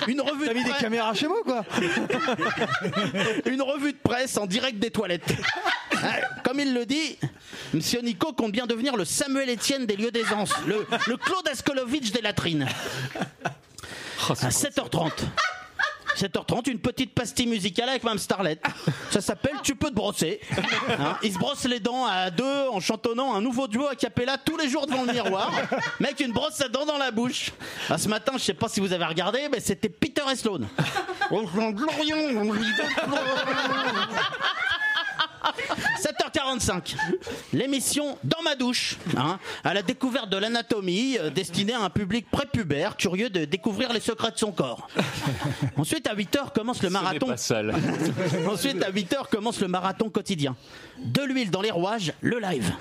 une 0.07 0.21
revue 0.21 0.45
T'as 0.45 0.53
de 0.53 0.57
mis 0.57 0.63
des 0.63 0.69
presse- 0.69 0.81
caméras 0.81 1.13
chez 1.15 1.27
moi, 1.27 1.37
quoi 1.43 1.65
une 3.45 3.61
revue 3.61 3.93
de 3.93 3.97
presse 3.97 4.37
en 4.37 4.45
direct 4.45 4.77
des 4.79 4.91
toilettes. 4.91 5.33
Comme 6.43 6.59
il 6.59 6.73
le 6.73 6.85
dit, 6.85 7.17
Monsieur 7.73 8.01
Nico 8.01 8.31
compte 8.33 8.51
bien 8.51 8.67
devenir 8.67 8.95
le 8.95 9.05
Samuel 9.05 9.49
Etienne 9.49 9.85
des 9.87 9.95
lieux 9.95 10.11
d'aisance, 10.11 10.51
le, 10.67 10.85
le 11.07 11.17
Claude 11.17 11.47
Askolovitch 11.47 12.11
des 12.11 12.21
latrines. 12.21 12.67
Oh, 14.29 14.33
À 14.33 14.49
7h30. 14.49 15.11
7h30, 16.19 16.69
une 16.69 16.79
petite 16.79 17.13
pastille 17.13 17.47
musicale 17.47 17.89
avec 17.89 18.03
Mme 18.03 18.17
Starlet. 18.17 18.59
Ça 19.11 19.21
s'appelle 19.21 19.55
Tu 19.63 19.75
peux 19.75 19.89
te 19.89 19.95
brosser. 19.95 20.41
Hein, 20.99 21.17
il 21.23 21.31
se 21.31 21.37
brosse 21.37 21.65
les 21.65 21.79
dents 21.79 22.05
à 22.05 22.29
deux 22.31 22.67
en 22.71 22.79
chantonnant 22.79 23.35
un 23.35 23.41
nouveau 23.41 23.67
duo 23.67 23.85
a 23.87 23.95
cappella 23.95 24.37
tous 24.37 24.57
les 24.57 24.67
jours 24.67 24.87
devant 24.87 25.03
le 25.03 25.13
miroir. 25.13 25.51
Mec, 25.99 26.19
une 26.19 26.31
brosse 26.31 26.59
à 26.61 26.67
dents 26.67 26.85
dans 26.85 26.97
la 26.97 27.11
bouche. 27.11 27.51
Ah, 27.89 27.97
ce 27.97 28.09
matin, 28.09 28.33
je 28.35 28.43
sais 28.43 28.53
pas 28.53 28.67
si 28.67 28.79
vous 28.79 28.91
avez 28.91 29.05
regardé, 29.05 29.47
mais 29.51 29.59
c'était 29.59 29.87
Peter 29.87 30.23
et 30.31 30.35
Sloan. 30.35 30.67
7h45, 35.99 36.95
l'émission 37.53 38.17
Dans 38.23 38.41
ma 38.43 38.55
douche, 38.55 38.97
hein, 39.17 39.39
à 39.63 39.73
la 39.73 39.81
découverte 39.81 40.29
de 40.29 40.37
l'anatomie, 40.37 41.17
euh, 41.19 41.29
destinée 41.29 41.73
à 41.73 41.81
un 41.81 41.89
public 41.89 42.29
prépubère, 42.29 42.97
curieux 42.97 43.29
de 43.29 43.45
découvrir 43.45 43.93
les 43.93 43.99
secrets 43.99 44.31
de 44.31 44.37
son 44.37 44.51
corps. 44.51 44.87
Ensuite, 45.77 46.07
à 46.07 46.15
8h 46.15 46.53
commence 46.53 46.81
le 46.83 46.89
marathon. 46.89 47.27
pas 47.27 47.37
sale. 47.37 47.73
Ensuite, 48.49 48.83
à 48.83 48.91
8h 48.91 49.29
commence 49.29 49.59
le 49.59 49.67
marathon 49.67 50.09
quotidien. 50.09 50.55
De 51.03 51.21
l'huile 51.21 51.51
dans 51.51 51.61
les 51.61 51.71
rouages, 51.71 52.13
le 52.21 52.39
live. 52.39 52.71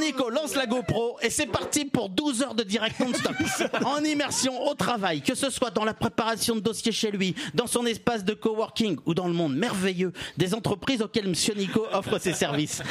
Nico 0.00 0.30
lance 0.30 0.54
la 0.54 0.66
GoPro 0.66 1.18
et 1.22 1.30
c'est 1.30 1.46
parti 1.46 1.84
pour 1.84 2.08
12 2.08 2.42
heures 2.42 2.54
de 2.54 2.62
direct 2.62 2.98
non-stop. 3.00 3.34
En 3.84 4.02
immersion 4.04 4.66
au 4.66 4.74
travail, 4.74 5.20
que 5.20 5.34
ce 5.34 5.50
soit 5.50 5.70
dans 5.70 5.84
la 5.84 5.94
préparation 5.94 6.54
de 6.54 6.60
dossiers 6.60 6.92
chez 6.92 7.10
lui, 7.10 7.34
dans 7.54 7.66
son 7.66 7.86
espace 7.86 8.24
de 8.24 8.34
coworking 8.34 8.98
ou 9.06 9.14
dans 9.14 9.26
le 9.26 9.32
monde 9.32 9.54
merveilleux 9.56 10.12
des 10.36 10.54
entreprises 10.54 11.02
auxquelles 11.02 11.28
Monsieur 11.28 11.54
Nico 11.54 11.86
offre 11.92 12.18
ses 12.18 12.32
services. 12.32 12.82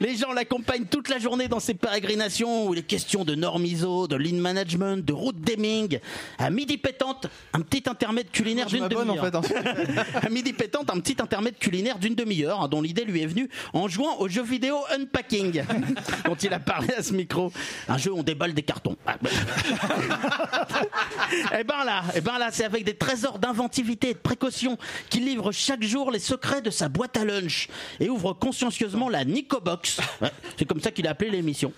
Les 0.00 0.16
gens 0.16 0.32
l'accompagnent 0.32 0.86
toute 0.86 1.08
la 1.08 1.18
journée 1.18 1.48
dans 1.48 1.60
ses 1.60 1.74
pérégrinations 1.74 2.66
où 2.66 2.74
il 2.74 2.80
est 2.80 2.82
question 2.82 3.24
de 3.24 3.34
normes 3.34 3.64
ISO, 3.64 4.06
de 4.08 4.16
lean 4.16 4.36
management, 4.40 5.04
de 5.04 5.12
route 5.12 5.40
deming. 5.40 5.98
À 6.38 6.50
midi 6.50 6.78
pétante, 6.78 7.26
un 7.52 7.60
petit 7.60 7.88
intermède 7.88 8.30
culinaire 8.30 8.66
d'une 8.66 8.80
m'abonne, 8.80 9.10
en 9.10 9.14
demi-heure. 9.14 9.44
fait, 9.44 9.58
hein. 9.58 10.04
à 10.22 10.28
midi 10.28 10.52
pétante, 10.52 10.90
un 10.90 11.00
petit 11.00 11.16
intermède 11.20 11.58
culinaire 11.58 11.98
d'une 11.98 12.14
demi-heure, 12.14 12.62
hein, 12.62 12.68
dont 12.68 12.82
l'idée 12.82 13.04
lui 13.04 13.22
est 13.22 13.26
venue 13.26 13.48
en 13.72 13.88
jouant 13.88 14.18
au 14.18 14.28
jeu 14.28 14.42
vidéo 14.42 14.78
Unpacking, 14.94 15.62
dont 16.24 16.34
il 16.36 16.52
a 16.52 16.58
parlé 16.58 16.92
à 16.94 17.02
ce 17.02 17.12
micro. 17.12 17.52
Un 17.88 17.98
jeu 17.98 18.12
où 18.12 18.18
on 18.18 18.22
déballe 18.22 18.54
des 18.54 18.62
cartons. 18.62 18.96
Ah, 19.06 19.16
bah. 19.20 19.30
et 21.58 21.64
ben 21.64 21.84
là, 21.84 22.02
et 22.14 22.20
ben 22.20 22.38
là, 22.38 22.48
c'est 22.52 22.64
avec 22.64 22.84
des 22.84 22.96
trésors 22.96 23.38
d'inventivité 23.38 24.10
et 24.10 24.14
de 24.14 24.18
précaution 24.18 24.76
qu'il 25.10 25.24
livre 25.24 25.52
chaque 25.52 25.82
jour 25.82 26.10
les 26.10 26.18
secrets 26.18 26.62
de 26.62 26.70
sa 26.70 26.88
boîte 26.88 27.16
à 27.16 27.24
lunch 27.24 27.68
et 28.00 28.08
ouvre 28.08 28.32
consciencieusement 28.32 29.08
la 29.08 29.24
Nico 29.24 29.60
Box. 29.60 30.00
Ouais, 30.20 30.30
c'est 30.58 30.64
comme 30.64 30.80
ça 30.80 30.90
qu'il 30.90 31.06
a 31.06 31.10
appelé 31.10 31.30
l'émission. 31.30 31.72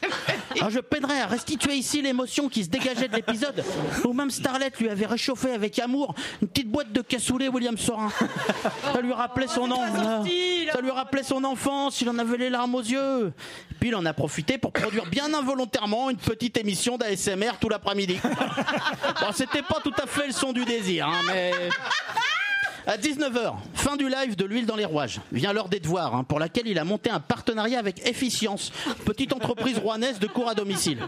Alors 0.57 0.71
je 0.71 0.81
peinerais 0.81 1.21
à 1.21 1.27
restituer 1.27 1.75
ici 1.75 2.03
l'émotion 2.03 2.49
qui 2.49 2.65
se 2.65 2.69
dégageait 2.69 3.09
de 3.09 3.17
l'épisode 3.17 3.63
où 4.05 4.13
même 4.13 4.31
Starlet 4.31 4.71
lui 4.81 4.89
avait 4.89 5.07
réchauffé 5.07 5.53
avec 5.53 5.79
amour 5.79 6.15
une 6.43 6.49
petite 6.49 6.71
boîte 6.71 6.93
de 6.93 7.03
cassoulet 7.03 7.49
William 7.49 7.77
Sorin. 7.79 8.11
Ça 8.93 9.01
lui 9.01 9.13
rappelait 9.13 9.47
son 9.49 9.71
en- 9.71 10.25
ça 10.73 10.81
lui 10.81 10.91
rappelait 10.91 11.23
son 11.23 11.45
enfance, 11.45 12.01
il 12.01 12.09
en 12.09 12.19
avait 12.19 12.37
les 12.37 12.51
larmes 12.51 12.75
aux 12.75 12.81
yeux. 12.83 13.33
Puis 13.79 13.89
il 13.91 13.95
en 13.95 14.05
a 14.07 14.13
profité 14.13 14.30
pour 14.61 14.73
produire 14.73 15.07
bien 15.07 15.33
involontairement 15.35 16.11
une 16.11 16.17
petite 16.17 16.57
émission 16.57 16.97
d'ASMR 16.97 17.53
tout 17.61 17.69
l'après-midi. 17.69 18.19
Bon, 19.21 19.33
c'était 19.35 19.63
pas 19.63 19.81
tout 19.83 19.93
à 20.03 20.07
fait 20.07 20.27
le 20.27 20.33
son 20.33 20.53
du 20.53 20.65
désir, 20.65 21.07
hein, 21.07 21.21
mais 21.27 21.53
À 22.87 22.97
19h, 22.97 23.55
fin 23.75 23.97
du 23.97 24.09
live 24.09 24.37
de 24.37 24.45
l'huile 24.45 24.67
dans 24.67 24.77
les 24.77 24.85
rouages. 24.85 25.21
Vient 25.33 25.53
l'heure 25.53 25.69
des 25.69 25.81
devoirs, 25.81 26.15
hein, 26.15 26.25
pour 26.25 26.39
laquelle 26.41 26.67
il 26.67 26.79
a 26.79 26.85
monté 26.85 27.11
un 27.11 27.21
partenariat 27.21 27.79
avec 27.79 28.07
Efficience, 28.07 28.73
petite 29.05 29.33
entreprise 29.33 29.79
rouennaise 29.79 30.19
de 30.19 30.27
cours 30.27 30.49
à 30.49 30.55
domicile. 30.55 30.99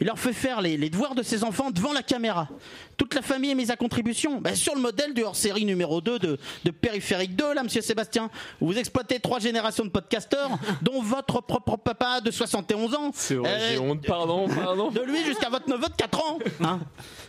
Il 0.00 0.06
leur 0.06 0.18
fait 0.18 0.32
faire 0.32 0.60
les, 0.60 0.76
les 0.76 0.90
devoirs 0.90 1.14
de 1.14 1.22
ses 1.22 1.44
enfants 1.44 1.70
devant 1.70 1.92
la 1.92 2.02
caméra. 2.02 2.48
Toute 2.96 3.14
la 3.14 3.22
famille 3.22 3.50
est 3.50 3.54
mise 3.54 3.70
à 3.70 3.76
contribution, 3.76 4.40
Ben, 4.40 4.54
sur 4.54 4.74
le 4.74 4.80
modèle 4.80 5.14
du 5.14 5.22
hors-série 5.22 5.64
numéro 5.64 6.00
2 6.00 6.18
de, 6.18 6.38
de 6.64 6.70
Périphérique 6.70 7.36
2, 7.36 7.54
là, 7.54 7.62
monsieur 7.62 7.80
Sébastien, 7.80 8.30
où 8.60 8.66
vous 8.66 8.78
exploitez 8.78 9.18
trois 9.20 9.38
générations 9.40 9.84
de 9.84 9.90
podcasteurs, 9.90 10.50
dont 10.82 11.00
votre 11.02 11.40
propre 11.40 11.76
papa 11.76 12.20
de 12.20 12.30
71 12.30 12.94
ans. 12.94 13.10
C'est 13.14 13.34
vrai, 13.36 13.50
Euh, 13.50 13.72
j'ai 13.72 13.78
honte, 13.78 14.04
pardon, 14.06 14.48
pardon. 14.48 14.90
de 14.90 15.00
lui 15.00 15.24
jusqu'à 15.24 15.48
votre 15.48 15.68
neveu 15.68 15.88
de 15.88 15.94
4 15.96 16.18
ans. 16.18 16.38
hein. 16.62 16.80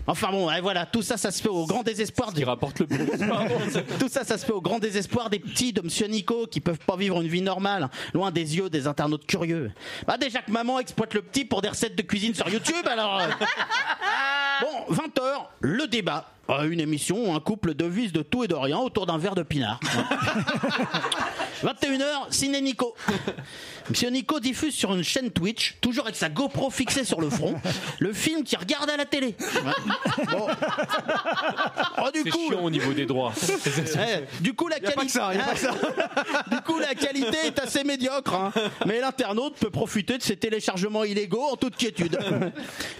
Enfin 0.07 0.29
bon, 0.31 0.47
ouais, 0.47 0.61
voilà, 0.61 0.85
tout 0.85 1.01
ça, 1.01 1.17
ça 1.17 1.31
se 1.31 1.41
fait 1.41 1.49
au 1.49 1.65
grand 1.65 1.81
désespoir 1.83 2.29
Qui 2.29 2.35
du... 2.41 2.45
rapporte 2.45 2.79
le 2.79 2.87
plus. 2.87 3.05
Pardon. 3.27 3.55
Tout 3.99 4.07
ça, 4.09 4.23
ça 4.23 4.37
se 4.37 4.45
fait 4.45 4.51
au 4.51 4.61
grand 4.61 4.79
désespoir 4.79 5.29
des 5.29 5.39
petits 5.39 5.73
de 5.73 5.81
Monsieur 5.81 6.07
Nico 6.07 6.45
qui 6.45 6.59
peuvent 6.61 6.77
pas 6.85 6.95
vivre 6.95 7.21
une 7.21 7.27
vie 7.27 7.41
normale, 7.41 7.89
loin 8.13 8.29
des 8.31 8.55
yeux 8.57 8.69
des 8.69 8.85
internautes 8.87 9.25
curieux. 9.25 9.71
Bah 10.05 10.17
déjà 10.17 10.41
que 10.41 10.51
maman 10.51 10.79
exploite 10.79 11.13
le 11.15 11.21
petit 11.23 11.43
pour 11.45 11.61
des 11.61 11.69
recettes 11.69 11.95
de 11.95 12.01
cuisine 12.03 12.35
sur 12.35 12.47
YouTube, 12.49 12.85
alors. 12.87 13.19
euh. 13.19 13.27
Bon, 14.61 14.93
20h, 14.95 15.21
le 15.61 15.85
débat. 15.87 16.29
Euh, 16.49 16.69
Une 16.69 16.79
émission 16.79 17.29
où 17.31 17.35
un 17.35 17.39
couple 17.39 17.73
devise 17.73 18.11
de 18.11 18.21
tout 18.21 18.43
et 18.43 18.47
de 18.47 18.53
rien 18.55 18.77
autour 18.77 19.05
d'un 19.05 19.17
verre 19.17 19.35
de 19.35 19.43
pinard. 19.43 19.79
21h, 21.63 22.31
Ciné 22.31 22.61
Nico. 22.61 22.95
Monsieur 23.89 24.09
Nico 24.09 24.39
diffuse 24.39 24.73
sur 24.75 24.93
une 24.93 25.03
chaîne 25.03 25.31
Twitch, 25.31 25.77
toujours 25.81 26.03
avec 26.05 26.15
sa 26.15 26.29
GoPro 26.29 26.69
fixée 26.69 27.05
sur 27.05 27.21
le 27.21 27.29
front, 27.29 27.55
le 27.99 28.13
film 28.13 28.43
qu'il 28.43 28.57
regarde 28.59 28.89
à 28.89 28.97
la 28.97 29.05
télé. 29.05 29.35
Bon. 30.31 30.47
Oh, 31.97 32.09
du 32.13 32.21
C'est 32.23 32.29
coup, 32.29 32.49
chiant 32.49 32.63
au 32.63 32.69
niveau 32.69 32.93
des 32.93 33.05
droits. 33.05 33.31
eh, 33.47 34.43
du 34.43 34.53
coup, 34.53 34.67
la 34.67 34.77
Y 34.77 34.85
a 34.85 34.91
pas 34.91 34.91
que 34.91 34.95
qualité, 34.97 35.13
ça, 35.19 35.33
y 35.33 35.37
a 35.37 35.43
pas 35.43 35.53
que 35.53 35.59
ça. 35.59 35.71
du 36.51 36.61
coup, 36.61 36.77
la 36.79 36.93
qualité 36.93 37.37
est 37.45 37.59
assez 37.59 37.83
médiocre, 37.83 38.33
hein. 38.33 38.51
mais 38.85 38.99
l'internaute 38.99 39.55
peut 39.55 39.69
profiter 39.69 40.17
de 40.17 40.23
ses 40.23 40.35
téléchargements 40.35 41.03
illégaux 41.03 41.43
en 41.51 41.55
toute 41.55 41.75
quiétude. 41.77 42.19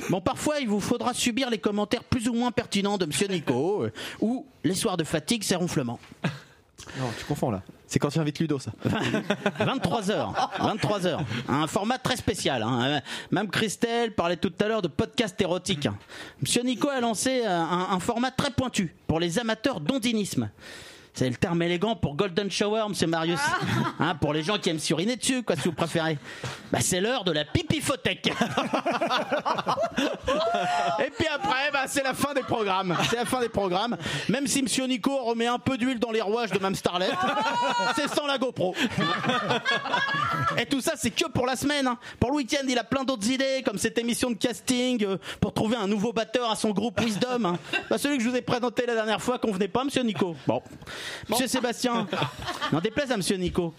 Bon, 0.10 0.22
parfois, 0.22 0.60
il 0.60 0.68
vous 0.68 0.80
faudra 0.80 1.14
subir 1.14 1.50
les 1.50 1.58
commentaires 1.58 2.04
plus 2.04 2.30
ou 2.30 2.34
moins 2.34 2.52
pertinents 2.52 2.98
de 2.98 3.06
Monsieur 3.06 3.28
Nico, 3.28 3.35
euh, 3.84 3.92
ou 4.22 4.46
les 4.64 4.76
soirs 4.76 4.98
de 4.98 5.04
fatigue, 5.04 5.44
ses 5.44 5.56
ronflements. 5.56 6.00
Non, 7.00 7.06
tu 7.18 7.26
confonds 7.26 7.52
là. 7.52 7.62
C'est 7.88 8.00
quand 8.00 8.10
tu 8.10 8.20
invites 8.20 8.40
Ludo, 8.40 8.60
ça. 8.60 8.72
23h. 9.60 10.34
23h. 10.60 11.20
Un 11.48 11.68
format 11.68 11.98
très 11.98 12.16
spécial. 12.18 12.64
hein. 12.64 13.02
Même 13.32 13.48
Christelle 13.50 14.14
parlait 14.14 14.38
tout 14.38 14.52
à 14.60 14.68
l'heure 14.68 14.82
de 14.82 14.88
podcast 14.88 15.40
érotique. 15.40 15.88
Monsieur 16.42 16.64
Nico 16.64 16.90
a 16.90 17.00
lancé 17.00 17.42
euh, 17.46 17.50
un, 17.50 17.88
un 17.92 18.00
format 18.00 18.32
très 18.32 18.52
pointu 18.52 18.94
pour 19.08 19.20
les 19.20 19.40
amateurs 19.40 19.80
d'ondinisme. 19.80 20.50
C'est 21.16 21.30
le 21.30 21.35
terme 21.35 21.61
élégant 21.61 21.95
pour 21.95 22.16
Golden 22.16 22.52
Shower, 22.52 22.84
monsieur 22.90 23.08
Marius. 23.08 23.40
Hein, 24.00 24.16
pour 24.16 24.34
les 24.34 24.44
gens 24.44 24.58
qui 24.58 24.69
aiment 24.69 24.80
suriner 24.80 25.16
dessus, 25.16 25.44
quoi, 25.44 25.56
si 25.56 25.61
vous 25.64 25.72
préférez. 25.72 26.18
Bah, 26.74 26.80
c'est 26.82 27.00
l'heure 27.00 27.24
de 27.24 27.32
la 27.32 27.45
pipifothèque. 27.45 28.27
Et 31.00 31.10
puis 31.18 31.27
après, 31.34 31.72
bah, 31.72 31.84
c'est 31.88 32.03
la 32.03 32.14
fin 32.14 32.34
des 32.34 32.42
programmes. 32.44 32.98
C'est 33.10 33.16
la 33.16 33.24
fin 33.26 33.40
des 33.40 33.48
programmes. 33.50 33.95
Même 34.30 34.45
si 34.48 34.61
monsieur 34.61 34.85
Nico 34.88 35.16
remet 35.24 35.48
un 35.48 35.60
peu 35.60 35.77
d'huile 35.77 36.00
dans 36.00 36.11
les 36.11 36.22
rouages 36.22 36.52
de 36.52 36.58
Mme 36.60 36.76
Starlet, 36.76 37.10
c'est 37.95 38.10
sans 38.10 38.27
la 38.27 38.38
GoPro. 38.38 38.76
Et 40.58 40.66
tout 40.66 40.82
ça, 40.82 40.94
c'est 40.98 41.11
que 41.11 41.30
pour 41.30 41.45
la 41.45 41.56
semaine. 41.56 41.88
hein. 41.88 41.98
Pour 42.19 42.32
le 42.32 42.38
week-end, 42.38 42.66
il 42.68 42.77
a 42.77 42.84
plein 42.84 43.03
d'autres 43.03 43.30
idées, 43.30 43.61
comme 43.66 43.77
cette 43.77 43.98
émission 43.98 44.30
de 44.30 44.35
casting 44.35 45.03
euh, 45.06 45.18
pour 45.40 45.53
trouver 45.53 45.76
un 45.77 45.88
nouveau 45.88 46.11
batteur 46.14 46.50
à 46.52 46.56
son 46.56 46.72
groupe 46.72 47.00
Wisdom. 47.00 47.45
hein. 47.45 47.58
Bah, 47.90 47.98
celui 47.98 48.18
que 48.18 48.24
je 48.24 48.30
vous 48.30 48.35
ai 48.35 48.42
présenté 48.42 48.85
la 48.85 48.95
dernière 48.95 49.22
fois, 49.22 49.38
convenait 49.40 49.68
pas, 49.68 49.84
monsieur 49.84 50.03
Nico. 50.03 50.35
Bon. 50.48 50.61
Monsieur 51.30 51.48
Sébastien, 51.48 52.08
n'en 52.72 52.82
déplaise 52.82 53.11
à 53.11 53.17
monsieur 53.17 53.38
Nico. 53.38 53.74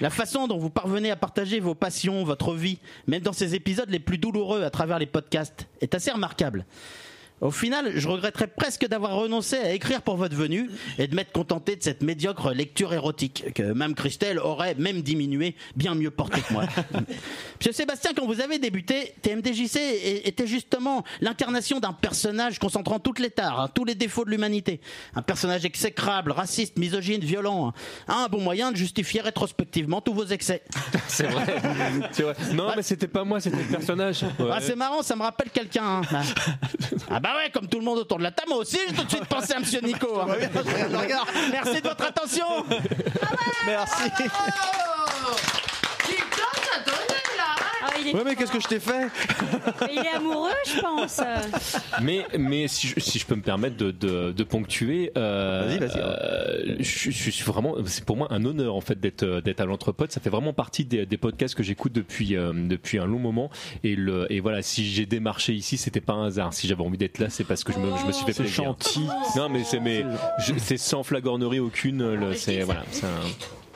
La 0.00 0.10
façon 0.10 0.46
dont 0.46 0.58
vous 0.58 0.70
parvenez 0.70 1.10
à 1.10 1.16
partager 1.16 1.60
vos 1.60 1.74
passions, 1.74 2.24
votre 2.24 2.54
vie, 2.54 2.78
même 3.06 3.22
dans 3.22 3.32
ces 3.32 3.54
épisodes 3.54 3.90
les 3.90 3.98
plus 3.98 4.18
douloureux 4.18 4.62
à 4.62 4.70
travers 4.70 4.98
les 4.98 5.06
podcasts, 5.06 5.66
est 5.80 5.94
assez 5.94 6.10
remarquable. 6.10 6.64
Au 7.40 7.50
final, 7.50 7.92
je 7.96 8.06
regretterais 8.06 8.48
presque 8.48 8.86
d'avoir 8.86 9.12
renoncé 9.14 9.56
à 9.56 9.72
écrire 9.72 10.02
pour 10.02 10.16
votre 10.16 10.36
venue 10.36 10.70
et 10.98 11.06
de 11.06 11.14
m'être 11.14 11.32
contenté 11.32 11.74
de 11.76 11.82
cette 11.82 12.02
médiocre 12.02 12.52
lecture 12.52 12.92
érotique 12.92 13.54
que 13.54 13.62
Mme 13.62 13.94
Christelle 13.94 14.38
aurait 14.38 14.74
même 14.74 15.00
diminué, 15.00 15.56
bien 15.74 15.94
mieux 15.94 16.10
portée 16.10 16.42
que 16.42 16.52
moi. 16.52 16.64
Monsieur 17.58 17.72
Sébastien, 17.72 18.10
quand 18.14 18.26
vous 18.26 18.40
avez 18.42 18.58
débuté, 18.58 19.14
TMDJC 19.22 19.78
était 20.24 20.46
justement 20.46 21.02
l'incarnation 21.22 21.80
d'un 21.80 21.94
personnage 21.94 22.58
concentrant 22.58 22.98
toutes 22.98 23.18
les 23.18 23.30
tares, 23.30 23.58
hein, 23.60 23.70
tous 23.74 23.84
les 23.86 23.94
défauts 23.94 24.24
de 24.26 24.30
l'humanité. 24.30 24.80
Un 25.14 25.22
personnage 25.22 25.64
exécrable, 25.64 26.32
raciste, 26.32 26.78
misogyne, 26.78 27.20
violent. 27.22 27.68
hein. 28.08 28.14
Un 28.24 28.28
bon 28.28 28.40
moyen 28.42 28.70
de 28.70 28.76
justifier 28.76 29.22
rétrospectivement 29.22 30.00
tous 30.02 30.12
vos 30.12 30.26
excès. 30.26 30.62
C'est 31.08 31.26
vrai. 31.26 31.44
Vrai. 31.44 32.34
Non, 32.54 32.72
mais 32.76 32.82
c'était 32.82 33.08
pas 33.08 33.24
moi, 33.24 33.40
c'était 33.40 33.56
le 33.56 33.64
personnage. 33.64 34.22
Ouais. 34.38 34.50
Ah, 34.52 34.58
c'est 34.60 34.76
marrant, 34.76 35.02
ça 35.02 35.16
me 35.16 35.22
rappelle 35.22 35.48
quelqu'un. 35.50 36.02
hein. 36.12 36.22
Ah 37.12 37.18
bah 37.18 37.29
ouais, 37.36 37.50
comme 37.50 37.66
tout 37.68 37.78
le 37.78 37.84
monde 37.84 37.98
autour 37.98 38.18
de 38.18 38.22
la 38.24 38.30
table, 38.30 38.48
moi 38.50 38.58
aussi, 38.58 38.78
j'ai 38.88 38.94
tout 38.94 39.04
de 39.04 39.10
suite 39.10 39.26
pensé 39.26 39.52
à 39.54 39.58
Monsieur 39.60 39.80
Nico. 39.82 40.20
hein. 40.20 40.26
Merci 41.52 41.80
de 41.82 41.88
votre 41.88 42.04
attention. 42.04 42.46
Merci. 43.66 44.02
Il, 48.02 48.08
est, 48.08 48.14
Ouais, 48.14 48.22
mais 48.24 48.34
qu'est-ce 48.36 48.52
que 48.52 48.60
je 48.60 48.68
t'ai 48.68 48.80
fait 48.80 49.08
il 49.92 49.98
est 49.98 50.08
amoureux, 50.16 50.50
je 50.66 50.80
pense. 50.80 51.20
Mais, 52.02 52.26
mais 52.38 52.68
si, 52.68 52.88
je, 52.88 53.00
si 53.00 53.18
je 53.18 53.26
peux 53.26 53.34
me 53.34 53.42
permettre 53.42 53.76
de, 53.76 53.90
de, 53.90 54.32
de 54.32 54.44
ponctuer, 54.44 55.12
euh, 55.16 55.66
Vas-y, 55.66 55.78
vas-y. 55.78 55.98
euh, 56.00 56.76
je, 56.80 57.10
je 57.10 57.30
suis 57.30 57.44
vraiment, 57.44 57.74
c'est 57.86 58.04
pour 58.04 58.16
moi 58.16 58.28
un 58.30 58.44
honneur 58.44 58.74
en 58.74 58.80
fait 58.80 58.98
d'être 59.00 59.22
euh, 59.22 59.40
d'être 59.40 59.60
à 59.60 59.64
l'entrepode. 59.64 60.10
Ça 60.12 60.20
fait 60.20 60.30
vraiment 60.30 60.52
partie 60.52 60.84
des, 60.84 61.06
des 61.06 61.16
podcasts 61.16 61.54
que 61.54 61.62
j'écoute 61.62 61.92
depuis 61.92 62.36
euh, 62.36 62.52
depuis 62.54 62.98
un 62.98 63.06
long 63.06 63.18
moment. 63.18 63.50
Et 63.84 63.96
le 63.96 64.30
et 64.32 64.40
voilà, 64.40 64.62
si 64.62 64.84
j'ai 64.90 65.06
démarché 65.06 65.52
ici, 65.52 65.76
c'était 65.76 66.00
pas 66.00 66.14
un 66.14 66.26
hasard. 66.26 66.54
Si 66.54 66.66
j'avais 66.68 66.82
envie 66.82 66.98
d'être 66.98 67.18
là, 67.18 67.30
c'est 67.30 67.44
parce 67.44 67.64
que 67.64 67.72
je 67.72 67.78
me, 67.78 67.96
je 67.98 68.06
me 68.06 68.12
suis 68.12 68.24
fait 68.24 68.32
C'est 68.32 68.42
plaisir. 68.44 68.64
gentil. 68.64 69.06
Non, 69.36 69.48
mais 69.48 69.64
c'est 69.64 69.80
mais 69.80 70.04
je- 70.38 70.54
c'est 70.58 70.76
sans 70.78 71.02
flagornerie 71.02 71.60
aucune. 71.60 72.14
le- 72.14 72.34
C'est 72.34 72.60
voilà, 72.60 72.82
c'est 72.90 73.06
un- 73.06 73.08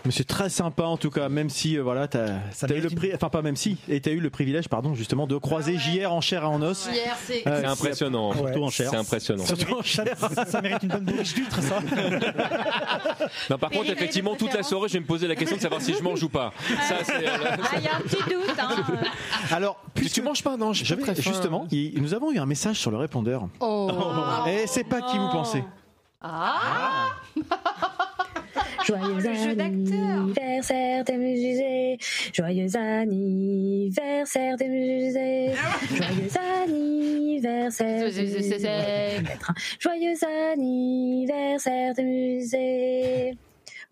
Mais 0.05 0.10
c'est 0.10 0.24
très 0.24 0.50
sympa 0.50 0.83
en 0.84 0.97
tout 0.99 1.10
cas, 1.10 1.28
même 1.31 1.49
si 1.49 1.78
euh, 1.78 1.83
voilà, 1.83 2.07
t'as 2.08 2.26
eu 2.26 2.31
le 2.68 2.74
mérite 2.74 2.99
pri- 2.99 3.15
enfin 3.15 3.31
pas 3.31 3.41
même 3.42 3.57
si, 3.57 3.78
et 3.89 4.00
t'as 4.00 4.10
eu 4.10 4.20
le 4.20 4.28
privilège, 4.28 4.68
pardon, 4.68 4.94
justement, 4.94 5.26
de 5.26 5.36
croiser 5.39 5.78
JR 5.78 6.12
en 6.12 6.20
chair 6.20 6.42
et 6.42 6.47
en 6.47 6.60
os. 6.62 6.89
C'est. 7.24 7.47
Euh, 7.49 7.60
c'est 7.60 7.66
impressionnant. 7.66 8.31
Ouais. 8.33 8.36
Surtout 8.52 8.65
en 8.65 8.70
chair. 8.70 8.91
C'est 8.91 8.97
impressionnant. 8.97 9.44
Ça, 9.44 10.05
ça- 10.34 10.44
ça 10.44 10.60
mérite 10.60 10.83
une 10.83 10.89
bonne 10.91 11.05
bourriche 11.05 11.34
d'huîtres, 11.34 11.62
ça. 11.62 11.78
Non, 13.50 13.58
par 13.58 13.70
contre, 13.70 13.89
a 13.89 13.92
effectivement, 13.92 14.34
toute 14.36 14.52
la 14.52 14.62
soirée, 14.62 14.89
je 14.89 14.94
vais 14.94 15.00
me 15.00 15.07
poser 15.07 15.26
la 15.26 15.34
question 15.36 15.57
de 15.57 15.62
savoir 15.62 15.81
si 15.81 15.94
je 15.94 16.02
mange 16.02 16.23
ou 16.23 16.28
pas. 16.28 16.52
Ça, 16.89 16.97
c'est. 17.02 17.26
euh, 17.26 17.39
Ah, 17.42 17.68
il 17.76 17.83
y 17.84 17.89
a 17.89 17.97
un 17.97 18.00
petit 18.00 18.16
doute. 18.31 18.58
Hein. 18.58 18.68
Alors, 19.50 19.76
Puis 19.94 20.02
puisque 20.05 20.15
tu 20.16 20.23
manges 20.23 20.42
pas, 20.42 20.57
non 20.57 20.68
pas 20.68 20.73
j'avais 20.74 21.15
justement, 21.23 21.66
il- 21.70 22.00
nous 22.02 22.12
avons 22.15 22.31
eu 22.33 22.39
un 22.39 22.47
message 22.47 22.76
sur 22.78 22.91
le 22.91 22.97
répondeur. 22.99 23.49
Oh. 23.60 23.91
Et 24.49 24.66
c'est 24.66 24.84
pas 24.84 25.00
qui 25.02 25.16
vous 25.18 25.28
pensez. 25.31 25.65
Joyeux 28.87 29.27
anniversaire, 29.27 31.05
t'es 31.05 31.17
musée. 31.17 31.99
Joyeux 32.33 32.77
anniversaire, 32.77 34.57
t'es 34.59 34.69
musée. 34.69 35.53
Joyeux 35.89 36.29
anniversaire. 36.63 38.11
Joyeux 39.81 40.17
anniversaire, 40.53 41.95
t'es 41.95 42.03
musée. 42.03 43.39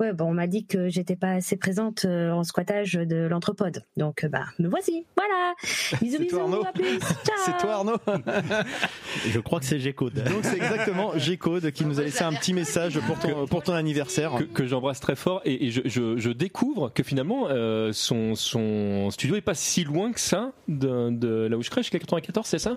Ouais, 0.00 0.12
bon, 0.12 0.26
on 0.26 0.34
m'a 0.34 0.46
dit 0.46 0.66
que 0.66 0.88
j'étais 0.88 1.16
pas 1.16 1.32
assez 1.32 1.56
présente 1.56 2.04
euh, 2.04 2.30
en 2.32 2.44
squattage 2.44 2.92
de 2.94 3.26
l'anthropode. 3.26 3.84
Donc, 3.96 4.24
euh, 4.24 4.28
bah, 4.28 4.44
me 4.58 4.68
voici. 4.68 5.04
Voilà. 5.16 5.54
Bisous, 6.00 6.16
C'est 6.16 6.18
bisous. 6.24 6.30
toi, 6.36 6.42
Arnaud. 6.42 6.64
À 6.66 6.72
plus. 6.72 6.98
Ciao. 6.98 7.36
C'est 7.44 7.58
toi 7.58 7.72
Arnaud 7.74 7.96
Je 9.28 9.38
crois 9.40 9.60
que 9.60 9.66
c'est 9.66 9.78
G-Code. 9.78 10.14
Donc 10.14 10.42
c'est 10.44 10.56
exactement 10.56 11.16
G-Code 11.18 11.70
qui 11.72 11.84
nous 11.84 11.98
a 12.00 12.04
laissé 12.04 12.22
un 12.24 12.32
petit 12.32 12.54
message 12.54 12.98
pour 13.00 13.18
ton, 13.18 13.46
pour 13.46 13.62
ton 13.62 13.72
anniversaire. 13.74 14.32
que, 14.36 14.44
que 14.44 14.66
j'embrasse 14.66 15.00
très 15.00 15.16
fort 15.16 15.40
et, 15.44 15.66
et 15.66 15.70
je, 15.70 15.82
je, 15.84 16.16
je 16.16 16.30
découvre 16.30 16.90
que 16.92 17.02
finalement 17.02 17.46
euh, 17.48 17.92
son, 17.92 18.34
son 18.34 19.10
studio 19.10 19.36
est 19.36 19.40
pas 19.40 19.54
si 19.54 19.84
loin 19.84 20.12
que 20.12 20.20
ça 20.20 20.52
de, 20.68 21.10
de 21.10 21.46
là 21.50 21.56
où 21.56 21.62
je 21.62 21.70
crèche, 21.70 21.90
94, 21.90 22.46
c'est 22.46 22.58
ça? 22.58 22.76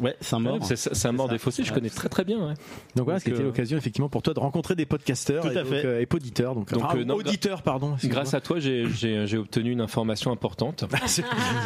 Ouais, 0.00 0.16
c'est 0.20 0.34
un 0.34 0.38
mort. 0.40 0.58
C'est 0.64 0.76
c'est 0.76 1.06
un 1.08 1.12
mort 1.12 1.28
des 1.28 1.38
fossés, 1.38 1.64
je 1.64 1.72
connais 1.72 1.90
très 1.90 2.08
très 2.08 2.24
bien. 2.24 2.38
ouais. 2.38 2.54
Donc 2.96 3.04
voilà, 3.04 3.20
c'était 3.20 3.40
euh, 3.40 3.44
l'occasion 3.44 3.76
effectivement 3.78 4.08
pour 4.08 4.22
toi 4.22 4.34
de 4.34 4.40
rencontrer 4.40 4.74
des 4.74 4.86
podcasteurs 4.86 5.44
et, 5.50 5.54
donc, 5.54 5.66
euh, 5.72 6.00
et 6.00 6.06
poditeurs. 6.06 6.54
Donc, 6.54 6.72
Donc, 6.72 6.82
enfin, 6.84 6.98
euh, 6.98 7.04
non, 7.04 7.14
auditeurs, 7.14 7.62
pardon. 7.62 7.96
Grâce 8.04 8.34
à 8.34 8.40
toi, 8.40 8.58
j'ai- 8.58 8.88
j'ai 8.90 9.26
j'ai 9.26 9.38
obtenu 9.38 9.70
une 9.72 9.80
information 9.80 10.32
importante. 10.32 10.84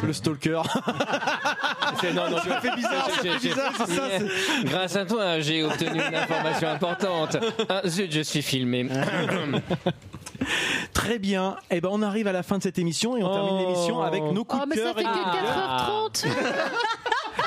Le 0.02 0.12
stalker. 0.12 0.62
Non, 2.14 2.30
non, 2.30 2.38
Ça 2.38 2.60
fait 2.60 2.74
bizarre, 2.76 3.10
ça 3.10 3.22
fait 3.22 3.38
bizarre, 3.38 3.72
c'est 3.86 3.94
ça. 3.94 4.08
Grâce 4.64 4.96
à 4.96 5.04
toi, 5.06 5.40
j'ai 5.40 5.62
obtenu 5.62 6.00
une 6.00 6.14
information 6.14 6.68
importante. 6.68 7.36
Ah, 7.68 7.82
zut, 7.86 8.12
je 8.12 8.20
suis 8.20 8.42
filmé. 8.42 8.86
Très 10.92 11.18
bien. 11.18 11.56
Et 11.70 11.80
ben 11.80 11.88
on 11.92 12.02
arrive 12.02 12.26
à 12.28 12.32
la 12.32 12.42
fin 12.42 12.58
de 12.58 12.62
cette 12.62 12.78
émission 12.78 13.16
et 13.16 13.22
on 13.22 13.32
termine 13.32 13.58
l'émission 13.58 14.00
avec 14.02 14.22
nos 14.22 14.44
coups 14.44 14.62
Oh, 14.62 14.64
de 14.64 14.70
mais 14.70 14.76
ça 14.76 14.82
cœur. 14.82 14.94
fait 14.94 15.00
et 15.02 15.04
nos 15.04 15.10
que 15.12 15.18
coups 15.18 16.22
de 16.22 16.26
gueule. 16.26 16.34
4h30. 16.34 16.66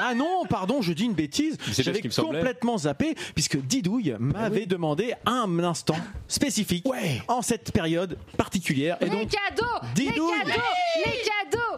Ah 0.01 0.13
non, 0.13 0.45
pardon, 0.49 0.81
je 0.81 0.93
dis 0.93 1.03
une 1.03 1.13
bêtise. 1.13 1.57
J'avais 1.77 2.01
complètement 2.01 2.77
zappé 2.77 3.15
puisque 3.33 3.57
Didouille 3.57 4.15
m'avait 4.19 4.65
demandé 4.65 5.13
un 5.25 5.59
instant 5.59 5.97
spécifique 6.27 6.85
en 7.27 7.41
cette 7.41 7.71
période 7.73 8.17
particulière. 8.37 8.95
Et 9.01 9.05
Les 9.05 9.11
donc, 9.11 9.29
cadeaux 9.29 9.67
Didouille. 9.95 10.31
Les 10.45 10.51
cadeaux 10.53 10.61
Les 11.05 11.11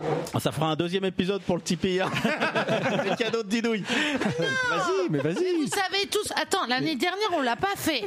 cadeaux 0.04 0.40
Ça 0.40 0.52
fera 0.52 0.68
un 0.68 0.76
deuxième 0.76 1.06
épisode 1.06 1.42
pour 1.42 1.56
le 1.56 1.62
Tipeee. 1.64 2.02
hein. 2.02 2.12
le 3.06 3.16
cadeau 3.16 3.42
de 3.42 3.48
Didouille. 3.50 3.84
vas-y, 4.30 5.10
mais 5.10 5.20
Mais 5.24 5.32
vas-y. 5.32 5.56
vous 5.58 5.68
savez 5.68 6.06
tous, 6.12 6.32
attends, 6.40 6.68
l'année 6.68 6.96
dernière, 6.96 7.30
on 7.34 7.42
l'a 7.42 7.56
pas 7.56 7.76
fait. 7.76 8.04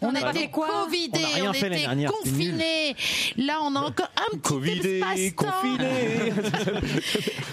On, 0.00 0.14
a 0.14 0.30
était 0.30 0.48
covidés, 0.48 1.18
On 1.22 1.24
a 1.24 1.34
rien 1.40 1.50
on, 1.50 1.52
fait 1.54 1.62
l'année 1.68 1.76
était 1.76 1.86
dernière, 1.86 2.12
c'était 2.24 2.29
confinés. 2.30 2.96
Là, 3.36 3.58
on 3.62 3.74
a 3.76 3.80
encore 3.80 4.10
un 4.16 4.36
petit 4.36 4.40
Covidé, 4.40 4.98
espace-temps. 4.98 5.52
confiné. 5.52 6.32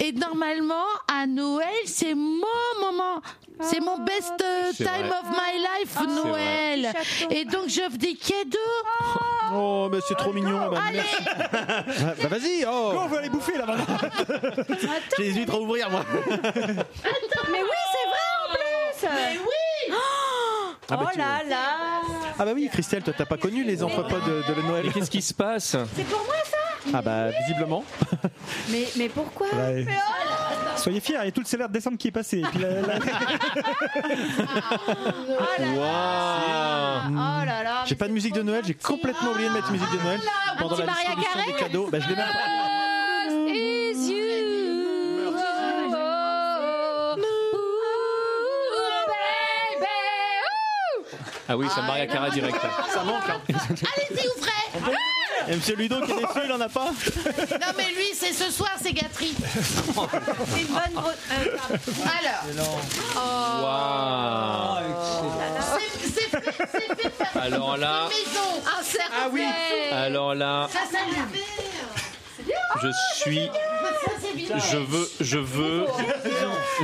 Et 0.00 0.12
normalement, 0.12 0.84
à 1.12 1.26
Noël, 1.26 1.66
c'est 1.86 2.14
mon 2.14 2.46
moment. 2.80 3.20
C'est 3.60 3.80
mon 3.80 3.98
best 3.98 4.32
euh, 4.40 4.70
C'est 4.72 4.84
time 4.84 5.06
vrai. 5.08 5.18
of 5.18 5.30
my 5.30 5.58
life, 5.58 5.98
Noël. 6.24 6.92
chaton. 6.92 7.34
Et 7.34 7.44
donc, 7.44 7.68
j'offre 7.68 7.96
des 7.98 8.14
cadeaux. 8.14 8.58
Oh, 9.52 9.88
mais 9.90 9.98
c'est 10.06 10.14
trop 10.16 10.32
mignon. 10.32 10.70
Bah, 10.70 10.80
merci. 10.92 11.16
Bah, 11.24 11.82
bah, 12.22 12.28
vas-y. 12.28 12.64
Oh. 12.70 12.92
On 12.96 13.06
veut 13.08 13.18
aller 13.18 13.30
bouffer 13.30 13.58
là 13.58 13.66
maintenant? 13.66 13.96
J'hésite 15.18 15.50
à 15.50 15.56
ouvrir, 15.58 15.90
moi. 15.90 16.04
Mais 16.12 17.62
oui, 17.62 17.80
c'est 17.92 18.08
vrai 18.08 18.26
en 18.44 18.52
plus 18.52 19.08
Mais 19.08 19.38
oui 19.40 19.94
Ah, 20.90 20.96
bah, 20.96 21.04
Oh 21.06 21.10
tu- 21.12 21.18
là 21.18 21.42
là 21.48 21.66
Ah 22.38 22.44
bah 22.44 22.52
oui, 22.54 22.68
Christelle, 22.72 23.02
toi 23.02 23.12
t'as 23.16 23.26
pas 23.26 23.36
connu 23.36 23.62
les 23.64 23.82
entrepôts 23.82 24.18
de, 24.26 24.54
de 24.54 24.62
Noël. 24.62 24.84
Mais 24.86 24.92
qu'est-ce 24.92 25.10
qui 25.10 25.20
se 25.22 25.34
passe? 25.34 25.76
C'est 25.94 26.04
pour 26.04 26.24
moi 26.24 26.34
ça? 26.44 26.56
Ah 26.94 27.02
bah 27.02 27.28
visiblement. 27.42 27.84
mais, 28.70 28.84
mais 28.96 29.08
pourquoi? 29.08 29.48
Ouais. 29.54 29.86
Soyez 30.76 31.00
fiers, 31.00 31.16
il 31.22 31.24
y 31.26 31.28
a 31.28 31.32
tout 31.32 31.40
le 31.40 31.46
salaire 31.46 31.68
de 31.68 31.72
décembre 31.74 31.98
qui 31.98 32.08
est 32.08 32.12
passé. 32.12 32.38
Et 32.38 32.42
puis 32.42 32.58
la- 32.62 32.80
la- 32.80 32.98
Oh 35.38 35.44
là 35.58 35.66
là 35.74 37.02
Oh 37.08 37.44
là 37.44 37.62
là 37.62 37.84
J'ai 37.84 37.94
pas 37.96 38.08
de 38.08 38.12
musique 38.12 38.34
de 38.34 38.42
Noël, 38.42 38.62
j'ai 38.66 38.74
complètement 38.74 39.32
oublié 39.32 39.48
de 39.48 39.54
mettre 39.54 39.70
musique 39.72 39.90
de 39.92 40.02
Noël 40.02 40.20
pendant 40.58 40.76
petit 40.76 40.86
la 40.86 40.92
distribution 40.92 41.46
des 41.46 41.52
cadeaux. 41.64 41.88
Bah 41.90 41.98
je 42.00 42.08
l'ai 42.08 42.16
même 42.16 42.24
pas. 42.24 42.87
Ah 51.48 51.56
oui, 51.56 51.66
ça 51.74 51.80
Maria 51.82 52.06
Cara 52.06 52.30
direct. 52.30 52.56
Ça 52.92 53.02
manque. 53.04 53.22
hein. 53.28 53.40
Allez-y, 53.48 54.28
ouvrez. 54.36 54.92
Et 55.50 55.56
Monsieur 55.56 55.76
Ludo 55.76 56.00
qui 56.02 56.12
est 56.12 56.16
déçu, 56.16 56.40
il 56.44 56.52
en 56.52 56.60
a 56.60 56.68
pas 56.68 56.84
Non, 56.84 57.72
mais 57.76 57.86
lui, 57.94 58.10
c'est 58.14 58.34
ce 58.34 58.50
soir, 58.50 58.70
c'est 58.82 58.92
gâterie. 58.92 59.34
C'est 59.38 60.60
une 60.60 60.66
bonne 60.66 61.04
euh. 61.32 61.56
Alors, 62.18 62.80
Waouh 63.62 64.94
c'est 66.02 66.10
c'est 66.10 66.28
fait, 66.40 66.68
c'est 66.70 67.02
fait 67.02 67.10
faire 67.24 67.42
Alors 67.42 67.76
là, 67.78 68.08
maison. 68.08 68.62
Un 68.78 68.82
cercle. 68.82 69.12
Ah 69.14 69.28
oui. 69.32 69.44
alors 69.90 70.34
là, 70.34 70.68
Ça, 70.70 70.80
ça 70.90 70.98
je 72.82 72.88
suis. 73.14 73.50
Je 74.36 74.76
veux, 74.76 75.08
je 75.20 75.38
veux, 75.38 75.84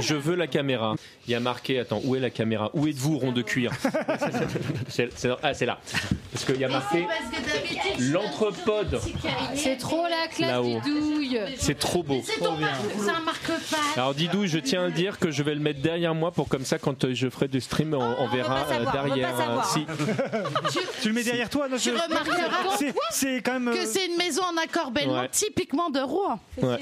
je 0.01 0.15
veux 0.15 0.35
la 0.35 0.47
caméra. 0.47 0.95
Il 1.27 1.31
y 1.31 1.35
a 1.35 1.41
marqué, 1.41 1.79
attends, 1.79 2.01
où 2.05 2.15
est 2.17 2.21
la 2.21 2.31
caméra? 2.31 2.71
Où 2.75 2.87
êtes-vous, 2.87 3.19
rond 3.19 3.33
de 3.33 3.43
cuir? 3.43 3.71
C'est- 4.89 5.09
c'est- 5.17 5.31
Ah, 5.43 5.55
c'est 5.55 5.65
là. 5.67 5.79
Parce 6.33 6.45
qu'il 6.45 6.59
y 6.61 6.65
a 6.65 6.69
marqué 6.69 7.07
l'entrepode. 7.99 9.01
C'est 9.55 9.77
trop 9.77 10.03
la 10.05 10.29
classe 10.29 10.51
Là-haut. 10.51 10.81
du 10.81 10.91
douille. 10.91 11.41
C'est 11.59 11.79
trop 11.79 12.03
beau. 12.03 12.21
C'est 12.25 12.41
ton 12.41 12.57
marque, 12.57 12.75
c'est 12.99 13.11
un 13.11 13.21
marque-page. 13.21 13.79
Alors 13.97 14.15
Didou, 14.15 14.47
je 14.47 14.59
tiens 14.59 14.85
à 14.85 14.91
dire 14.91 15.19
que 15.19 15.31
je 15.31 15.43
vais 15.43 15.55
le 15.55 15.61
mettre 15.61 15.81
derrière 15.81 16.15
moi 16.15 16.31
pour 16.33 16.49
comme 16.49 16.65
ça 16.65 16.79
quand 16.79 17.05
euh, 17.05 17.15
je 17.15 17.29
ferai 17.31 17.49
du 17.49 17.61
stream, 17.61 17.95
on, 17.95 18.01
on 18.19 18.29
verra 18.29 18.67
savoir, 18.67 18.95
euh, 18.97 18.99
on 18.99 19.03
veut 19.05 19.09
derrière. 19.15 19.33
pas 19.33 19.43
savoir, 19.45 19.71
si. 19.73 19.87
tu 21.03 21.09
le 21.09 21.15
mets 21.15 21.23
derrière 21.25 21.49
toi 21.51 21.69
non, 21.69 21.77
Tu 21.77 21.91
je- 21.91 21.95
remarqueras 21.95 22.77
c'est- 22.79 22.95
C'est 23.11 23.43
quand 23.43 23.59
même. 23.61 23.75
que 23.75 23.81
euh, 23.81 23.87
c'est 23.87 24.07
une 24.07 24.17
maison 24.17 24.43
en 24.43 24.57
accord 24.63 24.91
bellement, 24.91 25.21
Ouais. 25.21 25.29
typiquement 25.31 25.91
de 25.91 26.01
Rouen. 26.01 26.39
Ouais. 26.61 26.77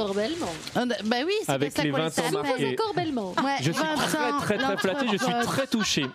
Super 0.00 0.10
En 0.10 0.12
joli. 0.12 0.14
accord 0.14 0.14
bellement. 0.14 0.52
On 0.76 0.90
a- 0.90 1.02
Bah 1.04 1.16
oui, 1.26 1.32
c'est 1.44 1.52
Avec 1.52 1.72
ça 1.76 1.82
les 1.82 1.90
qu'on 1.90 1.98
20 1.98 2.06
ans 2.06 2.10
s'appelle. 2.10 2.32
marqués. 2.32 2.62
Et- 2.70 2.72
Accord 2.74 2.94
bellement. 2.94 3.30
Ouais, 3.42 3.56
Je 3.60 3.72
suis 3.72 3.82
20 3.82 3.94
très 3.96 4.32
très 4.40 4.58
très 4.58 4.76
flatté, 4.76 5.06
je 5.12 5.16
suis 5.16 5.32
très 5.46 5.66
touché. 5.66 6.06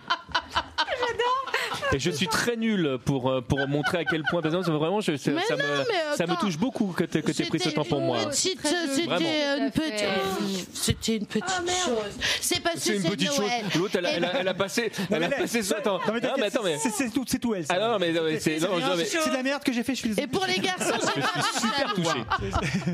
Et 1.92 1.98
je 1.98 2.10
suis 2.10 2.26
très 2.26 2.56
nul 2.56 2.98
pour, 3.04 3.30
euh, 3.30 3.40
pour 3.40 3.66
montrer 3.68 3.98
à 3.98 4.04
quel 4.04 4.22
point, 4.24 4.40
par 4.42 4.52
exemple, 4.54 4.76
vraiment, 4.76 5.00
je, 5.00 5.16
ça, 5.16 5.30
Mais 5.30 5.42
ça 5.42 5.56
non, 5.56 5.62
me, 5.62 6.16
ça 6.16 6.26
me 6.26 6.32
attends. 6.32 6.40
touche 6.46 6.58
beaucoup 6.58 6.86
que 6.88 7.04
tu 7.04 7.18
aies 7.18 7.22
pris 7.22 7.58
ce 7.60 7.68
temps 7.70 7.84
pour 7.84 8.00
moi. 8.00 8.18
Petite, 8.26 8.60
Très 8.62 8.70
joli. 8.70 8.94
C'était 8.94 9.06
Vraiment. 9.06 9.28
une 9.58 9.70
petite, 9.70 9.98
fait. 9.98 10.66
c'était 10.72 11.16
une 11.16 11.26
petite 11.26 11.44
chose. 11.84 11.96
C'est 12.40 12.60
parce 12.60 12.76
que 12.76 12.80
C'est 12.80 12.96
une 12.96 13.02
petite 13.04 13.28
chose. 13.28 13.38
Noël. 13.40 13.64
L'autre, 13.76 13.94
elle, 13.98 14.06
a- 14.06 14.10
elle 14.12 14.24
a- 14.24 14.40
elle 14.40 14.48
a 14.48 14.54
passé, 14.54 14.90
elle 15.10 15.24
a 15.24 15.28
passé 15.28 15.62
ça. 15.62 15.76
Attends, 15.78 15.98
Non 16.06 16.12
mais, 16.14 16.20
non, 16.20 16.28
mais 16.38 16.46
attends, 16.46 16.62
mais. 16.64 16.76
c'est- 16.78 16.90
c'est 16.90 17.10
tout, 17.10 17.24
c'est 17.26 17.38
tout 17.38 17.54
elle. 17.54 17.66
ça. 17.66 17.74
Ah 17.76 17.80
non, 17.80 17.92
non, 17.92 17.98
mais, 18.00 18.12
non, 18.12 18.22
mais 18.24 18.40
c'est. 18.40 18.58
non, 18.58 18.78
non, 18.78 18.96
mais- 18.96 19.04
C'est 19.04 19.28
de 19.30 19.34
la 19.34 19.42
merde 19.42 19.62
que 19.62 19.72
j'ai 19.72 19.82
fait. 19.82 19.94
Je 19.94 20.00
suis 20.00 20.08
désolé. 20.08 20.24
Et 20.24 20.26
pour 20.28 20.44
les 20.46 20.58
garçons, 20.58 20.92
j'ai 21.14 21.20
pas 21.22 21.28
je 21.36 21.42
suis 21.42 21.68
super 21.68 21.94
touché. 21.94 22.24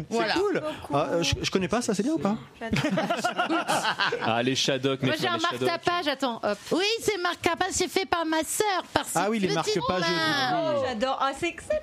Voilà. 0.11 0.35
Cool. 0.35 0.63
Ah, 0.93 1.07
euh, 1.13 1.23
je, 1.23 1.35
je 1.43 1.51
connais 1.51 1.69
pas 1.69 1.83
ça, 1.83 1.95
c'est 1.95 2.03
bien 2.03 2.13
ou 2.13 2.19
pas 2.19 2.37
Ah, 4.25 4.43
les 4.43 4.55
Shadok, 4.55 5.01
mais 5.03 5.09
Moi 5.09 5.17
j'ai 5.21 5.29
un 5.29 5.39
marque-tapage, 5.39 6.09
attends, 6.09 6.41
hop. 6.43 6.59
Oui, 6.73 6.85
c'est 7.01 7.19
marque 7.19 7.41
capable, 7.41 7.73
c'est 7.73 7.89
fait 7.89 8.07
par 8.07 8.25
ma 8.25 8.43
sœur, 8.45 8.83
par 8.93 9.05
Ah 9.15 9.29
oui, 9.31 9.39
les 9.39 9.49
marque-pages. 9.53 10.03
Oh, 10.55 10.85
J'adore. 10.87 11.19
Ah, 11.21 11.33
c'est 11.39 11.49
excellent. 11.49 11.79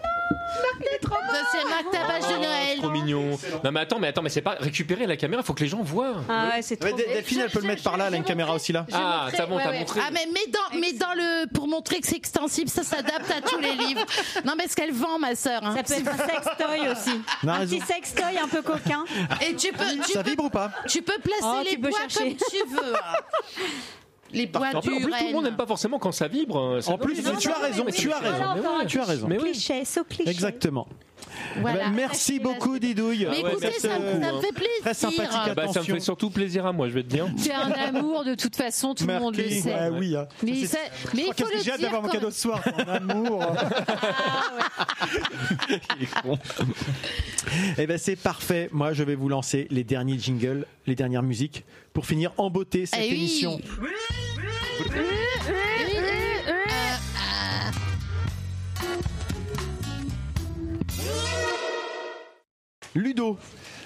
C'est 1.51 1.67
marque 1.69 1.91
tapage 1.91 2.22
de 2.30 2.35
Oh, 2.38 2.41
Noël. 2.41 2.77
trop 2.77 2.90
mignon. 2.90 3.38
Non 3.64 3.72
mais 3.72 3.80
attends, 3.82 3.98
mais 3.99 4.08
attends, 4.08 4.22
mais 4.22 4.30
c'est 4.30 4.41
pas 4.41 4.56
récupérer 4.59 5.08
la 5.08 5.17
caméra, 5.17 5.41
faut 5.41 5.53
que 5.53 5.64
les 5.64 5.69
gens 5.69 5.82
voient. 5.82 6.16
Ah 6.30 6.49
ouais, 6.53 6.61
c'est 6.61 6.82
Ouais, 6.83 6.90
trop. 6.91 6.98
Del- 6.99 7.08
Delphine, 7.08 7.41
elle 7.43 7.49
peut 7.49 7.61
le 7.61 7.67
mettre 7.67 7.82
par 7.83 7.98
là, 7.98 8.06
elle 8.08 8.14
a 8.14 8.17
une 8.17 8.24
caméra 8.24 8.53
aussi 8.53 8.72
là. 8.72 8.85
Ah, 8.93 9.27
ça 9.35 9.45
bon, 9.45 9.58
t'as 9.58 9.72
montré. 9.72 9.99
Ah 10.03 10.09
mais, 10.11 10.27
mais 10.32 10.51
dans 10.51 10.80
mais 10.80 10.93
dans 10.93 11.14
le 11.16 11.48
pour 11.53 11.67
montrer 11.67 11.99
que 12.01 12.08
c'est 12.08 12.16
extensible 12.17 12.69
ça 12.69 12.83
s'adapte 12.83 13.32
à 13.32 13.41
tous 13.41 13.59
les 13.59 13.74
livres. 13.74 14.06
Non 14.45 14.53
mais 14.58 14.67
ce 14.67 14.75
qu'elle 14.75 14.91
vend 14.93 15.17
ma 15.19 15.35
sœur. 15.35 15.61
hein. 15.64 15.75
Ça 15.75 15.83
peut 15.83 15.93
être 16.01 16.08
un 16.14 16.27
sextoy 16.27 16.90
aussi. 16.90 17.22
Non, 17.43 17.53
un 17.53 17.58
raison. 17.59 17.77
petit 17.77 17.85
sextoy 17.85 18.38
un 18.38 18.48
peu 18.48 18.61
coquin. 18.61 19.06
Et 19.41 19.56
tu 19.56 19.72
peux 19.72 19.83
tu 20.06 20.11
Ça 20.14 20.24
peux, 20.24 20.30
vibre 20.30 20.45
ou 20.45 20.49
pas? 20.49 20.72
tu 20.88 21.01
peux 21.01 21.17
placer 21.19 21.41
Oh, 21.43 21.59
les 21.64 21.72
tu 21.72 21.80
peux 21.80 21.90
bois 21.90 21.99
chercher. 21.99 22.35
comme 22.35 22.49
tu 22.51 22.75
veux. 22.75 22.93
hein. 22.95 23.17
Les 24.32 24.45
bois 24.48 24.67
En 24.75 24.82
plus, 24.82 24.93
en 24.93 24.98
du 24.98 25.03
plus, 25.03 25.11
tout 25.11 25.25
le 25.27 25.33
monde 25.33 25.43
n'aime 25.45 25.56
pas 25.56 25.66
forcément 25.66 25.98
quand 25.99 26.11
ça 26.11 26.27
vibre. 26.27 26.59
euh, 26.59 26.82
ça 26.82 26.91
En 26.91 26.98
plus, 26.98 27.16
tu 27.16 27.25
as 27.27 27.32
raison, 27.32 27.38
tu 27.40 27.49
as 27.49 28.19
c'est- 28.19 28.27
raison. 28.30 28.85
Tu 28.88 28.99
as 28.99 29.03
raison. 29.06 29.27
Mais 29.27 29.38
oui. 29.38 29.51
Cliché, 29.51 29.85
so 29.85 30.03
cliché. 30.03 30.30
Exactement. 30.30 30.88
Voilà. 31.61 31.85
Ben, 31.90 31.93
merci 31.95 32.40
beaucoup 32.40 32.80
Didouille. 32.80 33.27
Mais 33.30 33.40
écoutez, 33.41 33.72
ça, 33.74 33.88
me- 33.99 34.14
beaucoup, 34.14 34.24
ça 34.24 34.32
me 34.33 34.41
fait 34.41 34.51
plaisir. 34.53 34.82
Très 34.82 34.93
sympathique, 34.93 35.30
Ah 35.33 35.53
bah, 35.53 35.67
ça 35.67 35.80
me 35.82 35.85
fait 35.85 35.99
surtout 35.99 36.30
plaisir 36.30 36.66
à 36.66 36.72
moi, 36.72 36.88
je 36.88 36.93
vais 36.93 37.03
te 37.03 37.09
dire. 37.09 37.27
C'est 37.38 37.51
un 37.53 37.72
amour 37.72 38.24
de 38.24 38.35
toute 38.35 38.56
façon, 38.56 38.93
tout 38.95 39.06
le 39.06 39.19
monde 39.19 39.35
le 39.35 39.49
sait. 39.49 39.74
Ouais, 39.74 39.90
oui. 39.98 40.16
hein. 40.16 40.27
Mais, 40.43 40.56
C'est- 40.61 40.67
ça- 40.67 40.77
mais 41.14 41.24
il 41.27 41.33
faut 41.33 41.49
le 41.51 41.61
j'ai 41.61 41.72
hâte 41.72 41.80
dire 41.80 41.88
d'avoir 41.90 42.03
mon 42.03 42.09
cadeau 42.09 42.32
ce 42.32 42.40
soir. 42.41 42.61
Mon 42.77 42.93
amour. 42.93 43.45
Eh 47.77 47.88
ben 47.88 47.98
c'est 47.98 48.16
parfait. 48.16 48.69
Moi, 48.72 48.93
je 48.93 49.03
vais 49.03 49.16
vous 49.16 49.30
lancer 49.30 49.67
les 49.72 49.83
derniers 49.83 50.17
jingles, 50.19 50.66
les 50.88 50.95
dernières 50.95 51.24
musiques 51.24 51.64
pour 51.93 52.06
finir 52.06 52.32
en 52.38 52.50
beauté 52.50 52.85
cette 52.85 53.00
Eh 53.03 53.09
oui. 53.11 53.18
émission. 53.18 53.59
Ludo, 62.95 63.38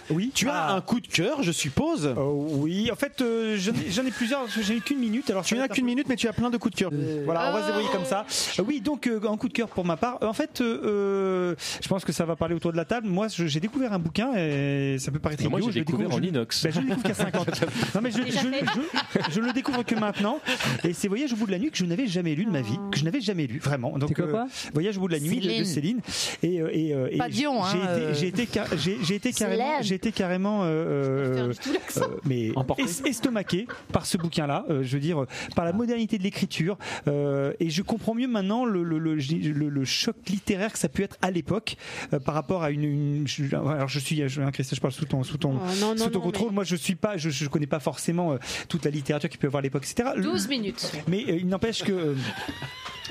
Oui. 0.10 0.32
tu 0.34 0.48
as 0.50 0.54
Ah. 0.70 0.74
un 0.76 0.82
coup 0.82 1.00
de 1.00 1.08
cœur, 1.08 1.44
je 1.44 1.52
suppose. 1.52 2.14
Oh, 2.18 2.48
oui, 2.60 2.90
en 2.92 2.96
fait, 2.96 3.22
euh, 3.22 3.56
j'en 3.58 3.72
ai, 3.74 3.90
j'en 3.92 4.06
ai 4.06 4.12
plusieurs. 4.12 4.42
J'ai 4.62 4.76
eu 4.78 4.82
qu'une 4.82 5.00
minute. 5.00 5.30
Alors 5.30 5.44
Tu 5.44 5.56
n'as 5.56 5.68
qu'une 5.68 5.86
minute, 5.86 6.08
mais 6.10 6.16
tu 6.16 6.28
as 6.28 6.34
plein 6.34 6.50
de 6.50 6.58
coups 6.58 6.74
de 6.76 6.80
cœur. 6.80 6.92
Voilà, 7.26 7.50
on 7.50 7.54
va 7.54 7.62
se 7.62 7.68
débrouiller 7.68 7.90
comme 7.92 8.06
ça. 8.06 8.26
Euh, 8.60 8.64
oui, 8.68 8.82
donc 8.82 9.08
euh, 9.08 9.20
un 9.30 9.38
coup 9.38 9.48
de 9.48 9.54
cœur 9.54 9.68
pour 9.70 9.86
ma 9.86 9.98
part. 9.98 10.18
Euh, 10.22 10.28
En 10.28 10.34
fait, 10.34 10.62
euh, 10.62 10.82
euh, 10.84 11.56
je 11.82 11.88
pense 11.88 12.04
que 12.06 12.12
ça 12.12 12.26
va 12.26 12.36
parler 12.36 12.56
autour 12.56 12.72
de 12.72 12.78
la 12.78 12.86
table. 12.86 13.08
Moi, 13.08 13.28
je- 13.28 13.46
j'ai 13.48 13.60
découvert 13.60 13.94
un 13.94 14.00
bouquin 14.00 14.32
et 14.36 14.98
ça 15.00 15.12
peut 15.12 15.20
paraître 15.20 15.48
Moi, 15.50 15.60
idiot, 15.60 15.70
j'ai 15.72 15.74
je 15.76 15.80
le 15.80 15.86
découvert 15.86 16.08
découvre- 16.10 16.22
en 16.22 16.24
je- 16.24 16.30
inox. 16.30 16.64
Ben, 16.64 16.72
je 16.74 16.80
le 16.80 16.86
découvre 16.88 17.04
qu'à 17.08 17.14
50. 17.14 17.48
Non, 17.96 18.02
mais 18.02 18.12
je, 18.12 18.18
je, 18.18 18.32
je- 18.32 19.32
je 19.32 19.40
le 19.40 19.54
découvre 19.54 19.84
que 19.84 19.96
maintenant. 19.96 20.40
Et 20.84 20.94
c'est 20.94 21.08
Voyage 21.08 21.34
au 21.34 21.36
bout 21.36 21.46
de 21.46 21.52
la 21.52 21.60
nuit 21.60 21.70
que 21.70 21.78
je 21.78 21.86
n'avais 21.86 22.08
jamais 22.08 22.34
lu 22.36 22.46
de 22.46 22.50
ma 22.52 22.62
vie, 22.62 22.78
que 22.92 22.98
je 22.98 23.04
n'avais 23.06 23.22
jamais 23.22 23.46
lu, 23.48 23.60
vraiment. 23.60 23.98
Donc, 23.98 24.20
euh, 24.20 24.44
Voyage 24.74 24.98
au 24.98 25.02
bout 25.02 25.08
de 25.08 25.14
la 25.14 25.20
nuit 25.20 25.40
de- 25.40 25.60
de, 25.60 25.64
Céline. 25.64 26.00
Et, 26.42 26.60
euh, 26.62 26.70
et, 26.72 26.94
euh, 26.94 27.08
et 27.12 27.18
Pas 27.18 27.30
Dion, 27.30 27.64
hein, 27.64 27.68
j'ai 27.72 27.78
été, 27.78 27.88
euh. 27.88 28.14
j'ai 28.16 28.28
été, 28.28 28.46
car- 28.48 28.68
j'ai- 28.78 28.98
j'ai 29.04 29.16
été 29.16 29.32
carrément, 29.32 29.64
j'ai 29.82 29.96
été 30.04 30.12
carrément, 30.12 30.64
euh, 30.64 30.68
euh, 30.68 31.54
euh, 31.98 32.02
mais 32.26 32.52
Emporté. 32.56 32.84
es- 32.84 33.10
estomaqué 33.10 33.68
par 33.92 34.06
ce 34.06 34.18
bouquin-là. 34.18 34.66
euh, 34.70 34.84
je 34.84 34.94
veux 34.94 35.00
dire, 35.00 35.26
par 35.56 35.64
la 35.66 35.72
modernité 35.74 36.18
de 36.18 36.24
l'écriture. 36.24 36.78
euh, 37.08 37.54
et 37.60 37.70
je 37.70 37.82
comprends 37.82 38.14
mieux 38.14 38.28
maintenant 38.28 38.66
le, 38.66 38.84
le, 38.84 38.98
le, 39.00 39.16
le- 39.16 39.70
le 39.70 39.86
choc 39.86 40.16
littéraire 40.28 40.72
que 40.74 40.80
ça 40.80 40.88
a 40.88 40.90
pu 40.90 41.04
être 41.04 41.18
à 41.22 41.32
l'époque 41.32 41.78
euh, 42.14 42.20
par 42.20 42.36
rapport 42.36 42.64
à 42.64 42.72
une. 42.72 42.84
une- 42.84 43.28
je- 43.28 43.56
alors 43.56 43.88
je 43.88 44.00
suis, 44.00 44.28
je, 44.28 44.42
Christophe, 44.52 44.78
je 44.78 44.82
parle 44.82 44.94
sous 44.94 45.06
ton, 45.06 45.24
sous 45.24 45.38
ton, 45.38 45.54
Oh, 45.54 45.60
non, 45.80 45.96
non, 45.96 46.04
sous 46.06 46.10
ton 46.10 46.20
non, 46.20 46.26
contrôle. 46.26 46.50
mais- 46.50 46.56
Moi, 46.56 46.64
je 46.66 46.76
suis 46.76 46.96
pas, 46.96 47.16
je, 47.18 47.30
je 47.30 47.48
connais 47.48 47.68
pas 47.68 47.80
forcément 47.80 48.34
euh, 48.34 48.38
toute 48.68 48.84
la 48.86 48.92
littérature 48.92 49.30
qu'il 49.30 49.40
peut 49.40 49.48
y 49.48 49.50
avoir 49.50 49.60
à 49.60 49.64
l'époque, 49.64 49.86
etc. 49.90 50.10
Le- 50.16 50.24
12 50.24 50.48
minutes. 50.50 50.92
mais 51.08 51.24
euh, 51.28 51.38
il 51.38 51.48
n'empêche 51.48 51.84
que. 51.84 52.16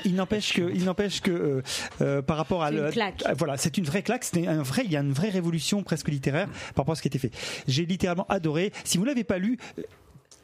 Il 0.05 0.15
n'empêche 0.15 0.51
que, 0.53 0.69
il 0.73 0.83
n'empêche 0.83 1.21
que 1.21 1.31
euh, 1.31 1.61
euh, 2.01 2.21
par 2.21 2.35
rapport 2.35 2.61
à, 2.61 2.69
C'est 2.69 2.75
une 2.75 2.83
le- 2.83 2.91
claque. 2.91 3.23
à- 3.25 3.33
voilà, 3.35 3.55
c'est 3.55 3.77
une 3.77 3.85
vraie 3.85 4.01
claque. 4.01 4.25
C'est 4.25 4.47
un 4.47 4.61
vrai, 4.61 4.81
il 4.83 4.91
y 4.91 4.97
a 4.97 4.99
une 4.99 5.13
vraie 5.13 5.29
révolution 5.29 5.81
presque 5.81 6.09
littéraire 6.09 6.49
par 6.73 6.83
rapport 6.83 6.93
à 6.93 6.95
ce 6.95 7.01
qui 7.01 7.07
a 7.07 7.09
été 7.09 7.19
fait. 7.19 7.31
J'ai 7.67 7.85
littéralement 7.85 8.25
adoré. 8.29 8.71
Si 8.83 8.97
vous 8.97 9.05
l'avez 9.05 9.23
pas 9.23 9.37
lu, 9.37 9.57
euh, 9.79 9.83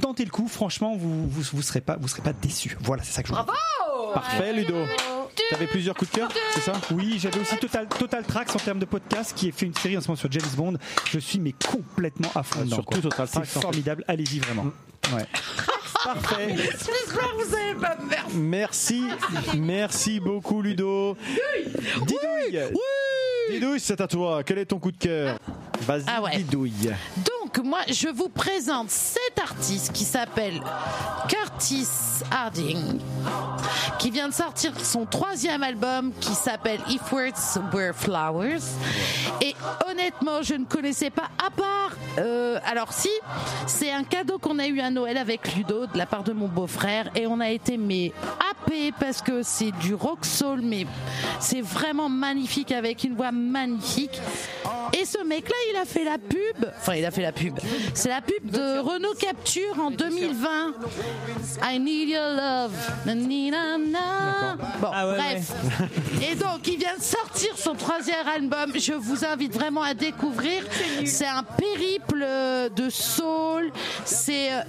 tentez 0.02 0.26
le 0.26 0.32
coup. 0.32 0.48
Franchement, 0.48 0.96
vous 0.96 1.28
vous, 1.28 1.42
vous 1.54 1.62
serez 1.62 1.82
pas, 1.82 1.98
vous 1.98 2.08
serez 2.08 2.22
pas 2.22 2.34
déçus. 2.34 2.78
Voilà, 2.82 3.04
c'est 3.04 3.12
ça 3.14 3.22
que 3.22 3.30
je. 3.30 3.34
Bravo. 3.34 3.52
Parfait, 4.14 4.54
Ludo. 4.54 4.86
T'avais 5.52 5.68
plusieurs 5.68 5.96
coups 5.96 6.12
de 6.12 6.18
cœur, 6.18 6.30
c'est 6.54 6.62
ça? 6.62 6.74
Oui, 6.92 7.18
j'avais 7.20 7.40
aussi 7.40 7.56
Total, 7.58 7.88
Total 7.88 8.24
Tracks 8.24 8.54
en 8.56 8.60
termes 8.60 8.80
de 8.80 8.86
podcast 8.86 9.34
qui 9.36 9.48
est 9.48 9.52
fait 9.52 9.66
une 9.66 9.74
série 9.76 9.98
en 9.98 10.02
ce 10.02 10.08
moment 10.08 10.18
sur 10.18 10.32
James 10.32 10.50
Bond. 10.58 10.74
Je 11.12 11.20
suis 11.20 11.40
mais 11.40 11.54
complètement 11.54 12.30
à 12.36 12.44
fond. 12.44 12.66
Surtout. 12.68 13.02
Total 13.02 13.28
C'est 13.28 13.34
Tracks, 13.34 13.44
en 13.44 13.46
fait. 13.46 13.60
formidable. 13.62 14.04
Allez-y 14.08 14.40
vraiment. 14.40 14.72
Ouais. 15.14 15.26
Parfait. 16.04 16.56
J'espère 16.58 17.32
que 17.32 17.46
vous 17.46 17.56
avez 17.56 17.76
pas 17.76 17.98
Merci, 18.36 19.04
merci 19.58 20.20
beaucoup 20.20 20.62
Ludo. 20.62 21.16
Didouille. 22.06 22.74
Didouille, 23.52 23.80
c'est 23.80 24.00
à 24.02 24.08
toi. 24.08 24.44
Quel 24.44 24.58
est 24.60 24.66
ton 24.66 24.80
coup 24.80 24.92
de 24.92 24.98
cœur? 24.98 25.38
Vas-y, 25.82 26.04
Ah 26.08 26.22
ouais. 26.22 26.38
Didouille. 26.38 26.90
Donc, 27.18 27.39
moi, 27.58 27.80
je 27.90 28.08
vous 28.10 28.30
présente 28.30 28.90
cet 28.90 29.40
artiste 29.42 29.92
qui 29.92 30.04
s'appelle 30.04 30.62
Curtis 31.28 31.88
Harding, 32.32 33.00
qui 33.98 34.12
vient 34.12 34.28
de 34.28 34.34
sortir 34.34 34.74
son 34.84 35.06
troisième 35.06 35.64
album 35.64 36.12
qui 36.20 36.34
s'appelle 36.34 36.80
If 36.90 37.12
Words 37.12 37.60
Were 37.74 37.94
Flowers. 37.94 38.64
Et 39.42 39.56
honnêtement, 39.90 40.42
je 40.42 40.54
ne 40.54 40.66
connaissais 40.66 41.10
pas, 41.10 41.30
à 41.46 41.50
part. 41.50 41.98
euh, 42.20 42.60
alors, 42.66 42.94
si, 42.94 43.10
c'est 43.68 43.92
un 43.92 44.04
cadeau 44.04 44.38
qu'on 44.38 44.60
a 44.60 44.68
eu 44.68 44.80
à 44.80 44.90
Noël 44.90 45.18
avec 45.18 45.56
Ludo 45.56 45.88
de 45.88 45.98
la 45.98 46.06
part 46.06 46.24
de 46.24 46.34
mon 46.34 46.48
beau-frère, 46.48 47.10
et 47.16 47.26
on 47.28 47.40
a 47.40 47.50
été, 47.50 47.78
mais 47.78 48.12
happé 48.52 48.92
parce 49.00 49.22
que 49.22 49.44
c'est 49.44 49.72
du 49.72 49.94
rock 49.96 50.26
soul, 50.26 50.62
mais 50.62 50.86
c'est 51.40 51.62
vraiment 51.62 52.10
magnifique 52.10 52.72
avec 52.72 53.04
une 53.04 53.16
voix 53.16 53.32
magnifique. 53.32 54.20
Et 54.94 55.06
ce 55.06 55.24
mec-là, 55.24 55.56
il 55.72 55.78
a 55.78 55.86
fait 55.86 56.04
la 56.04 56.18
pub. 56.18 56.72
Enfin, 56.78 56.96
il 56.96 57.06
a 57.06 57.12
fait 57.12 57.22
la 57.22 57.32
pub. 57.32 57.39
C'est 57.94 58.10
la 58.10 58.22
pub 58.22 58.50
de 58.52 58.80
Renault 58.80 59.14
Capture 59.20 59.80
en 59.80 59.92
2020. 59.92 60.48
I 61.64 61.80
need 61.80 62.10
your 62.10 62.30
love. 62.36 62.72
Na, 63.06 63.16
ni, 63.16 63.50
na, 63.52 63.78
na. 63.78 64.58
Bon, 64.80 64.90
Ah 64.94 65.08
ouais, 65.10 65.18
bref. 65.18 65.52
Et 66.22 66.36
donc, 66.36 66.68
il 66.68 66.78
vient 66.78 66.98
de 66.98 67.04
sortir 67.04 67.58
son 67.58 67.74
troisième 67.76 68.28
album. 68.28 68.72
Je 68.76 68.94
vous 68.94 69.26
invite 69.26 69.54
vraiment 69.54 69.82
à 69.84 69.94
découvrir. 69.94 70.64
C'est 71.06 71.26
un 71.28 71.44
périple 71.44 72.22
euh, 72.24 72.70
de 72.70 72.90
soul. 72.90 73.72
C'est 74.06 74.52
euh, 74.54 74.62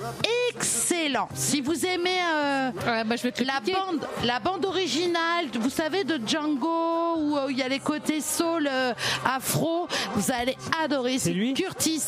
excellent. 0.54 1.28
Si 1.34 1.60
vous 1.60 1.84
aimez 1.86 2.18
euh, 2.34 2.70
Ouais, 2.86 3.04
bah, 3.04 3.16
je 3.16 3.22
vais 3.22 3.32
te 3.32 3.42
la 3.44 3.60
bande, 3.60 4.06
la 4.24 4.38
bande 4.40 4.64
originale, 4.64 5.46
vous 5.58 5.70
savez, 5.70 6.04
de 6.04 6.20
Django, 6.26 7.16
où 7.18 7.36
euh, 7.36 7.46
il 7.50 7.58
y 7.58 7.62
a 7.62 7.68
les 7.68 7.78
côtés 7.78 8.20
soul, 8.20 8.68
euh, 8.70 8.92
afro, 9.24 9.86
vous 10.14 10.30
allez 10.32 10.56
adorer. 10.82 11.18
C'est 11.18 11.32
lui? 11.32 11.54
Curtis 11.54 12.02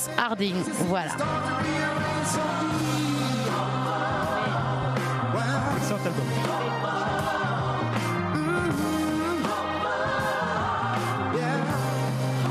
Voilà. 0.88 1.12
Excellent 5.76 5.98
album. 6.06 6.24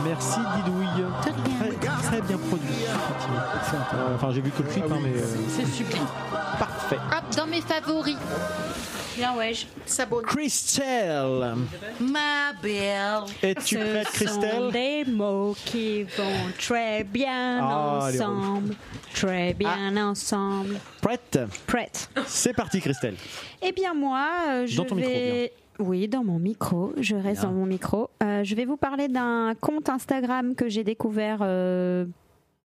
Merci 0.03 0.39
Didouille. 0.55 1.05
Très, 1.21 2.01
très 2.03 2.21
bien 2.21 2.37
Enfin, 4.15 4.31
j'ai 4.31 4.41
vu 4.41 4.51
que 4.51 4.63
le 4.63 4.69
clip, 4.69 4.83
hein, 4.89 4.97
mais 5.01 5.09
euh, 5.09 5.25
C'est 5.47 5.65
sublime. 5.65 6.05
parfait. 6.59 6.97
Hop, 6.97 7.35
dans 7.35 7.47
mes 7.47 7.61
favoris. 7.61 8.17
Bien 9.15 9.35
ouais. 9.35 9.53
Christelle, 10.25 11.55
Ma 11.99 12.53
belle. 12.61 13.23
es-tu 13.43 13.77
prête, 13.77 14.07
Ce 14.07 14.25
sont 14.25 14.39
Christelle 14.39 14.71
des 14.71 15.05
mots 15.11 15.55
qui 15.65 16.03
vont 16.03 16.51
très 16.57 17.03
bien 17.03 17.59
Ah, 17.61 18.07
elle 18.09 18.15
est 18.15 18.21
ensemble. 18.21 18.75
Très 19.13 19.53
bien 19.53 19.97
ensemble. 19.97 20.77
Prête 21.01 21.39
Prête. 21.67 22.09
C'est 22.25 22.53
parti, 22.53 22.79
Christelle. 22.79 23.15
Eh 23.61 23.71
bien 23.73 23.93
moi, 23.93 24.27
euh, 24.49 24.65
je 24.65 24.77
Dans 24.77 24.85
ton 24.85 24.95
micro, 24.95 25.11
vais... 25.11 25.53
Oui, 25.79 26.07
dans 26.07 26.23
mon 26.23 26.39
micro. 26.39 26.93
Je 26.97 27.15
reste 27.15 27.41
dans 27.41 27.51
mon 27.51 27.65
micro. 27.65 28.09
Euh, 28.23 28.43
je 28.43 28.55
vais 28.55 28.65
vous 28.65 28.77
parler 28.77 29.07
d'un 29.07 29.53
compte 29.59 29.89
Instagram 29.89 30.55
que 30.55 30.69
j'ai 30.69 30.83
découvert 30.83 31.39
euh, 31.41 32.05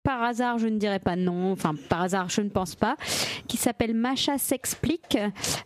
par 0.04 0.22
hasard, 0.22 0.58
je 0.58 0.68
ne 0.68 0.78
dirais 0.78 0.98
pas 1.00 1.16
non, 1.16 1.50
enfin 1.52 1.72
par 1.88 2.02
hasard, 2.02 2.28
je 2.28 2.42
ne 2.42 2.50
pense 2.50 2.74
pas, 2.76 2.96
qui 3.48 3.56
s'appelle 3.56 3.94
Macha 3.94 4.38
s'explique. 4.38 5.18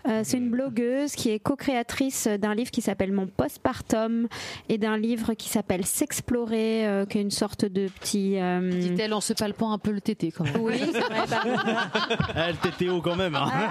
Euh, 0.09 0.21
c'est 0.25 0.39
une 0.39 0.49
blogueuse 0.49 1.13
qui 1.17 1.31
est 1.31 1.41
co-créatrice 1.41 2.29
d'un 2.29 2.55
livre 2.55 2.71
qui 2.71 2.81
s'appelle 2.81 3.13
Mon 3.13 3.27
postpartum 3.27 4.29
et 4.69 4.79
d'un 4.79 4.97
livre 4.97 5.35
qui 5.35 5.49
s'appelle 5.49 5.85
S'explorer, 5.85 6.87
euh, 6.87 7.05
qui 7.05 7.19
est 7.19 7.23
une 7.23 7.31
sorte 7.33 7.65
de 7.65 7.89
petit. 7.89 8.37
euh, 8.39 8.71
Dit-elle 8.71 9.13
en 9.13 9.21
se 9.21 9.33
palpant 9.33 9.73
un 9.73 9.79
peu 9.79 9.91
le 9.91 10.01
tété 10.01 10.31
quand 10.31 10.45
même. 10.45 10.57
Oui, 10.61 10.79
c'est 10.93 11.01
vrai. 11.01 11.25
bah, 11.29 11.91
Elle 12.37 12.57
TTO 12.57 13.03
quand 13.03 13.17
même. 13.17 13.35
hein. 13.35 13.69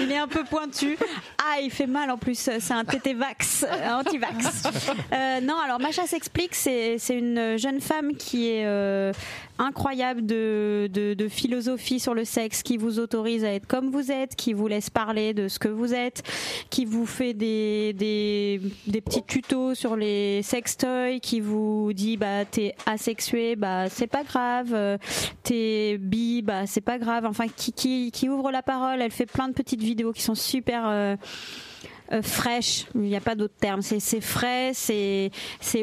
Il 0.00 0.10
est 0.10 0.16
un 0.18 0.28
peu 0.28 0.44
pointu. 0.44 0.96
Ah, 1.38 1.60
il 1.60 1.70
fait 1.70 1.86
mal 1.86 2.10
en 2.10 2.16
plus. 2.16 2.38
C'est 2.58 2.72
un 2.72 2.84
tété 2.84 3.12
vax, 3.14 3.66
anti-vax. 3.90 4.62
Euh, 5.12 5.40
non, 5.42 5.56
alors 5.62 5.78
Macha 5.78 6.06
s'explique. 6.06 6.54
C'est 6.54 6.96
c'est 6.98 7.16
une 7.18 7.56
jeune 7.58 7.80
femme 7.80 8.14
qui 8.16 8.48
est 8.50 8.64
euh, 8.64 9.12
incroyable 9.58 10.26
de, 10.26 10.88
de, 10.92 11.28
philosophie 11.28 11.98
sur 11.98 12.14
le 12.14 12.24
sexe, 12.24 12.62
qui 12.62 12.76
vous 12.76 12.98
autorise 12.98 13.44
à 13.44 13.52
être 13.52 13.66
comme 13.66 13.90
vous 13.90 14.12
êtes, 14.12 14.36
qui 14.36 14.52
vous 14.52 14.68
laisse 14.68 14.90
parler 14.90 15.34
de 15.34 15.48
ce 15.48 15.58
que 15.58 15.68
vous 15.68 15.94
êtes, 15.94 16.22
qui 16.70 16.84
vous 16.84 17.06
fait 17.06 17.34
des, 17.34 17.92
des, 17.94 19.00
petits 19.00 19.22
tutos 19.22 19.74
sur 19.74 19.96
les 19.96 20.42
sextoys, 20.42 21.20
qui 21.20 21.40
vous 21.40 21.92
dit 21.92 22.16
bah 22.16 22.44
t'es 22.44 22.74
asexué, 22.86 23.56
bah 23.56 23.88
c'est 23.88 24.06
pas 24.06 24.24
grave, 24.24 24.72
euh, 24.72 24.98
t'es 25.42 25.98
bi, 25.98 26.42
bah 26.42 26.66
c'est 26.66 26.80
pas 26.80 26.98
grave. 26.98 27.24
Enfin, 27.26 27.46
qui, 27.48 27.72
qui, 27.72 28.10
qui 28.12 28.28
ouvre 28.28 28.50
la 28.50 28.62
parole. 28.62 29.00
Elle 29.00 29.10
fait 29.10 29.26
plein 29.26 29.48
de 29.48 29.54
petites 29.54 29.82
vidéos 29.82 30.12
qui 30.12 30.22
sont 30.22 30.34
super. 30.34 30.86
euh, 30.86 31.16
euh, 32.12 32.22
fraîche, 32.22 32.86
il 32.94 33.02
n'y 33.02 33.16
a 33.16 33.20
pas 33.20 33.34
d'autre 33.34 33.54
terme. 33.58 33.82
C'est 33.82 34.20
frais, 34.20 34.72
c'est 34.74 35.30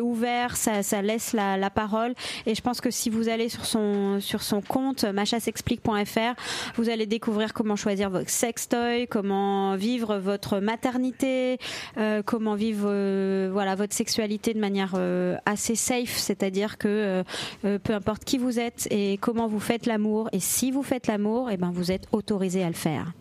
ouvert, 0.02 0.56
ça, 0.58 0.84
ça 0.84 1.02
laisse 1.02 1.34
la, 1.34 1.58
la 1.58 1.70
parole. 1.70 2.14
Et 2.46 2.56
je 2.56 2.62
pense 2.62 2.82
que 2.82 2.92
si 2.92 3.10
vous 3.10 3.30
allez 3.30 3.50
sur 3.50 3.66
son 3.66 4.20
sur 4.20 4.42
son 4.42 4.62
compte 4.62 5.04
machasexplique.fr, 5.04 6.34
vous 6.76 6.90
allez 6.90 7.06
découvrir 7.06 7.54
comment 7.54 7.76
choisir 7.76 8.10
votre 8.10 8.30
sextoy, 8.30 9.08
comment 9.08 9.76
vivre 9.76 10.18
votre 10.18 10.60
maternité, 10.60 11.58
euh, 11.98 12.22
comment 12.24 12.56
vivre 12.56 12.88
euh, 12.88 13.50
voilà 13.52 13.76
votre 13.76 13.94
sexualité 13.94 14.54
de 14.54 14.60
manière 14.60 14.94
euh, 14.96 15.38
assez 15.46 15.76
safe, 15.76 16.18
c'est-à-dire 16.18 16.78
que 16.78 16.88
euh, 16.88 17.24
euh, 17.66 17.80
peu 17.80 17.94
importe 17.94 18.24
qui 18.24 18.38
vous 18.38 18.60
êtes 18.60 18.88
et 18.92 19.18
comment 19.18 19.48
vous 19.48 19.60
faites 19.60 19.86
l'amour, 19.86 20.30
et 20.32 20.40
si 20.40 20.72
vous 20.72 20.84
faites 20.84 21.08
l'amour, 21.08 21.52
et 21.52 21.58
ben 21.58 21.72
vous 21.74 21.92
êtes 21.92 22.08
autorisé 22.12 22.64
à 22.64 22.68
le 22.68 22.74
faire. 22.74 23.14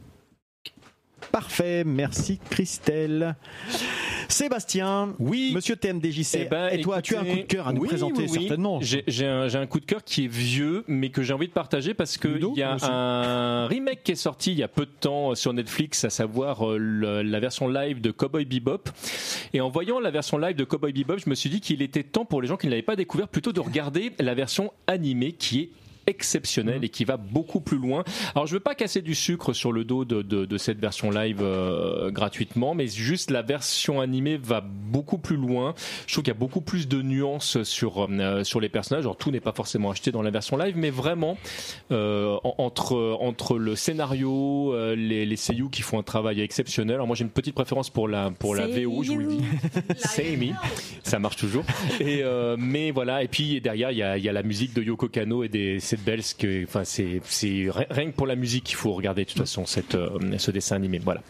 Parfait, 1.33 1.83
merci 1.85 2.39
Christelle. 2.51 3.35
Sébastien, 4.29 5.15
Oui. 5.19 5.51
monsieur 5.55 5.77
TMDJC, 5.77 6.39
Eh 6.41 6.45
ben, 6.45 6.69
et 6.69 6.81
toi, 6.81 7.03
tu 7.03 7.17
as 7.17 7.21
un 7.21 7.25
coup 7.25 7.37
de 7.37 7.43
cœur 7.43 7.69
à 7.69 7.73
nous 7.73 7.81
oui, 7.83 7.89
présenter 7.89 8.23
oui, 8.23 8.29
certainement. 8.29 8.81
J'ai 8.83 9.27
un, 9.27 9.67
coup 9.67 9.81
de 9.81 9.85
cœur 9.87 10.05
qui 10.05 10.25
est 10.25 10.29
vieux, 10.29 10.85
mais 10.89 11.11
que 11.11 11.23
j'ai 11.23 11.33
envie 11.33 11.49
de 11.49 11.53
partager 11.53 11.95
parce 11.95 12.17
qu'il 12.19 12.33
Ludo, 12.33 12.55
y 12.57 12.63
a 12.63 12.75
aussi. 12.77 12.85
un 12.89 13.67
remake 13.67 14.03
qui 14.05 14.13
est 14.13 14.17
sorti 14.17 14.53
il 14.53 14.59
y 14.59 14.63
a 14.63 14.69
peu 14.69 14.85
de 14.85 14.91
temps 15.01 15.35
sur 15.35 15.53
Netflix, 15.53 16.05
à 16.05 16.11
savoir 16.11 16.69
euh, 16.71 16.77
le- 16.79 17.23
la 17.23 17.41
version 17.41 17.67
live 17.69 18.01
de 18.01 18.11
Cowboy 18.11 18.45
Bebop. 18.45 18.89
Et 19.55 19.61
en 19.61 19.69
voyant 19.71 20.01
la 20.01 20.11
version 20.11 20.39
live 20.39 20.57
de 20.57 20.65
Cowboy 20.65 20.93
Bebop, 20.93 21.19
je 21.19 21.31
me 21.31 21.35
suis 21.35 21.51
dit 21.51 21.61
qu'il 21.61 21.83
était 21.83 22.03
temps 22.03 22.25
pour 22.25 22.43
les 22.43 22.49
gens 22.49 22.57
qui 22.57 22.67
ne 22.67 22.71
l'avaient 22.73 22.83
pas 22.83 22.97
découvert 22.97 23.29
plutôt 23.29 23.53
de 23.53 23.61
regarder 23.61 24.13
la 24.19 24.35
version 24.35 24.73
animée 24.87 25.33
qui 25.33 25.61
est 25.61 25.71
exceptionnelle 26.07 26.85
et 26.85 26.89
qui 26.89 27.05
va 27.05 27.17
beaucoup 27.17 27.61
plus 27.61 27.79
loin. 27.79 28.05
Alors 28.35 28.47
je 28.47 28.55
veux 28.55 28.61
pas 28.61 28.75
casser 28.75 29.03
du 29.03 29.15
sucre 29.15 29.53
sur 29.53 29.73
le 29.73 29.85
dos 29.85 30.05
de, 30.05 30.23
de- 30.23 30.45
de 30.45 30.59
cette 30.59 30.79
version 30.79 31.11
live 31.11 31.39
euh, 31.43 32.11
gratuitement, 32.11 32.75
mais 32.75 32.87
juste 32.89 33.31
la 33.31 33.43
version 33.43 34.01
animée 34.01 34.37
va 34.37 34.61
beaucoup 34.61 35.19
plus 35.19 35.37
loin. 35.37 35.75
Je 36.07 36.13
trouve 36.15 36.25
qu'il 36.25 36.33
y 36.33 36.37
a 36.37 36.39
beaucoup 36.39 36.61
plus 36.61 36.89
de 36.89 37.03
nuances 37.03 37.63
sur 37.63 38.07
euh, 38.11 38.45
sur 38.45 38.61
les 38.61 38.69
personnages. 38.69 39.05
Alors 39.05 39.17
tout 39.17 39.31
n'est 39.31 39.41
pas 39.41 39.53
forcément 39.53 39.91
acheté 39.91 40.11
dans 40.13 40.23
la 40.23 40.31
version 40.31 40.57
live, 40.57 40.75
mais 40.77 40.91
vraiment 40.91 41.37
euh, 41.91 42.37
en- 42.45 42.55
entre 42.59 43.17
entre 43.21 43.59
le 43.59 43.77
scénario, 43.77 44.73
euh, 44.75 44.95
les 44.97 45.27
les 45.27 45.37
seiyuu 45.37 45.69
qui 45.71 45.83
font 45.83 45.99
un 45.99 46.03
travail 46.03 46.41
exceptionnel. 46.41 46.95
Alors 46.97 47.07
moi 47.07 47.17
j'ai 47.17 47.25
une 47.25 47.31
petite 47.31 47.55
préférence 47.55 47.91
pour 47.91 48.09
la 48.09 48.31
pour 48.31 48.55
la 48.55 48.67
VO, 48.67 49.03
je 49.03 49.13
vous 49.13 49.19
le 49.19 49.27
dis. 49.27 49.41
C'est 49.97 50.37
me, 50.37 50.53
ça 51.03 51.19
marche 51.19 51.37
toujours. 51.37 51.65
Et 52.01 52.21
euh, 52.23 52.57
mais 52.59 52.91
voilà, 52.91 53.23
et 53.23 53.29
puis 53.29 53.61
derrière 53.61 53.91
il 53.91 53.99
y 53.99 54.03
a, 54.03 54.19
il 54.19 54.25
y 54.25 54.29
a 54.29 54.33
la 54.33 54.43
musique 54.43 54.75
de 54.75 54.83
Yoko 54.83 55.09
Kano 55.09 55.43
et 55.45 55.49
des 55.49 55.79
cette 55.93 56.05
belle 56.05 56.23
que 56.39 56.65
enfin 56.65 56.85
c'est 56.85 57.21
c'est 57.25 57.67
ri- 57.71 57.87
rien 57.91 58.11
que 58.11 58.17
pour 58.17 58.27
la 58.27 58.37
musique 58.37 58.65
qu'il 58.65 58.77
faut 58.77 58.93
regarder 58.93 59.25
de 59.25 59.29
toute 59.31 59.39
façon 59.41 59.67
cette 59.67 59.95
euh, 59.95 60.19
ce 60.39 60.51
dessin 60.51 60.77
animé. 60.77 60.99
Voilà. 60.99 61.21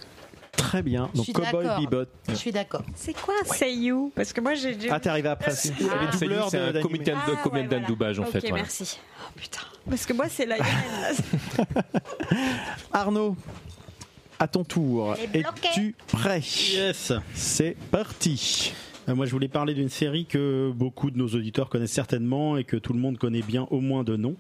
Très 0.57 0.83
bien. 0.83 1.09
Donc 1.15 1.27
Cowboy. 1.33 1.67
Bebop. 1.81 2.09
Je 2.29 2.35
suis 2.35 2.53
d'accord. 2.53 2.83
C'est 2.95 3.15
quoi 3.15 3.35
Seiyu? 3.45 4.13
Parce 4.15 4.33
que 4.33 4.41
moi 4.41 4.55
j'ai 4.55 4.77
Ah, 4.91 5.01
t'es 5.01 5.09
arrivé 5.09 5.29
après. 5.31 5.51
C'est 5.51 5.71
les 5.71 5.75
C'est 6.13 6.21
doubleurs 6.27 6.51
c'est 6.51 6.59
de- 6.59 6.63
un 6.65 6.73
de 6.73 6.79
Ah, 6.79 6.83
comédien 6.83 7.15
ouais, 7.15 7.63
de 7.63 7.69
voilà. 7.69 7.87
doublage 7.87 8.19
en 8.21 8.25
Ok, 8.25 8.31
fait. 8.33 8.41
voilà. 8.41 8.57
merci. 8.57 8.99
Oh 9.21 9.33
putain. 9.35 9.61
Parce 9.89 10.07
que 10.07 10.13
moi 10.13 10.27
c'est 10.29 10.47
la. 10.47 10.57
Arnaud. 12.93 13.37
à 14.39 14.47
ton 14.49 14.65
tour. 14.65 15.15
Es-tu 15.35 15.95
prêt? 16.09 16.41
Yes. 16.41 17.13
C'est 17.35 17.77
parti. 17.91 18.73
Euh, 19.09 19.15
Moi, 19.15 19.27
je 19.27 19.31
voulais 19.33 19.49
parler 19.49 19.75
d'une 19.75 19.89
série 19.89 20.25
que 20.27 20.71
beaucoup 20.75 21.11
de 21.11 21.19
nos 21.19 21.29
auditeurs 21.29 21.69
connaissent 21.69 21.93
certainement 21.93 22.57
et 22.57 22.65
que 22.65 22.77
tout 22.77 22.93
le 22.93 22.99
monde 22.99 23.19
connaît 23.19 23.43
bien 23.43 23.67
au 23.71 23.81
moins 23.81 24.05
de 24.05 24.17
nom. 24.17 24.37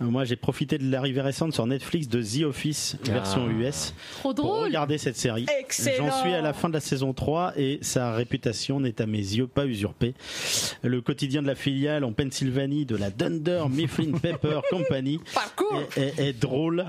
Euh, 0.00 0.04
Moi, 0.06 0.24
j'ai 0.24 0.36
profité 0.36 0.78
de 0.78 0.90
l'arrivée 0.90 1.20
récente 1.20 1.52
sur 1.54 1.66
Netflix 1.66 2.08
de 2.08 2.22
The 2.22 2.44
Office 2.44 2.96
version 3.04 3.46
Ah. 3.48 3.52
US 3.52 3.94
Trop 4.20 4.34
pour 4.34 4.34
drôle. 4.34 4.64
regarder 4.64 4.98
cette 4.98 5.16
série. 5.16 5.46
Excellent. 5.60 6.06
J'en 6.08 6.20
suis 6.22 6.32
à 6.32 6.40
la 6.40 6.52
fin 6.52 6.68
de 6.68 6.74
la 6.74 6.80
saison 6.80 7.12
3 7.12 7.52
et 7.56 7.78
sa 7.82 8.12
réputation 8.14 8.80
n'est 8.80 9.00
à 9.00 9.06
mes 9.06 9.18
yeux 9.18 9.46
pas 9.46 9.66
usurpée. 9.66 10.14
Le 10.82 11.00
quotidien 11.00 11.42
de 11.42 11.46
la 11.46 11.54
filiale 11.54 12.04
en 12.04 12.12
Pennsylvanie 12.12 12.84
de 12.86 12.96
la 12.96 13.10
Dunder 13.10 13.64
Mifflin 13.70 14.12
Pepper 14.22 14.60
Company 14.70 15.20
est, 15.96 15.98
est- 16.00 16.28
est 16.28 16.32
drôle, 16.32 16.84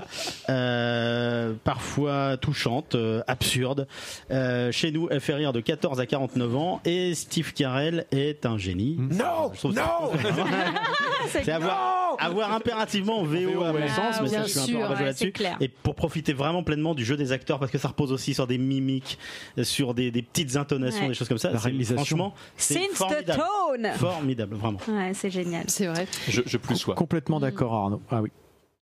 euh, 0.48 1.52
parfois 1.64 2.36
touchante, 2.36 2.94
euh, 2.94 3.22
absurde. 3.26 3.86
Euh, 4.30 4.70
chez 4.72 4.90
nous, 4.92 5.08
elle 5.10 5.20
fait 5.20 5.34
rire 5.34 5.52
de 5.52 5.60
14 5.60 6.00
à 6.00 6.06
49 6.06 6.56
ans 6.56 6.80
et 6.84 7.07
Steve 7.14 7.52
Carell 7.52 8.06
est 8.12 8.46
un 8.46 8.58
génie. 8.58 8.96
Non, 8.98 9.52
ça- 9.54 9.68
C'est 11.30 11.50
avoir, 11.50 12.16
avoir 12.20 12.52
impérativement 12.54 13.22
VO 13.22 13.62
à 13.64 13.72
mon 13.72 13.88
sens, 13.88 14.20
mais 14.22 14.28
Bien 14.30 14.42
ça 14.42 14.46
je 14.46 14.58
suis 14.66 14.76
un 14.80 14.88
peu 14.88 14.94
ouais, 14.94 15.04
là-dessus. 15.04 15.32
Et 15.60 15.68
pour 15.68 15.94
profiter 15.94 16.32
vraiment 16.32 16.62
pleinement 16.62 16.94
du 16.94 17.04
jeu 17.04 17.16
des 17.16 17.32
acteurs, 17.32 17.58
parce 17.58 17.70
que 17.70 17.78
ça 17.78 17.88
repose 17.88 18.12
aussi 18.12 18.34
sur 18.34 18.46
des 18.46 18.56
mimiques, 18.58 19.18
sur 19.62 19.94
des, 19.94 20.10
des 20.10 20.22
petites 20.22 20.56
intonations, 20.56 21.02
Ouais. 21.02 21.08
des 21.08 21.14
choses 21.14 21.28
comme 21.28 21.38
ça. 21.38 21.50
La 21.50 21.58
réalisation. 21.58 21.96
Franchement, 21.96 22.34
c'est 22.56 22.74
Since 22.74 22.90
the 22.92 22.96
formidable. 22.96 23.42
tone. 23.68 23.88
Formidable, 23.96 24.56
vraiment. 24.56 24.78
Ouais, 24.88 25.12
c'est 25.14 25.30
génial. 25.30 25.64
C'est 25.68 25.86
vrai. 25.86 26.06
Je, 26.28 26.42
je 26.46 26.56
plus 26.56 26.76
sois. 26.76 26.94
Complètement 26.94 27.40
d'accord, 27.40 27.74
Arnaud. 27.74 28.00
Ah 28.10 28.22
oui. 28.22 28.30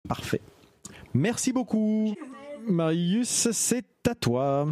Parfait. 0.09 0.41
Merci 1.15 1.53
beaucoup. 1.53 2.15
Marius, 2.67 3.51
c'est 3.53 3.85
à 4.07 4.15
toi. 4.15 4.67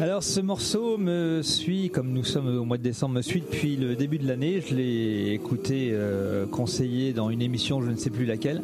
Alors 0.00 0.22
ce 0.22 0.40
morceau 0.40 0.96
me 0.98 1.42
suit, 1.42 1.90
comme 1.90 2.12
nous 2.12 2.24
sommes 2.24 2.58
au 2.58 2.64
mois 2.64 2.78
de 2.78 2.82
décembre, 2.82 3.16
me 3.16 3.22
suit 3.22 3.40
depuis 3.40 3.76
le 3.76 3.94
début 3.94 4.18
de 4.18 4.26
l'année. 4.26 4.62
Je 4.66 4.74
l'ai 4.74 5.32
écouté, 5.32 5.90
euh, 5.92 6.46
conseillé 6.46 7.12
dans 7.12 7.30
une 7.30 7.42
émission, 7.42 7.82
je 7.82 7.90
ne 7.90 7.96
sais 7.96 8.10
plus 8.10 8.26
laquelle. 8.26 8.62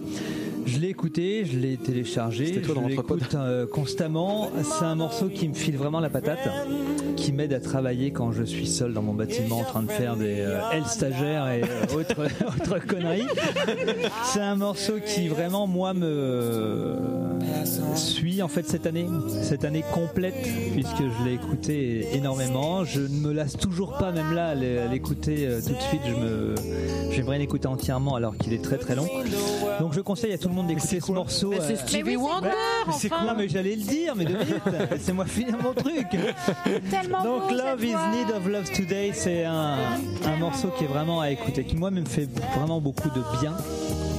Je 0.67 0.81
l'ai 0.81 0.89
écouté, 0.89 1.45
je 1.45 1.59
l'ai 1.59 1.77
téléchargé, 1.77 2.61
toi 2.61 2.75
je 2.83 2.89
l'écoute 2.89 3.35
euh, 3.35 3.67
constamment. 3.69 4.51
C'est 4.65 4.85
un 4.85 4.97
morceau 4.97 5.29
qui 5.29 5.49
me 5.49 5.55
file 5.55 5.77
vraiment 5.77 6.01
la 6.01 6.11
patate, 6.11 6.51
qui 7.15 7.33
m'aide 7.33 7.53
à 7.53 7.61
travailler 7.61 8.11
quand 8.11 8.33
je 8.33 8.43
suis 8.43 8.67
seul 8.67 8.93
dans 8.93 9.03
mon 9.03 9.15
bâtiment 9.15 9.61
en 9.61 9.65
train 9.65 9.85
de 9.85 9.91
faire 9.91 10.17
des 10.17 10.41
euh, 10.41 10.61
L 10.73 10.85
stagiaires 10.87 11.49
et 11.49 11.63
euh, 11.63 11.95
autres, 12.01 12.21
autres 12.49 12.85
conneries. 12.85 13.29
C'est 14.25 14.41
un 14.41 14.57
morceau 14.57 14.95
qui 15.07 15.29
vraiment 15.29 15.69
moi 15.69 15.95
me 15.95 16.97
suit 17.95 18.43
en 18.43 18.49
fait 18.49 18.67
cette 18.67 18.87
année, 18.87 19.07
cette 19.43 19.65
année 19.65 19.85
complète 19.93 20.35
puisque 20.73 20.99
je 20.99 21.25
l'ai 21.25 21.35
écouté 21.35 22.09
énormément. 22.15 22.85
Je 22.85 23.01
ne 23.01 23.09
me 23.21 23.33
lasse 23.33 23.57
toujours 23.57 23.97
pas, 23.97 24.13
même 24.13 24.33
là, 24.33 24.49
à 24.49 24.55
l'é- 24.55 24.79
à 24.79 24.87
l'écouter 24.87 25.47
euh, 25.47 25.61
tout 25.61 25.73
de 25.75 25.81
suite. 25.83 26.01
Je 26.07 26.15
me, 26.15 26.55
j'aimerais 27.13 27.39
l'écouter 27.39 27.67
entièrement 27.69 28.15
alors 28.17 28.37
qu'il 28.37 28.53
est 28.53 28.63
très 28.63 28.79
très 28.79 28.95
long. 28.95 29.07
Donc 29.81 29.93
je 29.93 30.01
conseille 30.01 30.33
à 30.33 30.39
tout 30.39 30.49
le 30.49 30.55
monde 30.55 30.67
d'écouter 30.69 31.01
ce 31.01 31.13
morceau. 31.13 31.51
Mais 31.51 31.59
c'est 31.61 31.75
euh, 31.75 31.87
Stevie 31.87 32.17
Wonder, 32.17 32.49
mais 32.87 32.93
c'est 32.99 33.13
enfin. 33.13 33.25
quoi 33.25 33.35
Mais 33.35 33.49
j'allais 33.49 33.77
le 33.77 33.83
dire, 33.83 34.15
mais 34.17 34.25
deux 34.25 34.39
minutes. 34.39 34.63
Laissez-moi 34.91 35.27
finir 35.27 35.57
mon 35.63 35.73
truc. 35.73 36.07
Tellement 36.91 37.23
Donc 37.23 37.49
beau, 37.49 37.55
Love 37.55 37.85
is. 37.85 37.95
Need 38.13 38.31
of 38.37 38.47
Love 38.49 38.71
Today, 38.73 39.11
c'est 39.15 39.45
un, 39.45 39.77
un 40.25 40.37
morceau 40.39 40.69
qui 40.79 40.85
est 40.85 40.89
vraiment 40.89 41.21
à 41.21 41.31
écouter, 41.31 41.65
qui 41.65 41.77
moi 41.77 41.91
me 41.91 42.05
fait 42.05 42.29
vraiment 42.59 42.81
beaucoup 42.81 43.09
de 43.11 43.23
bien. 43.41 43.53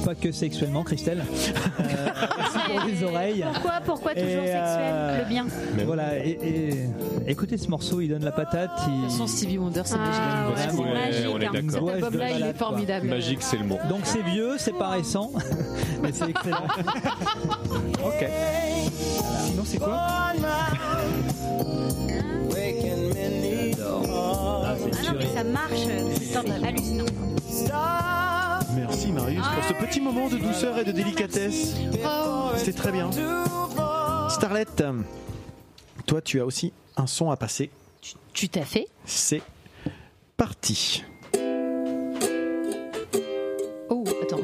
Pas 0.08 0.14
que 0.14 0.32
sexuellement, 0.32 0.84
Christelle. 0.84 1.22
Euh, 1.80 2.10
aussi 2.40 2.58
pour 2.66 2.80
les 2.86 3.02
oreilles. 3.04 3.44
Pourquoi, 3.52 3.72
pourquoi 3.84 4.14
toujours 4.14 4.26
Et, 4.26 4.46
sexuel 4.46 4.56
euh, 4.56 5.18
Le 5.22 5.28
bien. 5.28 5.46
Mais 5.76 5.84
Voilà, 5.84 6.18
et, 6.18 6.38
et- 6.42 6.88
écoutez 7.30 7.56
ce 7.56 7.68
morceau, 7.68 8.00
il 8.00 8.08
donne 8.08 8.24
la 8.24 8.32
patate. 8.32 8.70
Il... 8.88 9.10
Son 9.10 9.26
Stevie 9.26 9.58
Wonder, 9.58 9.82
c'est 9.84 9.96
Ah, 9.96 10.48
magique. 10.48 10.56
ouais, 10.56 10.66
c'est 10.70 10.76
Ouais, 10.82 10.94
magique. 10.94 11.26
on 11.32 11.40
est 11.40 11.46
hein. 11.46 11.50
d'accord. 11.52 11.88
Cet 11.94 12.04
album-là, 12.04 12.30
il 12.30 12.42
est 12.42 12.54
formidable. 12.58 13.06
Magique, 13.08 13.42
c'est 13.42 13.56
le 13.58 13.64
mot. 13.64 13.78
Donc 13.88 14.00
c'est 14.04 14.22
vieux, 14.22 14.54
c'est 14.58 14.72
pas 14.76 14.88
récent, 14.90 15.30
mais 16.02 16.10
c'est 16.12 16.30
excellent. 16.30 16.66
Ok. 18.04 18.26
Sinon, 19.46 19.62
c'est 19.64 19.78
quoi 19.78 19.94
Ah, 19.98 20.32
Ah 24.64 24.74
non, 25.04 25.18
mais 25.18 25.26
ça 25.34 25.44
marche. 25.44 25.86
C'est 26.20 26.66
hallucinant. 26.66 27.04
Merci 28.78 29.12
Marius 29.12 29.44
pour 29.54 29.64
ce 29.64 29.72
petit 29.72 30.00
moment 30.00 30.28
de 30.28 30.36
douceur 30.36 30.78
et 30.78 30.84
de 30.84 30.92
délicatesse. 30.92 31.74
C'était 32.56 32.72
très 32.72 32.92
bien. 32.92 33.10
Starlet, 34.30 34.66
toi 36.06 36.20
tu 36.22 36.40
as 36.40 36.46
aussi 36.46 36.72
un 36.96 37.06
son 37.06 37.30
à 37.30 37.36
passer. 37.36 37.70
Tu 38.32 38.48
t'as 38.48 38.64
fait 38.64 38.86
C'est 39.04 39.42
parti. 40.36 41.04
Oh, 43.90 44.04
attends. 44.22 44.38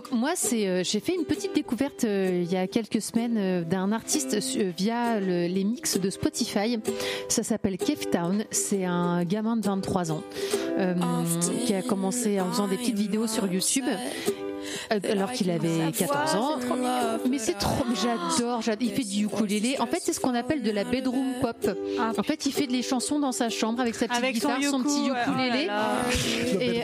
Donc 0.00 0.12
moi, 0.12 0.30
c'est, 0.34 0.66
euh, 0.66 0.82
j'ai 0.82 0.98
fait 0.98 1.14
une 1.14 1.26
petite 1.26 1.54
découverte 1.54 2.04
euh, 2.04 2.42
il 2.42 2.50
y 2.50 2.56
a 2.56 2.66
quelques 2.66 3.02
semaines 3.02 3.36
euh, 3.36 3.64
d'un 3.64 3.92
artiste 3.92 4.34
via 4.78 5.20
le- 5.20 5.46
les 5.46 5.62
mix 5.62 5.98
de 6.00 6.08
Spotify. 6.08 6.78
Ça 7.28 7.42
s'appelle 7.42 7.76
Cave 7.76 8.06
Town. 8.10 8.44
C'est 8.50 8.86
un 8.86 9.24
gamin 9.24 9.58
de 9.58 9.66
23 9.66 10.10
ans 10.10 10.22
euh, 10.78 10.94
qui 11.66 11.74
a 11.74 11.82
commencé 11.82 12.40
en 12.40 12.50
faisant 12.50 12.66
des 12.66 12.78
petites 12.78 12.96
vidéos 12.96 13.26
sur 13.26 13.46
YouTube. 13.52 13.84
Euh, 14.92 14.98
Alors 15.10 15.32
qu'il 15.32 15.50
avait 15.50 15.90
14 15.96 16.34
ans, 16.36 16.58
mais 17.28 17.38
c'est 17.38 17.58
trop, 17.58 17.84
j'adore, 17.94 18.62
j'adore. 18.62 18.82
Il 18.82 18.92
fait 18.92 19.04
du 19.04 19.24
ukulélé. 19.26 19.76
En 19.78 19.86
fait, 19.86 19.98
c'est 20.02 20.12
ce 20.12 20.20
qu'on 20.20 20.34
appelle 20.34 20.62
de 20.62 20.70
la 20.70 20.84
bedroom 20.84 21.34
pop. 21.40 21.56
Ah, 21.98 22.12
En 22.16 22.22
fait, 22.22 22.46
il 22.46 22.52
fait 22.52 22.66
des 22.66 22.82
chansons 22.82 23.18
dans 23.18 23.32
sa 23.32 23.48
chambre 23.48 23.80
avec 23.80 23.94
sa 23.94 24.06
petite 24.08 24.22
Avec 24.22 24.36
son 24.36 24.48
guitare, 24.56 24.70
son, 24.70 24.82
petit. 24.82 25.08
Oh 25.10 25.12
là 25.12 25.24
ukulélé. 25.26 25.66
là. 25.66 25.92
Et- 26.60 26.82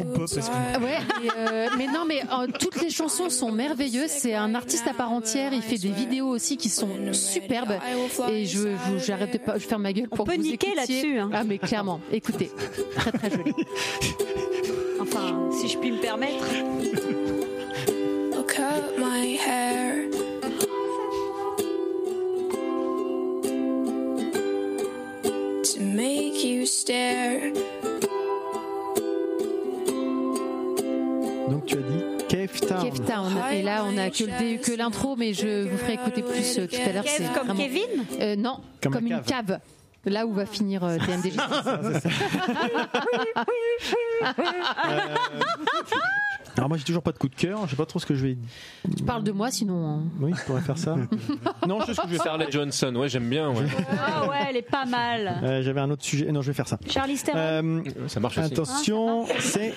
Ouais, 0.80 0.98
et, 1.24 1.30
euh, 1.36 1.66
mais 1.78 1.86
non, 1.86 2.04
mais 2.06 2.20
euh, 2.22 2.46
toutes 2.58 2.80
les 2.82 2.90
chansons 2.90 3.30
sont 3.30 3.50
merveilleuses. 3.52 4.10
C'est 4.10 4.34
un 4.34 4.54
artiste 4.54 4.86
à 4.86 4.94
part 4.94 5.12
entière. 5.12 5.52
Il 5.52 5.62
fait 5.62 5.78
des 5.78 5.90
vidéos 5.90 6.28
aussi 6.28 6.56
qui 6.56 6.68
sont 6.68 6.88
superbes. 7.12 7.74
Et 8.30 8.44
je, 8.46 8.58
je 8.60 9.04
j'arrête 9.04 9.32
de 9.32 9.38
pas 9.38 9.58
je 9.58 9.66
ferme 9.66 9.82
ma 9.82 9.92
gueule 9.92 10.08
pour 10.08 10.24
peut 10.26 10.32
que 10.32 10.36
vous 10.36 10.42
niquer 10.42 10.68
écoutiez. 10.72 10.74
là-dessus, 10.96 11.18
hein. 11.18 11.30
Ah, 11.32 11.44
mais 11.44 11.58
clairement. 11.58 12.00
Écoutez, 12.12 12.50
très 12.96 13.12
très 13.12 13.30
joli. 13.30 13.52
Enfin, 15.00 15.50
si 15.52 15.68
je 15.68 15.78
puis 15.78 15.92
me 15.92 16.00
permettre. 16.00 16.44
Cut 18.56 18.98
my 18.98 19.36
hair. 19.36 20.08
To 25.64 25.80
make 25.82 26.44
you 26.44 26.64
stare. 26.66 27.52
Donc 31.50 31.66
tu 31.66 31.76
as 31.76 31.80
dit 31.82 32.02
Cave 32.28 32.60
Town. 32.60 32.84
Cave 32.84 33.00
Town. 33.06 33.32
Et 33.52 33.62
là, 33.62 33.84
on 33.84 33.96
a 33.98 34.10
que 34.10 34.24
le 34.24 34.56
que 34.58 34.72
l'intro, 34.72 35.16
mais 35.16 35.32
je 35.34 35.68
vous 35.68 35.76
ferai 35.76 35.94
écouter 35.94 36.22
plus 36.22 36.58
euh, 36.58 36.66
tout 36.66 36.76
à 36.88 36.92
l'heure. 36.92 37.04
Cave 37.04 37.14
C'est 37.16 37.32
comme 37.34 37.46
vraiment- 37.48 37.62
Kevin 37.62 37.82
Euh, 38.20 38.36
Non, 38.36 38.60
Comme 38.82 38.92
comme, 38.94 39.12
un 39.12 39.18
une 39.18 39.22
cave. 39.22 39.58
Là 40.06 40.24
où 40.24 40.32
va 40.32 40.46
finir 40.46 40.84
euh. 40.84 40.98
Alors 46.56 46.68
moi 46.68 46.78
j'ai 46.78 46.84
toujours 46.84 47.02
pas 47.02 47.12
de 47.12 47.18
coup 47.18 47.28
de 47.28 47.34
cœur, 47.34 47.60
je 47.66 47.70
sais 47.70 47.76
pas 47.76 47.84
trop 47.86 47.98
ce 47.98 48.06
que 48.06 48.14
je 48.14 48.26
vais. 48.26 48.38
tu 48.96 49.02
parles 49.04 49.22
de 49.24 49.32
moi, 49.32 49.50
sinon. 49.50 49.86
hein. 49.86 50.02
Oui, 50.20 50.32
je 50.36 50.42
pourrais 50.44 50.60
faire 50.62 50.78
ça. 50.78 50.96
non, 51.68 51.80
je 51.80 51.86
sais 51.86 51.94
ce 51.94 52.00
que 52.00 52.06
je 52.06 52.12
vais 52.12 52.16
faire. 52.16 52.22
Scarlett 52.22 52.50
Johnson, 52.52 52.94
ouais, 52.96 53.08
j'aime 53.08 53.28
bien. 53.28 53.50
Ouais. 53.50 53.66
Ah 54.00 54.28
ouais, 54.28 54.36
elle 54.48 54.56
est 54.56 54.62
pas 54.62 54.84
mal. 54.86 55.40
Euh, 55.42 55.62
J'avais 55.62 55.80
un 55.80 55.90
autre 55.90 56.04
sujet. 56.04 56.30
Non, 56.32 56.40
je 56.42 56.46
vais 56.48 56.54
faire 56.54 56.68
ça. 56.68 56.78
Charlie 56.88 57.16
Theron. 57.18 57.38
Euh, 57.38 57.82
Ça 58.08 58.20
marche 58.20 58.38
aussi. 58.38 58.52
Attention, 58.52 59.26
c'est 59.38 59.74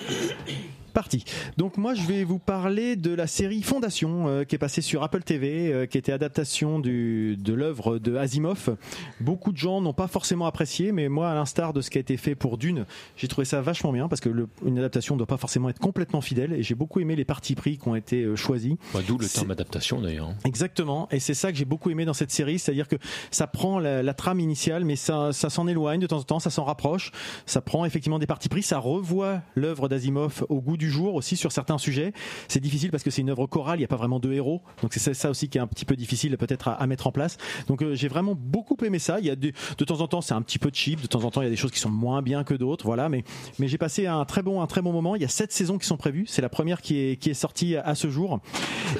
parti. 0.92 1.24
Donc 1.56 1.76
moi 1.76 1.94
je 1.94 2.02
vais 2.02 2.24
vous 2.24 2.38
parler 2.38 2.96
de 2.96 3.12
la 3.14 3.26
série 3.26 3.62
Fondation 3.62 4.28
euh, 4.28 4.44
qui 4.44 4.54
est 4.54 4.58
passée 4.58 4.80
sur 4.82 5.02
Apple 5.02 5.22
TV, 5.22 5.72
euh, 5.72 5.86
qui 5.86 5.98
était 5.98 6.12
adaptation 6.12 6.78
du, 6.78 7.36
de 7.36 7.52
l'œuvre 7.54 7.98
de 7.98 8.16
Asimov. 8.16 8.76
Beaucoup 9.20 9.52
de 9.52 9.56
gens 9.56 9.80
n'ont 9.80 9.92
pas 9.92 10.08
forcément 10.08 10.46
apprécié, 10.46 10.92
mais 10.92 11.08
moi 11.08 11.30
à 11.30 11.34
l'instar 11.34 11.72
de 11.72 11.80
ce 11.80 11.90
qui 11.90 11.98
a 11.98 12.00
été 12.00 12.16
fait 12.16 12.34
pour 12.34 12.58
Dune, 12.58 12.86
j'ai 13.16 13.28
trouvé 13.28 13.44
ça 13.44 13.60
vachement 13.60 13.92
bien 13.92 14.08
parce 14.08 14.20
que 14.20 14.28
le- 14.28 14.48
une 14.64 14.78
adaptation 14.78 15.14
ne 15.14 15.18
doit 15.18 15.26
pas 15.26 15.36
forcément 15.36 15.68
être 15.68 15.78
complètement 15.78 16.20
fidèle 16.20 16.52
et 16.52 16.62
j'ai 16.62 16.74
beaucoup 16.74 17.00
aimé 17.00 17.16
les 17.16 17.24
partis 17.24 17.54
pris 17.54 17.78
qui 17.78 17.88
ont 17.88 17.94
été 17.96 18.22
euh, 18.22 18.36
choisis. 18.36 18.74
D'où 19.06 19.18
le 19.18 19.26
terme 19.28 19.50
adaptation 19.50 20.00
d'ailleurs. 20.00 20.30
Exactement, 20.44 21.08
et 21.10 21.20
c'est 21.20 21.34
ça 21.34 21.50
que 21.52 21.58
j'ai 21.58 21.64
beaucoup 21.64 21.90
aimé 21.90 22.04
dans 22.04 22.14
cette 22.14 22.30
série, 22.30 22.58
c'est-à-dire 22.58 22.88
que 22.88 22.96
ça 23.30 23.46
prend 23.46 23.78
la, 23.78 24.02
la 24.02 24.14
trame 24.14 24.40
initiale, 24.40 24.84
mais 24.84 24.96
ça, 24.96 25.32
ça 25.32 25.50
s'en 25.50 25.66
éloigne 25.66 26.00
de 26.00 26.06
temps 26.06 26.18
en 26.18 26.22
temps, 26.22 26.38
ça 26.40 26.50
s'en 26.50 26.64
rapproche, 26.64 27.12
ça 27.46 27.60
prend 27.60 27.84
effectivement 27.84 28.18
des 28.18 28.26
parties 28.26 28.48
pris, 28.48 28.62
ça 28.62 28.78
revoit 28.78 29.40
l'œuvre 29.54 29.88
d'Asimov 29.88 30.44
au 30.48 30.60
goût 30.60 30.76
du 30.80 30.90
jour 30.90 31.14
aussi 31.14 31.36
sur 31.36 31.52
certains 31.52 31.78
sujets. 31.78 32.12
C'est 32.48 32.60
difficile 32.60 32.90
parce 32.90 33.02
que 33.02 33.10
c'est 33.10 33.20
une 33.20 33.30
œuvre 33.30 33.46
chorale, 33.46 33.76
il 33.76 33.82
n'y 33.82 33.84
a 33.84 33.88
pas 33.88 33.96
vraiment 33.96 34.18
de 34.18 34.32
héros, 34.32 34.62
donc 34.82 34.94
c'est 34.94 35.14
ça 35.14 35.30
aussi 35.30 35.48
qui 35.48 35.58
est 35.58 35.60
un 35.60 35.66
petit 35.66 35.84
peu 35.84 35.94
difficile 35.94 36.36
peut-être 36.38 36.68
à, 36.68 36.86
mettre 36.86 37.06
en 37.06 37.12
place. 37.12 37.36
Donc 37.68 37.82
euh, 37.82 37.94
j'ai 37.94 38.08
vraiment 38.08 38.34
beaucoup 38.34 38.76
aimé 38.84 38.98
ça. 38.98 39.20
Il 39.20 39.26
y 39.26 39.30
a 39.30 39.36
des- 39.36 39.52
de 39.78 39.84
temps 39.84 40.00
en 40.00 40.08
temps 40.08 40.22
c'est 40.22 40.34
un 40.34 40.42
petit 40.42 40.58
peu 40.58 40.70
cheap, 40.72 41.02
de 41.02 41.06
temps 41.06 41.22
en 41.24 41.30
temps 41.30 41.42
il 41.42 41.44
y 41.44 41.46
a 41.46 41.50
des 41.50 41.56
choses 41.56 41.70
qui 41.70 41.78
sont 41.78 41.90
moins 41.90 42.22
bien 42.22 42.42
que 42.44 42.54
d'autres, 42.54 42.86
voilà. 42.86 43.08
Mais 43.10 43.24
mais 43.58 43.68
j'ai 43.68 43.78
passé 43.78 44.06
un 44.06 44.24
très 44.24 44.42
bon 44.42 44.62
un 44.62 44.66
très 44.66 44.80
bon 44.80 44.92
moment. 44.92 45.16
Il 45.16 45.22
y 45.22 45.24
a 45.26 45.28
sept 45.28 45.52
saisons 45.52 45.76
qui 45.76 45.86
sont 45.86 45.98
prévues. 45.98 46.24
C'est 46.26 46.42
la 46.42 46.48
première 46.48 46.80
qui 46.80 46.96
est 46.98 47.16
qui 47.16 47.28
est 47.28 47.34
sortie 47.34 47.76
à 47.76 47.94
ce 47.94 48.08
jour. 48.08 48.40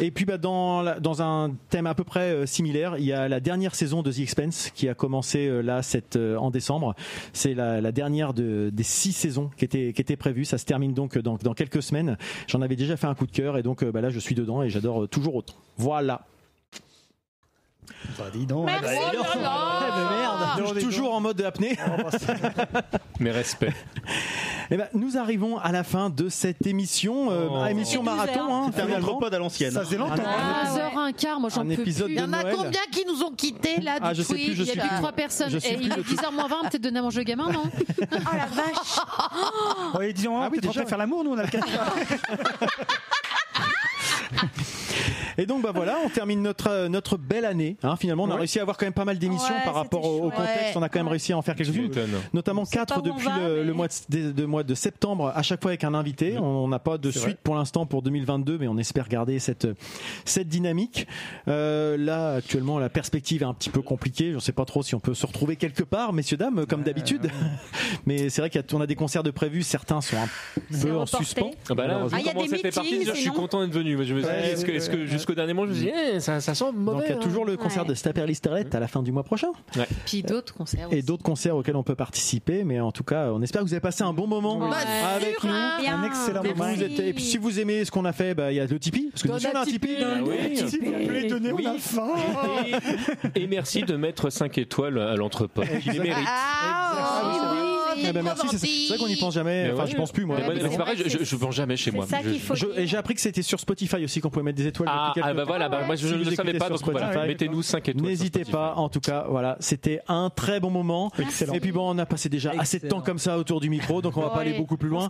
Et 0.00 0.10
puis 0.10 0.26
bah, 0.26 0.36
dans 0.38 1.00
dans 1.00 1.22
un 1.22 1.52
thème 1.70 1.86
à 1.86 1.94
peu 1.94 2.04
près 2.04 2.30
euh, 2.32 2.46
similaire, 2.46 2.98
il 2.98 3.04
y 3.04 3.12
a 3.12 3.28
la 3.28 3.40
dernière 3.40 3.74
saison 3.74 4.02
de 4.02 4.12
The 4.12 4.18
Expense 4.20 4.70
qui 4.74 4.88
a 4.88 4.94
commencé 4.94 5.46
euh, 5.46 5.62
là 5.62 5.82
cette 5.82 6.16
en 6.16 6.50
décembre. 6.50 6.94
C'est 7.32 7.54
la, 7.54 7.92
dernière 7.92 8.34
de, 8.34 8.70
des 8.72 8.82
six 8.82 9.12
saisons 9.12 9.50
qui 9.56 9.64
étaient 9.64 9.92
qui 9.94 10.02
étaient 10.02 10.16
prévues. 10.16 10.44
Ça 10.44 10.58
se 10.58 10.64
termine 10.64 10.92
donc 10.92 11.16
dans, 11.18 11.36
dans 11.36 11.54
quelques 11.54 11.69
semaines. 11.78 12.18
J'en 12.48 12.62
avais 12.62 12.76
déjà 12.76 12.96
fait 12.96 13.06
un 13.06 13.14
coup 13.14 13.26
de 13.26 13.32
cœur 13.32 13.56
et 13.56 13.62
donc 13.62 13.82
euh, 13.82 13.92
bah, 13.92 14.00
là 14.00 14.10
je 14.10 14.18
suis 14.18 14.34
dedans 14.34 14.62
et 14.62 14.70
j'adore 14.70 15.04
euh, 15.04 15.06
toujours 15.06 15.36
autant. 15.36 15.54
Voilà. 15.76 16.26
Bah, 18.18 18.24
dis 18.32 18.46
donc. 18.46 18.66
Merci. 18.66 18.82
bah, 18.84 18.90
dis 19.10 19.16
donc. 19.16 19.26
Oh 19.34 19.36
là 19.36 19.42
là. 19.42 19.80
Eh 19.86 19.90
ben, 19.90 20.10
merde. 20.18 20.40
Tou- 20.56 20.64
Dis 20.74 20.80
donc. 20.80 20.90
toujours 20.90 21.14
en 21.14 21.20
mode 21.20 21.40
apnée. 21.42 21.76
Mes 23.20 23.30
respects. 23.30 23.72
Eh 24.70 24.76
ben, 24.76 24.88
nous 24.94 25.16
arrivons 25.16 25.58
à 25.58 25.72
la 25.72 25.84
fin 25.84 26.10
de 26.10 26.28
cette 26.28 26.66
émission, 26.66 27.30
euh, 27.30 27.46
Oh. 27.50 27.66
émission 27.66 28.02
Et 28.02 28.04
marathon. 28.04 28.54
Hein, 28.54 28.70
C'est 28.74 28.82
un 28.82 28.86
finalement. 28.86 29.06
anthropode 29.08 29.34
à 29.34 29.38
l'ancienne. 29.38 29.72
Ça 29.72 29.84
faisait 29.84 29.96
longtemps. 29.98 30.14
Ah, 30.24 30.62
Ah, 30.64 30.74
ouais. 30.74 30.80
2h15, 31.12 31.40
moi 31.40 31.50
j'en 31.50 31.60
Un 31.62 31.66
peux 31.66 31.72
épisode 31.72 32.06
plus. 32.06 32.14
Il 32.14 32.20
y 32.20 32.22
en 32.22 32.32
a 32.32 32.42
Noël. 32.42 32.54
combien 32.56 32.80
qui 32.90 33.04
nous 33.06 33.22
ont 33.22 33.32
quittés 33.32 33.80
là 33.80 33.96
Ah, 34.00 34.14
je 34.14 34.22
sais 34.22 34.32
depuis 34.32 34.46
plus, 34.46 34.54
je 34.56 34.62
Il 34.62 34.66
y 34.66 34.70
a 34.70 34.72
suis 34.72 34.80
plus 34.80 34.88
plus- 34.88 34.96
que 34.96 35.00
3 35.02 35.12
personnes. 35.12 35.50
je 35.50 35.58
suis 35.58 35.70
Et 35.72 35.76
plus 35.76 35.86
il 35.86 35.92
est 35.92 35.96
de 35.96 36.02
tout. 36.02 36.14
10h 36.14 36.32
moins 36.32 36.48
20, 36.48 36.60
peut-être 36.70 36.82
donner 36.82 36.98
à 36.98 37.02
manger 37.02 37.20
au 37.20 37.24
gamin, 37.24 37.50
non 37.52 37.62
Oh 38.00 38.04
la 38.32 38.46
vache 38.46 39.94
Ouais, 39.98 40.12
disons, 40.12 40.40
Ah 40.40 40.48
oui, 40.50 40.58
peut-être 40.58 40.70
en 40.70 40.72
train 40.72 40.74
déjà. 40.80 40.84
de 40.84 40.88
faire 40.88 40.98
l'amour, 40.98 41.24
nous 41.24 41.32
on 41.32 41.38
a 41.38 41.42
le 41.42 41.48
cas. 41.48 41.60
Et 45.40 45.46
donc 45.46 45.62
bah 45.62 45.72
voilà, 45.74 45.96
on 46.04 46.10
termine 46.10 46.42
notre 46.42 46.68
euh, 46.68 46.88
notre 46.90 47.16
belle 47.16 47.46
année. 47.46 47.78
Hein, 47.82 47.96
finalement, 47.96 48.24
on 48.24 48.30
a 48.30 48.36
réussi 48.36 48.58
à 48.58 48.62
avoir 48.62 48.76
quand 48.76 48.84
même 48.84 48.92
pas 48.92 49.06
mal 49.06 49.18
d'émissions 49.18 49.54
Ouais, 49.54 49.64
par 49.64 49.72
rapport 49.72 50.04
au, 50.04 50.30
contexte. 50.30 50.76
On 50.76 50.82
a 50.82 50.90
quand 50.90 50.98
même 50.98 51.08
réussi 51.08 51.32
à 51.32 51.38
en 51.38 51.42
faire 51.42 51.54
quelques-unes. 51.56 51.90
Notamment 52.34 52.66
quatre 52.66 53.00
depuis 53.00 53.24
va, 53.24 53.38
le, 53.38 53.54
mais- 53.56 53.64
le 53.64 53.72
mois 53.72 53.86
de, 54.10 54.32
de 54.32 54.44
mois 54.44 54.64
de 54.64 54.74
septembre, 54.74 55.32
à 55.34 55.42
chaque 55.42 55.62
fois 55.62 55.70
avec 55.70 55.82
un 55.84 55.94
invité. 55.94 56.36
On 56.36 56.68
n'a 56.68 56.78
pas 56.78 56.98
de 56.98 57.10
suite 57.10 57.22
vrai. 57.22 57.36
pour 57.42 57.54
l'instant 57.54 57.86
pour 57.86 58.02
2022, 58.02 58.58
mais 58.58 58.68
on 58.68 58.76
espère 58.76 59.08
garder 59.08 59.38
cette 59.38 59.66
cette 60.26 60.48
dynamique. 60.48 61.06
Euh, 61.48 61.96
là, 61.96 62.34
actuellement, 62.34 62.78
la 62.78 62.90
perspective 62.90 63.40
est 63.40 63.46
un 63.46 63.54
petit 63.54 63.70
peu 63.70 63.80
compliquée. 63.80 64.30
Je 64.32 64.34
ne 64.34 64.40
sais 64.40 64.52
pas 64.52 64.66
trop 64.66 64.82
si 64.82 64.94
on 64.94 65.00
peut 65.00 65.14
se 65.14 65.24
retrouver 65.26 65.56
quelque 65.56 65.84
part, 65.84 66.12
messieurs 66.12 66.36
dames, 66.36 66.66
comme 66.66 66.82
d'habitude. 66.82 67.30
Mais 68.06 68.28
c'est 68.28 68.42
vrai 68.42 68.50
qu'on 68.50 68.80
a 68.82 68.86
des 68.86 68.94
concerts 68.94 69.22
de 69.22 69.30
prévus. 69.30 69.62
Certains 69.62 70.02
sont 70.02 70.16
un 70.18 70.28
peu 70.82 70.90
en 70.90 71.04
reporté. 71.04 71.16
suspens. 71.24 71.50
Ah 71.70 71.74
bah 71.74 71.86
là. 71.86 72.06
Ah, 72.12 72.20
y 72.20 72.28
a 72.28 72.32
comment 72.32 72.44
des 72.44 72.50
ça 72.50 72.56
fait 72.58 72.70
partie, 72.70 72.98
meetings, 72.98 73.14
je 73.14 73.20
suis 73.20 73.30
content 73.30 73.62
d'être 73.64 73.72
venu. 73.74 73.92
Je 73.92 73.98
me 73.98 74.04
suis 74.04 74.14
dit, 74.14 74.20
Ouais, 74.28 74.52
est-ce 74.52 74.64
que, 74.66 74.72
est-ce 74.72 74.90
que 74.90 75.06
jusqu'au 75.06 75.29
dernier 75.34 75.52
moment, 75.54 75.66
je 75.66 75.72
me 75.72 75.76
suis 75.76 75.86
dit, 75.86 75.92
eh, 76.14 76.20
ça, 76.20 76.40
ça 76.40 76.54
sent 76.54 76.64
mauvais. 76.74 76.98
Donc 76.98 77.06
il 77.06 77.10
y 77.10 77.12
a 77.12 77.16
hein. 77.16 77.20
toujours 77.22 77.44
le 77.44 77.56
concert 77.56 77.82
Ouais. 77.82 77.88
de 77.88 77.94
Staperlisterette 77.94 78.74
à 78.74 78.80
la 78.80 78.88
fin 78.88 79.02
du 79.02 79.12
mois 79.12 79.22
prochain. 79.22 79.48
Puis 80.06 80.22
d'autres 80.22 80.54
concerts. 80.54 80.88
et 80.90 81.02
d'autres 81.02 81.22
concerts 81.22 81.56
auxquels 81.56 81.76
on 81.76 81.82
peut 81.82 81.94
participer. 81.94 82.64
Mais 82.64 82.80
en 82.80 82.92
tout 82.92 83.04
cas, 83.04 83.28
on 83.32 83.40
espère 83.42 83.62
que 83.62 83.66
vous 83.66 83.74
avez 83.74 83.80
passé 83.80 84.02
un 84.02 84.12
bon 84.12 84.26
moment 84.26 84.58
Ouais. 84.58 84.76
avec 85.14 85.38
sûr, 85.40 85.48
nous. 85.48 85.54
hein. 85.54 85.78
Bien. 85.80 85.98
Un 86.00 86.04
excellent 86.04 86.42
moment. 86.42 86.72
vous 86.74 86.82
êtes- 86.82 86.98
et 87.00 87.12
puis 87.12 87.22
si 87.24 87.38
vous 87.38 87.58
aimez 87.60 87.84
ce 87.84 87.90
qu'on 87.90 88.04
a 88.04 88.12
fait, 88.12 88.34
bah, 88.34 88.52
il 88.52 88.56
y 88.56 88.60
a 88.60 88.66
le 88.66 88.78
Tipeee. 88.78 89.10
Parce 89.10 89.22
que 89.22 89.28
nous 89.28 89.34
a 89.46 89.60
un 89.60 89.64
Tipeee. 89.64 89.96
Ah. 90.02 90.66
S'il 90.68 90.84
vous 90.84 91.06
plaît, 91.06 91.28
donnez, 91.28 91.52
on 91.52 91.66
a 91.66 91.74
faim. 91.78 92.08
Et, 93.34 93.42
et 93.42 93.46
merci 93.46 93.82
de 93.82 93.96
mettre 93.96 94.30
5 94.30 94.56
étoiles 94.58 94.98
à 94.98 95.14
l'entrepôt. 95.16 95.62
Il 95.86 95.92
les 95.92 95.98
mérite. 96.00 96.26
C'est 97.96 98.08
Eh 98.08 98.12
ben, 98.12 98.22
merci, 98.22 98.46
c'est 98.50 98.58
c'est 98.58 98.88
vrai 98.88 98.98
qu'on 98.98 99.08
n'y 99.08 99.16
pense 99.16 99.34
jamais. 99.34 99.64
Mais 99.64 99.72
Enfin, 99.72 99.84
ouais. 99.84 99.90
je 99.90 99.96
pense 99.96 100.12
plus 100.12 100.24
moi. 100.24 100.36
Mais 100.38 100.60
c'est 100.60 100.70
c'est 100.70 100.76
pareil, 100.78 100.96
vrai 100.96 101.08
je, 101.10 101.18
que 101.18 101.24
je 101.24 101.36
vends 101.36 101.50
jamais 101.50 101.76
chez 101.76 101.90
C'est 101.90 101.96
moi. 101.96 102.06
ça 102.08 102.18
Je- 102.24 102.30
qu'il 102.30 102.40
faut 102.40 102.54
Je- 102.54 102.66
et 102.76 102.86
j'ai 102.86 102.96
appris 102.96 103.14
que 103.14 103.20
c'était 103.20 103.42
sur 103.42 103.58
Spotify 103.60 104.04
aussi 104.04 104.20
qu'on 104.20 104.30
pouvait 104.30 104.44
mettre 104.44 104.58
des 104.58 104.66
étoiles. 104.66 104.88
Ah, 104.92 105.12
depuis 105.14 105.22
ah 105.28 105.34
bah 105.34 105.42
temps. 105.42 105.48
voilà, 105.48 105.68
bah, 105.68 105.80
moi 105.86 105.96
je 105.96 106.06
Si 106.06 106.12
ne 106.12 106.18
vous 106.18 106.30
le 106.30 106.36
savais 106.36 106.50
écoutez 106.50 106.58
pas, 106.58 106.66
sur 106.66 106.74
donc 106.76 106.90
voilà, 106.90 107.06
Spotify, 107.10 107.28
mettez-nous 107.28 107.62
5 107.62 107.88
étoiles. 107.88 108.04
N'hésitez 108.06 108.44
sur 108.44 108.52
pas, 108.52 108.66
Spotify. 108.68 108.80
en 108.80 108.88
tout 108.88 109.00
cas, 109.00 109.24
voilà, 109.28 109.56
c'était 109.60 110.00
un 110.08 110.30
très 110.34 110.60
bon 110.60 110.70
moment. 110.70 111.10
Excellent. 111.18 111.52
Et 111.54 111.60
puis 111.60 111.72
bon, 111.72 111.94
on 111.94 111.98
a 111.98 112.06
passé 112.06 112.28
déjà 112.28 112.52
assez 112.58 112.78
de 112.78 112.88
temps 112.88 113.00
comme 113.00 113.18
ça 113.18 113.38
autour 113.38 113.60
du 113.60 113.70
micro, 113.70 114.00
donc 114.02 114.16
on 114.16 114.20
va 114.22 114.30
pas 114.30 114.40
aller 114.40 114.54
beaucoup 114.54 114.76
plus 114.76 114.88
loin. 114.88 115.08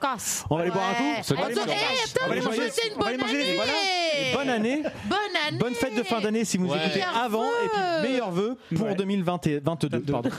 On 0.50 0.56
va 0.56 0.62
aller 0.62 0.70
boire 0.70 0.84
un 0.90 0.94
coup. 0.94 1.20
C'est 1.22 1.34
on 1.34 1.36
va 1.40 1.42
Eh, 1.48 1.52
aller 1.52 1.60
on 1.60 2.44
manger- 2.44 2.56
souhaite 2.56 2.80
une 2.86 2.96
on 2.96 3.00
va 3.00 3.06
aller 3.08 3.16
bonne 3.18 3.26
manger, 3.26 3.40
année. 3.40 3.54
voilà. 3.56 3.72
Et 4.20 4.34
bonne 4.34 4.48
année. 4.48 4.82
Bonne 5.08 5.18
année. 5.48 5.58
Bonne 5.58 5.74
fête 5.74 5.96
de 5.96 6.02
fin 6.02 6.20
d'année 6.20 6.44
si 6.44 6.56
vous 6.56 6.66
nous 6.66 6.72
Ouais. 6.72 6.78
écoutez 6.78 6.98
Meilleurs 7.00 7.16
avant 7.16 7.44
et 7.44 7.68
puis 7.72 7.80
vœux. 7.80 8.08
meilleurs 8.08 8.30
vœux 8.30 8.56
pour 8.76 8.86
Ouais. 8.88 8.94
2022. 8.94 9.60
Pardon. 9.60 10.30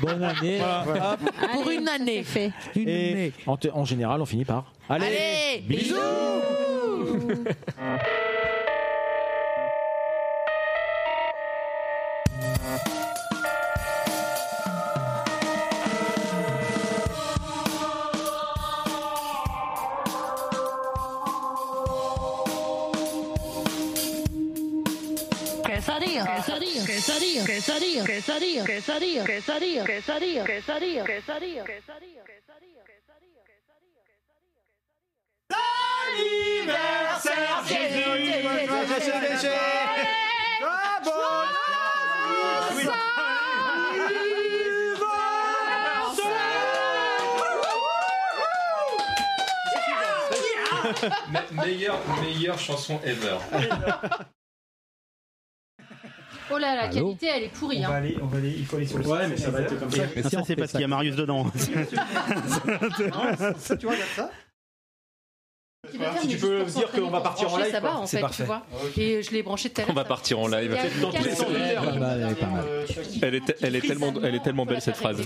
Bonne 0.00 0.22
année. 0.24 0.60
Hop. 0.60 1.18
Pour 1.52 1.70
une 1.78 1.88
année. 1.88 2.22
fait. 2.22 2.52
Et 2.76 3.32
en, 3.46 3.56
en 3.72 3.84
général, 3.84 4.20
on 4.20 4.26
finit 4.26 4.44
par. 4.44 4.72
Allez, 4.88 5.06
Allez, 5.06 5.62
bisous. 5.66 5.96
L'anniversaire 35.50 37.62
Jésus, 37.66 38.12
Me 51.30 51.64
meilleure, 51.64 52.00
meilleure 52.20 52.58
chanson 52.58 53.00
ever. 53.04 53.38
Oh 56.54 56.58
là, 56.58 56.74
la 56.76 56.82
Allô 56.82 56.92
qualité, 56.94 57.26
elle 57.34 57.42
est 57.44 57.48
pourrie. 57.48 57.78
On 57.80 57.84
hein. 57.84 57.88
va 57.90 57.94
aller, 57.96 58.16
on 58.22 58.26
va 58.26 58.38
aller, 58.38 58.50
il 58.56 58.66
faut 58.66 58.76
aller 58.76 58.86
sur 58.86 58.98
le 58.98 59.06
Ouais, 59.06 59.28
mais 59.28 59.36
ça 59.36 59.50
va 59.50 59.60
être 59.62 59.78
comme 59.78 59.90
ça. 59.90 60.02
Ah, 60.16 60.28
ça, 60.28 60.42
c'est 60.46 60.56
parce 60.56 60.72
qu'il 60.72 60.80
y 60.80 60.84
a 60.84 60.88
Marius 60.88 61.16
dedans. 61.16 61.46
Ça, 63.58 63.76
tu 63.76 63.86
regardes 63.86 64.02
ça 64.14 64.30
Tu 65.90 65.98
veux 65.98 66.04
faire, 66.04 66.18
Si 66.20 66.26
mais 66.28 66.34
tu 66.34 66.40
peux 66.40 66.64
dire 66.64 66.90
qu'on 66.90 67.10
va 67.10 67.20
partir 67.20 67.52
en 67.52 67.56
live, 67.58 67.70
Ça 67.72 67.80
va 67.80 67.88
quoi. 67.90 67.98
en 68.00 68.06
C'est 68.06 68.16
fait, 68.18 68.20
parfait. 68.22 68.42
tu 68.44 68.46
vois. 68.46 68.62
Et 68.96 69.22
je 69.22 69.30
l'ai 69.32 69.42
branché 69.42 69.70
tout 69.70 69.80
à 69.80 69.84
l'heure. 69.84 69.90
On 69.90 69.94
va 69.94 70.02
ça- 70.02 70.08
partir 70.08 70.38
en 70.38 70.46
live. 70.48 70.70
Il 70.70 70.76
y 70.76 70.78
a 70.78 71.00
Dans 71.02 71.10
tous 71.10 71.16
les 71.18 71.24
quatre- 71.24 71.36
sens 71.38 71.48
du 71.48 71.54
terme. 71.54 71.86
Pas 71.86 71.96
mal, 71.96 72.36
elle 73.62 73.74
est 73.76 73.80
tellement, 73.80 74.12
elle 74.22 74.34
est 74.34 74.42
tellement 74.42 74.66
belle 74.66 74.80
cette 74.80 74.96
phrase. 74.96 75.20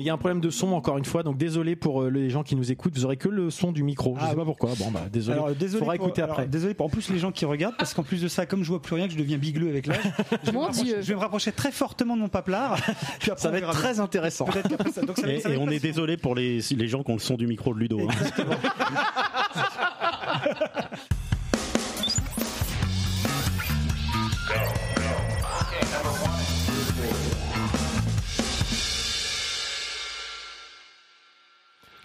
Il 0.00 0.06
y 0.06 0.10
a 0.10 0.14
un 0.14 0.18
problème 0.18 0.40
de 0.40 0.50
son 0.50 0.72
encore 0.72 0.96
une 0.98 1.04
fois, 1.04 1.22
donc 1.22 1.36
désolé 1.36 1.76
pour 1.76 2.02
euh, 2.02 2.10
les 2.10 2.30
gens 2.30 2.42
qui 2.42 2.56
nous 2.56 2.72
écoutent, 2.72 2.94
vous 2.94 3.04
aurez 3.04 3.16
que 3.18 3.28
le 3.28 3.50
son 3.50 3.70
du 3.70 3.82
micro. 3.82 4.16
Je 4.18 4.24
Ah, 4.24 4.30
sais 4.30 4.36
pas 4.36 4.44
pourquoi. 4.44 4.70
Bon 4.78 4.90
bah 4.90 5.02
désolé. 5.12 5.36
Alors, 5.38 5.50
désolé 5.54 5.78
Faudra 5.80 5.94
pour, 5.96 6.06
écouter 6.06 6.22
alors, 6.22 6.36
après. 6.38 6.48
désolé 6.48 6.74
pour 6.74 6.86
en 6.86 6.88
plus 6.88 7.10
les 7.10 7.18
gens 7.18 7.30
qui 7.32 7.44
regardent, 7.44 7.76
parce 7.76 7.92
qu'en 7.94 8.02
plus 8.02 8.22
de 8.22 8.28
ça, 8.28 8.46
comme 8.46 8.62
je 8.64 8.68
vois 8.70 8.80
plus 8.80 8.94
rien, 8.94 9.06
que 9.06 9.12
je 9.12 9.18
deviens 9.18 9.36
bigleux 9.38 9.68
avec 9.68 9.86
l'âge, 9.86 9.98
je, 10.42 10.46
vais 10.46 10.52
me 10.52 10.56
Mon 10.56 10.60
rapprocher- 10.62 10.84
Dieu. 10.84 10.96
je 11.02 11.06
vais 11.08 11.14
me 11.14 11.20
rapprocher 11.20 11.52
très 11.52 11.70
fortement 11.70 12.16
de 12.16 12.22
mon 12.22 12.28
paplard. 12.28 12.78
Puis 13.20 13.30
après, 13.30 13.42
Ça 13.42 13.48
on 13.48 13.52
va 13.52 13.58
être 13.58 13.64
bien. 13.64 13.72
très 13.72 14.00
intéressant. 14.00 14.46
Ça. 14.92 15.02
Donc 15.02 15.18
ça 15.18 15.28
Et, 15.30 15.40
ça 15.40 15.48
va 15.50 15.54
et 15.54 15.58
être 15.58 15.62
on 15.62 15.68
est 15.70 15.78
désolé 15.80 16.16
pour 16.16 16.34
les, 16.34 16.60
les 16.74 16.88
gens 16.88 17.02
qui 17.02 17.10
ont 17.10 17.14
le 17.14 17.20
son 17.20 17.36
du 17.36 17.46
micro 17.46 17.74
de 17.74 17.80
Ludo. 17.80 18.00
hein. 18.00 18.08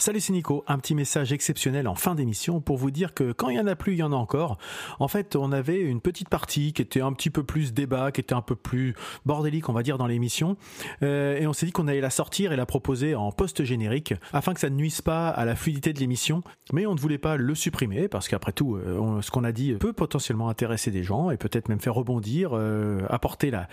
Salut, 0.06 0.19
c'est 0.19 0.34
Nico. 0.34 0.64
Un 0.67 0.77
petit 0.77 0.93
message 0.93 1.34
exceptionnel 1.34 1.88
en 1.88 1.95
fin 1.95 2.14
d'émission 2.14 2.61
pour 2.61 2.77
vous 2.77 2.92
dire 2.92 3.16
que 3.16 3.32
quand 3.32 3.50
il 3.50 3.56
y 3.56 3.59
en 3.59 3.66
a 3.66 3.75
plus, 3.75 3.93
il 3.93 3.98
y 3.98 4.03
en 4.03 4.11
a 4.11 4.16
encore. 4.16 4.59
En 5.00 5.08
fait, 5.08 5.35
on 5.35 5.51
avait 5.51 5.80
une 5.80 6.00
petite 6.00 6.30
partie 6.30 6.74
qui 6.74 6.84
était 6.84 7.01
un 7.01 7.11
petit 7.11 7.32
peu 7.32 7.43
plus 7.43 7.74
débat, 7.74 8.11
qui 8.11 8.22
était 8.22 8.35
un 8.35 8.43
peu 8.43 8.56
plus 8.56 8.93
bordélique, 9.25 9.67
on 9.67 9.74
va 9.74 9.82
dire, 9.82 9.98
dans 9.98 10.06
l'émission. 10.06 10.58
Euh, 11.01 11.40
et 11.40 11.48
on 11.48 11.53
s'est 11.53 11.66
dit 11.66 11.72
qu'on 11.72 11.88
allait 11.88 12.01
la 12.01 12.11
sortir 12.11 12.53
et 12.53 12.56
la 12.56 12.67
proposer 12.67 13.16
en 13.16 13.32
post-générique 13.32 14.14
afin 14.32 14.53
que 14.53 14.59
ça 14.59 14.69
ne 14.69 14.75
nuise 14.75 15.01
pas 15.01 15.30
à 15.30 15.43
la 15.43 15.56
fluidité 15.56 15.92
de 15.92 16.00
l'émission. 16.00 16.43
Mais 16.72 16.85
on 16.85 16.93
ne 16.93 17.00
voulait 17.00 17.17
pas 17.17 17.35
le 17.35 17.56
supprimer 17.56 18.08
parce 18.08 18.27
qu'après 18.27 18.51
tout, 18.51 18.75
euh, 18.75 19.24
ce 19.24 19.32
qu'on 19.32 19.43
a 19.43 19.51
dit 19.51 19.74
peut 19.74 19.92
potentiellement 19.92 20.50
intéresser 20.50 20.92
des 20.92 21.01
gens 21.01 21.32
et 21.32 21.38
peut-être 21.38 21.67
même 21.67 21.80
faire 21.80 21.95
rebondir, 21.95 22.51
euh, 22.53 23.01
apporter 23.09 23.50
la, 23.50 23.67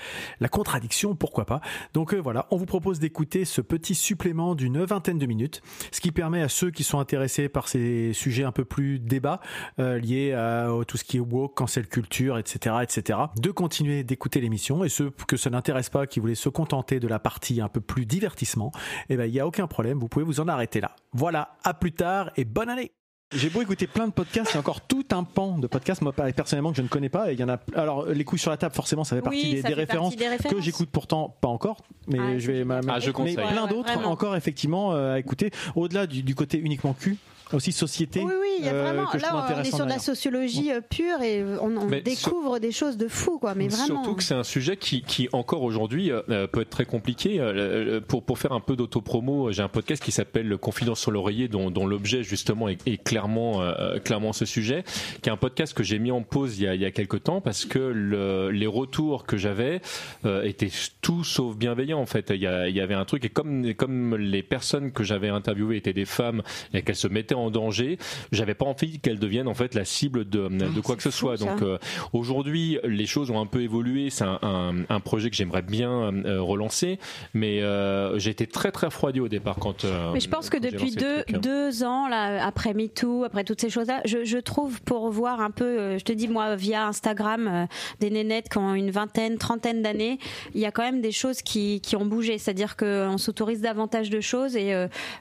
contradiction, 0.48 1.14
pourquoi 1.14 1.44
pas. 1.44 1.60
Donc 1.92 2.14
voilà, 2.14 2.46
on 2.50 2.56
vous 2.56 2.64
propose 2.64 3.00
d'écouter 3.00 3.44
ce 3.44 3.60
petit 3.60 3.94
supplément 3.94 4.54
d'une 4.54 4.82
vingtaine 4.82 5.18
de 5.18 5.26
minutes, 5.26 5.60
ce 5.92 6.00
qui 6.00 6.10
permet 6.22 6.42
à 6.42 6.48
ceux 6.48 6.70
qui 6.70 6.84
sont 6.84 7.00
intéressés 7.00 7.48
par 7.48 7.66
ces 7.66 8.12
sujets 8.12 8.44
un 8.44 8.52
peu 8.52 8.64
plus 8.64 9.00
débat 9.00 9.40
euh, 9.80 9.98
liés 9.98 10.32
à 10.32 10.68
tout 10.86 10.96
ce 10.96 11.02
qui 11.02 11.16
est 11.16 11.20
woke, 11.20 11.56
cancel 11.56 11.88
culture, 11.88 12.38
etc., 12.38 12.76
etc., 12.80 13.18
de 13.36 13.50
continuer 13.50 14.04
d'écouter 14.04 14.40
l'émission 14.40 14.84
et 14.84 14.88
ceux 14.88 15.10
que 15.26 15.36
ça 15.36 15.50
n'intéresse 15.50 15.90
pas, 15.90 16.06
qui 16.06 16.20
voulaient 16.20 16.36
se 16.36 16.48
contenter 16.48 17.00
de 17.00 17.08
la 17.08 17.18
partie 17.18 17.60
un 17.60 17.66
peu 17.66 17.80
plus 17.80 18.06
divertissement, 18.06 18.70
eh 19.08 19.16
ben 19.16 19.24
il 19.24 19.34
y 19.34 19.40
a 19.40 19.48
aucun 19.48 19.66
problème, 19.66 19.98
vous 19.98 20.06
pouvez 20.06 20.24
vous 20.24 20.38
en 20.38 20.46
arrêter 20.46 20.80
là. 20.80 20.94
Voilà, 21.12 21.56
à 21.64 21.74
plus 21.74 21.90
tard 21.90 22.30
et 22.36 22.44
bonne 22.44 22.68
année. 22.68 22.92
J'ai 23.34 23.48
beau 23.48 23.62
écouter 23.62 23.86
plein 23.86 24.06
de 24.08 24.12
podcasts, 24.12 24.50
il 24.52 24.54
y 24.54 24.56
a 24.56 24.60
encore 24.60 24.80
tout 24.82 25.04
un 25.12 25.24
pan 25.24 25.58
de 25.58 25.66
podcasts, 25.66 26.02
moi 26.02 26.12
personnellement 26.12 26.70
que 26.70 26.76
je 26.76 26.82
ne 26.82 26.88
connais 26.88 27.08
pas. 27.08 27.30
Et 27.30 27.34
il 27.34 27.40
y 27.40 27.44
en 27.44 27.48
a. 27.48 27.58
Alors 27.74 28.06
les 28.06 28.24
couilles 28.24 28.38
sur 28.38 28.50
la 28.50 28.56
table, 28.56 28.74
forcément, 28.74 29.04
ça 29.04 29.16
fait 29.16 29.22
partie 29.22 29.38
Oui, 29.42 29.50
des, 29.54 29.62
ça 29.62 29.68
des 29.68 29.74
fait 29.74 29.80
références 29.80 30.10
partie 30.14 30.16
des 30.24 30.28
références. 30.28 30.54
que 30.56 30.60
j'écoute 30.62 30.90
pourtant 30.92 31.34
pas 31.40 31.48
encore, 31.48 31.78
mais 32.08 32.18
Ah, 32.20 32.38
je 32.38 32.46
vais. 32.52 32.64
ma- 32.64 32.82
ma- 32.82 32.94
Ah, 32.94 33.00
je 33.00 33.06
mais 33.08 33.12
conseille. 33.12 33.36
plein 33.36 33.66
d'autres 33.66 34.06
encore 34.06 34.36
effectivement 34.36 34.92
euh, 34.92 35.14
à 35.14 35.18
écouter. 35.18 35.50
Au-delà 35.76 36.06
du, 36.06 36.22
du 36.22 36.34
côté 36.34 36.58
uniquement 36.58 36.92
cul, 36.92 37.16
aussi 37.54 37.72
société. 37.72 38.20
Oui, 38.20 38.32
oui, 38.40 38.48
il 38.60 38.64
y 38.64 38.68
a 38.68 38.72
euh, 38.72 38.82
vraiment. 38.82 39.06
trouve 39.06 39.20
Là, 39.20 39.46
on 39.56 39.60
est 39.62 39.64
sur 39.70 39.84
de 39.84 39.90
la 39.90 39.98
sociologie 39.98 40.72
euh, 40.72 40.80
pure 40.80 41.20
et 41.22 41.42
on, 41.60 41.76
on 41.76 41.86
découvre 41.86 42.58
des 42.58 42.72
choses 42.72 42.96
de 42.96 43.08
fou, 43.08 43.38
quoi. 43.38 43.54
Mais 43.54 43.68
vraiment. 43.68 43.86
Surtout 44.02 44.14
que 44.14 44.22
c'est 44.22 44.34
un 44.34 44.44
sujet 44.44 44.76
qui, 44.76 45.02
qui 45.02 45.28
encore 45.32 45.62
aujourd'hui 45.62 46.10
euh, 46.10 46.22
euh, 46.30 46.46
peut 46.46 46.62
être 46.62 46.70
très 46.70 46.84
compliqué. 46.84 47.40
Euh, 47.40 47.52
euh, 47.96 48.00
pour, 48.00 48.22
pour 48.22 48.38
faire 48.38 48.52
un 48.52 48.60
peu 48.60 48.76
d'autopromo, 48.76 49.48
euh, 49.48 49.52
j'ai 49.52 49.62
un 49.62 49.68
podcast 49.68 50.02
qui 50.02 50.12
s'appelle 50.12 50.56
Confidence 50.58 51.00
sur 51.00 51.10
l'oreiller, 51.10 51.48
dont, 51.48 51.70
dont 51.70 51.86
l'objet 51.86 52.22
justement 52.22 52.68
est, 52.68 52.78
est 52.86 53.02
clairement, 53.02 53.62
euh, 53.62 53.98
clairement 53.98 54.32
ce 54.32 54.44
sujet, 54.44 54.84
qui 55.22 55.28
est 55.28 55.32
un 55.32 55.36
podcast 55.36 55.74
que 55.74 55.82
j'ai 55.82 55.98
mis 55.98 56.10
en 56.10 56.22
pause 56.22 56.58
il 56.58 56.64
y 56.64 56.66
a, 56.68 56.74
il 56.74 56.80
y 56.80 56.84
a 56.84 56.90
quelques 56.90 57.22
temps 57.24 57.40
parce 57.40 57.64
que 57.64 57.78
le, 57.78 58.50
les 58.50 58.66
retours 58.66 59.24
que 59.26 59.36
j'avais 59.36 59.80
euh, 60.24 60.42
étaient 60.42 60.70
tout 61.00 61.24
sauf 61.24 61.56
bienveillants 61.56 62.00
en 62.00 62.06
fait. 62.06 62.30
Il 62.30 62.40
y, 62.40 62.46
a- 62.46 62.68
il 62.68 62.74
y 62.76 62.80
avait 62.80 62.94
un 62.94 63.04
truc 63.04 63.24
et 63.24 63.28
comme, 63.28 63.74
comme 63.74 64.16
les 64.16 64.42
personnes 64.42 64.92
que 64.92 65.04
j'avais 65.04 65.28
interviewées 65.28 65.76
étaient 65.76 65.92
des 65.92 66.04
femmes 66.04 66.42
et 66.74 66.82
qu'elles 66.82 66.96
se 66.96 67.08
mettaient 67.08 67.34
en 67.34 67.41
danger, 67.50 67.98
j'avais 68.30 68.54
pas 68.54 68.66
envie 68.66 68.98
qu'elles 69.00 69.18
deviennent 69.18 69.48
en 69.48 69.54
fait 69.54 69.74
la 69.74 69.84
cible 69.84 70.28
de, 70.28 70.48
de 70.48 70.80
quoi 70.80 70.96
que 70.96 71.02
ce 71.02 71.10
soit. 71.10 71.36
Donc 71.36 71.62
euh, 71.62 71.78
aujourd'hui, 72.12 72.78
les 72.84 73.06
choses 73.06 73.30
ont 73.30 73.40
un 73.40 73.46
peu 73.46 73.62
évolué. 73.62 74.10
C'est 74.10 74.24
un, 74.24 74.38
un, 74.42 74.74
un 74.88 75.00
projet 75.00 75.30
que 75.30 75.36
j'aimerais 75.36 75.62
bien 75.62 75.90
euh, 75.90 76.40
relancer, 76.40 76.98
mais 77.34 77.60
euh, 77.62 78.18
été 78.18 78.46
très 78.46 78.70
très 78.70 78.86
refroidi 78.86 79.20
au 79.20 79.28
départ 79.28 79.56
quand. 79.60 79.84
Mais 80.12 80.20
je 80.20 80.28
pense 80.28 80.48
que 80.48 80.56
depuis 80.56 80.92
deux, 80.92 81.20
hein. 81.20 81.38
deux 81.38 81.84
ans, 81.84 82.08
là, 82.08 82.46
après 82.46 82.72
MeToo, 82.72 83.24
après 83.24 83.44
toutes 83.44 83.60
ces 83.60 83.68
choses-là, 83.68 84.00
je, 84.04 84.24
je 84.24 84.38
trouve 84.38 84.80
pour 84.82 85.10
voir 85.10 85.40
un 85.40 85.50
peu, 85.50 85.98
je 85.98 86.04
te 86.04 86.12
dis 86.12 86.28
moi 86.28 86.56
via 86.56 86.86
Instagram, 86.86 87.66
des 88.00 88.10
nénettes 88.10 88.48
qui 88.48 88.58
ont 88.58 88.74
une 88.74 88.90
vingtaine, 88.90 89.38
trentaine 89.38 89.82
d'années, 89.82 90.18
il 90.54 90.60
y 90.60 90.66
a 90.66 90.70
quand 90.70 90.82
même 90.82 91.00
des 91.00 91.12
choses 91.12 91.42
qui, 91.42 91.80
qui 91.80 91.96
ont 91.96 92.06
bougé. 92.06 92.38
C'est-à-dire 92.38 92.76
qu'on 92.76 93.18
s'autorise 93.18 93.60
davantage 93.60 94.08
de 94.08 94.20
choses 94.20 94.56
et 94.56 94.72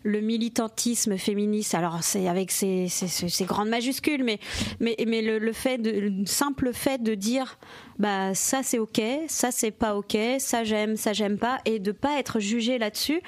le 0.03 0.21
militantisme 0.21 1.17
féministe, 1.17 1.75
alors 1.75 2.03
c'est 2.11 2.27
avec 2.27 2.51
ces, 2.51 2.87
ces, 2.89 3.07
ces- 3.07 3.29
ces 3.29 3.45
grandes 3.45 3.69
majuscules, 3.69 4.23
mais, 4.23 4.39
mais, 4.79 4.95
mais 5.07 5.21
le, 5.21 5.39
le 5.39 5.53
fait 5.53 5.77
de, 5.77 5.91
le 5.91 6.25
simple 6.25 6.71
fait 6.73 7.01
de 7.01 7.15
dire 7.15 7.57
bah 7.99 8.33
ça 8.33 8.61
c'est 8.63 8.79
ok, 8.79 8.99
ça 9.27 9.51
c'est 9.51 9.69
pas 9.69 9.95
ok, 9.95 10.17
ça 10.39 10.63
j'aime, 10.63 10.95
ça 10.97 11.13
j'aime 11.13 11.37
pas, 11.37 11.59
et 11.65 11.77
de 11.77 11.91
pas 11.91 12.17
être 12.19 12.39
jugé 12.39 12.79
là-dessus. 12.79 13.21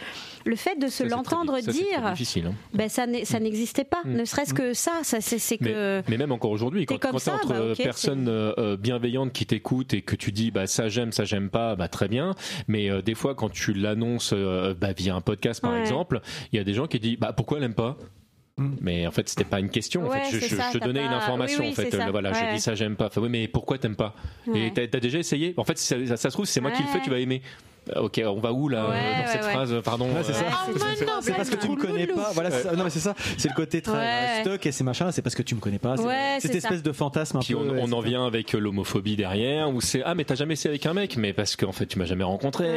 Le 0.45 0.56
fait 0.56 0.80
de 0.80 0.88
se 0.88 1.03
l'entendre 1.03 1.60
dire, 1.60 2.12
difficile, 2.12 2.48
hein. 2.48 2.53
ben 2.74 2.90
ça 2.90 3.06
ça 3.24 3.40
n'existait 3.40 3.84
pas. 3.84 4.02
Mm. 4.03 4.14
Ne 4.14 4.26
serait-ce 4.26 4.53
que 4.53 4.74
ça, 4.74 4.92
ça 5.03 5.22
c'est 5.22 5.38
c'est 5.38 5.60
Mais, 5.62 5.72
que 5.72 6.03
mais 6.10 6.18
même 6.18 6.32
encore 6.32 6.50
aujourd'hui, 6.52 6.86
quand, 6.88 6.98
quand 6.98 7.18
t'es 7.18 7.30
entre 7.32 7.50
bah, 7.50 7.72
ok, 7.72 7.78
personnes 7.84 8.28
euh, 8.28 8.53
euh, 8.58 8.78
bienveillantes 8.78 9.32
qui 9.32 9.45
t'écoutent 9.45 9.94
et 9.94 10.02
que 10.02 10.16
tu 10.16 10.32
dis 10.32 10.50
bah 10.50 10.66
ça 10.66 10.90
j'aime, 10.90 11.12
ça 11.12 11.24
j'aime 11.24 11.50
pas, 11.50 11.76
bah 11.76 11.88
très 11.88 12.08
bien. 12.08 12.34
Mais 12.68 12.90
euh, 12.90 13.02
des 13.03 13.16
fois 13.16 13.36
quand 13.36 13.50
tu 13.52 13.74
l'annonces 13.74 14.32
euh, 14.34 14.74
bah, 14.74 14.94
via 14.94 15.14
un 15.16 15.22
podcast 15.22 15.62
par 15.62 15.74
Ouais. 15.74 15.82
exemple, 15.82 16.20
il 16.52 16.58
y 16.58 16.60
a 16.60 16.64
des 16.64 16.74
gens 16.74 16.88
qui 16.88 17.00
disent 17.00 17.18
bah 17.20 17.32
pourquoi 17.34 17.58
elle 17.60 17.64
aime 17.66 17.76
pas? 17.76 17.98
Mais 18.57 19.07
en 19.07 19.11
fait, 19.11 19.27
c'était 19.30 19.43
pas 19.43 19.59
une 19.59 19.69
question. 19.69 20.06
En 20.06 20.09
Ouais, 20.09 20.19
fait, 20.25 20.35
je, 20.35 20.40
c'est 20.41 20.49
je- 20.49 20.56
ça, 20.56 20.69
je 20.73 20.77
te 20.80 20.83
donnais 20.83 20.99
pas- 21.01 21.06
une 21.07 21.14
information. 21.14 21.59
oui, 21.64 21.73
oui, 21.77 21.85
en 21.85 21.90
fait. 21.90 21.95
Euh, 21.95 22.11
voilà, 22.11 22.32
Ouais. 22.32 22.38
je 22.49 22.56
dis 22.56 22.61
ça, 22.61 22.75
j'aime 22.75 22.95
pas. 22.95 23.07
Enfin, 23.07 23.22
oui, 23.22 23.30
mais 23.30 23.48
pourquoi 23.48 23.77
t'aimes 23.77 23.95
pas? 23.95 24.15
Ouais. 24.48 24.72
Et 24.75 24.88
t'as 24.90 24.99
déjà 24.99 25.17
essayé? 25.19 25.53
En 25.57 25.64
fait, 25.64 25.77
si 25.77 25.88
ça, 25.88 26.06
ça, 26.07 26.17
ça 26.17 26.30
se 26.30 26.35
trouve, 26.35 26.45
c'est 26.45 26.61
moi 26.61 26.72
qui 26.72 26.83
le 26.83 26.90
fais, 26.90 27.01
tu 27.01 27.09
vas 27.09 27.19
aimer. 27.19 27.41
Euh, 27.95 28.02
Ok, 28.02 28.22
on 28.26 28.40
va 28.40 28.53
où 28.53 28.70
là 28.70 28.84
Ouais, 28.84 28.88
dans 28.88 28.94
ouais, 28.94 29.28
cette 29.28 29.44
ouais. 29.44 29.52
phrase 29.52 29.76
Pardon. 29.84 30.06
Ouais, 30.06 30.24
c'est 30.24 30.34
ça. 30.34 30.40
euh, 30.45 30.50
Ah, 30.52 31.20
C'est- 31.22 31.34
parce 31.34 31.50
que 31.50 31.56
tu 31.56 31.68
me 31.70 31.76
connais 31.76 32.08
pas. 32.08 32.32
Voilà, 32.34 32.52
c'est 32.52 32.64
ça. 32.64 32.76
non 32.76 32.84
mais 32.86 32.90
c'est 32.90 33.00
ça. 33.00 33.14
C'est 33.38 33.50
le 33.50 33.56
côté 33.56 33.82
très 33.82 33.94
Ouais. 33.94 34.00
euh, 34.40 34.42
stock 34.42 34.66
et 34.66 34.72
c'est 34.72 34.84
machin. 34.84 35.12
C'est 35.12 35.22
parce 35.22 35.36
que 35.36 35.42
tu 35.44 35.56
me 35.56 35.60
connais 35.60 35.80
pas. 35.80 35.95
C'est 35.98 36.40
cette 36.48 36.56
espèce 36.56 36.78
ça. 36.78 36.84
de 36.84 36.92
fantasme 36.92 37.38
un 37.38 37.40
Puis 37.42 37.53
peu. 37.53 37.60
on, 37.60 37.70
ouais, 37.70 37.80
on 37.82 37.92
en 37.92 38.00
vient 38.02 38.26
avec 38.26 38.53
l'homophobie 38.53 39.16
derrière, 39.16 39.70
où 39.70 39.82
c'est 39.82 40.02
ah 40.06 40.16
mais 40.16 40.24
t'as 40.24 40.36
jamais 40.36 40.53
essayé 40.53 40.70
avec 40.70 40.86
un 40.86 40.94
mec, 40.94 41.18
mais 41.18 41.34
parce 41.34 41.56
qu'en 41.56 41.72
fait 41.72 41.86
tu 41.86 42.00
m'as 42.00 42.06
jamais 42.06 42.24
rencontré. 42.24 42.68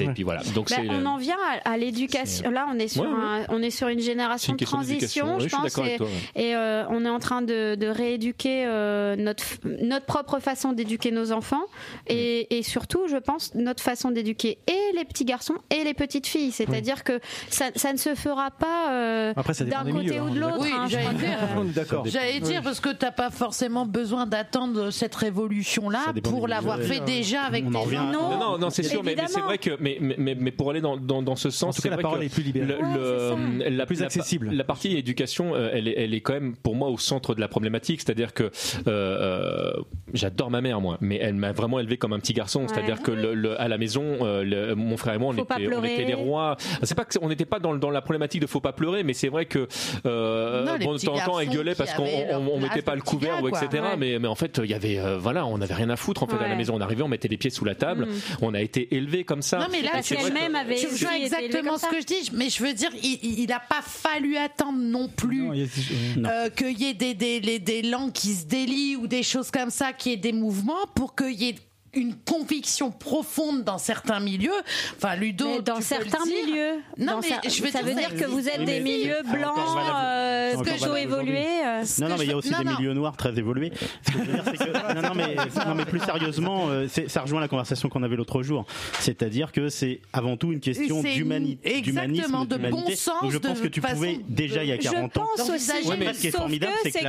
Et 0.00 0.06
puis 0.14 0.22
voilà. 0.22 0.42
Donc 0.54 0.70
c'est 0.70 0.88
on 0.88 1.04
en 1.06 1.16
vient 1.18 1.36
à, 1.64 1.72
à 1.72 1.76
l'éducation. 1.76 2.50
Là, 2.50 2.66
on 2.74 2.78
est 2.78 2.88
sur 2.88 3.02
Ouais, 3.02 3.08
ouais. 3.08 3.14
un- 3.14 3.46
on 3.50 3.62
est 3.62 3.70
sur 3.70 3.88
une 3.88 4.00
génération 4.00 4.52
une 4.52 4.56
de 4.56 4.64
transition, 4.64 5.38
je 5.40 5.48
pense, 5.48 5.66
et, 5.78 5.96
toi. 5.96 6.06
ouais. 6.06 6.42
et, 6.42 6.54
euh, 6.56 6.84
on 6.88 7.04
est 7.04 7.08
en 7.08 7.18
train 7.18 7.42
de, 7.42 7.74
de 7.74 7.86
rééduquer 7.86 8.64
euh, 8.66 9.14
notre 9.16 9.44
notre 9.64 10.06
propre 10.06 10.38
façon 10.38 10.72
d'éduquer 10.72 11.10
nos 11.10 11.32
enfants 11.32 11.62
et, 12.06 12.56
et 12.58 12.62
surtout, 12.62 13.06
je 13.08 13.16
pense, 13.16 13.54
notre 13.54 13.82
façon 13.82 14.10
d'éduquer 14.10 14.37
et 14.44 14.56
les 14.94 15.04
petits 15.04 15.24
garçons 15.24 15.54
et 15.70 15.84
les 15.84 15.94
petites 15.94 16.26
filles. 16.26 16.50
C'est-à-dire 16.52 17.04
que 17.04 17.20
ça, 17.50 17.66
ça 17.74 17.92
ne 17.92 17.98
se 17.98 18.14
fera 18.14 18.50
pas 18.50 18.90
euh, 18.92 19.34
d'un 19.34 19.84
des 19.84 19.92
côté 19.92 20.04
milieux, 20.04 20.20
ou 20.22 20.26
hein, 20.26 20.30
de 20.34 20.40
l'autre. 20.40 20.56
Oui, 20.60 20.70
hein, 20.72 20.84
je 20.86 20.92
j'allais 20.92 21.06
que- 21.06 21.18
dire. 21.20 21.64
D'accord. 21.74 22.04
J'allais 22.06 22.40
dire 22.40 22.62
parce 22.62 22.80
que 22.80 22.90
t'as 22.90 23.10
pas 23.10 23.30
forcément 23.30 23.86
besoin 23.86 24.26
d'attendre 24.26 24.90
cette 24.90 25.14
révolution-là 25.14 26.12
pour 26.22 26.46
des 26.46 26.50
l'avoir 26.52 26.78
fait 26.80 27.00
déjà 27.00 27.42
avec 27.42 27.64
à- 27.64 27.78
enfants. 27.78 28.12
Non, 28.12 28.38
non, 28.38 28.58
non, 28.58 28.70
c'est 28.70 28.82
sûr, 28.82 29.02
mais, 29.04 29.14
mais 29.16 29.26
c'est 29.28 29.40
vrai 29.40 29.58
que, 29.58 29.70
mais, 29.80 29.98
mais, 30.00 30.34
mais 30.38 30.50
pour 30.50 30.70
aller 30.70 30.80
dans, 30.80 30.96
dans, 30.96 31.22
dans 31.22 31.36
ce 31.36 31.50
sens, 31.50 31.74
En 31.74 31.76
tout 31.76 31.82
c'est 31.82 31.88
cas, 31.90 31.96
la 31.96 32.02
parole 32.02 32.20
que 32.20 32.24
est 32.24 32.28
plus 32.28 32.42
libérée. 32.42 32.66
le- 32.66 32.78
Ouais, 32.78 33.64
le- 33.70 33.76
la, 33.76 33.86
Plus 33.86 34.02
accessible. 34.02 34.50
La, 34.52 34.64
partie 34.64 34.96
éducation, 34.96 35.54
euh, 35.54 35.70
elle 35.72 35.88
est, 35.88 35.94
elle 35.96 36.14
est 36.14 36.20
quand 36.20 36.32
même 36.34 36.54
pour 36.56 36.74
moi 36.74 36.88
au 36.88 36.98
centre 36.98 37.34
de 37.34 37.40
la 37.40 37.48
problématique. 37.48 38.00
C'est-à-dire 38.00 38.34
que 38.34 38.44
euh, 38.44 38.50
euh, 38.86 39.72
j'adore 40.12 40.50
ma 40.50 40.60
mère, 40.60 40.80
moi, 40.80 40.98
mais 41.00 41.16
elle 41.20 41.34
m'a 41.34 41.52
vraiment 41.52 41.78
élevé 41.80 41.96
comme 41.96 42.12
un 42.12 42.18
petit 42.20 42.32
garçon. 42.34 42.66
C'est-à-dire 42.68 43.02
que 43.02 43.10
le, 43.10 43.34
le- 43.34 43.60
à 43.60 43.68
la 43.68 43.78
maison, 43.78 44.04
euh, 44.22 44.27
le- 44.44 44.74
mon 44.74 44.96
frère 44.96 45.14
et 45.14 45.18
moi, 45.18 45.28
on 45.30 45.32
était, 45.32 45.42
on 45.52 45.66
pleurer. 45.66 45.94
était 45.94 46.04
les 46.04 46.14
rois. 46.14 46.56
C'est 46.82 46.94
pas 46.94 47.04
que 47.04 47.18
on 47.20 47.28
n'était 47.28 47.44
pas 47.44 47.58
dans, 47.58 47.74
dans 47.74 47.90
la 47.90 48.00
problématique 48.02 48.40
de 48.40 48.46
faut 48.46 48.60
pas 48.60 48.72
pleurer, 48.72 49.02
mais 49.02 49.12
c'est 49.14 49.28
vrai 49.28 49.46
que 49.46 49.66
euh, 50.06 50.64
Non, 50.64 50.76
bon, 50.78 50.94
de 50.94 50.98
temps 50.98 51.14
en 51.14 51.18
temps, 51.24 51.38
elle 51.40 51.48
gueulait 51.50 51.74
parce 51.74 51.94
qu'on 51.94 52.04
on, 52.04 52.48
on 52.54 52.60
mettait 52.60 52.82
pas 52.82 52.94
le 52.94 53.02
couvert 53.02 53.36
gars, 53.36 53.42
ou 53.42 53.48
etc. 53.48 53.66
Ouais. 53.72 53.96
Mais, 53.96 54.18
mais 54.18 54.28
en 54.28 54.34
fait, 54.34 54.60
il 54.62 54.70
y 54.70 54.74
avait, 54.74 54.98
euh, 54.98 55.18
voilà, 55.18 55.46
on 55.46 55.58
n'avait 55.58 55.74
rien 55.74 55.90
à 55.90 55.96
foutre 55.96 56.22
en 56.22 56.26
fait 56.26 56.36
à 56.42 56.48
la 56.48 56.54
maison. 56.56 56.74
On 56.76 56.80
arrivait, 56.80 57.02
on 57.02 57.08
mettait 57.08 57.28
les 57.28 57.36
pieds 57.36 57.50
sous 57.50 57.64
la 57.64 57.74
table. 57.74 58.06
Mm. 58.06 58.08
On 58.42 58.54
a 58.54 58.60
été 58.60 58.94
élevé 58.94 59.24
comme 59.24 59.42
ça. 59.42 59.58
Non, 59.58 59.66
mais 59.70 59.82
là, 59.82 59.90
que- 60.02 60.56
avait 60.58 60.76
Je 60.76 61.04
vois 61.04 61.16
exactement 61.18 61.78
ce 61.78 61.86
que 61.86 62.00
je 62.00 62.06
dis, 62.06 62.30
mais 62.32 62.48
je 62.50 62.62
veux 62.62 62.72
dire, 62.72 62.90
il 63.02 63.46
n'a 63.48 63.60
pas 63.60 63.82
fallu 63.82 64.36
attendre 64.36 64.78
non 64.78 65.08
plus 65.08 65.48
euh, 65.50 66.50
qu'il 66.50 66.78
y 66.80 66.86
ait 66.86 66.94
des, 66.94 67.14
des 67.14 67.82
langues 67.82 68.12
qui 68.12 68.34
se 68.34 68.46
délient 68.46 68.96
ou 68.96 69.06
des 69.06 69.22
choses 69.22 69.50
comme 69.50 69.70
ça, 69.70 69.92
qu'il 69.92 70.12
y 70.12 70.14
ait 70.14 70.18
des 70.18 70.32
mouvements 70.32 70.86
pour 70.94 71.14
qu'il 71.14 71.32
y 71.40 71.48
ait 71.50 71.54
une 71.94 72.14
conviction 72.14 72.90
profonde 72.90 73.64
dans 73.64 73.78
certains 73.78 74.20
milieux. 74.20 74.52
Enfin, 74.96 75.16
Ludo, 75.16 75.46
Mais 75.48 75.62
dans 75.62 75.78
tu 75.80 75.84
peux 75.88 76.04
le 76.04 76.10
certains 76.10 76.24
dire. 76.24 76.46
milieux. 76.46 76.72
Non, 76.98 77.06
Dans 77.14 77.20
mais 77.20 77.28
je 77.48 77.62
veux 77.62 77.70
ça 77.70 77.82
dire, 77.82 77.88
veut 77.88 77.94
dire 78.00 78.14
que 78.14 78.24
vous 78.26 78.46
êtes 78.48 78.58
Oui, 78.60 78.64
des 78.66 78.80
milieux 78.80 79.22
blancs, 79.24 79.56
euh, 79.56 80.56
plutôt 80.62 80.86
valable 80.86 80.98
évolués. 80.98 81.46
euh. 81.64 81.84
Non, 82.00 82.06
que 82.06 82.10
non, 82.12 82.16
mais 82.18 82.24
il 82.24 82.26
y 82.26 82.26
je- 82.28 82.32
a 82.32 82.36
aussi 82.36 82.50
non, 82.50 82.58
des 82.58 82.64
non. 82.64 82.78
milieux 82.78 82.92
noirs 82.94 83.16
très 83.16 83.38
évolués. 83.38 83.72
Ce 84.06 84.12
que 84.12 84.18
je 84.18 84.24
veux 84.24 84.32
dire, 84.32 84.44
c'est 84.44 84.56
que, 84.58 84.94
non, 84.94 85.02
non, 85.08 85.14
mais, 85.14 85.34
non, 85.66 85.74
mais 85.74 85.84
plus 85.84 86.00
sérieusement, 86.00 86.66
euh, 86.68 86.86
ça 87.06 87.22
rejoint 87.22 87.40
la 87.40 87.48
conversation 87.48 87.88
qu'on 87.88 88.02
avait 88.02 88.16
l'autre 88.16 88.42
jour. 88.42 88.66
C'est-à-dire 89.00 89.52
que 89.52 89.68
c'est 89.68 90.00
avant 90.12 90.36
tout 90.36 90.52
une 90.52 90.60
question 90.60 91.00
C'est 91.02 91.14
d'humani- 91.14 91.58
exactement, 91.64 92.02
d'humanisme, 92.44 92.46
de 92.46 92.56
bon 92.56 92.68
d'humanité. 92.68 92.96
sens, 92.96 93.22
Donc 93.22 93.30
je 93.32 93.38
pense 93.38 93.60
que 93.60 93.68
tu 93.68 93.80
pouvais 93.80 94.20
déjà 94.28 94.62
il 94.62 94.68
y 94.68 94.72
a 94.72 94.76
Je 94.76 94.82
40 94.82 95.16
ans. 95.16 95.26
pense 95.36 95.48
aussi, 95.48 95.66
ce 95.66 96.20
qui 96.20 96.26
est 96.28 96.30
formidable, 96.30 96.72
que 96.84 96.90
c'est 96.90 97.00
que, 97.00 97.06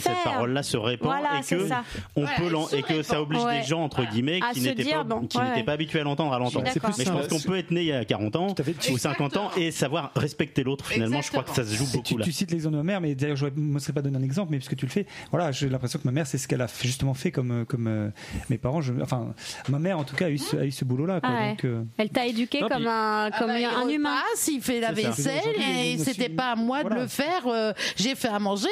cette 0.00 0.22
parole-là 0.24 0.62
se 0.62 0.76
répand 0.76 1.14
et 1.38 1.44
que 1.46 1.66
ça. 1.68 1.82
on 2.14 2.22
peut 2.26 2.50
et 2.72 2.82
que 2.82 3.02
oblige 3.16 3.44
des 3.44 3.62
gens 3.66 3.85
entre 3.86 4.04
guillemets 4.10 4.40
À 4.42 4.52
qui 4.52 4.60
dire, 4.60 4.98
pas 4.98 5.04
bon, 5.04 5.26
qui 5.26 5.38
ouais. 5.38 5.48
n'étaient 5.48 5.64
pas 5.64 5.72
habitués 5.72 6.00
à 6.00 6.04
l'entendre 6.04 6.32
à 6.34 6.38
l'entendre. 6.38 6.64
Mais 6.66 6.72
je 6.74 6.78
pense 7.10 7.28
qu'on 7.28 7.40
peut 7.40 7.56
être 7.58 7.70
né 7.70 7.80
il 7.82 7.86
y 7.86 7.92
a 7.92 8.04
40 8.04 8.36
ans 8.36 8.54
ou 8.90 8.98
50 8.98 9.36
ans 9.36 9.50
et 9.56 9.70
savoir 9.70 10.12
respecter 10.16 10.62
l'autre. 10.64 10.86
Finalement, 10.86 11.22
je 11.22 11.30
crois 11.30 11.42
que 11.42 11.50
ça 11.50 11.64
se 11.64 11.74
joue 11.74 11.84
Et 11.84 11.88
tu, 11.88 11.96
beaucoup 11.96 12.18
là. 12.18 12.24
tu 12.24 12.32
cites 12.32 12.50
l'exemple 12.50 12.72
de 12.74 12.78
ma 12.78 12.84
mère, 12.84 13.00
mais 13.00 13.14
d'ailleurs, 13.14 13.36
je 13.36 13.46
ne 13.46 13.50
me 13.60 13.78
serais 13.78 13.92
pas 13.92 14.02
donné 14.02 14.18
un 14.18 14.22
exemple, 14.22 14.50
mais 14.50 14.58
puisque 14.58 14.76
tu 14.76 14.86
le 14.86 14.90
fais, 14.90 15.06
voilà, 15.30 15.52
j'ai 15.52 15.68
l'impression 15.68 15.98
que 15.98 16.04
ma 16.06 16.12
mère, 16.12 16.26
c'est 16.26 16.38
ce 16.38 16.46
qu'elle 16.48 16.60
a 16.62 16.66
justement 16.82 17.14
fait 17.14 17.30
comme, 17.30 17.64
comme 17.66 17.86
euh, 17.86 18.10
mes 18.50 18.58
parents. 18.58 18.80
Je, 18.80 18.92
enfin, 19.02 19.32
ma 19.68 19.78
mère, 19.78 19.98
en 19.98 20.04
tout 20.04 20.16
cas, 20.16 20.26
a 20.26 20.30
eu 20.30 20.38
ce, 20.38 20.56
a 20.56 20.64
eu 20.64 20.70
ce 20.72 20.84
boulot-là. 20.84 21.20
Ah 21.22 21.32
ouais. 21.32 21.56
Euh, 21.64 21.82
Elle 21.98 22.10
t'a 22.10 22.26
éduqué 22.26 22.60
Non, 22.60 22.68
comme 22.68 22.78
puis- 22.78 22.86
un, 22.88 23.30
Ah 23.32 23.38
comme 23.38 23.48
bah, 23.48 23.58
il 23.60 23.64
un 23.64 23.88
humain. 23.88 24.16
repasse, 24.16 24.48
il 24.48 24.60
fait 24.60 24.80
la 24.80 24.92
vaisselle 24.92 25.42
et 25.78 25.98
c'était 25.98 26.28
pas 26.28 26.52
à 26.52 26.56
moi 26.56 26.84
de 26.84 26.94
le 26.94 27.06
faire. 27.06 27.46
euh, 27.46 27.72
j'ai 27.96 28.14
fait 28.14 28.28
à 28.28 28.38
manger 28.38 28.68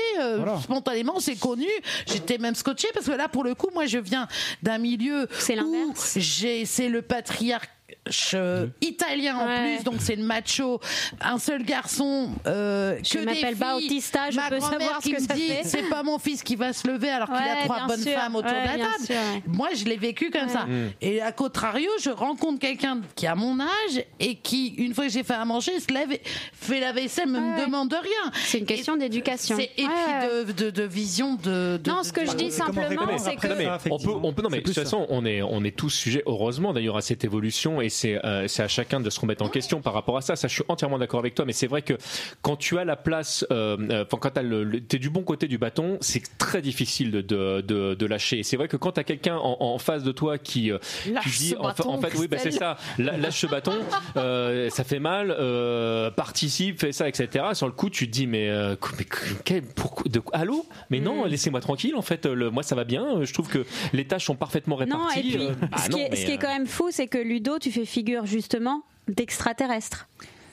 spontanément, 0.63 1.21
c'est 1.21 1.37
connu. 1.39 1.67
J'étais 2.07 2.39
même 2.39 2.55
scotché 2.55 2.89
parce 2.95 3.07
que 3.07 3.13
là, 3.13 3.29
pour 3.29 3.45
le 3.45 3.55
coup, 3.55 3.69
moi, 3.75 3.87
je 3.87 3.99
viens 3.99 4.27
d'un 4.63 4.79
milieu 4.79 5.04
C'est 5.39 5.55
où 5.55 5.57
l'inverse. 5.57 6.19
j'ai, 6.19 6.65
c'est 6.65 6.89
le 6.89 7.03
patriarcat 7.03 7.69
je- 8.09 8.69
italien 8.81 9.37
en 9.37 9.47
Ouais. 9.47 9.77
plus, 9.77 9.85
donc 9.85 9.97
c'est 10.01 10.17
le 10.17 10.25
macho, 10.25 10.81
un 11.21 11.39
seul 11.39 11.65
garçon. 11.65 12.29
Euh, 12.47 12.99
Je 13.03 13.19
m'appelle. 13.19 13.55
Bautista, 13.55 14.31
je 14.31 14.37
Ma 14.37 14.49
peux 14.49 14.61
savoir 14.61 14.99
ce 15.03 15.09
qui 15.09 15.15
que 15.15 15.21
me 15.23 15.27
ça 15.27 15.35
dit, 15.35 15.51
c'est 15.65 15.89
pas 15.89 16.03
mon 16.03 16.19
fils 16.19 16.43
qui 16.43 16.57
va 16.57 16.73
se 16.73 16.87
lever 16.89 17.09
alors 17.11 17.29
qu'il 17.29 17.37
Ouais, 17.37 17.51
a 17.63 17.65
trois 17.65 17.87
bonnes 17.87 18.03
sûr. 18.03 18.13
femmes 18.13 18.37
autour 18.37 18.51
Ouais, 18.53 18.63
de 18.63 18.79
la 18.79 18.85
table. 18.85 19.05
sûr. 19.07 19.17
Moi, 19.47 19.69
je 19.75 19.85
l'ai 19.85 19.97
vécu 19.97 20.31
comme 20.31 20.49
ça. 20.49 20.65
Ouais. 20.67 20.97
Et 21.01 21.21
à 21.23 21.33
contrario, 21.33 21.91
je 22.03 22.11
rencontre 22.11 22.59
quelqu'un 22.59 23.01
qui 23.15 23.27
a 23.27 23.35
mon 23.35 23.59
âge 23.61 24.05
et 24.21 24.37
qui, 24.37 24.69
une 24.79 24.95
fois 24.95 25.07
que 25.07 25.13
j'ai 25.13 25.23
fait 25.23 25.35
à 25.35 25.45
manger, 25.45 25.79
se 25.81 25.93
lève, 25.93 26.13
et 26.13 26.21
fait 26.53 26.81
la 26.81 26.93
vaisselle, 26.93 27.29
me, 27.29 27.41
me 27.41 27.65
demande 27.65 27.93
rien. 27.93 28.33
C'est 28.45 28.59
une 28.59 28.67
question 28.67 28.97
d'éducation. 28.97 29.57
C'est- 29.57 29.71
Et 29.79 29.85
puis 29.87 30.45
de, 30.47 30.53
de, 30.53 30.71
de 30.71 30.83
vision 30.83 31.35
de, 31.37 31.79
de- 31.83 31.91
Non, 31.91 32.03
ce 32.03 32.13
que 32.13 32.27
je 32.27 32.35
dis 32.35 32.51
simplement, 32.51 33.19
c'est 33.19 33.37
que 33.37 33.47
peut, 33.47 34.11
on 34.23 34.33
peut, 34.33 34.43
non, 34.43 34.49
mais 34.51 34.59
de 34.59 34.65
toute 34.65 34.75
façon, 34.75 35.07
on 35.09 35.25
est, 35.25 35.43
on 35.43 35.65
est 35.65 35.77
tous 35.77 35.91
sujets, 35.91 36.23
heureusement 36.27 36.73
d'ailleurs, 36.73 36.97
à 36.97 37.03
cette 37.03 37.25
évolution 37.25 37.81
et 37.81 37.89
c'est, 37.95 38.25
euh, 38.25 38.47
c'est 38.49 38.63
à 38.63 38.69
chacun 38.69 39.01
de 39.01 39.09
se 39.11 39.21
remettre 39.21 39.43
en 39.45 39.49
question 39.49 39.81
par 39.81 39.93
rapport 39.95 40.17
à 40.17 40.21
ça. 40.21 40.37
Ça, 40.37 40.49
je 40.49 40.55
suis 40.55 40.65
entièrement 40.69 40.99
d'accord 40.99 41.21
avec 41.21 41.35
toi, 41.35 41.45
mais 41.45 41.53
c'est 41.53 41.67
vrai 41.67 41.83
que 41.83 41.95
quand 42.43 42.57
tu 42.57 42.79
as 42.79 42.85
la 42.85 42.97
place, 42.97 43.47
euh, 43.51 43.77
euh, 43.91 44.05
enfin, 44.07 44.19
quand 44.21 44.31
t'as 44.31 44.43
le, 44.43 44.65
le- 44.65 44.81
t'es 44.81 44.99
du 44.99 45.11
bon 45.11 45.23
côté 45.23 45.47
du 45.49 45.59
bâton, 45.59 45.99
c'est 46.01 46.23
très 46.39 46.61
difficile 46.63 47.11
de, 47.11 47.21
de, 47.21 47.61
de, 47.61 47.95
de 47.95 48.07
lâcher. 48.07 48.43
C'est 48.43 48.57
vrai 48.57 48.69
que 48.69 48.77
quand 48.77 48.93
t'as 48.93 49.05
quelqu'un 49.05 49.37
en, 49.37 49.57
en 49.61 49.79
face 49.79 50.03
de 50.03 50.13
toi 50.13 50.39
qui, 50.39 50.71
euh, 50.73 50.79
Lâche 51.11 51.25
qui 51.25 51.31
dit, 51.31 51.49
ce 51.51 51.57
en, 51.57 51.63
fa- 51.63 51.69
bâton, 51.69 51.89
en 51.91 52.01
fait, 52.01 52.13
oui, 52.19 52.29
bah, 52.29 52.37
c'est 52.39 52.51
ça, 52.51 52.77
lâche 52.99 53.41
ce 53.41 53.47
bâton, 53.47 53.75
euh, 54.17 54.69
ça 54.71 54.85
fait 54.85 54.99
mal, 54.99 55.35
euh, 55.39 56.11
participe, 56.11 56.81
fais 56.81 56.93
ça, 56.93 57.09
etc. 57.09 57.45
Sur 57.55 57.67
le 57.67 57.73
coup, 57.73 57.91
tu 57.91 58.07
te 58.07 58.13
dis, 58.13 58.27
mais, 58.27 58.49
euh, 58.49 58.77
mais 58.99 59.07
quel- 59.45 59.63
pourquoi, 59.63 60.05
de, 60.11 60.21
allô? 60.33 60.67
Mais 60.91 61.01
Mm. 61.01 61.05
non, 61.05 61.25
laissez-moi 61.25 61.61
tranquille. 61.61 61.95
En 61.97 62.03
fait, 62.03 62.27
le, 62.27 62.51
moi, 62.51 62.63
ça 62.63 62.75
va 62.75 62.85
bien. 62.85 63.23
Je 63.25 63.33
trouve 63.33 63.49
que 63.49 63.65
les 63.93 64.07
tâches 64.07 64.25
sont 64.27 64.35
parfaitement 64.37 64.77
réparties. 64.77 64.95
Non, 64.95 65.11
et 65.11 65.21
puis, 65.21 65.37
Euh, 65.45 65.51
bah 65.71 65.79
ce, 65.79 65.91
non, 65.91 65.97
qui 65.99 66.03
est, 66.05 66.09
mais, 66.11 66.17
ce 66.17 66.27
qui 66.27 66.33
est 66.33 66.39
quand 66.39 66.53
même 66.53 66.67
fou, 66.67 66.89
c'est 66.91 67.07
que 67.07 67.19
Ludo, 67.19 67.59
tu 67.59 67.71
fais 67.71 67.84
figure 67.85 68.27
justement 68.27 68.83
d'extraterrestre. 69.09 70.09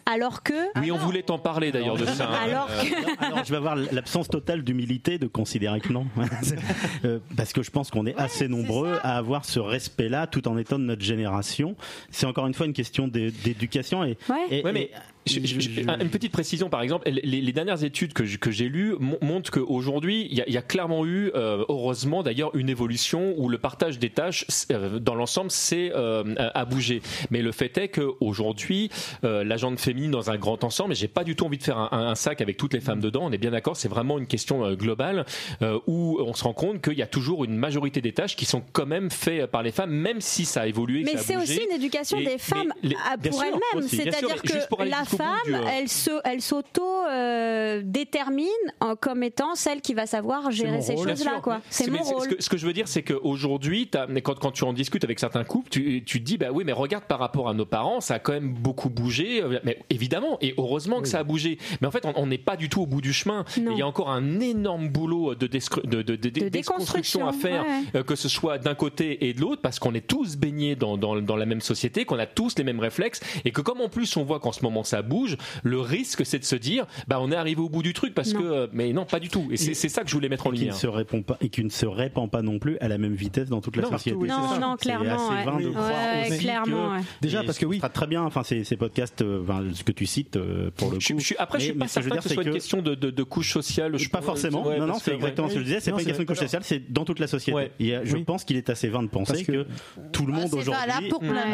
Alors 0.08 0.42
que. 0.42 0.54
Oui, 0.80 0.92
on 0.92 0.98
voulait 0.98 1.22
t'en 1.22 1.38
parler 1.38 1.72
d'ailleurs 1.72 1.96
de 1.96 2.06
ça. 2.08 2.28
hein. 2.28 2.40
Alors 2.44 2.68
Euh, 2.72 2.84
que. 2.84 3.24
Alors, 3.26 3.46
je 3.46 3.52
vais 3.52 3.58
avoir 3.58 3.76
l'absence 3.76 4.28
totale 4.28 4.64
d'humilité 4.64 5.20
de 5.20 5.28
considérer 5.28 5.80
que 5.80 5.94
non. 5.94 6.08
Euh, 7.06 7.20
parce 7.38 7.54
que 7.54 7.62
je 7.64 7.72
pense 7.72 7.90
qu'on 7.92 8.06
est 8.06 8.16
assez 8.18 8.48
nombreux 8.48 9.00
à 9.04 9.18
avoir 9.18 9.46
ce 9.46 9.60
respect-là 9.60 10.28
tout 10.28 10.48
en 10.48 10.58
étant 10.58 10.78
de 10.80 10.84
notre 10.86 11.04
génération. 11.04 11.76
C'est 12.12 12.26
encore 12.26 12.46
une 12.48 12.54
fois 12.54 12.66
une 12.66 12.74
question 12.74 13.08
d'é- 13.08 13.32
d'éducation. 13.32 14.04
Et, 14.04 14.18
et- 14.50 14.64
Ouais, 14.64 14.72
mais 14.72 14.82
et- 14.84 14.92
je- 15.26 15.40
je- 15.40 15.60
je- 15.60 15.82
une 15.82 16.10
petite 16.10 16.32
précision, 16.32 16.70
par 16.70 16.82
exemple, 16.82 17.10
les, 17.10 17.42
les 17.42 17.52
dernières 17.54 17.84
études 17.84 18.14
que, 18.14 18.26
je- 18.26 18.38
que 18.38 18.50
j'ai 18.52 18.70
lues 18.70 18.96
mon- 19.00 19.18
montrent 19.22 19.52
qu'aujourd'hui, 19.52 20.28
il 20.32 20.38
y, 20.38 20.42
a- 20.42 20.48
il 20.48 20.54
y 20.54 20.58
a 20.58 20.62
clairement 20.62 21.06
eu, 21.06 21.32
euh, 21.36 21.64
heureusement 21.70 22.24
d'ailleurs, 22.24 22.56
une 22.56 22.70
évolution 22.70 23.34
où 23.38 23.50
le 23.50 23.58
partage 23.58 24.00
des 24.00 24.10
tâches, 24.10 24.46
euh, 24.72 25.00
dans 25.00 25.16
l'ensemble, 25.16 25.52
c'est 25.52 25.92
euh, 25.96 26.24
à 26.54 26.66
bouger. 26.66 27.02
Mais 27.30 27.42
le 27.42 27.52
fait 27.52 27.78
est 27.78 27.90
qu'aujourd'hui, 27.90 28.90
euh, 29.24 29.44
la 29.44 29.58
gente 29.58 29.80
féminine 29.80 30.12
dans 30.12 30.30
un 30.32 30.38
grand 30.38 30.64
ensemble, 30.64 30.94
et 30.94 30.96
j'ai 30.96 31.08
pas 31.08 31.24
du 31.24 31.36
tout 31.36 31.46
envie 31.46 31.58
de 31.58 31.64
faire 31.64 31.78
un, 31.78 31.90
un 31.92 32.16
sac 32.16 32.42
avec 32.42 32.58
toutes 32.58 32.74
les 32.74 32.82
femmes 32.82 33.00
dedans, 33.00 33.22
on 33.26 33.32
est 33.32 33.38
bien 33.38 33.52
d'accord, 33.52 33.76
c'est 33.78 33.88
vraiment 33.90 34.18
une 34.18 34.28
question 34.28 34.66
euh, 34.66 34.76
globale 34.76 35.26
euh, 35.62 35.80
où 35.88 36.18
on 36.22 36.34
se 36.34 36.44
rend 36.44 36.54
compte 36.54 36.82
qu'il 36.82 36.98
y 36.98 37.02
a 37.02 37.08
toujours 37.08 37.46
une 37.46 37.56
majorité 37.56 38.02
des 38.02 38.12
tâches 38.14 38.36
qui 38.36 38.46
sont 38.46 38.64
quand 38.74 38.86
même 38.86 39.10
faites 39.12 39.48
par 39.48 39.64
les 39.64 39.72
femmes, 39.72 39.92
même 39.92 40.22
si 40.22 40.46
ça 40.46 40.62
a 40.62 40.68
évolué. 40.68 41.04
Mais 41.04 41.18
c'est 41.18 41.36
aussi 41.38 41.60
une 41.70 41.76
éducation 41.76 42.20
Et- 42.20 42.26
des 42.26 42.38
femmes 42.38 42.74
les- 42.84 42.96
pour 43.30 43.44
elles-mêmes. 43.44 43.88
C'est-à-dire 43.88 44.36
mais 44.44 44.54
juste 44.54 44.68
pour 44.70 44.78
que 44.80 44.84
la 44.84 45.04
femme, 45.18 45.38
du, 45.46 45.54
elle 45.70 45.88
se, 45.90 46.12
elle 46.24 46.42
s'auto 46.42 46.84
euh, 47.10 47.82
détermine 47.84 48.48
en- 48.80 48.96
comme 48.96 49.24
étant 49.24 49.56
celle 49.56 49.82
qui 49.82 49.94
va 49.94 50.06
savoir 50.06 50.52
gérer 50.52 50.82
ces 50.82 50.96
choses-là, 50.98 51.40
quoi. 51.42 51.62
C'est 51.70 51.90
mon 51.90 52.04
ce 52.04 52.14
rôle. 52.14 52.28
que, 52.28 52.42
ce 52.44 52.50
que 52.50 52.58
je 52.58 52.66
veux 52.66 52.74
dire, 52.74 52.88
c'est 52.88 53.04
qu'aujourd'hui, 53.04 53.90
quand, 54.24 54.40
quand 54.40 54.52
tu 54.52 54.64
en 54.64 54.74
discutes 54.74 55.04
avec 55.04 55.20
certains 55.20 55.44
couples, 55.44 55.70
tu, 55.70 56.04
tu 56.06 56.20
te 56.20 56.26
dis, 56.26 56.38
bah 56.38 56.48
oui, 56.52 56.64
mais 56.66 56.72
regarde 56.72 57.04
par 57.06 57.20
rapport 57.20 57.50
à 57.50 57.54
nos 57.54 57.66
parents, 57.66 58.02
ça 58.02 58.16
a 58.16 58.20
quand 58.20 58.34
même 58.34 58.54
beaucoup 58.54 58.90
bougé. 58.90 59.42
euh, 59.42 59.60
Mais 59.64 59.80
évidemment, 59.90 60.38
et 60.42 60.54
heureusement 60.58 61.02
que 61.02 61.08
ça 61.08 61.20
a 61.20 61.24
bougé. 61.24 61.58
Mais 61.82 61.88
en 61.88 61.92
fait, 61.92 62.06
on- 62.06 62.14
on 62.16 62.28
n'est 62.28 62.38
pas 62.38 62.56
du 62.58 62.70
tout 62.70 62.82
au 62.82 62.86
bout 62.88 63.02
du 63.02 63.14
chemin. 63.14 63.46
Il 63.58 63.78
y 63.78 63.82
a 63.82 63.88
encore 63.88 64.10
un 64.10 64.40
énorme 64.40 64.90
boulot 64.90 65.36
de, 65.36 65.48
de, 65.48 65.60
de- 65.86 66.02
de- 66.02 66.16
de- 66.16 66.50
déconstruction 66.50 67.28
à 67.28 67.34
faire, 67.34 67.64
ouais. 67.64 68.00
euh, 68.00 68.04
que 68.04 68.16
ce 68.16 68.30
soit 68.30 68.58
d'un 68.58 68.76
côté 68.76 69.28
et 69.28 69.34
de 69.34 69.42
l'autre, 69.42 69.62
parce 69.62 69.80
qu'on 69.80 69.94
est 69.94 70.06
tous 70.06 70.36
baignés 70.38 70.76
dans, 70.76 70.98
dans, 70.98 71.16
dans 71.22 71.36
la 71.36 71.46
même 71.46 71.62
société, 71.62 72.06
qu'on 72.06 72.20
a 72.20 72.26
tous 72.26 72.56
les 72.58 72.64
mêmes 72.64 72.80
réflexes, 72.80 73.20
et 73.46 73.52
que 73.52 73.62
comme 73.62 73.82
en 73.82 73.90
plus 73.90 74.16
on 74.18 74.24
voit 74.24 74.40
qu'en 74.40 74.52
ce 74.52 74.64
moment 74.64 74.84
ça 75.02 75.08
bouge, 75.08 75.38
le 75.64 75.80
risque 75.80 76.26
c'est 76.26 76.40
de 76.40 76.44
se 76.46 76.56
dire, 76.56 76.86
bah 77.08 77.18
on 77.22 77.32
est 77.32 77.36
arrivé 77.36 77.62
au 77.62 77.70
bout 77.70 77.82
du 77.84 77.94
truc, 77.94 78.14
parce 78.14 78.34
Non. 78.34 78.42
que, 78.42 78.46
euh, 78.46 78.68
mais 78.74 78.94
non, 78.94 79.06
pas 79.06 79.20
du 79.20 79.30
tout. 79.30 79.48
Et 79.52 79.58
c'est 79.58 79.74
c'est 79.74 79.90
ça 79.90 80.04
que 80.04 80.10
je 80.10 80.14
voulais 80.16 80.30
mettre 80.30 80.48
en 80.48 80.52
et 80.52 80.56
qui 80.56 80.60
ne 80.62 80.66
lumière. 80.66 80.80
se 80.80 80.88
répond 80.88 81.22
pas 81.24 81.38
et 81.42 81.50
qui 81.50 81.64
ne 81.64 81.70
se 81.70 81.86
répand 81.86 82.30
pas 82.30 82.42
non 82.42 82.60
plus 82.60 82.78
à 82.80 82.88
la 82.88 82.98
même 82.98 83.14
vitesse 83.14 83.50
dans 83.50 83.62
toute 83.62 83.76
la 83.78 83.84
Non, 83.84 83.92
société. 83.92 84.18
partout, 84.18 84.24
oui, 84.52 84.60
Non, 84.60 84.60
non, 84.70 84.76
clairement, 84.78 85.16
assez 85.30 85.34
ouais. 85.36 85.44
vain 85.46 85.60
de 85.60 85.66
Ouais, 85.68 85.72
croire 85.74 85.90
ouais, 85.90 86.30
aussi 86.30 86.40
clairement, 86.40 86.66
que- 86.66 86.96
ouais. 86.98 87.04
Déjà, 87.22 87.44
et 87.44 87.46
parce 87.46 87.58
que 87.58 87.66
oui. 87.66 87.82
très 87.94 88.08
bien. 88.08 88.24
Enfin, 88.24 88.44
ces, 88.44 88.64
ces 88.64 88.78
podcasts, 88.78 89.22
euh, 89.22 89.42
enfin, 89.44 89.64
ce 89.74 89.84
que 89.84 89.92
tu 89.92 90.06
cites 90.06 90.36
euh, 90.38 90.70
pour 90.76 90.90
le 90.92 90.96
coup. 90.98 91.02
Je, 91.02 91.14
je 91.18 91.24
suis, 91.26 91.36
après, 91.38 91.60
je 91.60 91.66
suis 91.66 91.74
pas 91.74 91.86
que 91.86 91.92
certain 91.92 92.10
dire, 92.10 92.18
que 92.18 92.24
ce 92.24 92.30
c'est 92.30 92.34
soit 92.36 92.44
une 92.44 92.50
que- 92.50 92.54
question 92.54 92.82
de, 92.82 92.96
de, 92.96 93.10
de 93.10 93.24
couche 93.24 93.52
sociale. 93.52 93.98
Je 93.98 94.10
Pas 94.10 94.22
forcément. 94.22 94.64
Non, 94.64 94.86
non, 94.88 95.00
c'est 95.00 95.14
exactement 95.16 95.48
ce 95.50 95.54
que 95.56 95.60
je 95.60 95.66
disais. 95.66 95.80
C'est 95.80 95.92
pas 95.92 96.00
une 96.00 96.06
question 96.06 96.24
de 96.24 96.28
couche 96.28 96.40
sociale, 96.40 96.62
c'est 96.64 96.92
dans 96.92 97.06
toute 97.06 97.20
la 97.20 97.28
société. 97.28 97.72
Je 97.80 98.18
pense 98.18 98.44
qu'il 98.44 98.58
est 98.58 98.70
assez 98.70 98.88
vain 98.90 99.04
de 99.04 99.08
penser 99.10 99.44
que- 99.44 99.66
tout 100.12 100.26
le 100.26 100.34
monde 100.34 100.50
Ah, 100.54 100.62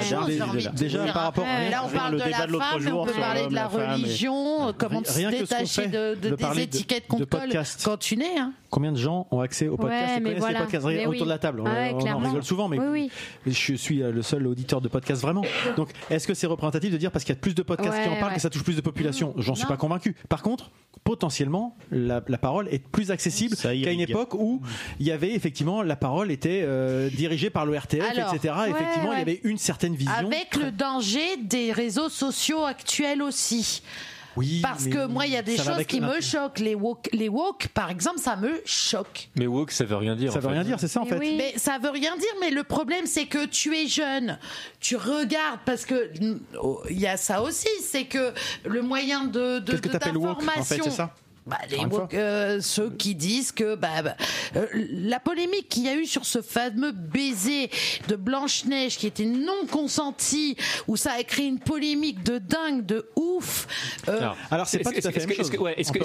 c'est 0.01 0.16
aujourd'hui. 0.16 0.67
Déjà, 0.76 1.06
par 1.14 1.24
rapport- 1.24 1.45
Là, 1.45 1.84
on 1.85 1.90
parle 1.90 2.14
le 2.14 2.19
de 2.19 2.30
la 2.30 2.38
femme, 2.38 2.56
on 2.93 3.06
peut 3.06 3.11
parler 3.40 3.49
de 3.49 3.56
la 3.56 3.64
la 3.64 3.69
femme 3.69 3.82
et- 3.82 3.93
religion, 4.03 4.74
comment 4.77 5.03
se 5.03 5.30
détacher 5.30 5.82
fait 5.83 5.88
de, 5.88 6.16
de- 6.16 6.35
de 6.35 6.53
des 6.56 6.61
étiquettes 6.61 7.07
qu'on 7.07 7.17
colle 7.17 7.27
podcasts. 7.27 7.83
quand 7.83 7.98
tu 7.98 8.17
nais. 8.17 8.38
Hein. 8.38 8.53
Combien 8.69 8.91
de 8.91 8.98
gens 8.98 9.27
ont 9.32 9.40
accès 9.40 9.67
au 9.69 9.77
podcast 9.77 10.07
Ouais, 10.16 10.17
et 10.17 10.24
connaissent 10.24 10.40
voilà. 10.40 10.59
les 10.59 10.64
podcasts 10.66 10.85
Mais 10.88 10.99
autour 11.06 11.11
oui. 11.11 11.19
de 11.24 11.30
la 11.30 11.38
table? 11.40 11.61
On, 11.61 11.66
Ouais, 11.66 11.91
on 11.93 12.07
en 12.07 12.17
rigole 12.19 12.43
souvent, 12.43 12.67
mais 12.67 12.77
Oui, 12.80 13.09
oui. 13.45 13.51
je 13.53 13.75
suis 13.75 14.01
euh, 14.03 14.11
le 14.11 14.22
seul 14.22 14.45
auditeur 14.45 14.82
de 14.82 14.90
podcasts 14.90 15.22
vraiment. 15.22 15.43
Donc, 15.77 15.90
est-ce 16.09 16.27
que 16.27 16.33
c'est 16.33 16.48
représentatif 16.48 16.91
de 16.91 16.98
dire 16.98 17.11
parce 17.11 17.24
qu'il 17.24 17.33
y 17.33 17.38
a 17.38 17.40
plus 17.41 17.56
de 17.56 17.61
podcasts 17.64 18.01
qui 18.03 18.09
en 18.09 18.16
parlent 18.16 18.30
ouais. 18.32 18.35
que 18.35 18.41
ça 18.41 18.49
touche 18.49 18.64
plus 18.64 18.75
de 18.75 18.82
population? 18.82 19.33
J'en 19.38 19.56
suis 19.56 19.64
Non. 19.64 19.69
pas 19.69 19.77
convaincu. 19.77 20.16
Par 20.27 20.41
contre, 20.41 20.72
potentiellement, 21.06 21.77
la, 21.91 22.22
la 22.27 22.38
parole 22.38 22.67
est 22.69 22.80
plus 22.85 23.11
accessible 23.11 23.56
qu'à 23.56 23.74
une 23.74 24.01
époque 24.01 24.33
où 24.33 24.61
il 24.99 25.06
y 25.06 25.11
avait 25.11 25.33
effectivement 25.33 25.82
la 25.82 25.95
parole 25.95 26.32
était 26.32 26.61
euh, 26.66 27.09
dirigée 27.09 27.49
par 27.49 27.66
le 27.66 27.74
RTF, 27.77 28.03
Alors, 28.17 28.33
etc. 28.33 28.53
ouais, 28.59 28.69
effectivement, 28.72 29.14
il 29.14 29.19
y 29.19 29.22
avait 29.22 29.40
une 29.45 29.57
certaine 29.57 29.95
vision. 29.95 30.14
Avec 30.14 30.56
le 30.61 30.72
danger 30.72 31.38
des 31.41 31.72
réseaux 31.72 32.09
sociaux 32.09 32.66
actuels 32.66 33.22
aussi. 33.28 33.82
Oui, 34.36 34.60
Parce 34.62 34.86
que 34.86 35.08
moi, 35.08 35.26
il 35.26 35.34
y 35.34 35.36
a 35.36 35.42
des 35.42 35.58
choses 35.58 35.84
qui 35.88 36.00
me 36.00 36.22
choquent. 36.22 36.60
Les 36.60 36.76
woke, 36.76 37.10
les 37.12 37.28
woke, 37.28 37.70
par 37.70 37.90
exemple, 37.90 38.20
ça 38.20 38.36
me 38.36 38.62
choque. 38.66 39.30
Mais 39.36 39.48
woke, 39.48 39.72
ça 39.72 39.84
veut 39.84 39.96
rien 39.96 40.16
dire. 40.16 40.32
Ça 40.32 40.40
veut 40.40 40.48
fait. 40.48 40.54
rien 40.54 40.64
dire, 40.64 40.80
c'est 40.80 40.88
ça 40.88 41.02
en 41.02 41.06
Mais 41.06 41.10
fait. 41.10 41.18
oui. 41.18 41.34
Mais 41.40 41.54
ça 41.58 41.80
veut 41.82 41.90
rien 41.90 42.16
dire, 42.18 42.30
mais 42.40 42.52
le 42.52 42.64
problème 42.64 43.08
c'est 43.08 43.26
que 43.26 43.46
tu 43.48 43.76
es 43.76 43.88
jeune, 43.88 44.38
tu 44.80 44.96
regardes 44.96 45.62
parce 45.66 45.86
que 45.86 46.12
oh, 46.62 46.84
il 46.88 47.00
y 47.00 47.08
a 47.08 47.18
ça 47.18 47.42
aussi, 47.42 47.68
c'est 47.82 48.06
que 48.06 48.32
le 48.64 48.84
moyen 48.84 49.24
de 49.26 49.58
de 49.58 49.72
Qu'est-ce 49.72 49.82
que 49.82 49.88
de- 49.88 49.94
t'appelles 49.94 50.18
woke 50.18 50.38
en 50.38 50.40
fait, 50.42 50.46
d'information- 50.46 50.84
c'est 50.84 50.92
ça? 50.92 51.16
Bah, 51.48 51.58
les 51.69 51.77
woke, 51.85 52.14
euh, 52.14 52.59
ceux 52.61 52.90
qui 52.92 53.16
disent 53.16 53.51
que 53.51 53.76
bah, 53.76 54.01
bah, 54.03 54.16
euh, 54.56 54.66
la 54.74 55.19
polémique 55.19 55.69
qu'il 55.69 55.84
y 55.84 55.90
a 55.90 55.95
eu 55.95 56.06
sur 56.06 56.26
ce 56.26 56.42
fameux 56.42 56.92
baiser 56.92 57.69
de 58.08 58.16
Blanche 58.16 58.66
Neige 58.66 58.98
qui 58.98 59.08
était 59.08 59.26
non 59.26 59.66
consenti, 59.72 60.56
où 60.88 60.95
ça 60.98 61.14
a 61.17 61.24
créé 61.24 61.45
une 61.48 61.59
polémique 61.59 62.24
de 62.24 62.38
dingue, 62.38 62.85
de 62.85 63.09
ouf. 63.16 63.67
euh, 64.08 64.17
Alors, 64.17 64.38
Alors, 64.51 64.67
c'est 64.67 64.80
pas 64.80 64.92
est-ce- 64.92 65.01
tout 65.01 65.08
à 65.08 65.11
fait 65.11 65.19
la 65.19 65.26
que- 65.26 65.30
même 65.30 65.40
est-ce 65.40 65.51
que- 65.51 65.58
chose. 65.58 65.74
Est-ce 65.77 65.92
que 65.92 65.98
peut 65.98 66.03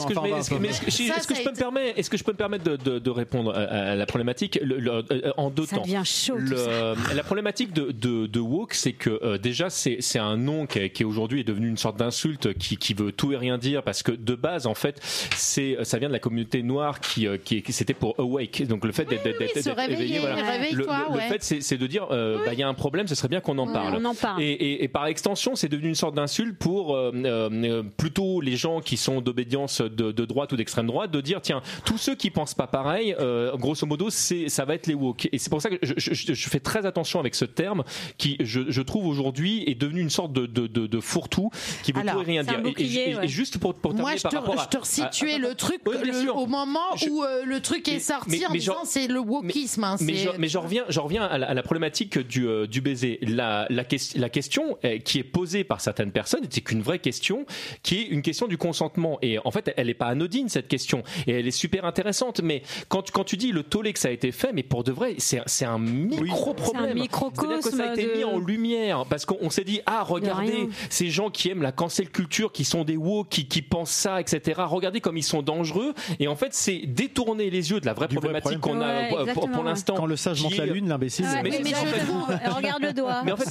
est-ce 1.16 1.26
que 1.28 1.34
je 1.34 1.42
peux 1.42 1.50
me 1.50 1.56
permettre 1.56 1.98
Est-ce 1.98 2.10
que 2.10 2.16
je 2.16 2.24
peux 2.24 2.32
me 2.32 2.36
permettre 2.36 2.64
de, 2.64 2.76
de- 2.76 2.98
de 2.98 3.10
répondre 3.10 3.52
à, 3.56 3.94
la 3.94 4.06
problématique? 4.06 4.58
Le- 4.62 4.78
le- 4.78 5.04
euh, 5.10 5.32
en 5.36 5.50
deux 5.50 5.66
Ça 5.66 5.76
temps 5.76 5.82
devient 5.82 6.02
chaud, 6.04 6.34
tout 6.36 6.42
Le- 6.52 6.94
La 7.14 7.22
problématique 7.22 7.72
de, 7.72 7.90
de, 7.92 8.26
de 8.26 8.40
woke, 8.40 8.74
c'est 8.74 8.92
que 8.92 9.18
euh, 9.22 9.38
déjà 9.38 9.70
c'est 9.70 9.96
c'est 10.00 10.18
un 10.18 10.36
nom 10.36 10.66
qui, 10.66 10.88
qui 10.90 11.04
aujourd'hui 11.04 11.40
est 11.40 11.44
devenu 11.44 11.68
une 11.68 11.76
sorte 11.76 11.98
d'insulte 11.98 12.52
qui, 12.58 12.76
qui 12.76 12.94
veut 12.94 13.12
tout 13.12 13.32
et 13.32 13.36
rien 13.36 13.58
dire 13.58 13.82
parce 13.82 14.02
que 14.02 14.12
de 14.12 14.34
base 14.34 14.66
en 14.66 14.74
fait 14.74 15.00
c'est 15.36 15.76
ça 15.84 15.98
vient 15.98 16.08
de 16.08 16.12
la 16.12 16.18
communauté 16.18 16.62
noire 16.62 17.00
qui, 17.00 17.26
euh, 17.26 17.36
qui, 17.36 17.62
qui- 17.62 17.72
c'était 17.72 17.94
pour 17.94 18.14
awake 18.18 18.66
donc 18.66 18.84
le 18.84 18.92
fait 18.92 19.04
d'être 19.04 19.24
d'être- 19.24 19.40
oui, 19.40 19.72
réveiller, 19.76 20.16
éveillé, 20.16 20.18
Le, 20.20 20.42
réveille-toi, 20.42 21.06
le 21.10 21.14
ouais. 21.16 21.28
fait 21.28 21.42
c'est 21.42 21.60
c'est 21.60 21.78
de 21.78 21.86
dire 21.86 22.06
euh, 22.10 22.38
bah, 22.44 22.52
il 22.52 22.58
y 22.58 22.62
a 22.62 22.68
un 22.68 22.74
problème, 22.74 23.06
ce 23.08 23.14
serait 23.14 23.28
bien 23.28 23.40
qu'on 23.40 23.58
en 23.58 23.66
Ouais, 23.66 23.72
parle. 23.72 23.96
on 24.00 24.04
en 24.04 24.14
parle. 24.14 24.42
Et, 24.42 24.50
et- 24.50 24.84
et 24.84 24.88
par 24.88 25.06
extension, 25.06 25.54
c'est 25.56 25.68
devenu 25.68 25.88
une 25.88 25.94
sorte 25.94 26.14
d'insulte 26.14 26.56
pour 26.58 26.94
euh, 26.96 27.12
euh, 27.14 27.82
plutôt 27.96 28.40
les 28.40 28.56
gens 28.56 28.80
qui 28.80 28.96
sont 28.96 29.20
d'obédience 29.20 29.80
de, 29.80 30.12
de 30.12 30.24
droite 30.24 30.52
ou 30.52 30.56
d'extrême 30.56 30.86
droite, 30.86 31.10
de 31.10 31.20
dire 31.20 31.40
tiens, 31.40 31.62
tous 31.84 31.98
ceux 31.98 32.14
qui 32.14 32.30
pensent 32.30 32.54
pas 32.54 32.66
pareil, 32.66 33.14
euh, 33.18 33.56
grosso 33.56 33.86
modo, 33.86 34.10
c'est 34.10 34.48
ça 34.48 34.64
va 34.64 34.74
être 34.74 34.86
les 34.86 34.94
woke. 34.94 35.28
Et 35.32 35.38
c'est 35.38 35.50
pour 35.50 35.62
ça 35.62 35.70
que 35.70 35.76
je, 35.82 35.94
je- 35.96 36.34
je- 36.34 36.48
fais 36.48 36.60
très 36.60 36.84
attention 36.86 37.20
avec 37.20 37.34
ce 37.34 37.44
terme 37.44 37.84
qui, 38.18 38.36
je, 38.40 38.60
je 38.68 38.82
trouve 38.82 39.06
aujourd'hui, 39.06 39.64
est 39.66 39.74
devenu 39.74 40.00
une 40.00 40.10
sorte 40.10 40.32
de, 40.32 40.46
de, 40.46 40.66
de, 40.66 40.86
de 40.86 41.00
fourre-tout 41.00 41.50
qui 41.82 41.92
veut 41.92 42.00
Alors, 42.00 42.16
tout 42.16 42.22
et 42.22 42.24
rien 42.24 42.42
dire. 42.42 42.60
Et- 42.76 42.82
et, 43.10 43.16
ouais. 43.16 43.24
et 43.24 43.28
juste 43.28 43.58
pour, 43.58 43.74
pour 43.74 43.92
terminer 43.92 44.02
Moi, 44.12 44.16
je 44.16 44.22
par 44.22 44.30
te, 44.32 44.36
rapport 44.36 44.54
je 44.56 44.60
à, 44.60 44.66
te 44.66 44.76
à- 44.76 44.84
tué 45.22 45.38
le 45.38 45.54
truc 45.54 45.80
Oui, 45.86 45.94
le- 46.04 46.32
au 46.32 46.46
moment 46.46 46.80
Je- 46.96 47.08
où 47.08 47.22
euh, 47.22 47.44
le 47.44 47.60
truc 47.60 47.88
est 47.88 47.98
sorti 47.98 48.30
mais- 48.40 48.46
en 48.46 48.52
mais 48.52 48.58
disant 48.58 48.76
c'est 48.84 49.06
le 49.06 49.20
wokisme. 49.20 49.84
hein, 49.84 49.96
Mais 50.00 50.14
je, 50.16 50.28
mais 50.38 50.48
j'en 50.48 50.62
reviens, 50.62 50.84
reviens 50.88 51.24
à 51.24 51.38
la, 51.38 51.48
à 51.48 51.54
la 51.54 51.62
problématique 51.62 52.18
du, 52.18 52.46
euh, 52.46 52.66
du 52.66 52.80
baiser. 52.80 53.18
La, 53.22 53.66
la, 53.70 53.84
ques- 53.84 54.14
la 54.16 54.28
question 54.28 54.76
euh, 54.84 54.98
qui 54.98 55.18
est 55.18 55.24
posée 55.24 55.64
par 55.64 55.80
certaines 55.80 56.12
personnes, 56.12 56.42
c'est 56.50 56.60
qu'une 56.60 56.82
vraie 56.82 56.98
question, 56.98 57.46
qui 57.82 57.98
est 58.00 58.04
une 58.06 58.22
question 58.22 58.46
du 58.46 58.58
consentement. 58.58 59.18
Et 59.22 59.38
en 59.44 59.50
fait, 59.50 59.72
elle 59.76 59.86
n'est 59.88 59.94
pas 59.94 60.06
anodine 60.06 60.48
cette 60.48 60.68
question, 60.68 61.02
et 61.26 61.32
elle 61.32 61.46
est 61.46 61.50
super 61.50 61.84
intéressante. 61.84 62.40
Mais 62.42 62.62
quand, 62.88 63.10
quand 63.10 63.24
tu 63.24 63.36
dis 63.36 63.52
le 63.52 63.62
tollé 63.62 63.92
que 63.92 63.98
ça 63.98 64.08
a 64.08 64.12
été 64.12 64.32
fait, 64.32 64.52
mais 64.52 64.62
pour 64.62 64.84
de 64.84 64.92
vrai, 64.92 65.14
c'est 65.18 65.64
un 65.64 65.78
micro 65.78 66.54
problème. 66.54 66.84
C'est 66.86 66.90
un 66.90 67.02
microcosme 67.02 67.70
que 67.70 67.76
ça 67.76 67.90
a 67.90 67.92
été 67.92 68.04
de- 68.06 68.16
mis 68.16 68.24
en 68.24 68.38
lumière 68.38 69.04
parce 69.08 69.24
qu'on 69.24 69.38
on 69.40 69.50
s'est 69.50 69.64
dit 69.64 69.80
ah 69.86 70.02
regardez 70.02 70.68
ces 70.90 71.08
gens 71.10 71.30
qui 71.30 71.48
aiment 71.50 71.62
la 71.62 71.72
cancel 71.72 72.10
culture, 72.10 72.52
qui 72.52 72.64
sont 72.64 72.84
des 72.84 72.96
woke, 72.96 73.28
qui, 73.28 73.46
qui 73.46 73.62
pensent 73.62 73.90
ça, 73.90 74.20
etc. 74.20 74.60
Regardez 74.66 75.00
comme 75.00 75.11
ils 75.16 75.22
sont 75.22 75.42
dangereux. 75.42 75.94
Et 76.20 76.28
en 76.28 76.36
fait, 76.36 76.52
c'est 76.54 76.78
détourner 76.86 77.50
les 77.50 77.70
yeux 77.70 77.80
de 77.80 77.86
la 77.86 77.92
vraie 77.94 78.08
Du 78.08 78.16
vrai 78.16 78.28
problématique 78.30 78.60
qu'on 78.60 78.80
a 78.80 78.92
Ouais, 78.92 79.28
euh, 79.30 79.34
pour, 79.34 79.62
l'instant. 79.64 79.94
Quand 79.94 80.06
le 80.06 80.16
sage 80.16 80.42
monte 80.42 80.56
la 80.56 80.66
lune, 80.66 80.88
l'imbécile. 80.88 81.24
Ouais, 81.26 81.42
mais 81.42 81.50
mais 81.62 81.70
fait. 81.70 82.00
euh, 82.46 82.50
regarde 82.50 82.82
le 82.82 82.92
doigt. 82.92 83.22
Mais 83.24 83.32
en 83.32 83.36
fait, 83.36 83.48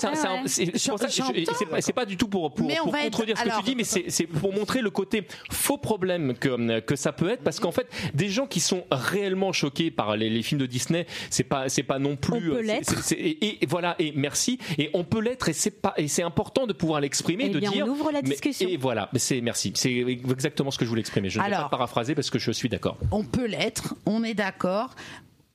c'est 1.81 1.93
pas 1.93 2.05
du 2.05 2.17
tout 2.17 2.27
pour, 2.27 2.53
pour, 2.53 2.67
Mais 2.67 2.79
on 2.79 2.83
pour 2.83 2.93
va 2.93 2.99
être- 3.05 3.11
contredire 3.11 3.37
ce 3.37 3.43
que 3.43 3.49
alors- 3.49 3.63
tu 3.63 3.69
dis, 3.71 3.75
mais 3.75 3.83
c'est 3.83 4.27
pour 4.27 4.53
montrer 4.53 4.81
le 4.81 4.89
côté 4.89 5.23
faux 5.51 5.77
problème 5.77 6.33
que, 6.35 6.79
que 6.81 6.95
ça 6.95 7.11
peut 7.11 7.29
être, 7.29 7.43
parce 7.43 7.59
qu'en 7.59 7.71
fait, 7.71 7.87
des 8.13 8.29
gens 8.29 8.47
qui 8.47 8.59
sont 8.59 8.83
réellement 8.91 9.51
choqués 9.53 9.91
par 9.91 10.15
les, 10.17 10.29
les 10.29 10.41
films 10.41 10.61
de 10.61 10.65
Disney, 10.65 11.05
c'est 11.29 11.43
pas 11.43 11.65
pas 11.87 11.99
non 11.99 12.15
plus. 12.15 12.35
On 12.37 12.39
peut 12.41 12.57
euh, 12.57 12.61
l'être. 12.61 12.93
et, 13.13 13.63
et 13.63 13.65
voilà, 13.65 13.95
et 13.99 14.13
merci. 14.15 14.59
Et 14.77 14.89
on 14.93 15.03
peut 15.03 15.19
l'être, 15.19 15.49
et 15.49 16.07
c'est 16.07 16.23
important 16.23 16.67
de 16.67 16.73
pouvoir 16.73 17.01
l'exprimer, 17.01 17.45
Eh 17.47 17.49
de 17.49 17.59
bien, 17.59 17.69
on 17.69 17.73
dire. 17.73 17.87
ouvre 17.87 18.11
la 18.11 18.21
mais- 18.21 18.29
discussion. 18.29 18.69
et 18.69 18.77
voilà, 18.77 19.09
mais 19.13 19.19
c'est 19.19 19.41
merci. 19.41 19.71
C'est 19.75 19.91
exactement 19.91 20.69
ce 20.71 20.77
que 20.77 20.85
je 20.85 20.89
voulais 20.89 21.01
exprimer. 21.01 21.29
Je 21.29 21.39
ne 21.43 21.49
vais 21.49 21.55
Alors- 21.55 21.69
pas 21.69 21.77
paraphraser 21.77 22.15
parce 22.15 22.29
que 22.29 22.39
je 22.39 22.51
suis 22.51 22.69
d'accord. 22.69 22.97
On 23.11 23.23
peut 23.23 23.45
l'être, 23.45 23.95
on 24.05 24.23
est 24.23 24.33
d'accord. 24.33 24.95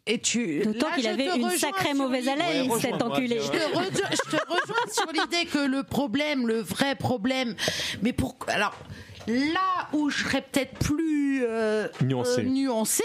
Et 0.08 0.20
tu. 0.20 0.60
D'autant 0.62 0.86
qu'il 0.94 1.02
je 1.02 1.08
avait 1.08 1.36
une 1.36 1.50
sacrée 1.50 1.92
mauvaise 1.92 2.28
haleine, 2.28 2.70
Ouais, 2.70 2.81
cet 2.81 3.02
enculé. 3.02 3.40
Je 3.40 3.50
te, 3.50 3.76
rejoins, 3.76 4.10
je 4.12 4.36
te 4.36 4.42
rejoins 4.48 4.92
sur 4.92 5.10
l'idée 5.12 5.47
que 5.47 5.58
le 5.58 5.82
problème, 5.82 6.47
le 6.47 6.60
vrai 6.60 6.94
problème, 6.94 7.56
mais 8.02 8.12
pour 8.12 8.36
alors 8.47 8.73
là 9.28 9.88
où 9.92 10.10
je 10.10 10.24
serais 10.24 10.42
peut-être 10.42 10.78
plus 10.78 11.44
euh, 11.46 11.88
Nuancé. 12.02 12.40
euh, 12.40 12.44
nuancée, 12.44 13.02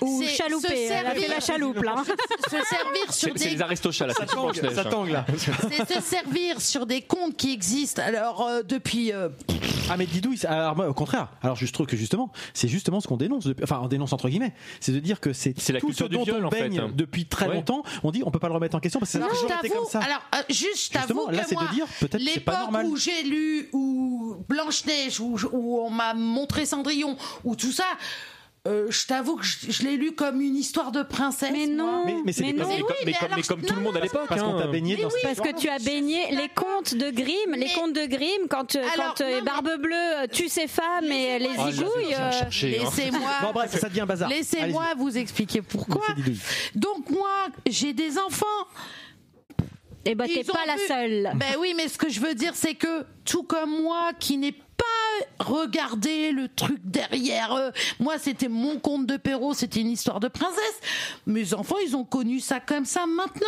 Ou 0.00 0.22
c'est 0.22 0.28
chaloupé, 0.34 0.68
se 0.68 0.92
servir- 0.92 1.28
la 1.28 1.40
chaloupe, 1.40 1.82
là. 1.82 1.94
se 2.44 2.50
servir 2.50 3.12
sur 3.12 3.32
C'est 3.32 3.38
c'est 3.38 3.48
des 3.50 3.54
les 3.56 3.62
Aristochats 3.62 4.06
là, 4.06 4.14
c'est 4.18 4.26
plus 4.26 4.34
Blanche-Neige. 4.36 4.74
Ça 4.74 4.84
tangue 4.84 5.10
là. 5.10 5.24
c'est 5.86 5.94
se 5.94 6.00
servir 6.02 6.60
sur 6.60 6.86
des 6.86 7.02
comptes 7.02 7.36
qui 7.36 7.52
existent 7.52 8.02
alors 8.02 8.42
euh, 8.46 8.62
depuis 8.62 9.12
euh, 9.12 9.28
Ah 9.90 9.96
mais 9.96 10.06
Didou, 10.06 10.32
il- 10.32 10.46
alors 10.46 10.76
moi 10.76 10.88
au 10.88 10.94
contraire. 10.94 11.28
Alors 11.42 11.56
je 11.56 11.66
trouve 11.72 11.86
que 11.86 11.96
justement, 11.96 12.30
c'est 12.54 12.68
justement 12.68 13.00
ce 13.00 13.08
qu'on 13.08 13.16
dénonce. 13.16 13.44
depuis- 13.44 13.64
Enfin, 13.64 13.80
on 13.82 13.88
dénonce 13.88 14.12
entre 14.12 14.28
guillemets. 14.28 14.52
C'est 14.80 14.92
de 14.92 14.98
dire 15.00 15.20
que 15.20 15.32
c'est 15.32 15.54
C'est 15.58 15.72
la 15.72 15.80
tout 15.80 15.86
culture 15.86 16.06
ce 16.06 16.10
du 16.10 16.16
dont 16.16 16.24
viol, 16.24 16.44
on 16.44 16.48
en 16.48 16.50
fait, 16.50 16.62
baigne 16.62 16.78
hein. 16.80 16.90
depuis 16.94 17.26
très 17.26 17.46
Ouais. 17.48 17.54
longtemps. 17.54 17.82
On 18.02 18.10
dit 18.10 18.22
on 18.24 18.30
peut 18.30 18.38
pas 18.38 18.48
le 18.48 18.54
remettre 18.54 18.76
en 18.76 18.80
question 18.80 19.00
parce 19.00 19.12
que 19.12 19.18
ça 19.18 19.24
a 19.24 19.28
toujours 19.28 19.48
comme 19.82 19.88
ça. 19.90 20.00
Alors, 20.00 20.22
euh, 20.34 20.38
juste, 20.50 20.92
Justement, 20.92 21.26
t'avoue 21.26 21.30
là, 21.30 21.42
que 21.42 21.48
c'est 21.48 21.54
de 21.54 21.60
moi, 21.60 21.70
dire, 21.72 21.86
peut-être 22.00 22.18
que 22.24 22.30
c'est 22.32 22.40
pas 22.40 22.60
normal. 22.60 22.86
où 22.86 22.96
j'ai 22.96 23.22
lu 23.22 23.68
ou 23.72 24.36
Blanche-Neige, 24.48 25.20
où, 25.20 25.36
où 25.58 25.80
on 25.80 25.90
m'a 25.90 26.14
montré 26.14 26.66
Cendrillon, 26.66 27.16
ou 27.44 27.56
tout 27.56 27.72
ça, 27.72 27.84
euh, 28.66 28.86
je 28.90 29.06
t'avoue 29.06 29.36
que 29.36 29.44
je, 29.44 29.70
je 29.70 29.82
l'ai 29.84 29.96
lu 29.96 30.12
comme 30.12 30.40
une 30.40 30.56
histoire 30.56 30.90
de 30.92 31.02
princesse. 31.02 31.50
Mais 31.52 31.66
non, 31.66 32.04
Mais- 32.04 32.16
mais 32.24 32.32
c'est. 32.32 32.42
Mais, 32.42 32.52
oui, 32.52 32.58
mais 32.58 32.82
mais 33.06 33.12
comme- 33.12 33.24
alors, 33.26 33.36
mais 33.36 33.42
comme 33.42 33.62
tout 33.62 33.74
le 33.74 33.80
monde 33.80 33.96
à 33.96 34.00
l'époque. 34.00 34.26
Parce 34.28 34.42
qu'on 34.42 34.58
t'a 34.58 34.66
baigné 34.66 34.96
dans 34.96 35.08
oui, 35.08 35.14
cette 35.22 35.36
Parce 35.36 35.48
que 35.48 35.56
tu 35.58 35.68
as 35.68 35.78
baigné 35.78 36.30
les 36.32 36.48
contes 36.48 36.94
de 36.94 37.10
Grimm, 37.10 37.54
les 37.54 37.68
contes 37.72 37.92
de 37.94 38.04
Grimm, 38.06 38.48
quand, 38.50 38.74
euh, 38.76 38.82
Alors, 38.94 39.14
quand 39.14 39.24
euh, 39.24 39.38
non, 39.38 39.44
Barbe 39.44 39.70
Bleue 39.80 40.26
tue 40.32 40.48
ses 40.48 40.66
femmes 40.66 41.04
et 41.04 41.38
les 41.38 41.50
Ah, 41.56 41.68
euh, 41.68 42.30
cherché, 42.32 42.78
hein. 42.80 42.84
Laissez-moi. 42.84 43.30
Bon 43.42 43.52
bref, 43.52 43.74
ça 43.78 43.88
devient 43.88 44.04
bazar. 44.06 44.28
Laissez-moi 44.28 44.84
vous 44.98 45.16
expliquer 45.16 45.62
pourquoi. 45.62 46.04
Donc 46.74 47.08
moi, 47.10 47.46
j'ai 47.70 47.92
des 47.92 48.18
enfants. 48.18 48.46
Eh 50.04 50.14
ben, 50.14 50.26
t'es 50.26 50.44
pas 50.44 50.64
la 50.66 50.76
seule. 50.86 51.30
Ben 51.36 51.56
oui, 51.60 51.74
mais 51.76 51.88
ce 51.88 51.98
que 51.98 52.08
je 52.08 52.20
veux 52.20 52.34
dire, 52.34 52.52
c'est 52.54 52.74
que 52.74 53.04
tout 53.24 53.42
comme 53.42 53.82
moi, 53.82 54.10
qui 54.18 54.36
n'ai 54.38 54.54
pas 54.78 55.44
regardé 55.44 56.32
le 56.32 56.48
truc 56.48 56.78
derrière, 56.84 57.52
euh, 57.52 57.70
moi, 57.98 58.18
c'était 58.18 58.48
mon 58.48 58.78
conte 58.78 59.06
de 59.06 59.16
Perrault, 59.16 59.54
c'était 59.54 59.80
une 59.80 59.90
histoire 59.90 60.20
de 60.20 60.28
princesse. 60.28 60.80
Mes 61.26 61.52
enfants, 61.54 61.76
ils 61.84 61.96
ont 61.96 62.04
connu 62.04 62.40
ça 62.40 62.60
comme 62.60 62.84
ça 62.84 63.06
maintenant. 63.06 63.46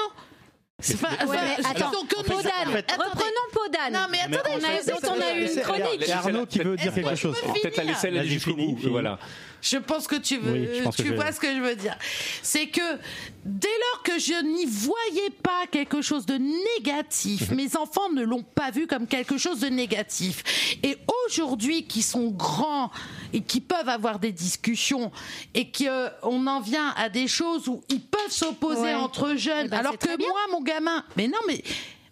C'est 0.82 0.98
pas, 0.98 1.10
Ouais, 1.26 1.36
mais 1.58 1.66
attends, 1.66 1.90
Podane, 2.08 2.68
reprenons 2.68 3.48
Podane. 3.52 3.92
Non, 3.92 4.06
mais 4.10 4.20
attendez, 4.20 4.50
on 4.54 4.64
a, 4.64 5.12
on 5.12 5.36
eu 5.36 5.52
une 5.52 5.60
chronique. 5.60 5.98
Il 6.00 6.08
y 6.08 6.12
a 6.12 6.18
Arnaud 6.18 6.46
qui 6.46 6.58
veut 6.60 6.76
dire 6.76 6.94
quelque 6.94 7.14
chose. 7.16 7.36
Peut-être 7.40 7.76
la 7.76 7.84
laisser 7.84 8.08
aller 8.08 8.26
jusqu'au 8.26 8.54
bout. 8.54 8.78
Voilà. 8.90 9.18
Je 9.62 9.76
pense 9.76 10.06
que 10.06 10.16
tu 10.16 10.38
veux, 10.38 10.52
Oui, 10.52 10.90
tu 10.96 11.02
que 11.02 11.08
je- 11.10 11.14
vois 11.14 11.32
ce 11.32 11.40
que 11.40 11.52
je 11.54 11.60
veux 11.60 11.76
dire. 11.76 11.96
C'est 12.42 12.66
que 12.68 12.80
dès 13.44 13.68
lors 13.68 14.02
que 14.02 14.18
je 14.18 14.42
n'y 14.42 14.64
voyais 14.66 15.30
pas 15.42 15.66
quelque 15.70 16.00
chose 16.02 16.24
de 16.26 16.38
négatif, 16.78 17.50
mes 17.50 17.76
enfants 17.76 18.10
ne 18.14 18.22
l'ont 18.22 18.42
pas 18.42 18.70
vu 18.70 18.86
comme 18.86 19.06
quelque 19.06 19.36
chose 19.38 19.60
de 19.60 19.68
négatif. 19.68 20.76
Et 20.82 20.96
aujourd'hui, 21.26 21.84
qui 21.86 22.02
sont 22.02 22.28
grands 22.28 22.90
et 23.32 23.42
qui 23.42 23.60
peuvent 23.60 23.88
avoir 23.88 24.18
des 24.18 24.32
discussions 24.32 25.12
et 25.54 25.70
qu'on 25.70 26.46
en 26.46 26.60
vient 26.60 26.94
à 26.96 27.08
des 27.08 27.28
choses 27.28 27.68
où 27.68 27.82
ils 27.90 28.00
peuvent 28.02 28.30
s'opposer 28.30 28.80
Ouais. 28.80 28.94
entre 28.94 29.34
jeunes, 29.36 29.66
Eh 29.66 29.68
ben, 29.68 29.78
alors 29.78 29.98
que 29.98 30.16
moi, 30.18 30.40
mon 30.52 30.62
gamin, 30.62 31.04
mais 31.16 31.28
non, 31.28 31.38
mais 31.46 31.62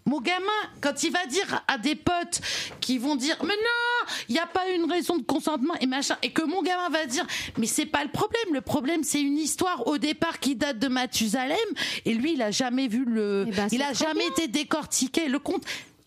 mon 0.09 0.21
gamin, 0.21 0.47
quand 0.81 1.03
il 1.03 1.13
va 1.13 1.27
dire 1.27 1.63
à 1.69 1.77
des 1.79 1.95
potes 1.95 2.41
qui 2.81 2.99
vont 2.99 3.15
dire 3.15 3.37
mais 3.43 3.55
non, 3.55 4.09
il 4.29 4.33
n'y 4.33 4.39
a 4.39 4.47
pas 4.47 4.69
une 4.71 4.91
raison 4.91 5.19
de 5.19 5.23
consentement 5.23 5.75
et 5.81 5.87
machin, 5.87 6.17
et 6.23 6.33
que 6.33 6.43
mon 6.43 6.63
gamin 6.63 6.89
va 6.89 7.07
dire 7.07 7.27
mais 7.59 7.67
c'est 7.67 7.87
pas 7.87 8.03
le 8.05 8.11
problème, 8.11 8.55
le 8.55 8.61
problème 8.63 9.05
c'est 9.05 9.21
une 9.21 9.37
histoire 9.39 9.87
au 9.87 9.99
départ 9.99 10.41
qui 10.41 10.57
date 10.57 10.79
de 10.79 10.89
Mathusalem 10.89 11.59
et 12.05 12.15
lui 12.15 12.33
il 12.33 12.43
a 12.43 12.51
jamais 12.51 12.89
vu 12.89 13.05
le, 13.05 13.45
Eh 13.49 13.53
ben, 13.53 13.69
il 13.71 13.83
a 13.83 13.93
jamais 13.93 14.21
bien. 14.21 14.45
été 14.45 14.49
décortiqué 14.49 15.29
le 15.29 15.39
conte. 15.39 15.65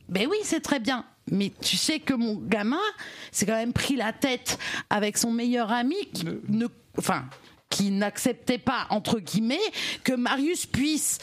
Ben 0.10 0.28
oui, 0.30 0.38
c'est 0.44 0.60
très 0.62 0.80
bien. 0.80 1.06
Mais 1.32 1.52
tu 1.62 1.78
sais 1.78 2.00
que 2.00 2.14
mon 2.14 2.34
gamin 2.36 2.82
s'est 3.32 3.46
quand 3.46 3.54
même 3.54 3.72
pris 3.72 3.96
la 3.96 4.12
tête 4.12 4.58
avec 4.90 5.18
son 5.18 5.32
meilleur 5.32 5.72
ami 5.72 5.96
qui 6.14 6.26
ne, 6.50 6.68
enfin, 6.98 7.26
qui 7.70 7.92
n'acceptait 7.92 8.58
pas 8.58 8.88
entre 8.90 9.20
guillemets 9.20 9.60
que 10.04 10.12
Marius 10.14 10.66
puisse 10.66 11.20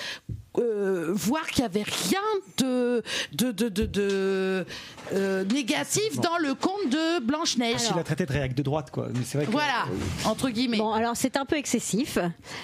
euh, 0.59 1.11
voir 1.13 1.47
qu'il 1.47 1.63
y 1.63 1.65
avait 1.67 1.83
rien 1.85 2.21
de 2.59 3.03
de 3.33 3.53
de 3.53 3.69
de, 3.69 3.87
de, 3.87 4.65
euh, 5.13 5.45
négatif 5.45 6.17
dans 6.21 6.37
le 6.39 6.55
conte 6.55 6.91
de 6.91 7.21
Blanche 7.25 7.57
Neige. 7.59 7.83
Il 7.95 7.99
a 7.99 8.03
traité 8.03 8.27
de 8.27 8.33
réac 8.33 8.55
de 8.55 8.63
droite, 8.63 8.91
quoi. 8.91 9.09
Mais 9.15 9.21
c'est 9.25 9.39
vrai 9.39 9.47
que. 9.47 9.53
Voilà, 9.53 9.85
entre 10.25 10.49
guillemets. 10.51 10.79
Bon, 10.79 10.93
alors 10.93 11.17
c'est 11.17 11.37
un 11.37 11.45
peu 11.45 11.57
excessif, 11.57 12.19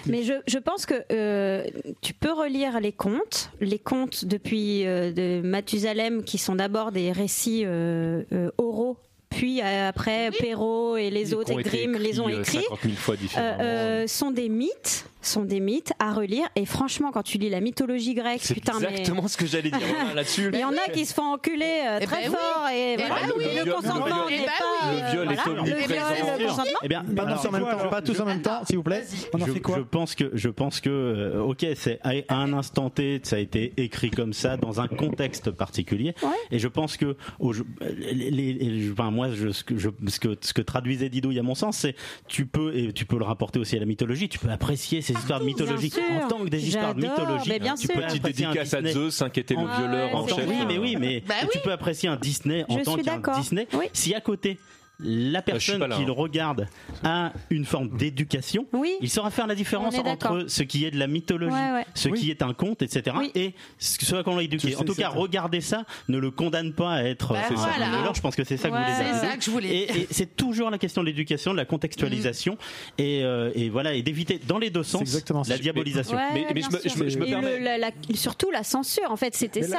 mais 0.07 0.23
je, 0.25 0.33
je 0.47 0.59
pense 0.59 0.87
que 0.87 0.95
euh, 1.13 1.65
tu 2.01 2.15
peux 2.15 2.33
relire 2.33 2.81
les 2.81 2.93
contes, 2.93 3.51
les 3.61 3.79
contes 3.79 4.25
depuis 4.25 4.87
euh, 4.87 5.13
de 5.13 5.41
Mathusalem 5.47 6.25
qui 6.25 6.39
sont 6.39 6.57
d'abord 6.57 6.91
des 6.91 7.13
récits 7.13 7.63
euh, 7.65 8.23
euh, 8.33 8.51
oraux, 8.59 8.97
puis 9.31 9.61
après 9.61 10.31
Perrault 10.31 10.97
et 10.97 11.11
les 11.11 11.35
autres 11.35 11.59
et 11.59 11.63
Grimm 11.63 11.95
les 11.97 12.21
ont 12.21 12.29
écrits. 12.29 12.63
50 12.63 12.79
000 12.83 12.95
fois 12.97 13.17
différemment. 13.17 13.59
euh, 13.61 14.03
euh, 14.05 14.07
sont 14.07 14.31
des 14.31 14.49
mythes, 14.49 15.07
sont 15.27 15.45
des 15.45 15.61
mythes 15.61 15.93
à 15.99 16.13
relire. 16.13 16.47
Et 16.57 16.65
franchement, 16.67 17.11
quand 17.13 17.23
tu 17.23 17.39
lis 17.39 17.51
la 17.51 17.61
mythologie 17.61 18.15
grecque, 18.15 18.41
C'est 18.43 18.55
putain, 18.55 18.79
mais 18.81 18.89
exactement 18.91 19.29
ce 19.29 19.37
que 19.37 19.47
j'allais 19.47 19.71
dire 19.71 19.81
là-dessus. 20.15 20.51
il 20.53 20.61
y 20.61 20.65
en 20.65 20.73
a 20.73 20.91
qui 20.93 21.05
se 21.07 21.15
font 21.15 21.35
enculer 21.35 21.83
euh, 21.87 21.99
Eh 22.01 22.05
très 22.07 22.25
ben 22.25 22.31
oui. 22.31 22.37
fort 22.37 22.69
et, 22.69 22.93
Eh 22.95 22.97
ben 22.97 23.05
oui. 23.37 23.45
Le 23.65 23.73
consentement 23.73 24.29
n'est 24.29 24.41
Eh 24.43 24.45
pas 24.47 24.89
oui. 24.91 24.97
Le 25.05 25.11
viol 25.13 25.33
est 25.33 25.35
voilà, 25.35 25.61
le 25.61 25.65
viol, 25.65 26.39
le 26.39 26.47
consentement. 26.47 26.79
Eh 26.83 26.89
bien, 26.89 27.05
Pas 27.05 27.27
tous 27.35 27.47
en 27.49 27.51
même 27.53 27.63
temps, 27.63 27.89
pas 27.89 28.03
tous 28.03 28.21
en 28.21 28.25
même 28.27 28.43
temps, 28.43 28.65
s'il 28.65 28.77
vous 28.77 28.83
plaît. 28.83 29.05
On 29.33 29.41
en 29.41 29.47
je, 29.47 29.53
fait 29.53 29.61
quoi 29.61 29.77
je 29.79 29.83
pense 29.83 30.15
que 30.15 30.31
je 30.35 30.49
pense 30.49 30.81
que 30.81 30.91
euh, 30.91 31.41
ok 31.43 31.67
c'est 31.77 31.99
à, 32.03 32.13
un 32.35 32.53
instant 32.53 32.91
T 32.91 33.21
ça 33.23 33.37
a 33.37 33.39
été 33.39 33.73
écrit 33.77 34.11
comme 34.11 34.33
ça 34.33 34.57
dans 34.57 34.81
un 34.81 34.89
contexte 34.89 35.51
particulier 35.51 36.15
Ouais. 36.23 36.29
et 36.51 36.59
je 36.59 36.69
pense 36.69 36.97
que 36.97 37.17
au- 37.39 37.53
je- 37.53 37.63
les, 37.81 38.31
les- 38.31 38.53
les- 38.53 38.91
enfin, 38.93 39.11
moi 39.11 39.29
je, 39.33 39.51
ce 39.53 39.65
que 39.65 39.77
je, 39.79 39.89
ce 40.09 40.21
que 40.21 40.37
ce 40.41 40.53
que 40.53 40.63
traduisait 40.63 41.09
Didouille 41.09 41.39
à 41.39 41.43
mon 41.43 41.55
sens 41.55 41.77
c'est 41.79 41.95
tu 42.29 42.47
peux 42.47 42.77
et 42.77 42.93
tu 42.93 43.05
peux 43.07 43.19
le 43.19 43.25
rapporter 43.25 43.59
aussi 43.59 43.77
à 43.77 43.81
la 43.81 43.87
mythologie 43.87 44.29
tu 44.29 44.39
peux 44.39 44.49
apprécier 44.51 45.01
ces 45.03 45.14
histoires 45.19 45.41
de 45.41 45.45
mythologie 45.45 45.93
Ah 45.97 46.25
en 46.25 46.29
tant 46.29 46.39
que 46.45 46.49
des 46.49 46.67
histoires 46.67 46.95
de 46.95 47.01
J'adore, 47.03 47.19
mythologie 47.21 47.49
mais 47.51 47.59
bien 47.59 47.75
tu 47.75 47.87
sûr. 47.87 47.95
peux 47.95 48.01
Petite 48.03 48.19
apprécier 48.25 48.45
un 48.47 48.51
dédicace 48.51 48.75
à 48.75 48.83
Disney 48.83 48.93
Zeus, 49.11 49.23
hein, 49.23 49.31
qui 49.31 49.41
était 49.41 49.55
le 49.55 49.61
Ah 49.71 49.77
violeur 49.79 50.15
en 50.15 50.27
chef. 50.29 50.47
oui, 50.49 50.57
mais 50.69 50.79
oui, 50.79 50.97
mais 50.99 51.21
Bah 51.27 51.35
tu 51.43 51.47
oui. 51.55 51.61
peux 51.65 51.73
apprécier 51.73 52.09
un 52.09 52.17
Disney 52.17 52.65
en 52.69 52.79
Je 52.79 52.85
tant 52.85 52.97
qu'un. 52.97 53.39
Disney. 53.41 53.67
Oui. 53.75 53.87
Si 53.93 54.15
à 54.15 54.21
côté 54.21 54.59
la 55.01 55.07
je 55.07 55.59
suis 55.59 55.73
personne 55.73 55.81
là, 55.91 55.97
qui 55.97 56.03
hein. 56.03 56.07
le 56.07 56.13
regarde 56.13 56.69
a 57.03 57.33
une 57.51 57.65
forme 57.65 57.89
d'éducation, 57.97 58.67
Oui. 58.73 58.95
il 59.01 59.11
saura 59.11 59.31
faire 59.31 59.47
la 59.47 59.55
différence 59.57 59.95
entre 59.99 60.45
ce 60.49 60.63
qui 60.63 60.85
est 60.85 60.91
de 60.93 60.99
la 60.99 61.07
mythologie, 61.09 61.53
Ouais, 61.55 61.73
ouais. 61.73 61.87
ce 61.95 62.09
Oui. 62.09 62.21
qui 62.21 62.31
est 62.31 62.43
un 62.43 62.55
conte, 62.55 62.83
etc., 62.83 63.17
Oui. 63.19 63.31
et 63.35 63.55
ce 63.79 64.15
à 64.15 64.23
quoi 64.23 64.35
on 64.35 64.37
l'a 64.37 64.43
éduqué. 64.45 64.71
Je 64.71 64.77
En 64.77 64.85
tout 64.85 64.95
cas, 64.95 65.03
ça. 65.05 65.09
regarder 65.09 65.61
ça 65.61 65.85
ne 66.09 66.19
le 66.19 66.31
condamne 66.31 66.73
pas 66.73 66.93
à 66.93 67.03
être 67.05 67.33
Bah, 67.33 67.41
c'est 67.49 67.57
ça, 67.57 67.69
voilà. 67.77 67.87
un 67.87 67.91
violeur. 67.97 68.15
Je 68.15 68.21
pense 68.21 68.37
que 68.37 68.45
c'est 68.45 68.57
ça 68.57 68.69
que 68.69 68.75
vous 68.75 68.81
Ouais. 68.81 68.93
voulez 68.93 69.05
dire. 69.05 69.15
C'est 69.21 69.27
ça 69.27 69.37
que 69.37 69.43
je 69.45 69.51
voulais 69.51 69.69
Et, 69.83 69.87
dire. 69.87 69.97
et 70.03 70.07
c'est 70.11 70.37
toujours 70.37 70.71
la 70.71 70.79
question 70.79 71.03
de 71.03 71.07
l'éducation, 71.07 71.53
de 71.53 71.57
la 71.57 71.65
contextualisation, 71.65 72.57
et, 72.99 73.25
euh, 73.25 73.51
et 73.55 73.69
voilà, 73.71 73.95
et 73.95 74.03
d'éviter 74.03 74.39
dans 74.47 74.59
les 74.59 74.71
deux 74.71 74.83
sens 74.85 75.01
exactement 75.03 75.43
ça. 75.45 75.55
la 75.55 75.59
diabolisation. 75.59 76.17
Ouais, 76.17 76.23
Mais- 76.35 76.41
ouais, 76.41 76.47
mais 76.49 76.55
bien 76.55 76.69
je 76.71 76.77
me- 76.77 76.81
sûr. 76.83 76.91
je 76.97 77.03
me- 77.05 77.09
je 77.09 77.19
me 77.19 77.27
Et 77.27 77.31
permets- 77.31 77.59
le- 77.59 77.65
la- 77.65 77.79
la- 77.79 77.91
surtout 78.15 78.51
la 78.53 78.63
censure, 78.63 79.11
en 79.11 79.17
fait, 79.17 79.35
c'était 79.35 79.61
Mais 79.61 79.67
ça. 79.69 79.79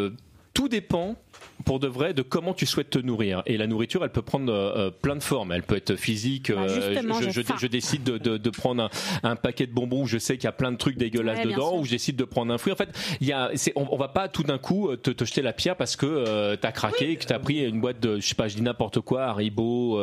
Euh, 0.00 0.10
tout 0.54 0.68
dépend 0.68 1.16
pour 1.64 1.80
de 1.80 1.86
vrai 1.86 2.14
de 2.14 2.22
comment 2.22 2.54
tu 2.54 2.66
souhaites 2.66 2.90
te 2.90 2.98
nourrir. 2.98 3.42
Et 3.46 3.56
la 3.56 3.66
nourriture, 3.66 4.04
elle 4.04 4.10
peut 4.10 4.22
prendre 4.22 4.52
euh, 4.52 4.72
euh 4.76 4.90
plein 4.90 5.16
de 5.16 5.22
formes. 5.22 5.52
Elle 5.52 5.62
peut 5.62 5.76
être 5.76 5.96
physique. 5.96 6.52
Bah 6.52 6.62
euh, 6.68 7.00
je, 7.20 7.30
je, 7.30 7.42
je, 7.58 7.66
décide 7.66 8.02
de, 8.02 8.18
de, 8.18 8.36
de 8.36 8.50
prendre 8.50 8.84
un, 9.22 9.30
un, 9.30 9.36
paquet 9.36 9.66
de 9.66 9.72
bonbons 9.72 10.02
où 10.02 10.06
je 10.06 10.18
sais 10.18 10.36
qu'il 10.36 10.44
y 10.44 10.48
a 10.48 10.52
plein 10.52 10.72
de 10.72 10.76
trucs 10.76 10.96
dégueulasses 10.96 11.42
dedans, 11.42 11.78
ou 11.78 11.84
je 11.84 11.90
décide 11.90 12.16
de 12.16 12.24
prendre 12.24 12.52
un 12.52 12.58
fruit. 12.58 12.72
En 12.72 12.76
fait, 12.76 12.90
il 13.20 13.26
y 13.26 13.32
a, 13.32 13.50
on, 13.76 13.88
on, 13.92 13.96
va 13.96 14.08
pas 14.08 14.28
tout 14.28 14.42
d'un 14.42 14.58
coup 14.58 14.88
euh, 14.88 14.96
te, 14.96 15.10
te, 15.10 15.24
jeter 15.24 15.42
la 15.42 15.52
pierre 15.52 15.76
parce 15.76 15.96
que 15.96 16.54
tu 16.54 16.60
t'as 16.60 16.72
craqué, 16.72 17.08
oui. 17.08 17.16
que 17.16 17.24
t'as 17.24 17.38
pris 17.38 17.64
une 17.64 17.80
boîte 17.80 18.00
de, 18.00 18.16
je 18.20 18.26
sais 18.26 18.34
pas, 18.34 18.48
je 18.48 18.56
dis 18.56 18.62
n'importe 18.62 19.00
quoi, 19.00 19.24
Haribo, 19.24 19.98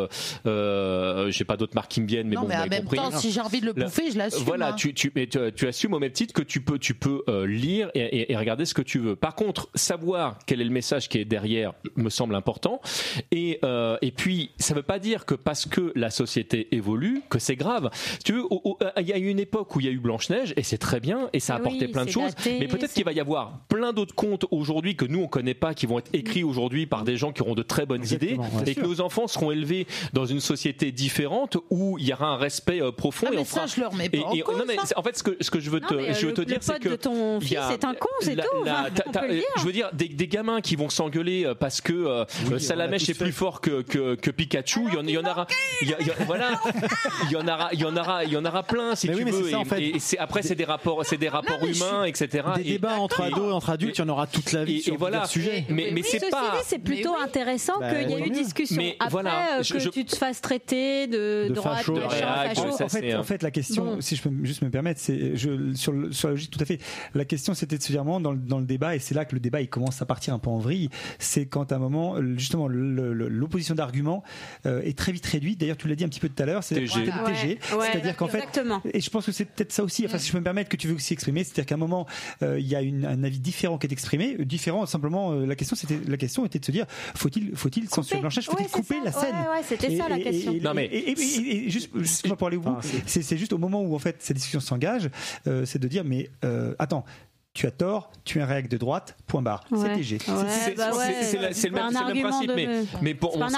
euh, 0.45 1.31
je 1.31 1.37
sais 1.37 1.45
pas 1.45 1.57
d'autres 1.57 1.75
marques 1.75 1.91
qui 1.91 2.01
me 2.01 2.07
viennent, 2.07 2.27
mais 2.27 2.35
non, 2.35 2.41
bon, 2.41 2.47
mais 2.47 2.63
vous 2.63 2.69
même. 2.69 2.85
Temps, 2.87 3.11
si 3.11 3.31
j'ai 3.31 3.41
envie 3.41 3.61
de 3.61 3.67
le 3.67 3.73
bouffer, 3.73 4.11
je 4.11 4.17
l'assume. 4.17 4.43
Voilà, 4.43 4.69
hein. 4.69 4.73
tu, 4.73 4.93
tu, 4.93 5.11
mais 5.15 5.27
tu, 5.27 5.39
tu, 5.55 5.67
assumes 5.67 5.93
au 5.93 5.99
même 5.99 6.11
titre 6.11 6.33
que 6.33 6.41
tu 6.41 6.61
peux, 6.61 6.79
tu 6.79 6.93
peux 6.93 7.23
lire 7.45 7.89
et, 7.93 8.31
et 8.31 8.37
regarder 8.37 8.65
ce 8.65 8.73
que 8.73 8.81
tu 8.81 8.99
veux. 8.99 9.15
Par 9.15 9.35
contre, 9.35 9.69
savoir 9.75 10.37
quel 10.45 10.61
est 10.61 10.65
le 10.65 10.69
message 10.69 11.09
qui 11.09 11.17
est 11.17 11.25
derrière 11.25 11.46
derrière 11.47 11.73
me 11.95 12.09
semble 12.09 12.35
important. 12.35 12.81
Et, 13.31 13.59
euh, 13.63 13.97
et 14.01 14.11
puis, 14.11 14.51
ça 14.59 14.73
ne 14.73 14.79
veut 14.79 14.83
pas 14.83 14.99
dire 14.99 15.25
que 15.25 15.33
parce 15.33 15.65
que 15.65 15.91
la 15.95 16.09
société 16.09 16.67
évolue, 16.75 17.21
que 17.29 17.39
c'est 17.39 17.55
grave. 17.55 17.89
Tu 18.23 18.33
veux, 18.33 18.43
euh, 18.43 18.89
il 18.99 19.07
y 19.07 19.13
a 19.13 19.17
eu 19.17 19.27
une 19.27 19.39
époque 19.39 19.75
où 19.75 19.79
il 19.79 19.85
y 19.85 19.89
a 19.89 19.91
eu 19.91 19.99
Blanche-Neige, 19.99 20.53
et 20.57 20.63
c'est 20.63 20.77
très 20.77 20.99
bien, 20.99 21.29
et 21.33 21.39
ça 21.39 21.55
a 21.55 21.57
apporté 21.57 21.87
plein 21.87 22.05
de 22.05 22.11
choses. 22.11 22.33
Mais 22.45 22.67
peut-être 22.67 22.93
qu'il 22.93 23.05
va 23.05 23.13
y 23.13 23.19
avoir 23.19 23.59
plein 23.69 23.93
d'autres 23.93 24.15
contes 24.15 24.45
aujourd'hui 24.51 24.95
que 24.95 25.05
nous, 25.05 25.19
on 25.19 25.23
ne 25.23 25.27
connaît 25.27 25.53
pas, 25.53 25.73
qui 25.73 25.85
vont 25.85 25.99
être 25.99 26.09
écrits 26.13 26.43
aujourd'hui 26.43 26.85
par 26.85 27.03
des 27.03 27.17
gens 27.17 27.31
qui 27.31 27.41
auront 27.41 27.55
de 27.55 27.63
très 27.63 27.85
bonnes 27.85 28.05
idées, 28.05 28.37
et 28.65 28.75
que 28.75 28.81
nos 28.81 29.01
enfants 29.01 29.27
seront 29.27 29.51
élevés 29.51 29.87
dans 30.13 30.25
une 30.25 30.39
société 30.39 30.91
différente 30.91 31.57
où 31.69 31.97
il 31.97 32.07
y 32.07 32.13
aura 32.13 32.27
un 32.27 32.37
respect 32.37 32.81
euh, 32.81 32.91
profond. 32.91 33.27
Ah, 33.29 33.33
et 33.33 33.37
on 33.37 33.45
ça, 33.45 33.65
je 33.65 33.81
en 33.81 33.91
mais. 33.93 34.09
Hein. 34.13 34.83
En 34.95 35.03
fait, 35.03 35.17
ce 35.17 35.23
que, 35.23 35.37
ce 35.39 35.49
que 35.49 35.59
je 35.59 35.69
veux 35.69 35.79
te, 35.79 35.93
je 36.13 36.21
veux 36.21 36.27
le, 36.27 36.33
te 36.33 36.41
dire, 36.41 36.57
c'est 36.61 36.79
que. 36.79 36.89
c'est 37.69 37.85
un 37.85 37.93
con, 37.93 38.09
c'est 38.21 38.35
tout. 38.35 38.65
Je 39.57 39.65
veux 39.65 39.71
dire, 39.71 39.89
des 39.93 40.27
gamins 40.27 40.61
qui 40.61 40.75
vont 40.75 40.89
s'engueuler 40.89 41.36
euh, 41.45 41.55
parce 41.55 41.81
que 41.81 41.93
euh, 41.93 42.25
euh, 42.51 42.59
Salamèche 42.59 43.09
est 43.09 43.13
plus 43.13 43.31
fort 43.31 43.61
que, 43.61 43.81
Pikachu. 44.31 44.81
Il 44.87 45.09
y 45.09 45.17
en, 45.17 45.25
aura, 45.25 45.47
voilà, 46.25 46.59
il 47.25 47.31
y 47.31 47.35
en 47.35 47.47
aura, 47.47 47.69
il 47.73 47.79
y 47.79 47.85
en 47.85 47.95
aura, 47.95 48.23
il 48.23 48.31
y 48.31 48.37
en 48.37 48.45
aura 48.45 48.63
plein 48.63 48.95
si 48.95 49.07
tu 49.07 49.23
veux. 49.23 49.55
En 49.55 49.65
fait. 49.65 49.93
après, 50.19 50.41
c'est 50.41 50.55
des 50.55 50.65
rapports, 50.65 51.05
c'est 51.05 51.17
des 51.17 51.29
rapports 51.29 51.63
humains, 51.63 52.05
etc. 52.05 52.47
Des 52.57 52.63
débats 52.63 52.97
entre 52.97 53.21
ados 53.21 53.49
et 53.49 53.53
entre 53.53 53.69
adultes, 53.69 53.97
il 53.97 54.01
y 54.01 54.03
en 54.03 54.09
aura 54.09 54.27
toute 54.27 54.51
la 54.51 54.63
vie 54.63 54.81
sur 54.81 54.97
voilà. 54.97 55.25
sujet. 55.25 55.65
Mais, 55.69 55.93
c'est 56.03 56.29
pas. 56.29 56.55
C'est 56.63 56.79
plutôt 56.79 57.15
intéressant 57.15 57.79
bah, 57.79 57.93
qu'il 57.93 58.09
y 58.09 58.13
ait 58.13 58.27
eu 58.27 58.29
discussion. 58.29 58.81
Après, 58.99 59.23
que 59.63 59.89
tu 59.89 60.05
te 60.05 60.15
fasses 60.15 60.41
traiter 60.41 61.07
de 61.07 61.47
droite, 61.49 61.85
de 61.87 63.15
En 63.15 63.23
fait, 63.23 63.43
la 63.43 63.51
question, 63.51 64.01
si 64.01 64.15
je 64.15 64.21
peux 64.21 64.31
juste 64.43 64.61
me 64.61 64.69
permettre, 64.69 65.01
sur 65.01 65.93
la 65.93 66.29
logique 66.29 66.51
tout 66.51 66.59
à 66.59 66.65
fait. 66.65 66.79
La 67.13 67.25
question, 67.25 67.53
c'était 67.53 67.77
de 67.77 67.83
se 67.83 67.91
dire 67.91 68.03
dans 68.03 68.31
le 68.31 68.65
débat, 68.65 68.95
et 68.95 68.99
c'est 68.99 69.15
là 69.15 69.25
que 69.25 69.35
le 69.35 69.39
débat 69.39 69.61
il 69.61 69.69
commence 69.69 70.01
à 70.01 70.05
partir 70.05 70.33
un 70.33 70.39
peu 70.39 70.49
en 70.49 70.59
vrille 70.59 70.89
c'est 71.27 71.45
quand 71.45 71.71
à 71.71 71.75
un 71.75 71.79
moment, 71.79 72.15
justement, 72.37 72.67
l'opposition 72.67 73.75
d'arguments 73.75 74.23
euh, 74.65 74.81
est 74.81 74.97
très 74.97 75.11
vite 75.11 75.25
réduite. 75.25 75.59
D'ailleurs, 75.59 75.77
tu 75.77 75.87
l'as 75.87 75.95
dit 75.95 76.03
un 76.03 76.09
petit 76.09 76.19
peu 76.19 76.29
tout 76.29 76.41
à 76.41 76.45
l'heure, 76.45 76.63
c'est 76.63 76.75
TG. 76.75 76.99
Ouais, 76.99 77.05
TG 77.05 77.59
ouais, 77.75 77.89
c'est-à-dire 77.91 78.15
qu'en 78.15 78.27
fait, 78.27 78.59
et 78.93 79.01
je 79.01 79.09
pense 79.09 79.25
que 79.25 79.31
c'est 79.31 79.45
peut-être 79.45 79.71
ça 79.71 79.83
aussi, 79.83 80.05
enfin, 80.05 80.17
mm. 80.17 80.19
si 80.19 80.27
je 80.27 80.31
peux 80.31 80.39
me 80.39 80.43
permettre, 80.43 80.69
que 80.69 80.77
tu 80.77 80.87
veux 80.87 80.95
aussi 80.95 81.13
exprimer, 81.13 81.43
c'est-à-dire 81.43 81.65
qu'à 81.65 81.75
un 81.75 81.79
moment, 81.79 82.07
euh, 82.41 82.59
il 82.59 82.67
y 82.67 82.75
a 82.75 82.79
un 82.79 83.23
avis 83.23 83.39
différent 83.39 83.77
qui 83.77 83.87
est 83.87 83.91
exprimé, 83.91 84.37
différent, 84.39 84.85
simplement, 84.85 85.33
euh, 85.33 85.45
la, 85.45 85.55
question, 85.55 85.75
c'était, 85.75 85.99
la 86.07 86.17
question 86.17 86.45
était 86.45 86.59
de 86.59 86.65
se 86.65 86.71
dire, 86.71 86.85
faut-il, 87.15 87.55
faut-il 87.55 87.89
censurer 87.89 88.21
Blanchage, 88.21 88.45
faut-il 88.45 88.67
couper 88.67 88.95
la 89.03 89.11
scène? 89.11 89.35
c'était 89.63 89.97
ça 89.97 90.09
la 90.09 90.19
question. 90.19 90.53
Et, 90.53 90.59
non, 90.61 90.73
mais... 90.73 91.15
juste, 91.67 91.91
pour 92.37 92.47
aller 92.47 92.57
au 92.57 92.61
bout, 92.61 92.77
c'est 93.05 93.37
juste 93.37 93.53
au 93.53 93.57
moment 93.57 93.81
où, 93.81 93.95
en 93.95 93.99
fait, 93.99 94.17
ces 94.19 94.33
discussions 94.33 94.59
s'engagent, 94.59 95.09
c'est 95.65 95.79
de 95.79 95.87
dire, 95.87 96.03
mais 96.05 96.29
attends, 96.79 97.05
tu 97.57 97.65
as 97.65 97.71
tort, 97.71 98.11
tu 98.23 98.37
es 98.37 98.41
un 98.43 98.45
réac 98.45 98.67
de 98.67 98.77
droite, 98.77 99.17
point 99.25 99.41
barre. 99.41 99.63
C'est 99.71 99.75
bah 99.77 99.95
léger. 99.95 100.19
C'est 100.19 100.29
le, 101.69 101.73
même, 101.73 102.21
principe. 102.21 102.51
Mais, 103.01 103.17
on, 103.19 103.49
sait 103.49 103.57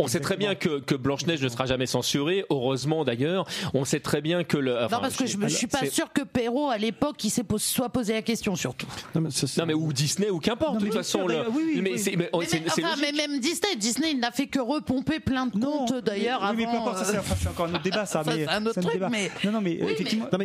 on, 0.00 0.08
sait 0.08 0.18
très 0.18 0.36
bien, 0.36 0.56
que, 0.56 0.96
Blanche-Neige 0.96 1.40
ne 1.40 1.48
sera 1.48 1.66
jamais 1.66 1.86
censurée, 1.86 2.44
heureusement 2.50 3.04
d'ailleurs. 3.04 3.46
On 3.74 3.84
sait 3.84 4.00
très 4.00 4.22
bien 4.22 4.42
que 4.42 4.58
non, 4.58 4.88
parce 4.88 5.16
que 5.16 5.26
je 5.26 5.36
ne 5.36 5.46
suis 5.46 5.68
pas 5.68 5.86
sûr 5.86 6.12
que 6.12 6.22
Perrault, 6.22 6.70
à 6.70 6.78
l'époque, 6.78 7.22
il 7.22 7.30
s'est 7.30 7.44
soit 7.58 7.90
posé 7.90 8.14
la 8.14 8.22
question 8.22 8.56
surtout. 8.56 8.88
Non, 9.14 9.28
mais, 9.66 9.74
ou 9.74 9.92
Disney, 9.92 10.28
ou 10.28 10.40
qu'importe. 10.40 10.78
De 10.78 10.86
toute 10.86 10.94
façon, 10.94 11.28
le... 11.28 11.44
mais, 11.80 13.12
même 13.12 13.38
Disney, 13.38 13.76
Disney, 13.76 14.10
il 14.12 14.18
n'a 14.18 14.32
fait 14.32 14.48
que 14.48 14.58
repomper 14.58 15.20
plein 15.20 15.46
de 15.46 15.52
comptes 15.52 15.94
d'ailleurs. 16.04 16.40
Oui, 16.56 16.66
mais 16.66 16.72
peu 16.72 17.04
ça 17.04 17.18
euh, 17.18 17.20
c'est 17.40 17.48
encore 17.48 17.66
un 17.66 17.74
autre 17.74 17.82
débat, 17.84 18.04
ça. 18.04 18.24
C'est 18.24 18.48
un 18.48 18.66
autre 18.66 18.80
truc, 18.80 19.00
mais. 19.08 19.30
Non, 19.44 19.52
non, 19.52 19.60
mais. 19.60 19.78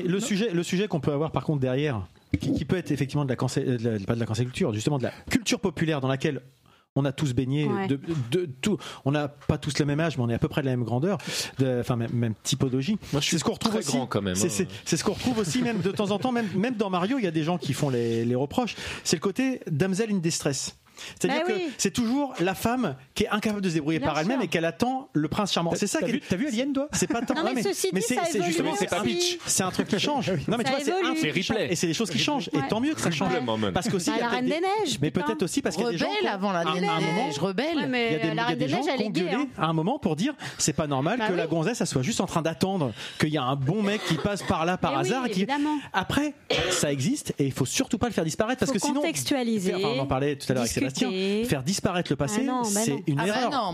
Le 0.06 0.64
sujet 0.64 0.88
qu'on 0.88 1.00
peut 1.00 1.14
avoir 1.14 1.32
par 1.32 1.44
contre 1.44 1.62
derrière, 1.62 2.04
qui, 2.40 2.66
peut 2.66 2.78
être 2.78 2.92
effectivement 2.92 3.26
de 3.26 3.34
la, 3.34 3.38
euh, 3.58 4.26
culture, 4.36 4.74
justement 4.74 4.98
de 4.98 5.04
la 5.04 5.12
culture 5.30 5.60
populaire 5.60 6.02
dans 6.02 6.08
laquelle 6.08 6.42
on 6.96 7.06
a 7.06 7.12
tous 7.12 7.34
baigné 7.34 7.68
de, 7.88 8.46
tout. 8.62 8.78
On 9.06 9.12
n'a 9.12 9.28
pas 9.28 9.58
tous 9.58 9.78
le 9.80 9.86
même 9.86 10.00
âge, 10.00 10.18
mais 10.18 10.24
on 10.24 10.30
est 10.30 10.34
à 10.34 10.40
peu 10.40 10.48
près 10.48 10.62
de 10.62 10.66
la 10.66 10.72
même 10.72 10.84
grandeur, 10.84 11.20
enfin 11.62 11.96
même, 11.96 12.12
même, 12.12 12.34
typologie. 12.44 12.98
C'est 13.22 13.38
ce 13.38 13.44
qu'on 13.44 13.54
retrouve 13.54 13.76
aussi. 13.76 13.92
Grand 13.92 14.08
quand 14.08 14.22
même. 14.22 14.36
Hein. 14.36 14.66
C'est 14.86 14.98
ce 14.98 15.04
qu'on 15.04 15.14
retrouve 15.14 15.38
aussi 15.38 15.62
même 15.62 15.80
de 15.82 15.92
temps 15.92 16.12
en 16.12 16.18
temps, 16.18 16.32
même, 16.32 16.48
dans 16.76 16.90
Mario, 16.90 17.20
il 17.20 17.24
y 17.24 17.28
a 17.28 17.32
des 17.32 17.44
gens 17.44 17.58
qui 17.58 17.74
font 17.74 17.90
les, 17.90 18.26
les 18.26 18.36
reproches. 18.36 18.76
C'est 19.04 19.16
le 19.16 19.22
côté 19.22 19.62
damsel 19.70 20.12
in 20.12 20.18
distress. 20.18 20.76
C'est-à-dire 21.20 21.44
ben 21.48 21.56
que 21.56 21.62
c'est 21.78 21.92
toujours 21.92 22.34
la 22.40 22.56
femme 22.56 22.96
qui 23.16 23.24
est 23.24 23.30
incapable 23.30 23.62
de 23.62 23.70
se 23.70 23.76
débrouiller 23.76 24.00
par 24.00 24.18
elle-même 24.20 24.42
et 24.42 24.48
qu'elle 24.48 24.66
attend 24.66 25.10
le 25.14 25.28
prince 25.28 25.54
charmant. 25.54 25.74
C'est 25.76 25.88
ça. 25.88 26.00
T'as 26.00 26.08
vu, 26.08 26.22
vu, 26.32 26.48
Alien, 26.48 26.74
toi? 26.74 26.88
C'est 26.94 27.08
pas 27.08 27.22
tant. 27.22 27.36
Non, 27.36 27.42
ah, 27.46 27.52
mais, 27.54 27.62
mais, 27.64 27.72
mais 27.94 28.02
c'est 28.02 28.44
justement 28.44 28.76
c'est 28.76 28.90
pitch. 29.04 29.38
C'est 29.46 29.64
un 29.64 29.72
truc 29.72 29.88
qui 29.88 30.00
change. 30.08 30.32
Ah 30.32 30.40
non 30.48 30.58
mais 30.58 30.64
tu 30.64 30.72
vois, 30.72 30.80
c'est 30.82 31.32
replay. 31.32 31.72
Et 31.72 31.76
c'est 31.76 31.88
des 31.88 31.94
choses 31.94 32.10
qui 32.10 32.20
changent. 32.20 32.50
Et 32.54 32.60
tant 32.70 32.80
mieux 32.80 32.94
que 32.94 33.02
ça 33.02 33.12
change. 33.12 33.34
Parce 33.74 33.90
qu'aussi, 33.90 34.12
bah, 34.12 34.18
la 34.20 34.28
Reine 34.30 34.46
des, 34.46 34.52
Neiges. 34.52 35.00
Mais 35.02 35.12
peut-être 35.12 35.44
aussi 35.44 35.62
parce 35.62 35.76
qu'il 35.76 35.86
y 35.86 35.90
a 35.90 35.92
des 35.92 35.98
gens 35.98 36.08
avant 36.30 36.52
la 36.52 36.64
Neiges, 36.64 37.38
rebelle. 37.40 37.68
Il 37.78 38.36
y 38.36 38.40
a 38.40 38.56
des 38.56 38.68
gens 38.68 38.82
qui 38.82 39.04
ont 39.04 39.10
gueulé 39.10 39.38
à 39.58 39.68
un 39.68 39.74
moment 39.74 40.00
pour 40.00 40.16
dire 40.16 40.34
c'est 40.58 40.74
pas 40.74 40.88
normal 40.88 41.20
bah 41.20 41.28
que 41.28 41.34
la 41.34 41.48
gonzesse 41.48 41.84
soit 41.84 42.02
juste 42.02 42.22
en 42.22 42.26
train 42.26 42.42
d'attendre 42.42 42.94
qu'il 43.20 43.30
y 43.30 43.38
a 43.38 43.44
un 43.44 43.56
bon 43.56 43.82
mec 43.82 44.04
qui 44.06 44.16
passe 44.16 44.44
par 44.44 44.66
là 44.66 44.78
par 44.78 44.94
eh 44.96 45.00
hasard. 45.00 45.26
Après, 45.94 46.34
ça 46.72 46.92
existe 46.92 47.34
et 47.40 47.46
il 47.46 47.52
faut 47.52 47.66
surtout 47.66 47.98
pas 47.98 48.08
le 48.08 48.14
faire 48.14 48.24
disparaître 48.24 48.60
parce 48.60 48.72
que 48.72 48.80
sinon. 48.80 49.02
Contextualiser. 49.02 49.76
On 49.76 50.00
en 50.00 50.06
parlait 50.06 50.36
tout 50.36 50.46
à 50.50 50.54
l'heure 50.54 50.64
avec 50.64 50.74
Faire 51.46 51.64
disparaître 51.64 52.12
le 52.12 52.16
passé, 52.16 52.48
c'est 52.64 53.04
une 53.08 53.20
erreur. 53.20 53.74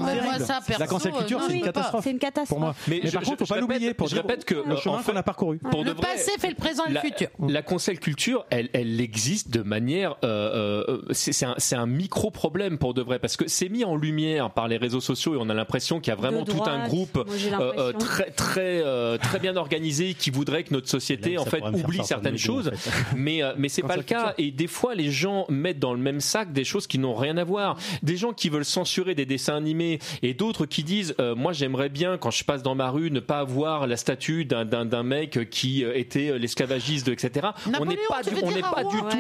La 0.79 0.87
cancel 0.87 1.11
culture, 1.13 1.41
c'est 1.47 1.53
une 1.53 1.61
catastrophe. 1.61 2.07
Pour 2.47 2.59
moi. 2.59 2.75
Mais, 2.87 3.01
mais 3.03 3.09
je, 3.09 3.13
par 3.15 3.23
contre, 3.23 3.45
faut 3.45 3.53
pas 3.53 3.59
l'oublier. 3.59 3.93
Je 4.07 4.15
répète 4.15 4.45
que 4.45 4.55
le 4.55 4.75
chemin 4.77 4.97
en 4.97 5.83
le 5.83 5.93
passé 5.93 6.31
fait 6.39 6.49
le 6.49 6.55
présent 6.55 6.83
et 6.85 6.93
le 6.93 6.99
futur. 6.99 7.27
La 7.47 7.61
cancel 7.61 7.99
culture, 7.99 8.45
elle, 8.49 8.69
elle 8.73 8.99
existe 9.01 9.49
de 9.49 9.61
manière, 9.61 10.15
euh, 10.23 10.87
euh, 10.87 11.01
c'est 11.11 11.45
un, 11.45 11.55
un 11.71 11.85
micro 11.85 12.31
problème 12.31 12.77
pour 12.77 12.93
de 12.93 13.01
vrai 13.01 13.19
parce 13.19 13.37
que 13.37 13.47
c'est 13.47 13.69
mis 13.69 13.83
en 13.83 13.95
lumière 13.95 14.51
par 14.51 14.67
les 14.67 14.77
réseaux 14.77 15.01
sociaux 15.01 15.35
et 15.35 15.37
on 15.39 15.49
a 15.49 15.53
l'impression 15.53 15.99
qu'il 15.99 16.11
y 16.11 16.13
a 16.13 16.19
vraiment 16.19 16.43
tout 16.43 16.63
un 16.65 16.87
groupe 16.87 17.25
euh, 17.59 17.93
très 17.93 18.31
très 18.31 18.83
très 19.17 19.39
bien 19.39 19.55
organisé 19.55 20.13
qui 20.13 20.29
voudrait 20.29 20.63
que 20.63 20.73
notre 20.73 20.89
société 20.89 21.37
en 21.37 21.45
fait 21.45 21.61
oublie 21.61 22.03
certaines 22.03 22.37
choses. 22.37 22.71
Mais 23.15 23.41
mais 23.57 23.69
c'est 23.69 23.81
pas 23.81 23.97
le 23.97 24.03
cas 24.03 24.33
et 24.37 24.51
des 24.51 24.67
fois 24.67 24.95
les 24.95 25.11
gens 25.11 25.45
mettent 25.49 25.79
dans 25.79 25.93
le 25.93 25.99
même 25.99 26.21
sac 26.21 26.53
des 26.53 26.63
choses 26.63 26.87
qui 26.87 26.99
ne 26.99 27.02
n'ont 27.03 27.15
rien 27.15 27.37
à 27.37 27.43
voir. 27.43 27.77
Des 28.01 28.17
gens 28.17 28.33
qui 28.33 28.49
veulent 28.49 28.65
censurer 28.65 29.15
des 29.15 29.25
dessins 29.25 29.55
animés 29.55 29.99
et 30.21 30.33
d'autres 30.33 30.65
qui 30.65 30.83
disent 30.83 31.15
euh, 31.19 31.35
moi 31.35 31.53
j'aimerais 31.53 31.89
bien 31.89 32.17
quand 32.17 32.31
je 32.31 32.43
passe 32.43 32.63
dans 32.63 32.75
ma 32.75 32.89
rue 32.89 33.11
ne 33.11 33.19
pas 33.19 33.39
avoir 33.39 33.87
la 33.87 33.97
statue 33.97 34.45
d'un 34.45 34.65
d'un 34.65 35.03
mec 35.03 35.49
qui 35.49 35.83
euh, 35.83 35.95
était 35.95 36.29
euh, 36.29 36.37
l'esclavagiste 36.37 37.07
etc. 37.07 37.47
On 37.79 37.85
n'est 37.85 37.97
pas 38.09 38.23
du, 38.23 38.31
on 38.41 38.51
n'est 38.51 38.61
pas 38.61 38.83
du 38.83 38.97
tout 38.97 39.17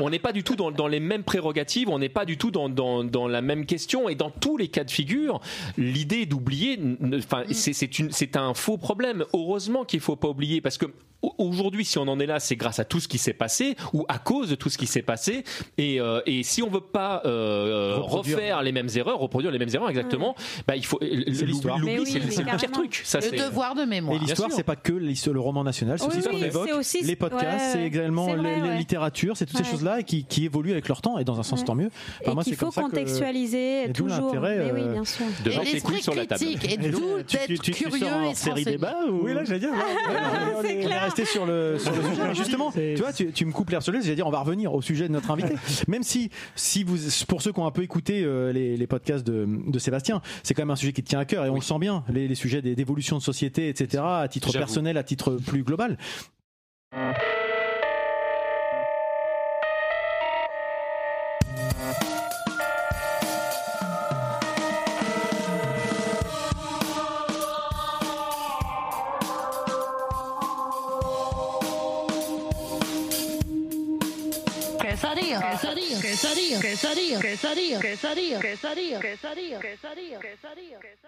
on 0.00 0.10
n'est 0.10 0.18
pas 0.18 0.32
du 0.32 0.42
tout 0.42 0.56
dans, 0.56 0.70
dans 0.70 0.88
les 0.88 1.00
mêmes 1.00 1.24
prérogatives, 1.24 1.88
on 1.88 1.98
n'est 1.98 2.08
pas 2.08 2.24
du 2.24 2.36
tout 2.36 2.50
dans, 2.50 2.68
dans, 2.68 3.28
la 3.28 3.42
même 3.42 3.66
question 3.66 4.08
et 4.08 4.14
dans 4.14 4.30
tous 4.30 4.56
les 4.56 4.68
cas 4.68 4.84
de 4.84 4.90
figure, 4.90 5.40
l'idée 5.76 6.26
d'oublier 6.26 6.78
enfin 7.14 7.44
c'est 7.50 7.72
c'est 7.72 8.36
un 8.36 8.54
faux 8.54 8.78
problème. 8.78 9.24
Heureusement 9.32 9.84
qu'il 9.84 10.00
faut 10.00 10.16
pas 10.16 10.28
oublier 10.28 10.60
parce 10.60 10.78
que 10.78 10.86
aujourd'hui, 11.38 11.84
si 11.84 11.98
on 11.98 12.02
en 12.02 12.20
est 12.20 12.26
là, 12.26 12.38
c'est 12.40 12.56
grâce 12.56 12.78
à 12.78 12.84
tout 12.84 13.00
ce 13.00 13.08
qui 13.08 13.18
s'est 13.18 13.32
passé 13.32 13.76
ou 13.92 14.04
à 14.08 14.18
cause 14.18 14.50
de 14.50 14.54
tout 14.54 14.70
ce 14.70 14.78
qui 14.78 14.86
s'est 14.86 15.02
passé. 15.02 15.44
Et, 15.76 15.98
et 16.26 16.42
si 16.42 16.62
on 16.62 16.70
veut 16.70 16.80
pas 16.80 17.17
euh, 17.24 17.96
euh, 17.98 18.00
refaire 18.00 18.62
les 18.62 18.72
mêmes 18.72 18.88
erreurs, 18.94 19.18
reproduire 19.18 19.50
les 19.50 19.58
mêmes 19.58 19.68
erreurs 19.72 19.90
exactement, 19.90 20.34
mm. 20.38 20.62
bah, 20.66 20.76
il 20.76 20.84
faut 20.84 20.98
euh, 21.02 21.24
l'oubli, 21.26 22.06
c'est 22.06 22.18
le 22.18 22.56
pire 22.56 22.70
truc. 22.70 23.00
Ça, 23.04 23.20
le 23.20 23.36
devoir 23.36 23.74
de 23.74 23.84
mémoire. 23.84 24.16
Et 24.16 24.18
l'histoire, 24.18 24.50
c'est 24.52 24.62
pas 24.62 24.76
que 24.76 24.92
le 24.92 25.40
roman 25.40 25.64
national, 25.64 25.98
c'est 25.98 26.06
aussi 26.06 26.22
ce 26.22 26.28
qu'on 26.28 26.36
évoque, 26.36 26.70
les 27.02 27.16
podcasts, 27.16 27.72
c'est 27.72 27.84
également 27.84 28.34
la 28.34 28.76
littérature, 28.76 29.36
c'est 29.36 29.46
toutes 29.46 29.58
ces 29.58 29.64
choses-là 29.64 30.02
qui, 30.02 30.26
évoluent 30.38 30.72
avec 30.72 30.86
leur 30.88 31.02
temps 31.02 31.18
et 31.18 31.24
dans 31.24 31.40
un 31.40 31.42
sens 31.42 31.64
tant 31.64 31.74
mieux. 31.74 31.90
Enfin, 32.20 32.30
et 32.30 32.34
moi, 32.34 32.42
il 32.46 32.54
faut 32.54 32.70
contextualiser 32.70 33.90
toujours. 33.92 34.32
De 34.32 35.50
et 35.50 35.64
l'esprit 35.72 36.00
critique 36.00 36.72
et 36.72 36.76
d'où 36.76 37.18
d'être 37.22 37.70
curieux 37.70 38.06
et 38.30 38.34
série 38.34 38.64
débat 38.64 38.96
Oui, 39.10 39.34
là, 39.34 39.44
j'allais 39.44 39.60
dire. 39.60 39.70
On 40.58 40.62
est 40.62 40.98
resté 40.98 41.24
sur 41.24 41.44
le 41.44 41.78
sujet. 41.78 41.92
Justement, 42.34 42.72
tu 42.72 42.96
vois, 42.96 43.12
tu 43.12 43.44
me 43.44 43.52
coupes 43.52 43.70
l'air 43.70 43.82
sur 43.82 43.92
le, 43.92 44.00
j'allais 44.00 44.14
dire, 44.14 44.26
on 44.26 44.30
va 44.30 44.40
revenir 44.40 44.74
au 44.74 44.82
sujet 44.82 45.08
de 45.08 45.12
notre 45.12 45.30
invité. 45.30 45.54
Même 45.86 46.02
si 46.02 46.30
si 46.54 46.84
vous 46.84 47.06
pour 47.26 47.42
ceux 47.42 47.52
qui 47.52 47.60
ont 47.60 47.66
un 47.66 47.70
peu 47.70 47.82
écouté 47.82 48.22
euh, 48.24 48.52
les, 48.52 48.86
podcasts 48.86 49.26
de, 49.26 49.78
Sébastien, 49.78 50.22
c'est 50.42 50.54
quand 50.54 50.62
même 50.62 50.70
un 50.70 50.76
sujet 50.76 50.92
qui 50.92 51.02
te 51.02 51.08
tient 51.08 51.20
à 51.20 51.24
cœur 51.24 51.44
et 51.44 51.50
on 51.50 51.56
le 51.56 51.60
sent 51.60 51.78
bien, 51.78 52.04
les, 52.08 52.28
les 52.28 52.34
sujets 52.34 52.62
d'évolution 52.62 53.18
de 53.18 53.22
société, 53.22 53.68
etc., 53.68 54.02
à 54.06 54.28
titre 54.28 54.52
personnel, 54.52 54.96
à 54.96 55.02
titre 55.02 55.38
plus 55.46 55.62
global. 55.62 55.98
Quesadilla, 75.58 76.00
quesadilla, 76.00 76.60
quesadilla, 76.60 77.18
quesadilla, 77.20 77.80
quesadilla, 77.80 78.38
quesadilla, 78.40 79.00
quesadilla, 79.00 79.58
quesadilla, 79.60 80.18
quesadilla. 80.20 81.07